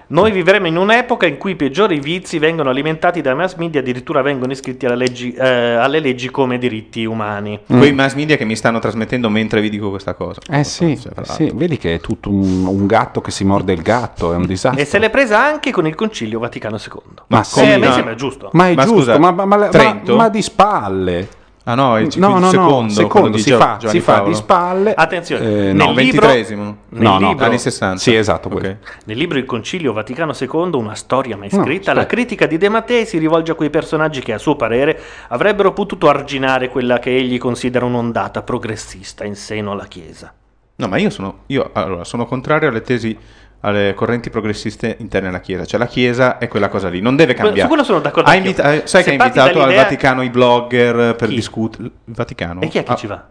Noi 0.08 0.30
vivremo 0.30 0.68
in 0.68 0.76
un'epoca 0.76 1.26
in 1.26 1.36
cui 1.36 1.52
i 1.52 1.56
peggiori 1.56 1.98
vizi 1.98 2.38
vengono 2.38 2.70
alimentati 2.70 3.20
dai 3.20 3.34
mass 3.34 3.56
media, 3.56 3.80
addirittura 3.80 4.22
vengono 4.22 4.52
iscritti 4.52 4.86
alle 4.86 4.94
leggi, 4.94 5.32
eh, 5.32 5.44
alle 5.74 5.98
leggi 5.98 6.30
come 6.30 6.58
diritti 6.58 7.04
umani. 7.04 7.58
quei 7.66 7.92
mass 7.92 8.14
media 8.14 8.36
che 8.36 8.44
mi 8.44 8.54
stanno 8.54 8.78
trasmettendo 8.78 9.28
mentre 9.28 9.60
vi 9.60 9.68
dico 9.68 9.90
questa 9.90 10.14
cosa. 10.14 10.40
Eh 10.48 10.62
sì, 10.62 10.96
Cioè, 10.96 11.12
sì, 11.24 11.50
vedi 11.52 11.76
che 11.76 11.94
è 11.94 12.00
tutto 12.00 12.30
un, 12.30 12.66
un 12.66 12.86
gatto 12.86 13.20
che 13.20 13.32
si 13.32 13.44
morde 13.44 13.72
il 13.72 13.82
gatto, 13.82 14.32
è 14.32 14.36
un 14.36 14.46
disastro. 14.46 14.80
E 14.80 14.84
se 14.84 15.00
l'è 15.00 15.10
presa 15.10 15.42
anche 15.44 15.72
con 15.72 15.88
il 15.88 15.96
Concilio 15.96 16.38
Vaticano 16.38 16.76
II. 16.76 17.00
Ma 17.26 17.40
Eh, 17.40 17.44
sì, 17.44 17.60
a 17.72 17.78
me 17.78 17.90
sembra 17.90 18.14
giusto. 18.14 18.50
Ma 18.52 18.68
è 18.68 18.74
Ma 18.74 18.82
giusto, 18.84 18.98
scusa, 18.98 19.18
ma, 19.18 19.32
ma- 19.32 19.44
ma- 19.44 19.56
ma- 19.56 19.68
Trento? 19.68 20.14
ma 20.14 20.28
di 20.28 20.40
spalle. 20.42 21.28
Ah 21.68 21.74
no, 21.74 21.98
il, 21.98 22.12
no, 22.18 22.28
no, 22.28 22.38
no, 22.38 22.50
secondo, 22.50 22.92
secondo, 22.92 23.08
quello 23.08 23.28
di 23.34 23.42
si, 23.42 23.50
fa, 23.50 23.78
si 23.84 23.98
fa 23.98 24.20
di 24.20 24.34
spalle. 24.34 24.94
Attenzione, 24.94 25.44
Eh, 25.44 25.48
nel 25.48 25.74
no, 25.74 25.86
libro- 25.86 25.94
ventitresimo. 25.94 26.62
nel 26.90 27.02
No, 27.02 27.18
no, 27.18 27.28
libro- 27.30 27.44
Anni 27.44 27.58
60. 27.58 27.98
Sì, 28.00 28.14
esatto, 28.14 28.48
quello. 28.48 28.68
Ok. 28.68 28.76
Nel 29.06 29.16
libro 29.16 29.36
Il 29.36 29.46
Concilio 29.46 29.92
Vaticano 29.92 30.32
II, 30.38 30.70
una 30.74 30.94
storia 30.94 31.36
mai 31.36 31.48
No, 31.50 31.64
scritta, 31.64 31.92
la 31.92 32.02
aspetta. 32.02 32.06
critica 32.22 32.46
di 32.46 32.56
De 32.56 32.68
Mattei 32.68 33.04
si 33.04 33.18
rivolge 33.18 33.50
a 33.50 33.54
quei 33.56 33.70
personaggi 33.70 34.20
che, 34.20 34.32
a 34.32 34.38
suo 34.38 34.54
parere, 34.54 34.96
avrebbero 35.28 35.72
potuto 35.72 36.08
arginare 36.08 36.68
quella 36.68 37.00
che 37.00 37.16
egli 37.16 37.36
considera 37.36 37.84
un'ondata 37.84 38.42
progressista 38.42 39.24
in 39.24 39.34
seno 39.34 39.72
alla 39.72 39.86
Chiesa. 39.86 40.32
No, 40.76 40.86
ma 40.86 40.98
io 40.98 41.10
sono, 41.10 41.38
io, 41.46 41.70
allora, 41.72 42.04
sono 42.04 42.26
contrario 42.26 42.68
alle 42.68 42.82
tesi, 42.82 43.16
alle 43.60 43.94
correnti 43.94 44.30
progressiste 44.30 44.96
interne 45.00 45.28
alla 45.28 45.40
Chiesa. 45.40 45.64
Cioè 45.64 45.78
la 45.80 45.86
Chiesa 45.86 46.38
è 46.38 46.48
quella 46.48 46.68
cosa 46.68 46.88
lì, 46.88 47.00
non 47.00 47.16
deve 47.16 47.34
cambiare. 47.34 47.60
su 47.62 47.66
quello 47.68 47.84
sono 47.84 48.00
d'accordo 48.00 48.30
invita- 48.32 48.72
eh, 48.72 48.82
sai 48.86 49.02
Se 49.02 49.10
che 49.10 49.16
ha 49.16 49.24
invitato 49.24 49.62
al 49.62 49.74
Vaticano 49.74 50.22
i 50.22 50.30
blogger 50.30 51.14
per 51.16 51.28
discutere? 51.28 51.84
Il 51.84 52.14
Vaticano? 52.14 52.60
E 52.60 52.68
chi 52.68 52.78
è 52.78 52.82
che 52.84 52.92
Ah, 52.92 52.96
ci 52.96 53.06
va? 53.06 53.24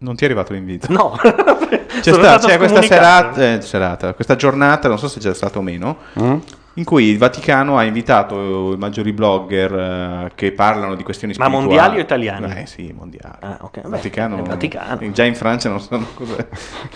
Non 0.00 0.14
ti 0.14 0.22
è 0.22 0.26
arrivato 0.26 0.52
l'invito? 0.52 0.86
No, 0.92 1.16
C'è, 2.00 2.12
sta- 2.12 2.38
c'è 2.38 2.56
questa 2.56 2.80
serata, 2.82 3.54
eh, 3.54 3.60
serata, 3.60 4.14
questa 4.14 4.36
giornata, 4.36 4.86
non 4.88 4.98
so 4.98 5.08
se 5.08 5.18
c'è 5.18 5.34
stato 5.34 5.58
o 5.58 5.62
meno, 5.62 5.96
Mm? 6.20 6.36
In 6.78 6.84
cui 6.84 7.06
il 7.06 7.18
Vaticano 7.18 7.76
ha 7.76 7.82
invitato 7.82 8.72
i 8.72 8.76
maggiori 8.76 9.12
blogger 9.12 9.72
eh, 9.74 10.30
che 10.36 10.52
parlano 10.52 10.94
di 10.94 11.02
questioni 11.02 11.34
Ma 11.36 11.46
spirituali. 11.46 11.66
mondiali 11.76 11.98
o 11.98 12.02
italiani? 12.02 12.60
Eh 12.62 12.66
sì, 12.66 12.94
mondiali. 12.96 13.34
Ah, 13.40 13.58
ok. 13.62 13.76
Il 13.76 13.82
Beh, 13.82 13.88
Vaticano, 13.88 14.36
il 14.36 14.42
Vaticano. 14.42 15.10
Già 15.10 15.24
in 15.24 15.34
Francia 15.34 15.68
non 15.68 15.80
sanno 15.80 16.06
cos'è. 16.14 16.46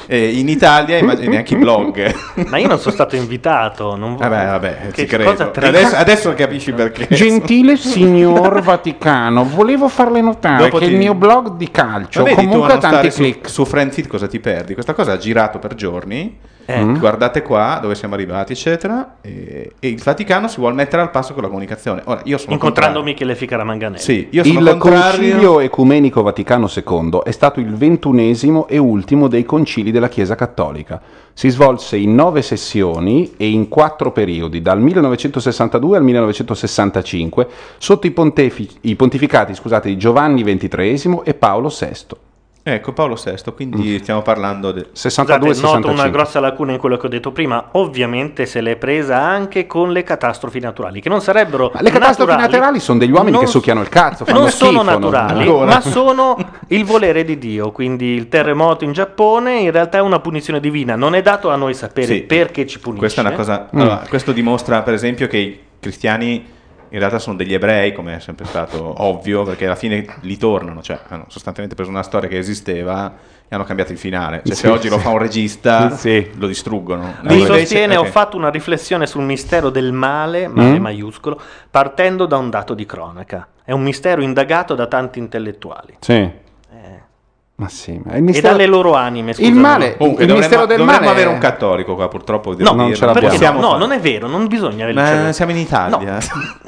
E 0.07 0.39
in 0.39 0.49
Italia 0.49 0.99
immagini 0.99 1.29
neanche 1.29 1.55
i 1.55 1.57
blog. 1.57 2.15
Ma 2.49 2.59
io 2.59 2.69
non 2.69 2.79
sono 2.79 2.95
stato 2.95 3.17
invitato. 3.17 3.97
Non 3.97 4.13
vo- 4.15 4.21
Vabbè, 4.23 4.47
vabbè, 4.47 4.79
Che 4.93 5.03
ci 5.03 5.07
credo. 5.07 5.51
Adesso, 5.53 5.97
adesso 5.97 6.35
capisci 6.35 6.71
perché. 6.75 7.09
Gentile 7.13 7.77
signor 7.77 8.61
Vaticano, 8.63 9.45
volevo 9.45 9.89
farle 9.89 10.21
notare 10.21 10.65
Dopo 10.65 10.79
che 10.79 10.87
ti- 10.87 10.93
il 10.93 10.97
mio 10.99 11.15
blog 11.15 11.57
di 11.57 11.71
calcio 11.73 12.23
Ma 12.23 12.31
a 12.31 12.35
comunque 12.35 12.73
ha 12.75 12.79
tanti 12.79 13.11
su, 13.11 13.19
click. 13.19 13.49
su 13.51 13.65
Friendfeed 13.65 14.07
cosa 14.07 14.29
ti 14.29 14.39
perdi? 14.39 14.75
Questa 14.75 14.95
cosa 14.95 15.13
ha 15.13 15.17
girato 15.17 15.59
per 15.59 15.75
giorni. 15.75 16.51
Mm? 16.71 16.99
Guardate 16.99 17.43
qua 17.43 17.79
dove 17.81 17.95
siamo 17.95 18.15
arrivati, 18.15 18.53
eccetera. 18.53 19.17
E, 19.21 19.73
e 19.79 19.89
il 19.89 20.03
Vaticano 20.03 20.49
si 20.49 20.59
vuole 20.59 20.75
mettere 20.75 21.03
al 21.03 21.11
passo 21.11 21.33
con 21.33 21.43
la 21.43 21.49
comunicazione. 21.49 22.03
Ora, 22.05 22.21
io 22.25 22.39
sono 22.39 22.53
Incontrando 22.53 22.99
contrario. 22.99 23.03
Michele 23.03 23.35
Ficara 23.35 23.65
Manganelli. 23.65 24.03
Sì, 24.03 24.29
io 24.31 24.45
sono 24.45 24.59
Il 24.59 24.69
contrario. 24.79 25.31
Concilio 25.31 25.61
Ecumenico 25.61 26.23
Vaticano 26.23 26.69
II 26.75 27.21
è 27.25 27.31
stato 27.31 27.61
il 27.61 27.75
ventunesimo 27.75 28.69
e 28.69 28.79
ultimo 28.79 29.29
dei 29.29 29.45
concili 29.45 29.91
della 29.91 30.09
Chiesa 30.09 30.35
Cattolica. 30.35 31.01
Si 31.35 31.49
svolse 31.49 31.97
in 31.97 32.15
nove 32.15 32.43
sessioni 32.43 33.33
e 33.37 33.49
in 33.49 33.69
quattro 33.69 34.13
periodi, 34.13 34.61
dal 34.61 34.81
1962 34.81 35.97
al 35.97 36.03
1965, 36.03 37.49
sotto 37.79 38.07
i, 38.07 38.11
pontefi- 38.11 38.69
i 38.83 38.97
pontificati 38.97 39.55
scusate, 39.55 39.89
di 39.89 39.97
Giovanni 39.97 40.43
XXIII 40.43 41.21
e 41.25 41.35
Paolo 41.35 41.69
VI. 41.69 42.31
Ecco, 42.65 42.93
Paolo 42.93 43.17
VI, 43.21 43.53
quindi 43.55 43.99
stiamo 43.99 44.23
parlando 44.23 44.71
del... 44.71 44.91
62 44.93 45.49
e 45.51 45.55
Scusate, 45.55 45.67
noto 45.75 45.87
una 45.89 45.97
65. 45.97 46.11
grossa 46.11 46.39
lacuna 46.41 46.73
in 46.73 46.79
quello 46.79 46.97
che 46.97 47.07
ho 47.07 47.09
detto 47.09 47.33
prima. 47.33 47.71
Ovviamente 47.73 48.47
se 48.47 48.61
l'è 48.61 48.77
presa 48.77 49.21
anche 49.21 49.67
con 49.67 49.91
le 49.91 50.05
catastrofi 50.05 50.61
naturali, 50.61 51.01
che 51.01 51.09
non 51.09 51.21
sarebbero 51.21 51.73
Ma 51.75 51.83
le 51.83 51.91
catastrofi 51.91 52.31
naturali, 52.31 52.53
naturali 52.53 52.79
sono 52.81 52.99
degli 53.01 53.11
uomini 53.11 53.33
non- 53.33 53.41
che 53.41 53.47
succhiano 53.49 53.81
il 53.81 53.89
cazzo, 53.89 54.25
fanno 54.25 54.39
Non 54.41 54.51
sono 54.51 54.79
schifo, 54.83 54.85
no? 54.85 54.99
naturali, 55.11 55.41
Ancora. 55.41 55.67
ma 55.67 55.81
sono 55.81 56.37
il 56.69 56.85
volere 56.85 57.25
di 57.25 57.37
Dio. 57.37 57.73
Quindi 57.73 58.15
il 58.15 58.29
terremoto 58.29 58.85
in 58.85 58.93
Giappone 58.93 59.59
in 59.59 59.73
realtà 59.73 59.99
è 59.99 60.01
una 60.03 60.21
punizione 60.21 60.61
divina. 60.61 60.95
Non 60.95 61.17
è 61.17 61.23
dato 61.23 61.51
a 61.51 61.57
noi 61.57 61.75
sapere 61.75 62.07
Sì. 62.07 62.23
perché 62.23 62.65
ci 62.69 62.79
punisce. 62.79 63.01
Questa 63.01 63.23
è 63.23 63.27
una 63.27 63.35
cosa... 63.35 63.69
Mm. 63.75 63.81
allora, 63.81 64.05
questo 64.09 64.31
dimostra, 64.31 64.83
per 64.83 64.95
esempio, 64.95 65.27
che 65.27 65.37
i 65.37 65.59
cristiani 65.81 66.47
in 66.93 66.99
realtà 66.99 67.19
sono 67.19 67.37
degli 67.37 67.55
ebrei, 67.55 67.93
come 67.93 68.17
è 68.17 68.21
sempre 68.21 68.45
stato 68.45 69.03
ovvio, 69.03 69.45
perché 69.45 69.65
alla 69.65 69.75
fine 69.75 70.05
li 70.21 70.37
tornano, 70.37 70.83
cioè 70.83 70.99
hanno 71.09 71.25
sostanzialmente 71.29 71.75
preso 71.75 71.91
una 71.91 72.03
storia 72.03 72.29
che 72.29 72.37
esisteva 72.37 73.15
e 73.49 73.55
hanno 73.55 73.65
cambiato 73.65 73.93
il 73.93 73.99
finale. 73.99 74.43
Cioè, 74.45 74.55
Sì, 74.55 74.61
se 74.61 74.69
oggi 74.69 74.89
lo 74.91 74.99
fa 74.99 75.09
un 75.09 75.19
regista, 75.19 75.91
Sì. 75.97 76.31
lo 76.37 76.47
distruggono. 76.47 77.15
Mi 77.23 77.33
Invece- 77.39 77.59
sostiene, 77.61 77.97
ok. 77.97 78.07
ho 78.07 78.11
fatto 78.11 78.37
una 78.37 78.51
riflessione 78.51 79.07
sul 79.07 79.23
mistero 79.25 79.71
del 79.71 79.93
male, 79.93 80.49
male 80.49 80.79
Mm. 80.79 80.83
maiuscolo, 80.83 81.41
partendo 81.71 82.27
da 82.27 82.37
un 82.37 82.51
dato 82.51 82.75
di 82.75 82.85
cronaca. 82.85 83.49
È 83.65 83.73
un 83.73 83.83
mistero 83.83 84.21
indagato 84.23 84.75
da 84.75 84.87
tanti 84.87 85.19
intellettuali. 85.19 85.97
Sì. 86.01 86.31
Ma 87.63 87.69
sì, 87.69 88.01
ma 88.05 88.13
il 88.13 88.19
E 88.19 88.21
mistero... 88.21 88.49
dalle 88.49 88.67
loro 88.67 88.95
anime, 88.95 89.31
Il 89.31 89.37
scusami. 89.37 89.59
male, 89.59 89.97
Comunque, 89.97 90.23
il 90.25 90.29
dovremmo, 90.29 90.49
mistero 90.49 90.67
del 90.67 90.77
dovremmo 90.79 90.99
male 91.01 91.11
avere 91.13 91.29
un 91.29 91.39
cattolico 91.39 91.95
qua, 91.95 92.09
purtroppo. 92.09 92.55
devo 92.55 92.71
No, 92.75 92.77
non 92.83 92.95
ce 92.95 93.05
l'abbiamo. 93.07 93.29
Perché 93.29 93.51
no? 93.51 93.61
No, 93.61 93.77
non 93.77 93.93
è 93.93 94.01
vero, 94.01 94.27
non 94.27 94.47
bisogna 94.49 94.91
Ma 94.93 95.07
averci- 95.09 95.33
siamo 95.35 95.53
in 95.53 95.59
Italia. 95.59 96.19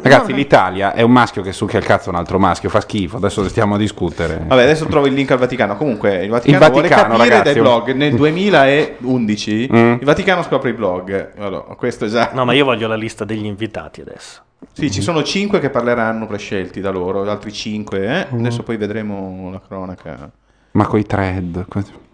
Ragazzi, 0.02 0.32
l'Italia 0.32 0.92
è 0.94 1.02
un 1.02 1.10
maschio 1.10 1.42
che 1.42 1.52
succhia 1.52 1.78
il 1.80 1.84
cazzo 1.84 2.10
un 2.10 2.16
altro 2.16 2.38
maschio, 2.38 2.68
fa 2.68 2.80
schifo, 2.80 3.16
adesso 3.16 3.48
stiamo 3.48 3.74
a 3.74 3.78
discutere. 3.78 4.44
Vabbè, 4.46 4.62
adesso 4.62 4.86
trovo 4.86 5.06
il 5.06 5.14
link 5.14 5.30
al 5.32 5.38
Vaticano. 5.38 5.76
Comunque, 5.76 6.22
il 6.24 6.30
Vaticano, 6.30 6.64
Il 6.64 6.70
Vaticano, 6.72 7.08
vuole 7.08 7.28
capire 7.28 7.28
ragazzi, 7.28 7.52
dai 7.54 7.62
blog. 7.62 7.92
Nel 7.92 8.14
2011 8.14 9.68
Mm. 9.72 9.92
il 9.94 10.04
Vaticano 10.04 10.42
scopre 10.42 10.70
i 10.70 10.72
blog. 10.74 11.32
Allora, 11.38 11.74
questo 11.76 12.04
è 12.04 12.08
già. 12.08 12.30
No, 12.32 12.44
ma 12.44 12.52
io 12.52 12.64
voglio 12.64 12.86
la 12.86 12.94
lista 12.96 13.24
degli 13.24 13.44
invitati 13.46 14.00
adesso. 14.00 14.42
Sì, 14.72 14.90
ci 14.90 15.02
sono 15.02 15.22
5 15.22 15.58
che 15.60 15.68
parleranno 15.70 16.26
prescelti 16.26 16.80
da 16.80 16.90
loro, 16.90 17.28
altri 17.28 17.52
5. 17.52 17.98
Eh? 18.06 18.26
Mm. 18.34 18.38
Adesso 18.40 18.62
poi 18.62 18.76
vedremo 18.76 19.50
la 19.52 19.60
cronaca. 19.66 20.30
Ma 20.74 20.86
coi 20.86 21.05
thread, 21.05 21.64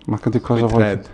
ma 0.07 0.19
di 0.25 0.41
cosa 0.41 0.61
Coi 0.61 0.69
vuoi? 0.71 0.83
thread. 0.83 1.09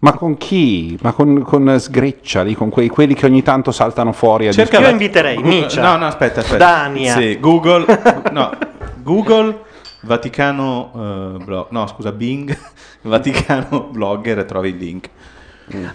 Ma 0.00 0.12
con 0.12 0.36
chi? 0.36 0.98
Ma 1.00 1.12
con, 1.12 1.42
con 1.42 1.76
sgrecciali, 1.78 2.54
con 2.54 2.68
quei, 2.68 2.88
quelli 2.88 3.14
che 3.14 3.24
ogni 3.26 3.42
tanto 3.42 3.72
saltano 3.72 4.12
fuori 4.12 4.46
a 4.48 4.52
Cerca 4.52 4.78
Io 4.78 4.88
inviterei 4.90 5.36
Google- 5.36 5.50
Nietzsche, 5.50 5.80
No, 5.80 5.96
no, 5.96 6.06
aspetta, 6.06 6.40
aspetta. 6.40 6.58
Dania. 6.64 7.14
Sì, 7.14 7.38
Google. 7.40 7.86
no, 8.30 8.50
Google 9.02 9.62
Vaticano 10.02 11.36
eh, 11.40 11.44
blog. 11.44 11.66
No, 11.70 11.86
scusa, 11.86 12.12
Bing 12.12 12.56
Vaticano 13.02 13.88
blogger 13.90 14.40
e 14.40 14.44
trovi 14.44 14.68
il 14.68 14.76
link. 14.76 15.08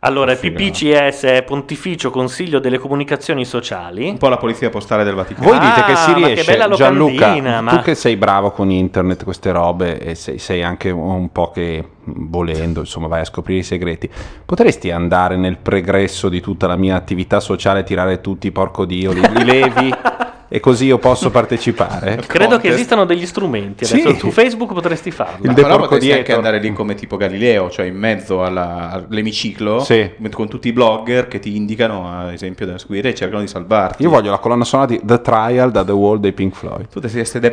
Allora, 0.03 0.31
il 0.31 0.37
Figa. 0.39 0.57
PPCS 0.57 1.23
è 1.25 1.43
Pontificio 1.43 2.09
Consiglio 2.09 2.57
delle 2.57 2.79
Comunicazioni 2.79 3.45
Sociali. 3.45 4.09
Un 4.09 4.17
po' 4.17 4.29
la 4.29 4.37
polizia 4.37 4.71
postale 4.71 5.03
del 5.03 5.13
Vaticano. 5.13 5.47
Voi 5.47 5.59
dite 5.59 5.83
che 5.83 5.91
Ah, 5.91 5.95
si 5.95 6.09
ma 6.09 6.15
che 6.27 6.33
riesce, 6.33 6.67
Gianluca, 6.73 7.61
ma- 7.61 7.71
tu 7.71 7.81
che 7.81 7.93
sei 7.93 8.17
bravo 8.17 8.49
con 8.49 8.71
internet, 8.71 9.23
queste 9.23 9.51
robe, 9.51 9.99
e 9.99 10.15
sei, 10.15 10.39
sei 10.39 10.63
anche 10.63 10.89
un 10.89 11.31
po' 11.31 11.51
che 11.51 11.85
volendo, 12.03 12.79
insomma, 12.79 13.05
vai 13.05 13.21
a 13.21 13.25
scoprire 13.25 13.59
i 13.59 13.63
segreti, 13.63 14.09
potresti 14.43 14.89
andare 14.89 15.37
nel 15.37 15.57
pregresso 15.57 16.29
di 16.29 16.41
tutta 16.41 16.65
la 16.65 16.77
mia 16.77 16.95
attività 16.95 17.39
sociale, 17.39 17.83
tirare 17.83 18.21
tutti, 18.21 18.51
porco 18.51 18.85
dio, 18.85 19.11
li, 19.11 19.21
li 19.21 19.43
levi 19.45 19.93
e 20.53 20.59
così 20.59 20.83
io 20.85 20.97
posso 20.97 21.29
partecipare? 21.31 22.17
Credo 22.27 22.55
che 22.57 22.67
Contest. 22.67 22.73
esistano 22.73 23.05
degli 23.05 23.25
strumenti. 23.25 23.85
Sì. 23.85 24.01
Adesso 24.01 24.17
su 24.17 24.31
Facebook 24.31 24.73
potresti 24.73 25.09
farlo. 25.09 25.45
Il 25.47 25.53
però 25.53 25.77
potresti 25.77 26.09
anche 26.11 26.23
dietro. 26.23 26.35
andare 26.35 26.59
lì 26.59 26.73
come 26.73 26.93
tipo 26.95 27.15
Galileo, 27.15 27.69
cioè 27.69 27.85
in 27.85 27.95
mezzo 27.95 28.43
alla- 28.43 28.89
all'emiciclo, 28.91 29.79
Sì. 29.79 30.11
con 30.31 30.49
tutti 30.49 30.67
i 30.67 30.73
blogger 30.73 31.29
che 31.29 31.39
ti 31.39 31.55
indicano, 31.55 32.05
ad 32.19 32.33
esempio, 32.33 32.65
da 32.65 32.77
seguire 32.77 33.09
e 33.09 33.15
cercano 33.15 33.39
di 33.39 33.47
salvarti. 33.47 34.03
Io 34.03 34.09
voglio 34.09 34.29
la 34.31 34.39
colonna 34.39 34.65
sonora 34.65 34.89
di 34.89 34.99
The 35.01 35.21
Trial 35.21 35.71
da 35.71 35.85
The 35.85 35.93
Wall 35.93 36.19
dei 36.19 36.33
Pink 36.33 36.53
Floyd. 36.53 36.87
Tu 36.89 36.99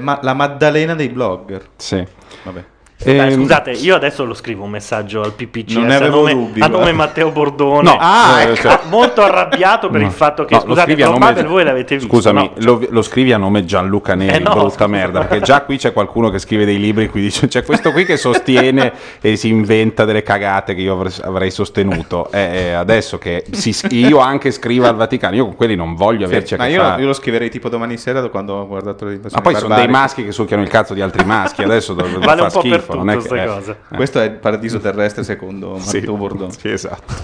ma- 0.00 0.18
la 0.22 0.34
Maddalena 0.34 0.94
dei 0.96 1.08
blogger. 1.08 1.66
Sì. 1.76 2.04
Vabbè. 2.42 2.64
Dai, 3.00 3.16
Ehm, 3.32 3.34
scusate, 3.42 3.70
io 3.70 3.94
adesso 3.94 4.24
lo 4.24 4.34
scrivo 4.34 4.64
un 4.64 4.70
messaggio 4.70 5.22
al 5.22 5.32
Non 5.68 5.84
ne 5.86 5.94
a 5.94 6.08
nome, 6.08 6.32
dubbi, 6.32 6.60
a 6.60 6.66
nome. 6.66 6.90
Matteo 6.90 7.30
Bordone. 7.30 7.82
No, 7.82 7.96
Ah, 8.00 8.40
eh, 8.42 8.56
cioè- 8.56 8.80
molto 8.90 9.22
arrabbiato 9.22 9.88
per 9.88 10.00
No. 10.00 10.06
il 10.08 10.12
fatto 10.12 10.44
che 10.44 10.54
No, 10.54 10.62
lo 10.62 10.66
scusate, 10.74 10.92
a 10.94 10.96
Top 10.96 11.12
nome- 11.12 11.26
Bubble 11.32 11.48
voi 11.48 11.62
l'avete 11.64 11.94
visto. 11.94 12.10
Scusami, 12.12 12.50
no? 12.56 12.64
lo, 12.64 12.86
lo 12.90 13.02
scrivi 13.02 13.32
a 13.32 13.36
nome 13.38 13.64
Gianluca 13.64 14.16
Neri, 14.16 14.34
Eh 14.34 14.38
no, 14.40 14.50
brutta 14.50 14.70
scusa. 14.70 14.86
merda, 14.88 15.20
perché 15.20 15.44
già 15.44 15.60
qui 15.62 15.76
c'è 15.78 15.92
qualcuno 15.92 16.28
che 16.30 16.40
scrive 16.40 16.64
dei 16.64 16.80
libri 16.80 17.08
cui 17.08 17.20
dice 17.20 17.46
c'è 17.46 17.62
questo 17.62 17.92
qui 17.92 18.04
che 18.04 18.16
sostiene 18.16 18.92
e 19.20 19.36
si 19.36 19.46
inventa 19.48 20.04
delle 20.04 20.24
cagate 20.24 20.74
che 20.74 20.80
io 20.80 21.00
avrei, 21.22 21.52
sostenuto. 21.52 22.28
Eh, 22.32 22.40
eh, 22.40 22.72
adesso 22.72 23.16
che 23.18 23.44
si- 23.52 23.76
io 23.90 24.18
anche 24.18 24.50
scrivo 24.50 24.88
al 24.88 24.96
Vaticano, 24.96 25.36
io 25.36 25.44
con 25.44 25.54
quelli 25.54 25.76
non 25.76 25.94
voglio 25.94 26.26
averci 26.26 26.48
Sì, 26.48 26.54
a 26.54 26.56
ma 26.58 26.64
che 26.64 26.70
io, 26.72 26.80
fare. 26.82 27.00
io 27.00 27.06
lo 27.06 27.12
scriverei 27.12 27.48
tipo 27.48 27.68
domani 27.68 27.96
sera 27.96 28.20
da 28.20 28.28
quando 28.28 28.54
ho 28.54 28.66
guardato 28.66 29.04
le 29.04 29.20
Ma 29.22 29.40
poi 29.40 29.54
sono 29.54 29.68
barbariche. 29.68 29.76
dei 29.82 29.88
maschi 29.88 30.24
che 30.24 30.32
succhiano 30.32 30.62
il 30.64 30.68
cazzo 30.68 30.94
di 30.94 31.00
altri 31.00 31.24
maschi, 31.24 31.62
adesso 31.62 31.94
dove 31.94 32.18
Vale 32.18 32.42
un 32.42 32.50
po' 32.50 32.60
per 32.62 32.70
schifo, 32.80 32.87
non 32.94 33.10
è 33.10 33.16
che- 33.16 33.42
eh, 33.42 33.46
cosa. 33.46 33.76
eh. 33.90 33.96
Questo 33.96 34.20
è 34.20 34.24
il 34.24 34.30
paradiso 34.32 34.78
terrestre 34.78 35.22
secondo 35.24 35.78
Sì, 35.80 35.96
Matteo 35.98 36.14
Bordone. 36.16 36.52
sì, 36.58 36.70
esatto. 36.70 37.14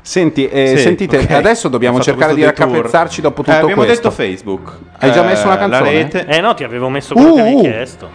Senti, 0.00 0.46
eh, 0.46 0.74
Sì, 0.76 0.82
sentite, 0.82 1.16
ok. 1.18 1.30
adesso 1.30 1.68
dobbiamo 1.68 1.98
cercare 2.00 2.34
di 2.34 2.44
raccapezzarci 2.44 3.22
dopo 3.22 3.42
tutto 3.42 3.56
Eh, 3.56 3.60
abbiamo 3.60 3.84
questo. 3.84 4.02
detto 4.08 4.10
Facebook. 4.14 4.72
Hai 4.98 5.10
già 5.12 5.22
Eh, 5.22 5.26
messo 5.26 5.46
una 5.46 5.56
canzone? 5.56 5.90
rete. 5.90 6.26
Eh 6.26 6.40
no, 6.40 6.52
ti 6.54 6.62
avevo 6.62 6.90
messo 6.90 7.14
quello 7.14 7.30
Uh, 7.32 7.34
che 7.36 7.40
avevi 7.40 7.56
uh. 7.56 7.60
chiesto. 7.60 8.10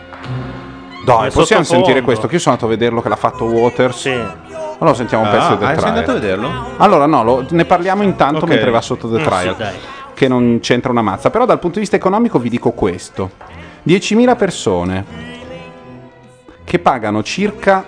Dai, 1.03 1.31
possiamo 1.31 1.63
sentire 1.63 2.01
questo? 2.01 2.27
Che 2.27 2.35
io 2.35 2.39
sono 2.39 2.53
andato 2.55 2.71
a 2.71 2.75
vederlo 2.77 3.01
che 3.01 3.09
l'ha 3.09 3.15
fatto 3.15 3.45
Waters. 3.45 3.97
Sì. 3.97 4.09
Allora 4.11 4.93
sentiamo 4.95 5.23
un 5.23 5.29
pezzo 5.31 5.47
Ah, 5.47 5.55
del 5.55 5.63
ah, 5.63 5.67
sei 5.69 5.77
trial. 5.77 5.89
andato 5.89 6.11
a 6.11 6.13
vederlo? 6.13 6.49
Allora 6.77 7.05
no, 7.07 7.23
lo- 7.23 7.45
ne 7.49 7.65
parliamo 7.65 8.03
intanto 8.03 8.43
Ok. 8.43 8.49
mentre 8.49 8.69
va 8.69 8.81
sotto 8.81 9.09
The 9.09 9.19
Mm, 9.19 9.23
Trial, 9.25 9.55
sì, 9.55 9.61
dai. 9.63 9.73
che 10.13 10.27
non 10.27 10.59
c'entra 10.61 10.91
una 10.91 11.01
mazza. 11.01 11.31
Però 11.31 11.45
dal 11.45 11.57
punto 11.57 11.75
di 11.75 11.79
vista 11.81 11.95
economico 11.95 12.37
vi 12.37 12.49
dico 12.49 12.71
questo. 12.71 13.31
10.000 13.81 14.35
persone 14.35 15.05
che 16.69 16.77
pagano 16.77 17.23
circa 17.23 17.83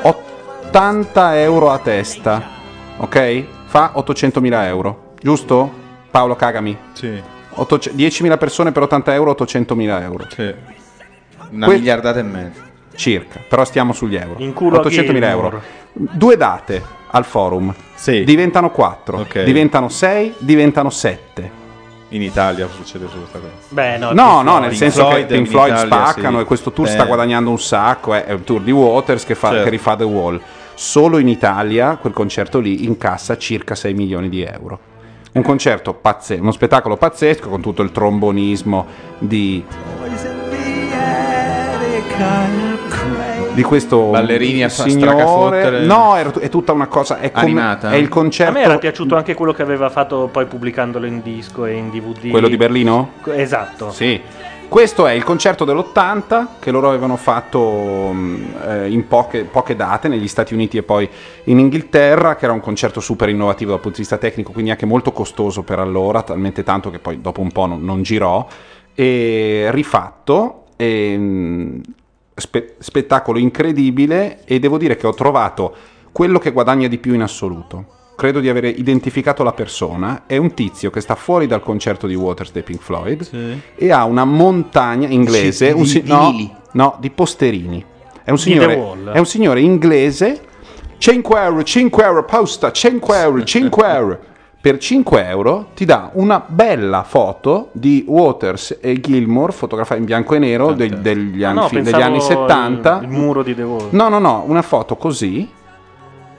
80 0.00 1.38
euro 1.40 1.68
a 1.70 1.78
testa, 1.78 2.42
ok? 2.96 3.44
Fa 3.66 3.92
800.000 3.96 4.64
euro, 4.64 5.12
giusto? 5.20 5.70
Paolo, 6.10 6.36
cagami. 6.36 6.74
Sì. 6.94 7.20
Ottoce- 7.50 7.92
10.000 7.94 8.38
persone 8.38 8.72
per 8.72 8.84
80 8.84 9.12
euro, 9.12 9.32
800.000 9.32 10.00
euro. 10.00 10.24
sì. 10.34 10.54
Una 11.50 11.66
Que- 11.66 11.74
miliardata 11.76 12.18
e 12.20 12.22
mezza. 12.22 12.62
Circa, 12.94 13.40
però 13.46 13.64
stiamo 13.66 13.92
sugli 13.92 14.16
euro. 14.16 14.36
In 14.38 14.54
culo 14.54 14.76
a 14.78 14.80
800.000 14.80 15.28
Gilmour. 15.28 15.44
euro. 15.44 15.62
Due 15.92 16.36
date 16.38 16.82
al 17.10 17.24
forum. 17.26 17.74
Sì. 17.94 18.24
Diventano 18.24 18.70
4, 18.70 19.18
Ok. 19.18 19.42
diventano 19.42 19.90
6, 19.90 20.34
diventano 20.38 20.88
7. 20.88 21.58
In 22.12 22.22
Italia 22.22 22.68
succede 22.68 23.06
solo 23.08 23.20
questa 23.20 23.38
cosa. 23.38 23.52
Beh, 23.68 23.96
no, 23.98 24.12
No, 24.12 24.36
no, 24.36 24.42
Floyd. 24.42 24.62
nel 24.62 24.74
senso 24.76 25.06
Floyd 25.08 25.26
che 25.26 25.34
Pink 25.34 25.46
in 25.46 25.52
Floyd 25.52 25.72
Italia, 25.72 25.86
spaccano 25.86 26.36
sì. 26.38 26.42
e 26.42 26.46
questo 26.46 26.72
tour 26.72 26.88
Eh. 26.88 26.90
sta 26.90 27.04
guadagnando 27.04 27.50
un 27.50 27.58
sacco. 27.60 28.14
È 28.14 28.32
un 28.32 28.42
tour 28.44 28.60
di 28.62 28.72
Waters 28.72 29.24
che, 29.24 29.34
fa, 29.36 29.48
Certo. 29.50 29.64
che 29.64 29.70
rifà 29.70 29.96
The 29.96 30.04
Wall. 30.04 30.40
Solo 30.74 31.18
in 31.18 31.28
Italia 31.28 31.96
quel 31.96 32.12
concerto 32.12 32.58
lì 32.58 32.84
incassa 32.84 33.36
circa 33.36 33.74
6 33.74 33.94
milioni 33.94 34.28
di 34.28 34.42
euro. 34.42 34.78
Un 35.32 35.42
concerto 35.42 35.94
pazzesco, 35.94 36.42
uno 36.42 36.50
spettacolo 36.50 36.96
pazzesco 36.96 37.48
con 37.48 37.60
tutto 37.60 37.82
il 37.82 37.92
trombonismo 37.92 38.86
di, 39.18 39.64
di 43.60 43.62
questo 43.62 44.10
Ballerini 44.10 44.64
a 44.64 44.68
signore. 44.68 45.80
No, 45.84 46.16
è, 46.16 46.24
è 46.24 46.48
tutta 46.48 46.72
una 46.72 46.86
cosa. 46.86 47.18
È, 47.18 47.30
come- 47.30 47.44
Animata? 47.44 47.90
è 47.90 47.96
il 47.96 48.06
A 48.06 48.08
concerto. 48.08 48.52
me 48.52 48.62
era 48.62 48.78
piaciuto 48.78 49.16
anche 49.16 49.34
quello 49.34 49.52
che 49.52 49.62
aveva 49.62 49.90
fatto 49.90 50.28
poi 50.32 50.46
pubblicandolo 50.46 51.06
in 51.06 51.20
disco 51.22 51.66
e 51.66 51.74
in 51.74 51.90
DVD. 51.90 52.30
Quello 52.30 52.48
di 52.48 52.56
Berlino? 52.56 53.12
Esatto. 53.32 53.90
Sì. 53.90 54.20
Questo 54.68 55.08
è 55.08 55.12
il 55.12 55.24
concerto 55.24 55.64
dell'80 55.64 56.46
che 56.60 56.70
loro 56.70 56.88
avevano 56.88 57.16
fatto 57.16 58.12
mh, 58.12 58.54
eh, 58.68 58.88
in 58.88 59.08
poche, 59.08 59.42
poche 59.42 59.74
date 59.74 60.06
negli 60.06 60.28
Stati 60.28 60.54
Uniti 60.54 60.76
e 60.76 60.84
poi 60.84 61.08
in 61.44 61.58
Inghilterra, 61.58 62.36
che 62.36 62.44
era 62.44 62.54
un 62.54 62.60
concerto 62.60 63.00
super 63.00 63.28
innovativo 63.28 63.70
dal 63.72 63.80
punto 63.80 63.96
di 63.96 64.02
vista 64.02 64.16
tecnico, 64.16 64.52
quindi 64.52 64.70
anche 64.70 64.86
molto 64.86 65.10
costoso 65.10 65.62
per 65.62 65.80
allora, 65.80 66.22
talmente 66.22 66.62
tanto 66.62 66.90
che 66.90 67.00
poi 67.00 67.20
dopo 67.20 67.40
un 67.40 67.50
po' 67.50 67.66
non, 67.66 67.84
non 67.84 68.02
girò, 68.02 68.46
e 68.94 69.66
rifatto, 69.72 70.66
e, 70.76 71.18
mh, 71.18 71.80
spe- 72.40 72.74
spettacolo 72.78 73.38
incredibile 73.38 74.40
e 74.44 74.58
devo 74.58 74.78
dire 74.78 74.96
che 74.96 75.06
ho 75.06 75.14
trovato 75.14 75.74
quello 76.12 76.38
che 76.38 76.50
guadagna 76.50 76.88
di 76.88 76.98
più 76.98 77.14
in 77.14 77.22
assoluto. 77.22 77.98
Credo 78.16 78.40
di 78.40 78.48
aver 78.50 78.64
identificato 78.66 79.42
la 79.42 79.52
persona, 79.52 80.24
è 80.26 80.36
un 80.36 80.52
tizio 80.52 80.90
che 80.90 81.00
sta 81.00 81.14
fuori 81.14 81.46
dal 81.46 81.62
concerto 81.62 82.06
di 82.06 82.14
Waters 82.14 82.52
dei 82.52 82.62
Pink 82.62 82.80
Floyd 82.82 83.28
e 83.76 83.92
ha 83.92 84.04
una 84.04 84.24
montagna 84.24 85.08
inglese, 85.08 85.68
Sì, 85.68 85.72
un 85.72 85.82
di 85.82 85.88
si- 85.88 86.02
no, 86.04 86.60
no, 86.72 86.96
di 87.00 87.10
posterini. 87.10 87.82
È 88.22 88.30
un, 88.30 88.38
signore, 88.38 88.74
è 89.12 89.18
un 89.18 89.24
signore 89.26 89.60
inglese, 89.62 90.40
5 90.98 91.40
euro, 91.40 91.62
5 91.62 92.04
euro, 92.04 92.24
posta, 92.26 92.70
5 92.70 93.16
euro, 93.18 93.42
5 93.42 93.86
euro. 93.88 94.18
Per 94.60 94.76
5 94.76 95.26
euro 95.26 95.68
ti 95.74 95.86
dà 95.86 96.10
una 96.14 96.44
bella 96.46 97.02
foto 97.02 97.70
di 97.72 98.04
Waters 98.06 98.76
e 98.82 99.00
Gilmour, 99.00 99.54
fotografata 99.54 99.98
in 99.98 100.04
bianco 100.04 100.34
e 100.34 100.38
nero 100.38 100.72
degli, 100.72 101.42
Ah, 101.42 101.48
anni, 101.48 101.58
no, 101.60 101.68
degli 101.82 101.94
anni 102.02 102.20
70. 102.20 102.98
Il, 102.98 103.02
il 103.04 103.08
muro 103.08 103.42
di 103.42 103.54
The 103.54 103.62
Wall. 103.62 103.88
No, 103.92 104.10
no, 104.10 104.18
no, 104.18 104.44
una 104.46 104.60
foto 104.60 104.96
così 104.96 105.48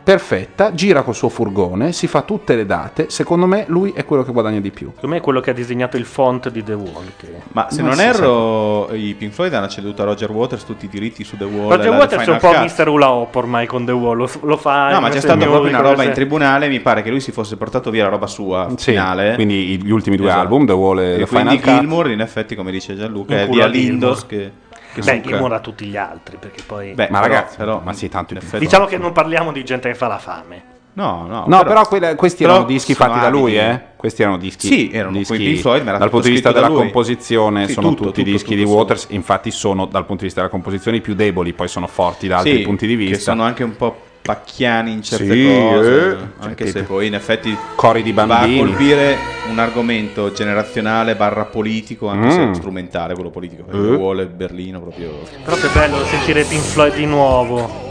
perfetta, 0.04 0.74
gira 0.74 1.02
col 1.04 1.16
suo 1.16 1.30
furgone, 1.30 1.92
si 1.92 2.08
fa 2.08 2.22
tutte 2.24 2.56
le 2.56 2.66
date. 2.66 3.10
Secondo 3.10 3.46
me 3.46 3.66
lui 3.68 3.92
è 3.96 4.04
quello 4.06 4.24
che 4.24 4.32
guadagna 4.32 4.60
di 4.60 4.72
più. 4.72 4.88
Secondo 4.94 5.08
me 5.16 5.18
è 5.18 5.22
quello 5.22 5.40
che 5.40 5.52
ha 5.52 5.54
disegnato 5.54 5.98
il 5.98 6.06
font 6.06 6.50
di 6.50 6.64
The 6.64 6.74
Wall. 6.74 7.12
che- 7.18 7.36
Ma 7.54 7.68
se 7.70 7.82
Ma 7.82 7.88
non 7.90 7.98
sì, 7.98 8.04
erro, 8.04 8.94
i 8.94 9.14
Pink 9.18 9.34
Floyd 9.34 9.54
hanno 9.54 9.68
ceduto 9.68 10.02
a 10.02 10.06
Roger 10.06 10.32
Waters 10.32 10.66
tutti 10.66 10.86
i 10.86 10.90
diritti 10.90 11.24
su 11.24 11.38
The 11.38 11.44
Wall. 11.46 11.70
Roger 11.70 11.92
Waters 11.92 12.26
è 12.28 12.30
un 12.32 12.38
po'. 12.40 12.52
Mr. 12.52 12.88
Hula 12.88 13.12
Hop 13.12 13.36
ormai 13.36 13.68
con 13.68 13.86
The 13.86 13.92
Wall, 13.92 14.18
lo, 14.18 14.30
lo 14.44 14.58
fa... 14.58 14.90
No, 14.90 14.96
in 14.96 15.02
ma 15.02 15.10
c'è 15.10 15.20
stata 15.20 15.46
proprio 15.46 15.70
una 15.70 15.78
roba 15.78 15.90
in 15.90 15.96
queste- 15.96 16.14
tribunale. 16.14 16.68
Mi 16.68 16.80
pare 16.80 17.02
che 17.02 17.10
lui 17.10 17.20
si 17.20 17.32
fosse 17.32 17.58
portato 17.58 17.92
via 17.92 18.04
la 18.04 18.10
roba 18.10 18.28
sua 18.28 18.68
Sì, 18.78 18.92
finale. 18.92 19.36
quindi 19.36 19.80
gli 19.82 19.92
ultimi 19.92 20.16
due 20.18 20.28
Esatto. 20.28 20.42
album, 20.42 20.66
The 20.66 20.74
Wall 20.74 21.00
e 21.00 21.14
E 21.14 21.18
The 21.20 21.26
quindi 21.28 21.50
Final 21.58 21.60
Cut. 21.62 21.80
Gilmour, 21.80 22.10
in 22.12 22.22
effetti, 22.22 22.56
come 22.56 22.72
dice 22.72 22.96
Gianluca, 22.96 23.34
Un 23.36 23.40
è 23.40 23.48
via. 23.48 23.66
Lindos 23.68 24.26
che, 24.26 24.52
che 24.94 25.02
Beh. 25.02 25.22
Gilmour 25.22 25.54
a 25.54 25.60
tutti 25.60 25.86
gli 25.86 25.98
altri, 25.98 26.38
perché 26.38 26.62
poi... 26.66 26.94
Beh, 26.94 27.08
Ma 27.10 27.20
però- 27.22 27.34
ragazzi, 27.34 27.58
però, 27.58 27.82
ma 27.84 27.94
sì, 27.94 28.10
tanto 28.10 28.34
in 28.34 28.40
effetti- 28.40 28.64
diciamo 28.64 28.86
che 28.86 28.98
non 28.98 29.12
parliamo 29.12 29.52
di 29.52 29.64
gente 29.64 29.90
che 29.90 29.96
fa 29.96 30.08
la 30.08 30.18
fame. 30.18 30.64
No, 30.94 31.26
no, 31.26 31.46
No, 31.48 31.64
però, 31.64 31.88
quelle- 31.88 32.16
questi 32.16 32.44
però 32.44 32.56
erano 32.56 32.68
dischi 32.68 32.94
fatti 32.94 33.18
da 33.20 33.30
lui, 33.30 33.58
eh? 33.58 33.80
Questi 33.96 34.24
erano 34.24 34.38
dischi. 34.38 34.68
Sì, 34.68 34.90
erano 34.92 35.16
dischi, 35.18 35.38
Pink 35.38 35.60
Floyd, 35.60 35.84
ma 35.86 35.98
dal 35.98 36.10
punto 36.10 36.26
di 36.28 36.34
vista 36.34 36.52
della 36.52 36.68
lui. 36.68 36.78
composizione, 36.78 37.68
Sì, 37.68 37.74
sono 37.74 37.90
tutto, 37.90 38.04
tutti 38.06 38.20
tutto, 38.24 38.32
dischi 38.32 38.56
tutto, 38.56 38.68
di. 38.68 38.76
Waters. 38.76 39.06
Infatti, 39.12 39.52
sono 39.52 39.86
dal 39.86 40.02
punto 40.06 40.18
di 40.22 40.26
vista 40.26 40.42
della 40.42 40.52
composizione 40.52 40.98
i 40.98 41.02
più 41.02 41.14
deboli, 41.14 41.54
poi 41.54 41.70
sono 41.70 41.88
forti 41.88 42.28
da 42.28 42.38
altri 42.40 42.58
Sì, 42.58 42.62
punti 42.64 42.88
di 42.88 42.98
Che 42.98 43.04
vista. 43.06 43.32
sono 43.32 43.44
anche 43.44 43.64
un 43.64 43.76
po' 43.78 43.96
pacchiani 44.22 44.92
in 44.92 45.02
certe 45.02 45.32
Sì, 45.34 45.46
cose, 45.48 46.10
eh. 46.12 46.16
anche 46.46 46.64
Cioè, 46.66 46.74
se 46.74 46.84
poi 46.84 47.08
in 47.08 47.16
effetti 47.16 47.56
Cori 47.76 48.04
di 48.04 48.12
va 48.12 48.24
a 48.24 48.28
bambini. 48.28 48.60
colpire 48.60 49.18
un 49.50 49.58
argomento 49.60 50.32
generazionale 50.32 51.16
barra 51.16 51.46
politico, 51.46 52.08
anche 52.08 52.28
Mm. 52.28 52.52
se 52.54 52.54
strumentale 52.60 53.14
quello 53.16 53.30
politico. 53.32 53.64
Eh. 53.72 53.76
Il 53.78 53.98
vuole 53.98 54.28
Berlino 54.28 54.80
proprio. 54.80 55.12
Però 55.44 55.56
che 55.58 55.68
bello 55.74 56.06
sentire 56.06 56.44
Pink 56.44 56.62
Floyd 56.62 56.96
di 56.96 57.06
nuovo. 57.06 57.90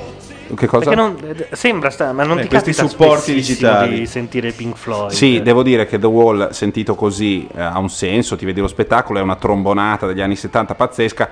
Che 0.54 0.66
cosa? 0.66 0.84
Perché 0.90 0.96
non, 1.00 1.16
eh, 1.48 1.48
sembra, 1.54 1.90
sta, 1.90 2.12
ma 2.12 2.24
non 2.24 2.36
Beh, 2.36 2.42
ti 2.42 2.48
questi 2.48 2.72
capita 2.72 2.88
supporti 2.88 3.34
digitali. 3.34 3.98
di 4.00 4.06
sentire 4.06 4.50
Pink 4.50 4.76
Floyd. 4.76 5.10
Sì, 5.12 5.42
devo 5.42 5.62
dire 5.62 5.86
che 5.86 5.96
The 5.98 6.06
Wall, 6.08 6.50
sentito 6.50 6.96
così, 6.96 7.46
eh, 7.54 7.60
ha 7.60 7.78
un 7.78 7.88
senso, 7.88 8.34
ti 8.36 8.44
vedi 8.44 8.60
lo 8.60 8.66
spettacolo, 8.66 9.20
è 9.20 9.22
una 9.22 9.36
trombonata 9.36 10.06
degli 10.08 10.20
anni 10.20 10.34
70 10.34 10.74
pazzesca. 10.74 11.28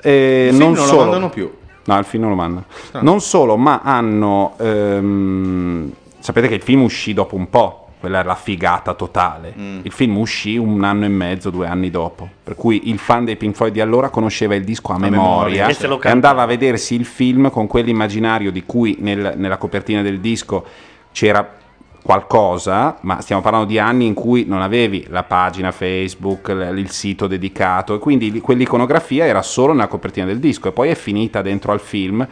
Eh, 0.00 0.48
non 0.52 0.58
non 0.60 0.74
lo 0.74 0.84
solo- 0.86 1.02
mandano 1.02 1.28
più. 1.28 1.52
No, 1.84 1.98
il 1.98 2.04
film 2.04 2.22
non 2.22 2.30
lo 2.32 2.36
mandano. 2.36 2.64
Strano. 2.86 3.10
Non 3.10 3.20
solo, 3.20 3.56
ma 3.56 3.80
hanno... 3.82 4.54
ehm, 4.58 5.92
sapete 6.18 6.48
che 6.48 6.54
il 6.54 6.62
film 6.62 6.82
uscì 6.82 7.12
dopo 7.12 7.34
un 7.36 7.50
po', 7.50 7.88
quella 7.98 8.18
era 8.18 8.28
la 8.28 8.34
figata 8.34 8.94
totale. 8.94 9.54
Mm. 9.56 9.78
Il 9.82 9.92
film 9.92 10.16
uscì 10.16 10.56
un 10.56 10.82
anno 10.84 11.04
e 11.04 11.08
mezzo, 11.08 11.50
due 11.50 11.66
anni 11.66 11.90
dopo. 11.90 12.28
Per 12.42 12.54
cui 12.56 12.88
il 12.90 12.98
fan 12.98 13.24
dei 13.24 13.36
Pink 13.36 13.54
Floyd 13.54 13.72
di 13.72 13.80
allora 13.80 14.08
conosceva 14.10 14.54
il 14.54 14.64
disco 14.64 14.92
a, 14.92 14.98
memoria, 14.98 15.66
memoria, 15.68 16.08
E 16.08 16.10
andava 16.10 16.42
a 16.42 16.46
vedersi 16.46 16.94
il 16.94 17.04
film 17.04 17.50
con 17.50 17.66
quell'immaginario 17.66 18.50
di 18.50 18.64
cui 18.66 18.96
nel- 19.00 19.34
nella 19.36 19.56
copertina 19.56 20.02
del 20.02 20.18
disco 20.18 20.64
c'era 21.12 21.48
qualcosa, 22.02 22.98
ma 23.02 23.20
stiamo 23.20 23.40
parlando 23.42 23.66
di 23.66 23.78
anni 23.78 24.06
in 24.06 24.14
cui 24.14 24.44
non 24.46 24.60
avevi 24.60 25.06
la 25.08 25.22
pagina 25.22 25.70
Facebook, 25.70 26.48
il 26.48 26.90
sito 26.90 27.26
dedicato, 27.26 27.94
e 27.94 27.98
quindi 27.98 28.30
li- 28.30 28.40
quell'iconografia 28.40 29.24
era 29.24 29.42
solo 29.42 29.72
nella 29.72 29.86
copertina 29.86 30.26
del 30.26 30.38
disco 30.38 30.68
e 30.68 30.72
poi 30.72 30.90
è 30.90 30.94
finita 30.94 31.42
dentro 31.42 31.72
al 31.72 31.80
film 31.80 32.26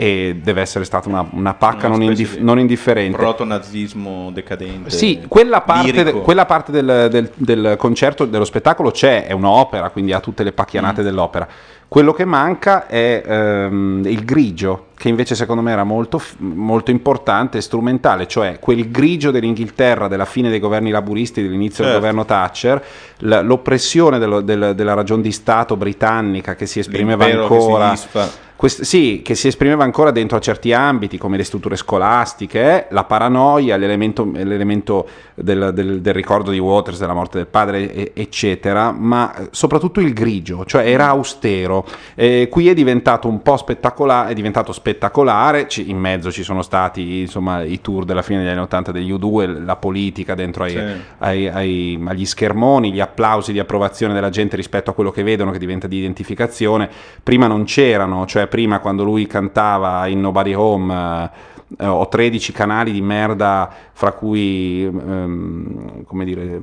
e 0.00 0.40
deve 0.42 0.62
essere 0.62 0.86
stata 0.86 1.10
una, 1.10 1.26
una 1.32 1.52
pacca 1.52 1.86
Una 1.86 1.96
non, 1.96 2.06
indif- 2.06 2.38
di 2.38 2.42
non 2.42 2.58
indifferente. 2.58 3.18
Proto-nazismo 3.18 4.30
decadente. 4.32 4.88
Sì, 4.88 5.20
quella 5.28 5.60
parte, 5.60 6.02
de- 6.02 6.12
quella 6.22 6.46
parte 6.46 6.72
del, 6.72 7.08
del- 7.10 7.30
del 7.34 7.74
concerto, 7.76 8.24
dello 8.24 8.46
spettacolo 8.46 8.90
c'è, 8.92 9.26
è 9.26 9.32
un'opera, 9.32 9.90
quindi 9.90 10.14
ha 10.14 10.20
tutte 10.20 10.42
le 10.42 10.52
Mm. 10.52 10.54
pacchianate 10.54 11.02
dell'opera. 11.02 11.46
Quello 11.86 12.12
che 12.14 12.24
manca 12.24 12.86
è 12.86 13.22
ehm, 13.26 14.02
il 14.06 14.24
grigio, 14.24 14.86
che 14.96 15.08
invece 15.10 15.34
secondo 15.34 15.60
me 15.60 15.72
era 15.72 15.84
molto, 15.84 16.22
molto 16.38 16.90
importante 16.90 17.58
e 17.58 17.60
strumentale, 17.60 18.26
cioè 18.26 18.58
quel 18.58 18.90
grigio 18.90 19.30
dell'Inghilterra 19.30 20.08
della 20.08 20.24
fine 20.24 20.48
dei 20.48 20.60
governi 20.60 20.90
laburisti, 20.90 21.42
dell'inizio 21.42 21.84
del 21.84 21.92
Certo. 21.92 21.98
governo 22.06 22.24
Thatcher, 22.24 22.82
l- 23.18 23.40
l'oppressione 23.42 24.18
dello- 24.18 24.40
del- 24.40 24.72
della 24.74 24.94
ragion 24.94 25.20
di 25.20 25.32
Stato 25.32 25.76
britannica 25.76 26.54
che 26.54 26.64
si 26.64 26.78
esprimeva 26.78 27.24
L'impero 27.26 27.48
che 27.48 27.54
si 27.60 27.66
ancora. 27.66 27.90
disfa. 27.90 28.48
Quest- 28.60 28.82
sì, 28.82 29.22
che 29.24 29.34
si 29.36 29.46
esprimeva 29.48 29.84
ancora 29.84 30.10
dentro 30.10 30.36
a 30.36 30.40
certi 30.40 30.74
ambiti 30.74 31.16
come 31.16 31.38
le 31.38 31.44
strutture 31.44 31.76
scolastiche, 31.76 32.88
la 32.90 33.04
paranoia, 33.04 33.78
l'elemento, 33.78 34.30
l'elemento 34.34 35.08
del, 35.34 35.70
del- 35.72 36.02
del 36.02 36.12
ricordo 36.12 36.50
di 36.50 36.58
Waters, 36.58 36.98
della 36.98 37.14
morte 37.14 37.38
del 37.38 37.46
padre, 37.46 37.90
e- 37.90 38.12
eccetera, 38.14 38.92
ma 38.92 39.34
eh, 39.34 39.48
soprattutto 39.50 40.00
il 40.00 40.12
grigio, 40.12 40.66
cioè 40.66 40.86
era 40.86 41.06
austero. 41.06 41.86
Eh, 42.14 42.48
qui 42.50 42.68
è 42.68 42.74
diventato 42.74 43.28
un 43.28 43.40
po' 43.40 43.56
spettacolare, 43.56 44.32
è 44.32 44.34
diventato 44.34 44.72
spettacolare, 44.72 45.66
ci- 45.66 45.88
in 45.88 45.96
mezzo 45.96 46.30
ci 46.30 46.42
sono 46.42 46.60
stati 46.60 47.20
insomma, 47.20 47.62
i 47.62 47.80
tour 47.80 48.04
della 48.04 48.20
fine 48.20 48.40
degli 48.40 48.48
anni 48.50 48.60
80 48.60 48.92
degli 48.92 49.10
U2, 49.10 49.64
la 49.64 49.76
politica 49.76 50.34
dentro 50.34 50.64
ai, 50.64 50.70
Sì. 50.72 50.78
ai- 51.16 51.48
ai- 51.48 52.02
agli 52.04 52.26
schermoni, 52.26 52.92
gli 52.92 53.00
applausi 53.00 53.52
di 53.52 53.58
approvazione 53.58 54.12
della 54.12 54.28
gente 54.28 54.54
rispetto 54.54 54.90
a 54.90 54.92
quello 54.92 55.10
che 55.12 55.22
vedono 55.22 55.50
che 55.50 55.58
diventa 55.58 55.86
di 55.86 55.96
identificazione. 55.96 56.90
Prima 57.22 57.46
non 57.46 57.64
c'erano, 57.64 58.26
cioè 58.26 58.48
prima 58.50 58.80
quando 58.80 59.04
lui 59.04 59.26
cantava 59.26 60.06
in 60.08 60.20
Nobody 60.20 60.52
Home 60.52 61.30
eh, 61.78 61.86
ho 61.86 62.06
13 62.06 62.52
canali 62.52 62.92
di 62.92 63.00
merda 63.00 63.72
fra 63.92 64.12
cui 64.12 64.84
ehm, 64.84 66.04
come 66.04 66.24
dire 66.26 66.60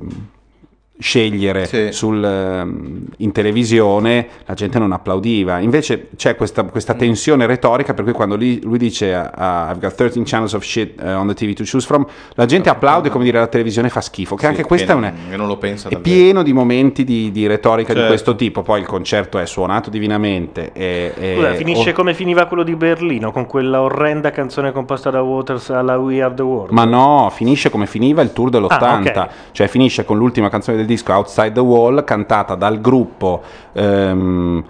scegliere 0.98 1.66
Sì. 1.66 1.88
sul, 1.92 2.22
ehm, 2.24 3.04
in 3.18 3.32
televisione 3.32 4.26
la 4.46 4.54
gente 4.54 4.78
non 4.78 4.92
applaudiva 4.92 5.58
invece 5.60 6.08
c'è 6.16 6.34
questa, 6.36 6.64
questa 6.64 6.94
Mm. 6.94 6.98
tensione 6.98 7.46
retorica 7.46 7.94
per 7.94 8.04
cui 8.04 8.12
quando 8.12 8.36
lui, 8.36 8.60
lui 8.62 8.78
dice 8.78 9.14
ah, 9.14 9.68
I've 9.70 9.78
got 9.80 9.94
13 9.94 10.24
channels 10.24 10.52
of 10.54 10.64
shit 10.64 11.00
eh, 11.00 11.12
on 11.12 11.28
the 11.28 11.34
TV 11.34 11.52
to 11.54 11.62
choose 11.64 11.86
from 11.86 12.04
la 12.34 12.46
gente 12.46 12.68
applaude 12.68 13.10
come 13.10 13.24
dire 13.24 13.38
la 13.38 13.46
televisione 13.46 13.88
fa 13.88 14.00
schifo 14.00 14.34
che 14.34 14.42
Sì, 14.42 14.46
anche 14.48 14.64
questa 14.64 14.86
è 14.92 14.94
che 14.94 14.98
una 14.98 15.12
non- 15.36 15.46
lo 15.46 15.56
pensa 15.56 15.88
è 15.88 15.98
pieno 15.98 16.42
di 16.42 16.52
momenti 16.52 17.04
di, 17.04 17.30
di 17.30 17.46
retorica 17.46 17.92
di 17.92 17.98
Certo. 17.98 18.08
questo 18.12 18.34
tipo 18.34 18.62
poi 18.62 18.80
il 18.80 18.86
concerto 18.86 19.38
è 19.38 19.46
suonato 19.46 19.90
divinamente 19.90 20.70
e, 20.72 21.12
e- 21.16 21.34
Scusa, 21.36 21.54
finisce 21.54 21.90
oh, 21.90 21.92
come 21.92 22.12
finiva 22.14 22.46
quello 22.46 22.62
di 22.64 22.74
Berlino, 22.74 23.30
con 23.32 23.46
quella 23.46 23.80
orrenda 23.82 24.30
canzone 24.30 24.72
composta 24.72 25.10
da 25.10 25.22
Waters 25.22 25.70
alla 25.70 25.96
We 25.98 26.20
Are 26.22 26.34
the 26.34 26.42
World. 26.42 26.72
Ma 26.72 26.84
no, 26.84 27.30
finisce 27.32 27.70
come 27.70 27.86
finiva 27.86 28.20
il 28.22 28.32
tour 28.32 28.50
dell'80, 28.50 29.18
Ah, 29.18 29.22
ok. 29.22 29.28
cioè 29.52 29.68
finisce 29.68 30.04
con 30.04 30.16
l'ultima 30.18 30.48
canzone 30.48 30.76
del 30.76 30.86
disco 30.88 31.12
Outside 31.12 31.52
the 31.52 31.60
Wall, 31.60 32.02
cantata 32.02 32.54
dal 32.56 32.80
gruppo, 32.80 33.42
ehm, 33.74 34.64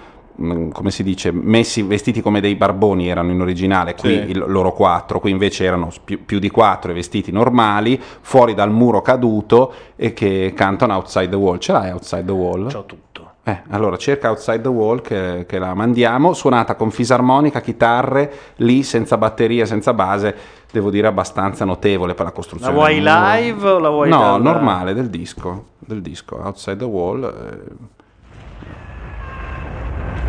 come 0.73 0.91
si 0.93 1.03
dice, 1.03 1.33
messi 1.33 1.83
vestiti 1.83 2.21
come 2.21 2.41
dei 2.41 2.55
barboni 2.55 3.09
erano 3.09 3.33
in 3.33 3.41
originale, 3.41 3.95
qui 3.97 4.11
Sì. 4.11 4.31
il- 4.31 4.45
loro 4.47 4.73
quattro, 4.73 5.19
qui 5.19 5.31
invece 5.33 5.65
erano 5.65 5.89
più, 6.05 6.25
più 6.25 6.39
di 6.39 6.49
quattro 6.49 6.91
e 6.93 6.95
vestiti 6.95 7.33
normali, 7.33 8.01
fuori 8.21 8.55
dal 8.55 8.71
muro 8.71 9.03
caduto 9.03 9.73
e 9.97 10.13
che 10.13 10.53
cantano 10.55 10.95
Outside 10.95 11.29
the 11.31 11.37
Wall. 11.37 11.59
Ce 11.59 11.73
l'hai 11.73 11.91
Outside 11.91 12.25
the 12.25 12.33
Wall? 12.33 12.71
C'ho 12.73 12.85
tutto. 12.85 13.07
Eh, 13.43 13.63
allora 13.71 13.97
cerca 13.97 14.29
Outside 14.29 14.61
the 14.61 14.69
Wall 14.69 15.01
che, 15.01 15.45
che 15.49 15.59
la 15.59 15.73
mandiamo, 15.75 16.35
suonata 16.35 16.75
con 16.77 16.91
fisarmonica, 16.91 17.61
chitarre, 17.61 18.31
lì 18.57 18.83
senza 18.83 19.17
batteria, 19.17 19.65
senza 19.65 19.93
base, 19.95 20.37
devo 20.71 20.91
dire 20.91 21.07
abbastanza 21.07 21.65
notevole 21.65 22.13
per 22.13 22.25
la 22.27 22.29
La 22.29 22.35
costruzione. 22.37 22.75
vuoi 22.75 22.95
del 23.01 23.03
muro. 23.05 23.33
live 23.35 23.69
o 23.71 23.79
la 23.79 23.89
vuoi 23.89 24.09
No, 24.11 24.19
dal- 24.21 24.43
normale, 24.43 24.93
del 24.95 25.09
disco, 25.09 25.65
del 25.89 26.03
disco, 26.03 26.37
Outside 26.37 26.77
the 26.77 26.85
Wall. 26.85 27.25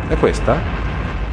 eh. 0.08 0.12
È 0.14 0.16
questa? 0.16 0.56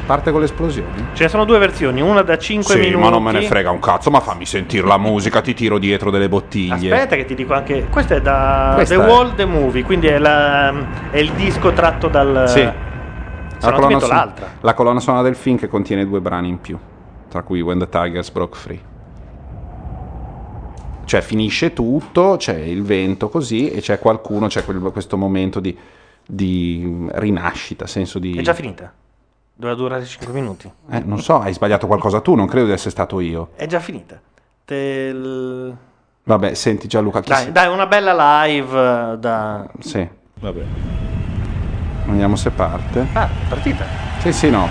Parte 0.06 0.32
con 0.32 0.40
le 0.40 0.46
esplosioni? 0.46 1.08
Ce 1.14 1.24
ne 1.24 1.30
sono 1.30 1.44
due 1.44 1.58
versioni, 1.58 2.00
una 2.02 2.22
da 2.22 2.38
5 2.38 2.74
sì, 2.76 2.80
minuti. 2.80 3.04
ma 3.04 3.10
non 3.10 3.24
me 3.24 3.32
ne 3.34 3.42
frega 3.42 3.72
un 3.72 3.80
cazzo, 3.80 4.10
ma 4.10 4.20
fammi 4.22 4.46
sentire 4.46 4.86
la 4.88 4.98
musica, 4.98 5.42
ti 5.42 5.54
tiro 5.54 5.78
dietro 5.80 6.12
delle 6.12 6.30
bottiglie. 6.30 6.94
Aspetta 6.94 7.16
che 7.16 7.26
ti 7.26 7.36
dico 7.36 7.54
anche... 7.54 7.88
Questo 7.90 8.14
è 8.16 8.22
da 8.22 8.72
Questa 8.76 8.96
The 8.96 9.04
è- 9.04 9.06
Wall 9.08 9.36
The 9.36 9.46
Movie, 9.46 9.84
quindi 9.84 10.08
è, 10.08 10.18
la- 10.18 10.74
è 11.10 11.18
il 11.18 11.32
disco 11.34 11.74
tratto 11.74 12.08
dal... 12.08 12.48
Sì. 12.48 12.62
La 13.60 13.72
colonna, 13.72 14.00
son- 14.00 14.10
l'altra. 14.10 14.48
la 14.62 14.74
colonna 14.76 15.00
sonora 15.00 15.24
del 15.24 15.36
film 15.36 15.58
che 15.58 15.68
contiene 15.68 16.06
due 16.06 16.22
brani 16.22 16.48
in 16.50 16.62
più, 16.62 16.78
tra 17.28 17.42
cui 17.42 17.60
When 17.60 17.80
the 17.80 17.90
Tigers 17.90 18.30
Broke 18.30 18.56
Free. 18.58 18.80
Cioè 21.08 21.22
finisce 21.22 21.72
tutto, 21.72 22.36
c'è 22.38 22.58
il 22.58 22.84
vento 22.84 23.30
così 23.30 23.70
e 23.72 23.80
c'è 23.80 23.98
qualcuno, 23.98 24.48
c'è 24.48 24.66
quel- 24.66 24.82
questo 24.92 25.16
momento 25.16 25.62
di, 25.62 25.76
di 26.26 27.08
rinascita, 27.14 27.88
senso 27.88 28.20
di... 28.20 28.36
È 28.38 28.42
già 28.42 28.54
finita. 28.54 28.92
Doveva 29.56 29.78
durare 29.78 30.04
5 30.04 30.34
minuti. 30.34 30.70
Eh, 30.92 31.00
non 31.00 31.22
so, 31.22 31.40
hai 31.40 31.54
sbagliato 31.54 31.88
qualcosa 31.88 32.20
tu, 32.20 32.36
non 32.36 32.46
credo 32.46 32.66
di 32.66 32.74
essere 32.74 32.90
stato 32.90 33.22
io. 33.22 33.52
È 33.56 33.66
già 33.68 33.80
finita. 33.80 34.20
Te 34.66 35.16
Vabbè, 36.26 36.54
senti 36.56 36.90
Gianluca, 36.90 37.22
chi 37.22 37.30
Dai, 37.30 37.44
sei? 37.44 37.52
dai, 37.54 37.68
una 37.70 37.86
bella 37.88 38.44
live 38.44 39.14
eh, 39.14 39.18
da... 39.18 39.66
Sì, 39.80 40.06
Vabbè. 40.42 40.62
vediamo 42.08 42.36
se 42.36 42.50
parte. 42.50 43.08
Ah, 43.14 43.30
partita. 43.48 43.86
Sì, 44.20 44.34
sì, 44.34 44.50
no. 44.50 44.68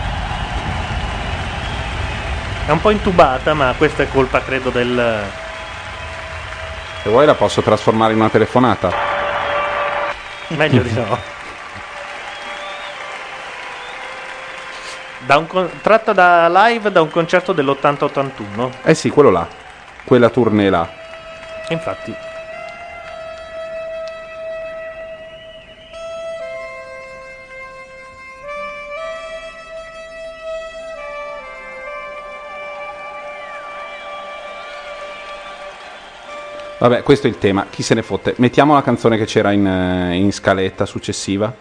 È 2.67 2.71
un 2.73 2.81
po' 2.83 2.91
intubata, 2.91 3.55
ma 3.55 3.73
questa 3.79 4.03
è 4.03 4.09
colpa, 4.09 4.43
credo, 4.43 4.69
del... 4.69 5.23
Se 7.07 7.13
vuoi 7.13 7.25
la 7.25 7.37
posso 7.37 7.63
trasformare 7.63 8.15
in 8.15 8.19
una 8.19 8.29
telefonata. 8.29 8.91
Meglio 10.49 10.83
di 10.83 10.93
no. 10.93 11.17
Da 15.19 15.37
un 15.37 15.47
con- 15.47 15.71
tratta 15.83 16.13
da 16.13 16.49
live 16.49 16.91
da 16.91 17.03
un 17.03 17.11
concerto 17.11 17.53
dell'80-81. 17.53 18.71
Eh 18.83 18.95
sì, 18.97 19.09
quello 19.11 19.31
là. 19.31 19.47
Quella 20.03 20.31
tournée 20.31 20.69
là. 20.69 20.89
Infatti. 21.69 22.13
Vabbè, 36.89 37.03
questo 37.03 37.27
è 37.27 37.31
il 37.31 37.39
tema. 37.39 37.67
Chi 37.69 37.83
se 37.83 37.95
ne 37.95 38.03
fotte? 38.03 38.35
Mettiamo 38.37 38.75
la 38.75 38.83
canzone 38.83 39.17
che 39.17 39.25
c'era 39.25 39.51
in, 39.51 39.67
eh, 39.67 40.15
in 40.15 40.33
scaletta 40.33 40.87
successiva. 40.87 41.53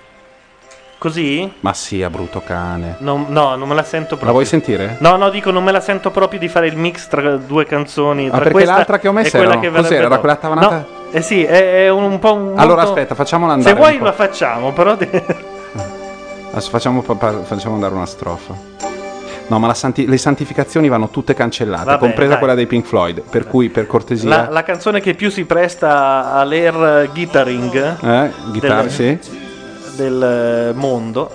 Così? 0.98 1.52
Ma 1.62 1.74
sì, 1.74 2.04
a 2.04 2.10
brutto 2.10 2.42
cane. 2.46 2.96
Non- 3.00 3.26
no, 3.30 3.56
non 3.56 3.68
me 3.68 3.76
la 3.76 3.84
sento 3.84 4.10
proprio. 4.18 4.28
La 4.28 4.32
vuoi 4.34 4.46
sentire? 4.46 4.98
No, 5.00 5.16
no, 5.16 5.30
dico, 5.30 5.50
non 5.52 5.64
me 5.64 5.72
la 5.72 5.80
sento 5.80 6.12
proprio 6.12 6.40
di 6.40 6.48
fare 6.48 6.68
il 6.68 6.78
mix 6.78 7.08
tra 7.08 7.38
due 7.38 7.66
canzoni. 7.66 8.26
Ah, 8.28 8.30
tra 8.30 8.38
perché 8.38 8.52
questa 8.54 8.76
l'altra 8.76 9.00
che 9.00 9.08
ho 9.08 9.12
messo 9.12 9.38
era- 9.38 9.60
che 9.60 9.72
cos'era? 9.72 10.06
Era 10.06 10.18
quella 10.20 10.36
tavanata? 10.36 10.76
No, 10.78 10.86
eh 11.12 11.22
sì, 11.22 11.44
è, 11.44 11.86
è 11.86 11.90
un, 11.90 12.04
un 12.04 12.20
po' 12.20 12.34
un. 12.34 12.54
Allora 12.58 12.84
molto- 12.84 12.92
aspetta, 12.92 13.16
facciamola 13.16 13.54
andare. 13.54 13.70
Se 13.70 13.76
vuoi 13.76 13.98
la 14.00 14.14
facciamo, 14.14 14.74
però. 14.74 14.96
de- 14.96 15.10
Adesso 16.52 16.70
facciamo, 16.70 17.02
facciamo 17.02 17.74
andare 17.76 17.94
una 17.94 18.06
strofa. 18.06 18.56
No, 19.48 19.60
ma 19.60 19.68
la 19.68 19.74
santi- 19.76 20.08
le 20.08 20.18
santificazioni 20.18 20.88
vanno 20.90 21.10
tutte 21.10 21.34
cancellate, 21.36 21.86
Vabbè, 21.86 22.00
compresa 22.00 22.30
dai. 22.32 22.38
quella 22.40 22.56
dei 22.56 22.66
Pink 22.66 22.86
Floyd. 22.86 23.22
Per 23.30 23.46
cui, 23.48 23.70
per 23.70 23.86
cortesia, 23.86 24.28
La, 24.28 24.48
la 24.50 24.64
canzone 24.64 25.02
che 25.02 25.14
più 25.14 25.30
si 25.30 25.46
presta 25.46 26.34
all'air 26.34 27.10
guitaring 27.14 27.98
eh, 28.04 28.32
chitarra, 28.54 28.82
del- 28.82 28.92
sì. 28.92 29.20
del 29.96 30.72
mondo. 30.76 31.30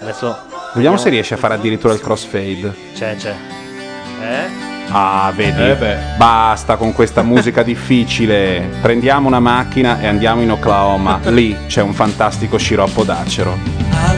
Adesso 0.00 0.36
Vediamo 0.74 0.96
se 0.98 1.08
riesce 1.08 1.34
a 1.34 1.36
fare 1.38 1.54
addirittura 1.54 1.94
il 1.94 2.00
crossfade. 2.00 2.74
C'è, 2.94 3.16
c'è. 3.16 3.34
Eh? 4.20 4.72
Ah, 4.90 5.32
vedi? 5.34 5.62
Eh. 5.62 5.96
Basta 6.18 6.76
con 6.76 6.92
questa 6.92 7.22
musica 7.22 7.62
difficile. 7.64 8.68
Prendiamo 8.82 9.26
una 9.28 9.40
macchina 9.40 10.00
e 10.00 10.06
andiamo 10.06 10.42
in 10.42 10.50
Oklahoma. 10.50 11.20
Lì 11.30 11.56
c'è 11.66 11.80
un 11.80 11.94
fantastico 11.94 12.58
sciroppo 12.58 13.04
d'acero. 13.04 13.56
I 13.56 14.16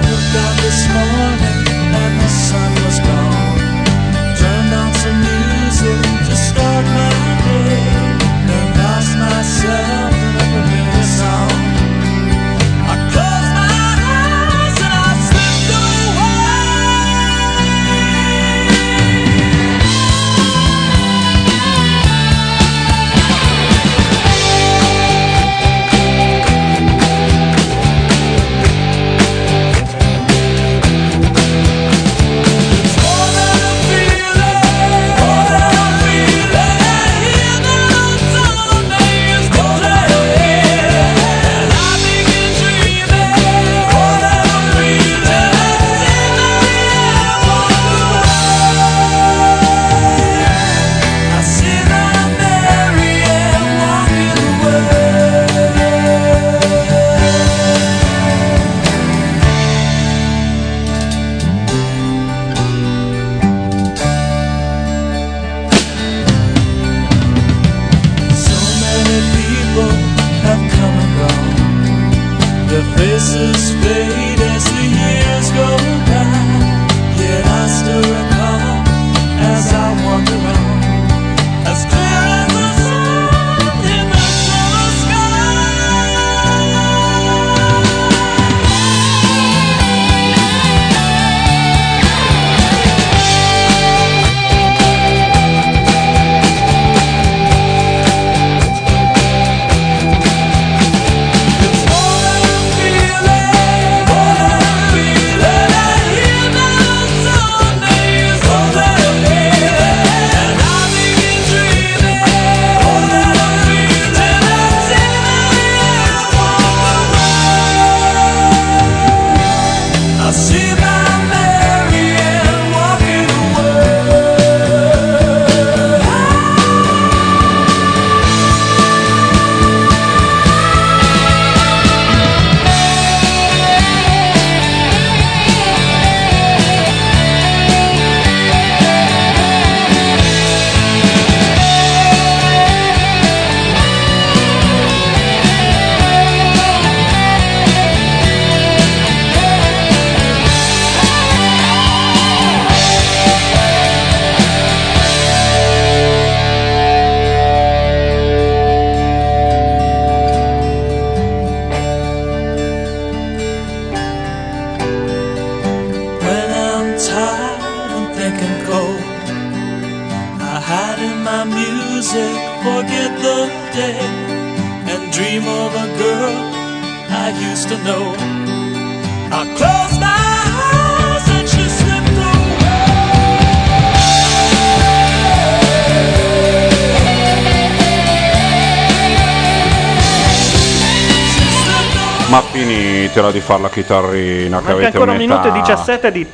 fare 193.47 193.63
la 193.63 193.71
chitarrina 193.71 194.59
che 194.59 194.65
Manca 194.65 194.73
avete 194.73 194.87
ancora 194.87 195.13
un 195.13 195.19
minuto 195.19 195.47
e 195.47 195.53
17 195.53 196.11
di. 196.11 196.27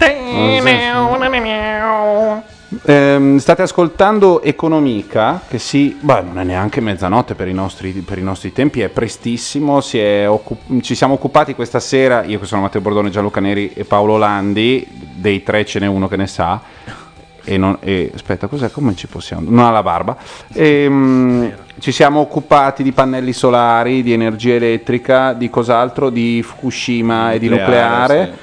Ehm, 2.87 3.37
state 3.37 3.61
ascoltando 3.61 4.41
Economica, 4.41 5.43
che 5.47 5.59
si. 5.59 5.99
Beh, 6.01 6.23
non 6.23 6.39
è 6.39 6.45
neanche 6.45 6.81
mezzanotte 6.81 7.35
per 7.35 7.49
i 7.49 7.53
nostri, 7.53 7.91
per 7.91 8.17
i 8.17 8.23
nostri 8.23 8.53
tempi, 8.53 8.81
è 8.81 8.89
prestissimo. 8.89 9.83
si 9.83 9.99
è 9.99 10.27
occu- 10.27 10.81
ci 10.81 10.95
siamo 10.95 11.15
occupati 11.15 11.55
questa 11.55 11.81
sera, 11.81 12.25
io 12.25 12.41
che 12.41 12.47
sono 12.47 12.63
Matteo 12.63 12.81
Bordone, 12.81 13.11
Gianluca 13.11 13.41
Neri 13.41 13.73
e 13.75 13.85
Paolo 13.85 14.17
Landi, 14.17 14.87
dei 14.91 15.43
tre 15.43 15.67
ce 15.67 15.81
n'è 15.81 15.87
uno 15.87 16.09
che 16.09 16.17
ne 16.17 16.27
sa. 16.27 16.61
E 17.45 17.57
non, 17.57 17.77
e- 17.81 18.11
aspetta, 18.15 18.47
cos'è? 18.47 18.71
Come 18.71 18.95
ci 18.95 19.07
possiamo? 19.07 19.49
Non 19.49 19.65
ha 19.65 19.71
la 19.71 19.83
barba. 19.83 20.17
Ehm, 20.53 21.53
ci 21.81 21.91
siamo 21.91 22.21
occupati 22.21 22.83
di 22.83 22.93
pannelli 22.93 23.33
solari, 23.33 24.03
di 24.03 24.13
energia 24.13 24.55
elettrica, 24.55 25.33
di 25.33 25.51
cos'altro, 25.51 26.11
di 26.11 26.43
Fukushima 26.43 27.33
e 27.33 27.39
di 27.39 27.49
Nucleare, 27.49 28.19
nucleare. 28.19 28.39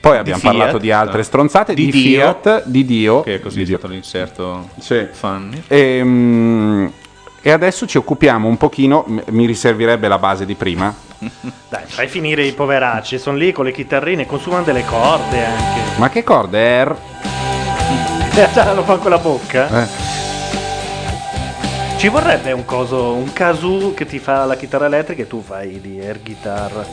Poi 0.00 0.16
abbiamo 0.16 0.40
Fiat, 0.40 0.54
parlato 0.56 0.78
di 0.78 0.90
altre 0.90 1.22
stronzate, 1.22 1.74
di, 1.74 1.86
Di 1.86 1.90
Dio. 1.90 2.20
Fiat, 2.20 2.62
di 2.66 2.84
Dio. 2.84 3.20
Che 3.22 3.34
è 3.34 3.40
così 3.40 3.62
è 3.62 3.66
stato 3.66 3.86
l'inserto 3.86 4.68
Sì. 4.78 5.06
Fanny. 5.10 5.62
E, 5.68 6.00
mm, 6.02 6.86
e 7.42 7.50
adesso 7.50 7.86
ci 7.86 7.98
occupiamo 7.98 8.48
un 8.48 8.56
pochino, 8.56 9.04
mi 9.28 9.46
riservirebbe 9.46 10.08
la 10.08 10.18
base 10.18 10.44
di 10.46 10.54
prima. 10.54 10.94
Dai, 11.68 11.82
fai 11.84 12.08
finire 12.08 12.42
i 12.44 12.52
poveracci, 12.52 13.18
sono 13.18 13.36
lì 13.36 13.52
con 13.52 13.66
le 13.66 13.72
chitarrine, 13.72 14.24
consumano 14.26 14.62
delle 14.64 14.84
corde 14.84 15.44
anche. 15.44 15.80
Ma 15.98 16.08
che 16.08 16.24
corde? 16.24 16.84
R? 16.84 16.96
Già 18.52 18.72
lo 18.72 18.82
fa 18.82 18.96
con 18.96 19.10
la 19.10 19.18
bocca? 19.18 19.82
Eh. 19.82 19.86
Ci 21.98 22.08
vorrebbe 22.08 22.52
un 22.52 22.64
coso, 22.64 23.12
un 23.12 23.32
kazoo 23.32 23.92
che 23.92 24.06
ti 24.06 24.18
fa 24.18 24.44
la 24.46 24.56
chitarra 24.56 24.86
elettrica 24.86 25.22
e 25.22 25.26
tu 25.26 25.42
fai 25.42 25.80
di 25.80 26.00
air 26.00 26.20
guitar. 26.22 26.86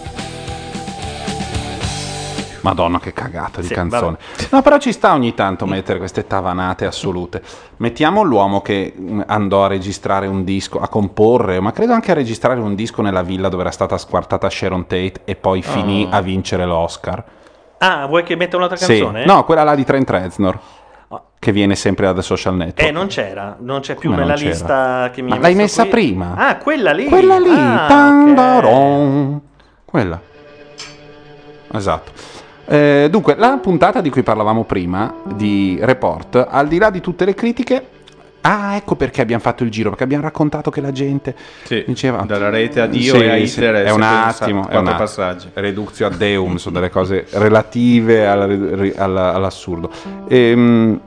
Madonna 2.62 3.00
che 3.00 3.14
cagata 3.14 3.62
di 3.62 3.68
Sì, 3.68 3.74
canzone. 3.74 4.18
No, 4.52 4.62
però 4.62 4.78
ci 4.78 4.92
sta 4.92 5.14
ogni 5.14 5.34
tanto 5.34 5.66
mettere 5.66 6.00
queste 6.00 6.28
tavanate 6.28 6.86
assolute. 6.86 7.42
Mettiamo 7.78 8.24
l'uomo 8.24 8.62
che 8.62 8.94
mh, 8.94 9.22
andò 9.28 9.64
a 9.64 9.68
registrare 9.68 10.28
un 10.28 10.44
disco, 10.44 10.80
a 10.82 10.90
comporre, 10.90 11.62
ma 11.62 11.72
credo 11.72 11.94
anche 11.94 12.12
a 12.12 12.16
registrare 12.16 12.60
un 12.60 12.76
disco 12.76 13.02
nella 13.02 13.22
villa 13.22 13.48
dove 13.48 13.62
era 13.62 13.72
stata 13.72 13.98
squartata 13.98 14.50
Sharon 14.50 14.82
Tate 14.86 15.22
e 15.24 15.36
poi 15.36 15.62
finì 15.62 16.06
Oh. 16.12 16.16
a 16.16 16.20
vincere 16.22 16.66
l'Oscar. 16.66 17.24
Ah, 17.78 18.06
vuoi 18.08 18.24
che 18.24 18.36
metta 18.36 18.58
un'altra 18.58 18.76
Sì. 18.76 18.86
canzone? 18.98 19.24
No, 19.24 19.46
quella 19.46 19.64
là 19.64 19.76
di 19.76 19.86
Trent 19.86 20.10
Reznor. 20.10 20.60
Che 21.40 21.52
viene 21.52 21.76
sempre 21.76 22.12
da 22.12 22.22
social 22.22 22.56
network. 22.56 22.82
Eh, 22.90 22.92
non 22.92 23.08
c'era, 23.08 23.56
non 23.60 23.82
c'è 23.82 23.96
più 23.96 24.10
Come 24.10 24.22
nella 24.24 24.34
lista 24.36 25.12
che 25.14 25.22
mi 25.22 25.30
Ma 25.30 25.36
hai 25.36 25.42
l'hai 25.42 25.56
messa 25.56 25.84
qui. 25.84 25.92
prima? 25.92 26.34
Ah, 26.36 26.58
quella 26.58 26.92
lì. 26.92 27.06
Quella 27.06 27.38
lì, 27.38 27.50
Ah, 27.54 27.86
tandaron. 27.88 29.42
Quella. 29.86 30.20
Esatto. 31.74 32.12
Eh, 32.66 33.08
dunque, 33.10 33.36
la 33.38 33.58
puntata 33.62 34.02
di 34.02 34.10
cui 34.10 34.24
parlavamo 34.24 34.64
prima, 34.64 35.14
di 35.24 35.78
Report, 35.80 36.48
al 36.50 36.68
di 36.68 36.78
là 36.80 36.90
di 36.90 37.02
tutte 37.02 37.24
le 37.26 37.34
critiche... 37.34 37.88
Ah, 38.42 38.76
ecco 38.78 38.96
perché 38.96 39.20
abbiamo 39.22 39.42
fatto 39.42 39.64
il 39.66 39.70
giro, 39.70 39.90
perché 39.90 40.06
abbiamo 40.06 40.24
raccontato 40.24 40.70
che 40.72 40.80
la 40.80 40.92
gente 40.94 41.36
diceva... 41.86 42.22
dalla 42.26 42.50
rete 42.50 42.80
a 42.80 42.86
Dio 42.88 43.16
Sì, 43.18 43.22
e 43.24 43.30
a 43.30 43.36
sì, 43.36 43.42
Hitler 43.42 43.84
è 43.86 43.92
un 43.92 44.02
attimo, 44.02 44.48
è 44.48 44.54
un 44.54 44.62
quattro 44.62 44.78
attimo. 44.80 44.96
passaggi. 44.98 45.50
Reduzio 45.54 46.06
ad 46.08 46.16
Deum, 46.16 46.56
sono 46.56 46.76
delle 46.76 46.90
cose 46.90 47.26
relative 47.32 48.26
alla- 48.26 48.48
alla- 48.96 49.34
all'assurdo. 49.34 49.92
Ehm, 50.30 51.00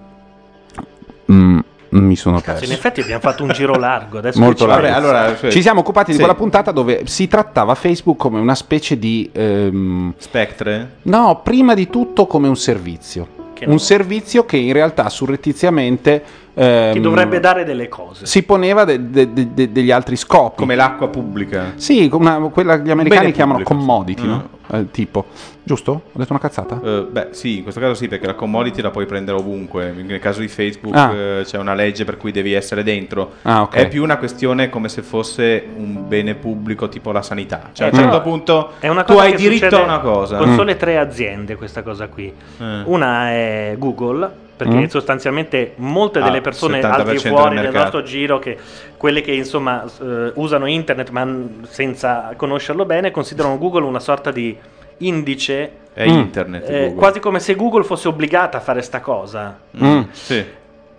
mm, 1.33 1.59
mi 1.91 2.17
sono 2.17 2.37
Cazzo, 2.37 2.51
in 2.51 2.59
perso. 2.59 2.73
effetti 2.75 3.01
abbiamo 3.01 3.21
fatto 3.21 3.43
un 3.43 3.51
giro 3.51 3.75
largo. 3.75 4.19
Adesso 4.19 4.39
Molto 4.39 4.67
che 4.67 4.73
ci- 4.73 4.79
largo. 4.79 5.51
ci 5.51 5.63
siamo 5.63 5.81
occupati 5.81 6.07
di 6.11 6.17
sì. 6.17 6.19
quella 6.19 6.35
puntata 6.37 6.71
dove 6.71 7.03
si 7.07 7.27
trattava 7.27 7.75
Facebook 7.75 8.17
come 8.17 8.39
una 8.39 8.55
specie 8.55 8.99
di 8.99 9.29
ehm, 9.33 10.15
Spectre? 10.17 10.97
No, 11.03 11.41
prima 11.43 11.75
di 11.75 11.89
tutto 11.91 12.27
come 12.27 12.49
un 12.49 12.57
servizio. 12.57 13.39
Un 13.63 13.79
servizio 13.79 14.47
che 14.47 14.57
in 14.57 14.73
realtà 14.73 15.11
surrettiziamente 15.11 16.23
ehm, 16.55 16.93
Ti 16.93 17.01
dovrebbe 17.01 17.41
dare 17.41 17.65
delle 17.65 17.89
cose. 17.89 18.27
si 18.27 18.43
poneva 18.43 18.85
de- 18.85 19.11
de- 19.11 19.33
de- 19.33 19.49
de- 19.55 19.73
degli 19.73 19.91
altri 19.91 20.17
scopi. 20.17 20.57
Come 20.59 20.75
l'acqua 20.75 21.09
pubblica. 21.09 21.73
Sì, 21.77 22.09
una- 22.13 22.39
quella 22.53 22.77
che 22.79 22.85
gli 22.87 22.91
americani 22.91 23.21
bene 23.21 23.33
chiamano 23.33 23.59
pubblico, 23.59 23.79
commodity, 23.79 24.21
sì. 24.23 24.27
no? 24.29 24.59
Eh, 24.73 24.89
tipo, 24.93 25.25
giusto? 25.65 25.91
Ho 25.91 26.19
detto 26.19 26.31
una 26.33 26.41
cazzata? 26.41 26.81
Eh, 26.85 27.07
beh, 27.11 27.29
sì, 27.33 27.57
in 27.57 27.63
questo 27.65 27.81
caso 27.81 27.95
sì, 27.95 28.07
perché 28.07 28.27
la 28.27 28.35
commodity 28.35 28.81
la 28.81 28.91
puoi 28.91 29.05
prendere 29.05 29.37
ovunque. 29.39 29.91
Nel 29.91 30.21
caso 30.21 30.41
di 30.41 30.47
Facebook 30.47 30.95
Ah. 30.97 31.13
eh, 31.13 31.43
c'è 31.45 31.59
una 31.59 31.75
legge 31.75 32.05
per 32.05 32.17
cui 32.17 32.31
devi 32.31 32.53
essere 32.53 32.85
dentro. 32.85 33.33
Ah, 33.43 33.63
ok. 33.63 33.75
È 33.75 33.89
più 33.89 34.03
una 34.05 34.17
questione 34.19 34.69
come 34.71 34.89
se 34.89 35.03
fosse 35.03 35.65
un 35.77 36.07
bene 36.07 36.35
pubblico 36.37 36.89
tipo 36.89 37.11
la 37.11 37.23
sanità. 37.23 37.71
Cioè, 37.73 37.87
a 37.87 37.91
Eh, 37.91 37.93
un 37.95 37.99
certo 37.99 38.19
però 38.19 38.23
punto 38.31 38.71
è 38.79 38.87
una 38.87 39.03
tu 39.03 39.15
hai 39.15 39.35
diritto 39.35 39.77
a 39.77 39.83
una 39.83 39.99
cosa. 39.99 40.37
Con 40.37 40.51
Mm. 40.51 40.55
sole 40.57 40.77
tre 40.77 40.99
aziende 40.99 41.57
questa 41.57 41.83
cosa 41.83 42.07
qui. 42.07 42.33
Eh. 42.61 42.83
Una 42.85 43.31
è 43.31 43.75
Google, 43.77 44.31
perché 44.65 44.79
Mm. 44.79 44.85
sostanzialmente 44.85 45.73
molte 45.77 46.19
Ah, 46.19 46.25
delle 46.25 46.41
persone 46.41 46.81
70% 46.81 46.85
al 46.85 47.09
di 47.11 47.19
fuori 47.19 47.55
del 47.57 47.65
del 47.71 47.73
nostro 47.75 48.03
giro, 48.03 48.39
che, 48.39 48.57
quelle 48.97 49.21
che 49.23 49.33
insomma 49.33 49.85
eh, 49.85 50.33
usano 50.35 50.67
internet 50.67 51.09
ma 51.11 51.27
senza 51.63 52.33
conoscerlo 52.37 52.85
bene, 52.85 53.11
considerano 53.11 53.57
Google 53.59 53.85
una 53.85 54.01
sorta 54.01 54.31
di 54.31 54.57
indice. 54.99 55.71
È 55.93 56.03
internet, 56.05 56.69
eh, 56.71 56.95
quasi 56.95 57.21
come 57.21 57.41
se 57.41 57.55
Google 57.57 57.85
fosse 57.85 58.09
obbligata 58.09 58.59
a 58.59 58.61
fare 58.61 58.83
sta 58.83 59.01
cosa. 59.01 59.59
Mm, 59.83 60.01
Sì. 60.13 60.45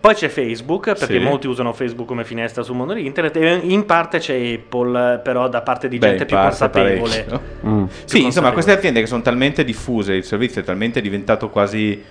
Poi 0.02 0.16
c'è 0.16 0.30
Facebook, 0.30 0.86
perché 0.98 1.20
Sì. 1.20 1.24
molti 1.24 1.46
usano 1.46 1.74
Facebook 1.74 2.08
come 2.08 2.24
finestra 2.24 2.64
sul 2.64 2.76
mondo 2.76 2.94
di 2.94 3.06
internet, 3.06 3.36
e 3.36 3.60
in 3.62 3.86
parte 3.86 4.18
c'è 4.18 4.36
Apple, 4.56 5.20
però 5.24 5.48
da 5.48 5.62
parte 5.62 5.88
di 5.88 6.00
Beh, 6.00 6.08
gente 6.08 6.26
più 6.26 6.36
consapevole. 6.36 7.26
Mm. 7.64 7.84
Sì, 8.06 8.24
insomma, 8.24 8.24
consapevole. 8.24 8.54
queste 8.54 8.72
aziende 8.72 9.00
che 9.00 9.06
sono 9.06 9.22
talmente 9.22 9.64
diffuse, 9.64 10.14
il 10.16 10.24
servizio 10.24 10.62
è 10.62 10.64
talmente 10.64 11.02
diventato 11.02 11.50
quasi, 11.50 12.04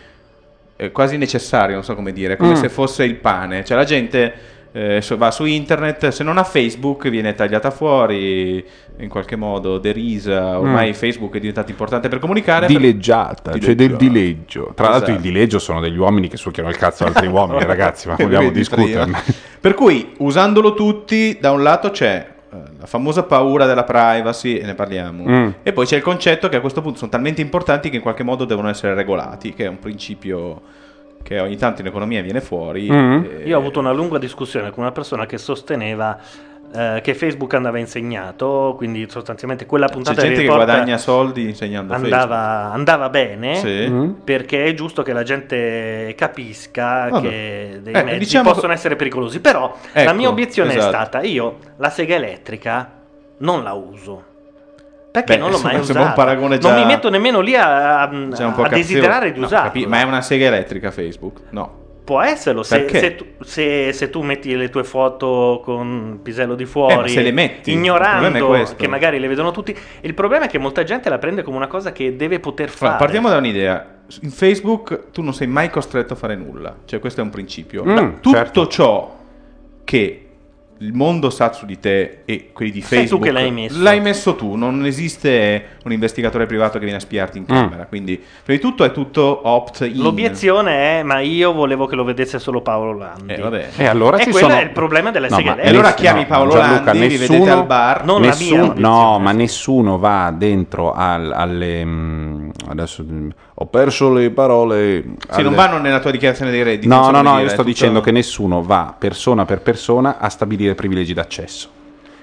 eh, 0.80 0.90
quasi 0.92 1.16
necessario, 1.18 1.74
non 1.74 1.84
so 1.84 1.94
come 1.94 2.12
dire, 2.12 2.36
come 2.36 2.52
Mm. 2.52 2.54
se 2.54 2.68
fosse 2.70 3.04
il 3.04 3.16
pane. 3.16 3.64
Cioè 3.64 3.76
la 3.76 3.84
gente 3.84 4.34
eh, 4.72 5.02
va 5.16 5.32
su 5.32 5.44
internet, 5.46 6.08
se 6.10 6.22
non 6.22 6.38
ha 6.38 6.44
Facebook 6.44 7.08
viene 7.08 7.34
tagliata 7.34 7.70
fuori, 7.72 8.64
in 9.00 9.08
qualche 9.08 9.34
modo 9.34 9.78
derisa. 9.78 10.58
Ormai 10.60 10.90
Mm. 10.90 10.92
Facebook 10.92 11.34
è 11.34 11.40
diventato 11.40 11.70
importante 11.72 12.08
per 12.08 12.18
comunicare. 12.20 12.66
per- 12.66 12.76
Dileggiata, 12.76 13.58
cioè 13.58 13.74
del 13.74 13.96
dileggio. 13.96 14.70
Tra 14.76 14.90
l'altro, 14.90 15.08
il 15.10 15.14
Esatto. 15.16 15.28
dileggio 15.28 15.58
sono 15.58 15.80
degli 15.80 15.98
uomini 15.98 16.28
che 16.28 16.36
succhiano 16.36 16.68
il 16.68 16.76
cazzo 16.76 17.02
ad 17.04 17.14
altri 17.14 17.26
uomini, 17.32 17.64
ragazzi. 17.64 18.06
Ma 18.08 18.14
vogliamo 18.16 18.50
discuterne? 18.50 19.20
Per 19.60 19.74
cui, 19.74 20.14
usandolo 20.18 20.72
tutti, 20.74 21.36
da 21.40 21.50
un 21.50 21.62
lato 21.64 21.90
c'è 21.90 22.26
la 22.80 22.86
famosa 22.86 23.22
paura 23.24 23.66
della 23.66 23.84
privacy, 23.84 24.56
e 24.56 24.64
ne 24.64 24.74
parliamo, 24.74 25.24
Mm. 25.24 25.48
e 25.62 25.72
poi 25.72 25.84
c'è 25.86 25.96
il 25.96 26.02
concetto 26.02 26.48
che 26.48 26.56
a 26.56 26.60
questo 26.60 26.80
punto 26.80 26.98
sono 26.98 27.10
talmente 27.10 27.40
importanti 27.42 27.90
che 27.90 27.96
in 27.96 28.02
qualche 28.02 28.22
modo 28.22 28.44
devono 28.46 28.68
essere 28.70 28.94
regolati, 28.94 29.52
che 29.54 29.64
è 29.66 29.68
un 29.68 29.78
principio 29.78 30.60
che 31.22 31.38
ogni 31.38 31.56
tanto 31.56 31.82
in 31.82 31.86
economia 31.86 32.22
viene 32.22 32.40
fuori. 32.40 32.90
Mm. 32.90 33.22
e- 33.24 33.42
Io 33.44 33.56
ho 33.56 33.60
avuto 33.60 33.78
una 33.80 33.92
lunga 33.92 34.16
discussione 34.18 34.70
con 34.70 34.82
una 34.82 34.92
persona 34.92 35.26
che 35.26 35.36
sosteneva 35.36 36.18
eh, 36.74 37.00
che 37.02 37.14
Facebook 37.14 37.52
andava 37.54 37.78
insegnato, 37.78 38.74
quindi 38.76 39.06
sostanzialmente 39.08 39.66
quella 39.66 39.86
C'è 39.86 39.92
puntata 39.92 40.20
gente 40.22 40.40
di 40.40 40.46
che 40.46 40.54
guadagna 40.54 40.98
soldi 40.98 41.42
insegnando 41.48 41.92
andava, 41.94 42.70
andava 42.72 43.08
bene 43.08 43.56
Sì. 43.56 43.86
Mm. 43.88 44.10
perché 44.24 44.64
è 44.64 44.74
giusto 44.74 45.02
che 45.02 45.12
la 45.12 45.22
gente 45.24 46.14
capisca 46.16 47.08
Vabbè. 47.10 47.28
che 47.28 47.78
dei 47.82 47.92
Eh, 47.94 48.02
mezzi 48.04 48.18
diciamo- 48.18 48.52
possono 48.52 48.72
essere 48.72 48.96
pericolosi. 48.96 49.40
Però 49.40 49.74
la 49.94 50.00
Ecco, 50.02 50.14
mia 50.14 50.28
obiezione 50.28 50.70
esatto. 50.70 50.84
è 50.86 50.88
stata: 50.88 51.22
io 51.22 51.56
la 51.76 51.90
sega 51.90 52.14
elettrica 52.14 52.90
non 53.38 53.62
la 53.62 53.72
uso. 53.72 54.24
Perché 55.10 55.34
Beh, 55.34 55.40
non 55.40 55.50
l'ho 55.50 55.58
mai 55.58 55.72
sembra 55.82 55.92
un 55.94 56.00
usata. 56.06 56.12
paragone 56.12 56.58
Non 56.58 56.60
già- 56.60 56.76
mi 56.78 56.84
metto 56.84 57.10
nemmeno 57.10 57.40
lì 57.40 57.56
a, 57.56 58.02
a-. 58.02 58.08
C'è 58.32 58.44
a 58.44 58.68
desiderare 58.68 59.32
di 59.32 59.40
No, 59.40 59.46
usarla. 59.46 59.66
capi- 59.66 59.86
ma 59.86 59.98
è 59.98 60.04
una 60.04 60.20
sega 60.20 60.46
elettrica 60.46 60.92
Facebook? 60.92 61.40
No. 61.50 61.78
Può 62.10 62.22
esserlo 62.22 62.64
se, 62.64 62.88
se 62.88 63.14
tu, 63.14 63.24
se- 63.40 63.92
se 63.92 64.10
tu 64.10 64.22
metti 64.22 64.56
le 64.56 64.68
tue 64.68 64.82
foto 64.82 65.60
con 65.62 66.18
pisello 66.24 66.56
di 66.56 66.64
Eh, 66.64 66.66
fuori, 66.66 66.94
ma 66.96 67.06
se 67.06 67.22
le 67.22 67.30
metti, 67.30 67.70
ignorando 67.70 68.66
che 68.74 68.88
magari 68.88 69.20
le 69.20 69.28
vedono 69.28 69.52
tutti. 69.52 69.72
Il 70.00 70.12
problema 70.14 70.46
è 70.46 70.48
che 70.48 70.58
molta 70.58 70.82
gente 70.82 71.08
la 71.08 71.18
prende 71.18 71.44
come 71.44 71.56
una 71.56 71.68
cosa 71.68 71.92
che 71.92 72.16
deve 72.16 72.40
poter 72.40 72.68
fare. 72.68 72.96
Partiamo 72.98 73.28
da 73.28 73.36
un'idea. 73.36 74.00
In 74.22 74.30
Facebook 74.32 75.12
tu 75.12 75.22
non 75.22 75.32
sei 75.32 75.46
mai 75.46 75.70
costretto 75.70 76.14
a 76.14 76.16
fare 76.16 76.34
nulla. 76.34 76.78
Cioè, 76.84 76.98
questo 76.98 77.20
è 77.20 77.22
un 77.22 77.30
principio. 77.30 77.84
Mm, 77.84 78.14
tutto 78.14 78.30
certo. 78.32 78.66
ciò 78.66 79.16
che 79.84 80.29
il 80.82 80.94
mondo 80.94 81.28
sa 81.28 81.52
su 81.52 81.66
di 81.66 81.78
te 81.78 82.20
e 82.24 82.50
quelli 82.54 82.70
di 82.70 82.80
Sei 82.80 82.88
tu 82.90 82.96
Facebook 83.18 83.24
che 83.24 83.32
l'hai 83.32 83.50
messo. 83.50 83.82
l'hai 83.82 84.00
messo 84.00 84.34
tu. 84.34 84.54
Non 84.54 84.86
esiste 84.86 85.64
un 85.84 85.92
investigatore 85.92 86.46
privato 86.46 86.74
che 86.78 86.84
viene 86.84 86.96
a 86.96 87.00
spiarti 87.00 87.36
in 87.36 87.44
Mm. 87.44 87.46
camera. 87.54 87.84
Quindi, 87.86 88.16
prima 88.16 88.58
di 88.58 88.64
tutto, 88.66 88.84
è 88.84 88.90
tutto 88.90 89.40
opt-in. 89.44 90.00
L'obiezione 90.00 91.00
è: 91.00 91.02
ma 91.02 91.20
io 91.20 91.52
volevo 91.52 91.84
che 91.86 91.96
lo 91.96 92.04
vedesse 92.04 92.38
solo 92.38 92.62
Paolo 92.62 92.96
Landi. 92.96 93.34
Eh, 93.34 93.36
vabbè. 93.40 93.68
E 93.76 93.86
allora 93.86 94.16
e 94.16 94.24
ci 94.24 94.30
quello 94.30 94.48
sono... 94.48 94.58
è 94.60 94.62
il 94.62 94.70
problema 94.70 95.10
delle 95.10 95.28
No, 95.28 95.36
seghe 95.36 95.48
ma 95.50 95.56
E 95.58 95.68
allora 95.68 95.92
chiami 95.92 96.20
no, 96.22 96.26
Paolo 96.26 96.52
Gianluca, 96.52 96.82
Landi, 96.84 96.98
vi 97.08 97.16
vedete 97.18 97.32
nessuno- 97.38 97.52
al 97.60 97.66
bar. 97.66 98.04
Non 98.04 98.20
la 98.22 98.26
mia 98.38 98.60
Nessuno- 98.60 98.74
no, 98.76 99.18
ma 99.18 99.32
nessuno 99.32 99.98
va 99.98 100.34
dentro 100.36 100.92
al- 100.94 101.32
alle. 101.34 101.84
mm, 101.84 102.49
adesso 102.68 103.04
mm, 103.08 103.28
ho 103.54 103.66
perso 103.66 104.12
le 104.12 104.30
parole. 104.30 105.02
Sì, 105.02 105.16
alle- 105.30 105.42
non 105.42 105.54
vanno 105.54 105.78
nella 105.78 106.00
tua 106.00 106.10
dichiarazione 106.10 106.50
dei 106.50 106.62
redditi. 106.62 106.88
No, 106.88 107.10
no, 107.10 107.22
no, 107.22 107.30
dire, 107.32 107.42
io 107.42 107.48
sto 107.48 107.56
tutto- 107.58 107.68
dicendo 107.68 108.00
che 108.00 108.10
nessuno 108.10 108.62
va 108.62 108.94
persona 108.98 109.44
per 109.44 109.60
persona 109.62 110.18
a 110.18 110.28
stabilire 110.28 110.74
privilegi 110.74 111.14
d'accesso. 111.14 111.78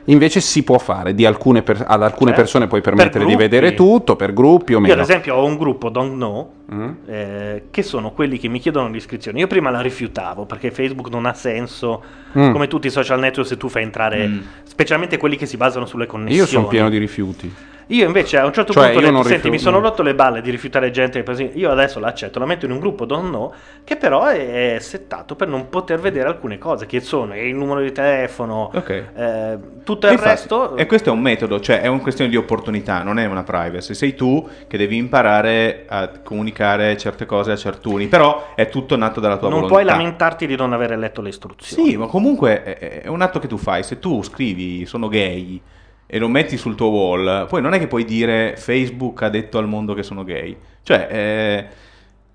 Invece 0.09 0.39
si 0.39 0.63
può 0.63 0.77
fare, 0.77 1.13
di 1.13 1.25
alcune 1.25 1.63
per- 1.63 1.83
ad 1.85 2.01
alcune 2.01 2.29
Certo. 2.29 2.41
persone 2.43 2.67
puoi 2.67 2.79
Per 2.79 2.93
permettere 2.93 3.25
di 3.25 3.31
gruppi. 3.31 3.49
vedere 3.49 3.73
tutto, 3.73 4.15
per 4.15 4.31
gruppi 4.31 4.71
o 4.73 4.77
Io, 4.77 4.81
meno. 4.81 4.93
ad 4.93 4.99
esempio, 5.01 5.35
ho 5.35 5.43
un 5.43 5.57
gruppo 5.57 5.89
Don't 5.89 6.13
Know 6.13 6.51
Mm? 6.73 6.89
eh, 7.07 7.63
che 7.71 7.83
sono 7.83 8.11
quelli 8.11 8.37
che 8.39 8.47
mi 8.47 8.59
chiedono 8.59 8.87
l'iscrizione. 8.87 9.39
Io 9.39 9.47
prima 9.47 9.69
la 9.69 9.81
rifiutavo 9.81 10.45
perché 10.45 10.71
Facebook 10.71 11.09
non 11.09 11.25
ha 11.25 11.33
senso. 11.33 12.01
Mm. 12.37 12.51
Come 12.53 12.67
tutti 12.67 12.87
i 12.87 12.89
social 12.89 13.19
network, 13.19 13.49
se 13.49 13.57
tu 13.57 13.67
fai 13.67 13.83
entrare, 13.83 14.27
Mm. 14.27 14.39
specialmente 14.63 15.17
quelli 15.17 15.35
che 15.35 15.45
si 15.45 15.57
basano 15.57 15.85
sulle 15.85 16.05
connessioni. 16.05 16.39
Io 16.41 16.45
sono 16.47 16.67
pieno 16.67 16.89
di 16.89 16.97
rifiuti. 16.99 17.53
Io 17.87 18.05
invece 18.05 18.37
a 18.37 18.45
un 18.45 18.53
certo 18.53 18.73
Cioè, 18.73 18.85
punto 18.85 18.99
detto, 18.99 19.11
non 19.11 19.23
senti, 19.23 19.49
mi 19.49 19.59
sono 19.59 19.79
rotto 19.79 20.03
le 20.03 20.13
balle 20.13 20.41
di 20.41 20.51
rifiutare 20.51 20.91
gente, 20.91 21.23
io 21.53 21.71
adesso 21.71 21.99
l'accetto, 21.99 22.39
la 22.39 22.45
metto 22.45 22.65
in 22.65 22.71
un 22.71 22.79
gruppo 22.79 23.05
don't 23.05 23.29
know, 23.29 23.53
che 23.83 23.95
però 23.95 24.25
è, 24.25 24.75
è 24.75 24.79
settato 24.79 25.35
per 25.35 25.47
non 25.47 25.69
poter 25.69 25.99
vedere 25.99 26.27
alcune 26.27 26.57
cose, 26.57 26.85
che 26.85 26.99
sono 26.99 27.35
il 27.35 27.55
numero 27.55 27.81
di 27.81 27.91
telefono, 27.91 28.71
eh, 28.73 29.57
tutto 29.83 30.07
il 30.07 30.13
Infatti, 30.13 30.29
resto... 30.29 30.75
E 30.75 30.85
questo 30.85 31.09
è 31.09 31.11
un 31.13 31.21
metodo, 31.21 31.59
cioè 31.59 31.81
è 31.81 31.87
una 31.87 32.01
questione 32.01 32.29
di 32.29 32.35
opportunità, 32.35 33.03
non 33.03 33.19
è 33.19 33.25
una 33.25 33.43
privacy. 33.43 33.93
Sei 33.93 34.15
tu 34.15 34.47
che 34.67 34.77
devi 34.77 34.97
imparare 34.97 35.85
a 35.87 36.09
comunicare 36.21 36.97
certe 36.97 37.25
cose 37.25 37.53
a 37.53 37.55
certuni, 37.55 38.07
però 38.07 38.53
è 38.53 38.67
tutto 38.67 38.97
nato 38.97 39.19
dalla 39.19 39.37
tua 39.37 39.49
non 39.49 39.61
volontà. 39.61 39.81
puoi 39.81 39.85
lamentarti 39.85 40.45
di 40.45 40.55
non 40.55 40.73
aver 40.73 40.97
letto 40.97 41.21
le 41.21 41.29
istruzioni. 41.29 41.89
Sì, 41.89 41.97
ma 41.97 42.07
comunque 42.07 42.63
è 42.63 43.07
un 43.07 43.21
atto 43.21 43.39
che 43.39 43.47
tu 43.47 43.57
fai. 43.57 43.83
Se 43.83 43.99
tu 43.99 44.21
scrivi 44.23 44.85
sono 44.85 45.07
gay 45.07 45.61
e 46.07 46.17
lo 46.19 46.29
metti 46.29 46.55
sul 46.55 46.75
tuo 46.75 46.87
wall, 46.87 47.47
poi 47.47 47.61
non 47.61 47.73
è 47.73 47.79
che 47.79 47.87
puoi 47.87 48.05
dire 48.05 48.55
Facebook 48.55 49.21
ha 49.21 49.29
detto 49.29 49.57
al 49.57 49.67
mondo 49.67 49.93
che 49.93 50.03
sono 50.03 50.23
gay. 50.23 50.57
Cioè, 50.81 51.07
eh, 51.11 51.67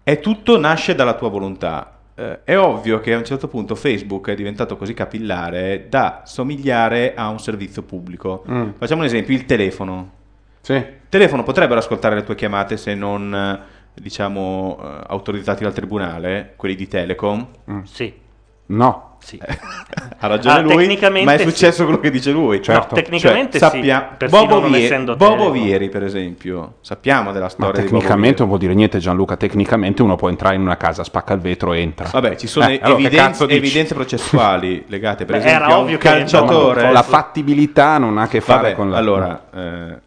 è 0.03 0.21
tutto 0.21 0.59
nasce 0.59 0.95
dalla 0.95 1.15
tua 1.15 1.31
volontà. 1.31 1.99
Eh, 2.15 2.45
è 2.45 2.59
ovvio 2.59 3.01
che 3.01 3.15
a 3.15 3.17
un 3.17 3.25
certo 3.25 3.49
punto 3.49 3.75
Facebook 3.75 4.29
è 4.29 4.35
diventato 4.35 4.77
così 4.77 4.93
capillare 4.93 5.87
da 5.89 6.23
somigliare 6.27 7.15
a 7.15 7.29
un 7.29 7.41
servizio 7.41 7.83
pubblico. 7.83 8.45
Mm. 8.51 8.71
Facciamo 8.77 9.01
un 9.01 9.07
esempio, 9.07 9.35
il 9.35 9.47
telefono. 9.47 10.11
Sì. 10.61 10.75
Il 10.75 11.09
telefono 11.09 11.43
potrebbero 11.43 11.81
ascoltare 11.81 12.15
le 12.15 12.25
tue 12.25 12.35
chiamate 12.35 12.77
se 12.77 12.95
non, 12.95 13.59
diciamo, 13.95 14.79
eh, 14.83 15.05
autorizzati 15.07 15.63
dal 15.63 15.73
tribunale, 15.73 16.53
quelli 16.57 16.75
di 16.75 16.87
Telecom? 16.87 17.47
Sì. 17.85 18.13
No. 18.67 19.12
Sì. 19.23 19.39
Ha 20.19 20.27
ragione 20.27 20.57
Ah, 20.59 20.61
lui, 20.61 20.99
ma 21.25 21.35
è 21.35 21.39
sì. 21.39 21.45
succia- 21.45 21.73
quello 21.85 22.01
che 22.01 22.11
dice 22.11 22.33
lui. 22.33 22.61
Certo. 22.61 22.95
No, 22.97 23.01
tecnicamente 23.03 23.59
sì, 23.59 23.65
sappia- 23.65 24.01
persino 24.17 24.47
Bobo, 24.47 24.67
Vie- 24.69 24.85
essendo 24.85 25.17
Bobo. 25.17 25.51
Vieri, 25.53 25.89
per 25.89 26.03
esempio, 26.03 26.75
sappiamo 26.81 27.31
della 27.33 27.45
Ma 27.45 27.51
storia 27.51 27.73
di 27.73 27.87
Bobo 27.87 27.99
tecnicamente 27.99 28.39
non 28.41 28.49
vuol 28.49 28.59
dire 28.61 28.75
niente 28.75 28.99
Gianluca, 28.99 29.37
tecnicamente 29.37 30.03
uno 30.03 30.17
può 30.17 30.29
entrare 30.29 30.57
in 30.57 30.61
una 30.61 30.77
casa, 30.77 31.05
spacca 31.05 31.35
il 31.35 31.41
vetro 31.41 31.73
e 31.73 31.81
entra. 31.81 32.09
Vabbè, 32.13 32.37
ci 32.37 32.47
sono 32.49 32.69
Eh, 32.69 32.81
allora, 32.83 33.01
evidenze, 33.01 33.47
dici? 33.47 33.59
evidenze 33.59 33.95
processuali 33.95 34.85
legate, 34.89 35.25
per 35.25 35.37
Beh, 35.39 35.45
esempio, 35.47 35.67
era 35.67 35.75
a 35.75 35.79
un 35.79 35.97
calciatore. 35.99 36.93
la 36.93 37.03
fattibilità 37.03 37.99
non 37.99 38.19
ha 38.19 38.23
a 38.23 38.29
che 38.29 38.41
fare 38.41 38.63
Vabbè, 38.63 38.75
con 38.75 38.91
la... 38.91 38.97
Allora, 38.97 39.45
eh, 39.55 39.99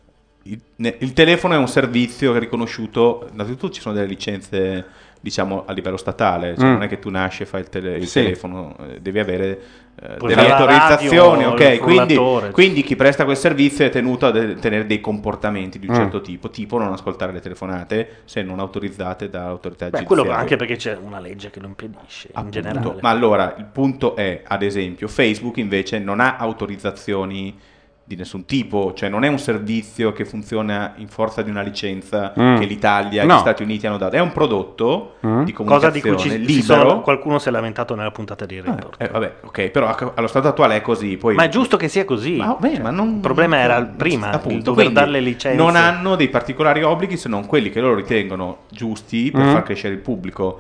il, 0.44 0.60
ne- 0.76 0.96
il 1.00 1.14
telefono 1.14 1.54
è 1.54 1.58
un 1.58 1.68
servizio 1.68 2.32
che 2.32 2.38
è 2.38 2.42
riconosciuto, 2.42 3.28
innanzitutto 3.32 3.72
ci 3.74 3.82
sono 3.82 3.96
delle 3.96 4.08
licenze, 4.08 4.86
diciamo, 5.26 5.64
a 5.66 5.72
livello 5.74 5.98
statale, 5.98 6.54
cioè 6.56 6.68
Mm. 6.68 6.72
non 6.74 6.84
è 6.84 6.88
che 6.88 7.00
tu 7.00 7.10
nasci 7.10 7.42
e 7.42 7.46
fai 7.48 7.62
il, 7.62 7.70
tele- 7.70 7.98
il 7.98 8.06
Sì. 8.06 8.22
telefono, 8.22 8.76
eh, 8.80 9.00
devi 9.02 9.18
avere 9.18 9.60
eh, 10.00 10.18
delle 10.20 10.52
autorizzazioni, 10.52 11.44
radio, 11.46 11.66
ok? 11.66 11.80
Quindi, 11.80 12.52
quindi 12.52 12.84
chi 12.84 12.96
presta 12.96 13.24
quel 13.24 13.38
servizio 13.38 13.86
è 13.86 13.90
tenuto 13.90 14.28
a 14.28 14.32
de- 14.32 14.54
tenere 14.56 14.86
dei 14.86 15.00
comportamenti 15.02 15.80
di 15.80 15.88
un 15.88 15.94
Mm. 15.94 15.98
certo 15.98 16.22
tipo, 16.22 16.50
tipo 16.52 16.78
non 16.78 16.92
ascoltare 16.92 17.32
le 17.32 17.40
telefonate 17.40 18.18
se 18.26 18.44
non 18.44 18.60
autorizzate 18.60 19.30
dall'autorità 19.30 19.86
Beh, 19.90 19.98
giudiziaria. 20.04 20.24
quello 20.24 20.38
anche 20.38 20.58
perché 20.58 20.76
c'è 20.76 20.96
una 21.02 21.20
legge 21.20 21.50
che 21.50 21.60
lo 21.60 21.66
impedisce 21.68 22.28
in 22.28 22.34
Appunto. 22.38 22.62
generale. 22.62 22.98
Ma 23.02 23.10
allora 23.10 23.56
il 23.58 23.66
punto 23.66 24.16
è, 24.16 24.44
ad 24.46 24.62
esempio, 24.62 25.08
Facebook 25.08 25.58
invece 25.58 25.98
non 25.98 26.20
ha 26.20 26.36
autorizzazioni 26.38 27.58
di 28.08 28.16
nessun 28.16 28.46
tipo, 28.46 28.94
cioè 28.94 29.10
non 29.10 29.24
è 29.24 29.28
un 29.28 29.40
servizio 29.40 30.14
che 30.14 30.26
funziona 30.26 30.94
in 30.98 31.08
forza 31.08 31.42
di 31.42 31.50
una 31.50 31.64
licenza 31.64 32.34
Mm. 32.40 32.58
che 32.60 32.66
l'Italia 32.66 33.24
e 33.24 33.26
No. 33.26 33.38
gli 33.38 33.40
Stati 33.40 33.64
Uniti 33.64 33.88
hanno 33.88 33.98
dato, 33.98 34.16
è 34.16 34.20
un 34.20 34.32
prodotto 34.32 35.16
Mm. 35.26 35.42
di 35.44 35.52
Cosa 35.54 35.90
di 35.90 36.02
comunicazione 36.02 36.16
cui 36.16 36.18
ci, 36.24 36.30
ci 36.30 36.38
libero. 36.62 36.88
sono- 36.90 37.02
qualcuno 37.02 37.40
si 37.40 37.48
è 37.48 37.52
lamentato 37.52 37.96
nella 37.96 38.12
puntata 38.12 38.46
di 38.46 38.62
Report. 38.62 39.02
Eh, 39.02 39.08
vabbè, 39.08 39.34
ok, 39.42 39.70
però 39.70 39.88
a- 39.88 40.12
allo 40.14 40.28
stato 40.28 40.48
attuale 40.48 40.76
è 40.76 40.82
così. 40.82 41.18
Poi... 41.18 41.34
Ma 41.34 41.46
è 41.46 41.50
giusto 41.50 41.78
che 41.78 41.88
sia 41.88 42.06
così. 42.06 42.36
Ma, 42.36 42.56
beh, 42.60 42.80
ma 42.80 42.92
non- 42.92 43.16
il 43.16 43.20
problema 43.22 43.58
era 43.58 43.76
il 43.78 43.88
prima, 43.88 44.30
il 44.30 44.36
Appunto, 44.36 44.72
dover 44.72 44.92
dare 44.92 45.10
le 45.10 45.20
licenze. 45.22 45.58
non 45.58 45.76
hanno 45.76 46.16
dei 46.16 46.30
particolari 46.30 46.84
obblighi 46.84 47.18
se 47.18 47.28
non 47.28 47.48
quelli 47.48 47.72
che 47.72 47.82
loro 47.82 47.96
ritengono 47.96 48.60
giusti 48.70 49.32
per 49.32 49.46
Mm. 49.46 49.52
far 49.52 49.64
crescere 49.64 49.96
il 49.96 50.00
pubblico. 50.02 50.60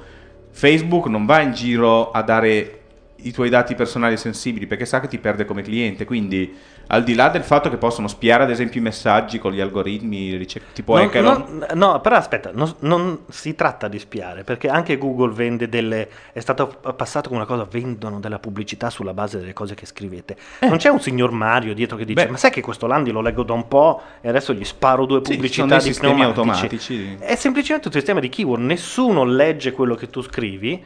Facebook 0.50 1.06
non 1.08 1.26
va 1.28 1.42
in 1.42 1.52
giro 1.54 2.10
a 2.10 2.24
dare 2.24 2.80
i 3.18 3.32
tuoi 3.32 3.50
dati 3.50 3.76
personali 3.76 4.18
sensibili 4.18 4.68
perché 4.68 4.86
sa 4.86 5.00
che 5.00 5.08
ti 5.08 5.18
perde 5.18 5.46
come 5.46 5.62
cliente. 5.64 6.06
Quindi, 6.06 6.54
al 6.88 7.04
di 7.04 7.16
là 7.16 7.30
del 7.30 7.44
fatto 7.44 7.70
che 7.70 7.78
possono 7.78 8.08
spiare, 8.08 8.44
ad 8.44 8.50
esempio, 8.50 8.80
i 8.80 8.84
messaggi 8.84 9.40
con 9.40 9.52
gli 9.52 9.60
algoritmi 9.60 10.46
tipo 10.74 10.98
Non- 10.98 11.10
non- 11.22 11.66
no, 11.74 12.02
però 12.02 12.16
aspetta, 12.16 12.52
non, 12.54 12.74
non 12.80 13.20
si 13.30 13.56
tratta 13.56 13.88
di 13.88 14.00
spiare, 14.00 14.44
perché 14.44 14.68
anche 14.68 14.98
Google 14.98 15.34
vende 15.34 15.70
delle. 15.70 16.08
È 16.32 16.40
stato 16.40 16.68
passato 16.96 17.30
come 17.30 17.42
una 17.42 17.48
cosa, 17.48 17.68
vendono 17.70 18.20
della 18.20 18.40
pubblicità 18.40 18.90
sulla 18.90 19.14
base 19.14 19.40
delle 19.40 19.54
cose 19.54 19.76
che 19.76 19.86
scrivete. 19.86 20.36
Non 20.62 20.78
c'è 20.78 20.90
un 20.90 21.00
signor 21.00 21.32
Mario 21.32 21.74
dietro 21.74 21.98
che 21.98 22.06
dice: 22.06 22.22
Eh. 22.22 22.26
Beh. 22.26 22.32
Ma 22.32 22.38
sai 22.38 22.52
che 22.52 22.62
questo 22.62 22.88
Landi 22.88 23.12
lo 23.12 23.22
leggo 23.22 23.44
da 23.44 23.54
un 23.54 23.68
po' 23.68 24.02
e 24.22 24.30
adesso 24.30 24.54
gli 24.54 24.66
sparo 24.66 25.06
due 25.06 25.20
Sì, 25.24 25.32
ci 25.32 25.38
pubblicità 25.38 25.66
dei 25.66 25.78
di 25.78 25.84
sistemi 25.84 26.24
automatici. 26.24 27.18
È 27.20 27.36
semplicemente 27.36 27.88
un 27.88 27.94
sistema 27.94 28.20
di 28.20 28.30
keyword, 28.30 28.62
nessuno 28.64 29.24
legge 29.24 29.72
quello 29.72 29.96
che 29.96 30.10
tu 30.10 30.22
scrivi. 30.22 30.84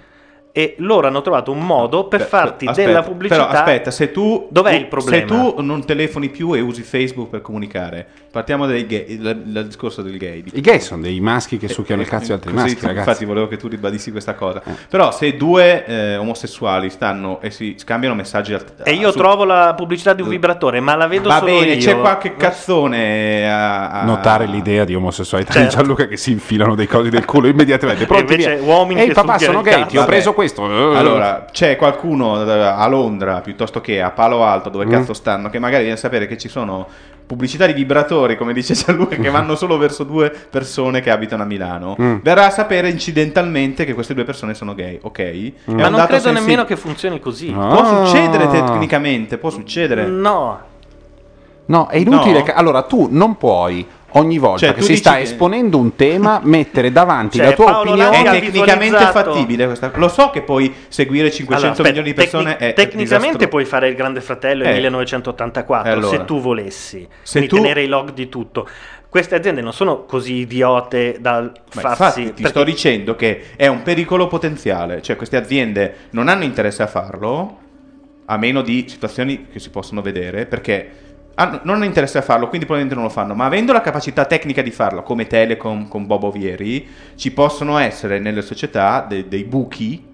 E 0.51 0.73
loro 0.79 1.05
hanno 1.07 1.21
trovato 1.21 1.51
un 1.51 1.59
modo 1.59 2.05
per 2.05 2.21
Beh, 2.21 2.25
farti 2.25 2.65
aspetta, 2.65 2.87
della 2.87 3.03
pubblicità. 3.03 3.45
Però 3.45 3.57
aspetta, 3.59 3.91
se 3.91 4.11
tu. 4.11 4.47
Dov'è 4.49 4.71
tu- 4.73 4.79
il 4.79 4.87
problema? 4.87 5.19
Se 5.19 5.25
tu 5.25 5.61
non 5.61 5.85
telefoni 5.85 6.29
più 6.29 6.53
e 6.53 6.59
usi 6.59 6.81
Facebook 6.81 7.29
per 7.29 7.41
comunicare, 7.41 8.05
partiamo 8.31 8.65
dal, 8.65 8.83
gay- 8.85 9.17
dal- 9.19 9.37
dal 9.37 9.65
discorso 9.67 10.01
del 10.01 10.17
gay. 10.17 10.43
I 10.51 10.61
gay 10.61 10.79
sono 10.79 11.01
dei 11.03 11.19
maschi 11.19 11.57
che 11.57 11.67
succhiano 11.67 12.01
il 12.01 12.07
cazzo 12.07 12.25
di 12.27 12.31
altri 12.33 12.51
maschi, 12.51 12.79
ragazzi. 12.81 13.07
Infatti, 13.09 13.25
volevo 13.25 13.47
che 13.47 13.57
tu 13.57 13.67
ribadissi 13.67 14.09
questa 14.11 14.33
cosa. 14.33 14.61
Però, 14.89 15.11
se 15.11 15.37
due 15.37 15.85
eh, 15.85 16.17
omosessuali 16.17 16.89
stanno 16.89 17.39
e 17.41 17.51
si 17.51 17.75
scambiano 17.77 18.15
messaggi. 18.15 18.53
al- 18.53 18.65
E 18.83 18.93
io 18.93 19.11
su- 19.11 19.17
trovo 19.19 19.43
la 19.45 19.73
pubblicità 19.77 20.13
di 20.13 20.23
un 20.23 20.29
vibratore, 20.29 20.79
ma 20.79 20.95
la 20.95 21.05
vedo 21.07 21.29
Va 21.29 21.37
solo 21.39 21.51
bene, 21.59 21.73
io. 21.73 21.79
c'è 21.79 21.99
qualche 21.99 22.35
cazzone 22.35 23.49
a, 23.51 23.89
a- 24.01 24.03
Notare 24.03 24.47
l'idea 24.47 24.83
di 24.83 24.95
omosessualità 24.95 25.53
Certo. 25.53 25.67
di 25.69 25.75
Gianluca 25.75 26.07
che 26.07 26.17
si 26.17 26.31
infilano 26.31 26.75
dei 26.75 26.87
cosi 26.87 27.09
del 27.09 27.25
culo 27.25 27.47
immediatamente. 27.47 28.05
Pronti 28.07 28.33
invece 28.33 28.55
via. 28.55 28.63
uomini 28.65 29.01
Ehi 29.01 29.07
che 29.07 29.13
papà 29.13 29.37
sono 29.37 29.61
gay, 29.61 29.85
ti 29.85 29.97
ho 29.97 30.05
preso 30.05 30.33
questo. 30.39 30.63
Allora, 30.63 31.47
c'è 31.51 31.75
qualcuno 31.75 32.41
eh, 32.41 32.51
a 32.61 32.87
Londra 32.87 33.41
piuttosto 33.41 33.81
che 33.81 34.01
a 34.01 34.11
Palo 34.11 34.45
Alto, 34.45 34.69
dove 34.69 34.85
Mm. 34.85 34.89
cazzo 34.89 35.13
stanno, 35.13 35.49
che 35.49 35.59
magari 35.59 35.83
viene 35.83 35.97
a 35.97 35.99
sapere 35.99 36.27
che 36.27 36.37
ci 36.37 36.47
sono 36.47 36.87
pubblicità 37.25 37.65
di 37.67 37.73
vibratori, 37.73 38.37
come 38.37 38.53
dice 38.53 38.73
Gianluca, 38.85 39.17
che 39.17 39.29
vanno 39.29 39.55
solo 39.55 39.77
verso 39.77 40.03
due 40.05 40.29
persone 40.49 41.01
che 41.01 41.11
abitano 41.11 41.43
a 41.43 41.45
Milano. 41.45 41.95
Mm. 42.01 42.15
Verrà 42.23 42.45
a 42.45 42.49
sapere 42.51 42.89
incidentalmente 42.89 43.83
che 43.83 43.93
queste 43.93 44.13
due 44.13 44.23
persone 44.23 44.53
sono 44.53 44.73
gay, 44.73 44.97
ok? 45.01 45.19
È 45.19 45.51
Ma 45.73 45.89
non 45.89 46.05
credo 46.05 46.21
sensi- 46.23 46.39
nemmeno 46.39 46.63
che 46.63 46.77
funzioni 46.77 47.19
così. 47.19 47.51
Può 47.51 47.61
Ah. 47.61 48.05
succedere 48.05 48.47
tecnicamente, 48.49 49.37
può 49.37 49.49
succedere. 49.49 50.05
No, 50.05 50.67
No, 51.65 51.87
è 51.87 51.97
inutile. 51.97 52.39
No? 52.39 52.43
che- 52.45 52.53
Allora, 52.53 52.81
tu 52.81 53.09
non 53.11 53.37
puoi 53.37 53.85
ogni 54.11 54.37
volta 54.37 54.65
Cioè, 54.67 54.73
che 54.75 54.81
si 54.81 54.95
sta 54.95 55.15
che- 55.15 55.21
esponendo 55.21 55.77
un 55.77 55.95
tema 55.95 56.39
mettere 56.45 56.91
davanti 56.91 57.37
Cioè, 57.37 57.47
la 57.47 57.53
tua 57.53 57.65
Paolo 57.65 57.91
opinione. 57.91 58.21
È 58.37 58.39
tecnicamente 58.41 58.97
fattibile 59.05 59.65
questa 59.65 59.91
Lo 59.95 60.07
so 60.07 60.29
che 60.29 60.41
poi 60.41 60.73
seguire 60.87 61.31
500 61.31 61.67
Allora, 61.67 61.83
milioni 61.83 62.07
di 62.09 62.13
persone 62.13 62.55
tecni- 62.55 62.69
è 62.69 62.73
tecnicamente 62.73 63.47
puoi 63.47 63.65
fare 63.65 63.87
il 63.89 63.95
Grande 63.95 64.21
Fratello 64.21 64.63
nel 64.63 64.71
Eh. 64.73 64.79
1984 64.81 65.89
E 65.89 65.93
allora? 65.93 66.17
se 66.17 66.25
tu 66.25 66.39
volessi, 66.41 67.07
Se 67.21 67.45
tu- 67.47 67.55
tenere 67.57 67.83
i 67.83 67.87
log 67.87 68.13
di 68.13 68.29
tutto. 68.29 68.67
Queste 69.09 69.33
aziende 69.35 69.61
non 69.61 69.73
sono 69.73 70.03
così 70.05 70.35
idiote 70.35 71.17
da 71.19 71.41
Ma 71.41 71.51
farsi. 71.81 72.21
infatti 72.21 72.33
ti 72.35 72.45
sto 72.47 72.63
dicendo 72.63 73.15
che 73.15 73.41
è 73.55 73.65
un 73.65 73.81
pericolo 73.81 74.27
potenziale, 74.27 75.01
cioè 75.01 75.15
queste 75.15 75.35
aziende 75.35 75.95
non 76.11 76.27
hanno 76.27 76.43
interesse 76.43 76.83
a 76.83 76.87
farlo, 76.87 77.57
a 78.25 78.37
meno 78.37 78.61
di 78.61 78.85
situazioni 78.87 79.47
che 79.51 79.57
si 79.57 79.71
possono 79.71 80.01
vedere, 80.03 80.45
perché 80.45 80.89
hanno- 81.39 81.59
non 81.63 81.75
hanno 81.75 81.85
interesse 81.85 82.17
a 82.17 82.21
farlo, 82.21 82.47
quindi 82.47 82.65
probabilmente 82.65 82.95
non 83.01 83.03
lo 83.09 83.09
fanno, 83.17 83.33
ma 83.33 83.45
avendo 83.45 83.71
la 83.73 83.81
capacità 83.81 84.25
tecnica 84.25 84.61
di 84.61 84.71
farlo, 84.71 85.03
come 85.03 85.25
Telecom 85.27 85.87
con 85.87 86.05
Bobo 86.05 86.31
Vieri, 86.31 86.87
ci 87.15 87.31
possono 87.31 87.77
essere 87.77 88.19
nelle 88.19 88.41
società 88.41 89.05
de- 89.07 89.27
dei 89.27 89.43
buchi 89.45 90.05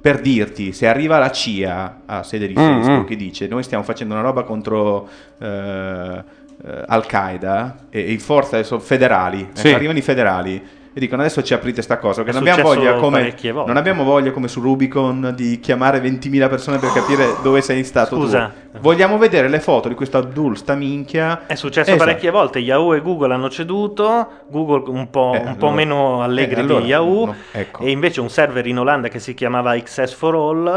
per 0.00 0.20
dirti 0.20 0.72
se 0.72 0.86
arriva 0.86 1.18
la 1.18 1.30
CIA 1.30 2.00
a 2.06 2.22
sede 2.22 2.46
di 2.46 2.52
Mm, 2.52 2.56
Facebook 2.56 3.08
mm. 3.08 3.12
e 3.12 3.16
dice 3.16 3.46
noi 3.46 3.62
stiamo 3.62 3.82
facendo 3.84 4.12
una 4.14 4.22
roba 4.22 4.42
contro 4.42 5.08
eh, 5.38 5.46
eh, 5.46 6.84
Al-Qaeda 6.86 7.76
e, 7.90 8.00
e 8.00 8.12
i 8.12 8.18
forze 8.18 8.56
adesso 8.56 8.78
federali, 8.78 9.40
ecco, 9.40 9.56
Sì. 9.60 9.72
arrivano 9.72 9.98
i 9.98 10.02
federali 10.02 10.62
e 10.96 11.00
dicono 11.00 11.22
adesso 11.22 11.42
ci 11.42 11.52
aprite 11.54 11.82
sta 11.82 11.98
cosa, 11.98 12.22
perché 12.22 12.38
non 12.38 12.48
abbiamo, 12.48 12.68
voglia 12.72 12.94
come, 12.94 13.34
non 13.66 13.76
abbiamo 13.76 14.04
voglia 14.04 14.30
come 14.30 14.46
su 14.46 14.60
Rubicon 14.60 15.32
di 15.34 15.58
chiamare 15.58 16.00
20.000 16.00 16.48
persone 16.48 16.78
per 16.78 16.92
capire 16.92 17.34
dove 17.42 17.60
sei 17.62 17.82
stato 17.82 18.14
Scusa. 18.16 18.52
tu. 18.70 18.78
Vogliamo 18.80 19.18
vedere 19.18 19.48
le 19.48 19.60
foto 19.60 19.88
di 19.88 19.94
questo 19.94 20.18
Abdul, 20.18 20.56
sta 20.56 20.74
minchia. 20.74 21.46
È 21.46 21.54
successo 21.54 21.90
Esatto. 21.90 22.04
parecchie 22.04 22.30
volte, 22.30 22.58
Yahoo 22.60 22.94
e 22.94 23.00
Google 23.02 23.32
hanno 23.34 23.48
ceduto, 23.50 24.28
Google 24.48 24.82
un 24.90 25.10
po', 25.10 25.32
Eh, 25.34 25.38
un 25.38 25.56
po' 25.56 25.66
allora- 25.66 25.74
meno 25.74 26.22
allegri 26.22 26.56
eh, 26.56 26.60
allora, 26.60 26.80
di 26.80 26.86
Yahoo 26.86 27.26
no, 27.26 27.34
ecco. 27.52 27.84
e 27.84 27.90
invece 27.90 28.20
un 28.20 28.28
server 28.30 28.66
in 28.66 28.78
Olanda 28.78 29.08
che 29.08 29.18
si 29.18 29.34
chiamava 29.34 29.72
Access 29.72 30.12
for 30.14 30.34
All 30.34 30.66
eh, 30.66 30.70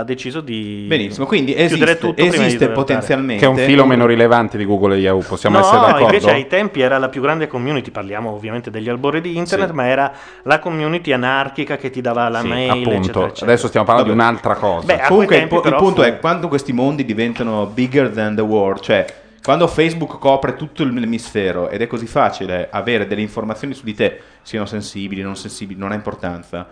ha 0.00 0.04
deciso 0.04 0.40
di 0.40 0.84
Benissimo, 0.88 1.26
quindi 1.26 1.54
esiste, 1.56 1.98
tutto 1.98 2.20
esiste 2.22 2.68
potenzialmente 2.70 3.40
Che 3.44 3.46
è 3.46 3.48
un 3.48 3.56
filo 3.56 3.84
meno 3.84 4.06
rilevante 4.06 4.56
di 4.58 4.64
Google 4.64 4.96
e 4.96 4.98
Yahoo, 5.00 5.22
possiamo 5.26 5.58
no, 5.58 5.62
essere 5.64 5.80
d'accordo? 5.80 6.04
invece 6.04 6.30
ai 6.30 6.46
tempi 6.46 6.80
era 6.80 6.98
la 6.98 7.08
più 7.08 7.20
grande 7.20 7.46
community, 7.46 7.90
parliamo 7.90 8.30
ovviamente 8.30 8.70
degli 8.70 8.88
albori 8.88 9.20
di 9.20 9.36
internet, 9.40 9.68
Sì. 9.70 9.74
ma 9.74 9.86
era 9.86 10.12
la 10.44 10.58
community 10.58 11.12
anarchica 11.12 11.76
che 11.76 11.90
ti 11.90 12.00
dava 12.00 12.28
la 12.28 12.40
Sì, 12.40 12.46
mail, 12.48 12.70
appunto. 12.70 12.90
eccetera, 12.92 13.26
eccetera. 13.26 13.46
Adesso 13.52 13.66
stiamo 13.68 13.86
parlando 13.86 14.10
Vabbè. 14.12 14.22
di 14.22 14.28
un'altra 14.28 14.54
cosa. 14.54 14.86
Beh, 14.86 15.00
Comunque 15.08 15.36
il, 15.36 15.48
po- 15.48 15.62
il 15.64 15.74
punto 15.74 16.02
fu- 16.02 16.08
è 16.08 16.18
quando 16.18 16.48
questi 16.48 16.72
mondi 16.72 17.04
diventano 17.04 17.66
bigger 17.66 18.10
than 18.10 18.34
the 18.34 18.42
world, 18.42 18.80
cioè 18.80 19.04
quando 19.42 19.66
Facebook 19.66 20.18
copre 20.18 20.54
tutto 20.54 20.84
l'emisfero 20.84 21.70
ed 21.70 21.80
è 21.80 21.86
così 21.86 22.06
facile 22.06 22.68
avere 22.70 23.06
delle 23.06 23.22
informazioni 23.22 23.72
su 23.74 23.84
di 23.84 23.94
te, 23.94 24.20
siano 24.42 24.66
sensibili, 24.66 25.22
non 25.22 25.34
sensibili, 25.34 25.78
non 25.80 25.92
ha 25.92 25.94
importanza, 25.94 26.66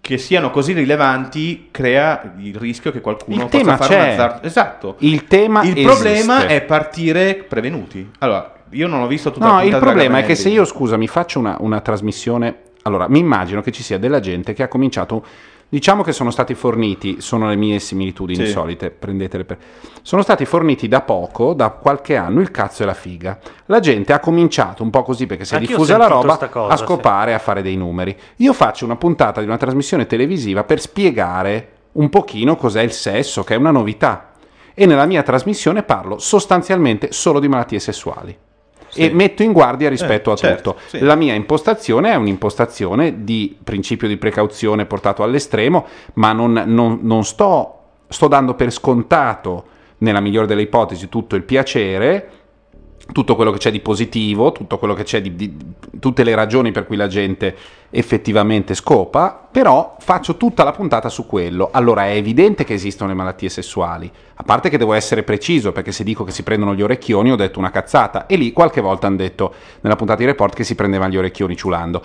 che 0.00 0.18
siano 0.18 0.50
così 0.50 0.72
rilevanti, 0.72 1.68
crea 1.70 2.32
il 2.38 2.56
rischio 2.56 2.90
che 2.90 3.00
qualcuno 3.00 3.36
Il 3.36 3.48
possa 3.48 3.58
tema 3.58 3.76
fare 3.76 3.94
un 3.94 4.00
c'è. 4.00 4.08
azzardo. 4.10 4.46
Esatto. 4.46 4.96
Il 5.00 5.24
tema 5.26 5.62
Il 5.62 5.70
esiste. 5.72 5.84
problema 5.84 6.46
è 6.46 6.62
partire 6.62 7.34
prevenuti. 7.46 8.10
Allora, 8.18 8.52
io 8.70 8.86
non 8.86 9.00
ho 9.02 9.06
visto 9.06 9.30
tutta 9.30 9.46
la 9.46 9.52
No, 9.54 9.62
il 9.64 9.76
problema 9.76 10.18
è 10.18 10.24
che 10.24 10.34
se 10.34 10.48
io, 10.48 10.64
scusami, 10.64 11.08
faccio 11.08 11.38
una, 11.38 11.56
una 11.60 11.80
trasmissione. 11.80 12.68
Allora, 12.82 13.08
mi 13.08 13.18
immagino 13.18 13.60
che 13.60 13.72
ci 13.72 13.82
sia 13.82 13.98
della 13.98 14.20
gente 14.20 14.52
che 14.52 14.62
ha 14.62 14.68
cominciato. 14.68 15.24
Diciamo 15.72 16.02
che 16.02 16.10
sono 16.10 16.32
stati 16.32 16.54
forniti, 16.54 17.20
sono 17.20 17.48
le 17.48 17.54
mie 17.54 17.78
similitudini 17.78 18.44
Sì. 18.44 18.50
solite, 18.50 18.90
prendetele 18.90 19.44
per. 19.44 19.58
Sono 20.02 20.22
stati 20.22 20.44
forniti 20.44 20.88
da 20.88 21.00
poco, 21.02 21.52
da 21.52 21.70
qualche 21.70 22.16
anno, 22.16 22.40
il 22.40 22.50
cazzo 22.50 22.82
e 22.82 22.86
la 22.86 22.94
figa. 22.94 23.38
La 23.66 23.78
gente 23.78 24.12
ha 24.12 24.18
cominciato 24.18 24.82
un 24.82 24.90
po' 24.90 25.04
così 25.04 25.26
perché 25.26 25.44
si 25.44 25.54
è 25.54 25.58
Anch'io 25.58 25.76
diffusa 25.76 25.96
la 25.96 26.08
roba 26.08 26.36
cosa, 26.48 26.72
a 26.72 26.76
scopare, 26.76 27.34
a 27.34 27.38
fare 27.38 27.62
dei 27.62 27.76
numeri. 27.76 28.16
Io 28.38 28.52
faccio 28.52 28.84
una 28.84 28.96
puntata 28.96 29.40
di 29.40 29.46
una 29.46 29.58
trasmissione 29.58 30.06
televisiva 30.06 30.64
per 30.64 30.80
spiegare 30.80 31.68
un 31.92 32.08
pochino 32.08 32.56
cos'è 32.56 32.82
il 32.82 32.92
sesso, 32.92 33.44
che 33.44 33.54
è 33.54 33.56
una 33.56 33.70
novità. 33.70 34.32
E 34.74 34.86
nella 34.86 35.06
mia 35.06 35.22
trasmissione 35.22 35.84
parlo 35.84 36.18
sostanzialmente 36.18 37.12
solo 37.12 37.38
di 37.38 37.46
malattie 37.46 37.78
sessuali. 37.78 38.36
Sì. 38.90 39.02
E 39.02 39.10
metto 39.12 39.42
in 39.42 39.52
guardia 39.52 39.88
rispetto 39.88 40.30
Eh, 40.30 40.32
a 40.32 40.36
certo, 40.36 40.72
tutto. 40.74 40.82
sì. 40.88 40.98
La 41.00 41.14
mia 41.14 41.34
impostazione 41.34 42.10
è 42.10 42.16
un'impostazione 42.16 43.22
di 43.24 43.56
principio 43.62 44.08
di 44.08 44.16
precauzione 44.16 44.84
portato 44.86 45.22
all'estremo, 45.22 45.86
ma 46.14 46.32
non, 46.32 46.62
non- 46.66 46.98
non 47.02 47.24
sto, 47.24 47.74
sto 48.08 48.26
dando 48.28 48.54
per 48.54 48.72
scontato, 48.72 49.64
nella 49.98 50.20
migliore 50.20 50.46
delle 50.46 50.62
ipotesi, 50.62 51.08
tutto 51.08 51.36
il 51.36 51.42
piacere, 51.42 52.28
tutto 53.12 53.34
quello 53.34 53.50
che 53.50 53.58
c'è 53.58 53.70
di 53.70 53.80
positivo, 53.80 54.52
tutto 54.52 54.78
quello 54.78 54.94
che 54.94 55.02
c'è 55.02 55.20
di, 55.20 55.34
di- 55.34 55.56
tutte 55.98 56.22
le 56.22 56.34
ragioni 56.34 56.70
per 56.70 56.86
cui 56.86 56.96
la 56.96 57.08
gente 57.08 57.56
effettivamente 57.90 58.74
scopa, 58.74 59.48
però 59.50 59.96
faccio 59.98 60.36
tutta 60.36 60.62
la 60.62 60.72
puntata 60.72 61.08
su 61.08 61.26
quello. 61.26 61.70
Allora 61.72 62.06
è 62.06 62.14
evidente 62.14 62.64
che 62.64 62.74
esistono 62.74 63.10
le 63.10 63.16
malattie 63.16 63.48
sessuali, 63.48 64.10
a 64.34 64.42
parte 64.42 64.68
che 64.68 64.78
devo 64.78 64.92
essere 64.92 65.22
preciso, 65.22 65.72
perché 65.72 65.92
se 65.92 66.04
dico 66.04 66.24
che 66.24 66.30
si 66.30 66.42
prendono 66.42 66.74
gli 66.74 66.82
orecchioni 66.82 67.32
ho 67.32 67.36
detto 67.36 67.58
una 67.58 67.70
cazzata, 67.70 68.26
e 68.26 68.36
lì 68.36 68.52
qualche 68.52 68.80
volta 68.80 69.06
hanno 69.06 69.16
detto 69.16 69.52
nella 69.80 69.96
puntata 69.96 70.20
di 70.20 70.26
report 70.26 70.54
che 70.54 70.64
si 70.64 70.74
prendevano 70.74 71.12
gli 71.12 71.16
orecchioni 71.16 71.56
ciulando. 71.56 72.02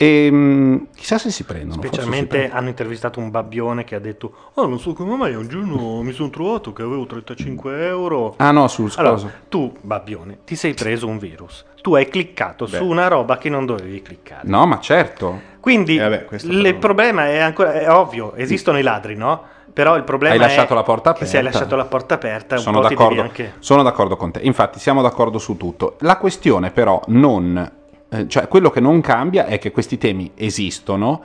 E, 0.00 0.80
chissà 0.94 1.18
se 1.18 1.30
si 1.32 1.42
prendono. 1.42 1.82
Specialmente 1.82 2.28
prendono. 2.36 2.58
hanno 2.60 2.68
intervistato 2.68 3.18
un 3.18 3.30
babbione 3.30 3.82
che 3.82 3.96
ha 3.96 3.98
detto: 3.98 4.32
Oh, 4.54 4.66
non 4.68 4.78
so 4.78 4.92
come 4.92 5.16
mai 5.16 5.34
un 5.34 5.48
giorno 5.48 6.02
mi 6.02 6.12
sono 6.12 6.30
trovato 6.30 6.72
che 6.72 6.82
avevo 6.82 7.04
35 7.04 7.84
euro. 7.86 8.34
Ah 8.36 8.52
no, 8.52 8.68
sul 8.68 8.92
Allora, 8.94 9.18
scoso. 9.18 9.32
tu, 9.48 9.72
babbione, 9.80 10.38
ti 10.44 10.54
sei 10.54 10.74
preso 10.74 11.08
un 11.08 11.18
virus. 11.18 11.64
Tu 11.82 11.96
hai 11.96 12.08
cliccato 12.08 12.66
su 12.66 12.84
una 12.86 13.08
roba 13.08 13.38
che 13.38 13.48
non 13.48 13.66
dovevi 13.66 14.00
cliccare. 14.00 14.42
No, 14.48 14.66
ma 14.66 14.78
certo. 14.78 15.40
Quindi 15.58 15.96
Eh, 15.96 16.00
vabbè, 16.08 16.26
il 16.42 16.60
però- 16.62 16.78
problema 16.78 17.26
è 17.26 17.38
ancora 17.38 17.72
è 17.72 17.90
ovvio, 17.90 18.34
esistono 18.36 18.78
i 18.78 18.82
ladri, 18.82 19.16
no? 19.16 19.42
Però 19.72 19.96
il 19.96 20.04
problema 20.04 20.34
Hai 20.34 20.40
è 20.40 20.42
lasciato 20.44 20.74
la 20.74 20.82
porta 20.84 21.12
che 21.12 21.24
se 21.26 21.36
hai 21.38 21.40
aperta. 21.42 21.58
lasciato 21.58 21.76
la 21.76 21.84
porta 21.88 22.14
aperta, 22.14 22.54
un 22.54 22.60
sono 22.60 22.80
po' 22.80 22.86
ti 22.86 22.94
devi 22.94 23.00
d'accordo, 23.00 23.22
anche 23.22 23.52
sono 23.58 23.82
d'accordo 23.82 24.16
con 24.16 24.30
te. 24.30 24.40
Infatti, 24.42 24.78
siamo 24.78 25.02
d'accordo 25.02 25.38
su 25.38 25.56
tutto. 25.56 25.96
La 26.00 26.16
questione, 26.18 26.70
però, 26.70 27.00
non. 27.08 27.72
Eh, 28.10 28.28
cioè, 28.28 28.48
quello 28.48 28.70
che 28.70 28.80
non 28.80 29.00
cambia 29.00 29.46
è 29.46 29.58
che 29.58 29.70
questi 29.70 29.98
temi 29.98 30.32
esistono 30.34 31.22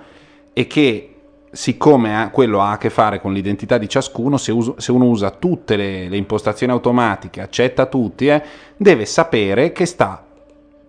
e 0.53 0.67
che, 0.67 1.09
siccome 1.51 2.29
quello 2.31 2.61
ha 2.61 2.71
a 2.71 2.77
che 2.77 2.89
fare 2.89 3.21
con 3.21 3.31
l'identità 3.31 3.77
di 3.77 3.87
ciascuno, 3.87 4.37
se, 4.37 4.51
uso- 4.51 4.75
se 4.77 4.91
uno 4.91 5.05
usa 5.05 5.31
tutte 5.31 5.75
le, 5.75 6.09
le 6.09 6.17
impostazioni 6.17 6.71
automatiche, 6.71 7.41
accetta 7.41 7.85
tutti, 7.85 8.27
eh, 8.27 8.41
deve 8.75 9.05
sapere 9.05 9.71
che 9.71 9.85
sta 9.85 10.23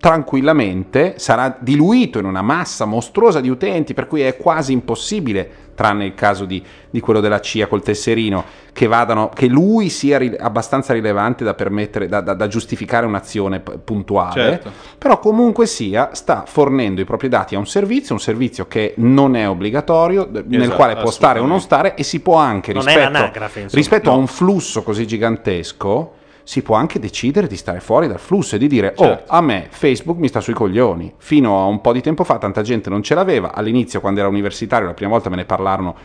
tranquillamente, 0.05 1.15
sarà 1.17 1.57
diluito 1.59 2.19
in 2.19 2.27
una 2.27 2.43
massa 2.43 2.85
mostruosa 2.85 3.41
di 3.41 3.49
utenti, 3.49 3.95
per 3.95 4.07
cui 4.07 4.21
è 4.21 4.37
quasi 4.37 4.73
impossibile, 4.75 5.49
tranne 5.75 6.05
il 6.05 6.15
caso 6.15 6.45
di, 6.45 6.63
di 6.91 7.01
quello 7.01 7.21
della 7.21 7.41
CIA 7.41 7.69
col 7.69 7.83
tesserino, 7.83 8.45
che, 8.75 8.87
vadano, 8.87 9.31
che 9.31 9.47
lui 9.47 9.89
sia 9.89 10.19
ri- 10.19 10.37
abbastanza 10.39 10.93
rilevante 10.93 11.43
da, 11.43 11.55
permettere, 11.55 12.07
da, 12.07 12.21
da- 12.21 12.35
da 12.35 12.47
giustificare 12.49 13.07
un'azione 13.07 13.61
p- 13.61 13.79
puntuale, 13.79 14.33
Certo. 14.35 14.73
però 14.99 15.19
comunque 15.19 15.65
sia 15.65 16.11
sta 16.13 16.45
fornendo 16.47 17.01
i 17.01 17.07
propri 17.07 17.29
dati 17.29 17.55
a 17.55 17.59
un 17.59 17.67
servizio, 17.67 18.15
un 18.15 18.21
servizio 18.21 18.67
che 18.69 18.93
non 18.99 19.35
è 19.37 19.49
obbligatorio, 19.49 20.25
d- 20.25 20.45
nel 20.49 20.61
Esatto, 20.61 20.77
quale 20.77 20.97
può 20.97 21.11
stare 21.11 21.39
o 21.39 21.47
non 21.47 21.63
stare 21.63 21.95
e 21.95 22.03
si 22.03 22.21
può 22.21 22.37
anche 22.37 22.75
Non 22.75 22.89
è 22.89 23.09
rispetto, 23.09 23.69
rispetto 23.75 24.11
a 24.11 24.13
No. 24.13 24.19
un 24.19 24.27
flusso 24.27 24.83
così 24.83 25.07
gigantesco 25.07 26.17
si 26.45 26.63
può 26.63 26.77
anche 26.77 26.99
decidere 26.99 27.47
di 27.47 27.57
stare 27.57 27.81
fuori 27.81 28.07
dal 28.07 28.21
flusso 28.21 28.55
e 28.57 28.59
di 28.59 28.69
dire 28.69 28.93
oh 28.97 29.05
Certo. 29.05 29.33
a 29.33 29.41
me 29.41 29.67
Facebook 29.71 30.19
mi 30.19 30.29
sta 30.29 30.41
sui 30.41 30.53
coglioni 30.53 31.13
fino 31.17 31.61
a 31.61 31.65
un 31.65 31.81
po' 31.81 31.93
di 31.93 32.03
tempo 32.03 32.23
fa 32.23 32.39
tanta 32.39 32.63
gente 32.63 32.91
non 32.91 33.03
ce 33.03 33.15
l'aveva 33.15 33.53
all'inizio 33.55 34.01
quando 34.01 34.21
era 34.21 34.29
universitario 34.29 34.87
la 34.87 34.95
prima 34.95 35.11
volta 35.11 35.31
me 35.31 35.37
ne 35.37 35.45
parlarono 35.47 35.97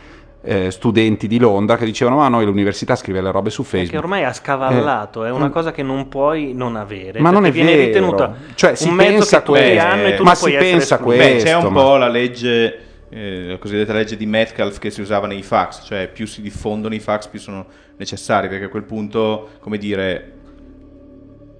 eh, 0.42 0.70
studenti 0.70 1.26
di 1.26 1.38
Londra 1.38 1.76
che 1.76 1.84
dicevano 1.84 2.16
ma 2.16 2.28
noi 2.28 2.44
l'università 2.44 2.96
scrive 2.96 3.20
le 3.20 3.30
robe 3.30 3.50
su 3.50 3.62
che 3.62 3.68
Facebook 3.68 4.02
ormai 4.02 4.24
ha 4.24 4.32
scavallato, 4.32 5.24
è 5.24 5.30
una 5.30 5.48
mm. 5.48 5.52
cosa 5.52 5.70
che 5.70 5.82
non 5.82 6.08
puoi 6.08 6.54
non 6.54 6.76
avere. 6.76 7.20
Ma 7.20 7.30
non 7.30 7.44
è 7.44 7.50
viene 7.50 7.74
vero. 7.74 7.86
ritenuta 7.86 8.34
Cioè, 8.54 8.74
si 8.74 8.88
un 8.88 8.94
mezzo 8.94 9.16
pensa 9.18 9.42
che 9.42 9.50
questo. 9.50 9.86
hanno 9.86 10.06
e 10.06 10.14
tu 10.14 10.22
Ma 10.22 10.28
non 10.30 10.36
si 10.36 10.48
puoi 10.48 10.56
pensa 10.56 10.98
questo. 10.98 11.24
Beh, 11.24 11.42
c'è 11.42 11.54
un 11.56 11.72
ma- 11.72 11.82
po' 11.82 11.96
la 11.96 12.08
legge, 12.08 12.78
eh, 13.10 13.46
la 13.48 13.58
cosiddetta 13.58 13.92
legge 13.92 14.16
di 14.16 14.26
Metcalf 14.26 14.78
che 14.78 14.90
si 14.90 15.00
usava 15.00 15.26
nei 15.26 15.42
fax, 15.42 15.84
cioè 15.84 16.08
più 16.08 16.26
si 16.26 16.40
diffondono 16.40 16.94
i 16.94 17.00
fax 17.00 17.26
più 17.28 17.38
sono 17.38 17.66
necessari, 17.96 18.48
perché 18.48 18.64
a 18.64 18.68
quel 18.68 18.84
punto, 18.84 19.50
come 19.60 19.76
dire, 19.78 20.32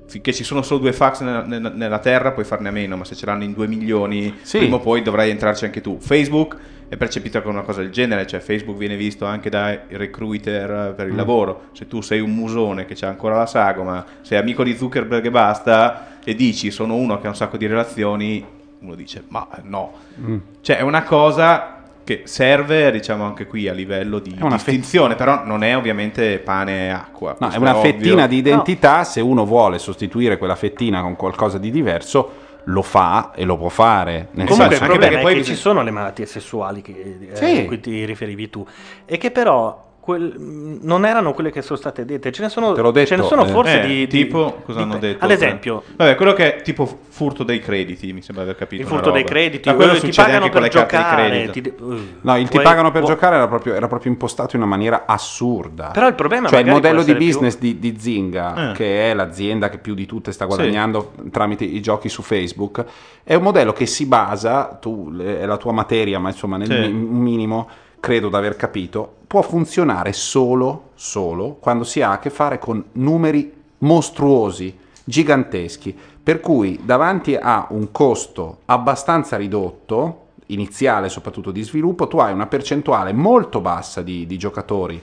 finché 0.07 0.33
ci 0.33 0.43
sono 0.43 0.63
solo 0.63 0.81
due 0.81 0.93
fax 0.93 1.21
nella, 1.21 1.45
nella- 1.45 1.69
nella 1.69 1.99
Terra 2.01 2.33
puoi 2.33 2.45
farne 2.45 2.69
a 2.69 2.73
meno, 2.73 2.97
ma 2.97 3.05
se 3.05 3.15
ce 3.15 3.27
l'hanno 3.27 3.45
in 3.45 3.53
due 3.53 3.69
milioni, 3.69 4.35
Sì. 4.43 4.59
prima 4.59 4.77
o 4.77 4.81
poi 4.81 5.03
dovrai 5.03 5.31
entrarci 5.31 5.65
anche 5.65 5.81
tu. 5.81 5.99
Facebook 6.01 6.57
è 6.89 6.97
percepito 6.97 7.41
come 7.43 7.55
una 7.55 7.63
cosa 7.63 7.83
del 7.83 7.91
genere, 7.91 8.27
cioè 8.27 8.41
Facebook 8.41 8.77
viene 8.77 8.97
visto 8.97 9.25
anche 9.25 9.49
dai 9.51 9.79
recruiter 9.91 10.95
per 10.97 11.07
il 11.07 11.13
Mm. 11.13 11.17
lavoro. 11.17 11.63
Se 11.73 11.87
tu 11.87 12.01
sei 12.01 12.19
un 12.19 12.35
musone 12.35 12.87
che 12.87 12.95
c'ha 12.97 13.07
ancora 13.07 13.37
la 13.37 13.47
sagoma, 13.47 14.05
sei 14.23 14.39
amico 14.39 14.65
di 14.65 14.75
Zuckerberg 14.77 15.25
e 15.27 15.31
basta, 15.31 16.19
e 16.25 16.35
dici 16.35 16.73
sono 16.73 16.97
uno 16.97 17.21
che 17.21 17.27
ha 17.27 17.31
un 17.31 17.37
sacco 17.37 17.57
di 17.57 17.67
relazioni, 17.69 18.45
uno 18.81 18.95
dice 18.95 19.25
ma 19.29 19.47
no. 19.63 19.93
Mm. 20.21 20.37
Cioè 20.61 20.79
è 20.79 20.83
una 20.83 21.03
cosa 21.03 21.77
che 22.03 22.23
serve, 22.25 22.91
diciamo, 22.91 23.23
anche 23.25 23.47
qui 23.47 23.69
a 23.69 23.73
livello 23.73 24.19
di 24.19 24.35
È 24.37 24.47
distinzione, 24.49 25.15
però 25.15 25.45
non 25.45 25.63
è 25.63 25.77
ovviamente 25.77 26.39
pane 26.39 26.87
e 26.87 26.89
acqua. 26.89 27.37
No, 27.39 27.51
è 27.51 27.57
una 27.57 27.77
ovvio. 27.77 27.93
fettina 27.93 28.27
di 28.27 28.37
identità, 28.39 29.05
se 29.05 29.21
uno 29.21 29.45
vuole 29.45 29.79
sostituire 29.79 30.37
quella 30.37 30.57
fettina 30.57 31.03
con 31.03 31.15
qualcosa 31.15 31.59
di 31.59 31.71
diverso, 31.71 32.49
lo 32.65 32.83
fa 32.83 33.31
e 33.35 33.45
lo 33.45 33.57
può 33.57 33.69
fare. 33.69 34.29
Nel 34.33 34.47
Comunque 34.49 34.57
senso 34.57 34.65
il 34.65 34.73
anche 34.73 34.87
problema 34.87 34.99
perché 35.07 35.19
è 35.19 35.23
poi 35.23 35.33
che 35.33 35.39
bisogna- 35.39 35.57
ci 35.57 35.63
sono 35.63 35.83
le 35.83 35.91
malattie 35.93 36.27
sessuali 36.27 36.83
che, 36.83 37.19
eh, 37.31 37.37
Sì. 37.37 37.59
a 37.61 37.65
cui 37.67 37.81
ti 37.81 38.05
riferivi 38.05 38.51
tu 38.51 38.67
e 39.07 39.17
che 39.17 39.31
però 39.31 39.89
quel- 40.01 40.35
non 40.83 41.05
erano 41.05 41.33
quelle 41.35 41.51
che 41.53 41.61
sono 41.63 41.79
state 41.79 42.05
dette, 42.07 42.33
ce 42.33 42.43
ne 42.43 42.49
sono, 42.49 42.73
Te 42.73 42.81
l'ho 42.81 42.91
detto, 42.91 43.09
ce 43.09 43.17
ne 43.17 43.23
sono 43.25 43.45
eh. 43.45 43.49
forse 43.49 43.83
Eh, 43.83 43.87
di, 43.87 43.95
di- 43.99 44.07
tipo, 44.07 44.61
cosa 44.65 44.79
di- 44.79 44.85
hanno 44.85 44.99
detto? 44.99 45.25
Ad 45.25 45.31
esempio, 45.31 45.83
Vabbè, 45.95 46.15
quello 46.17 46.33
che 46.33 46.57
è 46.57 46.63
tipo 46.63 46.87
furto 47.09 47.45
dei 47.45 47.61
crediti, 47.61 48.13
mi 48.13 48.23
sembra 48.23 48.45
aver 48.45 48.57
capito. 48.57 48.83
il 48.83 48.89
furto 48.89 49.11
dei 49.11 49.25
crediti, 49.25 49.69
Ma 49.69 49.75
quello 49.75 49.99
ti 49.99 50.11
pagano 50.11 50.49
per 50.49 50.63
di 50.63 50.69
giocare. 50.71 51.51
ti 51.51 51.75
uh, 51.79 51.99
No, 52.23 52.37
il 52.39 52.45
ti 52.45 52.53
puoi- 52.55 52.65
pagano 52.65 52.91
per 52.91 53.03
può- 53.03 53.11
giocare 53.11 53.37
era 53.37 53.47
proprio, 53.47 53.75
era 53.75 53.87
proprio 53.89 54.11
impostato 54.11 54.57
in 54.57 54.63
una 54.63 54.71
maniera 54.71 55.05
assurda. 55.07 55.91
Però 55.93 56.09
il 56.09 56.15
problema 56.15 56.49
cioè 56.49 56.61
il 56.61 56.67
modello 56.67 57.03
di 57.03 57.11
essere 57.13 57.19
più- 57.19 57.27
business 57.27 57.59
di, 57.59 57.79
di 57.79 57.97
Zynga, 57.99 58.71
Eh. 58.71 58.75
che 58.75 59.11
è 59.11 59.15
l'azienda 59.15 59.69
che 59.69 59.79
più 59.79 59.95
di 59.95 60.07
tutte 60.07 60.33
sta 60.33 60.47
guadagnando 60.47 61.13
tramite 61.31 61.65
i 61.65 61.81
giochi 61.81 62.09
su 62.09 62.23
Facebook, 62.23 62.85
è 63.23 63.35
un 63.35 63.43
modello 63.43 63.73
che 63.73 63.87
si 63.87 64.07
basa, 64.07 64.79
tu, 64.81 65.15
è 65.19 65.45
la 65.45 65.57
tua 65.59 65.73
materia, 65.73 66.19
ma 66.19 66.31
insomma 66.31 66.57
nel 66.57 66.67
Sì. 66.69 66.91
mi- 66.91 66.93
minimo 66.93 67.69
credo 68.01 68.29
di 68.29 68.35
aver 68.37 68.57
capito, 68.57 69.17
può 69.27 69.43
funzionare 69.43 70.13
solo, 70.13 70.91
solo 70.95 71.57
quando 71.61 71.85
si 71.85 72.01
ha 72.03 72.13
a 72.13 72.19
che 72.19 72.31
fare 72.31 72.59
con 72.59 72.83
numeri 72.93 73.53
mostruosi, 73.79 74.77
giganteschi, 75.05 75.97
per 76.23 76.41
cui 76.41 76.81
davanti 76.83 77.35
a 77.37 77.67
un 77.71 77.91
costo 77.93 78.59
abbastanza 78.67 79.37
ridotto, 79.37 80.27
iniziale 80.47 81.09
soprattutto 81.09 81.51
di 81.51 81.63
sviluppo, 81.63 82.09
tu 82.09 82.19
hai 82.19 82.33
una 82.33 82.47
percentuale 82.47 83.13
molto 83.13 83.61
bassa 83.61 84.03
di, 84.03 84.27
di 84.27 84.37
giocatori 84.39 85.01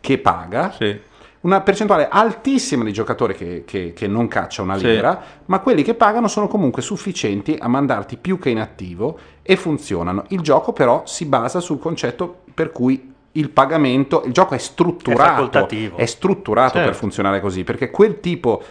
che 0.00 0.18
paga, 0.18 0.72
Sì. 0.72 0.98
una 1.40 1.60
percentuale 1.60 2.08
altissima 2.08 2.82
di 2.84 2.92
giocatori 2.92 3.34
che, 3.34 3.62
che- 3.64 3.92
che 3.92 4.06
non 4.08 4.26
caccia 4.28 4.62
una 4.62 4.76
Sì. 4.76 4.86
lira, 4.86 5.20
ma 5.46 5.60
quelli 5.60 5.82
che 5.82 5.94
pagano 5.94 6.26
sono 6.28 6.48
comunque 6.48 6.82
sufficienti 6.82 7.56
a 7.58 7.68
mandarti 7.68 8.16
più 8.16 8.38
che 8.38 8.50
in 8.50 8.58
attivo 8.58 9.18
e 9.50 9.56
funzionano. 9.56 10.24
Il 10.28 10.40
gioco 10.42 10.74
però 10.74 11.04
si 11.06 11.24
basa 11.24 11.58
sul 11.60 11.78
concetto 11.78 12.40
per 12.52 12.70
cui 12.70 13.14
il 13.32 13.48
pagamento, 13.48 14.22
il 14.26 14.32
gioco 14.32 14.52
è 14.52 14.58
È 14.58 14.60
strutturato, 14.60 15.22
facoltativo. 15.30 15.96
è 15.96 16.04
strutturato 16.04 16.72
Certo. 16.74 16.88
per 16.90 16.94
funzionare 16.98 17.40
così, 17.40 17.64
perché 17.64 17.88
quel 17.90 18.20
tipo, 18.20 18.62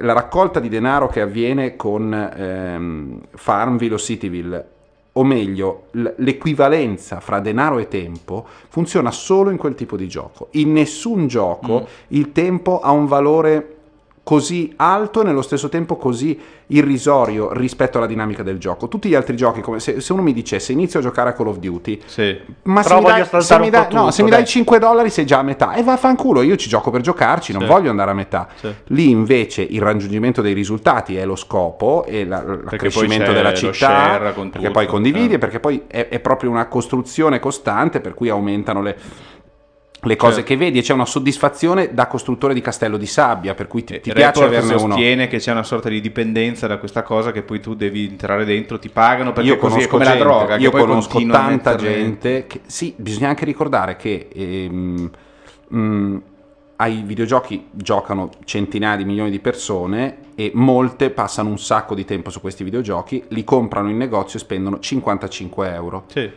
la 0.00 0.12
raccolta 0.12 0.60
di 0.60 0.68
denaro 0.68 1.06
che 1.08 1.22
avviene 1.22 1.74
con 1.76 2.12
ehm, 2.12 3.20
Farmville 3.34 3.94
o 3.94 3.98
Cityville, 3.98 4.68
o 5.12 5.24
meglio, 5.24 5.84
l- 5.92 6.06
l'equivalenza 6.16 7.20
fra 7.20 7.40
denaro 7.40 7.78
e 7.78 7.88
tempo 7.88 8.44
funziona 8.68 9.10
solo 9.10 9.48
in 9.48 9.56
quel 9.56 9.74
tipo 9.74 9.96
di 9.96 10.06
gioco. 10.06 10.48
In 10.52 10.72
nessun 10.72 11.28
gioco 11.28 11.80
Mm. 11.80 11.84
il 12.08 12.32
tempo 12.32 12.80
ha 12.80 12.90
un 12.90 13.06
valore 13.06 13.75
così 14.26 14.72
alto 14.74 15.20
e 15.20 15.24
nello 15.24 15.40
stesso 15.40 15.68
tempo 15.68 15.94
così 15.96 16.36
irrisorio 16.66 17.52
rispetto 17.52 17.98
alla 17.98 18.08
dinamica 18.08 18.42
del 18.42 18.58
gioco. 18.58 18.88
Tutti 18.88 19.08
gli 19.08 19.14
altri 19.14 19.36
giochi, 19.36 19.60
come 19.60 19.78
se, 19.78 20.00
se 20.00 20.12
uno 20.12 20.22
mi 20.22 20.32
dicesse 20.32 20.72
inizio 20.72 20.98
a 20.98 21.02
giocare 21.02 21.30
a 21.30 21.32
Call 21.32 21.46
of 21.46 21.58
Duty, 21.58 22.00
ma 22.64 22.82
se 22.82 22.88
Però 22.88 22.98
mi, 22.98 23.04
voglio 23.04 23.26
dai, 23.30 23.40
se 23.42 23.58
mi 23.60 23.70
dai- 23.70 23.86
po' 23.86 23.94
no, 23.94 24.00
tutto, 24.00 24.10
se 24.10 24.22
mi 24.24 24.30
dai 24.30 24.38
dai. 24.40 24.48
5 24.48 24.78
dollari 24.80 25.10
sei 25.10 25.26
già 25.26 25.38
a 25.38 25.42
metà 25.44 25.74
e 25.74 25.84
vaffanculo, 25.84 26.42
io 26.42 26.56
ci 26.56 26.68
gioco 26.68 26.90
per 26.90 27.02
giocarci, 27.02 27.52
non 27.52 27.62
Sì. 27.62 27.68
voglio 27.68 27.90
andare 27.90 28.10
a 28.10 28.14
metà. 28.14 28.48
Sì. 28.56 28.74
Lì 28.86 29.10
invece 29.10 29.62
il 29.62 29.80
raggiungimento 29.80 30.42
dei 30.42 30.54
risultati 30.54 31.14
è 31.16 31.24
lo 31.24 31.36
scopo 31.36 32.04
e 32.04 32.24
la- 32.26 32.42
l'accrescimento 32.42 33.30
della 33.32 33.54
città, 33.54 34.18
perché 34.18 34.50
tutto, 34.58 34.70
poi 34.72 34.86
condividi 34.88 35.34
eh. 35.34 35.38
perché 35.38 35.60
poi 35.60 35.84
è, 35.86 36.08
è 36.08 36.18
proprio 36.18 36.50
una 36.50 36.66
costruzione 36.66 37.38
costante 37.38 38.00
per 38.00 38.14
cui 38.14 38.28
aumentano 38.28 38.82
le, 38.82 38.96
le 40.06 40.16
cose 40.16 40.36
Certo. 40.36 40.48
che 40.48 40.56
vedi 40.56 40.78
e 40.78 40.82
c'è 40.82 40.92
una 40.92 41.04
soddisfazione 41.04 41.92
da 41.92 42.06
costruttore 42.06 42.54
di 42.54 42.60
castello 42.60 42.96
di 42.96 43.06
sabbia, 43.06 43.54
per 43.54 43.66
cui 43.66 43.84
ti, 43.84 44.00
ti 44.00 44.08
Il 44.08 44.14
piace 44.14 44.44
averne 44.44 44.74
uno. 44.74 44.78
sostiene 44.78 45.26
che 45.28 45.38
c'è 45.38 45.50
una 45.52 45.62
sorta 45.62 45.88
di 45.88 46.00
dipendenza 46.00 46.66
da 46.66 46.78
questa 46.78 47.02
cosa 47.02 47.32
che 47.32 47.42
poi 47.42 47.60
tu 47.60 47.74
devi 47.74 48.06
entrare 48.06 48.44
dentro, 48.44 48.78
ti 48.78 48.88
pagano 48.88 49.32
perché 49.32 49.48
io 49.50 49.56
così 49.56 49.80
è 49.80 49.86
come 49.86 50.04
gente, 50.04 50.18
la 50.18 50.24
droga. 50.24 50.56
io 50.56 50.70
conosco 50.70 51.24
tanta 51.26 51.74
gente 51.76 52.46
che 52.46 52.60
sì, 52.66 52.94
bisogna 52.96 53.28
anche 53.28 53.44
ricordare 53.44 53.96
che 53.96 54.28
ehm, 54.32 55.10
mm, 55.74 56.16
ai 56.76 57.02
videogiochi 57.04 57.68
giocano 57.72 58.30
centinaia 58.44 58.96
di 58.96 59.04
milioni 59.04 59.30
di 59.30 59.38
persone 59.38 60.18
e 60.34 60.50
molte 60.54 61.08
passano 61.10 61.48
un 61.48 61.58
sacco 61.58 61.94
di 61.94 62.04
tempo 62.04 62.28
su 62.30 62.40
questi 62.40 62.64
videogiochi, 62.64 63.24
li 63.28 63.44
comprano 63.44 63.88
in 63.88 63.96
negozio 63.96 64.38
e 64.38 64.42
spendono 64.42 64.78
55 64.78 65.72
euro. 65.72 66.04
Sì. 66.08 66.30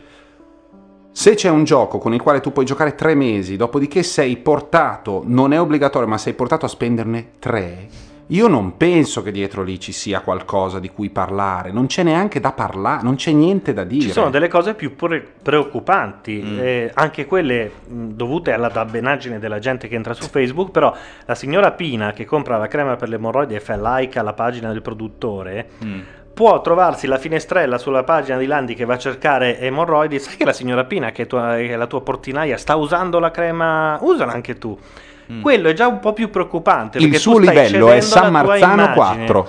Se 1.12 1.34
c'è 1.34 1.48
un 1.50 1.64
gioco 1.64 1.98
con 1.98 2.14
il 2.14 2.22
quale 2.22 2.40
tu 2.40 2.52
puoi 2.52 2.64
giocare 2.64 2.94
tre 2.94 3.14
mesi, 3.14 3.56
dopodiché 3.56 4.02
sei 4.02 4.36
portato, 4.36 5.22
non 5.26 5.52
è 5.52 5.60
obbligatorio, 5.60 6.08
ma 6.08 6.16
sei 6.18 6.32
portato 6.34 6.64
a 6.66 6.68
spenderne 6.68 7.32
tre, 7.40 7.88
io 8.28 8.46
non 8.46 8.76
penso 8.76 9.20
che 9.22 9.32
dietro 9.32 9.64
lì 9.64 9.80
ci 9.80 9.90
sia 9.90 10.20
qualcosa 10.20 10.78
di 10.78 10.88
cui 10.88 11.10
parlare, 11.10 11.72
non 11.72 11.86
c'è 11.86 12.04
neanche 12.04 12.38
da 12.38 12.52
parlare, 12.52 13.02
non 13.02 13.16
c'è 13.16 13.32
niente 13.32 13.72
da 13.74 13.82
dire. 13.82 14.02
Ci 14.02 14.12
sono 14.12 14.30
delle 14.30 14.46
cose 14.48 14.74
più 14.74 14.94
pre- 14.94 15.26
preoccupanti, 15.42 16.40
Mm. 16.42 16.58
eh, 16.60 16.90
anche 16.94 17.26
quelle 17.26 17.70
mh, 17.88 18.04
dovute 18.12 18.52
alla 18.52 18.68
dabbenaggine 18.68 19.40
della 19.40 19.58
gente 19.58 19.88
che 19.88 19.96
entra 19.96 20.14
su 20.14 20.28
Facebook, 20.28 20.70
però 20.70 20.94
la 21.26 21.34
signora 21.34 21.72
Pina 21.72 22.12
che 22.12 22.24
compra 22.24 22.56
la 22.56 22.68
crema 22.68 22.94
per 22.94 23.08
le 23.08 23.16
emorroidi 23.16 23.56
e 23.56 23.60
fa 23.60 23.76
like 23.96 24.16
alla 24.18 24.32
pagina 24.32 24.70
del 24.70 24.80
produttore, 24.80 25.68
Mm 25.84 26.00
può 26.40 26.62
trovarsi 26.62 27.06
la 27.06 27.18
finestrella 27.18 27.76
sulla 27.76 28.02
pagina 28.02 28.38
di 28.38 28.46
Landi 28.46 28.74
che 28.74 28.86
va 28.86 28.94
a 28.94 28.98
cercare 28.98 29.60
emorroidi. 29.60 30.18
Sai 30.18 30.38
che 30.38 30.46
la 30.46 30.54
signora 30.54 30.84
Pina, 30.84 31.12
che 31.12 31.24
è, 31.24 31.26
tua, 31.26 31.56
che 31.56 31.68
è 31.68 31.76
la 31.76 31.86
tua 31.86 32.00
portinaia, 32.00 32.56
sta 32.56 32.76
usando 32.76 33.18
la 33.18 33.30
crema, 33.30 33.98
usala 34.00 34.32
anche 34.32 34.56
tu. 34.56 34.74
Mm. 35.30 35.42
Quello 35.42 35.68
è 35.68 35.74
già 35.74 35.86
un 35.86 36.00
po' 36.00 36.14
più 36.14 36.30
preoccupante. 36.30 36.96
Il 36.96 37.14
suo 37.18 37.36
livello 37.36 37.90
è 37.90 38.00
San 38.00 38.32
Marzano 38.32 38.90
4. 38.94 39.48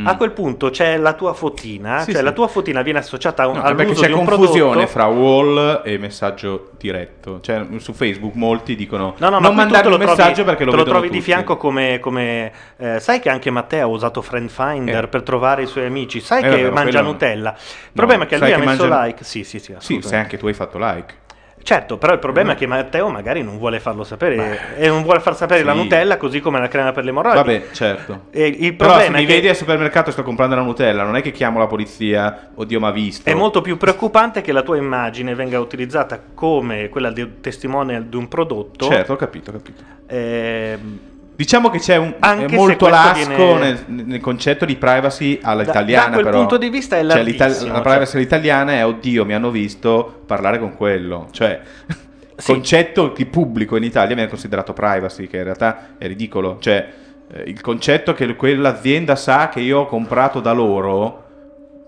Mm. 0.00 0.06
A 0.06 0.16
quel 0.16 0.32
punto 0.32 0.70
c'è 0.70 0.96
la 0.96 1.12
tua 1.12 1.34
fotina, 1.34 2.00
sì, 2.00 2.10
cioè 2.10 2.16
sì. 2.18 2.22
la 2.24 2.32
tua 2.32 2.48
fotina 2.48 2.82
viene 2.82 2.98
associata 2.98 3.44
a 3.44 3.46
un, 3.46 3.56
no, 3.56 3.62
all'uso 3.62 3.84
perché 3.84 4.00
c'è 4.00 4.10
confusione 4.10 4.86
fra 4.88 5.06
wall 5.06 5.82
e 5.84 5.98
messaggio 5.98 6.70
diretto. 6.78 7.40
Cioè, 7.40 7.64
su 7.78 7.92
Facebook 7.92 8.34
molti 8.34 8.74
dicono 8.74 9.14
no, 9.18 9.28
no, 9.28 9.38
non 9.38 9.54
ma 9.54 9.62
mandare 9.62 9.88
un 9.88 9.98
messaggio 9.98 10.42
trovi, 10.42 10.44
perché 10.44 10.64
lo 10.64 10.70
Te 10.72 10.76
lo 10.76 10.84
trovi 10.84 11.06
tutti. 11.06 11.18
di 11.18 11.24
fianco 11.24 11.56
come... 11.56 12.00
come 12.00 12.52
eh, 12.76 13.00
sai 13.00 13.20
che 13.20 13.30
anche 13.30 13.50
Matteo 13.50 13.86
ha 13.86 13.90
usato 13.90 14.20
Friend 14.20 14.50
Finder 14.50 15.04
eh. 15.04 15.08
per 15.08 15.22
trovare 15.22 15.62
i 15.62 15.66
suoi 15.66 15.86
amici. 15.86 16.20
Sai 16.20 16.42
eh, 16.42 16.48
che 16.48 16.62
vabbè, 16.62 16.74
mangia. 16.74 17.00
Nutella. 17.00 17.50
Il 17.50 17.56
no, 17.56 17.90
problema 17.92 18.24
è 18.24 18.26
che 18.26 18.38
lui 18.38 18.52
ha 18.52 18.58
messo 18.58 18.86
mangia... 18.86 19.04
like. 19.04 19.24
Sì, 19.24 19.44
sì, 19.44 19.58
sì. 19.58 19.74
Sì, 19.78 20.00
sai 20.02 20.18
anche 20.18 20.38
tu 20.38 20.46
hai 20.46 20.54
fatto 20.54 20.78
like. 20.78 21.22
Certo, 21.64 21.96
però 21.96 22.12
il 22.12 22.18
problema 22.18 22.52
è 22.52 22.56
che 22.56 22.66
Matteo 22.66 23.08
magari 23.08 23.42
non 23.42 23.56
vuole 23.56 23.80
farlo 23.80 24.04
sapere 24.04 24.76
e 24.76 24.86
non 24.86 25.02
vuole 25.02 25.20
far 25.20 25.34
sapere 25.34 25.62
la 25.62 25.72
sì. 25.72 25.78
Nutella 25.78 26.18
così 26.18 26.40
come 26.40 26.60
la 26.60 26.68
crema 26.68 26.92
per 26.92 27.04
le 27.04 27.10
emorroidi. 27.10 27.38
Vabbè, 27.38 27.62
certo. 27.72 28.24
E 28.30 28.46
il 28.48 28.74
Però 28.74 28.90
se 28.90 28.96
problema 28.96 29.16
mi 29.16 29.24
che 29.24 29.32
vedi 29.32 29.48
al 29.48 29.56
supermercato 29.56 30.10
e 30.10 30.12
sto 30.12 30.22
comprando 30.22 30.56
la 30.56 30.60
Nutella, 30.60 31.04
non 31.04 31.16
è 31.16 31.22
che 31.22 31.32
chiamo 31.32 31.58
la 31.58 31.66
polizia, 31.66 32.50
oddio 32.54 32.78
ma 32.80 32.90
visto. 32.90 33.30
È 33.30 33.32
molto 33.32 33.62
più 33.62 33.78
preoccupante 33.78 34.42
che 34.42 34.52
la 34.52 34.60
tua 34.60 34.76
immagine 34.76 35.34
venga 35.34 35.58
utilizzata 35.58 36.20
come 36.34 36.90
quella 36.90 37.10
di 37.10 37.40
testimonial 37.40 38.04
di 38.04 38.16
un 38.16 38.28
prodotto. 38.28 38.86
Certo, 38.86 39.14
ho 39.14 39.16
capito, 39.16 39.48
ho 39.48 39.54
capito. 39.54 39.82
ehm, 40.06 40.98
Diciamo 41.36 41.68
che 41.68 41.78
c'è 41.80 41.96
un 41.96 42.14
Anche 42.20 42.54
molto 42.54 42.88
lasco 42.88 43.34
viene- 43.34 43.84
nel, 43.86 44.04
nel 44.06 44.20
concetto 44.20 44.64
di 44.64 44.76
privacy 44.76 45.40
Da- 45.40 45.48
all'italiana 45.50 46.06
da 46.08 46.12
quel 46.12 46.24
però. 46.26 46.38
punto 46.38 46.56
di 46.58 46.68
vista 46.68 46.96
è 46.96 47.00
Cioè, 47.00 47.06
larghissimo, 47.22 47.68
la 47.68 47.72
cioè. 47.74 47.82
privacy 47.82 48.16
all'italiana 48.18 48.72
è 48.72 48.84
oddio, 48.86 49.24
mi 49.24 49.34
hanno 49.34 49.50
visto 49.50 50.22
parlare 50.26 50.58
con 50.60 50.74
quello. 50.76 51.26
Cioè, 51.32 51.60
Sì. 52.36 52.52
concetto 52.52 53.12
di 53.16 53.26
pubblico 53.26 53.76
in 53.76 53.82
Italia 53.84 54.14
viene 54.14 54.28
considerato 54.30 54.72
privacy, 54.72 55.26
che 55.28 55.36
in 55.38 55.44
realtà 55.44 55.90
è 55.98 56.06
ridicolo. 56.06 56.56
Cioè, 56.60 56.88
eh, 57.32 57.42
il 57.46 57.60
concetto 57.60 58.12
che 58.14 58.34
quell'azienda 58.36 59.16
sa 59.16 59.48
che 59.48 59.60
io 59.60 59.80
ho 59.80 59.86
comprato 59.86 60.40
da 60.40 60.52
loro 60.52 61.23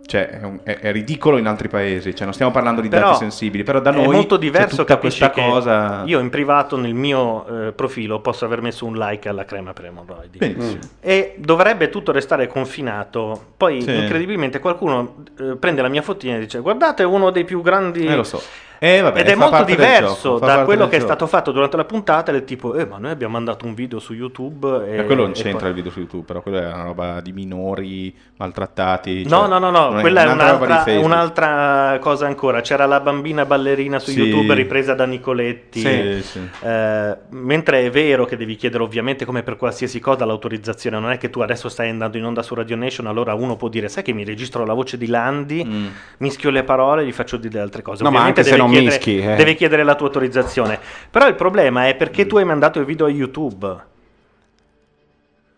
cioè, 0.06 0.28
è, 0.28 0.44
un- 0.44 0.60
è- 0.62 0.78
è 0.78 0.92
ridicolo 0.92 1.36
in 1.36 1.46
altri 1.46 1.68
paesi. 1.68 2.14
Cioè, 2.14 2.24
non 2.24 2.32
stiamo 2.32 2.52
parlando 2.52 2.80
di 2.80 2.88
Però 2.88 3.06
dati 3.08 3.18
sensibili, 3.18 3.62
però 3.64 3.80
da 3.80 3.90
è 3.90 3.94
noi 3.94 4.06
molto 4.14 4.36
c'è 4.36 4.40
diverso 4.40 4.76
tutta 4.82 4.94
capisci 4.94 5.20
questa 5.28 5.42
cosa. 5.50 6.02
io 6.06 6.20
in 6.20 6.30
privato 6.30 6.76
nel 6.76 6.94
mio 6.94 7.66
eh, 7.68 7.72
profilo 7.72 8.20
posso 8.20 8.44
aver 8.44 8.60
messo 8.62 8.86
un 8.86 8.96
like 8.96 9.28
alla 9.28 9.44
crema 9.44 9.72
per 9.72 9.86
emorroidi 9.86 10.38
Benissimo. 10.38 10.78
e 11.00 11.34
dovrebbe 11.38 11.88
tutto 11.90 12.12
restare 12.12 12.46
confinato 12.46 13.46
poi 13.56 13.82
Sì. 13.82 13.94
incredibilmente 13.94 14.58
qualcuno 14.60 15.24
eh, 15.40 15.56
prende 15.56 15.82
la 15.82 15.88
mia 15.88 16.02
fotina 16.02 16.36
e 16.36 16.40
dice 16.40 16.60
guardate 16.60 17.02
uno 17.02 17.30
dei 17.30 17.44
più 17.44 17.60
grandi 17.62 18.04
Eh, 18.06 18.14
lo 18.16 18.22
so. 18.24 18.40
Eh, 18.78 19.00
vabbè, 19.00 19.20
ed 19.20 19.28
è 19.28 19.34
molto 19.34 19.64
diverso 19.64 20.34
gioco, 20.34 20.46
da 20.46 20.64
quello 20.64 20.84
che 20.88 20.96
è 20.96 20.98
gioco. 21.00 21.12
stato 21.12 21.26
fatto 21.26 21.52
durante 21.52 21.76
la 21.76 21.84
puntata 21.84 22.30
del 22.32 22.44
tipo 22.44 22.74
eh 22.74 22.84
ma 22.86 22.98
noi 22.98 23.10
abbiamo 23.10 23.32
mandato 23.34 23.64
un 23.66 23.74
video 23.74 23.98
su 23.98 24.12
YouTube 24.12 24.86
e, 24.86 24.98
E 24.98 25.04
quello 25.04 25.22
non 25.22 25.30
e 25.30 25.34
c'entra 25.34 25.58
poi- 25.60 25.68
il 25.68 25.74
video 25.74 25.90
su 25.90 25.98
YouTube, 26.00 26.24
però 26.24 26.42
quello 26.42 26.58
è 26.60 26.66
una 26.66 26.82
roba 26.82 27.20
di 27.20 27.32
minori 27.32 28.14
maltrattati. 28.36 29.22
No, 29.24 29.28
cioè, 29.40 29.48
no, 29.48 29.58
no, 29.58 29.70
non 29.70 29.94
no, 29.94 30.00
quella 30.00 30.24
è 30.24 30.30
un'altra 30.30 30.82
di 30.84 30.96
un'altra, 30.96 31.98
cosa 32.00 32.26
ancora. 32.26 32.60
C'era 32.60 32.86
la 32.86 33.00
bambina 33.00 33.44
ballerina 33.44 33.98
su 33.98 34.10
Sì. 34.10 34.20
YouTube 34.20 34.54
ripresa 34.54 34.94
da 34.94 35.04
Nicoletti. 35.06 35.80
Sì, 35.80 36.22
sì. 36.22 36.40
Eh, 36.60 37.16
mentre 37.30 37.84
è 37.84 37.90
vero 37.90 38.24
che 38.24 38.36
devi 38.36 38.56
chiedere 38.56 38.82
ovviamente 38.82 39.24
come 39.24 39.42
per 39.42 39.56
qualsiasi 39.56 40.00
cosa 40.00 40.24
l'autorizzazione, 40.24 40.98
non 40.98 41.10
è 41.10 41.18
che 41.18 41.30
tu 41.30 41.40
adesso 41.40 41.68
stai 41.68 41.88
andando 41.90 42.16
in 42.16 42.24
onda 42.24 42.42
su 42.42 42.54
Radio 42.54 42.76
Nation, 42.76 43.06
allora 43.06 43.34
uno 43.34 43.56
può 43.56 43.68
dire 43.68 43.88
sai 43.88 44.02
che 44.02 44.12
mi 44.12 44.24
registro 44.24 44.64
la 44.64 44.74
voce 44.74 44.96
di 44.98 45.06
Landi, 45.06 45.64
Mm. 45.66 45.86
mischio 46.18 46.50
le 46.50 46.62
parole, 46.62 47.04
gli 47.06 47.12
faccio 47.12 47.36
dire 47.36 47.58
altre 47.60 47.82
cose. 47.82 48.02
No, 48.02 48.10
ma 48.10 48.16
ovviamente 48.16 48.40
anche 48.40 48.50
se 48.50 48.56
deve 48.56 48.65
non 48.66 48.74
chiedere, 48.74 48.94
mischi, 48.96 49.18
eh. 49.18 49.34
deve 49.36 49.54
chiedere 49.54 49.82
la 49.82 49.94
tua 49.94 50.06
autorizzazione. 50.06 50.78
Però 51.10 51.26
il 51.26 51.34
problema 51.34 51.88
è 51.88 51.94
perché 51.96 52.26
tu 52.26 52.36
hai 52.36 52.44
mandato 52.44 52.78
il 52.78 52.84
video 52.84 53.06
a 53.06 53.10
YouTube, 53.10 53.76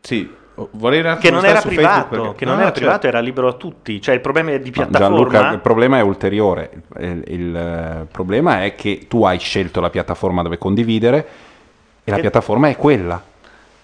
Sì, 0.00 0.30
vorrei 0.72 1.00
un 1.00 1.18
che 1.20 1.30
non 1.30 1.44
era 1.44 1.60
privato, 1.60 2.08
perché- 2.08 2.34
che 2.36 2.44
non 2.44 2.54
No, 2.54 2.60
era 2.60 2.68
certo. 2.70 2.80
privato, 2.80 3.06
era 3.06 3.20
libero 3.20 3.48
a 3.48 3.52
tutti. 3.52 4.00
Cioè 4.00 4.14
il 4.14 4.20
problema 4.20 4.52
è 4.52 4.60
di 4.60 4.70
piattaforma. 4.70 5.28
Gianluca, 5.30 5.50
il 5.52 5.58
problema 5.60 5.98
è 5.98 6.00
ulteriore. 6.02 6.70
Il, 6.98 7.24
il, 7.26 7.56
eh, 7.56 8.06
problema 8.10 8.62
è 8.64 8.74
che 8.74 9.06
tu 9.08 9.24
hai 9.24 9.38
scelto 9.38 9.80
la 9.80 9.90
piattaforma 9.90 10.42
dove 10.42 10.56
condividere 10.58 11.26
e 12.04 12.10
la 12.10 12.14
Che- 12.16 12.22
piattaforma 12.22 12.68
è 12.68 12.76
quella. 12.76 13.22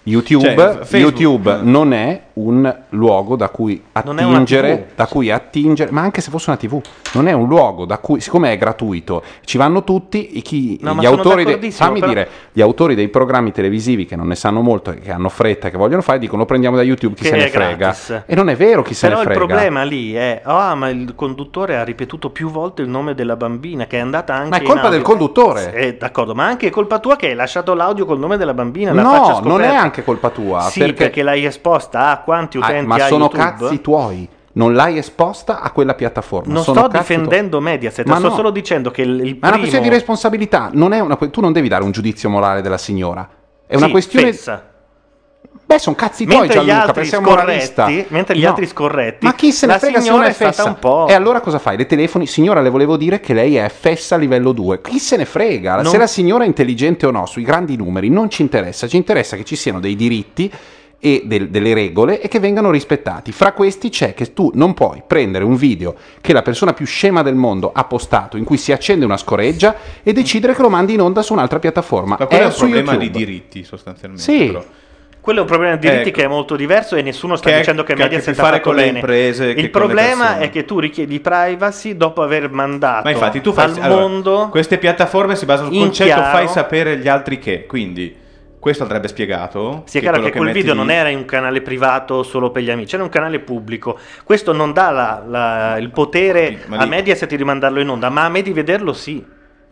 YouTube, 0.07 0.79
Cioè, 0.87 0.99
YouTube 0.99 1.59
non 1.61 1.91
è 1.93 2.21
un 2.37 2.75
luogo 2.89 3.35
da 3.35 3.49
cui 3.49 3.81
attingere, 3.93 4.89
da 4.95 5.07
cui 5.07 5.31
attingere, 5.31 5.91
ma 5.91 6.01
anche 6.01 6.21
se 6.21 6.29
fosse 6.29 6.49
una 6.49 6.59
TV, 6.59 6.79
non 7.13 7.27
è 7.27 7.31
un 7.31 7.47
luogo 7.47 7.85
da 7.85 7.97
cui, 7.97 8.19
siccome 8.19 8.51
è 8.51 8.57
gratuito, 8.57 9.23
ci 9.45 9.57
vanno 9.57 9.83
tutti 9.83 10.37
i- 10.37 10.41
chi, 10.41 10.77
No, 10.81 10.95
gli 10.95 11.05
autori, 11.05 11.35
dei, 11.43 11.45
d'accordissimo, 11.53 11.87
fammi 11.87 11.99
però- 11.99 12.11
dire, 12.11 12.29
gli 12.51 12.61
autori 12.61 12.95
dei 12.95 13.07
programmi 13.07 13.51
televisivi 13.51 14.05
che 14.05 14.15
non 14.15 14.27
ne 14.27 14.35
sanno 14.35 14.61
molto 14.61 14.91
e 14.91 14.99
che 14.99 15.11
hanno 15.11 15.29
fretta 15.29 15.67
e 15.67 15.71
che 15.71 15.77
vogliono 15.77 16.01
fare, 16.01 16.19
dicono 16.19 16.39
lo 16.41 16.45
prendiamo 16.45 16.75
da 16.75 16.83
YouTube, 16.83 17.15
chi 17.15 17.23
Che 17.23 17.29
se 17.29 17.35
ne 17.35 17.47
frega. 17.47 17.75
gratis. 17.75 18.23
E 18.25 18.35
non 18.35 18.49
è 18.49 18.55
vero 18.55 18.81
chi 18.81 18.93
se 18.93 19.07
Però 19.07 19.19
ne 19.21 19.23
il 19.23 19.31
frega. 19.33 19.45
problema 19.45 19.83
lì 19.83 20.13
è, 20.13 20.41
ah, 20.43 20.75
ma 20.75 20.89
il 20.89 21.13
conduttore 21.15 21.77
ha 21.77 21.83
ripetuto 21.83 22.29
più 22.31 22.49
volte 22.49 22.81
il 22.81 22.89
nome 22.89 23.15
della 23.15 23.35
bambina 23.37 23.85
che 23.85 23.97
è 23.97 24.01
andata 24.01 24.33
anche 24.33 24.49
Ma 24.49 24.57
è 24.57 24.61
colpa 24.63 24.89
del 24.89 25.01
conduttore. 25.01 25.73
Eh, 25.73 25.95
d'accordo, 25.97 26.35
ma 26.35 26.45
anche 26.45 26.67
è 26.67 26.69
colpa 26.69 26.99
tua 26.99 27.15
che 27.15 27.27
hai 27.27 27.35
lasciato 27.35 27.73
l'audio 27.73 28.05
col 28.05 28.19
nome 28.19 28.35
della 28.37 28.53
bambina. 28.53 28.91
la 28.91 29.01
No, 29.01 29.39
non 29.43 29.61
è 29.61 29.73
anche 29.73 30.03
colpa 30.03 30.29
tua. 30.29 30.61
Sì, 30.61 30.91
perché, 30.93 31.23
l'hai 31.23 31.45
esposta 31.45 32.09
a 32.11 32.17
quanti 32.25 32.57
Ah, 32.57 32.65
utenti 32.65 32.85
ma 32.87 32.95
ha 32.95 33.07
sono 33.07 33.29
YouTube? 33.31 33.41
cazzi 33.43 33.79
tuoi. 33.81 34.27
Non 34.53 34.73
l'hai 34.73 34.97
esposta 34.97 35.59
a 35.61 35.69
quella 35.71 35.93
piattaforma. 35.95 36.53
Non 36.53 36.63
Sono 36.63 36.87
sto 36.87 36.97
difendendo 36.97 37.59
Mediaset, 37.61 38.05
Ma 38.07 38.17
sto 38.17 38.29
no. 38.29 38.35
solo 38.35 38.49
dicendo 38.51 38.89
che 38.91 39.01
il, 39.03 39.19
il. 39.25 39.37
Ma 39.39 39.47
è 39.47 39.49
una 39.49 39.57
questione 39.59 39.83
di 39.83 39.89
responsabilità. 39.89 40.69
Non 40.73 40.91
è 40.93 40.99
una- 41.01 41.15
tu 41.17 41.41
non 41.41 41.51
devi 41.53 41.67
dare 41.67 41.83
un 41.83 41.91
giudizio 41.91 42.29
morale 42.29 42.61
della 42.61 42.77
signora. 42.77 43.27
È 43.67 43.75
una 43.75 43.85
Sì, 43.85 43.91
questione. 43.91 44.25
fessa. 44.31 44.69
Beh, 45.67 45.79
sono 45.79 45.95
cazzi 45.95 46.25
tuoi, 46.25 46.41
Mentre 46.41 46.59
gli 46.61 46.65
Gianluca, 46.67 46.79
altri 46.87 46.93
perché 46.93 47.09
sei 47.09 47.19
un 47.19 47.25
moralista. 47.25 47.83
scorretti- 47.85 48.13
mentre 48.13 48.37
gli 48.37 48.45
altri 48.45 48.67
scorretti, 48.67 49.25
Ma 49.25 49.33
chi 49.33 49.51
se 49.51 49.65
ne 49.65 49.79
frega 49.79 49.99
se 49.99 50.11
uno 50.11 50.21
è 50.23 50.31
fessa? 50.31 50.63
un 50.65 50.77
po'- 50.79 51.07
E 51.09 51.13
allora 51.13 51.39
cosa 51.41 51.57
fai? 51.57 51.75
Le 51.75 51.85
telefoni? 51.87 52.27
Signora, 52.27 52.61
le 52.61 52.69
volevo 52.69 52.97
dire 52.97 53.19
che 53.19 53.33
lei 53.33 53.55
è 53.55 53.67
fessa 53.69 54.15
livello 54.15 54.51
2. 54.51 54.79
Chi 54.81 54.99
se 54.99 55.17
ne 55.17 55.25
frega? 55.25 55.75
Non- 55.81 55.85
Se 55.91 55.97
la 55.97 56.05
signora 56.07 56.43
è 56.43 56.47
intelligente 56.47 57.07
o 57.07 57.11
no, 57.11 57.25
sui 57.25 57.41
grandi 57.43 57.75
numeri, 57.77 58.09
non 58.09 58.29
ci 58.29 58.43
interessa. 58.43 58.87
Ci 58.87 58.95
interessa 58.95 59.35
che 59.35 59.43
ci 59.43 59.55
siano 59.55 59.79
dei 59.79 59.95
diritti 59.95 60.51
e 60.99 61.23
del- 61.25 61.49
delle 61.49 61.73
regole 61.73 62.21
e 62.21 62.27
che 62.27 62.39
vengano 62.39 62.71
rispettati. 62.71 63.31
Fra 63.31 63.51
questi 63.51 63.89
c'è 63.89 64.13
che 64.13 64.33
tu 64.33 64.51
non 64.55 64.73
puoi 64.73 65.03
prendere 65.05 65.43
un 65.43 65.55
video 65.55 65.95
che 66.21 66.33
la 66.33 66.41
persona 66.41 66.73
più 66.73 66.85
scema 66.85 67.21
del 67.21 67.35
mondo 67.35 67.71
ha 67.73 67.83
postato 67.83 68.37
in 68.37 68.43
cui 68.43 68.57
si 68.57 68.71
accende 68.71 69.05
una 69.05 69.17
scoreggia 69.17 69.75
e 70.03 70.13
decidere 70.13 70.53
che 70.55 70.61
lo 70.61 70.69
mandi 70.69 70.93
in 70.93 71.01
onda 71.01 71.21
su 71.21 71.33
un'altra 71.33 71.59
piattaforma. 71.59 72.15
Ma 72.19 72.25
quello 72.25 72.43
è 72.43 72.45
un 72.45 72.51
su 72.51 72.59
problema 72.59 72.91
YouTube. 72.93 73.11
di 73.11 73.25
diritti 73.25 73.63
sostanzialmente. 73.63 74.23
Sì. 74.23 74.45
però. 74.47 74.63
Quello 75.25 75.39
è 75.39 75.41
un 75.41 75.47
problema 75.49 75.75
di 75.75 75.87
diritti 75.87 76.09
Ecco. 76.09 76.19
che 76.19 76.25
è 76.25 76.27
molto 76.27 76.55
diverso 76.55 76.95
e 76.95 77.01
nessuno 77.01 77.35
sta 77.35 77.49
Che 77.49 77.55
è- 77.55 77.59
dicendo 77.59 77.81
che 77.83 77.95
che 77.95 78.01
ha 78.01 78.05
a 78.05 78.07
che 78.09 78.15
Mediaset 78.17 78.39
ha 78.39 78.43
fare 78.43 78.57
fatto 78.57 78.69
con 78.69 78.75
le 78.77 78.83
bene. 78.85 78.99
imprese 78.99 79.45
che 79.55 79.59
Il 79.59 79.65
le 79.65 79.69
problema 79.71 80.37
è 80.37 80.49
che 80.51 80.65
tu 80.65 80.77
richiedi 80.79 81.19
privacy 81.19 81.97
dopo 81.97 82.21
aver 82.21 82.51
mandato 82.51 83.05
Ma 83.05 83.09
infatti 83.09 83.41
tu 83.41 83.51
fai 83.51 83.65
al 83.71 83.77
allora, 83.81 84.01
mondo 84.01 84.47
queste 84.51 84.77
piattaforme 84.77 85.35
si 85.35 85.45
basano 85.45 85.69
sul 85.71 85.79
concetto 85.79 86.13
chiaro- 86.13 86.29
fai 86.37 86.47
sapere 86.47 86.97
gli 86.99 87.07
altri 87.07 87.39
che, 87.39 87.65
quindi 87.65 88.15
questo 88.65 88.81
andrebbe 88.81 89.07
spiegato. 89.07 89.83
Sia 89.85 89.99
che 89.99 90.07
chiaro 90.07 90.17
quello 90.17 90.31
che 90.31 90.37
quel 90.39 90.51
video 90.51 90.71
lì- 90.73 90.79
non 90.79 90.89
era 90.89 91.09
in 91.09 91.19
un 91.19 91.25
canale 91.25 91.61
privato 91.61 92.23
solo 92.23 92.49
per 92.49 92.63
gli 92.63 92.71
amici, 92.71 92.95
era 92.95 93.03
un 93.03 93.11
canale 93.11 93.37
pubblico. 93.37 93.95
Questo 94.23 94.53
non 94.53 94.73
dà 94.73 94.89
la- 94.89 95.23
la- 95.27 95.77
il 95.77 95.91
potere 95.91 96.63
Ma 96.65 96.77
a 96.77 96.83
lì- 96.85 96.89
Mediaset 96.89 97.29
di 97.29 97.35
rimandarlo 97.35 97.79
in 97.79 97.89
onda, 97.89 98.09
ma 98.09 98.25
a 98.25 98.29
me 98.29 98.41
di 98.41 98.51
vederlo 98.53 98.91
sì. 98.91 99.23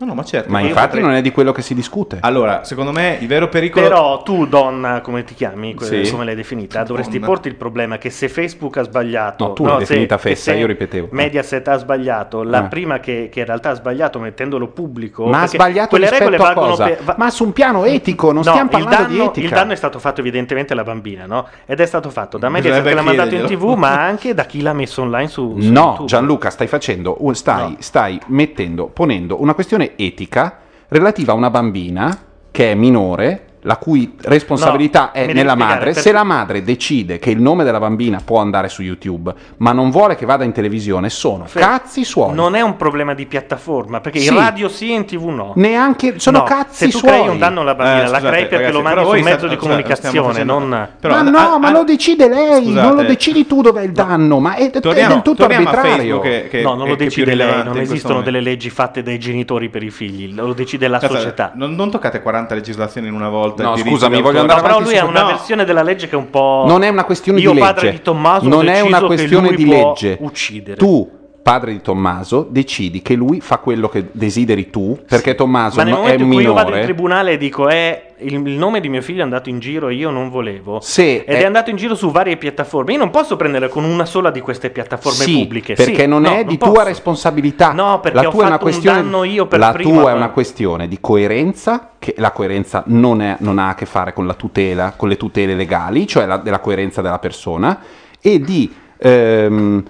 No, 0.03 0.09
no, 0.09 0.15
ma 0.15 0.23
certo. 0.25 0.51
Ma 0.51 0.59
infatti 0.59 0.85
potrei- 0.87 1.03
non 1.03 1.13
è 1.13 1.21
di 1.21 1.31
quello 1.31 1.53
che 1.53 1.61
si 1.61 1.73
discute. 1.73 2.17
Allora, 2.19 2.63
secondo 2.65 2.91
me 2.91 3.17
il 3.21 3.27
vero 3.27 3.47
pericolo 3.47 3.87
Però 3.87 4.21
tu, 4.21 4.45
donna, 4.45 4.99
come 4.99 5.23
ti 5.23 5.33
chiami, 5.33 5.75
Sì. 5.79 6.09
come 6.11 6.25
l'hai 6.25 6.35
definita, 6.35 6.83
dovresti 6.83 7.13
Donna. 7.13 7.25
porti 7.25 7.47
il 7.47 7.55
problema 7.55 7.97
che 7.97 8.09
se 8.09 8.27
Facebook 8.27 8.77
ha 8.77 8.83
sbagliato, 8.83 9.47
No, 9.47 9.53
tu 9.53 9.63
l'hai 9.65 9.73
se- 9.79 9.85
definita 9.93 10.17
fessa, 10.17 10.51
se 10.51 10.57
io 10.57 10.67
ripetevo. 10.67 11.07
Mediaset 11.11 11.65
ha 11.69 11.77
sbagliato, 11.77 12.43
la 12.43 12.65
Eh. 12.65 12.67
prima 12.67 12.99
che, 12.99 13.29
che 13.31 13.39
in 13.39 13.45
realtà 13.45 13.69
ha 13.69 13.73
sbagliato 13.75 14.19
mettendolo 14.19 14.67
pubblico. 14.67 15.25
Ma 15.27 15.43
ha 15.43 15.47
sbagliato 15.47 15.89
quelle 15.89 16.09
rispetto 16.09 16.29
regole 16.31 16.49
a 16.49 16.53
valgono 16.53 16.69
cosa? 16.71 16.85
per- 16.85 17.03
va- 17.03 17.15
Ma 17.17 17.29
su 17.29 17.43
un 17.45 17.53
piano 17.53 17.85
etico, 17.85 18.27
non 18.33 18.43
No, 18.43 18.51
stiamo 18.51 18.69
parlando 18.69 18.95
danno, 18.97 19.07
di 19.13 19.19
etica. 19.21 19.47
Il 19.47 19.53
danno 19.53 19.71
è 19.71 19.75
stato 19.75 19.99
fatto 19.99 20.19
evidentemente 20.19 20.73
alla 20.73 20.83
bambina, 20.83 21.25
no? 21.25 21.47
Ed 21.65 21.79
è 21.79 21.85
stato 21.85 22.09
fatto 22.09 22.37
da 22.37 22.49
Mediaset 22.49 22.83
che 22.83 22.93
l'ha 22.93 23.01
mandato 23.01 23.35
in 23.35 23.45
tv, 23.45 23.73
ma 23.77 24.01
anche 24.03 24.33
da 24.33 24.43
chi 24.43 24.61
l'ha 24.61 24.73
messo 24.73 25.01
online 25.01 25.27
su, 25.29 25.55
su 25.59 25.71
No, 25.71 25.81
YouTube. 25.81 26.05
Gianluca, 26.07 26.49
stai 26.49 26.67
facendo, 26.67 27.17
stai, 27.33 27.69
No. 27.71 27.75
stai 27.79 28.19
mettendo, 28.27 28.87
ponendo 28.87 29.41
una 29.41 29.53
questione 29.53 29.91
etica 29.95 30.59
relativa 30.87 31.33
a 31.33 31.35
una 31.35 31.49
bambina 31.49 32.25
che 32.51 32.71
è 32.71 32.75
minore, 32.75 33.47
la 33.63 33.77
cui 33.77 34.15
responsabilità 34.21 35.11
No, 35.13 35.21
è 35.21 35.33
nella 35.33 35.55
madre. 35.55 35.85
perché- 35.85 35.99
Se 36.01 36.11
la 36.11 36.23
madre 36.23 36.63
decide 36.63 37.17
che 37.19 37.29
il 37.29 37.41
nome 37.41 37.63
della 37.63 37.79
bambina 37.79 38.19
può 38.23 38.39
andare 38.39 38.69
su 38.69 38.81
YouTube, 38.81 39.33
ma 39.57 39.71
non 39.71 39.89
vuole 39.89 40.15
che 40.15 40.25
vada 40.25 40.43
in 40.43 40.51
televisione, 40.51 41.09
sono 41.09 41.45
Fe- 41.45 41.59
cazzi 41.59 42.03
suoi. 42.03 42.33
Non 42.33 42.55
è 42.55 42.61
un 42.61 42.75
problema 42.75 43.13
di 43.13 43.25
piattaforma, 43.25 43.99
perché 44.01 44.19
Sì. 44.19 44.27
in 44.29 44.35
radio 44.35 44.67
sì 44.69 44.91
e 44.91 44.95
in 44.95 45.05
tv 45.05 45.25
no. 45.29 45.53
Neanche 45.55 46.19
sono 46.19 46.39
No, 46.39 46.43
cazzi 46.43 46.85
se 46.85 46.91
tu 46.91 46.97
suoi. 46.99 47.11
crei 47.11 47.27
un 47.27 47.37
danno 47.39 47.61
alla 47.61 47.75
bambina, 47.75 47.97
Eh, 47.97 48.01
la 48.01 48.07
scusate, 48.17 48.27
crei 48.27 48.39
perché 48.41 48.55
ragazzi, 48.57 48.73
lo 48.73 48.81
mandi 48.81 48.97
però 48.99 49.09
su 49.09 49.15
un 49.15 49.21
voi 49.21 49.23
mezzo 49.31 49.37
sta- 49.39 49.47
di 49.47 49.53
sta- 49.55 49.63
comunicazione, 49.65 50.27
facendo- 50.29 50.59
non... 50.59 50.87
Però, 50.99 51.13
ma 51.15 51.21
no, 51.29 51.37
ah, 51.37 51.57
ma 51.59 51.71
lo 51.71 51.83
decide 51.83 52.27
lei, 52.27 52.65
non 52.67 52.73
lo 52.83 52.89
scusate. 52.89 53.07
decidi 53.07 53.47
tu 53.47 53.61
dov'è 53.61 53.81
il 53.83 53.91
danno, 53.91 54.39
ma 54.39 54.55
è, 54.55 54.71
è 54.71 54.79
Torniamo- 54.79 55.13
del 55.13 55.21
tutto 55.23 55.43
a 55.45 55.47
arbitrario. 55.47 56.19
Che- 56.19 56.47
che- 56.49 56.61
no, 56.61 56.75
non 56.75 56.87
lo 56.87 56.93
è 56.93 56.97
decide 56.97 57.35
lei, 57.35 57.63
non 57.63 57.77
esistono 57.77 58.21
delle 58.21 58.41
leggi 58.41 58.69
fatte 58.69 59.01
dai 59.03 59.19
genitori 59.19 59.69
per 59.69 59.83
i 59.83 59.89
figli, 59.89 60.33
lo 60.33 60.53
decide 60.53 60.87
la 60.87 60.99
società. 60.99 61.51
Non, 61.55 61.75
non 61.75 61.89
toccate 61.91 62.21
40 62.21 62.55
legislazioni 62.55 63.07
in 63.07 63.13
una 63.13 63.29
volta. 63.29 63.52
No, 63.61 63.71
i 63.71 63.75
diritti 63.75 63.89
scusami, 63.89 64.21
voglio 64.21 64.39
andare 64.41 64.59
No, 64.61 64.65
però 64.65 64.77
avanti 64.79 64.93
lui 64.95 64.99
su- 65.03 65.09
una 65.09 65.21
no. 65.21 65.27
versione 65.27 65.65
della 65.65 65.83
legge 65.83 66.07
che 66.07 66.15
è 66.15 66.17
un 66.17 66.29
po'... 66.29 66.63
Non 66.67 66.81
è 66.83 66.89
una 66.89 67.03
questione 67.03 67.39
Io, 67.39 67.51
di 67.51 67.59
legge. 67.59 67.73
padre 67.73 67.91
di 67.91 68.01
Tommaso, 68.01 68.47
non 68.47 68.67
è 68.67 68.79
una 68.79 69.01
questione 69.03 69.53
di 69.53 69.65
legge. 69.67 70.17
uccidere. 70.21 70.77
Tu, 70.77 71.09
padre 71.43 71.73
di 71.73 71.81
Tommaso, 71.81 72.47
decidi 72.49 73.01
che 73.01 73.15
lui 73.15 73.41
fa 73.41 73.57
quello 73.57 73.89
che 73.89 74.07
desideri 74.13 74.69
tu, 74.69 74.97
perché 75.05 75.35
Tommaso 75.35 75.75
Ma 75.77 75.83
nel 75.83 75.93
è 75.93 75.97
momento 75.97 76.23
in 76.23 76.29
cui 76.31 76.41
io 76.43 76.53
vado 76.53 76.67
in 76.69 76.73
minore. 76.75 76.91
tribunale 76.93 77.31
e 77.33 77.37
dico 77.37 77.67
eh, 77.67 78.13
il, 78.19 78.39
nome 78.39 78.79
di 78.79 78.87
mio 78.87 79.01
figlio 79.01 79.19
è 79.19 79.23
andato 79.23 79.49
in 79.49 79.59
giro 79.59 79.89
e 79.89 79.95
io 79.95 80.09
non 80.09 80.29
volevo 80.29 80.79
Se 80.79 81.17
ed 81.17 81.23
è- 81.25 81.41
è... 81.41 81.43
andato 81.45 81.69
in 81.69 81.75
giro 81.75 81.95
su 81.95 82.09
varie 82.11 82.37
piattaforme 82.37 82.93
io 82.93 82.97
non 82.97 83.09
posso 83.09 83.35
prendere 83.35 83.67
con 83.67 83.83
una 83.83 84.05
sola 84.05 84.31
di 84.31 84.39
queste 84.39 84.69
piattaforme 84.69 85.17
Sì, 85.25 85.33
pubbliche 85.33 85.73
perché 85.73 86.03
Sì, 86.03 86.07
non 86.07 86.21
no, 86.21 86.33
è 86.33 86.45
di 86.45 86.57
posso. 86.57 86.71
tua 86.71 86.83
responsabilità. 86.83 87.73
No, 87.73 87.99
perché 87.99 88.21
la 88.23 88.29
tua 88.29 88.43
è 88.43 88.45
una 88.45 88.53
un 88.55 88.59
questione, 88.61 89.27
io 89.27 89.45
per 89.45 89.59
la 89.59 89.71
prima, 89.73 89.99
tua 90.01 90.11
è 90.11 90.13
una 90.13 90.29
questione 90.29 90.87
di 90.87 90.97
coerenza, 91.01 91.89
che 91.99 92.15
la 92.19 92.31
coerenza 92.31 92.83
non, 92.87 93.21
è- 93.21 93.35
non 93.39 93.59
ha 93.59 93.67
a 93.69 93.75
che 93.75 93.85
fare 93.85 94.13
con 94.13 94.25
la 94.25 94.33
tutela, 94.35 94.93
con 94.95 95.09
le 95.09 95.17
tutele 95.17 95.55
legali, 95.55 96.07
cioè 96.07 96.25
la, 96.25 96.37
della 96.37 96.59
coerenza 96.59 97.01
della 97.01 97.19
persona, 97.19 97.77
e 98.21 98.39
di 98.39 98.73
ehm, 98.97 99.83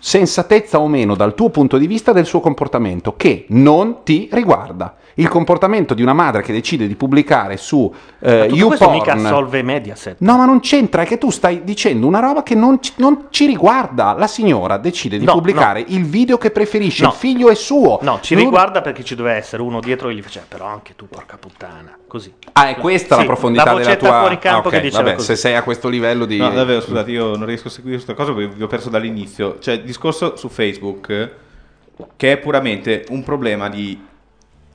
sensatezza 0.00 0.80
o 0.80 0.88
meno 0.88 1.14
dal 1.14 1.34
tuo 1.34 1.50
punto 1.50 1.78
di 1.78 1.86
vista 1.86 2.12
del 2.12 2.26
suo 2.26 2.40
comportamento, 2.40 3.14
che 3.16 3.44
non 3.50 3.98
ti 4.02 4.28
riguarda. 4.32 4.96
Il 5.20 5.28
comportamento 5.28 5.92
di 5.94 6.02
una 6.02 6.12
madre 6.12 6.42
che 6.42 6.52
decide 6.52 6.86
di 6.86 6.94
pubblicare 6.96 7.56
su 7.56 7.92
Ma 8.20 8.28
eh, 8.44 8.46
tutto 8.48 8.66
questo 8.68 8.90
mica 8.90 9.12
YouPorn 9.12 9.26
assolve 9.26 9.62
Mediaset 9.62 10.16
No, 10.20 10.36
ma 10.36 10.44
non 10.46 10.60
c'entra, 10.60 11.02
è 11.02 11.06
che 11.06 11.18
tu 11.18 11.30
stai 11.30 11.62
dicendo 11.64 12.06
una 12.06 12.20
roba 12.20 12.42
che 12.42 12.54
non 12.54 12.80
ci, 12.82 12.92
non 12.96 13.26
ci 13.30 13.46
riguarda. 13.46 14.14
La 14.16 14.26
signora 14.26 14.78
decide 14.78 15.18
di 15.18 15.24
No, 15.24 15.32
pubblicare 15.34 15.84
il 15.86 16.04
video 16.04 16.38
che 16.38 16.50
preferisce, 16.50 17.02
No. 17.02 17.10
il 17.10 17.14
figlio 17.14 17.50
è 17.50 17.54
suo. 17.54 17.98
no 18.02 18.18
ci 18.22 18.34
Non- 18.34 18.44
riguarda 18.44 18.80
perché 18.80 19.04
ci 19.04 19.14
deve 19.14 19.32
essere 19.32 19.62
uno 19.62 19.80
dietro 19.80 20.08
e 20.08 20.14
gli 20.14 20.22
faceva 20.22 20.46
però 20.48 20.64
anche 20.66 20.94
tu 20.96 21.06
porca 21.08 21.36
puttana 21.38 21.96
così 22.06 22.32
Ah, 22.52 22.68
è 22.68 22.76
questa 22.76 23.14
Sì, 23.16 23.20
la 23.20 23.26
profondità 23.26 23.72
la 23.72 23.78
della 23.78 23.96
tua... 23.96 24.18
fuori 24.20 24.38
campo 24.38 24.68
Ah, 24.68 24.70
ok, 24.70 24.74
che 24.76 24.80
diceva 24.80 25.02
vabbè, 25.02 25.14
così. 25.16 25.26
se 25.26 25.36
sei 25.36 25.54
a 25.54 25.62
questo 25.62 25.88
livello 25.88 26.24
di... 26.24 26.36
No, 26.38 26.50
davvero, 26.50 26.80
scusate, 26.80 27.10
io 27.10 27.36
non 27.36 27.46
riesco 27.46 27.68
a 27.68 27.70
seguire 27.70 27.96
questa 28.02 28.14
cosa 28.14 28.32
perché 28.32 28.54
vi 28.54 28.62
ho 28.62 28.66
perso 28.66 28.88
dall'inizio. 28.90 29.58
Cioè, 29.60 29.74
il 29.74 29.82
discorso 29.84 30.34
su 30.36 30.48
Facebook, 30.48 31.30
che 32.16 32.32
è 32.32 32.36
puramente 32.38 33.04
un 33.10 33.22
problema 33.22 33.68
di... 33.68 34.08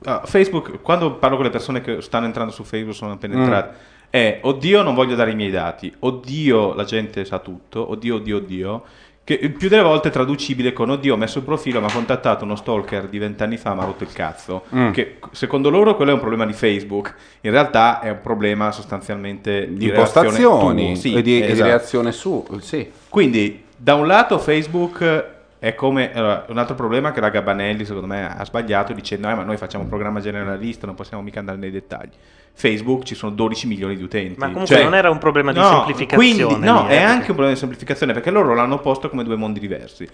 Ah, 0.06 0.22
Facebook, 0.24 0.80
quando 0.82 1.14
parlo 1.14 1.36
con 1.36 1.44
le 1.44 1.50
persone 1.50 1.80
che 1.80 2.00
stanno 2.00 2.26
entrando 2.26 2.52
su 2.52 2.62
Facebook, 2.62 2.94
sono 2.94 3.12
appena 3.12 3.34
Mm. 3.34 3.40
entrate, 3.40 3.76
è 4.08 4.38
oddio 4.42 4.82
non 4.82 4.94
voglio 4.94 5.16
dare 5.16 5.32
i 5.32 5.34
miei 5.34 5.50
dati, 5.50 5.92
oddio 5.98 6.74
la 6.74 6.84
gente 6.84 7.24
sa 7.24 7.40
tutto, 7.40 7.90
oddio, 7.90 8.14
oddio, 8.14 8.36
oddio, 8.36 8.82
che 9.24 9.36
il 9.42 9.50
più 9.50 9.68
delle 9.68 9.82
volte 9.82 10.06
è 10.06 10.10
traducibile 10.12 10.72
con 10.72 10.88
oddio 10.88 11.14
ho 11.14 11.16
messo 11.16 11.38
il 11.38 11.44
profilo, 11.44 11.80
mi 11.80 11.86
ha 11.86 11.92
contattato 11.92 12.44
uno 12.44 12.54
stalker 12.54 13.08
di 13.08 13.18
vent'anni 13.18 13.56
fa, 13.56 13.74
mi 13.74 13.80
ha 13.80 13.84
rotto 13.84 14.04
il 14.04 14.12
cazzo. 14.12 14.62
Mm. 14.72 14.92
Che 14.92 15.18
secondo 15.32 15.68
loro 15.68 15.96
quello 15.96 16.12
è 16.12 16.14
un 16.14 16.20
problema 16.20 16.46
di 16.46 16.52
Facebook, 16.52 17.12
in 17.40 17.50
realtà 17.50 17.98
è 17.98 18.10
un 18.10 18.20
problema 18.22 18.70
sostanzialmente 18.70 19.72
di 19.72 19.86
impostazioni 19.86 20.94
tuo, 20.94 20.94
sì, 20.94 21.14
e 21.14 21.22
di, 21.22 21.42
e 21.42 21.46
di 21.46 21.50
esatto. 21.50 21.68
reazione 21.68 22.12
su... 22.12 22.46
Sì. 22.60 22.88
Quindi, 23.08 23.64
da 23.76 23.96
un 23.96 24.06
lato, 24.06 24.38
Facebook 24.38 25.34
è 25.58 25.74
come 25.74 26.12
allora, 26.12 26.44
un 26.48 26.58
altro 26.58 26.74
problema 26.74 27.12
che 27.12 27.20
la 27.20 27.30
Gabanelli, 27.30 27.84
secondo 27.84 28.06
me, 28.06 28.26
ha 28.36 28.44
sbagliato 28.44 28.92
dicendo: 28.92 29.28
"Eh, 29.28 29.34
ma 29.34 29.42
noi 29.42 29.56
facciamo 29.56 29.84
un 29.84 29.88
programma 29.88 30.20
generalista, 30.20 30.86
non 30.86 30.94
possiamo 30.94 31.22
mica 31.22 31.38
andare 31.40 31.58
nei 31.58 31.70
dettagli. 31.70 32.10
Facebook 32.52 33.02
ci 33.04 33.14
sono 33.14 33.32
12 33.32 33.66
milioni 33.66 33.96
di 33.96 34.02
utenti. 34.02 34.38
ma 34.38 34.46
comunque 34.46 34.74
Cioè, 34.74 34.84
non 34.84 34.94
era 34.94 35.10
un 35.10 35.18
problema 35.18 35.52
di 35.52 35.58
no, 35.58 35.68
semplificazione 35.68 36.42
quindi- 36.44 36.66
no, 36.66 36.86
lì, 36.86 36.92
eh, 36.94 36.98
è 36.98 37.02
anche 37.02 37.18
un 37.20 37.24
problema 37.34 37.50
di 37.52 37.58
semplificazione 37.58 38.12
perché 38.14 38.30
loro 38.30 38.54
l'hanno 38.54 38.78
posto 38.78 39.10
come 39.10 39.24
due 39.24 39.36
mondi 39.36 39.60
diversi. 39.60 40.08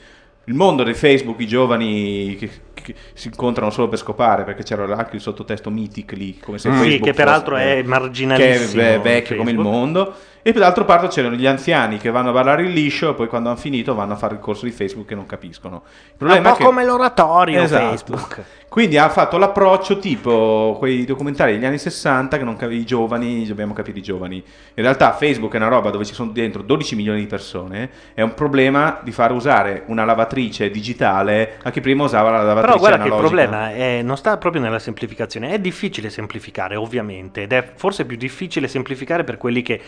Il 0.47 0.55
mondo 0.55 0.83
di 0.83 0.93
Facebook, 0.93 1.39
i 1.41 1.47
giovani 1.47 2.35
che, 2.35 2.51
che 2.75 2.95
si 3.15 3.29
incontrano 3.29 3.71
solo 3.71 3.87
per 3.87 3.99
scopare, 4.01 4.43
perché 4.43 4.65
c'era 4.65 4.83
anche 4.97 5.15
il 5.15 5.21
sottotesto 5.23 5.71
Mythically, 5.71 6.39
come 6.41 6.59
se 6.59 6.69
Mm. 6.69 6.73
Sì, 6.73 6.79
Facebook 6.81 7.11
che 7.11 7.15
peraltro 7.17 7.55
fosse- 7.55 7.79
è 7.79 7.83
marginalissimo, 7.85 8.83
che 8.83 8.95
è 8.95 8.97
ve- 8.97 8.99
vecchio 8.99 9.37
come 9.37 9.51
il 9.51 9.57
Facebook. 9.57 9.77
mondo. 9.77 10.15
E 10.45 10.51
dall'altro 10.53 10.85
parte 10.85 11.07
c'erano 11.07 11.37
gli 11.37 11.47
anziani 11.47 11.99
che 11.99 12.11
vanno 12.11 12.31
a 12.31 12.33
ballare 12.33 12.63
il 12.63 12.73
liscio 12.73 13.11
e 13.11 13.15
poi 13.15 13.29
quando 13.29 13.49
hanno 13.51 13.59
finito 13.59 13.95
vanno 13.95 14.15
a 14.15 14.17
fare 14.17 14.35
il 14.35 14.41
corso 14.41 14.65
di 14.65 14.73
Facebook 14.73 15.07
che 15.07 15.15
non 15.15 15.25
capiscono. 15.25 15.83
Il 15.85 16.11
un 16.11 16.17
problema 16.17 16.49
po' 16.49 16.55
è 16.55 16.59
che... 16.59 16.65
come 16.65 16.85
l'oratorio 16.85 17.63
Esatto. 17.63 17.85
Facebook 17.87 18.43
Quindi 18.69 18.99
ha 18.99 19.09
fatto 19.09 19.39
l'approccio 19.39 19.99
tipo 19.99 20.75
quei 20.79 21.05
documentari 21.05 21.53
degli 21.53 21.65
anni 21.65 21.79
60 21.79 22.39
che 22.39 22.43
non 22.45 22.57
capivi 22.57 22.81
i 22.81 22.85
giovani, 22.85 23.47
dobbiamo 23.47 23.73
capire 23.73 23.99
i 23.99 24.03
giovani. 24.03 24.37
In 24.37 24.83
realtà 24.83 25.13
Facebook 25.13 25.53
è 25.53 25.57
una 25.59 25.69
roba 25.69 25.91
dove 25.91 26.05
ci 26.05 26.15
sono 26.15 26.33
dentro 26.33 26.63
12 26.63 26.97
milioni 26.97 27.21
di 27.21 27.27
persone, 27.27 27.91
è 28.15 28.23
un 28.23 28.35
problema 28.35 28.99
di 29.03 29.13
far 29.13 29.31
usare 29.31 29.85
una 29.87 30.05
lavatrice 30.05 30.71
digitale 30.71 31.59
a 31.63 31.71
chi 31.71 31.81
prima 31.81 32.03
usava 32.05 32.31
la 32.31 32.43
lavatrice 32.43 32.67
Però 32.67 32.79
guarda 32.79 32.97
che 33.03 33.09
il 33.09 33.13
analogica. 33.13 33.47
problema 33.47 33.73
è- 33.73 34.03
non 34.03 34.17
sta 34.17 34.37
proprio 34.39 34.61
nella 34.63 34.79
semplificazione, 34.81 35.51
è 35.51 35.59
difficile 35.61 36.11
semplificare 36.11 36.75
ovviamente 36.75 37.43
ed 37.43 37.53
è 37.53 37.73
forse 37.77 38.07
più 38.07 38.17
difficile 38.17 38.67
semplificare 38.67 39.23
per 39.23 39.37
quelli 39.37 39.63
che 39.63 39.81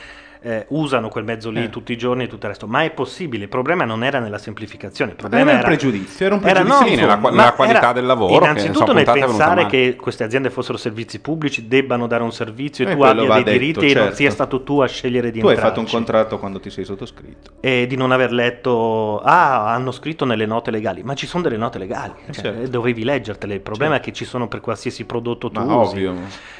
eh, 0.44 0.66
usano 0.68 1.08
quel 1.08 1.24
mezzo 1.24 1.48
lì 1.50 1.64
Eh. 1.64 1.70
tutti 1.70 1.92
i 1.92 1.96
giorni 1.96 2.24
e 2.24 2.26
tutto 2.26 2.44
il 2.44 2.52
resto, 2.52 2.66
ma 2.66 2.82
è 2.84 2.90
possibile, 2.90 3.44
il 3.44 3.48
problema 3.48 3.84
non 3.84 4.04
era 4.04 4.18
nella 4.18 4.36
semplificazione, 4.36 5.12
il 5.12 5.16
Era 5.18 5.28
problema 5.28 5.50
un 5.52 5.56
era... 5.58 5.66
pregiudizio, 5.66 6.26
era 6.26 6.34
un 6.34 6.40
Era, 6.44 6.60
pregiudizio 6.60 6.84
no, 6.84 6.90
di 6.94 7.00
nella 7.00 7.18
qua- 7.18 7.30
ma 7.32 7.52
qualità 7.52 7.78
era 7.78 7.92
del 7.92 8.04
lavoro, 8.06 8.38
che 8.38 8.44
Innanzitutto 8.50 8.92
insomma, 8.92 9.02
nel 9.14 9.26
pensare 9.26 9.66
che 9.66 9.96
queste 9.98 10.22
aziende 10.24 10.50
fossero 10.50 10.76
servizi 10.76 11.18
pubblici, 11.20 11.66
debbano 11.66 12.06
dare 12.06 12.22
un 12.22 12.32
servizio 12.32 12.86
e 12.86 12.90
Eh, 12.92 12.94
tu 12.96 13.02
abbia 13.02 13.22
dei 13.24 13.42
detto, 13.42 13.50
diritti 13.50 13.78
e 13.90 13.94
non 13.94 14.02
certo. 14.04 14.16
sia 14.16 14.30
stato 14.30 14.62
tu 14.62 14.80
a 14.80 14.86
scegliere 14.86 15.30
di 15.30 15.40
Tu 15.40 15.46
hai 15.46 15.52
entrarci. 15.54 15.76
fatto 15.80 15.86
un 15.86 15.92
contratto 15.92 16.38
quando 16.38 16.60
ti 16.60 16.68
sei 16.68 16.84
sottoscritto. 16.84 17.52
E 17.60 17.86
di 17.88 17.96
non 17.96 18.12
aver 18.12 18.30
letto, 18.32 19.20
ah, 19.20 19.72
hanno 19.72 19.92
scritto 19.92 20.24
nelle 20.26 20.44
note 20.44 20.70
legali, 20.70 21.02
ma 21.02 21.14
ci 21.14 21.26
sono 21.26 21.42
delle 21.42 21.56
note 21.56 21.78
legali, 21.78 22.12
cioè, 22.30 22.34
certo. 22.44 22.68
dovevi 22.68 23.02
leggertele. 23.02 23.54
Il 23.54 23.60
problema 23.60 23.94
è 23.96 24.00
che 24.00 24.12
ci 24.12 24.26
sono 24.26 24.46
per 24.48 24.60
qualsiasi 24.60 25.06
prodotto 25.06 25.50
tu 25.50 25.58
Ma 25.64 25.74
usi. 25.76 26.04
ovvio. 26.04 26.14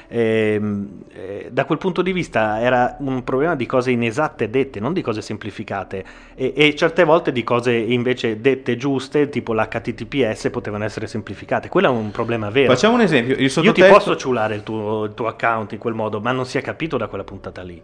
Ehm, 0.09 1.03
eh, 1.13 1.49
da 1.51 1.65
quel 1.65 1.79
punto 1.79 2.03
di 2.03 2.13
vista 2.13 2.61
era 2.61 2.97
un 3.01 3.25
problema 3.25 3.55
di 3.57 3.67
cose 3.75 3.91
inesatte 3.91 4.49
dette, 4.49 4.79
non 4.79 4.93
di 4.93 5.03
cose 5.03 5.21
semplificate. 5.21 6.05
E, 6.35 6.53
e 6.57 6.75
certe 6.77 7.03
volte 7.05 7.33
di 7.33 7.43
cose 7.43 7.73
invece 7.73 8.41
dette 8.41 8.77
giuste, 8.77 9.29
tipo 9.29 9.53
l'HTTPS, 9.53 10.51
potevano 10.51 10.85
essere 10.85 11.07
semplificate. 11.09 11.69
Quello 11.69 11.89
è 11.89 11.91
un 11.91 12.11
problema 12.13 12.51
vero. 12.51 12.73
Facciamo 12.73 12.95
un 12.95 13.01
esempio. 13.01 13.37
Io 13.37 13.73
ti 13.73 13.83
posso 13.83 14.17
ciulare 14.17 14.55
il 14.55 14.63
tuo, 14.63 15.05
il 15.05 15.15
tuo 15.15 15.27
account 15.27 15.73
in 15.73 15.79
quel 15.79 15.95
modo, 15.95 16.21
ma 16.21 16.31
non 16.33 16.47
si 16.47 16.57
è 16.59 16.63
capito 16.63 16.97
da 16.97 17.09
quella 17.09 17.25
puntata 17.25 17.63
lì. 17.63 17.81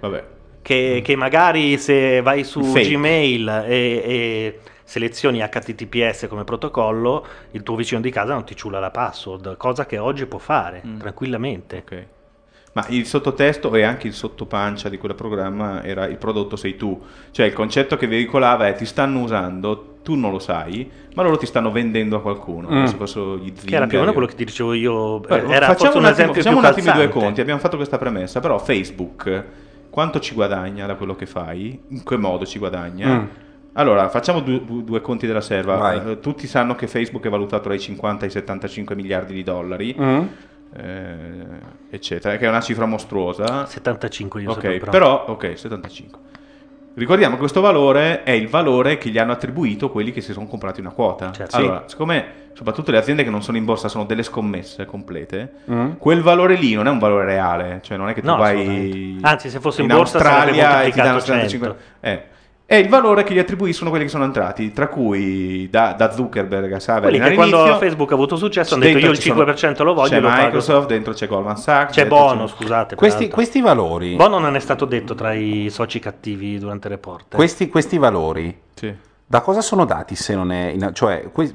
Vabbè. 0.00 0.24
Che, 0.62 1.00
che 1.02 1.16
magari 1.16 1.78
se 1.78 2.20
vai 2.20 2.44
su 2.44 2.62
Fake. 2.62 2.88
Gmail 2.90 3.48
e, 3.66 4.02
e 4.04 4.58
selezioni 4.84 5.38
HTTPS 5.40 6.26
come 6.28 6.44
protocollo, 6.44 7.24
il 7.52 7.62
tuo 7.62 7.76
vicino 7.76 8.00
di 8.00 8.10
casa 8.10 8.34
non 8.34 8.44
ti 8.44 8.54
ciula 8.54 8.78
la 8.78 8.90
password, 8.90 9.56
cosa 9.56 9.86
che 9.86 9.96
oggi 9.98 10.26
può 10.26 10.38
fare 10.38 10.82
Mm. 10.86 10.98
tranquillamente. 10.98 11.76
Ok. 11.78 12.06
Ma 12.72 12.84
il 12.88 13.04
sottotesto 13.04 13.74
e 13.74 13.82
anche 13.82 14.06
il 14.06 14.12
sottopancia 14.12 14.88
di 14.88 14.96
quel 14.96 15.14
programma 15.14 15.82
era 15.82 16.06
il 16.06 16.16
prodotto 16.18 16.54
sei 16.54 16.76
tu. 16.76 17.00
Cioè 17.32 17.46
il 17.46 17.52
concetto 17.52 17.96
che 17.96 18.06
veicolava 18.06 18.68
è 18.68 18.74
ti 18.74 18.84
stanno 18.84 19.20
usando, 19.20 19.96
tu 20.04 20.14
non 20.14 20.30
lo 20.30 20.38
sai, 20.38 20.88
ma 21.14 21.22
loro 21.22 21.36
ti 21.36 21.46
stanno 21.46 21.72
vendendo 21.72 22.16
a 22.16 22.20
qualcuno. 22.20 22.68
Mm. 22.70 22.84
Che 23.64 23.74
era 23.74 23.86
più 23.86 23.96
o 23.98 24.00
meno 24.00 24.12
quello 24.12 24.28
che 24.28 24.36
ti 24.36 24.44
dicevo 24.44 24.72
io. 24.72 25.18
Beh, 25.18 25.46
eh, 25.46 25.50
era 25.52 25.66
facciamo 25.66 25.98
un 25.98 26.04
attimo, 26.04 26.32
facciamo 26.32 26.58
un 26.58 26.64
attimo 26.64 26.90
i 26.90 26.94
due 26.94 27.08
conti. 27.08 27.40
Abbiamo 27.40 27.60
fatto 27.60 27.76
questa 27.76 27.98
premessa, 27.98 28.38
però 28.38 28.58
Facebook 28.58 29.44
quanto 29.90 30.20
ci 30.20 30.34
guadagna 30.34 30.86
da 30.86 30.94
quello 30.94 31.16
che 31.16 31.26
fai? 31.26 31.78
In 31.88 32.04
che 32.04 32.16
modo 32.16 32.46
ci 32.46 32.60
guadagna? 32.60 33.08
Mm. 33.08 33.24
Allora, 33.74 34.08
facciamo 34.08 34.40
due, 34.40 34.64
due- 34.64 34.84
due 34.84 35.00
conti 35.00 35.26
della 35.26 35.40
serva. 35.40 35.76
Vai. 35.76 36.10
Eh, 36.12 36.20
tutti 36.20 36.46
sanno 36.46 36.74
che 36.76 36.86
Facebook 36.86 37.24
è 37.26 37.28
valutato 37.28 37.68
dai 37.68 37.80
50 37.80 38.24
ai 38.24 38.30
75 38.30 38.94
miliardi 38.94 39.34
di 39.34 39.42
dollari, 39.42 39.94
Mm. 39.98 40.22
Eh, 40.76 41.32
eccetera, 41.90 42.36
che 42.36 42.46
è 42.46 42.48
una 42.48 42.60
cifra 42.60 42.86
mostruosa. 42.86 43.66
75 43.66 44.42
io 44.42 44.50
Ok, 44.50 44.54
sapevo, 44.62 44.78
però. 44.78 44.90
però, 44.90 45.24
ok, 45.28 45.52
75. 45.58 46.18
Ricordiamo 46.94 47.34
che 47.34 47.40
questo 47.40 47.60
valore 47.60 48.24
è 48.24 48.32
il 48.32 48.48
valore 48.48 48.98
che 48.98 49.10
gli 49.10 49.18
hanno 49.18 49.32
attribuito 49.32 49.90
quelli 49.90 50.10
che 50.12 50.20
si 50.20 50.32
sono 50.32 50.46
comprati 50.46 50.80
una 50.80 50.90
quota. 50.90 51.30
Certo. 51.30 51.56
Allora, 51.56 51.84
siccome 51.86 52.38
soprattutto 52.52 52.90
le 52.90 52.98
aziende 52.98 53.22
che 53.22 53.30
non 53.30 53.42
sono 53.42 53.56
in 53.56 53.64
borsa 53.64 53.88
sono 53.88 54.04
delle 54.04 54.22
scommesse 54.24 54.84
complete, 54.86 55.52
Mm. 55.70 55.92
quel 55.98 56.20
valore 56.20 56.56
lì 56.56 56.74
non 56.74 56.88
è 56.88 56.90
un 56.90 56.98
valore 56.98 57.24
reale, 57.26 57.78
cioè 57.82 57.96
non 57.96 58.08
è 58.08 58.12
che 58.12 58.20
tu 58.20 58.26
No, 58.26 58.36
vai. 58.36 59.18
Anzi, 59.22 59.48
se 59.50 59.60
fosse 59.60 59.82
in 59.82 59.88
in 59.88 59.96
borsa 59.96 60.18
sarebbe 60.18 60.60
Australia 60.60 60.82
e 60.82 60.90
ti 60.90 60.96
danno 60.96 61.12
moltiplicato 61.12 61.48
75 61.48 61.76
eh. 62.00 62.22
È 62.70 62.76
il 62.76 62.88
valore 62.88 63.24
che 63.24 63.34
gli 63.34 63.40
attribuiscono 63.40 63.90
quelli 63.90 64.04
che 64.04 64.10
sono 64.12 64.22
entrati, 64.22 64.72
tra 64.72 64.86
cui 64.86 65.68
da, 65.70 65.92
da 65.98 66.12
Zuckerberg 66.12 66.72
a 66.72 66.78
Saver 66.78 67.10
Quelli 67.10 67.18
che 67.18 67.34
quando 67.34 67.76
Facebook 67.78 68.12
ha 68.12 68.14
avuto 68.14 68.36
successo 68.36 68.74
hanno 68.74 68.84
detto 68.84 68.98
io 68.98 69.10
il 69.10 69.18
5% 69.18 69.82
lo 69.82 69.92
voglio 69.92 70.08
c'è 70.10 70.20
lo 70.20 70.28
pago. 70.28 70.42
Microsoft, 70.44 70.86
dentro 70.86 71.12
c'è 71.12 71.26
Goldman 71.26 71.56
Sachs, 71.56 71.94
C'è 71.94 72.06
Bono, 72.06 72.46
scusate. 72.46 72.94
Questi, 72.94 73.28
questi 73.28 73.60
valori, 73.60 74.14
Bono 74.14 74.38
non 74.38 74.54
è 74.54 74.60
stato 74.60 74.84
detto 74.84 75.16
tra 75.16 75.32
i 75.32 75.66
soci 75.68 75.98
cattivi 75.98 76.60
durante 76.60 76.88
le 76.88 76.98
porte. 76.98 77.34
questi, 77.34 77.68
questi 77.68 77.98
valori 77.98 78.56
Sì. 78.74 78.94
da 79.26 79.40
cosa 79.40 79.62
sono 79.62 79.84
dati 79.84 80.14
se 80.14 80.36
non 80.36 80.52
è... 80.52 80.66
in- 80.72 80.90
cioè, 80.92 81.28
que- 81.32 81.52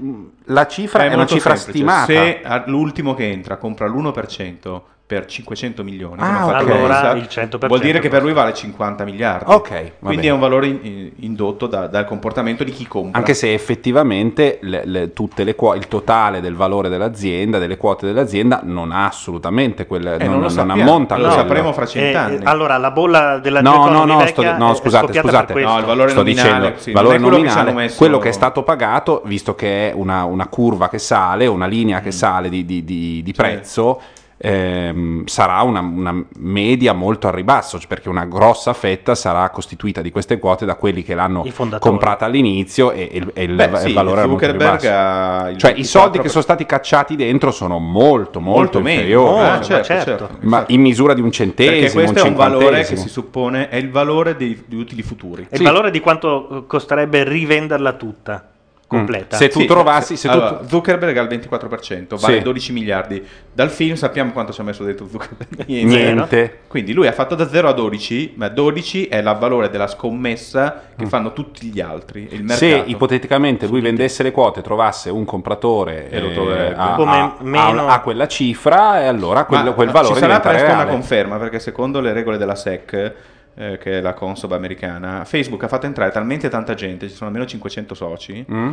la 0.47 0.67
cifra 0.67 1.03
è, 1.03 1.07
una 1.07 1.15
molto 1.15 1.33
cifra 1.35 1.55
semplice. 1.55 1.77
stimata. 1.77 2.05
Se 2.07 2.63
l'ultimo 2.69 3.13
che 3.13 3.31
entra 3.31 3.55
compra 3.55 3.87
l'1% 3.87 4.81
per 5.07 5.27
500 5.27 5.83
milioni, 5.83 6.19
Ah, 6.19 6.25
come 6.25 6.37
ha 6.39 6.45
fatto 6.57 6.63
ok. 6.63 6.71
Allora 6.71 7.13
100% 7.13 7.67
vuol 7.67 7.79
dire 7.79 7.99
che 7.99 8.09
per 8.09 8.23
lui 8.23 8.33
vale 8.33 8.55
50 8.55 9.03
miliardi. 9.03 9.51
Ok, 9.53 9.69
va 9.69 9.77
Quindi 9.99 10.15
bene. 10.15 10.27
è 10.29 10.31
un 10.31 10.39
valore 10.39 10.65
in- 10.67 11.11
indotto 11.17 11.67
da- 11.67 11.85
dal 11.85 12.05
comportamento 12.05 12.63
di 12.63 12.71
chi 12.71 12.87
compra. 12.87 13.19
Anche 13.19 13.35
se 13.35 13.53
effettivamente 13.53 14.57
le- 14.61 14.81
le- 14.85 15.13
tutte 15.13 15.43
le 15.43 15.53
quo- 15.53 15.75
il 15.75 15.87
totale 15.87 16.41
del 16.41 16.55
valore 16.55 16.89
dell'azienda, 16.89 17.59
delle 17.59 17.77
quote 17.77 18.07
dell'azienda, 18.07 18.61
non 18.63 18.91
ha 18.91 19.05
assolutamente 19.05 19.85
quel, 19.85 20.07
Eh, 20.07 20.25
non, 20.25 20.39
non 20.39 20.51
lo 20.51 20.63
non 20.63 20.71
ammonta 20.71 21.17
lo 21.17 21.29
sapremo 21.29 21.71
fra 21.71 21.83
Eh, 21.83 21.87
cent'anni. 21.87 22.39
allora, 22.43 22.77
la 22.77 22.89
bolla 22.89 23.37
della 23.37 23.61
No, 23.61 23.87
no, 23.87 24.05
no, 24.05 24.25
sto- 24.25 24.41
no, 24.57 24.73
scusate, 24.73 25.13
scusate. 25.13 25.53
No, 25.53 25.77
il 25.77 25.85
valore 25.85 26.09
Sto 26.09 26.19
nominale, 26.23 26.49
dicendo, 26.59 26.79
sì, 26.79 26.91
valore 26.93 27.17
quello 27.19 27.29
che 27.35 27.41
nominale, 27.43 27.69
hanno 27.69 27.77
messo- 27.79 27.97
quello 27.97 28.17
che 28.17 28.29
è 28.29 28.33
stato 28.33 28.63
pagato, 28.63 29.21
visto 29.25 29.53
che 29.53 29.91
è 29.91 29.93
una, 29.93 30.23
una 30.23 30.47
curva 30.47 30.89
che 30.89 30.97
sale, 30.97 31.45
una 31.45 31.67
linea 31.67 31.99
Mm. 31.99 32.03
che 32.03 32.11
sale 32.11 32.49
di, 32.49 32.65
di- 32.65 32.83
di- 32.83 33.21
di 33.23 33.31
prezzo, 33.33 34.01
ehm, 34.45 35.25
sarà 35.25 35.61
una, 35.61 35.79
una 35.79 36.23
media 36.37 36.93
molto 36.93 37.27
al 37.27 37.33
ribasso, 37.33 37.77
cioè 37.79 37.87
perché 37.87 38.09
una 38.09 38.25
grossa 38.25 38.73
fetta 38.73 39.15
sarà 39.15 39.49
costituita 39.49 40.01
di 40.01 40.11
queste 40.11 40.37
quote 40.39 40.65
da 40.65 40.75
quelli 40.75 41.03
che 41.03 41.15
l'hanno 41.15 41.45
comprata 41.79 42.25
all'inizio 42.25 42.91
e, 42.91 43.09
e 43.11 43.17
il, 43.17 43.31
e 43.33 43.43
il- 43.43 43.55
Beh, 43.55 43.65
il 43.65 43.77
sì, 43.77 43.93
valore 43.93 44.21
è 44.23 44.25
molto 44.27 44.51
ribasso. 44.51 44.87
ha 44.91 45.49
il 45.49 45.57
Cioè 45.57 45.73
i 45.75 45.83
soldi 45.83 46.19
24%. 46.19 46.21
che 46.21 46.29
sono 46.29 46.43
stati 46.43 46.65
cacciati 46.65 47.15
dentro 47.15 47.51
sono 47.51 47.79
molto, 47.79 48.39
molto, 48.39 48.59
Molto 48.59 48.79
meno. 48.81 48.99
inferiori. 48.99 49.39
Ah, 49.39 49.49
ma 49.57 49.61
certo, 49.61 49.83
certo. 49.85 50.05
certo. 50.27 50.37
Ma 50.41 50.63
in 50.67 50.81
misura 50.81 51.13
di 51.13 51.21
un 51.21 51.31
centesimo, 51.31 51.75
Perché 51.79 51.93
questo 51.93 52.21
un 52.21 52.25
è 52.27 52.29
un 52.29 52.35
valore 52.35 52.83
che 52.83 52.95
si 52.95 53.09
suppone 53.09 53.69
è 53.69 53.77
il 53.77 53.89
valore 53.89 54.35
degli 54.35 54.57
utili 54.71 55.01
futuri. 55.01 55.43
E 55.49 55.55
Sì. 55.55 55.61
il 55.63 55.67
valore 55.67 55.91
di 55.91 55.99
quanto 55.99 56.65
costerebbe 56.67 57.23
rivenderla 57.23 57.93
tutta, 57.93 58.49
completa. 58.87 59.35
Mm. 59.35 59.39
Se 59.39 59.47
tu 59.49 59.59
Sì, 59.61 59.65
trovassi, 59.65 60.15
se 60.15 60.27
tu- 60.27 60.33
allora, 60.33 60.61
Zuckerberg 60.67 61.17
ha 61.17 61.21
il 61.21 61.27
24%, 61.27 62.17
vale 62.17 62.37
Sì. 62.37 62.43
12 62.43 62.71
miliardi. 62.71 63.25
Dal 63.51 63.69
film 63.69 63.95
sappiamo 63.95 64.31
quanto 64.31 64.53
ci 64.53 64.61
ha 64.61 64.63
messo 64.63 64.83
dentro 64.83 65.07
Zuckerberg. 65.07 65.65
niente. 65.67 66.59
Quindi 66.67 66.93
lui 66.93 67.07
ha 67.07 67.11
fatto 67.11 67.35
da 67.35 67.47
0 67.49 67.67
a 67.67 67.73
12, 67.73 68.33
ma 68.37 68.47
12 68.49 69.07
è 69.07 69.17
il 69.17 69.35
valore 69.39 69.69
della 69.69 69.87
scommessa 69.87 70.83
che 70.95 71.05
fanno 71.07 71.33
tutti 71.33 71.67
gli 71.67 71.81
altri. 71.81 72.27
Il 72.31 72.43
Mm. 72.43 72.49
Se 72.49 72.83
ipoteticamente 72.85 73.65
lui 73.67 73.81
vendesse 73.81 74.21
le 74.23 74.31
quote, 74.31 74.61
trovasse 74.61 75.09
un 75.09 75.25
compratore 75.25 76.09
E 76.09 76.19
lo 76.19 76.29
eh, 76.29 76.33
troverebbe. 76.33 76.75
a, 76.77 76.93
Come 76.95 77.11
a- 77.17 77.35
meno- 77.41 77.87
a- 77.87 77.93
a 77.93 77.99
quella 78.01 78.27
cifra, 78.27 79.01
e 79.01 79.05
allora 79.05 79.45
quel, 79.45 79.63
Ma 79.63 79.71
quel 79.71 79.89
valore 79.89 80.13
ci 80.13 80.19
sarà 80.19 80.39
presto 80.39 80.65
reale. 80.65 80.83
una 80.83 80.91
conferma 80.91 81.37
perché 81.37 81.59
secondo 81.59 81.99
le 81.99 82.13
regole 82.13 82.37
della 82.37 82.55
SEC 82.55 83.13
eh, 83.55 83.77
che 83.77 83.97
è 83.97 84.01
la 84.01 84.13
Consob 84.13 84.51
americana 84.53 85.23
Facebook 85.25 85.63
ha 85.63 85.67
fatto 85.67 85.85
entrare 85.85 86.11
talmente 86.11 86.49
tanta 86.49 86.73
gente 86.73 87.07
ci 87.09 87.15
sono 87.15 87.29
almeno 87.29 87.45
500 87.47 87.93
soci 87.95 88.45
Mm? 88.51 88.71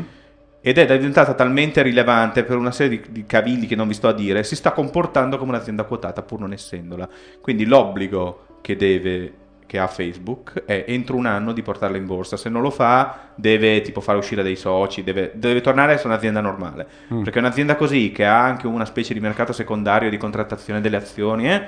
ed 0.65 0.78
è 0.78 0.86
diventata 0.97 1.35
talmente 1.35 1.83
rilevante 1.83 2.44
per 2.44 2.57
una 2.57 2.70
serie 2.70 3.01
di, 3.01 3.12
di 3.12 3.27
cavilli 3.27 3.67
che 3.67 3.75
non 3.75 3.89
vi 3.89 3.94
sto 3.94 4.09
a 4.09 4.12
dire 4.12 4.44
si 4.44 4.55
sta 4.55 4.70
comportando 4.73 5.36
come 5.36 5.51
un'azienda 5.51 5.83
quotata 5.85 6.23
pur 6.23 6.39
non 6.41 6.52
essendola 6.52 7.09
quindi 7.41 7.65
l'obbligo 7.65 8.59
che 8.61 8.77
deve 8.77 9.33
che 9.67 9.78
ha 9.78 9.86
Facebook 9.86 10.65
è 10.67 10.85
entro 10.86 11.17
un 11.17 11.25
anno 11.27 11.52
di 11.52 11.62
portarla 11.62 11.97
in 11.97 12.05
borsa 12.07 12.36
se 12.36 12.49
non 12.51 12.61
lo 12.62 12.70
fa 12.70 13.31
deve 13.35 13.81
tipo 13.81 14.01
fare 14.01 14.19
uscire 14.19 14.43
dei 14.44 14.55
soci 14.55 15.02
deve, 15.02 15.33
deve 15.35 15.61
tornare 15.62 15.93
a 15.93 15.94
essere 15.94 16.11
un'azienda 16.11 16.41
normale 16.41 16.86
Mm. 17.12 17.23
perché 17.23 17.39
un'azienda 17.41 17.75
così 17.75 18.12
che 18.12 18.25
ha 18.25 18.41
anche 18.44 18.67
una 18.69 18.85
specie 18.85 19.15
di 19.15 19.20
mercato 19.20 19.52
secondario 19.52 20.11
di 20.11 20.17
contrattazione 20.17 20.81
delle 20.81 20.97
azioni 20.97 21.51
eh, 21.51 21.62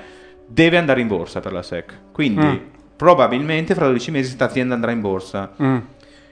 deve 0.47 0.77
andare 0.77 1.01
in 1.01 1.07
borsa 1.07 1.39
per 1.41 1.51
la 1.51 1.63
SEC 1.63 1.93
quindi 2.13 2.45
Mm. 2.45 2.57
Probabilmente 2.95 3.73
fra 3.75 3.85
12 3.85 4.11
mesi 4.11 4.25
questa 4.27 4.45
azienda 4.45 4.73
andrà 4.75 4.91
in 4.91 5.01
borsa 5.01 5.51
Mm. 5.61 5.77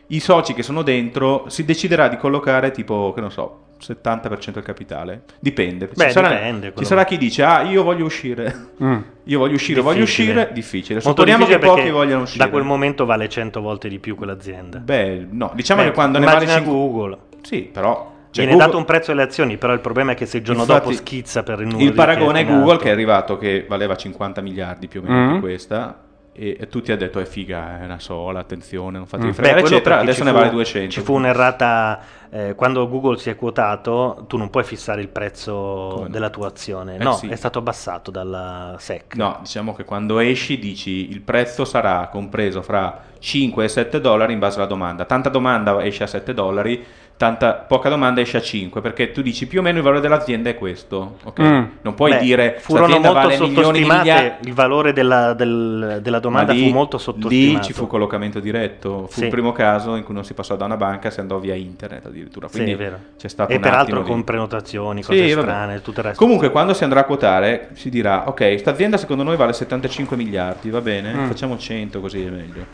i 0.07 0.19
soci 0.19 0.53
che 0.53 0.63
sono 0.63 0.81
dentro 0.81 1.45
si 1.47 1.65
deciderà 1.65 2.07
di 2.07 2.17
collocare 2.17 2.71
tipo, 2.71 3.11
che 3.13 3.21
non 3.21 3.31
so, 3.31 3.59
70% 3.83 4.51
del 4.53 4.63
capitale. 4.63 5.23
Dipende. 5.39 5.89
Beh, 5.93 6.05
ci, 6.05 6.11
sarà, 6.11 6.29
dipende, 6.29 6.73
ci 6.77 6.85
sarà 6.85 7.03
chi 7.03 7.17
dice, 7.17 7.43
ah, 7.43 7.63
io 7.63 7.83
voglio 7.83 8.05
uscire. 8.05 8.67
Mm. 8.81 8.97
Io 9.25 9.39
voglio 9.39 9.55
uscire, 9.55 9.79
voglio 9.81 9.99
Difficile. 10.01 10.31
uscire. 10.33 10.53
Difficile. 10.53 11.01
Supponiamo 11.01 11.45
che 11.45 11.57
pochi 11.57 11.89
vogliano 11.89 12.23
uscire. 12.23 12.43
Da 12.45 12.49
quel 12.49 12.63
momento 12.63 13.05
vale 13.05 13.27
100 13.29 13.61
volte 13.61 13.87
di 13.89 13.99
più 13.99 14.15
quell'azienda. 14.15 14.79
Beh, 14.79 15.27
no, 15.31 15.51
diciamo 15.53 15.81
Beh, 15.81 15.87
che 15.89 15.93
quando 15.93 16.19
ne 16.19 16.25
vale 16.25 16.43
immagina 16.43 16.61
5... 16.63 16.73
Google. 16.73 17.17
Sì, 17.41 17.61
però... 17.63 18.11
cioè, 18.31 18.43
Viene 18.45 18.51
Google- 18.51 18.65
dato 18.65 18.77
un 18.77 18.85
prezzo 18.85 19.11
alle 19.11 19.21
azioni, 19.21 19.57
però 19.57 19.71
il 19.73 19.79
problema 19.79 20.11
è 20.11 20.15
che 20.15 20.25
se 20.25 20.37
il 20.37 20.43
giorno 20.43 20.61
Infatti, 20.63 20.83
dopo 20.87 20.95
schizza 20.95 21.43
per 21.43 21.59
il 21.61 21.67
numero 21.67 21.83
Il 21.83 21.93
paragone 21.93 22.39
è 22.41 22.45
Google 22.45 22.77
che 22.77 22.87
è 22.89 22.91
arrivato 22.91 23.37
che 23.37 23.65
valeva 23.67 23.95
50 23.95 24.41
miliardi 24.41 24.87
più 24.87 25.01
o 25.01 25.03
meno 25.03 25.29
Mm. 25.29 25.33
di 25.35 25.39
questa 25.39 26.02
e, 26.33 26.57
e 26.59 26.67
tutti 26.67 26.91
hanno 26.91 26.99
detto 26.99 27.19
è 27.19 27.25
figa, 27.25 27.79
è 27.81 27.85
una 27.85 27.99
sola, 27.99 28.39
attenzione, 28.39 28.97
non 28.97 29.07
fatevi 29.07 29.29
Mm. 29.29 29.31
Beh, 29.31 29.35
fregare, 29.35 29.61
quello 29.61 29.75
eccetera. 29.75 29.99
Adesso 29.99 30.23
ne 30.23 30.31
fu- 30.31 30.37
vale 30.37 30.49
200. 30.49 30.91
Ci 30.91 31.01
fu 31.01 31.13
un'errata 31.13 31.99
eh, 32.31 32.55
quando 32.55 32.89
Google 32.89 33.17
si 33.19 33.29
è 33.29 33.35
quotato, 33.35 34.25
tu 34.27 34.37
non 34.37 34.49
puoi 34.49 34.63
fissare 34.63 35.01
il 35.01 35.07
prezzo 35.07 35.91
Come 35.95 36.09
della 36.09 36.31
tua 36.31 36.47
azione. 36.47 36.95
Eh 36.95 37.03
no, 37.03 37.13
sì. 37.13 37.27
è 37.27 37.35
stato 37.35 37.59
abbassato 37.59 38.09
dalla 38.09 38.75
SEC. 38.79 39.15
No, 39.15 39.37
diciamo 39.41 39.75
che 39.75 39.83
quando 39.83 40.17
esci 40.17 40.57
dici 40.57 41.11
il 41.11 41.21
prezzo 41.21 41.63
sarà 41.63 42.07
compreso 42.11 42.63
fra 42.63 43.03
5 43.19 43.63
e 43.63 43.67
7 43.67 44.01
dollari 44.01 44.33
in 44.33 44.39
base 44.39 44.57
alla 44.57 44.65
domanda. 44.67 45.05
Tanta 45.05 45.29
domanda 45.29 45.83
esce 45.85 46.03
a 46.03 46.07
7 46.07 46.33
dollari, 46.33 46.83
tanta 47.15 47.53
poca 47.53 47.89
domanda 47.89 48.19
esce 48.21 48.37
a 48.37 48.41
5, 48.41 48.81
perché 48.81 49.11
tu 49.11 49.21
dici 49.21 49.47
più 49.47 49.59
o 49.59 49.61
meno 49.61 49.77
il 49.77 49.83
valore 49.83 50.01
dell'azienda 50.01 50.49
è 50.49 50.55
questo. 50.55 51.17
ok? 51.23 51.41
Mm. 51.41 51.63
Non 51.81 51.93
puoi 51.93 52.11
Beh, 52.11 52.19
dire 52.19 52.55
furono 52.59 52.87
"Sta 52.87 52.97
azienda 52.97 53.13
molto 53.21 53.27
vale 53.27 53.53
sottostimate. 53.53 53.97
miliardi. 54.01 54.47
Il 54.47 54.53
valore 54.53 54.93
della, 54.93 55.33
del- 55.33 55.99
della 56.01 56.19
domanda 56.19 56.51
Ma 56.53 56.59
lì- 56.59 56.67
fu 56.67 56.73
molto 56.73 56.97
sottostimato. 56.97 57.57
Lì 57.59 57.63
ci 57.63 57.73
fu 57.73 57.87
collocamento 57.87 58.39
diretto. 58.39 59.07
Fu 59.07 59.19
Sì. 59.19 59.23
il 59.25 59.29
primo 59.29 59.51
caso 59.53 59.95
in 59.95 60.03
cui 60.03 60.13
non 60.13 60.25
si 60.25 60.33
passò 60.33 60.55
da 60.55 60.65
una 60.65 60.77
banca, 60.77 61.09
si 61.09 61.19
andò 61.19 61.37
via 61.39 61.53
internet 61.55 62.05
addirittura. 62.07 62.47
Sì, 62.47 62.53
Quindi 62.55 62.71
è 62.73 62.75
vero. 62.77 62.99
c'è 63.17 63.27
stato 63.29 63.51
e 63.51 63.55
un 63.55 63.61
peraltro 63.61 64.01
con 64.03 64.17
di- 64.17 64.23
prenotazioni, 64.23 65.01
Sì, 65.03 65.09
cose 65.09 65.33
vabbè. 65.35 65.47
strane, 65.47 65.81
tutto 65.81 65.99
il 65.99 66.05
resto. 66.07 66.21
Comunque, 66.23 66.49
quando 66.51 66.73
si 66.73 66.83
andrà 66.83 67.01
a 67.01 67.03
quotare, 67.05 67.69
si 67.73 67.89
dirà: 67.89 68.27
Ok, 68.27 68.35
questa 68.37 68.71
azienda 68.71 68.97
secondo 68.97 69.23
noi 69.23 69.37
vale 69.37 69.53
75 69.53 70.17
miliardi, 70.17 70.69
va 70.69 70.81
bene? 70.81 71.13
Mm. 71.13 71.27
Facciamo 71.27 71.57
100 71.57 72.01
così 72.01 72.23
è 72.25 72.29
meglio. 72.29 72.65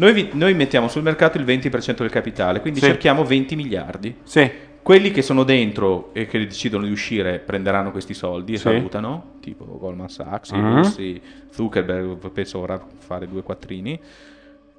Noi, 0.00 0.14
vi- 0.14 0.30
noi 0.32 0.54
mettiamo 0.54 0.88
sul 0.88 1.02
mercato 1.02 1.36
il 1.36 1.44
20% 1.44 2.02
del 2.02 2.10
capitale, 2.10 2.62
quindi 2.62 2.80
Sì. 2.80 2.86
cerchiamo 2.86 3.22
20 3.22 3.54
miliardi. 3.54 4.16
Sì. 4.22 4.50
Quelli 4.80 5.10
che 5.10 5.20
sono 5.20 5.42
dentro 5.44 6.08
e 6.14 6.24
che 6.26 6.38
decidono 6.38 6.86
di 6.86 6.90
uscire 6.90 7.38
prenderanno 7.38 7.90
questi 7.90 8.14
soldi 8.14 8.54
e 8.54 8.56
Sì. 8.56 8.62
salutano, 8.62 9.32
tipo 9.40 9.66
Goldman 9.66 10.08
Sachs, 10.08 10.52
i 10.52 10.56
Mhm. 10.56 10.74
russi, 10.76 11.20
Zuckerberg, 11.50 12.30
penso 12.30 12.60
ora 12.60 12.82
fare 12.96 13.28
due 13.28 13.42
quattrini. 13.42 14.00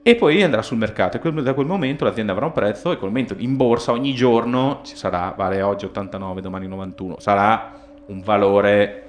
E 0.02 0.16
poi 0.16 0.42
andrà 0.42 0.64
sul 0.64 0.78
mercato 0.78 1.18
e 1.18 1.20
quel- 1.20 1.44
da 1.44 1.54
quel 1.54 1.68
momento 1.68 2.04
l'azienda 2.04 2.32
avrà 2.32 2.48
un 2.48 2.54
prezzo 2.54 2.92
e 2.92 2.98
quel 2.98 3.12
momento 3.12 3.36
in 3.38 3.56
borsa 3.56 3.92
ogni 3.92 4.16
giorno 4.16 4.80
ci 4.84 4.96
sarà, 4.96 5.36
vale 5.38 5.62
oggi 5.62 5.86
89, 5.86 6.42
domani 6.42 6.68
91, 6.68 7.20
sarà 7.20 7.80
un 8.08 8.22
valore 8.22 9.04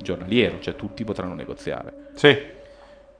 giornaliero, 0.00 0.60
cioè 0.60 0.76
tutti 0.76 1.02
potranno 1.02 1.34
negoziare. 1.34 1.92
Sì. 2.14 2.54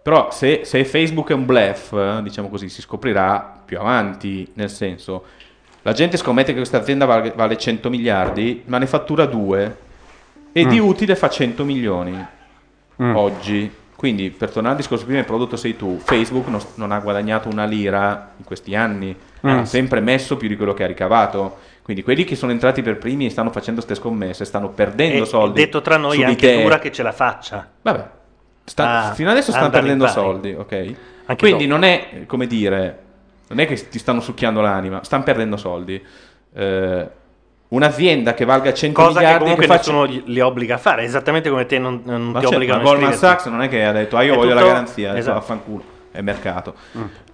Però 0.06 0.30
se, 0.30 0.60
se 0.62 0.84
Facebook 0.84 1.30
è 1.30 1.34
un 1.34 1.44
bluff, 1.46 1.92
diciamo 2.20 2.48
così, 2.48 2.68
si 2.68 2.80
scoprirà 2.80 3.60
più 3.64 3.76
avanti, 3.80 4.48
nel 4.54 4.70
senso, 4.70 5.24
la 5.82 5.90
gente 5.90 6.16
scommette 6.16 6.52
che 6.52 6.58
questa 6.58 6.76
azienda 6.78 7.06
vale, 7.06 7.32
vale 7.34 7.56
100 7.58 7.90
miliardi, 7.90 8.62
ma 8.66 8.78
ne 8.78 8.86
fattura 8.86 9.26
2 9.26 9.76
e 10.52 10.64
di 10.64 10.78
Mm. 10.80 10.84
utile 10.86 11.16
fa 11.16 11.28
100 11.28 11.64
milioni. 11.64 12.24
Mm. 13.02 13.16
oggi. 13.16 13.70
Quindi, 13.96 14.30
per 14.30 14.50
tornare 14.50 14.74
al 14.76 14.80
discorso 14.80 15.04
prima, 15.04 15.18
il 15.18 15.24
prodotto 15.26 15.56
sei 15.56 15.76
tu. 15.76 15.98
Facebook 16.02 16.46
non, 16.46 16.60
non 16.74 16.92
ha 16.92 17.00
guadagnato 17.00 17.48
una 17.48 17.64
lira 17.64 18.30
in 18.36 18.44
questi 18.44 18.76
anni, 18.76 19.12
Mm. 19.44 19.48
ha 19.48 19.64
sempre 19.64 19.98
messo 20.00 20.36
più 20.36 20.46
di 20.48 20.54
quello 20.56 20.72
che 20.72 20.84
ha 20.84 20.86
ricavato. 20.86 21.58
Quindi 21.82 22.04
quelli 22.04 22.22
che 22.24 22.36
sono 22.36 22.52
entrati 22.52 22.80
per 22.80 22.96
primi 22.98 23.26
e 23.26 23.30
stanno 23.30 23.50
facendo 23.50 23.82
queste 23.82 24.00
scommesse 24.00 24.44
stanno 24.44 24.68
perdendo 24.68 25.24
E- 25.24 25.26
soldi. 25.26 25.60
detto 25.60 25.80
tra 25.82 25.96
noi, 25.96 26.14
è 26.14 26.18
di 26.18 26.24
anche 26.30 26.46
te. 26.56 26.62
dura 26.62 26.78
che 26.78 26.92
ce 26.92 27.02
la 27.02 27.12
faccia. 27.12 27.68
Vabbè, 27.82 28.04
sta- 28.66 29.04
Ah, 29.10 29.12
fino 29.14 29.30
adesso 29.30 29.50
stanno 29.52 29.70
perdendo 29.70 30.06
soldi, 30.06 30.52
ok? 30.52 30.72
Anche 31.28 31.36
Quindi 31.48 31.66
dopo. 31.66 31.80
non 31.80 31.88
è, 31.88 32.24
come 32.26 32.46
dire, 32.46 32.98
non 33.48 33.58
è 33.60 33.66
che 33.66 33.88
ti 33.88 33.98
stanno 33.98 34.20
succhiando 34.20 34.60
l'anima, 34.60 35.02
stanno 35.02 35.22
perdendo 35.24 35.56
soldi. 35.56 36.04
Eh, 36.54 37.08
un'azienda 37.68 38.34
che 38.34 38.44
valga 38.44 38.72
100 38.72 39.00
Cosa 39.00 39.12
che 39.12 39.18
miliardi 39.18 39.38
comunque 39.42 39.66
che 39.66 39.72
faccia... 39.72 39.90
nessuno 39.92 40.06
gli- 40.06 40.22
li 40.26 40.40
obbliga 40.40 40.74
a 40.76 40.78
fare, 40.78 41.02
esattamente 41.02 41.48
come 41.50 41.66
te 41.66 41.78
non, 41.78 42.00
non 42.04 42.26
ti 42.34 42.40
certo, 42.40 42.54
obbligano 42.56 42.82
ma 42.82 42.84
a 42.84 42.90
Goldman 42.90 43.10
iscriverti. 43.12 43.40
Sachs 43.42 43.52
non 43.52 43.62
è 43.62 43.68
che 43.68 43.84
ha 43.84 43.92
detto 43.92 44.16
ah 44.16 44.22
io 44.22 44.34
È 44.34 44.36
voglio 44.36 44.54
la 44.54 44.60
tutto- 44.60 44.72
garanzia, 44.72 45.10
adesso 45.10 45.30
esatto. 45.30 45.38
vaffanculo, 45.40 45.84
è 46.12 46.20
mercato. 46.20 46.74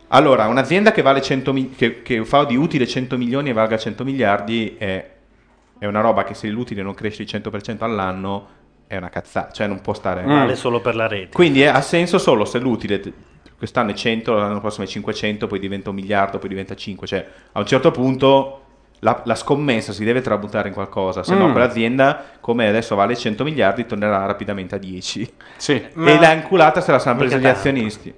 Allora, 0.08 0.46
un'azienda 0.46 0.90
che, 0.92 1.02
vale 1.02 1.20
100 1.22 1.52
mi- 1.52 1.70
che, 1.70 2.02
che 2.02 2.24
fa 2.24 2.44
di 2.44 2.56
utile 2.56 2.86
100 2.86 3.16
milioni 3.18 3.50
e 3.50 3.52
valga 3.52 3.76
100 3.78 4.04
miliardi 4.04 4.74
è, 4.78 5.10
è 5.78 5.86
una 5.86 6.00
roba 6.00 6.24
che 6.24 6.34
se 6.34 6.48
l'utile 6.48 6.82
non 6.82 6.94
cresce 6.94 7.22
il 7.22 7.28
100% 7.30 7.76
all'anno 7.80 8.46
è 8.92 8.98
una 8.98 9.08
cazzata, 9.08 9.52
cioè 9.52 9.66
non 9.66 9.80
può 9.80 9.94
stare... 9.94 10.22
Vale 10.22 10.54
solo 10.54 10.80
per 10.82 10.94
la 10.94 11.06
rete. 11.06 11.30
Quindi 11.32 11.62
è- 11.62 11.66
ha 11.68 11.80
senso 11.80 12.18
solo 12.18 12.44
se 12.44 12.58
l'utile 12.58 13.00
quest'anno 13.56 13.92
è 13.92 13.94
100, 13.94 14.34
l'anno 14.34 14.60
prossimo 14.60 14.84
è 14.84 14.88
500, 14.88 15.46
poi 15.46 15.58
diventa 15.58 15.88
un 15.88 15.94
miliardo, 15.96 16.38
poi 16.38 16.50
diventa 16.50 16.74
5. 16.74 17.06
Cioè, 17.06 17.26
a 17.52 17.58
un 17.58 17.64
certo 17.66 17.90
punto 17.90 18.58
la, 18.98 19.22
la 19.24 19.34
scommessa 19.34 19.92
si 19.94 20.04
deve 20.04 20.20
tramutare 20.20 20.68
in 20.68 20.74
qualcosa, 20.74 21.22
se 21.22 21.34
no 21.34 21.48
Mm. 21.48 21.52
quell'azienda, 21.52 22.22
come 22.40 22.68
adesso 22.68 22.94
vale 22.94 23.16
100 23.16 23.44
miliardi, 23.44 23.86
tornerà 23.86 24.26
rapidamente 24.26 24.74
a 24.74 24.78
10. 24.78 25.32
Sì. 25.56 25.72
E 25.74 25.90
la 26.20 26.32
inculata 26.32 26.82
se 26.82 26.92
la 26.92 26.98
saranno 26.98 27.22
Mica 27.24 27.36
presa 27.36 27.48
gli 27.50 27.52
tanto. 27.54 27.68
azionisti. 27.68 28.14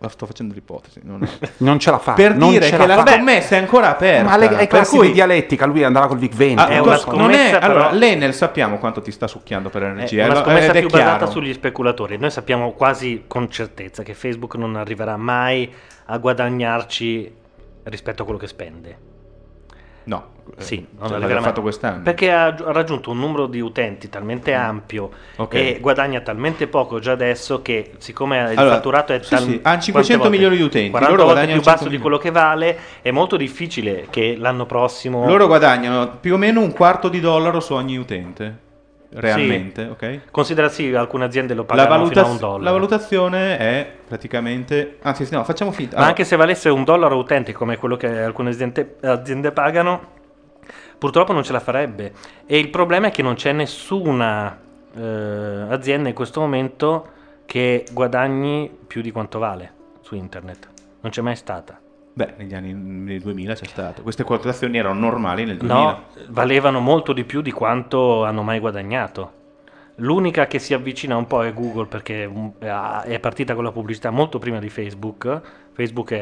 Ma 0.00 0.08
sto 0.08 0.26
facendo 0.26 0.54
l'ipotesi. 0.54 1.00
Non, 1.02 1.24
è- 1.24 1.48
Non 1.58 1.80
ce 1.80 1.90
la 1.90 1.98
fa. 1.98 2.12
per 2.12 2.36
non 2.36 2.50
dire 2.50 2.66
ce 2.66 2.76
che 2.76 2.86
la 2.86 2.94
la 2.94 3.04
scommessa 3.04 3.56
è 3.56 3.58
ancora 3.58 3.90
aperta. 3.90 4.28
Ma 4.30 4.36
le, 4.36 4.46
ai 4.46 4.54
per 4.56 4.66
classi 4.68 4.96
cui 4.96 5.08
di 5.08 5.12
dialettica, 5.12 5.66
lui 5.66 5.82
andava 5.82 6.06
col 6.06 6.18
Vic 6.18 6.34
20. 6.34 6.62
Ah, 6.62 6.66
È 6.68 6.76
non 6.76 6.86
una 6.86 6.96
so. 6.96 7.04
cos- 7.06 7.16
non 7.18 7.30
è, 7.30 7.34
scommessa, 7.34 7.58
però- 7.58 7.72
allora, 7.72 7.90
l'Enel 7.90 8.32
sappiamo 8.34 8.78
quanto 8.78 9.00
ti 9.02 9.10
sta 9.10 9.26
succhiando 9.26 9.70
per 9.70 9.82
È 9.82 9.86
energia. 9.86 10.24
una 10.26 10.34
eh, 10.38 10.42
scommessa 10.42 10.68
ed 10.70 10.76
è 10.76 10.80
più 10.80 10.88
basata 10.90 11.16
chiaro. 11.16 11.30
sugli 11.32 11.52
speculatori. 11.52 12.16
Noi 12.16 12.30
sappiamo 12.30 12.72
quasi 12.74 13.24
con 13.26 13.50
certezza 13.50 14.04
che 14.04 14.14
Facebook 14.14 14.54
non 14.54 14.76
arriverà 14.76 15.16
mai 15.16 15.68
a 16.06 16.16
guadagnarci 16.18 17.34
rispetto 17.84 18.22
a 18.22 18.24
quello 18.24 18.38
che 18.40 18.46
spende. 18.46 18.98
No, 20.08 20.24
eh, 20.56 20.62
Sì, 20.62 20.86
non 20.98 21.08
cioè, 21.10 21.18
l'aveva 21.18 21.42
fatto 21.42 21.60
quest'anno. 21.60 22.02
Perché 22.02 22.32
ha, 22.32 22.54
raggiunto 22.58 23.10
un 23.10 23.18
numero 23.18 23.46
di 23.46 23.60
utenti 23.60 24.08
talmente 24.08 24.54
ampio 24.54 25.10
Ok. 25.36 25.54
e 25.54 25.78
guadagna 25.80 26.20
talmente 26.20 26.66
poco 26.66 26.98
già 26.98 27.12
adesso 27.12 27.60
che 27.60 27.92
siccome 27.98 28.38
il 28.52 28.58
Allora, 28.58 28.76
fatturato 28.76 29.12
è 29.12 29.22
sì, 29.22 29.28
tal- 29.30 29.42
sì, 29.42 29.54
ha 29.56 29.60
quante 29.60 29.84
500 29.84 30.22
volte? 30.22 30.30
milioni 30.30 30.56
di 30.56 30.62
utenti, 30.62 30.90
40 30.90 31.14
loro 31.16 31.28
volte 31.34 31.46
più 31.52 31.60
basso 31.60 31.76
100 31.84 31.88
di 31.90 31.98
quello 31.98 32.16
che 32.18 32.30
vale, 32.30 32.78
è 33.02 33.10
molto 33.10 33.36
difficile 33.36 34.06
che 34.08 34.36
l'anno 34.38 34.64
prossimo 34.64 35.26
Loro 35.26 35.46
guadagnano 35.46 36.16
più 36.20 36.34
o 36.34 36.36
meno 36.38 36.60
un 36.60 36.72
quarto 36.72 37.08
di 37.08 37.20
dollaro 37.20 37.60
su 37.60 37.74
ogni 37.74 37.98
utente. 37.98 38.66
Realmente, 39.10 39.84
ok? 39.86 40.30
Considera 40.30 40.68
sì, 40.68 40.94
alcune 40.94 41.24
aziende 41.24 41.54
lo 41.54 41.62
La, 41.62 41.66
pagano 41.66 41.88
fino 41.88 41.98
valutaz- 42.00 42.26
a 42.26 42.30
un 42.30 42.36
dollaro. 42.38 42.62
la 42.62 42.70
valutazione 42.72 43.58
è 43.58 43.90
praticamente. 44.06 44.98
Anzi, 45.02 45.26
no, 45.30 45.44
facciamo 45.44 45.70
finta. 45.72 45.92
Ma 45.92 45.96
allora, 46.02 46.10
anche 46.10 46.24
se 46.24 46.36
valesse 46.36 46.68
un 46.68 46.84
dollaro 46.84 47.14
a 47.14 47.18
utente 47.18 47.52
come 47.52 47.78
quello 47.78 47.96
che 47.96 48.06
alcune 48.20 48.50
aziende, 48.50 48.96
aziende 49.02 49.50
pagano, 49.52 50.00
purtroppo 50.98 51.32
non 51.32 51.42
ce 51.42 51.52
la 51.52 51.60
farebbe. 51.60 52.12
E 52.46 52.58
il 52.58 52.68
problema 52.68 53.06
è 53.06 53.10
che 53.10 53.22
non 53.22 53.34
c'è 53.34 53.52
nessuna 53.52 54.58
eh, 54.94 55.64
azienda 55.70 56.08
in 56.10 56.14
questo 56.14 56.40
momento 56.40 57.08
che 57.46 57.86
guadagni 57.92 58.70
più 58.86 59.00
di 59.00 59.10
quanto 59.10 59.38
vale 59.38 59.72
su 60.02 60.14
internet. 60.16 60.68
Non 61.00 61.10
c'è 61.10 61.22
mai 61.22 61.36
stata. 61.36 61.78
Beh, 62.18 62.34
negli 62.36 62.52
anni 62.52 62.72
nel 62.74 63.20
2000 63.20 63.54
c'è 63.54 63.66
stato. 63.66 64.02
Queste 64.02 64.24
quotazioni 64.24 64.76
erano 64.76 64.98
normali 64.98 65.44
nel 65.44 65.56
2000. 65.56 65.80
No, 65.80 66.02
valevano 66.30 66.80
molto 66.80 67.12
di 67.12 67.22
più 67.22 67.42
di 67.42 67.52
quanto 67.52 68.24
hanno 68.24 68.42
mai 68.42 68.58
guadagnato. 68.58 69.32
L'unica 70.00 70.48
che 70.48 70.58
si 70.58 70.74
avvicina 70.74 71.16
un 71.16 71.28
po' 71.28 71.44
è 71.44 71.52
Google 71.54 71.86
perché 71.86 72.28
è 73.04 73.18
partita 73.20 73.54
con 73.54 73.62
la 73.62 73.70
pubblicità 73.70 74.10
molto 74.10 74.40
prima 74.40 74.58
di 74.58 74.68
Facebook. 74.68 75.40
Facebook 75.70 76.10
è- 76.12 76.16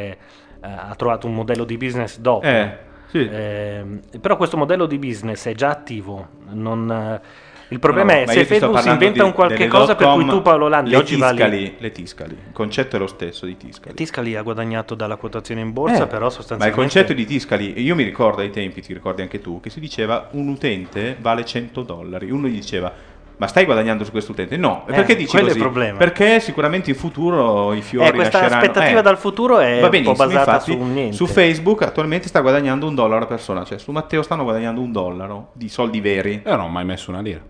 eh, 0.60 0.68
ha 0.68 0.94
trovato 0.96 1.26
un 1.28 1.34
modello 1.34 1.64
di 1.64 1.78
business 1.78 2.18
dopo. 2.18 2.44
Eh, 2.46 2.76
sì. 3.06 3.26
Ehm, 3.32 4.00
però 4.20 4.36
questo 4.36 4.58
modello 4.58 4.84
di 4.84 4.98
business 4.98 5.46
è 5.48 5.54
già 5.54 5.70
attivo. 5.70 6.28
non, 6.50 6.90
eh, 6.90 7.20
il 7.68 7.78
problema 7.80 8.12
No, 8.12 8.18
è 8.20 8.26
se 8.28 8.44
Facebook 8.44 8.80
si 8.80 8.88
inventa 8.88 9.22
di- 9.22 9.28
un 9.28 9.32
qualche 9.32 9.66
cosa 9.66 9.96
per 9.96 10.08
cui 10.12 10.24
tu 10.26 10.40
Paolo 10.42 10.68
Landi 10.68 10.90
le 10.90 10.96
oggi 10.96 11.16
vali 11.16 11.36
tiscali, 11.36 11.74
le 11.78 11.92
tiscali. 11.92 12.32
Il 12.32 12.52
concetto 12.52 12.96
è 12.96 12.98
lo 12.98 13.06
stesso 13.08 13.44
di 13.46 13.56
tiscali. 13.56 13.94
Tiscali 13.94 14.36
ha 14.36 14.42
guadagnato 14.42 14.94
dalla 14.94 15.16
quotazione 15.16 15.60
in 15.62 15.72
borsa, 15.72 16.04
Eh, 16.04 16.06
però 16.06 16.20
Ma 16.20 16.26
il 16.26 16.32
sostanzialmente 16.32 16.80
concetto 16.80 17.12
di 17.12 17.24
Tiscali, 17.26 17.80
io 17.82 17.94
mi 17.94 18.04
ricordo 18.04 18.40
ai 18.42 18.50
tempi, 18.50 18.80
ti 18.82 18.92
ricordi 18.92 19.22
anche 19.22 19.40
tu, 19.40 19.60
che 19.60 19.70
si 19.70 19.80
diceva 19.80 20.28
un 20.32 20.48
utente 20.48 21.16
vale 21.20 21.44
100 21.44 21.82
dollari. 21.82 22.30
Uno 22.30 22.46
gli 22.46 22.54
diceva, 22.54 22.92
ma 23.38 23.46
stai 23.48 23.64
guadagnando 23.66 24.02
su 24.04 24.12
questo 24.12 24.32
utente? 24.32 24.56
No, 24.56 24.84
Eh, 24.86 24.92
perché 24.94 25.14
dici 25.16 25.30
quello 25.30 25.46
è 25.46 25.48
così? 25.48 25.58
il 25.58 25.64
problema. 25.64 25.98
Perché 25.98 26.40
sicuramente 26.40 26.88
in 26.90 26.96
futuro 26.96 27.74
i 27.74 27.82
fiori 27.82 28.06
Eh, 28.08 28.12
questa 28.12 28.38
nasceranno. 28.40 28.62
aspettativa 28.62 29.00
Eh, 29.00 29.02
dal 29.02 29.18
futuro 29.18 29.58
è 29.58 29.80
va 29.80 29.88
un 29.92 30.02
po' 30.04 30.12
basata 30.14 30.52
infatti, 30.52 30.70
su 30.70 30.78
niente. 30.82 31.16
Su 31.16 31.26
Facebook 31.26 31.82
attualmente 31.82 32.28
sta 32.28 32.40
guadagnando 32.40 32.86
un 32.86 32.94
dollaro 32.94 33.24
a 33.24 33.26
persona, 33.26 33.64
cioè 33.64 33.78
su 33.78 33.90
Matteo 33.92 34.22
stanno 34.22 34.44
guadagnando 34.44 34.80
un 34.80 34.90
dollaro 34.92 35.50
di 35.52 35.68
soldi 35.68 36.00
veri. 36.00 36.42
Io 36.46 36.56
non 36.56 36.60
ho 36.66 36.68
mai 36.68 36.84
messo 36.86 37.10
una 37.10 37.20
lira. 37.20 37.40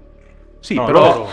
Sì, 0.67 0.75
No, 0.75 0.85
però 0.85 1.01
loro. 1.01 1.29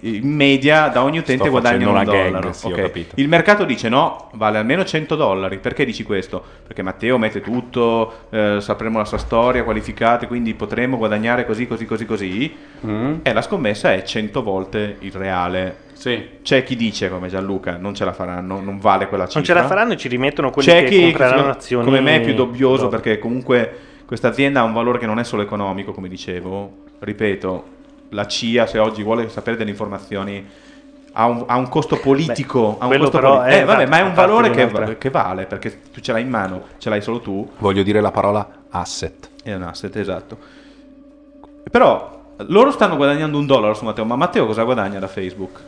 in 0.00 0.28
media 0.34 0.88
da 0.88 1.04
ogni 1.04 1.18
utente 1.18 1.42
Sto 1.44 1.50
guadagnano 1.52 1.96
un 1.96 2.04
dollaro. 2.04 2.30
gag, 2.40 2.50
sì, 2.50 2.66
ho 2.66 2.70
ok. 2.70 2.80
capito. 2.80 3.14
Il 3.18 3.28
mercato 3.28 3.64
dice 3.64 3.88
no, 3.88 4.28
vale 4.32 4.58
almeno 4.58 4.84
100 4.84 5.14
dollari. 5.14 5.58
Perché 5.58 5.84
dici 5.84 6.02
questo? 6.02 6.42
Perché 6.66 6.82
Matteo 6.82 7.16
mette 7.16 7.40
tutto, 7.40 8.12
eh, 8.30 8.56
sapremo 8.58 8.98
la 8.98 9.04
sua 9.04 9.18
storia, 9.18 9.62
qualificate, 9.62 10.26
quindi 10.26 10.54
potremo 10.54 10.96
guadagnare 10.96 11.46
così, 11.46 11.68
così, 11.68 11.84
così, 11.86 12.06
così. 12.06 12.56
Mm? 12.84 13.14
E 13.22 13.32
la 13.32 13.40
scommessa 13.42 13.92
è 13.92 14.02
100 14.02 14.42
volte 14.42 14.96
il 14.98 15.12
reale. 15.12 15.76
Sì. 15.92 16.20
C'è 16.42 16.64
chi 16.64 16.74
dice, 16.74 17.08
come 17.08 17.28
Gianluca, 17.28 17.76
non 17.76 17.94
ce 17.94 18.04
la 18.04 18.12
faranno, 18.12 18.60
non 18.60 18.80
vale 18.80 19.06
quella 19.06 19.26
cifra. 19.26 19.38
non 19.38 19.48
ce 19.48 19.54
la 19.54 19.64
faranno 19.68 19.92
e 19.92 19.96
ci 19.96 20.08
rimettono 20.08 20.50
quelli 20.50 20.68
C'è 20.68 20.82
che 20.82 20.88
chi, 20.90 21.00
compreranno 21.02 21.40
come- 21.42 21.52
azioni 21.52 21.84
come 21.84 22.00
me, 22.00 22.16
è 22.16 22.20
più 22.22 22.34
dubbioso 22.34 22.82
dopo. 22.88 22.96
perché 22.96 23.20
comunque 23.20 23.78
questa 24.04 24.26
azienda 24.26 24.58
ha 24.58 24.64
un 24.64 24.72
valore 24.72 24.98
che 24.98 25.06
non 25.06 25.20
è 25.20 25.24
solo 25.24 25.42
economico, 25.42 25.92
come 25.92 26.08
dicevo. 26.08 26.78
Ripeto, 26.98 27.64
la 28.12 28.26
CIA, 28.26 28.66
se 28.66 28.78
oggi 28.78 29.02
vuole 29.02 29.28
sapere 29.28 29.56
delle 29.56 29.70
informazioni, 29.70 30.46
ha 31.14 31.26
un, 31.26 31.44
ha 31.46 31.56
un 31.56 31.68
costo 31.68 31.96
politico. 31.96 32.76
ha 32.78 32.84
un 32.84 32.88
quello 32.88 33.04
costo 33.04 33.18
però 33.18 33.36
politico. 33.38 33.58
è 33.58 33.60
Eh, 33.60 33.64
vabbè, 33.64 33.84
fa- 33.84 33.90
ma 33.90 33.98
è 33.98 34.02
un 34.02 34.14
valore 34.14 34.50
che, 34.50 34.96
che 34.98 35.10
vale 35.10 35.44
perché 35.46 35.80
tu 35.92 36.00
ce 36.00 36.12
l'hai 36.12 36.22
in 36.22 36.30
mano, 36.30 36.62
ce 36.78 36.88
l'hai 36.88 37.02
solo 37.02 37.20
tu. 37.20 37.50
Voglio 37.58 37.82
dire 37.82 38.00
la 38.00 38.10
parola 38.10 38.48
asset. 38.70 39.28
È 39.42 39.52
un 39.52 39.62
asset, 39.62 39.94
esatto. 39.96 40.38
Però 41.70 42.20
loro 42.46 42.70
stanno 42.70 42.96
guadagnando 42.96 43.38
un 43.38 43.46
dollaro 43.46 43.74
su 43.74 43.84
Matteo, 43.84 44.04
ma 44.04 44.16
Matteo 44.16 44.46
cosa 44.46 44.62
guadagna 44.64 44.98
da 44.98 45.06
Facebook? 45.08 45.60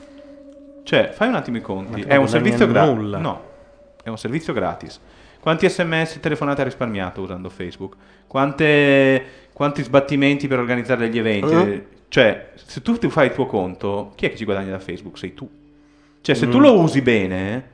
Cioè, 0.83 1.11
fai 1.13 1.29
un 1.29 1.35
attimo 1.35 1.57
i 1.57 1.61
conti. 1.63 2.01
Matteo 2.01 2.09
È 2.09 2.17
un 2.17 2.29
servizio 2.29 2.67
gratis. 2.67 2.95
nulla. 2.95 3.19
No, 3.19 3.41
è 4.03 4.09
un 4.09 4.19
servizio 4.19 4.53
gratis. 4.53 5.01
Quanti 5.41 5.69
sms 5.69 6.17
e 6.17 6.21
telefonate 6.21 6.63
ha 6.63 6.65
risparmiato 6.65 7.21
usando 7.21 7.49
Facebook? 7.51 7.95
Quante- 8.27 9.25
quanti 9.53 9.83
sbattimenti 9.83 10.49
per 10.49 10.59
organizzare 10.59 11.01
degli 11.09 11.19
eventi? 11.19 11.55
Eh? 11.55 11.87
Cioè, 12.15 12.51
se 12.55 12.81
tu 12.81 12.97
ti 12.97 13.09
fai 13.11 13.27
il 13.27 13.33
tuo 13.33 13.45
conto, 13.47 14.13
chi 14.15 14.27
è 14.27 14.31
che 14.31 14.37
ci 14.37 14.45
guadagna 14.45 14.71
da 14.71 14.79
Facebook? 14.79 15.19
Sei 15.19 15.35
tu. 15.35 15.49
Cioè, 16.21 16.33
se 16.37 16.49
tu 16.49 16.59
Mm. 16.59 16.63
lo 16.63 16.79
usi 16.79 17.01
bene, 17.03 17.69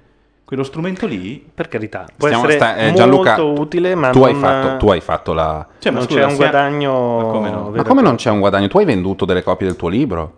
quello 0.46 0.62
strumento 0.62 1.06
lì... 1.06 1.44
Per 1.54 1.68
carità, 1.68 2.06
può 2.16 2.26
Stiamo- 2.26 2.48
essere 2.48 2.58
sta- 2.58 2.76
eh, 2.76 2.92
Gianluca, 2.94 3.36
molto 3.36 3.60
utile, 3.60 3.94
ma 3.94 4.08
tu, 4.08 4.22
hai 4.22 4.32
non- 4.32 4.40
fatto, 4.40 4.76
tu 4.78 4.90
hai 4.92 5.00
fatto 5.02 5.34
la... 5.34 5.66
Cioè, 5.78 5.92
ma 5.92 5.98
non 5.98 6.06
scusa, 6.08 6.20
c'è 6.20 6.24
un 6.26 6.36
guadagno. 6.36 7.16
Ma 7.18 7.24
come 7.32 7.50
no? 7.50 7.70
Ma 7.76 7.82
come 7.82 8.00
non 8.00 8.14
c'è 8.16 8.30
un 8.30 8.38
guadagno? 8.40 8.68
Tu 8.68 8.78
hai 8.78 8.86
venduto 8.86 9.26
delle 9.26 9.42
copie 9.42 9.66
del 9.66 9.76
tuo 9.76 9.88
libro? 9.90 10.32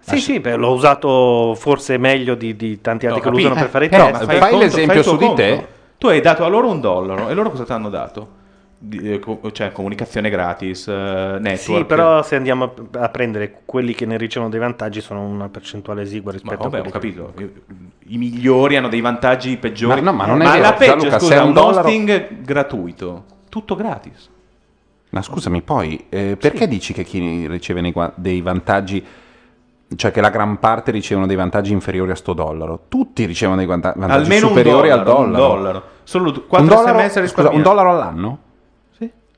Sì, 0.00 0.18
sì, 0.18 0.40
beh, 0.40 0.56
l'ho 0.56 0.72
usato 0.72 1.54
forse 1.56 1.98
meglio 1.98 2.34
di, 2.34 2.56
di 2.56 2.80
tanti 2.80 3.06
altri 3.06 3.20
Ho 3.20 3.22
che 3.22 3.30
lo 3.30 3.36
usano 3.36 3.54
per 3.54 3.68
fare 3.68 3.84
i 3.84 3.88
però 3.88 4.06
test. 4.10 4.24
fai 4.24 4.34
il 4.34 4.40
conto- 4.40 4.58
l'esempio 4.58 4.94
fai 4.94 5.02
su 5.04 5.16
di 5.16 5.24
conto. 5.24 5.34
te. 5.40 5.66
Tu 5.98 6.06
hai 6.08 6.20
dato 6.20 6.44
a 6.44 6.48
loro 6.48 6.68
un 6.68 6.80
dollaro 6.80 7.28
e 7.28 7.34
loro 7.34 7.50
cosa 7.52 7.62
ti 7.64 7.70
hanno 7.70 7.90
dato? 7.90 8.28
Eh, 8.78 9.20
cioè 9.52 9.72
comunicazione 9.72 10.28
gratis, 10.28 10.86
eh, 10.86 10.92
network. 11.40 11.58
Sì, 11.80 11.84
però 11.86 12.22
se 12.22 12.36
andiamo 12.36 12.74
a, 12.98 13.08
prendere 13.08 13.60
quelli 13.64 13.94
che 13.94 14.04
ne 14.04 14.18
ricevono 14.18 14.50
dei 14.50 14.60
vantaggi 14.60 15.00
sono 15.00 15.22
una 15.24 15.48
percentuale 15.48 16.02
esigua 16.02 16.30
Ma 16.32 16.38
rispetto 16.38 16.68
vabbè, 16.68 16.76
a 16.76 16.80
ho 16.80 16.90
quelli 16.90 17.14
che- 17.14 17.22
capito. 17.24 17.54
I 18.08 18.18
migliori 18.18 18.76
hanno 18.76 18.88
dei 18.88 19.00
vantaggi 19.00 19.56
peggiori. 19.56 20.02
Ma 20.02 20.10
no, 20.10 20.16
ma 20.16 20.26
non 20.26 20.42
è 20.42 20.44
vero, 20.44 20.60
la 20.60 20.72
peggio, 20.74 20.90
Gianluca, 20.96 21.18
scusa, 21.18 21.40
un 21.42 21.48
un 21.48 21.54
dollaro- 21.54 21.86
hosting 21.88 22.40
gratuito. 22.42 23.24
Tutto 23.48 23.74
gratis. 23.76 24.28
Ma 25.10 25.22
scusami, 25.22 25.62
poi 25.62 26.06
eh, 26.10 26.36
perché 26.38 26.68
dici 26.68 26.92
che 26.92 27.02
chi 27.02 27.46
riceve 27.48 27.92
dei 28.16 28.40
vantaggi, 28.42 29.02
cioè 29.96 30.10
che 30.10 30.20
la 30.20 30.28
gran 30.30 30.58
parte 30.58 30.90
ricevono 30.90 31.26
dei 31.26 31.36
vantaggi 31.36 31.72
inferiori 31.72 32.10
a 32.10 32.14
sto 32.14 32.34
dollaro? 32.34 32.82
Tutti 32.88 33.24
ricevono 33.24 33.56
dei 33.56 33.66
vanta- 33.66 33.94
vantaggi 33.96 34.22
Almeno 34.24 34.48
superiori 34.48 34.90
un 34.90 35.02
dollaro, 35.02 35.16
al 35.18 35.24
dollaro. 35.30 35.44
Un 35.44 35.56
dollaro. 35.56 35.82
Solo 36.04 36.30
Un 36.30 36.42
4 36.46 36.74
dollaro, 36.74 37.08
sms 37.08 37.26
scusa, 37.30 37.50
un 37.50 37.62
dollaro 37.62 37.90
all'anno? 37.90 38.38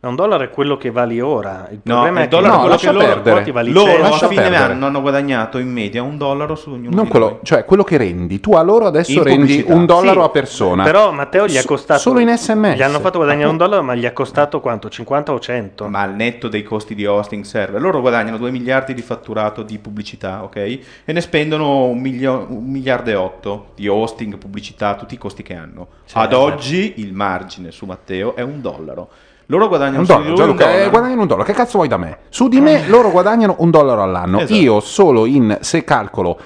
Un 0.00 0.14
dollaro 0.14 0.44
è 0.44 0.50
quello 0.50 0.76
che 0.76 0.92
vali 0.92 1.20
ora. 1.20 1.66
Il 1.72 1.80
No, 1.82 1.94
problema 1.94 2.20
il 2.20 2.26
è 2.26 2.28
che 2.28 2.36
dollaro 2.36 2.52
è 2.52 2.54
no, 2.54 2.58
quello 2.60 2.72
lascia 2.74 2.86
che 2.86 2.92
loro, 2.94 3.06
perdere. 3.20 3.50
Vali 3.52 3.72
loro 3.72 3.90
cento? 3.90 4.06
a 4.24 4.28
fine 4.28 4.40
perdere. 4.42 4.72
anno 4.72 4.86
hanno 4.86 5.00
guadagnato 5.00 5.58
in 5.58 5.72
media 5.72 6.02
un 6.04 6.16
dollaro 6.16 6.54
su 6.54 6.70
ognuno 6.70 6.94
Non 6.94 7.04
di 7.06 7.10
quello, 7.10 7.26
noi. 7.26 7.38
cioè 7.42 7.64
quello 7.64 7.82
che 7.82 7.96
rendi. 7.96 8.38
Tu 8.38 8.52
a 8.54 8.62
loro 8.62 8.86
adesso 8.86 9.10
In 9.10 9.22
rendi 9.24 9.40
pubblicità. 9.40 9.74
un 9.74 9.86
dollaro 9.86 10.20
Sì, 10.20 10.26
a 10.26 10.28
persona. 10.28 10.84
Però 10.84 11.10
Matteo 11.10 11.46
gli 11.46 11.56
è 11.56 11.60
So- 11.62 11.66
costato 11.66 11.98
solo 12.00 12.20
in 12.20 12.28
SMS. 12.28 12.76
Gli 12.76 12.82
hanno 12.82 13.00
fatto 13.00 13.18
guadagnare 13.18 13.50
un 13.50 13.56
dollaro, 13.56 13.82
ma 13.82 13.96
gli 13.96 14.04
è 14.04 14.12
costato 14.12 14.60
quanto? 14.60 14.88
50 14.88 15.32
o 15.32 15.40
100? 15.40 15.88
Ma 15.88 16.00
al 16.02 16.14
netto 16.14 16.46
dei 16.46 16.62
costi 16.62 16.94
di 16.94 17.04
hosting 17.04 17.42
server, 17.42 17.80
loro 17.80 18.00
guadagnano 18.00 18.36
2 18.36 18.52
miliardi 18.52 18.94
di 18.94 19.02
fatturato 19.02 19.64
di 19.64 19.78
pubblicità, 19.78 20.44
ok? 20.44 20.56
E 20.56 20.80
ne 21.06 21.20
spendono 21.20 21.86
un, 21.86 21.98
milio- 21.98 22.46
un 22.48 22.62
miliardo 22.70 23.10
e 23.10 23.14
8 23.16 23.66
di 23.74 23.88
hosting, 23.88 24.38
pubblicità, 24.38 24.94
tutti 24.94 25.14
i 25.14 25.18
costi 25.18 25.42
che 25.42 25.56
hanno. 25.56 25.88
Sì, 26.04 26.16
Ad 26.16 26.30
esatto. 26.30 26.38
oggi 26.40 26.94
il 26.98 27.12
margine 27.12 27.72
su 27.72 27.84
Matteo 27.84 28.36
è 28.36 28.42
un 28.42 28.60
dollaro. 28.60 29.08
Loro 29.50 29.68
guadagnano 29.68 30.00
Un 30.00 30.04
dollaro, 30.04 30.22
lui 30.24 30.30
un 30.30 30.36
Gianluca, 30.36 30.64
eh, 30.64 30.72
dollaro. 30.72 30.90
guadagnano 30.90 31.20
un 31.22 31.26
dollaro. 31.26 31.46
Che 31.46 31.52
cazzo 31.54 31.76
vuoi 31.78 31.88
da 31.88 31.96
me? 31.96 32.18
Su 32.28 32.48
di 32.48 32.60
me 32.60 32.86
loro 32.86 33.10
guadagnano 33.10 33.56
un 33.60 33.70
dollaro 33.70 34.02
all'anno. 34.02 34.40
Esatto. 34.40 34.60
Io 34.60 34.80
solo 34.80 35.24
in, 35.24 35.56
se 35.60 35.84
calcolo, 35.84 36.38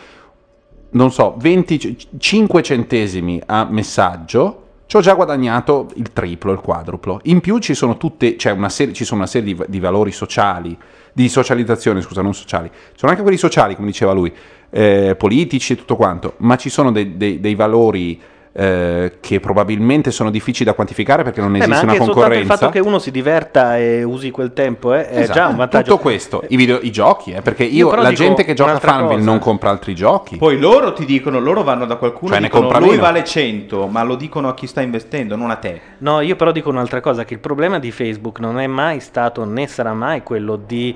non 0.90 1.10
so, 1.10 1.34
25 1.38 2.62
centesimi 2.62 3.42
a 3.44 3.66
messaggio, 3.68 4.58
ci 4.86 4.96
ho 4.96 5.00
già 5.00 5.14
guadagnato 5.14 5.88
il 5.94 6.12
triplo, 6.12 6.52
il 6.52 6.60
quadruplo. 6.60 7.18
In 7.24 7.40
più 7.40 7.58
ci 7.58 7.74
sono 7.74 7.96
tutte, 7.96 8.36
c'è 8.36 8.52
una 8.52 8.68
serie, 8.68 8.94
ci 8.94 9.04
sono 9.04 9.20
una 9.20 9.28
serie 9.28 9.52
di, 9.52 9.60
di 9.66 9.80
valori 9.80 10.12
sociali, 10.12 10.78
di 11.12 11.28
socializzazione, 11.28 12.02
scusa, 12.02 12.22
non 12.22 12.34
sociali. 12.34 12.70
Ci 12.70 12.98
sono 12.98 13.10
anche 13.10 13.22
quelli 13.22 13.38
sociali, 13.38 13.74
come 13.74 13.88
diceva 13.88 14.12
lui, 14.12 14.32
eh, 14.70 15.16
politici 15.18 15.72
e 15.72 15.76
tutto 15.76 15.96
quanto, 15.96 16.34
ma 16.38 16.56
ci 16.56 16.68
sono 16.68 16.92
dei, 16.92 17.16
dei- 17.16 17.40
dei 17.40 17.56
valori 17.56 18.20
eh, 18.54 19.14
che 19.20 19.40
probabilmente 19.40 20.10
sono 20.10 20.30
difficili 20.30 20.66
da 20.66 20.74
quantificare 20.74 21.22
perché 21.22 21.40
non 21.40 21.54
Eh, 21.54 21.60
esiste 21.60 21.70
una 21.70 21.78
soltanto 21.94 22.04
il 22.10 22.14
concorrenza. 22.14 22.56
fatto 22.56 22.70
che 22.70 22.78
uno 22.80 22.98
si 22.98 23.10
diverta 23.10 23.78
e 23.78 24.02
usi 24.02 24.30
quel 24.30 24.52
tempo 24.52 24.92
eh, 24.92 25.08
è 25.08 25.18
Esatto. 25.20 25.38
già 25.38 25.46
un 25.48 25.56
vantaggio. 25.56 25.90
Tutto 25.92 26.02
questo, 26.02 26.42
i, 26.48 26.56
video- 26.56 26.80
i 26.82 26.90
giochi, 26.90 27.32
eh, 27.32 27.40
perché 27.40 27.64
io, 27.64 27.88
Io 27.88 27.94
la 28.02 28.12
gente 28.12 28.44
che 28.44 28.52
gioca 28.54 28.72
a 28.72 28.78
Farmville 28.78 29.22
non 29.22 29.38
compra 29.38 29.70
altri 29.70 29.94
giochi. 29.94 30.36
Poi 30.36 30.58
loro 30.58 30.92
ti 30.92 31.04
dicono, 31.06 31.38
loro 31.40 31.62
vanno 31.62 31.86
da 31.86 31.96
qualcuno 31.96 32.28
Cioè, 32.32 32.38
e 32.38 32.40
ne 32.42 32.48
dicono 32.48 32.78
lui 32.78 32.90
meno. 32.90 33.02
vale 33.02 33.24
100, 33.24 33.86
ma 33.86 34.02
lo 34.02 34.16
dicono 34.16 34.48
a 34.48 34.54
chi 34.54 34.66
sta 34.66 34.80
investendo, 34.82 35.34
non 35.36 35.50
a 35.50 35.56
te. 35.56 35.80
No, 35.98 36.20
io 36.20 36.36
però 36.36 36.52
dico 36.52 36.68
un'altra 36.68 37.00
cosa, 37.00 37.24
che 37.24 37.34
il 37.34 37.40
problema 37.40 37.78
di 37.78 37.90
Facebook 37.90 38.38
non 38.40 38.58
è 38.60 38.66
mai 38.66 39.00
stato 39.00 39.44
né 39.44 39.66
sarà 39.66 39.94
mai 39.94 40.22
quello 40.22 40.56
di 40.56 40.94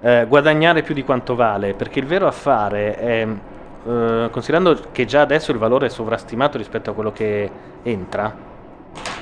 eh, 0.00 0.24
guadagnare 0.26 0.82
più 0.82 0.94
di 0.94 1.02
quanto 1.04 1.34
vale, 1.34 1.74
perché 1.74 1.98
il 1.98 2.06
vero 2.06 2.26
affare 2.26 2.94
è, 2.96 3.26
eh, 3.86 4.28
considerando 4.30 4.78
che 4.92 5.04
già 5.04 5.20
adesso 5.20 5.50
il 5.52 5.58
valore 5.58 5.86
è 5.86 5.90
sovrastimato 5.90 6.58
rispetto 6.58 6.90
a 6.90 6.94
quello 6.94 7.12
che 7.12 7.50
entra, 7.82 8.34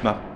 Ma 0.02 0.31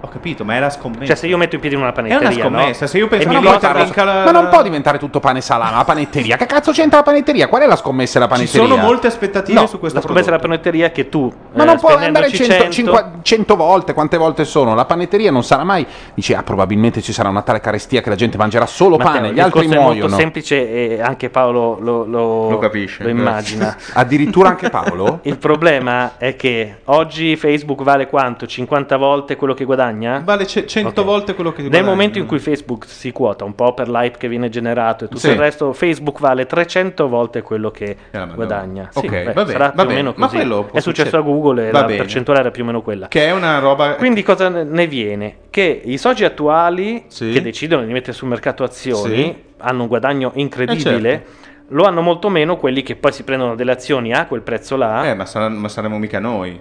ho 0.00 0.08
capito, 0.08 0.44
ma 0.44 0.54
è 0.54 0.60
la 0.60 0.70
scommessa. 0.70 1.06
cioè 1.06 1.16
se 1.16 1.26
io 1.26 1.36
metto 1.36 1.56
in 1.56 1.60
piedi 1.60 1.74
una 1.74 1.88
è 1.88 1.92
panetteria, 1.92 2.28
una 2.28 2.38
scommessa, 2.38 2.80
no? 2.82 2.86
se 2.86 2.98
io 2.98 3.08
penso 3.08 3.28
che 3.28 3.36
diventare- 3.38 3.82
vinca 3.84 4.04
la- 4.04 4.24
ma 4.24 4.30
non 4.30 4.48
può 4.48 4.62
diventare 4.62 4.96
tutto 4.98 5.18
pane 5.18 5.38
e 5.38 5.42
salame, 5.42 5.76
la 5.76 5.84
panetteria. 5.84 6.36
Che 6.36 6.46
cazzo 6.46 6.70
c'entra 6.70 6.98
la 6.98 7.02
panetteria? 7.04 7.48
Qual 7.48 7.62
è 7.62 7.66
la 7.66 7.74
scommessa 7.76 8.18
della 8.20 8.30
Ci 8.30 8.38
panetteria? 8.38 8.68
sono 8.68 8.80
molte 8.80 9.06
aspettative 9.08 9.58
No, 9.58 9.66
su 9.66 9.78
questo 9.80 9.98
la 9.98 10.04
scommessa 10.04 10.26
della 10.26 10.38
panetteria 10.38 10.86
è 10.86 10.92
che 10.92 11.08
tu 11.08 11.32
Ma 11.54 11.62
eh, 11.62 11.66
non 11.66 11.78
può 11.80 11.88
andare 11.96 12.28
spendendoci 12.28 12.36
100, 12.36 12.52
100 12.54 12.72
cinqua- 12.72 13.12
100 13.22 13.56
volte, 13.56 13.92
quante 13.92 14.16
volte 14.16 14.44
sono? 14.44 14.74
La 14.74 14.84
panetteria 14.84 15.30
non 15.32 15.42
sarà 15.42 15.64
mai. 15.64 15.84
Dici, 16.14 16.32
ah, 16.32 16.42
probabilmente 16.44 17.02
ci 17.02 17.12
sarà 17.12 17.28
una 17.28 17.42
tale 17.42 17.60
carestia 17.60 18.00
che 18.00 18.08
la 18.08 18.14
gente 18.14 18.36
mangerà 18.36 18.66
solo 18.66 18.96
Matteo, 18.98 19.12
pane, 19.14 19.32
gli 19.32 19.40
altri 19.40 19.60
discorso 19.62 19.80
è 19.80 19.82
muoiono. 19.82 20.00
molto 20.08 20.16
semplice 20.16 20.70
e 20.96 21.02
anche 21.02 21.28
Paolo 21.28 21.78
lo, 21.80 22.04
lo- 22.04 22.50
Lo 22.50 22.58
capisce, 22.58 23.02
lo 23.02 23.08
immagina. 23.08 23.76
Addirittura 23.94 24.50
anche 24.50 24.70
Paolo? 24.70 25.18
Il 25.22 25.38
problema 25.38 26.12
è 26.18 26.36
che 26.36 26.78
oggi 26.84 27.34
Facebook 27.36 27.82
vale 27.82 28.06
quanto? 28.06 28.46
50 28.46 28.96
volte 28.96 29.34
quello 29.36 29.54
che 29.54 29.64
guadagna? 29.64 29.86
Vale 30.24 30.46
ce- 30.46 30.66
100 30.66 31.00
Ok. 31.00 31.06
volte 31.06 31.34
quello 31.34 31.50
che 31.52 31.62
Nel 31.62 31.70
guadagna. 31.70 31.90
momento 31.90 32.18
in 32.18 32.26
cui 32.26 32.38
Facebook 32.38 32.84
si 32.86 33.12
quota 33.12 33.44
un 33.44 33.54
po' 33.54 33.72
per 33.74 33.88
l'hype 33.88 34.18
che 34.18 34.28
viene 34.28 34.48
generato 34.48 35.04
e 35.04 35.08
tutto 35.08 35.20
Sì. 35.20 35.30
il 35.30 35.36
resto, 35.36 35.72
Facebook 35.72 36.20
vale 36.20 36.46
300 36.46 37.08
volte 37.08 37.42
quello 37.42 37.70
che 37.70 37.96
Madonna. 38.12 38.34
guadagna. 38.34 38.90
Ok, 38.92 39.00
Sì, 39.04 39.08
beh, 39.08 39.24
va 39.24 39.32
bene, 39.44 39.52
sarà 39.52 39.72
va 39.74 39.82
più 39.84 39.92
o 39.92 39.96
meno 39.96 40.12
Ma 40.16 40.26
così. 40.26 40.36
quello 40.36 40.64
può 40.64 40.78
È 40.78 40.80
successo 40.80 41.08
succedere. 41.10 41.18
a 41.18 41.20
Google 41.20 41.68
e 41.68 41.70
Va 41.70 41.80
la 41.80 41.86
bene. 41.86 41.98
percentuale 41.98 42.40
era 42.40 42.50
più 42.50 42.62
o 42.62 42.66
meno 42.66 42.82
quella. 42.82 43.08
Che 43.08 43.26
è 43.26 43.30
una 43.32 43.58
roba... 43.58 43.94
Quindi 43.94 44.22
cosa 44.22 44.48
ne- 44.48 44.64
ne 44.64 44.86
viene? 44.86 45.36
Che 45.50 45.82
i 45.84 45.96
soci 45.98 46.24
attuali 46.24 47.04
Sì. 47.08 47.30
che 47.30 47.40
decidono 47.42 47.84
di 47.84 47.92
mettere 47.92 48.12
sul 48.12 48.28
mercato 48.28 48.64
azioni 48.64 49.16
Sì. 49.22 49.34
hanno 49.58 49.82
un 49.82 49.88
guadagno 49.88 50.30
incredibile. 50.34 51.08
Eh, 51.10 51.12
certo. 51.12 51.46
Lo 51.70 51.84
hanno 51.84 52.00
molto 52.00 52.30
meno 52.30 52.56
quelli 52.56 52.82
che 52.82 52.96
poi 52.96 53.12
si 53.12 53.24
prendono 53.24 53.54
delle 53.54 53.72
azioni 53.72 54.14
a 54.14 54.24
quel 54.26 54.40
prezzo 54.40 54.76
là. 54.76 55.06
Eh, 55.06 55.14
ma, 55.14 55.26
sarà- 55.26 55.50
ma 55.50 55.68
saremo 55.68 55.98
mica 55.98 56.18
noi. 56.18 56.58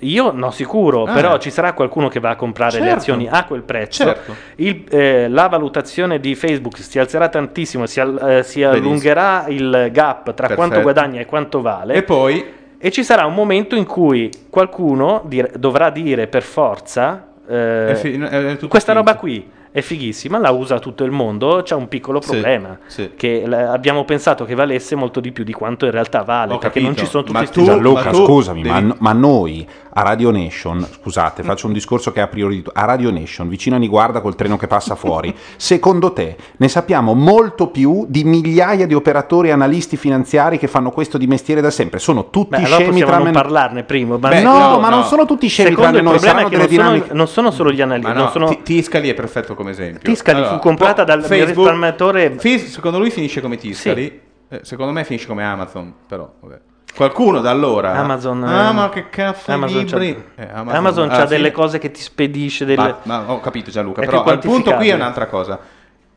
Io 0.00 0.30
no, 0.32 0.50
sicuro, 0.50 1.04
Ah. 1.04 1.12
però 1.12 1.38
ci 1.38 1.50
sarà 1.50 1.72
qualcuno 1.72 2.08
che 2.08 2.20
va 2.20 2.30
a 2.30 2.36
comprare 2.36 2.78
le 2.78 2.84
Certo. 2.84 2.98
azioni 2.98 3.28
a 3.30 3.44
quel 3.44 3.62
prezzo. 3.62 4.04
Certo. 4.04 4.34
Il- 4.56 4.84
eh, 4.90 5.28
la 5.28 5.48
valutazione 5.48 6.20
di 6.20 6.34
Facebook 6.34 6.78
si 6.78 6.98
alzerà 6.98 7.28
tantissimo, 7.28 7.86
si, 7.86 7.98
al- 8.00 8.18
eh, 8.38 8.42
si 8.42 8.62
allungherà 8.62 9.44
il 9.48 9.88
gap 9.92 10.34
tra 10.34 10.46
quanto 10.54 10.74
Perfetto. 10.76 10.82
guadagna 10.82 11.20
e 11.20 11.26
quanto 11.26 11.60
vale. 11.62 11.94
E 11.94 12.02
poi... 12.02 12.58
E 12.82 12.90
ci 12.90 13.04
sarà 13.04 13.26
un 13.26 13.34
momento 13.34 13.74
in 13.76 13.84
cui 13.84 14.30
qualcuno 14.48 15.22
dire- 15.26 15.52
dovrà 15.58 15.90
dire 15.90 16.26
per 16.28 16.42
forza: 16.42 17.26
eh, 17.46 17.92
fi- 17.96 18.18
tutto 18.18 18.68
Questa 18.68 18.92
finto. 18.92 19.06
roba 19.06 19.16
qui 19.16 19.50
è 19.72 19.80
fighissima, 19.80 20.38
la 20.38 20.50
usa 20.50 20.78
tutto 20.78 21.04
il 21.04 21.10
mondo. 21.10 21.62
C'è 21.62 21.74
un 21.74 21.88
piccolo 21.88 22.20
Sì, 22.20 22.30
problema. 22.30 22.78
sì. 22.86 23.10
Che 23.16 23.42
l- 23.46 23.52
abbiamo 23.52 24.04
pensato 24.04 24.44
che 24.44 24.54
valesse 24.54 24.94
molto 24.96 25.20
di 25.20 25.30
più 25.32 25.44
di 25.44 25.52
quanto 25.52 25.84
in 25.84 25.90
realtà 25.92 26.22
vale. 26.22 26.54
Ho 26.54 26.58
perché 26.58 26.80
capito, 26.80 26.86
non 26.86 26.96
ci 26.96 27.06
sono 27.10 27.22
tutti 27.24 27.36
questi 27.38 27.58
tu- 27.60 27.64
Gianluca, 27.66 28.04
ma 28.04 28.10
tu 28.10 28.24
scusami, 28.24 28.62
devi- 28.62 28.84
ma, 28.84 28.96
ma 28.98 29.12
noi 29.12 29.66
a 29.92 30.02
Radio 30.02 30.30
Nation, 30.30 30.86
scusate, 31.00 31.42
faccio 31.42 31.66
un 31.66 31.72
discorso 31.72 32.12
che 32.12 32.20
è 32.20 32.22
a 32.22 32.28
priori 32.28 32.56
di 32.56 32.62
tu- 32.62 32.70
a 32.72 32.84
Radio 32.84 33.10
Nation, 33.10 33.48
vicino 33.48 33.76
a 33.76 33.78
Niguarda 33.78 34.20
col 34.20 34.34
treno 34.36 34.56
che 34.56 34.66
passa 34.66 34.94
fuori, 34.94 35.34
secondo 35.56 36.12
te 36.12 36.36
ne 36.56 36.68
sappiamo 36.68 37.14
molto 37.14 37.68
più 37.68 38.06
di 38.08 38.22
migliaia 38.24 38.86
di 38.86 38.94
operatori 38.94 39.48
e 39.48 39.52
analisti 39.52 39.96
finanziari 39.96 40.58
che 40.58 40.66
fanno 40.68 40.90
questo 40.90 41.18
di 41.18 41.26
mestiere 41.26 41.60
da 41.60 41.70
sempre? 41.70 41.98
Sono 41.98 42.30
tutti 42.30 42.50
Beh, 42.50 42.56
allora 42.58 42.74
scemi 42.76 42.90
possiamo 43.00 43.12
tra 43.12 43.22
non 43.22 43.32
parlarne 43.32 43.82
prima. 43.84 44.16
Ma 44.16 44.28
Beh, 44.28 44.40
no, 44.42 44.58
no, 44.58 44.78
ma 44.78 44.88
no. 44.88 44.96
non 44.96 45.04
sono 45.04 45.26
tutti 45.26 45.48
scemi 45.48 45.70
Secondo 45.70 45.90
tranne 45.90 45.98
il 45.98 46.04
noi, 46.04 46.18
problema 46.18 46.38
è 46.38 46.42
saranno 46.42 46.48
che 46.48 46.56
delle 46.68 46.76
non 46.78 46.84
sono, 46.84 46.92
dinamiche. 46.94 47.14
non 47.16 47.28
sono 47.28 47.50
solo 47.50 47.70
gli 47.72 47.80
analisti, 47.80 48.12
no, 48.12 48.28
sono... 48.30 48.48
Ti- 48.48 48.60
Tiscali 48.62 49.08
è 49.08 49.14
perfetto 49.14 49.54
come 49.60 49.72
esempio. 49.72 50.00
Tiscali 50.10 50.42
fu 50.44 50.58
comprata 50.58 51.04
dal 51.04 51.20
risparmiatore- 51.22 52.34
Fis- 52.38 52.70
secondo 52.72 52.98
lui 52.98 53.10
finisce 53.10 53.40
come 53.40 53.56
Tiscali. 53.56 54.20
Eh, 54.48 54.60
secondo 54.62 54.90
me 54.92 55.04
finisce 55.04 55.26
come 55.26 55.44
Amazon, 55.44 55.92
però 56.06 56.32
vabbè. 56.40 56.60
Qualcuno 56.92 57.40
da 57.40 57.50
allora 57.50 57.92
Amazon, 57.92 58.42
Ah, 58.42 58.70
eh, 58.70 58.72
ma 58.72 58.88
che 58.88 59.08
cazzo 59.10 59.52
Amazon 59.52 59.84
c'ha? 59.84 60.00
Eh, 60.00 60.18
Amazon 60.52 61.04
alla 61.04 61.12
c'ha 61.18 61.26
fine- 61.26 61.26
delle 61.28 61.52
cose 61.52 61.78
che 61.78 61.92
ti 61.92 62.00
spedisce 62.00 62.64
delle... 62.64 62.96
Ma, 63.04 63.20
ma 63.20 63.30
ho 63.32 63.38
capito 63.40 63.70
Gianluca, 63.70 64.00
È 64.02 64.06
però 64.06 64.24
il 64.32 64.38
punto 64.40 64.74
qui 64.74 64.88
è 64.88 64.94
un'altra 64.94 65.26
cosa. 65.26 65.58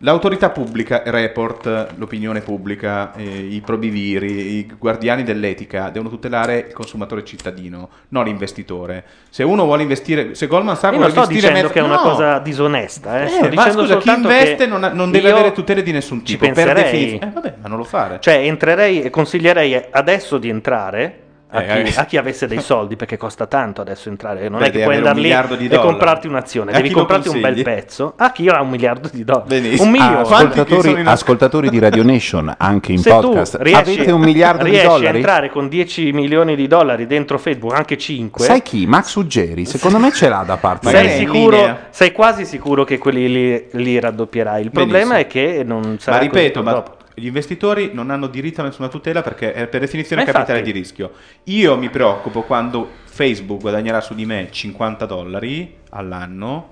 L'autorità 0.04 0.50
pubblica, 0.50 1.02
report, 1.06 1.94
l'opinione 1.96 2.42
pubblica, 2.42 3.14
eh, 3.16 3.24
i 3.24 3.62
probiviri, 3.62 4.58
i 4.58 4.74
guardiani 4.78 5.24
dell'etica 5.24 5.90
devono 5.90 6.10
tutelare 6.10 6.66
il 6.68 6.74
consumatore 6.74 7.24
cittadino, 7.24 7.88
non 8.10 8.26
l'investitore. 8.26 9.06
Se 9.30 9.44
uno 9.44 9.64
vuole 9.64 9.82
investire, 9.84 10.36
se 10.36 10.48
Goldman 10.48 10.76
Sachs 10.76 10.94
Io 10.96 11.00
non 11.00 11.10
vuole 11.10 11.12
sto 11.12 11.32
investire 11.32 11.54
dicendo 11.54 11.68
mezzo- 11.70 11.74
che 11.74 11.80
è 11.80 11.84
una 11.84 12.04
no. 12.04 12.10
cosa 12.16 12.40
disonesta, 12.40 13.24
eh. 13.24 13.46
Eh, 13.48 13.52
ma 13.54 13.72
scusa, 13.72 13.98
chi 13.98 14.10
investe 14.10 14.66
non, 14.66 14.92
non 14.94 15.10
deve 15.10 15.32
avere 15.32 15.54
tutele 15.54 15.82
di 15.82 15.94
nessun 15.94 16.18
ci 16.26 16.38
tipo, 16.38 16.52
per 16.52 16.54
penserei. 16.54 16.84
definizione. 16.84 17.26
Eh, 17.26 17.34
vabbè, 17.34 17.54
ma 17.62 17.68
non 17.70 17.78
lo 17.78 17.86
fare. 17.86 18.18
Cioè, 18.20 18.34
entrerei 18.34 19.04
e 19.04 19.10
consiglierei 19.10 19.86
adesso 19.90 20.38
di 20.38 20.50
entrare 20.50 21.23
a, 21.54 21.62
Eh, 21.62 21.84
chi, 21.84 21.94
eh. 21.96 22.00
a 22.02 22.06
chi 22.06 22.18
avesse 22.18 22.48
dei 22.48 22.62
soldi, 22.62 22.96
perché 22.96 23.16
costa 23.18 23.46
tanto 23.46 23.82
adesso 23.82 24.10
entrare. 24.10 24.50
Non 24.50 24.60
Beh, 24.60 24.68
è 24.68 24.72
che 24.72 24.84
puoi 24.84 24.96
andare 24.98 25.20
lì 25.20 25.30
e 25.30 25.46
dollari. 25.46 25.78
comprarti 25.78 26.28
un'azione, 26.28 26.72
A 26.72 26.76
devi 26.76 26.90
comprarti 26.92 27.28
un 27.30 27.40
bel 27.42 27.62
pezzo. 27.62 28.14
A 28.18 28.32
chi 28.32 28.48
ha 28.50 28.62
un 28.62 28.70
miliardo 28.70 29.10
di 29.12 29.24
dollari. 29.24 29.48
Benissimo. 29.48 29.84
Un 29.84 29.90
milione. 29.92 30.16
Ah, 30.18 30.20
Ascoltatori, 30.22 30.90
in- 30.92 31.08
ascoltatori 31.08 31.70
di 31.70 31.80
Radio 31.80 32.04
Nation, 32.04 32.54
anche 32.58 32.92
in 32.92 32.98
Se 33.00 33.10
podcast, 33.10 33.58
riesci, 33.60 33.92
avete 33.94 34.12
un 34.12 34.22
miliardo 34.22 34.64
di 34.64 34.72
riesci 34.72 34.86
a 34.88 34.90
dollari? 34.90 35.18
entrare 35.18 35.50
con 35.50 35.68
10 35.70 36.12
milioni 36.12 36.56
di 36.56 36.68
dollari 36.68 37.06
dentro 37.06 37.38
Facebook, 37.38 37.74
anche 37.76 37.98
5, 37.98 38.44
Sai 38.46 38.62
chi? 38.62 38.86
Max 38.88 39.14
Uggeri, 39.16 39.66
secondo 39.66 40.00
me 40.00 40.12
ce 40.12 40.30
l'ha 40.30 40.44
da 40.46 40.58
parte. 40.58 40.90
Sei 40.90 41.10
sicuro, 41.18 41.78
sei 41.92 42.12
quasi 42.12 42.46
sicuro 42.46 42.84
che 42.84 42.98
quelli 42.98 43.32
li, 43.32 43.66
li 43.72 44.00
raddoppierai. 44.00 44.62
Il 44.64 44.72
problema 44.72 45.14
Benissimo. 45.16 45.18
è 45.20 45.28
che 45.58 45.64
non 45.64 45.98
sarà 46.00 46.18
Ma 46.18 46.24
ripeto, 46.24 46.64
ma 46.64 46.72
dopo. 46.72 46.96
Gli 47.16 47.25
investitori 47.25 47.92
non 47.93 48.09
hanno 48.09 48.27
diritto 48.27 48.61
a 48.61 48.64
nessuna 48.66 48.88
tutela 48.88 49.22
perché 49.22 49.53
è 49.53 49.67
per 49.67 49.82
definizione 49.82 50.24
Ma 50.25 50.32
capitale 50.32 50.59
infatti- 50.59 50.74
di 50.74 50.80
rischio. 50.80 51.11
Io 51.45 51.77
mi 51.77 51.90
preoccupo 51.90 52.42
quando 52.43 52.90
Facebook 53.06 53.61
guadagnerà 53.61 54.01
su 54.01 54.16
di 54.16 54.25
me 54.25 54.48
50 54.50 55.06
dollari 55.06 55.75
all'anno, 55.92 56.72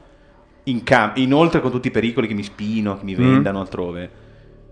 in 0.65 0.83
cam- 0.83 1.13
inoltre 1.15 1.59
con 1.61 1.71
tutti 1.71 1.87
i 1.87 1.91
pericoli 1.91 2.27
che 2.27 2.33
mi 2.33 2.43
spino, 2.43 2.97
che 2.97 3.03
mi 3.03 3.15
Mm. 3.15 3.31
vendano 3.33 3.59
altrove. 3.59 4.09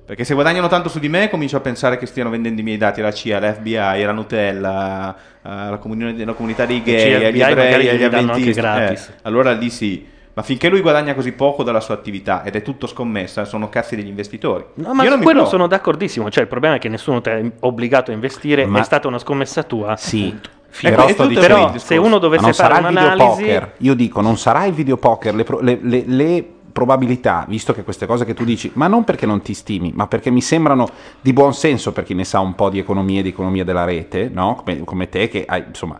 Perché 0.05 0.23
se 0.23 0.33
guadagnano 0.33 0.67
tanto 0.67 0.89
su 0.89 0.97
di 0.97 1.07
me 1.07 1.29
comincio 1.29 1.57
a 1.57 1.59
pensare 1.59 1.99
che 1.99 2.07
stiano 2.07 2.31
vendendo 2.31 2.61
i 2.61 2.63
miei 2.63 2.77
dati 2.77 2.99
alla 2.99 3.11
CIA, 3.11 3.37
alla 3.37 3.53
FBI, 3.53 3.77
alla 3.77 4.11
Nutella, 4.11 5.15
alla, 5.43 5.77
comuni- 5.77 6.19
alla 6.23 6.33
comunità 6.33 6.65
dei 6.65 6.81
gay, 6.81 7.13
agli 7.25 7.39
ebrei, 7.41 7.89
agli 7.89 8.03
avventisti. 8.03 8.59
Eh, 8.59 8.97
allora 9.21 9.51
lì 9.53 9.69
sì. 9.69 10.03
Ma 10.39 10.45
finché 10.45 10.69
lui 10.69 10.79
guadagna 10.79 11.13
così 11.15 11.33
poco 11.33 11.63
dalla 11.63 11.81
sua 11.81 11.95
attività 11.95 12.43
ed 12.43 12.55
è 12.55 12.61
tutto 12.61 12.87
scommessa, 12.87 13.43
sono 13.43 13.67
cazzi 13.67 13.97
degli 13.97 14.07
investitori. 14.07 14.63
No, 14.75 14.93
ma 14.93 15.03
Io 15.03 15.11
su 15.11 15.19
quello 15.19 15.43
sono 15.43 15.67
d'accordissimo. 15.67 16.29
Cioè, 16.29 16.43
il 16.43 16.47
problema 16.49 16.75
è 16.75 16.79
che 16.79 16.87
nessuno 16.87 17.19
ti 17.19 17.29
è 17.29 17.51
obbligato 17.59 18.11
a 18.11 18.13
investire, 18.13 18.65
Ma- 18.65 18.79
è 18.79 18.83
stata 18.83 19.09
una 19.09 19.19
scommessa 19.19 19.63
tua. 19.63 19.97
Sì, 19.97 20.33
però 20.81 21.09
il 21.09 21.15
Però, 21.33 21.77
se 21.77 21.97
uno 21.97 22.19
dovesse 22.19 22.45
non 22.45 22.53
fare 22.53 22.73
sarà 22.75 22.87
il 22.87 22.93
un'analisi, 22.95 23.41
videopoker. 23.41 23.73
Io 23.79 23.93
dico, 23.95 24.21
non 24.21 24.37
sarà 24.37 24.63
il 24.63 24.71
videopoker. 24.71 25.35
Le, 25.35 25.43
pro- 25.43 25.59
le- 25.59 25.79
le- 25.81 26.03
le 26.05 26.45
probabilità, 26.71 27.43
visto 27.49 27.73
che 27.73 27.83
queste 27.83 28.05
cose 28.05 28.23
che 28.23 28.33
tu 28.33 28.45
dici, 28.45 28.71
ma 28.75 28.87
non 28.87 29.03
perché 29.03 29.25
non 29.25 29.41
ti 29.41 29.53
stimi, 29.53 29.91
ma 29.93 30.07
perché 30.07 30.29
mi 30.29 30.39
sembrano 30.41 30.87
di 31.19 31.33
buon 31.33 31.53
senso 31.53 31.91
per 31.91 32.05
chi 32.05 32.13
ne 32.13 32.23
sa 32.23 32.39
un 32.39 32.55
po' 32.55 32.69
di 32.69 32.79
economia 32.79 33.19
e 33.19 33.23
di 33.23 33.29
economia 33.29 33.65
della 33.65 33.83
rete, 33.83 34.29
no? 34.33 34.55
come, 34.55 34.85
come 34.85 35.09
te 35.09 35.27
che 35.27 35.43
hai, 35.45 35.65
insomma, 35.67 35.99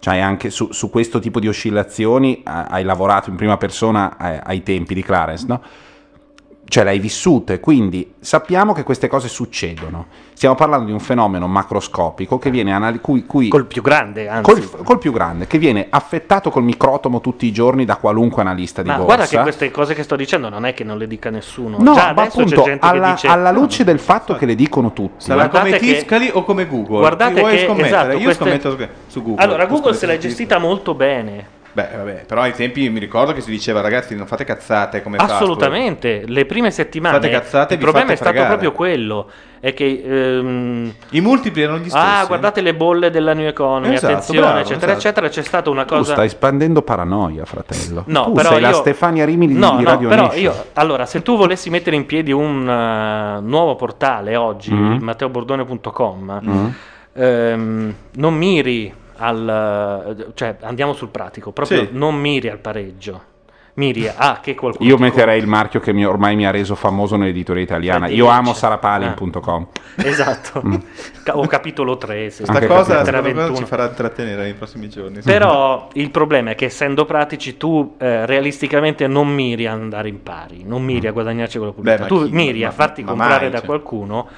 c'hai 0.00 0.20
anche 0.20 0.50
su, 0.50 0.72
su 0.72 0.90
questo 0.90 1.18
tipo 1.18 1.40
di 1.40 1.48
oscillazioni, 1.48 2.38
eh, 2.38 2.42
hai 2.44 2.84
lavorato 2.84 3.30
in 3.30 3.36
prima 3.36 3.56
persona 3.56 4.16
eh, 4.16 4.40
ai 4.42 4.62
tempi 4.62 4.94
di 4.94 5.02
Clarence, 5.02 5.44
no? 5.46 5.62
Cioè 6.68 6.84
l'hai 6.84 6.98
vissuto 6.98 7.52
e 7.54 7.60
quindi 7.60 8.12
sappiamo 8.20 8.74
che 8.74 8.82
queste 8.82 9.08
cose 9.08 9.28
succedono. 9.28 10.06
Stiamo 10.34 10.54
parlando 10.54 10.84
di 10.86 10.92
un 10.92 11.00
fenomeno 11.00 11.46
macroscopico 11.48 12.38
che 12.38 12.50
viene 12.50 12.72
anali- 12.72 13.00
cui, 13.00 13.24
cui- 13.24 13.48
Col 13.48 13.64
più 13.66 13.80
grande, 13.82 14.28
anzi. 14.28 14.42
col, 14.70 14.84
col 14.84 14.98
più 14.98 15.10
grande, 15.10 15.46
che 15.46 15.58
viene 15.58 15.86
affettato 15.88 16.50
col 16.50 16.62
microtomo 16.62 17.20
tutti 17.20 17.46
i 17.46 17.52
giorni 17.52 17.84
da 17.84 17.96
qualunque 17.96 18.42
analista 18.42 18.82
di 18.82 18.88
Ma 18.88 18.94
borsa. 18.96 19.06
guarda 19.06 19.26
che 19.26 19.38
queste 19.40 19.70
cose 19.70 19.94
che 19.94 20.02
sto 20.02 20.14
dicendo 20.14 20.48
non 20.50 20.64
è 20.66 20.74
che 20.74 20.84
non 20.84 20.98
le 20.98 21.06
dica 21.06 21.30
nessuno. 21.30 21.78
No, 21.80 21.94
Già 21.94 22.12
ma 22.12 22.22
adesso 22.22 22.40
appunto, 22.40 22.62
c'è 22.62 22.68
gente 22.68 22.86
alla, 22.86 23.06
che 23.06 23.12
dice 23.12 23.26
alla 23.28 23.50
luce 23.50 23.84
del 23.84 23.98
fatto 23.98 24.34
che 24.36 24.46
le 24.46 24.54
dicono 24.54 24.92
tutti, 24.92 25.24
Sarà 25.24 25.46
Guardate 25.48 25.70
come 25.70 25.78
che- 25.78 25.94
Tiscali 25.94 26.30
o 26.32 26.44
come 26.44 26.66
Google? 26.68 26.98
Guardate 26.98 27.34
che- 27.42 27.64
scommettere? 27.64 27.86
esatto, 27.86 28.12
Io 28.16 28.22
queste- 28.22 28.44
scommetto 28.44 28.88
su- 29.08 29.22
Google. 29.22 29.42
Allora, 29.44 29.66
Google 29.66 29.94
se 29.94 30.06
su 30.06 30.18
gestita 30.18 30.58
molto 30.58 30.94
bene. 30.94 31.56
Beh, 31.78 31.96
vabbè, 31.96 32.24
però 32.26 32.40
ai 32.40 32.52
tempi 32.54 32.88
mi 32.90 32.98
ricordo 32.98 33.32
che 33.32 33.40
si 33.40 33.50
diceva 33.50 33.80
ragazzi 33.80 34.16
non 34.16 34.26
fate 34.26 34.42
cazzate 34.42 35.00
come. 35.00 35.16
Assolutamente, 35.18 36.24
le 36.26 36.44
prime 36.44 36.72
settimane 36.72 37.14
Fate 37.16 37.30
cazzate, 37.30 37.74
il 37.74 37.78
problema 37.80 38.06
fate 38.06 38.14
è 38.14 38.16
stato 38.16 38.30
fregare. 38.32 38.52
proprio 38.56 38.72
quello, 38.72 39.30
è 39.60 39.72
che 39.74 40.02
ehm, 40.04 40.92
I 41.10 41.20
multipli 41.20 41.62
erano 41.62 41.78
gli 41.78 41.88
stessi. 41.88 42.04
ah, 42.04 42.24
guardate 42.26 42.62
le 42.62 42.74
bolle 42.74 43.10
della 43.10 43.32
New 43.32 43.46
Economy, 43.46 43.94
Esatto, 43.94 44.12
attenzione, 44.12 44.40
bravo, 44.40 44.58
eccetera, 44.58 44.76
esatto. 44.92 44.98
eccetera, 44.98 45.28
c'è 45.28 45.42
stata 45.42 45.70
una 45.70 45.84
tu 45.84 45.94
cosa 45.94 46.12
stai 46.14 46.28
spandendo 46.28 46.82
paranoia, 46.82 47.44
fratello. 47.44 48.02
No, 48.06 48.24
tu 48.24 48.32
però 48.32 48.48
sei 48.50 48.60
la 48.60 48.68
io- 48.70 48.74
Stefania 48.74 49.24
Rimini 49.24 49.52
di, 49.54 49.58
No, 49.60 49.76
di 49.76 49.84
no, 49.84 49.90
Radio 49.90 50.08
però 50.08 50.22
Nation. 50.22 50.40
io 50.42 50.54
allora, 50.72 51.06
se 51.06 51.22
tu 51.22 51.36
volessi 51.36 51.70
mettere 51.70 51.94
in 51.94 52.06
piedi 52.06 52.32
un 52.32 52.68
eh, 52.68 53.40
nuovo 53.40 53.76
portale 53.76 54.34
oggi, 54.34 54.72
Mhm. 54.72 54.98
matteobordone.com, 55.02 56.40
Mm. 56.44 56.66
ehm, 57.12 57.94
non 58.14 58.34
miri 58.34 58.92
al 59.18 60.32
cioè 60.34 60.56
andiamo 60.62 60.92
sul 60.94 61.08
pratico, 61.08 61.52
proprio 61.52 61.80
Sì. 61.80 61.88
non 61.92 62.14
miri 62.16 62.48
al 62.48 62.58
pareggio. 62.58 63.22
Miri 63.78 64.10
a 64.12 64.40
che 64.42 64.56
qualcuno 64.56 64.88
Io 64.88 64.98
metterei 64.98 65.38
il 65.38 65.46
marchio 65.46 65.78
che 65.78 65.92
mi- 65.92 66.04
ormai 66.04 66.34
mi 66.34 66.44
ha 66.44 66.50
reso 66.50 66.74
famoso 66.74 67.14
nell'editoria 67.14 67.62
italiana. 67.62 68.08
Io 68.08 68.24
dice. 68.24 68.36
amo 68.36 68.52
sarapalin.com. 68.52 69.66
Esatto. 69.94 70.62
Ca- 71.22 71.36
o 71.38 71.46
capitolo 71.46 71.96
3, 71.96 72.28
se 72.30 72.42
Questa 72.44 72.66
cosa, 72.66 73.04
secondo 73.04 73.28
me, 73.28 73.32
21. 73.34 73.56
ci 73.56 73.64
farà 73.66 73.86
intrattenere 73.86 74.42
nei 74.42 74.54
prossimi 74.54 74.88
giorni. 74.88 75.20
Però 75.22 75.88
il 75.92 76.10
problema 76.10 76.50
è 76.50 76.54
che 76.56 76.64
essendo 76.64 77.04
pratici 77.04 77.56
tu 77.56 77.94
eh, 77.98 78.26
realisticamente 78.26 79.06
non 79.06 79.28
miri 79.28 79.66
a 79.68 79.72
andare 79.74 80.08
in 80.08 80.24
pari, 80.24 80.64
non 80.64 80.82
miri 80.82 81.06
a 81.06 81.12
guadagnarci 81.12 81.58
con 81.58 81.68
la 81.68 81.72
pubblicità, 81.72 82.02
Beh, 82.02 82.08
tu 82.08 82.24
chi- 82.24 82.32
miri 82.32 82.62
ma- 82.62 82.66
a 82.66 82.70
farti 82.72 83.02
ma 83.04 83.10
comprare 83.10 83.42
mai, 83.42 83.50
da 83.50 83.58
cioè. 83.58 83.66
qualcuno 83.66 84.28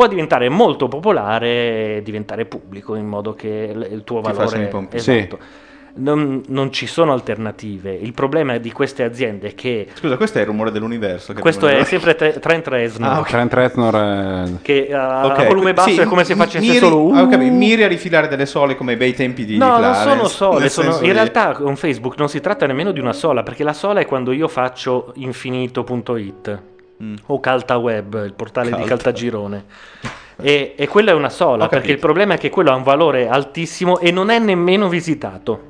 o 0.00 0.04
a 0.04 0.08
diventare 0.08 0.48
molto 0.48 0.88
popolare 0.88 1.96
e 1.96 2.00
diventare 2.02 2.46
pubblico 2.46 2.94
in 2.94 3.06
modo 3.06 3.34
che 3.34 3.70
l- 3.74 3.88
il 3.92 4.02
tuo 4.04 4.20
Ti 4.22 4.32
valore 4.32 4.62
i 4.62 4.66
pompi. 4.68 4.96
esatto. 4.96 5.38
Non, 5.92 6.40
non 6.46 6.70
ci 6.72 6.86
sono 6.86 7.12
alternative. 7.12 7.92
Il 7.92 8.12
problema 8.14 8.56
di 8.58 8.70
queste 8.70 9.02
aziende 9.02 9.48
è 9.48 9.54
che 9.56 9.88
Scusa, 9.92 10.16
questo 10.16 10.38
è 10.38 10.42
il 10.42 10.46
rumore 10.46 10.70
dell'universo. 10.70 11.32
che 11.34 11.40
questo 11.40 11.66
è 11.66 11.72
dire. 11.72 11.84
sempre 11.84 12.14
Tre- 12.14 12.38
Trent 12.38 12.68
Reznor 12.68 13.10
Ah, 13.10 13.18
ok. 13.18 13.28
Trent 13.28 13.52
Reznor 13.52 13.94
eh, 13.96 14.52
che 14.62 14.88
a, 14.94 15.26
Ok, 15.26 15.38
a 15.40 15.44
volume 15.46 15.72
basso 15.74 15.90
sì, 15.90 15.98
è 15.98 16.04
come 16.04 16.22
se 16.24 16.36
facesse 16.36 16.64
miri- 16.64 16.78
solo 16.78 17.00
uh, 17.08 17.12
ah, 17.14 17.26
capito, 17.26 17.52
miri 17.52 17.82
a 17.82 17.88
rifilare 17.88 18.28
delle 18.28 18.46
sole 18.46 18.76
come 18.76 18.92
i 18.92 18.96
bei 18.96 19.12
tempi 19.14 19.44
di 19.44 19.56
No, 19.58 19.64
di 19.64 19.70
non 19.72 19.80
Clarence, 19.80 20.08
sono 20.08 20.28
sole, 20.28 20.60
nel 20.60 20.70
sono- 20.70 20.94
in 20.94 21.00
di- 21.02 21.12
realtà 21.12 21.52
con 21.54 21.74
Facebook 21.76 22.14
non 22.18 22.28
si 22.28 22.40
tratta 22.40 22.66
nemmeno 22.66 22.92
di 22.92 23.00
una 23.00 23.12
sola, 23.12 23.42
perché 23.42 23.64
la 23.64 23.72
sola 23.74 23.98
è 24.00 24.06
quando 24.06 24.30
io 24.30 24.46
faccio 24.46 25.12
infinito.it 25.16 26.62
Mm. 27.02 27.14
o 27.26 27.40
CaltaWeb, 27.40 28.24
il 28.26 28.34
portale 28.34 28.66
di 28.66 28.72
Calta. 28.76 28.88
Caltagirone. 28.88 29.64
E, 30.36 30.74
e 30.76 30.88
quella 30.88 31.10
è 31.12 31.14
una 31.14 31.28
sola, 31.30 31.64
Ho 31.64 31.68
perché 31.68 31.76
capito. 31.76 31.92
il 31.92 31.98
problema 31.98 32.34
è 32.34 32.38
che 32.38 32.50
quello 32.50 32.70
ha 32.70 32.74
un 32.74 32.82
valore 32.82 33.28
altissimo 33.28 33.98
e 33.98 34.10
non 34.10 34.30
è 34.30 34.38
nemmeno 34.38 34.88
visitato. 34.88 35.68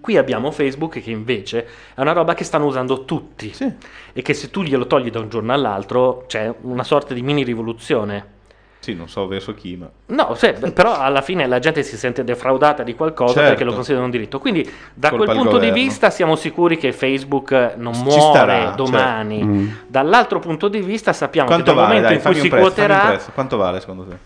Qui 0.00 0.16
abbiamo 0.16 0.50
Facebook 0.52 1.00
che 1.00 1.10
invece 1.10 1.66
è 1.94 2.00
una 2.00 2.12
roba 2.12 2.34
che 2.34 2.44
stanno 2.44 2.64
usando 2.66 3.04
tutti 3.04 3.52
Sì. 3.52 3.70
e 4.12 4.22
che 4.22 4.32
se 4.34 4.50
tu 4.50 4.62
glielo 4.62 4.86
togli 4.86 5.10
da 5.10 5.18
un 5.20 5.28
giorno 5.28 5.52
all'altro 5.52 6.24
c'è 6.26 6.52
una 6.62 6.84
sorta 6.84 7.12
di 7.14 7.22
mini 7.22 7.42
rivoluzione. 7.42 8.36
Sì, 8.80 8.94
non 8.94 9.08
so 9.08 9.26
verso 9.26 9.54
chi, 9.54 9.76
ma... 9.76 9.88
No, 10.06 10.34
se- 10.34 10.52
però 10.72 10.96
alla 10.96 11.20
fine 11.20 11.46
la 11.46 11.58
gente 11.58 11.82
si 11.82 11.96
sente 11.96 12.22
defraudata 12.24 12.82
di 12.84 12.94
qualcosa 12.94 13.32
Certo. 13.34 13.48
perché 13.48 13.64
lo 13.64 13.74
considera 13.74 14.04
un 14.04 14.10
diritto. 14.10 14.38
Quindi, 14.38 14.62
da 14.94 15.10
Colpa 15.10 15.24
quel 15.26 15.36
punto 15.36 15.58
di 15.58 15.70
vista, 15.70 16.10
siamo 16.10 16.36
sicuri 16.36 16.78
che 16.78 16.92
Facebook 16.92 17.74
non 17.76 17.92
Ci 17.92 18.02
muore 18.02 18.20
starà, 18.20 18.70
domani. 18.70 19.44
Mm. 19.44 19.68
Dall'altro 19.88 20.38
punto 20.38 20.68
di 20.68 20.80
vista, 20.80 21.12
sappiamo 21.12 21.48
Quanto 21.48 21.72
che 21.72 21.76
dal 21.76 21.86
vale? 21.86 22.00
momento 22.00 22.08
Dai, 22.22 22.24
in 22.26 22.32
cui 22.32 22.40
si 22.42 22.48
prezzo, 22.48 22.64
quoterà. 22.66 23.20
Quanto 23.34 23.56
vale 23.56 23.80
secondo 23.80 24.04
te? 24.04 24.16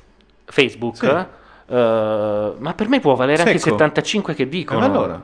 Facebook, 0.45 0.97
Sì. 0.97 1.07
eh, 1.07 2.53
ma 2.59 2.75
per 2.75 2.89
me 2.89 3.01
può 3.01 3.15
valere 3.15 3.43
anche 3.43 3.59
Secco. 3.59 3.71
75 3.77 4.35
che 4.35 4.43
E 4.43 4.49
dicono. 4.49 4.85
allora? 4.85 5.21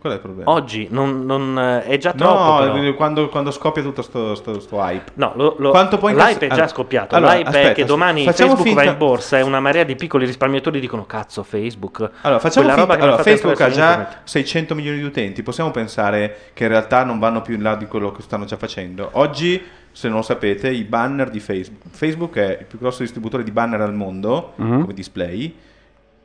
Qual 0.00 0.12
è 0.12 0.16
il 0.16 0.22
problema? 0.22 0.50
Oggi 0.52 0.86
non, 0.90 1.24
non- 1.26 1.58
è 1.84 1.96
già 1.98 2.12
troppo. 2.12 2.64
no, 2.64 2.72
però. 2.72 2.94
quando, 2.94 3.28
quando 3.28 3.50
scoppia 3.50 3.82
tutto 3.82 4.02
sto, 4.02 4.36
sto, 4.36 4.60
sto 4.60 4.76
hype. 4.80 5.10
No, 5.14 5.32
lo- 5.34 5.56
lo- 5.58 5.70
Quanto 5.70 5.98
puoi 5.98 6.12
l'hype 6.12 6.22
incass- 6.24 6.38
è 6.42 6.46
già 6.46 6.52
allora- 6.54 6.68
scoppiato. 6.68 7.16
allora, 7.16 7.32
l'hype 7.34 7.44
è 7.44 7.48
aspetta, 7.48 7.72
che 7.72 7.84
domani 7.84 8.22
Facebook 8.24 8.56
va 8.58 8.62
finta- 8.62 8.84
in 8.84 8.96
borsa 8.96 9.38
e 9.38 9.42
una 9.42 9.58
marea 9.58 9.82
di 9.82 9.96
piccoli 9.96 10.24
risparmiatori 10.24 10.78
dicono 10.78 11.04
cazzo 11.04 11.42
Facebook. 11.42 12.10
Allora, 12.20 12.38
facciamo 12.38 12.66
Quella 12.66 12.80
roba 12.80 12.92
finta, 12.92 12.96
che 12.96 13.02
allora, 13.02 13.22
Facebook 13.22 13.60
ha 13.60 13.70
già 13.70 13.90
internet. 13.90 14.18
600 14.24 14.74
milioni 14.76 14.98
di 14.98 15.04
utenti, 15.04 15.42
possiamo 15.42 15.72
pensare 15.72 16.36
che 16.54 16.62
in 16.62 16.68
realtà 16.70 17.02
non 17.02 17.18
vanno 17.18 17.42
più 17.42 17.54
in 17.54 17.62
là 17.62 17.74
di 17.74 17.86
quello 17.86 18.12
che 18.12 18.22
stanno 18.22 18.44
già 18.44 18.56
facendo. 18.56 19.08
Oggi, 19.14 19.60
se 19.90 20.06
non 20.06 20.18
lo 20.18 20.22
sapete, 20.22 20.70
i 20.70 20.84
banner 20.84 21.28
di 21.28 21.40
Facebook. 21.40 21.82
Facebook 21.90 22.36
è 22.36 22.56
il 22.60 22.66
più 22.66 22.78
grosso 22.78 23.02
distributore 23.02 23.42
di 23.42 23.50
banner 23.50 23.80
al 23.80 23.94
mondo, 23.94 24.52
Mhm. 24.54 24.80
come 24.82 24.94
display, 24.94 25.52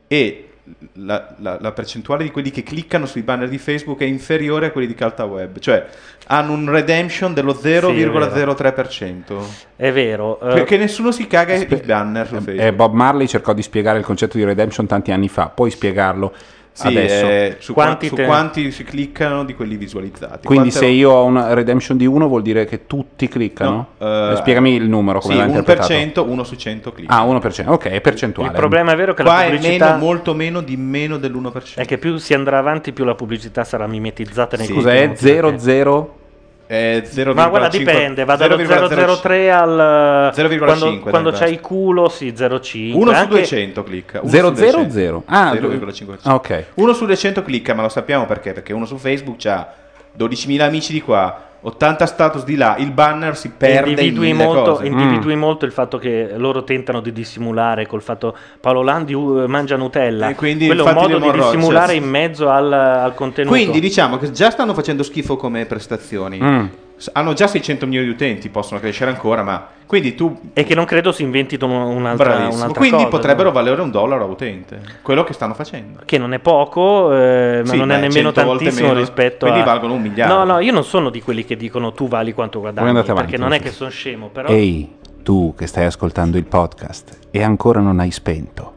e 0.06 0.48
la, 0.94 1.34
la- 1.38 1.58
la 1.60 1.72
percentuale 1.72 2.24
di 2.24 2.30
quelli 2.30 2.50
che 2.50 2.62
cliccano 2.62 3.04
sui 3.06 3.22
banner 3.22 3.48
di 3.48 3.58
Facebook 3.58 4.00
è 4.00 4.04
inferiore 4.04 4.66
a 4.66 4.70
quelli 4.70 4.86
di 4.86 4.94
CaltaWeb, 4.94 5.58
cioè 5.58 5.84
hanno 6.28 6.52
un 6.52 6.70
redemption 6.70 7.34
dello 7.34 7.52
0,03%. 7.52 9.34
È 9.76 9.92
vero. 9.92 10.40
eh, 10.40 10.54
Perché 10.54 10.76
nessuno 10.76 11.10
si 11.12 11.26
caga 11.26 11.54
Aspe- 11.54 11.74
i 11.76 11.80
banner 11.84 12.26
su 12.26 12.34
Facebook. 12.34 12.60
eh, 12.60 12.72
Bob 12.72 12.94
Marley 12.94 13.26
cercò 13.28 13.52
di 13.52 13.62
spiegare 13.62 13.98
il 13.98 14.04
concetto 14.04 14.36
di 14.36 14.44
redemption 14.44 14.86
tanti 14.86 15.12
anni 15.12 15.28
fa, 15.28 15.48
puoi 15.48 15.70
spiegarlo 15.70 16.32
Sì, 16.76 16.88
adesso. 16.88 17.24
eh, 17.26 17.56
su, 17.60 17.72
Quanti 17.72 18.08
qua- 18.08 18.16
su 18.16 18.22
te- 18.22 18.26
quanti 18.28 18.70
si 18.72 18.82
cliccano 18.82 19.44
di 19.44 19.54
quelli 19.54 19.76
visualizzati. 19.76 20.44
Quindi 20.44 20.70
Quante- 20.70 20.86
se 20.86 20.92
io 20.92 21.10
ho 21.12 21.24
una 21.24 21.54
redemption 21.54 21.96
di 21.96 22.04
1 22.04 22.26
vuol 22.26 22.42
dire 22.42 22.64
che 22.64 22.86
tutti 22.88 23.28
cliccano? 23.28 23.86
No, 23.98 24.32
Eh, 24.32 24.36
Spiegami 24.38 24.74
il 24.74 24.88
numero 24.88 25.20
come 25.20 25.34
sì, 25.34 25.38
l'ha 25.38 25.44
un 25.46 25.50
interpretato. 25.50 25.86
per 25.88 25.96
cento, 25.96 26.24
uno 26.24 26.42
su 26.42 26.56
100 26.56 26.92
clicca. 26.92 27.14
Ah, 27.16 27.22
1%, 27.22 27.70
ok, 27.70 27.84
è 27.86 28.00
percentuale. 28.00 28.50
il 28.50 28.56
problema 28.56 28.90
è 28.92 28.96
vero 28.96 29.14
che 29.14 29.22
Qua 29.22 29.34
la 29.34 29.44
è 29.44 29.50
pubblicità 29.50 29.92
meno, 29.92 29.98
molto 30.04 30.34
meno 30.34 30.60
di 30.62 30.76
meno 30.76 31.16
dell'1%. 31.16 31.80
è 31.80 31.84
che 31.86 31.96
più 31.98 32.16
si 32.16 32.34
andrà 32.34 32.58
avanti, 32.58 32.92
più 32.92 33.04
la 33.04 33.14
pubblicità 33.14 33.62
sarà 33.62 33.86
mimetizzata 33.86 34.56
nei 34.56 34.66
Sì. 34.66 34.72
È 34.72 34.82
perché- 34.82 35.16
00 35.16 35.48
È 35.50 35.58
0,5 35.58 36.22
Ma 36.66 37.48
guarda, 37.48 37.68
dipende, 37.68 38.24
va 38.24 38.36
dallo 38.36 38.56
003 38.56 39.50
al 39.52 40.32
0,5 40.34 40.58
quando, 40.58 41.00
quando 41.00 41.30
dai, 41.30 41.38
c'hai 41.38 41.52
il 41.52 41.60
culo, 41.60 42.08
sì, 42.08 42.32
0,5. 42.34 42.94
1 42.94 43.10
su 43.10 43.16
Anche- 43.16 43.28
200 43.34 43.82
clicca. 43.84 44.20
uno 44.22 44.30
0 44.30 44.48
su 44.48 44.54
0 44.54 44.70
200. 44.84 44.92
0. 44.92 45.22
Ah, 45.26 45.52
0,5%. 45.52 46.18
ah, 46.22 46.34
ok. 46.34 46.64
1 46.74 46.92
su 46.94 47.04
200 47.06 47.42
clicca, 47.42 47.74
ma 47.74 47.82
lo 47.82 47.88
sappiamo 47.90 48.24
perché? 48.26 48.52
Perché 48.54 48.72
uno 48.72 48.86
su 48.86 48.96
Facebook 48.96 49.44
ha 49.46 49.72
12.000 50.16 50.60
amici 50.62 50.92
di 50.92 51.00
qua, 51.02 51.38
80 51.66 52.06
status 52.06 52.44
di 52.44 52.56
là, 52.56 52.76
il 52.78 52.90
banner 52.90 53.36
si 53.36 53.50
perde 53.50 53.90
in 53.92 53.98
individui 53.98 54.32
mille 54.32 54.44
molto, 54.44 54.72
cose. 54.72 54.86
individui 54.86 55.34
molto 55.34 55.64
il 55.64 55.72
fatto 55.72 55.96
che 55.96 56.34
loro 56.36 56.62
tentano 56.62 57.00
di 57.00 57.10
dissimulare 57.10 57.86
col 57.86 58.02
fatto 58.02 58.36
Paolo 58.60 58.82
Landi 58.82 59.14
uh, 59.14 59.46
mangia 59.46 59.76
Nutella. 59.76 60.28
E 60.28 60.34
quindi 60.34 60.66
Quello 60.66 60.84
è 60.84 60.88
un 60.88 60.94
modo 60.94 61.18
di 61.18 61.30
dissimulare 61.32 61.94
in 61.94 62.04
mezzo 62.04 62.50
al, 62.50 62.70
al 62.70 63.14
contenuto. 63.14 63.54
Quindi 63.54 63.80
diciamo 63.80 64.18
che 64.18 64.30
già 64.30 64.50
stanno 64.50 64.74
facendo 64.74 65.02
schifo 65.02 65.36
come 65.36 65.64
prestazioni. 65.64 66.38
Mm. 66.38 66.66
Hanno 67.12 67.32
già 67.32 67.46
600 67.46 67.86
milioni 67.86 68.06
di 68.06 68.12
utenti, 68.12 68.48
possono 68.48 68.80
crescere 68.80 69.10
ancora, 69.10 69.42
ma 69.42 69.68
quindi 69.86 70.14
tu 70.14 70.40
e 70.52 70.64
che 70.64 70.74
non 70.74 70.84
credo 70.84 71.12
si 71.12 71.22
inventino 71.22 71.66
un'altra, 71.66 72.24
bravissimo. 72.24 72.54
un'altra 72.54 72.78
Quindi 72.78 72.96
cosa, 72.96 73.08
potrebbero 73.08 73.48
no? 73.48 73.54
valere 73.54 73.82
un 73.82 73.90
dollaro 73.90 74.24
a 74.24 74.26
utente. 74.26 74.80
Quello 75.02 75.24
che 75.24 75.32
stanno 75.32 75.54
facendo. 75.54 76.00
che 76.04 76.18
non 76.18 76.32
è 76.32 76.38
poco, 76.38 77.12
eh, 77.12 77.62
ma 77.64 77.70
Sì, 77.70 77.76
non 77.76 77.88
ma 77.88 77.96
è 77.96 78.00
nemmeno 78.00 78.32
100 78.32 78.44
volte 78.44 78.64
tantissimo 78.64 78.88
meno, 78.88 79.00
rispetto 79.00 79.46
quindi 79.46 79.60
a... 79.60 79.64
valgono 79.64 79.94
un 79.94 80.02
miliardo. 80.02 80.34
No, 80.34 80.44
no, 80.44 80.58
io 80.60 80.72
non 80.72 80.84
sono 80.84 81.10
di 81.10 81.20
quelli 81.20 81.44
che 81.44 81.56
dicono 81.56 81.92
tu 81.92 82.08
vali 82.08 82.32
quanto 82.32 82.60
guadagni, 82.60 82.88
avanti, 82.90 83.12
perché 83.12 83.36
non 83.36 83.52
è 83.52 83.60
che 83.60 83.70
sono 83.70 83.90
scemo, 83.90 84.28
però... 84.28 84.48
Ehi, 84.48 84.90
tu 85.22 85.54
che 85.56 85.66
stai 85.66 85.84
ascoltando 85.84 86.36
il 86.36 86.44
podcast 86.44 87.18
e 87.30 87.42
ancora 87.42 87.80
non 87.80 87.98
hai 88.00 88.10
spento. 88.10 88.72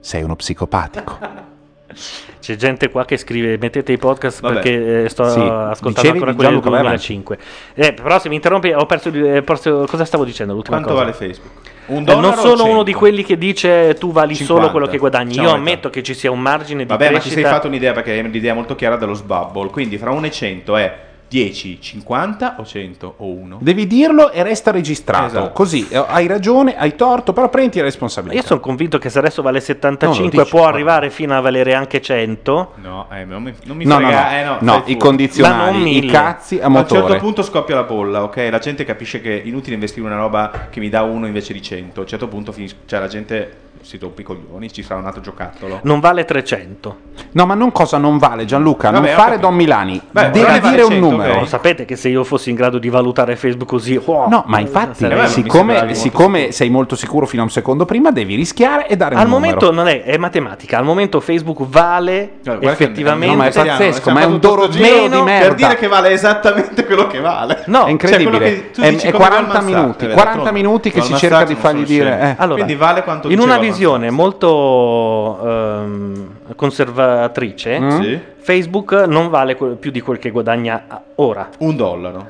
Sei 0.00 0.22
uno 0.22 0.36
psicopatico. 0.36 1.18
C'è 2.40 2.56
gente 2.56 2.90
qua 2.90 3.04
che 3.04 3.16
scrive 3.16 3.56
mettete 3.58 3.92
i 3.92 3.98
podcast 3.98 4.40
Vabbè. 4.40 4.54
perché 4.54 5.04
eh, 5.04 5.08
sto 5.08 5.24
Sì, 5.28 5.38
ascoltando 5.40 5.88
dicevi 5.90 6.08
ancora 6.08 6.32
quelli 6.34 6.34
del 6.34 6.60
Gianluca, 6.60 6.70
vai 6.70 6.80
2005. 6.80 7.38
Eh, 7.74 7.92
però 7.94 8.18
se 8.18 8.28
mi 8.28 8.34
interrompi 8.36 8.70
ho 8.72 8.86
perso, 8.86 9.08
eh, 9.12 9.42
perso- 9.42 9.84
cosa 9.88 10.04
stavo 10.04 10.24
dicendo 10.24 10.52
l'ultima 10.54 10.76
Quanto 10.76 10.94
cosa? 10.94 11.04
vale 11.04 11.16
Facebook? 11.16 11.66
Un 11.86 12.04
Eh, 12.06 12.14
non 12.14 12.34
sono 12.34 12.56
100? 12.56 12.64
uno 12.70 12.82
di 12.82 12.92
quelli 12.92 13.24
che 13.24 13.38
dice 13.38 13.94
tu 13.98 14.12
vali 14.12 14.34
50. 14.34 14.44
solo 14.60 14.70
quello 14.70 14.86
che 14.86 14.98
guadagni. 14.98 15.34
Ciao, 15.34 15.44
Io 15.44 15.50
ammetto 15.54 15.88
che 15.88 16.02
ci 16.02 16.12
sia 16.14 16.30
un 16.30 16.40
margine 16.40 16.82
di 16.82 16.88
Vabbè, 16.88 17.04
ma 17.04 17.18
ti 17.18 17.20
crescita. 17.20 17.40
sei 17.40 17.50
fatto 17.50 17.66
un'idea 17.66 17.92
perché 17.92 18.18
è 18.18 18.22
l'idea 18.22 18.52
molto 18.54 18.74
chiara 18.74 18.96
dello 18.96 19.14
sbubble. 19.14 19.70
Quindi 19.70 19.96
fra 19.96 20.10
1 20.10 20.26
e 20.26 20.30
100 20.30 20.76
è 20.76 20.98
10, 21.28 21.78
50 21.80 22.56
o 22.58 22.64
100 22.64 23.14
o 23.18 23.26
1? 23.26 23.58
Devi 23.60 23.86
dirlo 23.86 24.30
e 24.30 24.42
resta 24.42 24.70
registrato. 24.70 25.26
Esatto. 25.26 25.52
Così 25.52 25.86
eh, 25.90 26.02
hai 26.08 26.26
ragione, 26.26 26.76
hai 26.76 26.94
torto, 26.96 27.32
però 27.32 27.48
prendi 27.50 27.78
la 27.78 27.84
responsabilità. 27.84 28.40
Io 28.40 28.46
sono 28.46 28.60
convinto 28.60 28.98
che 28.98 29.10
se 29.10 29.18
adesso 29.18 29.42
vale 29.42 29.58
No, 29.58 29.64
75 29.64 30.36
lo 30.36 30.42
dici, 30.44 30.50
può 30.54 30.62
no. 30.62 30.68
arrivare 30.68 31.10
fino 31.10 31.36
a 31.36 31.40
valere 31.40 31.74
anche 31.74 32.00
100. 32.00 32.72
No, 32.76 33.06
eh, 33.12 33.24
non 33.24 33.42
mi, 33.42 33.52
non 33.64 33.76
mi 33.76 33.84
No, 33.84 33.98
no, 33.98 34.06
frega, 34.06 34.22
no. 34.22 34.36
eh, 34.36 34.44
no, 34.44 34.56
No, 34.60 34.82
i 34.86 34.96
condizionali, 34.96 35.72
Ma 35.72 35.78
non 35.78 35.86
i 35.86 36.06
cazzi 36.06 36.58
a 36.58 36.64
A 36.64 36.66
un 36.68 36.72
motore. 36.72 37.00
certo 37.02 37.18
punto 37.18 37.42
scoppia 37.42 37.74
la 37.74 37.82
bolla, 37.82 38.22
ok? 38.22 38.48
La 38.50 38.58
gente 38.58 38.84
capisce 38.84 39.20
che 39.20 39.42
è 39.42 39.46
inutile 39.46 39.74
investire 39.74 40.06
una 40.06 40.16
roba 40.16 40.68
che 40.70 40.80
mi 40.80 40.88
dà 40.88 41.02
uno 41.02 41.26
invece 41.26 41.52
di 41.52 41.60
100. 41.60 42.00
A 42.00 42.02
un 42.04 42.08
certo 42.08 42.28
punto 42.28 42.52
finis- 42.52 42.74
cioè, 42.86 43.00
la 43.00 43.08
gente 43.08 43.52
si 43.82 43.98
rompe 43.98 44.22
i 44.22 44.24
coglioni, 44.24 44.72
ci 44.72 44.82
sarà 44.82 45.00
un 45.00 45.06
altro 45.06 45.20
giocattolo. 45.20 45.80
Non 45.82 46.00
vale 46.00 46.24
300. 46.24 46.96
No, 47.32 47.46
ma 47.46 47.54
non 47.54 47.72
cosa 47.72 47.98
non 47.98 48.18
vale, 48.18 48.44
Gianluca. 48.44 48.90
Vabbè, 48.90 49.06
non 49.06 49.14
fare 49.16 49.30
capito. 49.30 49.46
Don 49.48 49.56
Milani. 49.56 50.00
Beh, 50.10 50.30
Devi 50.30 50.44
vale 50.46 50.60
dire 50.60 50.82
un 50.82 50.90
100, 50.90 51.08
numero. 51.10 51.32
ok. 51.34 51.38
Lo 51.40 51.46
sapete 51.46 51.84
che 51.84 51.96
se 51.96 52.08
io 52.08 52.24
fossi 52.24 52.50
in 52.50 52.56
grado 52.56 52.78
di 52.78 52.88
valutare 52.88 53.36
Facebook 53.36 53.68
così... 53.68 54.00
oh, 54.02 54.28
No, 54.28 54.44
ma 54.46 54.60
infatti, 54.60 54.98
sarebbe- 55.00 55.24
Eh, 55.24 55.28
siccome, 55.28 55.74
sembravi 55.74 55.86
molto 55.86 56.00
siccome 56.00 56.52
sei 56.52 56.70
molto 56.70 56.96
sicuro 56.96 57.26
fino 57.26 57.42
a 57.42 57.44
un 57.44 57.50
secondo 57.50 57.84
prima, 57.84 58.10
devi 58.10 58.34
rischiare 58.34 58.86
e 58.88 58.96
dare 58.96 59.14
un 59.14 59.20
Al 59.20 59.28
numero. 59.28 59.54
momento 59.56 59.72
non 59.72 59.88
è, 59.88 60.02
è 60.04 60.16
matematica, 60.16 60.78
al 60.78 60.84
momento 60.84 61.20
Facebook 61.20 61.62
vale 61.68 62.30
Guarda, 62.42 62.60
guarda 62.60 62.76
che 62.76 62.82
effettivamente... 62.84 63.34
No, 63.36 63.42
ma 63.42 63.48
è 63.48 63.52
pazzesco, 63.52 64.10
ma 64.10 64.20
è 64.20 64.24
un 64.24 64.38
giro 64.40 64.66
di 64.66 64.78
merda. 64.80 65.38
Per 65.46 65.54
dire 65.54 65.76
che 65.76 65.88
vale 65.88 66.10
esattamente 66.10 66.84
quello 66.86 67.06
che 67.06 67.20
vale. 67.20 67.62
No, 67.66 67.84
è 67.86 67.90
incredibile. 67.90 68.38
Cioè, 68.38 68.54
che 68.54 68.70
tu 68.72 68.80
è, 68.80 68.90
dici 68.90 69.06
è 69.06 69.10
come 69.10 69.24
40 69.26 69.52
Goldman 69.52 69.62
Sachs, 69.62 69.80
minuti, 69.80 70.04
eh, 70.04 70.08
40 70.08 70.24
d'altronde. 70.24 70.52
minuti 70.52 70.90
che 70.90 71.00
si 71.02 71.14
cerca 71.16 71.44
di 71.44 71.54
fargli 71.54 71.84
dire. 71.84 72.20
eh. 72.20 72.34
Allora, 72.38 72.54
Quindi 72.62 72.74
vale 72.74 73.02
quanto 73.02 73.28
in 73.28 73.34
diceva 73.36 73.54
visione 73.70 74.10
molto 74.10 75.38
ehm, 75.44 76.28
conservatrice, 76.56 77.78
Mm? 77.78 78.00
Sì. 78.00 78.18
Facebook 78.40 78.92
non 79.06 79.28
vale 79.28 79.54
più 79.56 79.90
di 79.90 80.00
quel 80.00 80.18
che 80.18 80.30
guadagna 80.30 81.02
ora. 81.16 81.48
Un 81.58 81.76
dollaro. 81.76 82.26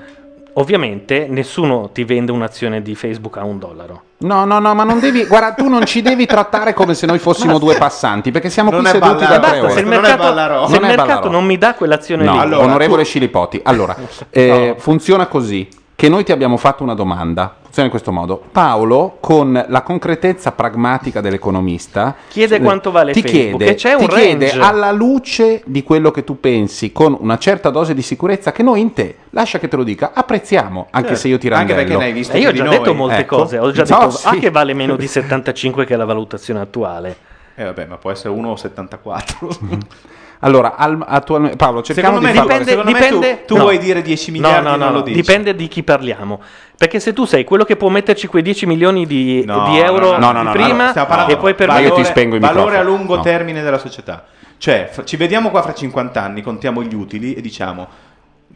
Ovviamente 0.55 1.27
nessuno 1.29 1.91
ti 1.93 2.03
vende 2.03 2.33
un'azione 2.33 2.83
di 2.83 2.97
Facebook 2.97 3.37
a 3.37 3.45
un 3.45 3.61
dollaro. 3.61 4.03
No, 4.19 4.45
no, 4.45 4.59
no, 4.59 4.75
ma 4.75 4.83
non 4.83 4.99
devi. 4.99 5.25
Guarda, 5.27 5.53
tu 5.53 5.69
non 5.69 5.87
ci 5.87 6.03
devi 6.03 6.27
trattare 6.27 6.75
come 6.75 6.95
se 6.95 7.07
noi 7.07 7.21
fossimo 7.21 7.61
due 7.61 7.77
passanti, 7.77 8.33
perché 8.33 8.51
siamo 8.51 8.71
Non 8.73 8.81
qui 8.81 8.91
seduti 8.91 9.25
da 9.25 9.39
Ballarò. 9.39 9.39
tre 9.39 9.51
Basta, 9.51 9.65
ore. 9.65 9.73
se 9.73 9.79
il 9.81 9.85
Non 9.87 9.95
è 9.95 10.01
mercato, 10.01 10.23
Ballarò. 10.25 10.67
se 10.67 10.75
il 10.75 10.81
Non 10.81 10.89
mercato 10.89 11.31
non 11.31 11.45
mi 11.45 11.59
dà 11.59 11.75
quell'azione 11.75 12.25
No, 12.25 12.33
lì, 12.33 12.39
Allora, 12.41 12.65
onorevole 12.65 13.03
tu- 13.03 13.09
Scilipoti. 13.09 13.61
Allora, 13.63 13.95
eh, 14.31 14.75
funziona 14.79 15.27
così. 15.29 15.69
Che 15.95 16.09
noi 16.09 16.25
ti 16.25 16.33
abbiamo 16.33 16.57
fatto 16.57 16.83
una 16.83 16.95
domanda. 16.95 17.55
Funziona 17.79 17.85
in 17.85 17.91
questo 17.91 18.13
modo. 18.13 18.43
Paolo, 18.51 19.19
con 19.21 19.65
la 19.69 19.83
concretezza 19.83 20.51
pragmatica 20.51 21.21
dell'economista, 21.21 22.17
Chiede 22.29 22.57
eh, 22.57 22.61
quanto 22.61 22.91
vale 22.91 23.13
ti 23.13 23.21
Facebook, 23.23 23.57
chiede, 23.59 23.67
e 23.71 23.75
c'è 23.77 23.95
ti 23.97 24.03
un 24.03 24.09
chiede 24.09 24.47
range. 24.51 24.61
alla 24.67 24.91
luce 24.91 25.63
di 25.65 25.85
quello 25.85 26.11
che 26.11 26.25
tu 26.25 26.41
pensi, 26.41 26.91
con 26.91 27.17
una 27.21 27.39
certa 27.39 27.71
dose 27.71 27.95
di 27.95 28.03
sicurezza, 28.03 28.51
che 28.51 28.65
noi 28.65 28.81
in 28.81 28.93
te, 28.95 29.15
lascia 29.31 29.61
che 29.61 29.69
te 29.69 29.77
lo 29.77 29.85
dica, 29.85 30.11
apprezziamo, 30.13 30.89
anche 30.91 31.09
Certo. 31.09 31.23
se 31.23 31.29
io 31.29 31.39
ti 31.39 31.47
Anche 31.47 31.57
randello. 31.75 31.79
perché 31.83 31.97
ne 31.99 32.05
hai 32.07 32.13
visto 32.13 32.37
E 32.37 32.41
io 32.41 32.49
ho 32.49 32.53
già 32.53 32.65
noi. 32.65 32.79
detto 32.79 32.95
molte 32.95 33.17
ecco. 33.19 33.37
cose, 33.37 33.59
ho 33.59 33.71
già 33.71 33.85
No, 33.89 33.99
detto 33.99 34.11
sì. 34.11 34.27
ah, 34.27 34.35
che 34.35 34.51
vale 34.51 34.75
meno 34.75 34.97
di 34.97 35.07
75 35.07 35.85
che 35.85 35.95
è 35.95 35.97
la 35.97 36.05
valutazione 36.05 36.59
attuale. 36.61 37.17
Eh 37.55 37.63
vabbè, 37.65 37.87
ma 37.87 37.97
può 37.97 38.11
essere 38.11 38.35
1,74. 38.35 39.79
Allora, 40.41 40.77
al- 40.77 41.05
attualmente, 41.07 41.57
Paolo, 41.57 41.83
cerchiamo 41.83 42.21
Secondo 42.21 42.27
me, 42.27 42.33
di 42.33 42.39
farlo. 42.39 42.53
dipende- 42.65 42.71
secondo 42.71 42.91
me 42.93 42.99
tu- 43.09 43.15
dipende- 43.21 43.45
tu, 43.45 43.57
no. 43.57 43.63
vuoi 43.63 43.79
dire 43.79 44.03
10 44.03 44.31
miliardi 44.31 44.63
no, 44.65 44.71
no, 44.71 44.77
non 44.77 44.87
no, 44.87 44.93
lo 44.93 44.99
no, 44.99 45.05
dici. 45.05 45.17
dipende 45.21 45.55
di 45.57 45.67
chi 45.69 45.83
parliamo. 45.83 46.41
Perché 46.77 47.01
se 47.01 47.13
tu 47.13 47.25
sei 47.25 47.43
quello 47.45 47.65
che 47.65 47.75
può 47.77 47.89
metterci 47.89 48.29
quei 48.29 48.43
10 48.43 48.67
milioni 48.67 49.05
di, 49.07 49.43
No, 49.45 49.69
di 49.71 49.79
euro 49.79 50.13
no, 50.13 50.19
no, 50.19 50.33
no, 50.33 50.33
no, 50.33 50.39
di 50.53 50.59
no, 50.59 50.65
prima 50.65 50.93
parlando 50.93 51.33
e 51.33 51.37
poi 51.39 51.55
per 51.55 51.69
io 51.69 51.75
valore, 51.75 51.95
ti 51.95 52.05
spengo 52.05 52.37
i 52.37 52.39
valore 52.39 52.77
a 52.77 52.83
lungo 52.83 53.17
No. 53.17 53.23
termine 53.23 53.63
della 53.63 53.79
società. 53.79 54.25
Cioè, 54.59 54.91
ci 55.05 55.17
vediamo 55.17 55.51
qua 55.51 55.63
fra 55.63 55.75
50 55.75 56.23
anni, 56.23 56.43
contiamo 56.43 56.83
gli 56.83 56.95
utili 56.95 57.35
e 57.35 57.41
diciamo 57.41 57.87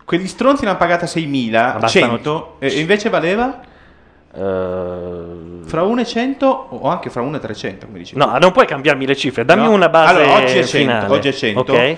quegli 0.04 0.26
stronzi 0.28 0.62
ne 0.64 0.70
hanno 0.70 0.78
pagata 0.78 1.06
6.000, 1.06 1.72
Ma 1.74 1.78
bastano- 1.80 2.06
100 2.14 2.56
e 2.60 2.66
e 2.76 2.80
invece 2.80 3.08
valeva 3.08 3.60
Eh, 4.34 5.51
fra 5.73 5.83
1 5.84 6.01
e 6.02 6.05
100 6.05 6.67
o 6.68 6.86
anche 6.86 7.09
fra 7.09 7.23
1 7.23 7.36
e 7.36 7.41
300, 7.41 7.86
come 7.86 7.99
dici. 7.99 8.15
No, 8.15 8.36
non 8.39 8.52
puoi 8.52 8.67
cambiarmi 8.67 9.07
le 9.07 9.17
cifre, 9.17 9.47
dammi 9.47 9.62
No. 9.65 9.70
una 9.70 9.89
base 9.89 10.15
Allora, 10.23 10.34
oggi 10.34 10.59
è 10.59 10.65
100, 10.65 10.67
finale. 10.67 11.15
oggi 11.15 11.28
è 11.28 11.33
100. 11.33 11.60
Ok? 11.60 11.97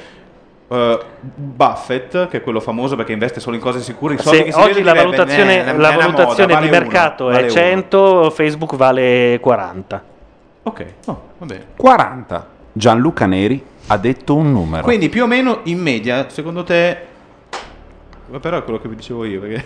Uh, 0.69 0.99
Buffett, 1.21 2.29
che 2.29 2.37
è 2.37 2.41
quello 2.41 2.61
famoso 2.61 2.95
perché 2.95 3.11
investe 3.13 3.41
solo 3.41 3.57
in 3.57 3.61
cose 3.63 3.81
sicure, 3.81 4.15
i 4.15 4.19
soldi 4.19 4.39
Se 4.39 4.45
che 4.45 4.53
si 4.53 4.59
oggi 4.61 4.83
la 4.85 4.95
valutazione, 4.95 5.57
"Eh, 5.59 5.65
è 5.65 5.77
la 5.77 5.91
valutazione 5.91 6.53
moda, 6.55 6.61
di 6.65 6.69
vale 6.69 6.71
mercato 6.71 7.25
uno, 7.25 7.33
è 7.33 7.35
vale 7.35 7.47
uno". 7.47 7.55
100, 7.55 8.31
Facebook 8.31 8.77
vale 8.77 9.39
40. 9.41 10.03
Ok, 10.63 10.85
oh, 11.07 11.21
va 11.39 11.47
bene. 11.47 11.65
40. 11.77 12.47
Gianluca 12.73 13.27
Neri 13.27 13.63
ha 13.89 13.97
detto 13.99 14.37
un 14.37 14.53
numero. 14.53 14.85
Quindi 14.85 15.09
più 15.09 15.25
o 15.25 15.27
meno 15.27 15.61
in 15.65 15.81
media, 15.81 16.27
secondo 16.29 16.63
te... 16.63 17.13
Però 18.39 18.59
è 18.59 18.63
quello 18.63 18.81
che 18.81 18.89
vi 18.89 18.97
dicevo 18.97 19.25
io, 19.25 19.41
perché... 19.41 19.65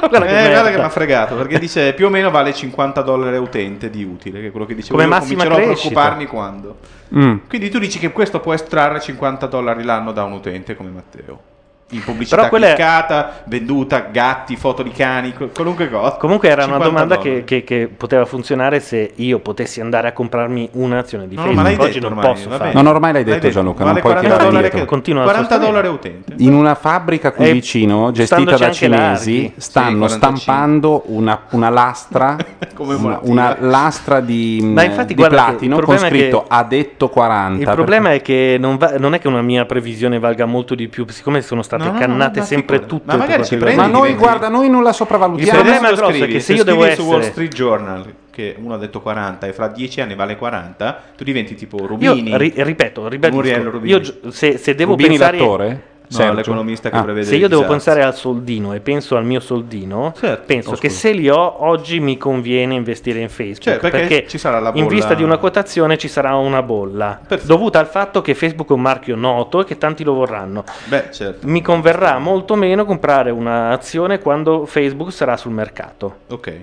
Guarda 0.08 0.26
che 0.26 0.44
eh, 0.44 0.50
guarda 0.50 0.70
che 0.70 0.76
mi 0.76 0.82
ha 0.82 0.88
fregato, 0.88 1.36
perché 1.36 1.58
dice 1.58 1.92
più 1.92 2.06
o 2.06 2.08
meno 2.08 2.30
vale 2.30 2.54
50 2.54 3.02
dollari 3.02 3.36
a 3.36 3.40
utente 3.40 3.90
di 3.90 4.02
utile, 4.02 4.40
che 4.40 4.46
è 4.46 4.50
quello 4.50 4.66
che 4.66 4.74
dicevo 4.74 4.98
Come 4.98 5.14
io, 5.14 5.20
comincerò 5.20 5.54
a 5.54 5.58
crescita. 5.58 5.88
preoccuparmi 5.88 6.26
quando. 6.26 6.76
Mm. 7.14 7.36
Quindi 7.48 7.68
tu 7.68 7.78
dici 7.78 7.98
che 7.98 8.10
questo 8.10 8.40
può 8.40 8.54
estrarre 8.54 9.00
50 9.00 9.46
dollari 9.46 9.82
l'anno 9.84 10.12
da 10.12 10.24
un 10.24 10.32
utente 10.32 10.74
come 10.74 10.90
Matteo. 10.90 11.58
In 11.92 12.04
pubblicità 12.04 12.48
Però 12.48 12.56
è- 12.56 12.66
cliccata, 12.74 13.42
venduta, 13.46 14.06
gatti, 14.12 14.54
foto 14.54 14.82
di 14.84 14.90
cani, 14.92 15.32
qual- 15.34 15.50
qualunque 15.52 15.90
cosa. 15.90 16.16
Comunque 16.18 16.48
era 16.48 16.64
una 16.64 16.74
50 16.76 16.88
domanda 16.88 17.18
che, 17.18 17.42
che- 17.44 17.64
che 17.64 17.88
poteva 17.94 18.24
funzionare 18.26 18.78
se 18.78 19.10
io 19.16 19.40
potessi 19.40 19.80
andare 19.80 20.06
a 20.06 20.12
comprarmi 20.12 20.68
un'azione 20.74 21.26
di 21.26 21.34
No, 21.34 21.46
no, 21.46 21.52
ma 21.52 21.62
Facebook. 21.64 21.78
l'hai 21.78 21.88
Oggi 21.88 21.98
detto 21.98 22.08
non 22.08 22.18
ormai, 22.18 22.32
posso 22.34 22.50
farlo. 22.50 22.72
Non 22.82 22.86
ormai 22.86 23.12
l'hai 23.12 23.24
detto, 23.24 23.38
detto, 23.40 23.50
Gianluca, 23.52 23.78
vale 23.84 23.92
non 23.92 24.00
puoi 24.02 24.12
40 24.14 24.28
tirare 24.28 24.44
dollari 24.50 24.64
indietro. 24.66 24.78
che- 24.80 24.86
Continuo 24.94 25.20
a 25.22 25.24
40 25.24 25.48
sostenere. 25.48 25.82
dollari 25.82 25.94
utente. 25.98 26.34
In 26.44 26.54
una 26.54 26.74
fabbrica 26.76 27.32
qui 27.32 27.48
Eh, 27.48 27.52
vicino, 27.52 28.12
gestita 28.12 28.56
da 28.56 28.70
cinesi, 28.70 29.42
larghi. 29.42 29.54
stanno 29.56 29.90
Sì, 30.08 30.18
45. 30.18 30.38
stampando 30.40 31.02
una, 31.06 31.40
una 31.50 31.68
lastra, 31.70 32.36
una, 32.78 33.18
una 33.22 33.56
lastra 33.58 34.20
di, 34.20 34.60
Ma 34.62 34.84
infatti 34.84 35.14
di 35.14 35.24
platino 35.24 35.80
con 35.80 35.98
scritto 35.98 36.42
che- 36.42 36.46
ha 36.50 36.62
detto 36.62 37.08
40. 37.08 37.68
Il 37.68 37.74
problema 37.74 38.12
è 38.12 38.22
che 38.22 38.56
non, 38.60 38.76
va- 38.76 38.94
non 38.96 39.14
è 39.14 39.18
che 39.18 39.26
una 39.26 39.42
mia 39.42 39.64
previsione 39.64 40.18
valga 40.20 40.44
molto 40.44 40.76
di 40.76 40.86
più, 40.88 41.04
siccome 41.08 41.42
sono 41.42 41.62
state 41.82 41.90
No, 41.90 42.06
no, 42.06 42.06
no, 42.06 42.18
cannate 42.18 42.38
ma 42.40 42.44
sempre 42.44 42.80
tutte. 42.86 43.02
Ma 43.06 43.16
magari 43.16 43.44
ci 43.44 43.54
Ma 43.56 43.60
prendi 43.60 43.80
riguarda- 43.82 43.98
noi, 43.98 44.14
guarda, 44.14 44.48
noi 44.48 44.68
non 44.70 44.82
la 44.82 44.88
Il 44.90 44.94
sopravvalutiamo. 44.94 45.50
problema 45.60 45.78
Se 45.80 45.86
adesso 45.86 46.00
grosso 46.02 46.12
è 46.14 46.18
scrivi- 46.18 46.32
che 46.32 46.40
se 46.40 46.52
io 46.52 46.62
scrivi 46.62 46.78
devo 46.80 46.94
su 46.94 47.02
Wall 47.02 47.18
essere- 47.18 47.32
Street 47.32 47.52
Journal 47.54 48.14
che 48.30 48.56
uno 48.58 48.74
ha 48.74 48.78
detto 48.78 49.00
40 49.00 49.46
e 49.46 49.52
fra 49.52 49.68
10 49.68 50.00
anni 50.00 50.14
vale 50.14 50.36
40, 50.36 51.02
tu 51.16 51.24
diventi 51.24 51.54
tipo 51.54 51.78
Io 51.78 51.86
Rubini. 51.86 52.36
ri- 52.38 52.52
ripeto, 52.56 53.08
ribadisco, 53.08 53.42
Muriel 53.42 53.64
Rubini. 53.64 53.90
io 53.92 54.00
gi- 54.00 54.20
se, 54.28 54.56
se 54.56 54.74
devo 54.74 54.92
Rubini 54.92 55.08
pensare 55.10 55.36
l'attore? 55.38 55.82
No, 56.12 56.32
l'economista 56.32 56.90
che 56.90 56.96
Ah. 56.96 57.02
prevede 57.04 57.26
se 57.26 57.36
io 57.36 57.46
devo 57.48 57.64
pensare 57.66 58.02
al 58.02 58.16
soldino 58.16 58.72
e 58.74 58.80
penso 58.80 59.16
al 59.16 59.24
mio 59.24 59.38
soldino, 59.38 60.12
Certo. 60.18 60.42
penso 60.44 60.70
Oh, 60.70 60.74
che 60.76 60.88
se 60.88 61.12
li 61.12 61.28
ho 61.28 61.64
oggi 61.64 62.00
mi 62.00 62.16
conviene 62.16 62.74
investire 62.74 63.20
in 63.20 63.28
Facebook. 63.28 63.62
Cioè, 63.80 63.90
perché 63.90 64.26
ci 64.26 64.36
sarà 64.36 64.58
la 64.58 64.70
in 64.74 64.82
bolla- 64.84 64.88
vista 64.88 65.14
di 65.14 65.22
una 65.22 65.38
quotazione 65.38 65.96
ci 65.98 66.08
sarà 66.08 66.34
una 66.34 66.62
bolla 66.62 67.20
Perfetto. 67.26 67.52
dovuta 67.52 67.78
al 67.78 67.86
fatto 67.86 68.20
che 68.22 68.34
Facebook 68.34 68.70
è 68.70 68.72
un 68.72 68.80
marchio 68.80 69.14
noto 69.14 69.60
e 69.60 69.64
che 69.64 69.78
tanti 69.78 70.02
lo 70.02 70.14
vorranno. 70.14 70.64
Beh, 70.86 71.12
certo. 71.12 71.46
Mi 71.46 71.62
converrà 71.62 72.18
molto 72.18 72.56
meno 72.56 72.84
comprare 72.84 73.30
un'azione 73.30 74.18
quando 74.18 74.66
Facebook 74.66 75.12
sarà 75.12 75.36
sul 75.36 75.52
mercato. 75.52 76.16
Ok. 76.30 76.54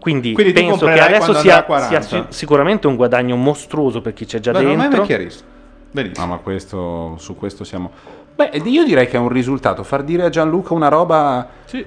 Quindi, 0.00 0.32
Quindi 0.32 0.52
penso 0.52 0.86
che 0.86 1.00
adesso 1.00 1.32
sia, 1.32 1.38
andrà 1.38 1.56
a 1.58 1.62
40. 1.64 2.00
sia 2.02 2.20
si- 2.22 2.26
sicuramente 2.36 2.86
un 2.86 2.96
guadagno 2.96 3.36
mostruoso 3.36 4.00
per 4.00 4.12
chi 4.14 4.24
c'è 4.24 4.40
già 4.40 4.50
Beh, 4.52 4.62
non 4.62 4.72
è 4.72 4.76
dentro. 4.76 5.02
chiarissimo. 5.02 5.48
Benissimo. 5.92 6.26
No, 6.26 6.32
ma 6.32 6.38
questo, 6.38 7.14
su 7.18 7.36
questo 7.36 7.64
siamo... 7.64 7.90
Beh, 8.36 8.50
io 8.64 8.84
direi 8.84 9.08
che 9.08 9.16
è 9.16 9.18
un 9.18 9.30
risultato 9.30 9.82
far 9.82 10.02
dire 10.04 10.24
a 10.24 10.28
Gianluca 10.28 10.74
una 10.74 10.88
roba... 10.88 11.48
Sì. 11.64 11.84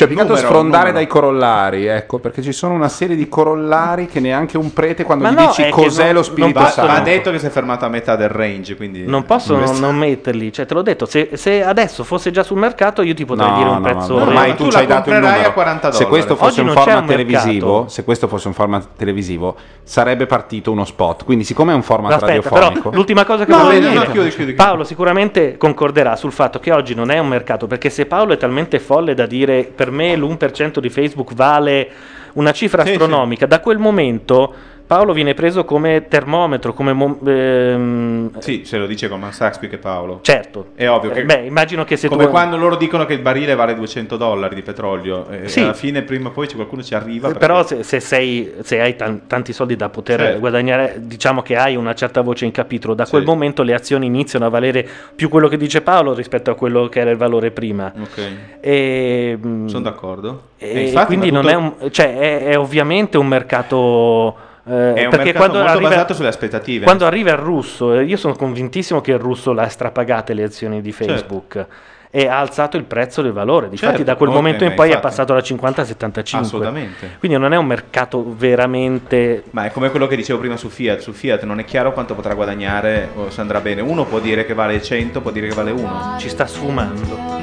Cioè, 0.00 0.08
più 0.08 0.16
che 0.16 0.22
altro 0.22 0.36
Numero, 0.36 0.52
sfrondare 0.54 0.84
numero. 0.92 0.98
dai 0.98 1.06
corollari, 1.06 1.86
ecco, 1.86 2.18
perché 2.18 2.42
ci 2.42 2.52
sono 2.52 2.74
una 2.74 2.88
serie 2.88 3.16
di 3.16 3.28
corollari 3.28 4.06
che 4.06 4.20
neanche 4.20 4.56
un 4.56 4.72
prete 4.72 5.04
quando 5.04 5.24
Ma 5.24 5.30
gli 5.30 5.34
no, 5.34 5.46
dici 5.48 5.68
cos'è 5.70 6.04
non- 6.04 6.08
lo 6.08 6.14
non 6.20 6.24
Spirito 6.24 6.60
Va, 6.60 6.68
Santo. 6.70 6.92
va 6.92 7.00
detto 7.00 7.30
che 7.30 7.38
si 7.38 7.46
è 7.46 7.50
fermato 7.50 7.84
a 7.84 7.88
metà 7.88 8.16
del 8.16 8.28
range, 8.28 8.76
quindi... 8.76 9.04
Non 9.04 9.24
posso 9.24 9.56
non, 9.56 9.78
non 9.78 9.96
metterli, 9.96 10.52
cioè 10.52 10.64
te 10.66 10.74
l'ho 10.74 10.82
detto, 10.82 11.06
se, 11.06 11.30
se 11.34 11.62
adesso 11.64 12.04
fosse 12.04 12.30
già 12.30 12.42
sul 12.42 12.58
mercato 12.58 13.02
io 13.02 13.14
ti 13.14 13.24
potrei 13.24 13.48
No, 13.50 13.56
dire 13.56 13.68
un 13.68 13.74
no, 13.76 13.80
prezzo... 13.82 14.14
no, 14.18 14.22
ormai 14.22 14.48
ma 14.50 14.54
tu 14.54 14.64
tu 14.64 14.70
ci 14.70 14.76
hai 14.78 14.86
la 14.86 14.94
dato 14.94 15.08
il 15.08 15.14
comprerai 15.14 15.30
numero. 15.32 15.48
a 15.48 15.52
40 15.52 15.92
se 15.92 16.06
questo 16.06 16.28
dollari. 16.34 16.46
fosse 16.46 16.60
Oggi 16.60 16.60
un 16.60 16.66
non 16.66 16.74
format 16.84 17.00
un 17.00 17.06
mercato. 17.06 17.28
televisivo, 17.30 17.84
se 17.88 18.04
questo 18.04 18.28
fosse 18.28 18.48
un 18.48 18.54
format 18.54 18.86
televisivo, 18.96 19.56
sarebbe 19.82 20.26
partito 20.26 20.70
uno 20.72 20.84
spot. 20.84 21.24
Quindi, 21.24 21.44
siccome 21.44 21.72
è 21.72 21.74
un 21.74 21.82
format 21.82 22.12
Aspetta, 22.12 22.32
radiofonico, 22.32 22.80
però 22.82 22.94
l'ultima 22.96 23.24
cosa 23.24 23.44
che 23.44 23.50
no, 23.50 23.68
dire, 23.70 24.10
chiudi, 24.10 24.28
chiudi. 24.30 24.52
Paolo 24.54 24.84
sicuramente 24.84 25.56
concorderà 25.56 26.16
sul 26.16 26.32
fatto 26.32 26.58
che 26.58 26.72
oggi 26.72 26.94
non 26.94 27.10
è 27.10 27.18
un 27.18 27.28
mercato, 27.28 27.66
perché 27.66 27.90
se 27.90 28.06
Paolo 28.06 28.32
è 28.32 28.36
talmente 28.36 28.78
folle 28.78 29.14
da 29.14 29.26
dire 29.26 29.64
per 29.74 29.89
me 29.90 30.16
l'1% 30.16 30.78
di 30.78 30.88
Facebook 30.88 31.34
vale 31.34 31.90
una 32.34 32.52
cifra 32.52 32.84
Sì, 32.84 32.90
astronomica, 32.92 33.46
da 33.46 33.60
quel 33.60 33.78
momento 33.78 34.54
Paolo 34.90 35.12
viene 35.12 35.34
preso 35.34 35.64
come 35.64 36.08
termometro, 36.08 36.72
come... 36.74 36.92
mo- 36.92 37.16
ehm, 37.24 38.40
Sì, 38.40 38.62
se 38.64 38.76
lo 38.76 38.86
dice 38.88 39.06
Goldman 39.06 39.30
Sachs 39.32 39.58
più 39.58 39.68
che 39.68 39.78
Paolo. 39.78 40.18
Certo. 40.22 40.70
È 40.74 40.88
ovvio 40.88 41.10
che... 41.12 41.20
Eh, 41.20 41.24
beh, 41.26 41.42
immagino 41.46 41.84
che 41.84 41.96
se 41.96 42.08
come 42.08 42.24
tu- 42.24 42.30
quando 42.30 42.56
loro 42.56 42.74
dicono 42.74 43.04
che 43.04 43.12
il 43.12 43.20
barile 43.20 43.54
vale 43.54 43.76
200 43.76 44.16
dollari 44.16 44.56
di 44.56 44.62
petrolio, 44.62 45.28
e 45.28 45.46
Sì. 45.46 45.60
alla 45.60 45.74
fine 45.74 46.02
prima 46.02 46.30
o 46.30 46.32
poi 46.32 46.48
qualcuno 46.52 46.82
ci 46.82 46.96
arriva. 46.96 47.28
perché- 47.28 47.38
Però 47.46 47.64
se, 47.64 47.84
se 47.84 48.00
sei, 48.00 48.52
se 48.62 48.80
hai 48.80 48.96
tan- 48.96 49.28
tanti 49.28 49.52
soldi 49.52 49.76
da 49.76 49.88
poter 49.90 50.18
Certo. 50.18 50.38
guadagnare, 50.40 50.96
diciamo 50.98 51.40
che 51.42 51.54
hai 51.54 51.76
una 51.76 51.94
certa 51.94 52.22
voce 52.22 52.44
in 52.46 52.50
capitolo, 52.50 52.94
da 52.94 53.04
Sì. 53.04 53.12
quel 53.12 53.22
momento 53.22 53.62
le 53.62 53.74
azioni 53.74 54.06
iniziano 54.06 54.46
a 54.46 54.48
valere 54.48 54.84
più 55.14 55.28
quello 55.28 55.46
che 55.46 55.56
dice 55.56 55.82
Paolo 55.82 56.14
rispetto 56.14 56.50
a 56.50 56.56
quello 56.56 56.88
che 56.88 56.98
era 56.98 57.10
il 57.10 57.16
valore 57.16 57.52
prima. 57.52 57.92
Ok. 57.96 58.30
E, 58.58 59.38
Sono 59.66 59.82
d'accordo. 59.82 60.42
e 60.58 60.68
E 60.68 60.80
infatti, 60.86 61.06
quindi 61.06 61.30
ma 61.30 61.40
non 61.40 61.42
tutto- 61.52 61.54
è, 61.78 61.84
un, 61.84 61.90
cioè 61.92 62.18
è, 62.18 62.44
è 62.46 62.58
ovviamente 62.58 63.18
un 63.18 63.28
mercato... 63.28 64.48
eh, 64.70 64.94
È 64.94 65.04
un 65.04 65.10
perché 65.10 65.16
mercato 65.24 65.36
quando 65.38 65.58
molto 65.58 65.72
arriva, 65.72 65.88
basato 65.90 66.14
sulle 66.14 66.28
aspettative. 66.28 66.84
Quando 66.84 67.06
arriva 67.06 67.30
il 67.30 67.36
russo, 67.38 67.94
eh, 67.94 68.04
io 68.04 68.16
sono 68.16 68.34
convintissimo 68.34 69.00
che 69.00 69.12
il 69.12 69.18
russo 69.18 69.52
l'ha 69.52 69.68
strapagate 69.68 70.32
le 70.34 70.44
azioni 70.44 70.80
di 70.80 70.92
Certo. 70.92 71.12
Facebook. 71.12 71.66
E 72.12 72.26
ha 72.26 72.40
alzato 72.40 72.76
il 72.76 72.82
prezzo 72.82 73.22
del 73.22 73.30
valore. 73.30 73.68
Difatti, 73.68 73.98
Certo, 73.98 74.02
da 74.10 74.16
quel 74.16 74.30
momento 74.30 74.64
in 74.64 74.74
poi 74.74 74.86
è 74.86 74.94
infatti. 74.94 75.06
passato 75.06 75.32
da 75.32 75.40
50 75.42 75.82
a 75.82 75.84
75. 75.84 76.48
Assolutamente. 76.48 77.16
Quindi 77.20 77.38
non 77.38 77.52
è 77.52 77.56
un 77.56 77.66
mercato 77.66 78.34
veramente. 78.36 79.44
Ma 79.50 79.66
è 79.66 79.70
come 79.70 79.90
quello 79.90 80.08
che 80.08 80.16
dicevo 80.16 80.40
prima 80.40 80.56
su 80.56 80.68
Fiat. 80.70 80.98
Su 80.98 81.12
Fiat 81.12 81.44
non 81.44 81.60
è 81.60 81.64
chiaro 81.64 81.92
quanto 81.92 82.16
potrà 82.16 82.34
guadagnare 82.34 83.10
o 83.14 83.30
se 83.30 83.40
andrà 83.40 83.60
bene. 83.60 83.80
Uno 83.80 84.06
può 84.06 84.18
dire 84.18 84.44
che 84.44 84.54
vale 84.54 84.82
100, 84.82 85.20
può 85.20 85.30
dire 85.30 85.46
che 85.46 85.54
vale 85.54 85.70
1. 85.70 86.16
Ci 86.18 86.28
sta 86.28 86.46
sfumando. 86.48 87.38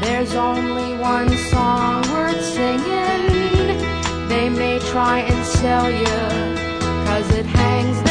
There's 0.00 0.34
only 0.34 0.98
one 1.00 1.28
song 1.36 2.04
worth 2.10 2.40
singing. 2.40 3.86
They 4.28 4.50
may 4.50 4.78
try 4.78 5.20
and 5.20 5.46
sell 5.46 5.90
you, 5.90 6.04
cause 7.06 7.30
it 7.34 7.46
hangs 7.46 8.07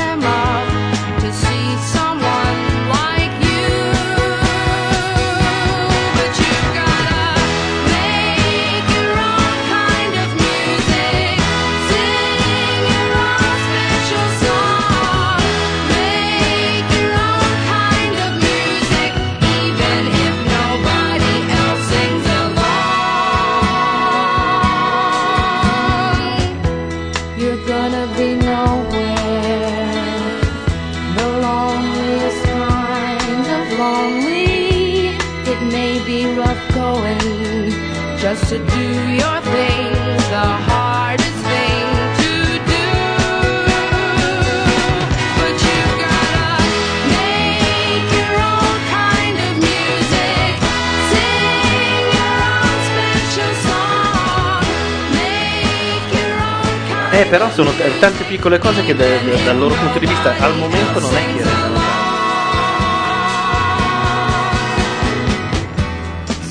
Eh, 57.20 57.26
però 57.26 57.50
sono 57.50 57.72
t- 57.72 58.00
tante 58.00 58.24
piccole 58.26 58.60
cose 58.60 58.84
che 58.84 58.96
da- 58.96 59.04
da- 59.06 59.44
dal 59.44 59.58
loro 59.58 59.74
punto 59.74 59.98
di 59.98 60.06
vista 60.06 60.36
al 60.40 60.56
momento 60.56 61.00
non 61.00 61.16
è 61.16 61.26
che 61.36 61.44
rendano 61.44 61.74
tanto. 61.74 61.96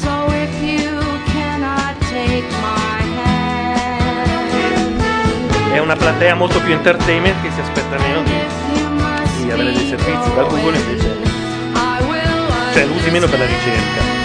So 0.00 0.26
if 0.34 0.60
you 0.60 0.98
cannot 1.32 1.96
take 2.10 2.44
my 2.60 3.00
hand, 3.22 4.40
È 5.72 5.78
una 5.78 5.94
platea 5.94 6.34
molto 6.34 6.60
più 6.60 6.72
entertainment 6.72 7.40
che 7.42 7.50
si 7.54 7.60
aspetta 7.60 7.96
meno 7.98 8.22
di, 8.22 9.44
di 9.44 9.50
avere 9.52 9.72
dei 9.72 9.86
servizi. 9.86 10.34
Da 10.34 10.42
Google 10.42 10.76
invece. 10.78 11.16
Cioè, 12.72 12.84
lo 12.86 12.92
usi 12.94 13.10
meno 13.10 13.26
per 13.28 13.38
la 13.38 13.46
ricerca. 13.46 14.15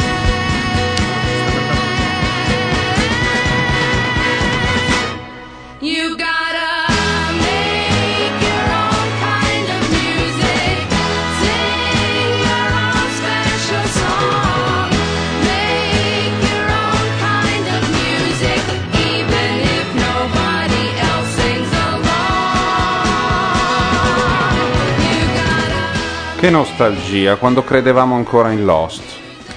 Che 26.41 26.49
nostalgia, 26.49 27.35
quando 27.35 27.63
credevamo 27.63 28.15
ancora 28.15 28.49
in 28.49 28.65
Lost. 28.65 29.03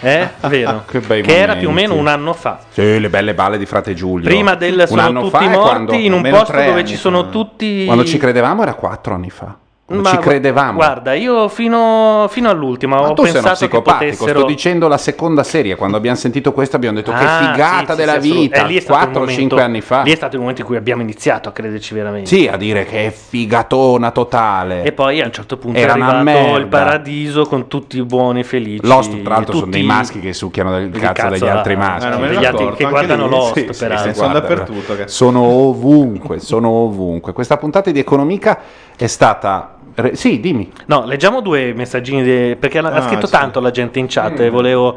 Eh, 0.02 0.28
vero. 0.48 0.84
Che 0.86 1.00
bei 1.00 1.22
Che 1.22 1.34
era 1.34 1.56
più 1.56 1.70
o 1.70 1.72
meno 1.72 1.94
un 1.94 2.08
anno 2.08 2.34
fa. 2.34 2.58
Sì, 2.68 3.00
le 3.00 3.08
belle 3.08 3.32
balle 3.32 3.56
di 3.56 3.64
Frate 3.64 3.94
Giulio. 3.94 4.28
Prima 4.28 4.54
del 4.54 4.80
Un 4.80 4.86
sono 4.86 5.00
anno 5.00 5.20
tutti 5.22 5.30
fa 5.32 5.40
è 5.40 5.48
morti 5.48 5.68
quando- 5.70 5.94
in 5.94 6.10
un 6.12 6.16
almeno 6.18 6.36
posto 6.36 6.52
tre 6.52 6.66
dove 6.66 6.80
anni 6.80 6.88
ci 6.90 6.96
sono 6.96 7.22
fa. 7.24 7.30
tutti. 7.30 7.84
Quando 7.86 8.04
ci 8.04 8.18
credevamo 8.18 8.60
era 8.62 8.74
quattro 8.74 9.14
anni 9.14 9.30
fa. 9.30 9.56
Quando 9.86 10.08
Ma 10.08 10.14
ci 10.14 10.16
credevamo. 10.16 10.76
Guarda, 10.78 11.12
io 11.12 11.46
fino, 11.48 12.24
fino 12.30 12.48
all'ultima 12.48 12.96
Ma 12.96 13.10
ho 13.10 13.12
tu 13.12 13.22
sei 13.24 13.32
uno 13.32 13.42
pensato 13.42 13.58
che 13.58 13.66
psicopatico, 13.66 14.14
potessero. 14.16 14.38
sto 14.38 14.48
dicendo 14.48 14.88
la 14.88 14.96
seconda 14.96 15.42
serie, 15.42 15.74
quando 15.76 15.98
abbiamo 15.98 16.16
sentito 16.16 16.52
questo 16.54 16.76
abbiamo 16.76 16.96
detto 16.96 17.12
che 17.12 17.22
Ah, 17.22 17.50
figata 17.52 17.92
sì, 17.92 17.98
della 17.98 18.12
sì, 18.12 18.18
assolut- 18.30 18.40
vita, 18.40 18.64
eh, 18.64 18.66
lì 18.66 18.76
è 18.78 18.80
stato 18.80 18.94
il 18.94 19.04
4-5 19.10 19.20
momento- 19.20 19.56
anni 19.60 19.80
fa. 19.82 20.02
Lì 20.02 20.12
è 20.12 20.16
stato 20.16 20.34
il 20.36 20.40
momento 20.40 20.62
in 20.62 20.66
cui 20.68 20.76
abbiamo 20.78 21.02
iniziato 21.02 21.50
a 21.50 21.52
crederci 21.52 21.92
veramente. 21.92 22.28
Sì, 22.34 22.48
a 22.48 22.56
dire 22.56 22.86
che 22.86 23.08
è 23.08 23.10
figatona 23.10 24.10
totale. 24.10 24.84
E 24.84 24.92
poi 24.92 25.20
a 25.20 25.26
un 25.26 25.32
certo 25.32 25.58
punto 25.58 25.78
Era 25.78 25.94
è 25.94 26.00
arrivato 26.00 26.56
il 26.56 26.66
paradiso 26.66 27.44
con 27.44 27.68
tutti 27.68 28.02
buoni 28.02 28.40
e 28.40 28.44
felici. 28.44 28.86
Lost, 28.86 29.20
tra 29.22 29.34
l'altro, 29.34 29.58
sono 29.58 29.70
dei 29.70 29.82
maschi 29.82 30.18
che 30.18 30.32
succhiano 30.32 30.70
del 30.70 30.88
cazzo, 30.92 31.12
cazzo 31.12 31.28
degli 31.28 31.46
a- 31.46 31.58
altri 31.58 31.76
maschi. 31.76 32.06
eh, 32.06 32.08
non 32.08 32.20
me 32.22 32.28
ne 32.28 32.34
Degli 32.36 32.44
altri 32.46 32.72
che 32.74 32.84
guardano. 32.88 33.28
Lost, 33.28 33.70
Sì, 33.70 33.78
peraltro. 33.84 34.12
sì, 34.12 34.16
Sono 34.18 34.32
dappertutto, 34.32 34.96
che- 34.96 35.08
Sono 35.08 35.40
ovunque, 35.42 36.38
sono 36.38 36.70
ovunque. 36.70 37.34
Questa 37.34 37.58
puntata 37.58 37.90
di 37.90 37.98
Economica 37.98 38.58
è 38.96 39.06
stata... 39.06 39.76
re- 39.94 40.16
Sì, 40.16 40.40
dimmi. 40.40 40.70
No, 40.86 41.04
leggiamo 41.04 41.40
due 41.40 41.72
messaggini 41.74 42.22
de- 42.22 42.56
perché 42.58 42.78
ha, 42.78 42.82
ha 42.88 42.92
Ah, 42.92 43.02
scritto 43.02 43.26
sì. 43.26 43.32
tanto 43.32 43.60
la 43.60 43.70
gente 43.70 43.98
in 43.98 44.06
chat 44.08 44.40
Mm. 44.40 44.44
e 44.44 44.50
volevo... 44.50 44.96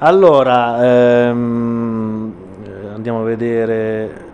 Allora, 0.00 0.84
ehm, 1.28 2.32
eh, 2.64 2.94
andiamo 2.94 3.20
a 3.20 3.24
vedere... 3.24 4.26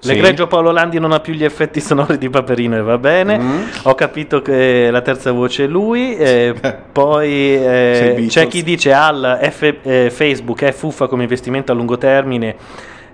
Sì. 0.00 0.12
L'egregio 0.14 0.46
Paolo 0.46 0.70
Landi 0.70 1.00
non 1.00 1.10
ha 1.10 1.18
più 1.18 1.32
gli 1.34 1.42
effetti 1.42 1.80
sonori 1.80 2.18
di 2.18 2.30
Paperino 2.30 2.76
e 2.76 2.82
va 2.82 2.98
bene. 2.98 3.36
Mm. 3.36 3.60
Ho 3.82 3.96
capito 3.96 4.40
che 4.42 4.90
la 4.92 5.00
terza 5.00 5.32
voce 5.32 5.64
è 5.64 5.66
lui. 5.66 6.14
e 6.16 6.54
poi 6.92 7.56
eh, 7.56 8.12
Beatles. 8.14 8.32
c'è 8.32 8.46
chi 8.46 8.62
dice 8.62 8.92
al 8.92 9.40
F- 9.42 9.74
eh, 9.82 10.08
Facebook 10.10 10.62
è 10.62 10.70
fuffa 10.70 11.08
come 11.08 11.24
investimento 11.24 11.72
a 11.72 11.74
lungo 11.74 11.98
termine. 11.98 12.54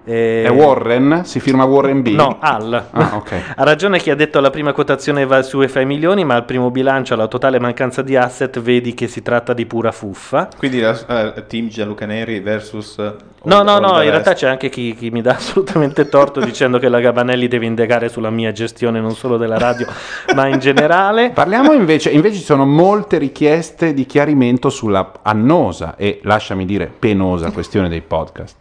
Eh, 0.04 0.44
È 0.44 0.50
Warren? 0.50 1.22
Si 1.24 1.40
firma 1.40 1.64
Warren 1.64 2.02
B? 2.02 2.08
No, 2.08 2.38
Al. 2.40 2.86
Ah, 2.90 3.12
ok. 3.16 3.32
Ha 3.56 3.64
ragione 3.64 3.98
chi 3.98 4.10
ha 4.10 4.14
detto 4.16 4.40
la 4.40 4.50
prima 4.50 4.72
quotazione 4.72 5.24
va 5.26 5.42
sui 5.42 5.68
FI 5.68 5.84
milioni, 5.84 6.24
ma 6.24 6.34
al 6.34 6.44
primo 6.44 6.70
bilancio, 6.70 7.14
alla 7.14 7.28
totale 7.28 7.58
mancanza 7.58 8.02
di 8.02 8.16
asset, 8.16 8.60
vedi 8.60 8.94
che 8.94 9.08
si 9.08 9.22
tratta 9.22 9.52
di 9.52 9.64
pura 9.66 9.92
fuffa. 9.92 10.48
Quindi 10.56 10.80
la 10.80 11.34
eh, 11.34 11.46
team 11.46 11.68
Gianluca 11.68 12.06
Neri 12.06 12.40
versus... 12.40 12.98
eh, 12.98 13.14
No, 13.44 13.58
all- 13.58 13.64
no, 13.66 13.72
all 13.74 13.80
no, 13.82 14.02
in 14.02 14.08
realtà 14.10 14.32
c'è 14.32 14.48
anche 14.48 14.70
chi, 14.70 14.94
chi 14.94 15.10
mi 15.10 15.20
dà 15.20 15.32
assolutamente 15.36 16.08
torto 16.08 16.40
dicendo 16.40 16.78
che 16.78 16.88
la 16.88 17.00
Gabanelli 17.00 17.46
deve 17.46 17.66
indagare 17.66 18.08
sulla 18.08 18.30
mia 18.30 18.52
gestione 18.52 19.00
non 19.00 19.14
solo 19.14 19.36
della 19.36 19.58
radio, 19.58 19.86
ma 20.34 20.46
in 20.48 20.58
generale. 20.58 21.30
Parliamo 21.30 21.72
invece, 21.72 22.10
invece 22.10 22.38
ci 22.38 22.44
sono 22.44 22.64
molte 22.64 23.18
richieste 23.18 23.92
di 23.94 24.06
chiarimento 24.06 24.70
sulla 24.70 25.12
annosa 25.22 25.94
e, 25.96 26.20
lasciami 26.22 26.64
dire, 26.64 26.90
penosa 26.98 27.50
questione 27.50 27.88
dei 27.88 28.00
podcast. 28.00 28.56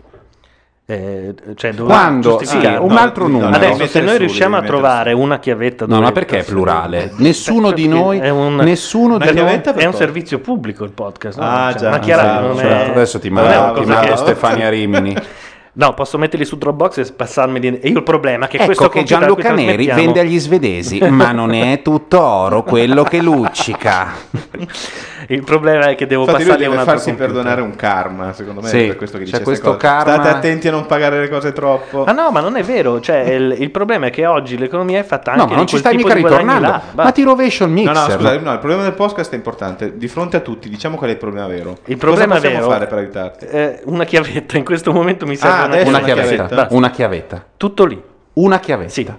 Eh, 0.85 1.33
cioè, 1.55 1.73
Quando- 1.75 2.41
sì, 2.43 2.57
un 2.57 2.97
altro 2.97 3.27
numero. 3.27 3.55
Adesso, 3.55 3.87
se 3.87 4.01
noi 4.01 4.17
riusciamo 4.17 4.57
a 4.57 4.61
trovare 4.63 5.13
una 5.13 5.39
chiavetta 5.39 5.85
No, 5.87 6.01
ma 6.01 6.11
perché 6.11 6.39
è 6.39 6.43
plurale? 6.43 7.13
Nessuno 7.17 7.71
di 7.71 7.87
noi, 7.87 8.19
È 8.19 8.29
un, 8.29 8.55
nessuno 8.55 9.17
di 9.17 9.31
noi... 9.33 9.61
è 9.61 9.85
un 9.85 9.93
servizio 9.93 10.39
pubblico 10.39 10.83
il 10.83 10.91
podcast. 10.91 11.39
no? 11.39 11.45
Ah, 11.45 11.69
Cioè, 11.71 11.79
già, 11.79 11.89
ma 11.89 11.99
chiaro, 11.99 12.47
non 12.47 12.59
è- 12.59 12.61
certo. 12.63 12.91
Adesso 12.91 13.19
ti 13.19 13.29
mando- 13.29 13.79
ti 13.81 13.87
mando 13.87 14.15
Stefania 14.17 14.69
Rimini. 14.69 15.15
No, 15.75 15.95
posso 15.95 16.19
metterli 16.19 16.45
su 16.45 16.55
Dropbox 16.55 16.97
e 16.99 17.13
passarmeli. 17.13 17.79
E 17.79 17.87
io 17.89 17.97
il 17.97 18.03
problema 18.03 18.45
è 18.45 18.47
che 18.47 18.57
Ecco 18.57 18.65
questo 18.65 18.89
che 18.89 19.01
Gianluca 19.01 19.53
Neri 19.53 19.87
vende 19.87 20.19
agli 20.19 20.37
svedesi, 20.37 20.99
ma 21.09 21.31
non 21.31 21.51
è 21.51 21.81
tutto 21.81 22.21
oro 22.21 22.61
quello 22.61 23.01
che 23.01 23.19
luccica. 23.23 24.09
Il 25.27 25.43
problema 25.43 25.85
è 25.87 25.95
che 25.95 26.05
devo 26.07 26.21
Infatti 26.23 26.43
lui 26.43 26.51
passarli 26.51 26.65
a 26.65 26.69
un 26.71 26.77
altro 26.77 26.91
farsi 26.93 27.09
computer. 27.09 27.33
perdonare 27.33 27.61
un 27.61 27.75
karma, 27.75 28.33
secondo 28.33 28.61
me 28.61 28.67
Sì, 28.67 28.83
è 28.83 28.87
per 28.87 28.95
questo 28.97 29.17
che 29.17 29.23
c'è 29.25 29.31
dice 29.31 29.43
questo 29.43 29.77
karma- 29.77 30.13
State 30.13 30.29
attenti 30.29 30.67
a 30.67 30.71
non 30.71 30.85
pagare 30.85 31.19
le 31.19 31.29
cose 31.29 31.53
troppo. 31.53 32.03
Ma 32.05 32.11
no, 32.11 32.31
ma 32.31 32.39
non 32.39 32.55
è 32.57 32.63
vero. 32.63 32.99
Cioè, 32.99 33.19
il, 33.33 33.55
il 33.59 33.71
problema 33.71 34.07
è 34.07 34.09
che 34.09 34.25
oggi 34.25 34.57
l'economia 34.57 34.99
è 34.99 35.03
fatta 35.03 35.31
anche 35.31 35.43
No, 35.43 35.49
ma 35.49 35.55
non 35.55 35.65
di 35.65 35.71
ci 35.71 35.77
stai 35.77 35.95
tipo 35.95 36.07
mica 36.07 36.19
ritornando. 36.19 36.67
là. 36.67 36.81
Ma 36.93 37.11
ti 37.11 37.23
rovescio 37.23 37.63
il 37.63 37.69
No, 37.69 37.75
mixer. 37.75 37.95
no, 37.95 38.13
scusa, 38.15 38.39
no, 38.39 38.51
il 38.53 38.59
problema 38.59 38.83
del 38.83 38.93
podcast 38.93 39.31
è 39.31 39.35
importante. 39.35 39.97
Di 39.97 40.07
fronte 40.07 40.37
a 40.37 40.39
tutti, 40.41 40.69
diciamo 40.69 40.95
qual 40.97 41.09
è 41.09 41.13
il 41.13 41.19
problema 41.19 41.47
vero. 41.47 41.77
Il 41.85 41.97
problema 41.97 42.35
Cosa 42.35 42.47
possiamo 42.47 42.57
vero 42.67 42.71
fare 42.71 42.87
per 42.87 42.97
aiutarti? 42.97 43.45
eh, 43.45 43.81
una 43.85 44.03
chiavetta. 44.03 44.57
In 44.57 44.65
questo 44.65 44.91
momento 44.91 45.25
mi 45.25 45.35
serve 45.35 45.55
Ah, 45.55 45.65
una, 45.65 45.73
adesso 45.73 45.89
una 45.89 45.99
chiavetta, 46.01 46.45
chiavetta. 46.47 46.67
Una 46.75 46.89
chiavetta. 46.89 47.45
Tutto 47.57 47.85
lì. 47.85 48.01
Una 48.33 48.59
chiavetta. 48.59 48.89
Sì. 48.89 49.11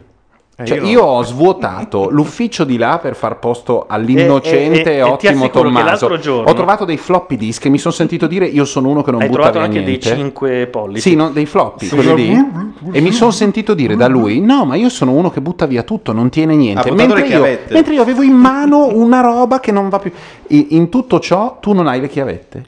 Eh, 0.57 0.65
Cioè, 0.66 0.78
io 0.78 0.86
io 0.86 1.02
ho 1.02 1.23
svuotato 1.24 2.08
l'ufficio 2.15 2.62
di 2.62 2.76
là 2.76 2.99
per 3.02 3.16
far 3.16 3.41
posto 3.41 3.86
all'innocente 3.89 4.92
E- 4.92 4.94
e- 4.94 4.99
e, 4.99 5.00
e 5.00 5.16
ti 5.16 5.26
ottimo 5.26 5.50
Tommaso. 5.50 6.16
giorno- 6.18 6.49
Ho 6.49 6.55
trovato 6.55 6.84
dei 6.84 6.97
floppy 6.97 7.36
disk 7.36 7.65
e 7.65 7.68
mi 7.70 7.78
sono 7.78 7.92
sentito 7.92 8.28
dire 8.28 8.47
io 8.47 8.65
sono 8.65 8.89
uno 8.89 9.02
che 9.02 9.10
non 9.10 9.20
Hai 9.20 9.26
butta 9.26 9.50
trovato 9.50 9.58
via 9.58 9.66
anche 9.68 9.84
niente. 9.84 10.08
dei 10.08 10.16
5 10.16 10.66
pollici. 10.68 11.00
Sì, 11.10 11.16
no, 11.16 11.31
dei 11.31 11.47
floppy, 11.47 11.86
Sì. 11.86 11.94
quelli 11.97 12.15
lì. 12.15 12.44
E 12.92 13.00
mi 13.00 13.10
sono 13.10 13.33
sentito 13.33 13.74
dire 13.74 13.97
da 13.97 14.07
lui: 14.07 14.41
No, 14.41 14.65
ma 14.65 14.76
io 14.76 14.89
sono 14.91 15.10
uno 15.12 15.31
che 15.31 15.41
butta 15.41 15.66
via 15.66 15.83
tutto, 15.83 16.12
non 16.12 16.28
tiene 16.31 16.55
niente. 16.55 16.89
Buttato 16.89 17.15
Mentre 17.15 17.26
io, 17.26 17.58
mentre 17.70 17.94
io 17.94 18.02
avevo 18.02 18.23
in 18.23 18.34
mano 18.34 18.86
una 18.94 19.20
roba 19.23 19.58
che 19.58 19.73
non 19.73 19.89
va 19.89 19.99
più. 19.99 20.12
In 20.49 20.89
tutto 20.89 21.18
ciò, 21.18 21.57
tu 21.60 21.73
non 21.73 21.89
hai 21.89 22.00
le 22.00 22.08
chiavette. 22.08 22.65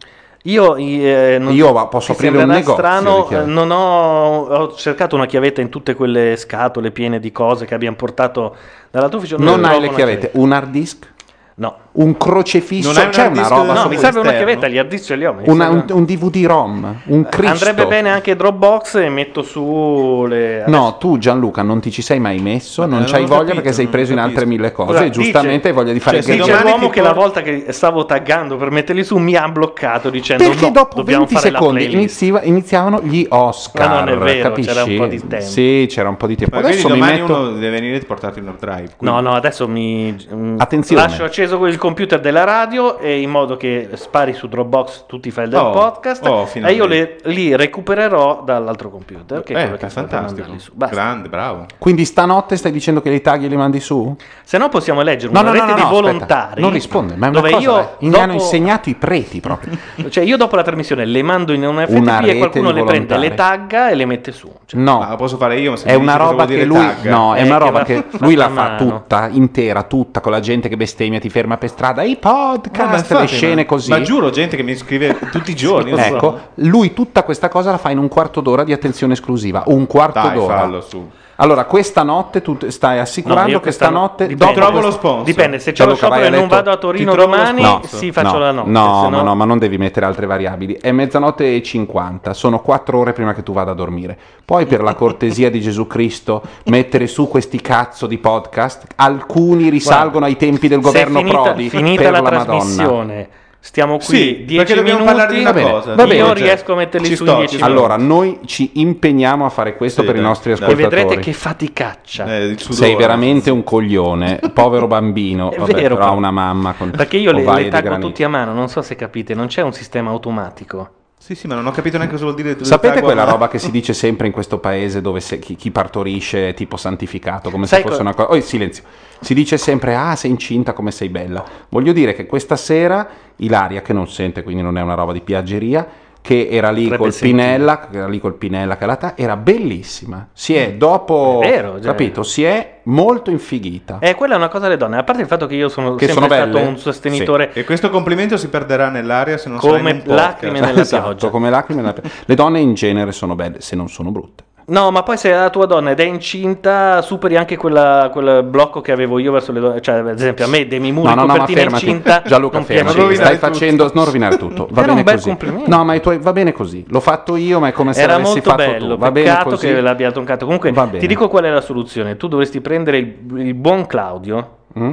Io, 0.46 0.76
eh, 0.76 1.38
non- 1.40 1.52
Io 1.54 1.88
posso 1.88 2.12
aprire 2.12 2.36
un 2.38 2.46
negozio 2.48 2.74
strano, 2.74 3.26
chiavette. 3.26 3.50
eh, 3.50 3.52
non 3.52 3.70
ho, 3.70 4.46
ho 4.46 4.74
cercato 4.74 5.16
una 5.16 5.26
chiavetta 5.26 5.60
in 5.60 5.68
tutte 5.70 5.94
quelle 5.94 6.36
scatole 6.36 6.90
piene 6.92 7.18
di 7.18 7.32
cose 7.32 7.64
che 7.66 7.74
abbiamo 7.74 7.96
portato 7.96 8.54
dall'altro 8.90 9.18
ufficio. 9.18 9.36
Non 9.38 9.60
trovo 9.60 9.66
hai 9.74 9.80
le 9.80 9.86
una 9.88 9.96
chiavette. 9.96 10.30
Un 10.34 10.52
hard 10.52 10.70
disk? 10.70 11.12
No. 11.56 11.76
Un 11.98 12.16
crocefisso? 12.18 12.92
Non 12.92 13.04
un 13.04 13.10
C'è 13.10 13.26
una 13.26 13.48
roba 13.48 13.72
No, 13.72 13.88
mi 13.88 13.96
serve 13.96 14.20
una 14.20 14.32
chiavetta, 14.32 14.68
gli 14.68 14.76
hard 14.76 14.88
disk 14.88 15.04
ce 15.06 15.16
li 15.16 15.24
ho. 15.24 15.34
Una- 15.44 15.68
un, 15.70 15.84
un 15.90 16.04
DVD-ROM, 16.04 17.00
un 17.06 17.28
Cristo. 17.28 17.52
Andrebbe 17.52 17.86
bene 17.86 18.10
anche 18.10 18.36
Dropbox 18.36 18.96
e 18.96 19.08
metto 19.08 19.42
su 19.42 20.26
le... 20.28 20.64
No, 20.66 20.96
tu 20.98 21.16
Gianluca 21.18 21.62
non 21.62 21.80
ti 21.80 21.90
ci 21.90 22.02
sei 22.02 22.20
mai 22.20 22.38
messo, 22.40 22.82
Ma 22.82 22.88
non 22.88 22.98
non 23.00 23.06
c'hai 23.08 23.22
voglia 23.24 23.38
capito, 23.38 23.54
perché 23.56 23.72
sei 23.72 23.86
preso 23.86 24.10
in 24.12 24.18
capisco. 24.18 24.38
altre 24.38 24.50
mille 24.50 24.72
cose 24.72 24.90
Guarda, 24.90 25.06
e 25.06 25.10
giustamente 25.10 25.56
dice- 25.56 25.68
hai 25.68 25.74
voglia 25.74 25.92
di 25.92 26.00
fare 26.00 26.22
cioè, 26.22 26.34
Dice 26.36 26.46
domani 26.50 26.68
l'uomo 26.68 26.86
ti 26.86 26.92
che 26.92 27.00
la 27.00 27.12
volta 27.12 27.40
che 27.42 27.64
stavo 27.70 28.04
taggando 28.04 28.56
per 28.56 28.70
metterli 28.70 29.02
su 29.04 29.16
mi 29.16 29.34
ha 29.34 29.48
bloccato 29.48 30.10
dicendo 30.10 30.44
Perché 30.44 30.64
no, 30.66 30.70
dopo 30.72 30.96
dobbiamo 30.96 31.24
20 31.24 31.34
fare 31.34 31.50
la 31.50 31.58
secondi 31.58 31.92
iniziava- 31.94 32.42
iniziavano 32.42 33.00
gli 33.02 33.24
Oscar. 33.30 33.88
Ma 33.88 34.00
non 34.00 34.08
è 34.10 34.16
vero, 34.18 34.48
capisci? 34.50 34.68
c'era 34.68 34.84
un 34.84 34.96
po' 34.96 35.06
di 35.06 35.26
tempo. 35.26 35.44
Sì, 35.46 35.86
c'era 35.88 36.08
un 36.10 36.16
po' 36.16 36.26
di 36.26 36.36
tempo. 36.36 36.56
Ma 36.56 36.60
Adesso 36.66 36.88
mi 36.88 36.94
domani 36.98 37.20
metto. 37.20 37.34
uno 37.38 37.50
deve 37.52 37.70
venire 37.70 37.96
e 37.96 38.00
portarti 38.00 38.40
un 38.40 38.48
hard 38.48 38.58
drive. 38.58 38.88
No, 38.98 39.20
no, 39.20 39.32
adesso 39.32 39.66
mi 39.66 40.14
mm, 40.34 40.56
Attenzione. 40.58 41.00
lascio 41.02 41.24
acceso 41.24 41.64
il 41.66 41.78
computer 41.86 42.18
della 42.20 42.42
radio 42.42 42.98
e 42.98 43.20
in 43.20 43.30
modo 43.30 43.56
che 43.56 43.88
spari 43.94 44.32
su 44.34 44.48
Dropbox 44.48 45.04
tutti 45.06 45.28
i 45.28 45.30
file 45.30 45.48
del 45.48 45.60
Oh, 45.60 45.70
podcast 45.70 46.26
oh, 46.26 46.48
e 46.52 46.72
io 46.72 46.84
le- 46.86 47.18
li 47.26 47.54
recupererò 47.54 48.42
dall'altro 48.44 48.90
computer 48.90 49.42
che 49.44 49.54
è 49.54 49.56
Eh, 49.56 49.74
è 49.74 49.88
fantastico. 49.88 50.20
mandarli 50.20 50.58
su. 50.58 50.72
Basta. 50.74 50.94
Grande, 50.96 51.28
bravo. 51.28 51.66
Quindi 51.78 52.04
stanotte 52.04 52.56
stai 52.56 52.72
dicendo 52.72 53.00
che 53.00 53.10
li 53.10 53.20
tagli 53.20 53.44
e 53.44 53.48
li 53.48 53.56
mandi 53.56 53.78
su? 53.78 54.16
Se 54.42 54.58
no 54.58 54.68
possiamo 54.68 55.00
eleggere 55.00 55.32
No, 55.32 55.40
una 55.40 55.50
no, 55.50 55.54
rete 55.54 55.66
no, 55.66 55.74
di 55.74 55.80
no, 55.80 55.86
aspetta. 55.86 56.02
volontari 56.02 56.60
Non 56.60 56.72
risponde, 56.72 57.14
ma 57.14 57.26
è 57.26 57.28
una 57.30 57.38
dove 57.40 57.50
cosa. 57.52 57.62
io 57.62 57.78
eh, 57.78 57.86
mi 58.00 58.14
hanno 58.16 58.32
dopo- 58.32 58.32
insegnato 58.42 58.88
i 58.88 58.94
preti 58.94 59.40
proprio. 59.40 59.76
Cioè 60.10 60.24
io 60.24 60.36
dopo 60.36 60.56
la 60.56 60.62
trasmissione 60.62 61.04
le 61.04 61.22
mando 61.22 61.52
in 61.52 61.64
un 61.64 61.76
FTP 61.86 61.96
Una 62.00 62.20
e 62.20 62.36
qualcuno 62.38 62.70
le 62.72 62.82
prende, 62.84 63.14
volontari. 63.14 63.20
le 63.28 63.34
tagga 63.34 63.88
e 63.90 63.94
le 63.94 64.04
mette 64.06 64.32
su. 64.32 64.50
Cioè, 64.66 64.80
No, 64.80 64.98
Ma 64.98 65.10
lo 65.10 65.16
posso 65.16 65.36
fare 65.36 65.58
io, 65.60 65.74
è 65.84 65.94
una 65.94 66.16
roba 66.16 66.44
vuol 66.44 66.56
che 66.58 66.64
lui 66.64 66.86
no, 67.04 67.34
è 67.34 67.40
Eh, 67.40 67.44
una 67.44 67.56
roba 67.58 67.82
che 67.84 68.04
lui 68.18 68.34
la 68.34 68.48
fa 68.48 68.74
tutta, 68.76 69.28
intera, 69.30 69.82
tutta 69.84 70.20
con 70.20 70.32
la 70.32 70.40
gente 70.40 70.68
che 70.68 70.76
bestemmia, 70.76 71.20
ti 71.20 71.28
ferma 71.30 71.56
per 71.56 71.70
strada, 71.76 72.02
i 72.02 72.16
podcast, 72.16 73.12
le 73.12 73.26
scene 73.26 73.54
ma- 73.56 73.64
così. 73.66 73.90
Ma 73.90 74.00
giuro, 74.00 74.30
gente 74.30 74.56
che 74.56 74.62
mi 74.62 74.74
scrive 74.74 75.18
tutti 75.30 75.50
i 75.50 75.54
giorni. 75.54 75.90
io 75.90 75.96
non 75.96 76.04
so. 76.06 76.14
Ecco, 76.16 76.40
lui 76.54 76.94
tutta 76.94 77.22
questa 77.22 77.48
cosa 77.50 77.70
la 77.70 77.76
fa 77.78 77.90
in 77.90 77.98
un 77.98 78.08
quarto 78.08 78.40
d'ora 78.40 78.64
di 78.64 78.72
attenzione 78.72 79.12
esclusiva. 79.12 79.62
Un 79.66 79.86
quarto 79.86 80.20
Dai, 80.20 80.32
d'ora. 80.34 80.56
fallo 80.58 80.80
su. 80.80 81.08
Allora, 81.36 81.64
questa 81.64 82.02
notte 82.02 82.40
tu 82.40 82.56
stai 82.68 82.98
assicurando 82.98 83.50
io 83.50 83.56
che 83.58 83.64
questa 83.64 83.90
no- 83.90 83.96
stanotte 83.96 84.26
dipende. 84.26 84.54
dopo 84.54 84.66
Trovo 84.66 84.86
lo 84.86 84.90
sponsor. 84.90 85.24
Dipende, 85.24 85.58
se 85.58 85.72
c'è 85.72 85.84
lo 85.84 85.94
sciopero 85.94 86.24
e 86.24 86.30
non 86.30 86.48
vado 86.48 86.70
a 86.70 86.76
Torino 86.76 87.14
domani, 87.14 87.62
sponsor. 87.62 87.98
sì, 87.98 88.12
faccio 88.12 88.32
no, 88.32 88.38
la 88.38 88.50
notte. 88.52 88.70
No, 88.70 89.08
no, 89.10 89.22
no, 89.22 89.34
ma 89.34 89.44
non 89.44 89.58
devi 89.58 89.76
mettere 89.76 90.06
altre 90.06 90.26
variabili. 90.26 90.78
È 90.80 90.92
mezzanotte 90.92 91.54
e 91.54 91.62
50, 91.62 92.32
sono 92.32 92.60
quattro 92.60 92.98
ore 92.98 93.12
prima 93.12 93.34
che 93.34 93.42
tu 93.42 93.52
vada 93.52 93.72
a 93.72 93.74
dormire. 93.74 94.18
Poi, 94.44 94.64
per 94.66 94.82
la 94.82 94.94
cortesia 94.94 95.50
di 95.50 95.60
Gesù 95.60 95.86
Cristo, 95.86 96.42
mettere 96.66 97.06
su 97.06 97.28
questi 97.28 97.60
cazzo 97.60 98.06
di 98.06 98.16
podcast. 98.18 98.84
Alcuni 98.96 99.68
risalgono 99.68 100.24
ai 100.24 100.36
tempi 100.36 100.68
del 100.68 100.80
governo 100.80 101.18
finita, 101.18 101.42
Prodi. 101.42 101.68
finita 101.68 102.02
per 102.02 102.12
la, 102.12 102.20
la 102.20 102.30
Madonna. 102.30 103.26
Stiamo 103.66 103.96
qui 103.96 104.04
Sì, 104.06 104.44
10 104.44 104.56
perché 104.56 104.74
dobbiamo 104.74 105.00
minuti. 105.00 105.16
parlare 105.16 105.34
di 105.34 105.40
una 105.40 105.50
Va 105.52 105.58
bene, 105.58 105.70
cosa. 105.70 105.94
va 105.94 106.02
io 106.02 106.08
bene, 106.08 106.24
cioè, 106.26 106.34
riesco 106.34 106.72
a 106.72 106.76
metterli 106.76 107.06
ci 107.08 107.16
su 107.16 107.24
sto, 107.24 107.34
10 107.36 107.48
ci 107.48 107.56
sto. 107.56 107.66
minuti. 107.66 107.84
Allora, 107.86 108.02
noi 108.02 108.38
ci 108.46 108.70
impegniamo 108.74 109.44
a 109.44 109.48
fare 109.48 109.76
questo 109.76 110.00
Sì, 110.00 110.06
per 110.06 110.16
i 110.16 110.18
dai, 110.20 110.26
nostri 110.28 110.52
dai. 110.52 110.60
e 110.60 110.64
ascoltatori. 110.64 110.96
vedrete 111.02 111.22
che 111.22 111.32
faticaccia. 111.32 112.36
Eh. 112.36 112.56
Sei 112.58 112.94
veramente 112.96 113.50
un 113.50 113.62
coglione, 113.64 114.40
povero 114.54 114.86
bambino. 114.86 115.50
È 115.50 115.58
Vabbè, 115.58 115.72
vero, 115.74 115.96
però 115.96 116.08
ha 116.08 116.10
una 116.12 116.30
mamma 116.30 116.72
con 116.74 116.90
Perché 116.90 117.16
io 117.16 117.32
le, 117.32 117.42
le 117.44 117.68
taggo 117.68 117.98
tutti 117.98 118.22
a 118.22 118.28
mano, 118.28 118.52
non 118.52 118.68
so 118.68 118.82
se 118.82 118.94
capite, 118.96 119.34
non 119.34 119.48
c'è 119.48 119.62
un 119.62 119.72
sistema 119.72 120.10
automatico. 120.10 120.90
Sì, 121.26 121.34
sì, 121.34 121.48
ma 121.48 121.56
non 121.56 121.66
ho 121.66 121.72
capito 121.72 121.96
neanche 121.96 122.14
cosa 122.14 122.30
vuol 122.30 122.36
dire. 122.36 122.64
Sapete 122.64 123.00
quella 123.00 123.22
one. 123.22 123.32
roba 123.32 123.48
che 123.48 123.58
si 123.58 123.72
dice 123.72 123.92
sempre 123.92 124.28
in 124.28 124.32
questo 124.32 124.58
paese 124.58 125.00
dove 125.00 125.18
se- 125.18 125.40
chi, 125.40 125.56
chi 125.56 125.72
partorisce 125.72 126.50
è 126.50 126.54
tipo 126.54 126.76
santificato, 126.76 127.50
come 127.50 127.66
Sai 127.66 127.80
se 127.80 127.84
fosse 127.88 127.96
co- 127.96 128.02
una 128.02 128.14
cosa... 128.14 128.30
Oh, 128.30 128.40
silenzio. 128.40 128.84
Si 129.18 129.34
dice 129.34 129.58
sempre, 129.58 129.96
ah, 129.96 130.14
sei 130.14 130.30
incinta, 130.30 130.72
come 130.72 130.92
sei 130.92 131.08
bella. 131.08 131.44
Voglio 131.68 131.92
dire 131.92 132.14
che 132.14 132.26
questa 132.26 132.54
sera 132.54 133.08
Ilaria, 133.38 133.82
che 133.82 133.92
non 133.92 134.08
sente, 134.08 134.44
quindi 134.44 134.62
non 134.62 134.78
è 134.78 134.82
una 134.82 134.94
roba 134.94 135.12
di 135.12 135.20
piaggeria, 135.20 135.84
che 136.26 136.48
era 136.50 136.70
lì 136.72 136.82
Potrebbe 136.82 137.02
col 137.04 137.12
sentire. 137.12 137.32
Pinella, 137.42 137.80
che 137.88 137.96
era 137.98 138.08
lì 138.08 138.18
col 138.18 138.34
Pinella 138.34 138.76
che 138.76 138.84
la 138.86 138.96
ta- 138.96 139.12
era 139.16 139.36
bellissima. 139.36 140.26
Si 140.32 140.54
è 140.56 140.72
dopo, 140.72 141.40
È 141.40 141.48
vero, 141.48 141.74
cioè. 141.74 141.82
capito, 141.82 142.24
si 142.24 142.42
è 142.42 142.80
molto 142.84 143.30
infighita. 143.30 143.98
E 144.00 144.16
quella 144.16 144.34
è 144.34 144.36
una 144.36 144.48
cosa 144.48 144.66
alle 144.66 144.76
donne, 144.76 144.98
a 144.98 145.04
parte 145.04 145.22
il 145.22 145.28
fatto 145.28 145.46
che 145.46 145.54
io 145.54 145.68
sono 145.68 145.94
Che 145.94 146.06
sempre 146.08 146.28
sono 146.28 146.50
stato 146.50 146.66
un 146.66 146.78
sostenitore 146.78 147.52
E 147.52 147.62
questo 147.62 147.90
complimento 147.90 148.36
si 148.36 148.48
perderà 148.48 148.88
nell'aria 148.90 149.38
se 149.38 149.48
non 149.48 149.60
sarà 149.60 149.74
in 149.74 149.78
come 149.78 149.90
un 149.92 149.98
podcast. 150.02 150.18
lacrime 150.26 150.60
nella 150.60 150.80
Esatto, 150.82 151.02
pioggia. 151.04 151.28
come 151.30 151.48
lacrime 151.50 151.80
nella 151.80 151.92
pioggia. 151.92 152.08
Le 152.24 152.34
donne 152.34 152.58
in 152.58 152.74
genere 152.74 153.12
sono 153.12 153.36
belle, 153.36 153.60
se 153.60 153.76
non 153.76 153.88
sono 153.88 154.10
brutte. 154.10 154.42
No, 154.68 154.90
ma 154.90 155.04
poi 155.04 155.16
se 155.16 155.30
la 155.30 155.48
tua 155.48 155.64
donna 155.66 155.92
ed 155.92 156.00
è 156.00 156.04
incinta, 156.04 157.00
superi 157.00 157.36
anche 157.36 157.56
quella- 157.56 158.08
quel 158.12 158.42
blocco 158.42 158.80
che 158.80 158.90
avevo 158.90 159.20
io 159.20 159.30
verso 159.30 159.52
le 159.52 159.60
donne. 159.60 159.80
Cioè, 159.80 159.94
ad 159.96 160.08
esempio, 160.18 160.44
a 160.44 160.48
me 160.48 160.66
Demi 160.66 160.90
Moore, 160.90 161.10
No, 161.10 161.14
no, 161.14 161.26
no, 161.26 161.36
ma 161.36 161.46
fermati. 161.46 161.84
incinta, 161.88 162.22
Gianluca, 162.26 162.60
fermati. 162.62 163.14
Stai 163.14 163.34
tutto. 163.34 163.46
facendo, 163.46 163.90
non 163.94 164.04
rovinare 164.04 164.36
tutto. 164.36 164.66
Va 164.72 164.82
Era 164.82 164.94
bene 164.94 165.14
così. 165.14 165.36
No, 165.66 165.84
ma 165.84 165.94
i 165.94 166.00
tuoi, 166.00 166.18
va 166.18 166.32
bene 166.32 166.50
così. 166.52 166.84
L'ho 166.88 166.98
fatto 166.98 167.36
io, 167.36 167.60
ma 167.60 167.68
è 167.68 167.72
come 167.72 167.92
se 167.92 168.00
Era 168.02 168.14
l'avessi 168.14 168.32
molto 168.32 168.50
fatto 168.50 168.62
bello, 168.62 168.94
tu. 168.94 169.00
Va 169.00 169.10
bene 169.12 169.38
così. 169.44 169.66
che 169.68 169.80
l'abbia 169.80 170.10
troncato. 170.10 170.44
Comunque, 170.46 170.72
ti 170.98 171.06
dico 171.06 171.28
qual 171.28 171.44
è 171.44 171.50
la 171.50 171.60
soluzione. 171.60 172.16
Tu 172.16 172.26
dovresti 172.26 172.60
prendere 172.60 172.98
il, 172.98 173.14
il 173.36 173.54
buon 173.54 173.86
Claudio. 173.86 174.56
Mm? 174.76 174.92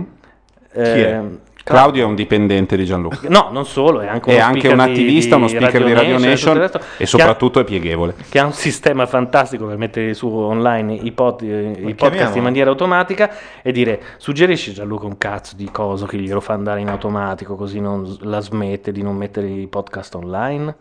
eh, 0.76 1.06
è? 1.10 1.22
Claudio 1.64 2.04
è 2.04 2.06
un 2.06 2.16
dipendente 2.16 2.76
di 2.76 2.84
Gianluca. 2.86 3.20
No, 3.30 3.48
non 3.52 3.66
solo, 3.66 4.02
è 4.02 4.08
anche, 4.08 4.36
È 4.36 4.40
anche 4.40 4.68
un 4.68 4.76
di- 4.76 4.82
attivista, 4.82 5.38
uno 5.38 5.48
speaker 5.48 5.84
di 5.86 5.94
Radio 5.94 6.14
tutto 6.16 6.24
il 6.24 6.30
Nation 6.30 6.58
resto, 6.58 6.78
e 6.80 6.82
che 6.98 7.04
ha- 7.04 7.08
soprattutto 7.08 7.60
è 7.62 7.64
pieghevole. 7.64 8.16
che 8.30 8.40
ha 8.40 8.46
un 8.46 8.52
sistema 8.54 9.06
fantastico 9.06 9.66
per 9.66 9.78
mettere 9.78 10.14
su 10.14 10.28
online 10.28 10.94
i, 10.94 11.12
pod- 11.14 11.42
eh, 11.42 11.72
i 11.86 11.94
podcast 11.96 12.36
in 12.36 12.44
maniera 12.44 12.70
automatica 12.70 13.30
e 13.62 13.72
dire 13.72 14.02
suggerisci 14.18 14.74
Gianluca 14.74 15.06
un 15.06 15.18
cazzo 15.18 15.56
di 15.56 15.70
coso 15.72 16.06
che 16.06 16.18
glielo 16.18 16.42
fa 16.42 16.54
andare 16.54 16.82
in 16.82 16.90
automatico 16.90 17.56
così 17.56 17.80
non 17.80 18.14
la 18.22 18.40
smette 18.42 18.92
di 18.92 19.02
non 19.02 19.16
mettere 19.16 19.48
i 19.48 19.68
podcast 19.68 20.16
online 20.16 20.76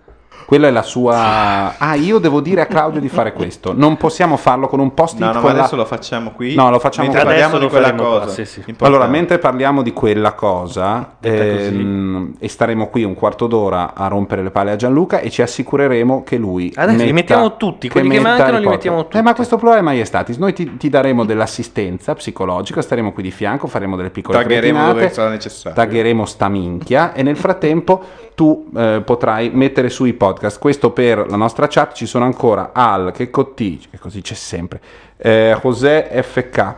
Quella 0.44 0.68
è 0.68 0.70
la 0.70 0.82
sua. 0.82 1.78
Ah, 1.78 1.94
io 1.94 2.18
devo 2.18 2.40
dire 2.40 2.60
a 2.60 2.66
Claudio 2.66 3.00
di 3.00 3.08
fare 3.08 3.32
questo. 3.32 3.72
Non 3.74 3.96
possiamo 3.96 4.36
farlo 4.36 4.66
con 4.68 4.80
un 4.80 4.92
post-it. 4.92 5.20
No, 5.20 5.26
no, 5.28 5.32
ma 5.34 5.40
con 5.40 5.52
la- 5.52 5.58
adesso 5.60 5.76
lo 5.76 5.84
facciamo 5.86 6.32
qui. 6.32 6.54
No, 6.54 6.68
lo 6.70 6.78
facciamo 6.78 7.06
mentre 7.08 7.22
qua. 7.24 7.30
parliamo 7.32 7.58
di 7.58 7.68
quella 7.68 7.94
cosa. 7.94 8.28
sì, 8.28 8.44
sì. 8.44 8.62
Allora, 8.80 9.06
mentre 9.06 9.38
parliamo 9.38 9.80
di 9.82 9.92
quella 9.94 10.32
cosa, 10.34 11.14
ehm, 11.20 12.34
e 12.38 12.48
staremo 12.48 12.88
qui 12.88 13.04
un 13.04 13.14
quarto 13.14 13.46
d'ora 13.46 13.94
a 13.94 14.08
rompere 14.08 14.42
le 14.42 14.50
palle 14.50 14.72
a 14.72 14.76
Gianluca 14.76 15.20
e 15.20 15.30
ci 15.30 15.42
assicureremo 15.42 16.22
che 16.22 16.36
lui. 16.36 16.72
Adesso 16.74 16.96
li 16.98 17.04
metta- 17.04 17.12
mettiamo 17.14 17.56
tutti, 17.56 17.88
quelli 17.88 18.08
che 18.10 18.16
metta 18.18 18.28
mancano 18.28 18.58
li 18.58 18.66
mettiamo 18.66 19.02
tutti. 19.04 19.16
Eh, 19.16 19.22
ma 19.22 19.34
questo 19.34 19.56
problema 19.56 19.92
è 19.92 20.04
statis. 20.04 20.36
Noi 20.36 20.52
ti, 20.52 20.76
ti 20.76 20.88
daremo 20.88 21.24
dell'assistenza 21.24 22.14
psicologica, 22.14 22.82
staremo 22.82 23.12
qui 23.12 23.22
di 23.22 23.30
fianco, 23.30 23.66
faremo 23.68 23.96
delle 23.96 24.10
piccole 24.10 24.38
Taggeremo 24.38 24.86
dove 24.86 25.10
sarà 25.10 25.30
necessario. 25.30 25.74
Taggeremo 25.80 26.26
sta 26.26 26.48
minchia 26.48 27.12
e 27.14 27.22
nel 27.22 27.36
frattempo 27.36 28.02
tu 28.34 28.70
eh, 28.76 29.02
potrai 29.04 29.50
mettere 29.52 29.88
su 29.90 30.04
i 30.04 30.14
podcast. 30.22 30.60
Questo 30.60 30.92
per 30.92 31.26
la 31.28 31.34
nostra 31.34 31.66
chat 31.66 31.94
ci 31.94 32.06
sono 32.06 32.24
ancora 32.24 32.70
Al, 32.72 33.10
che 33.12 33.28
Cotti, 33.28 33.84
che 33.90 33.98
così 33.98 34.20
c'è 34.20 34.34
sempre, 34.34 34.80
eh, 35.16 35.58
José 35.60 36.08
FK, 36.22 36.74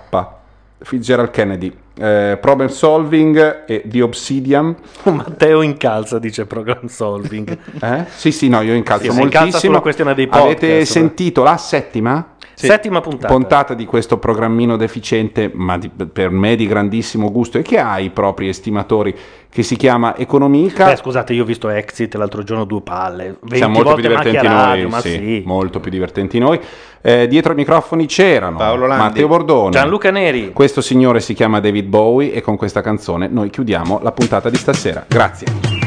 Fitzgerald 0.78 1.28
Kennedy, 1.30 1.70
eh, 1.98 2.38
Problem 2.40 2.68
Solving 2.68 3.64
e 3.66 3.82
The 3.84 4.00
Obsidian. 4.00 4.74
Matteo 5.04 5.60
incalza 5.60 6.18
dice 6.18 6.46
program 6.46 6.86
solving 6.86 7.58
Eh? 7.82 8.04
Sì, 8.14 8.32
sì, 8.32 8.48
no, 8.48 8.62
io 8.62 8.72
incalzo 8.72 9.04
Sì, 9.04 9.10
si 9.10 9.16
incalza 9.20 9.38
moltissimo. 9.40 9.72
sulla 9.72 9.80
questione 9.82 10.14
dei 10.14 10.26
Avete 10.30 10.66
podcast. 10.66 10.90
sentito 10.92 11.42
la 11.42 11.56
settima? 11.58 12.33
Sì, 12.54 12.66
Settima 12.66 13.00
puntata. 13.00 13.32
Puntata 13.32 13.74
di 13.74 13.84
questo 13.84 14.18
programmino 14.18 14.76
deficiente, 14.76 15.50
ma 15.52 15.76
di, 15.76 15.88
per 15.90 16.30
me 16.30 16.54
di 16.54 16.66
grandissimo 16.66 17.30
gusto 17.30 17.58
e 17.58 17.62
che 17.62 17.78
ha 17.78 17.98
i 17.98 18.10
propri 18.10 18.48
estimatori, 18.48 19.14
che 19.50 19.62
si 19.62 19.76
chiama 19.76 20.16
Economica. 20.16 20.86
Beh, 20.86 20.96
scusate, 20.96 21.32
io 21.32 21.42
ho 21.42 21.46
visto 21.46 21.68
Exit 21.68 22.14
l'altro 22.14 22.42
giorno, 22.42 22.64
due 22.64 22.80
palle. 22.82 23.38
Siamo 23.52 23.74
molto 23.74 23.94
più 23.94 24.02
divertenti 24.02 24.46
radio, 24.46 24.88
ma 24.88 25.00
Sì, 25.00 25.10
sì. 25.10 25.42
Molto 25.44 25.80
più 25.80 25.90
divertenti 25.90 26.38
noi. 26.38 26.60
Eh, 27.00 27.26
dietro 27.26 27.52
i 27.52 27.56
microfoni 27.56 28.06
c'erano 28.06 28.58
Matteo 28.58 29.26
Bordone, 29.26 29.70
Gianluca 29.70 30.10
Neri. 30.10 30.52
Questo 30.52 30.80
signore 30.80 31.20
si 31.20 31.34
chiama 31.34 31.60
David 31.60 31.86
Bowie 31.86 32.32
e 32.32 32.40
con 32.40 32.56
questa 32.56 32.80
canzone 32.80 33.28
noi 33.28 33.50
chiudiamo 33.50 34.00
la 34.02 34.12
puntata 34.12 34.48
di 34.48 34.56
stasera. 34.56 35.04
Grazie. 35.06 35.83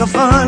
so 0.00 0.06
fun. 0.06 0.39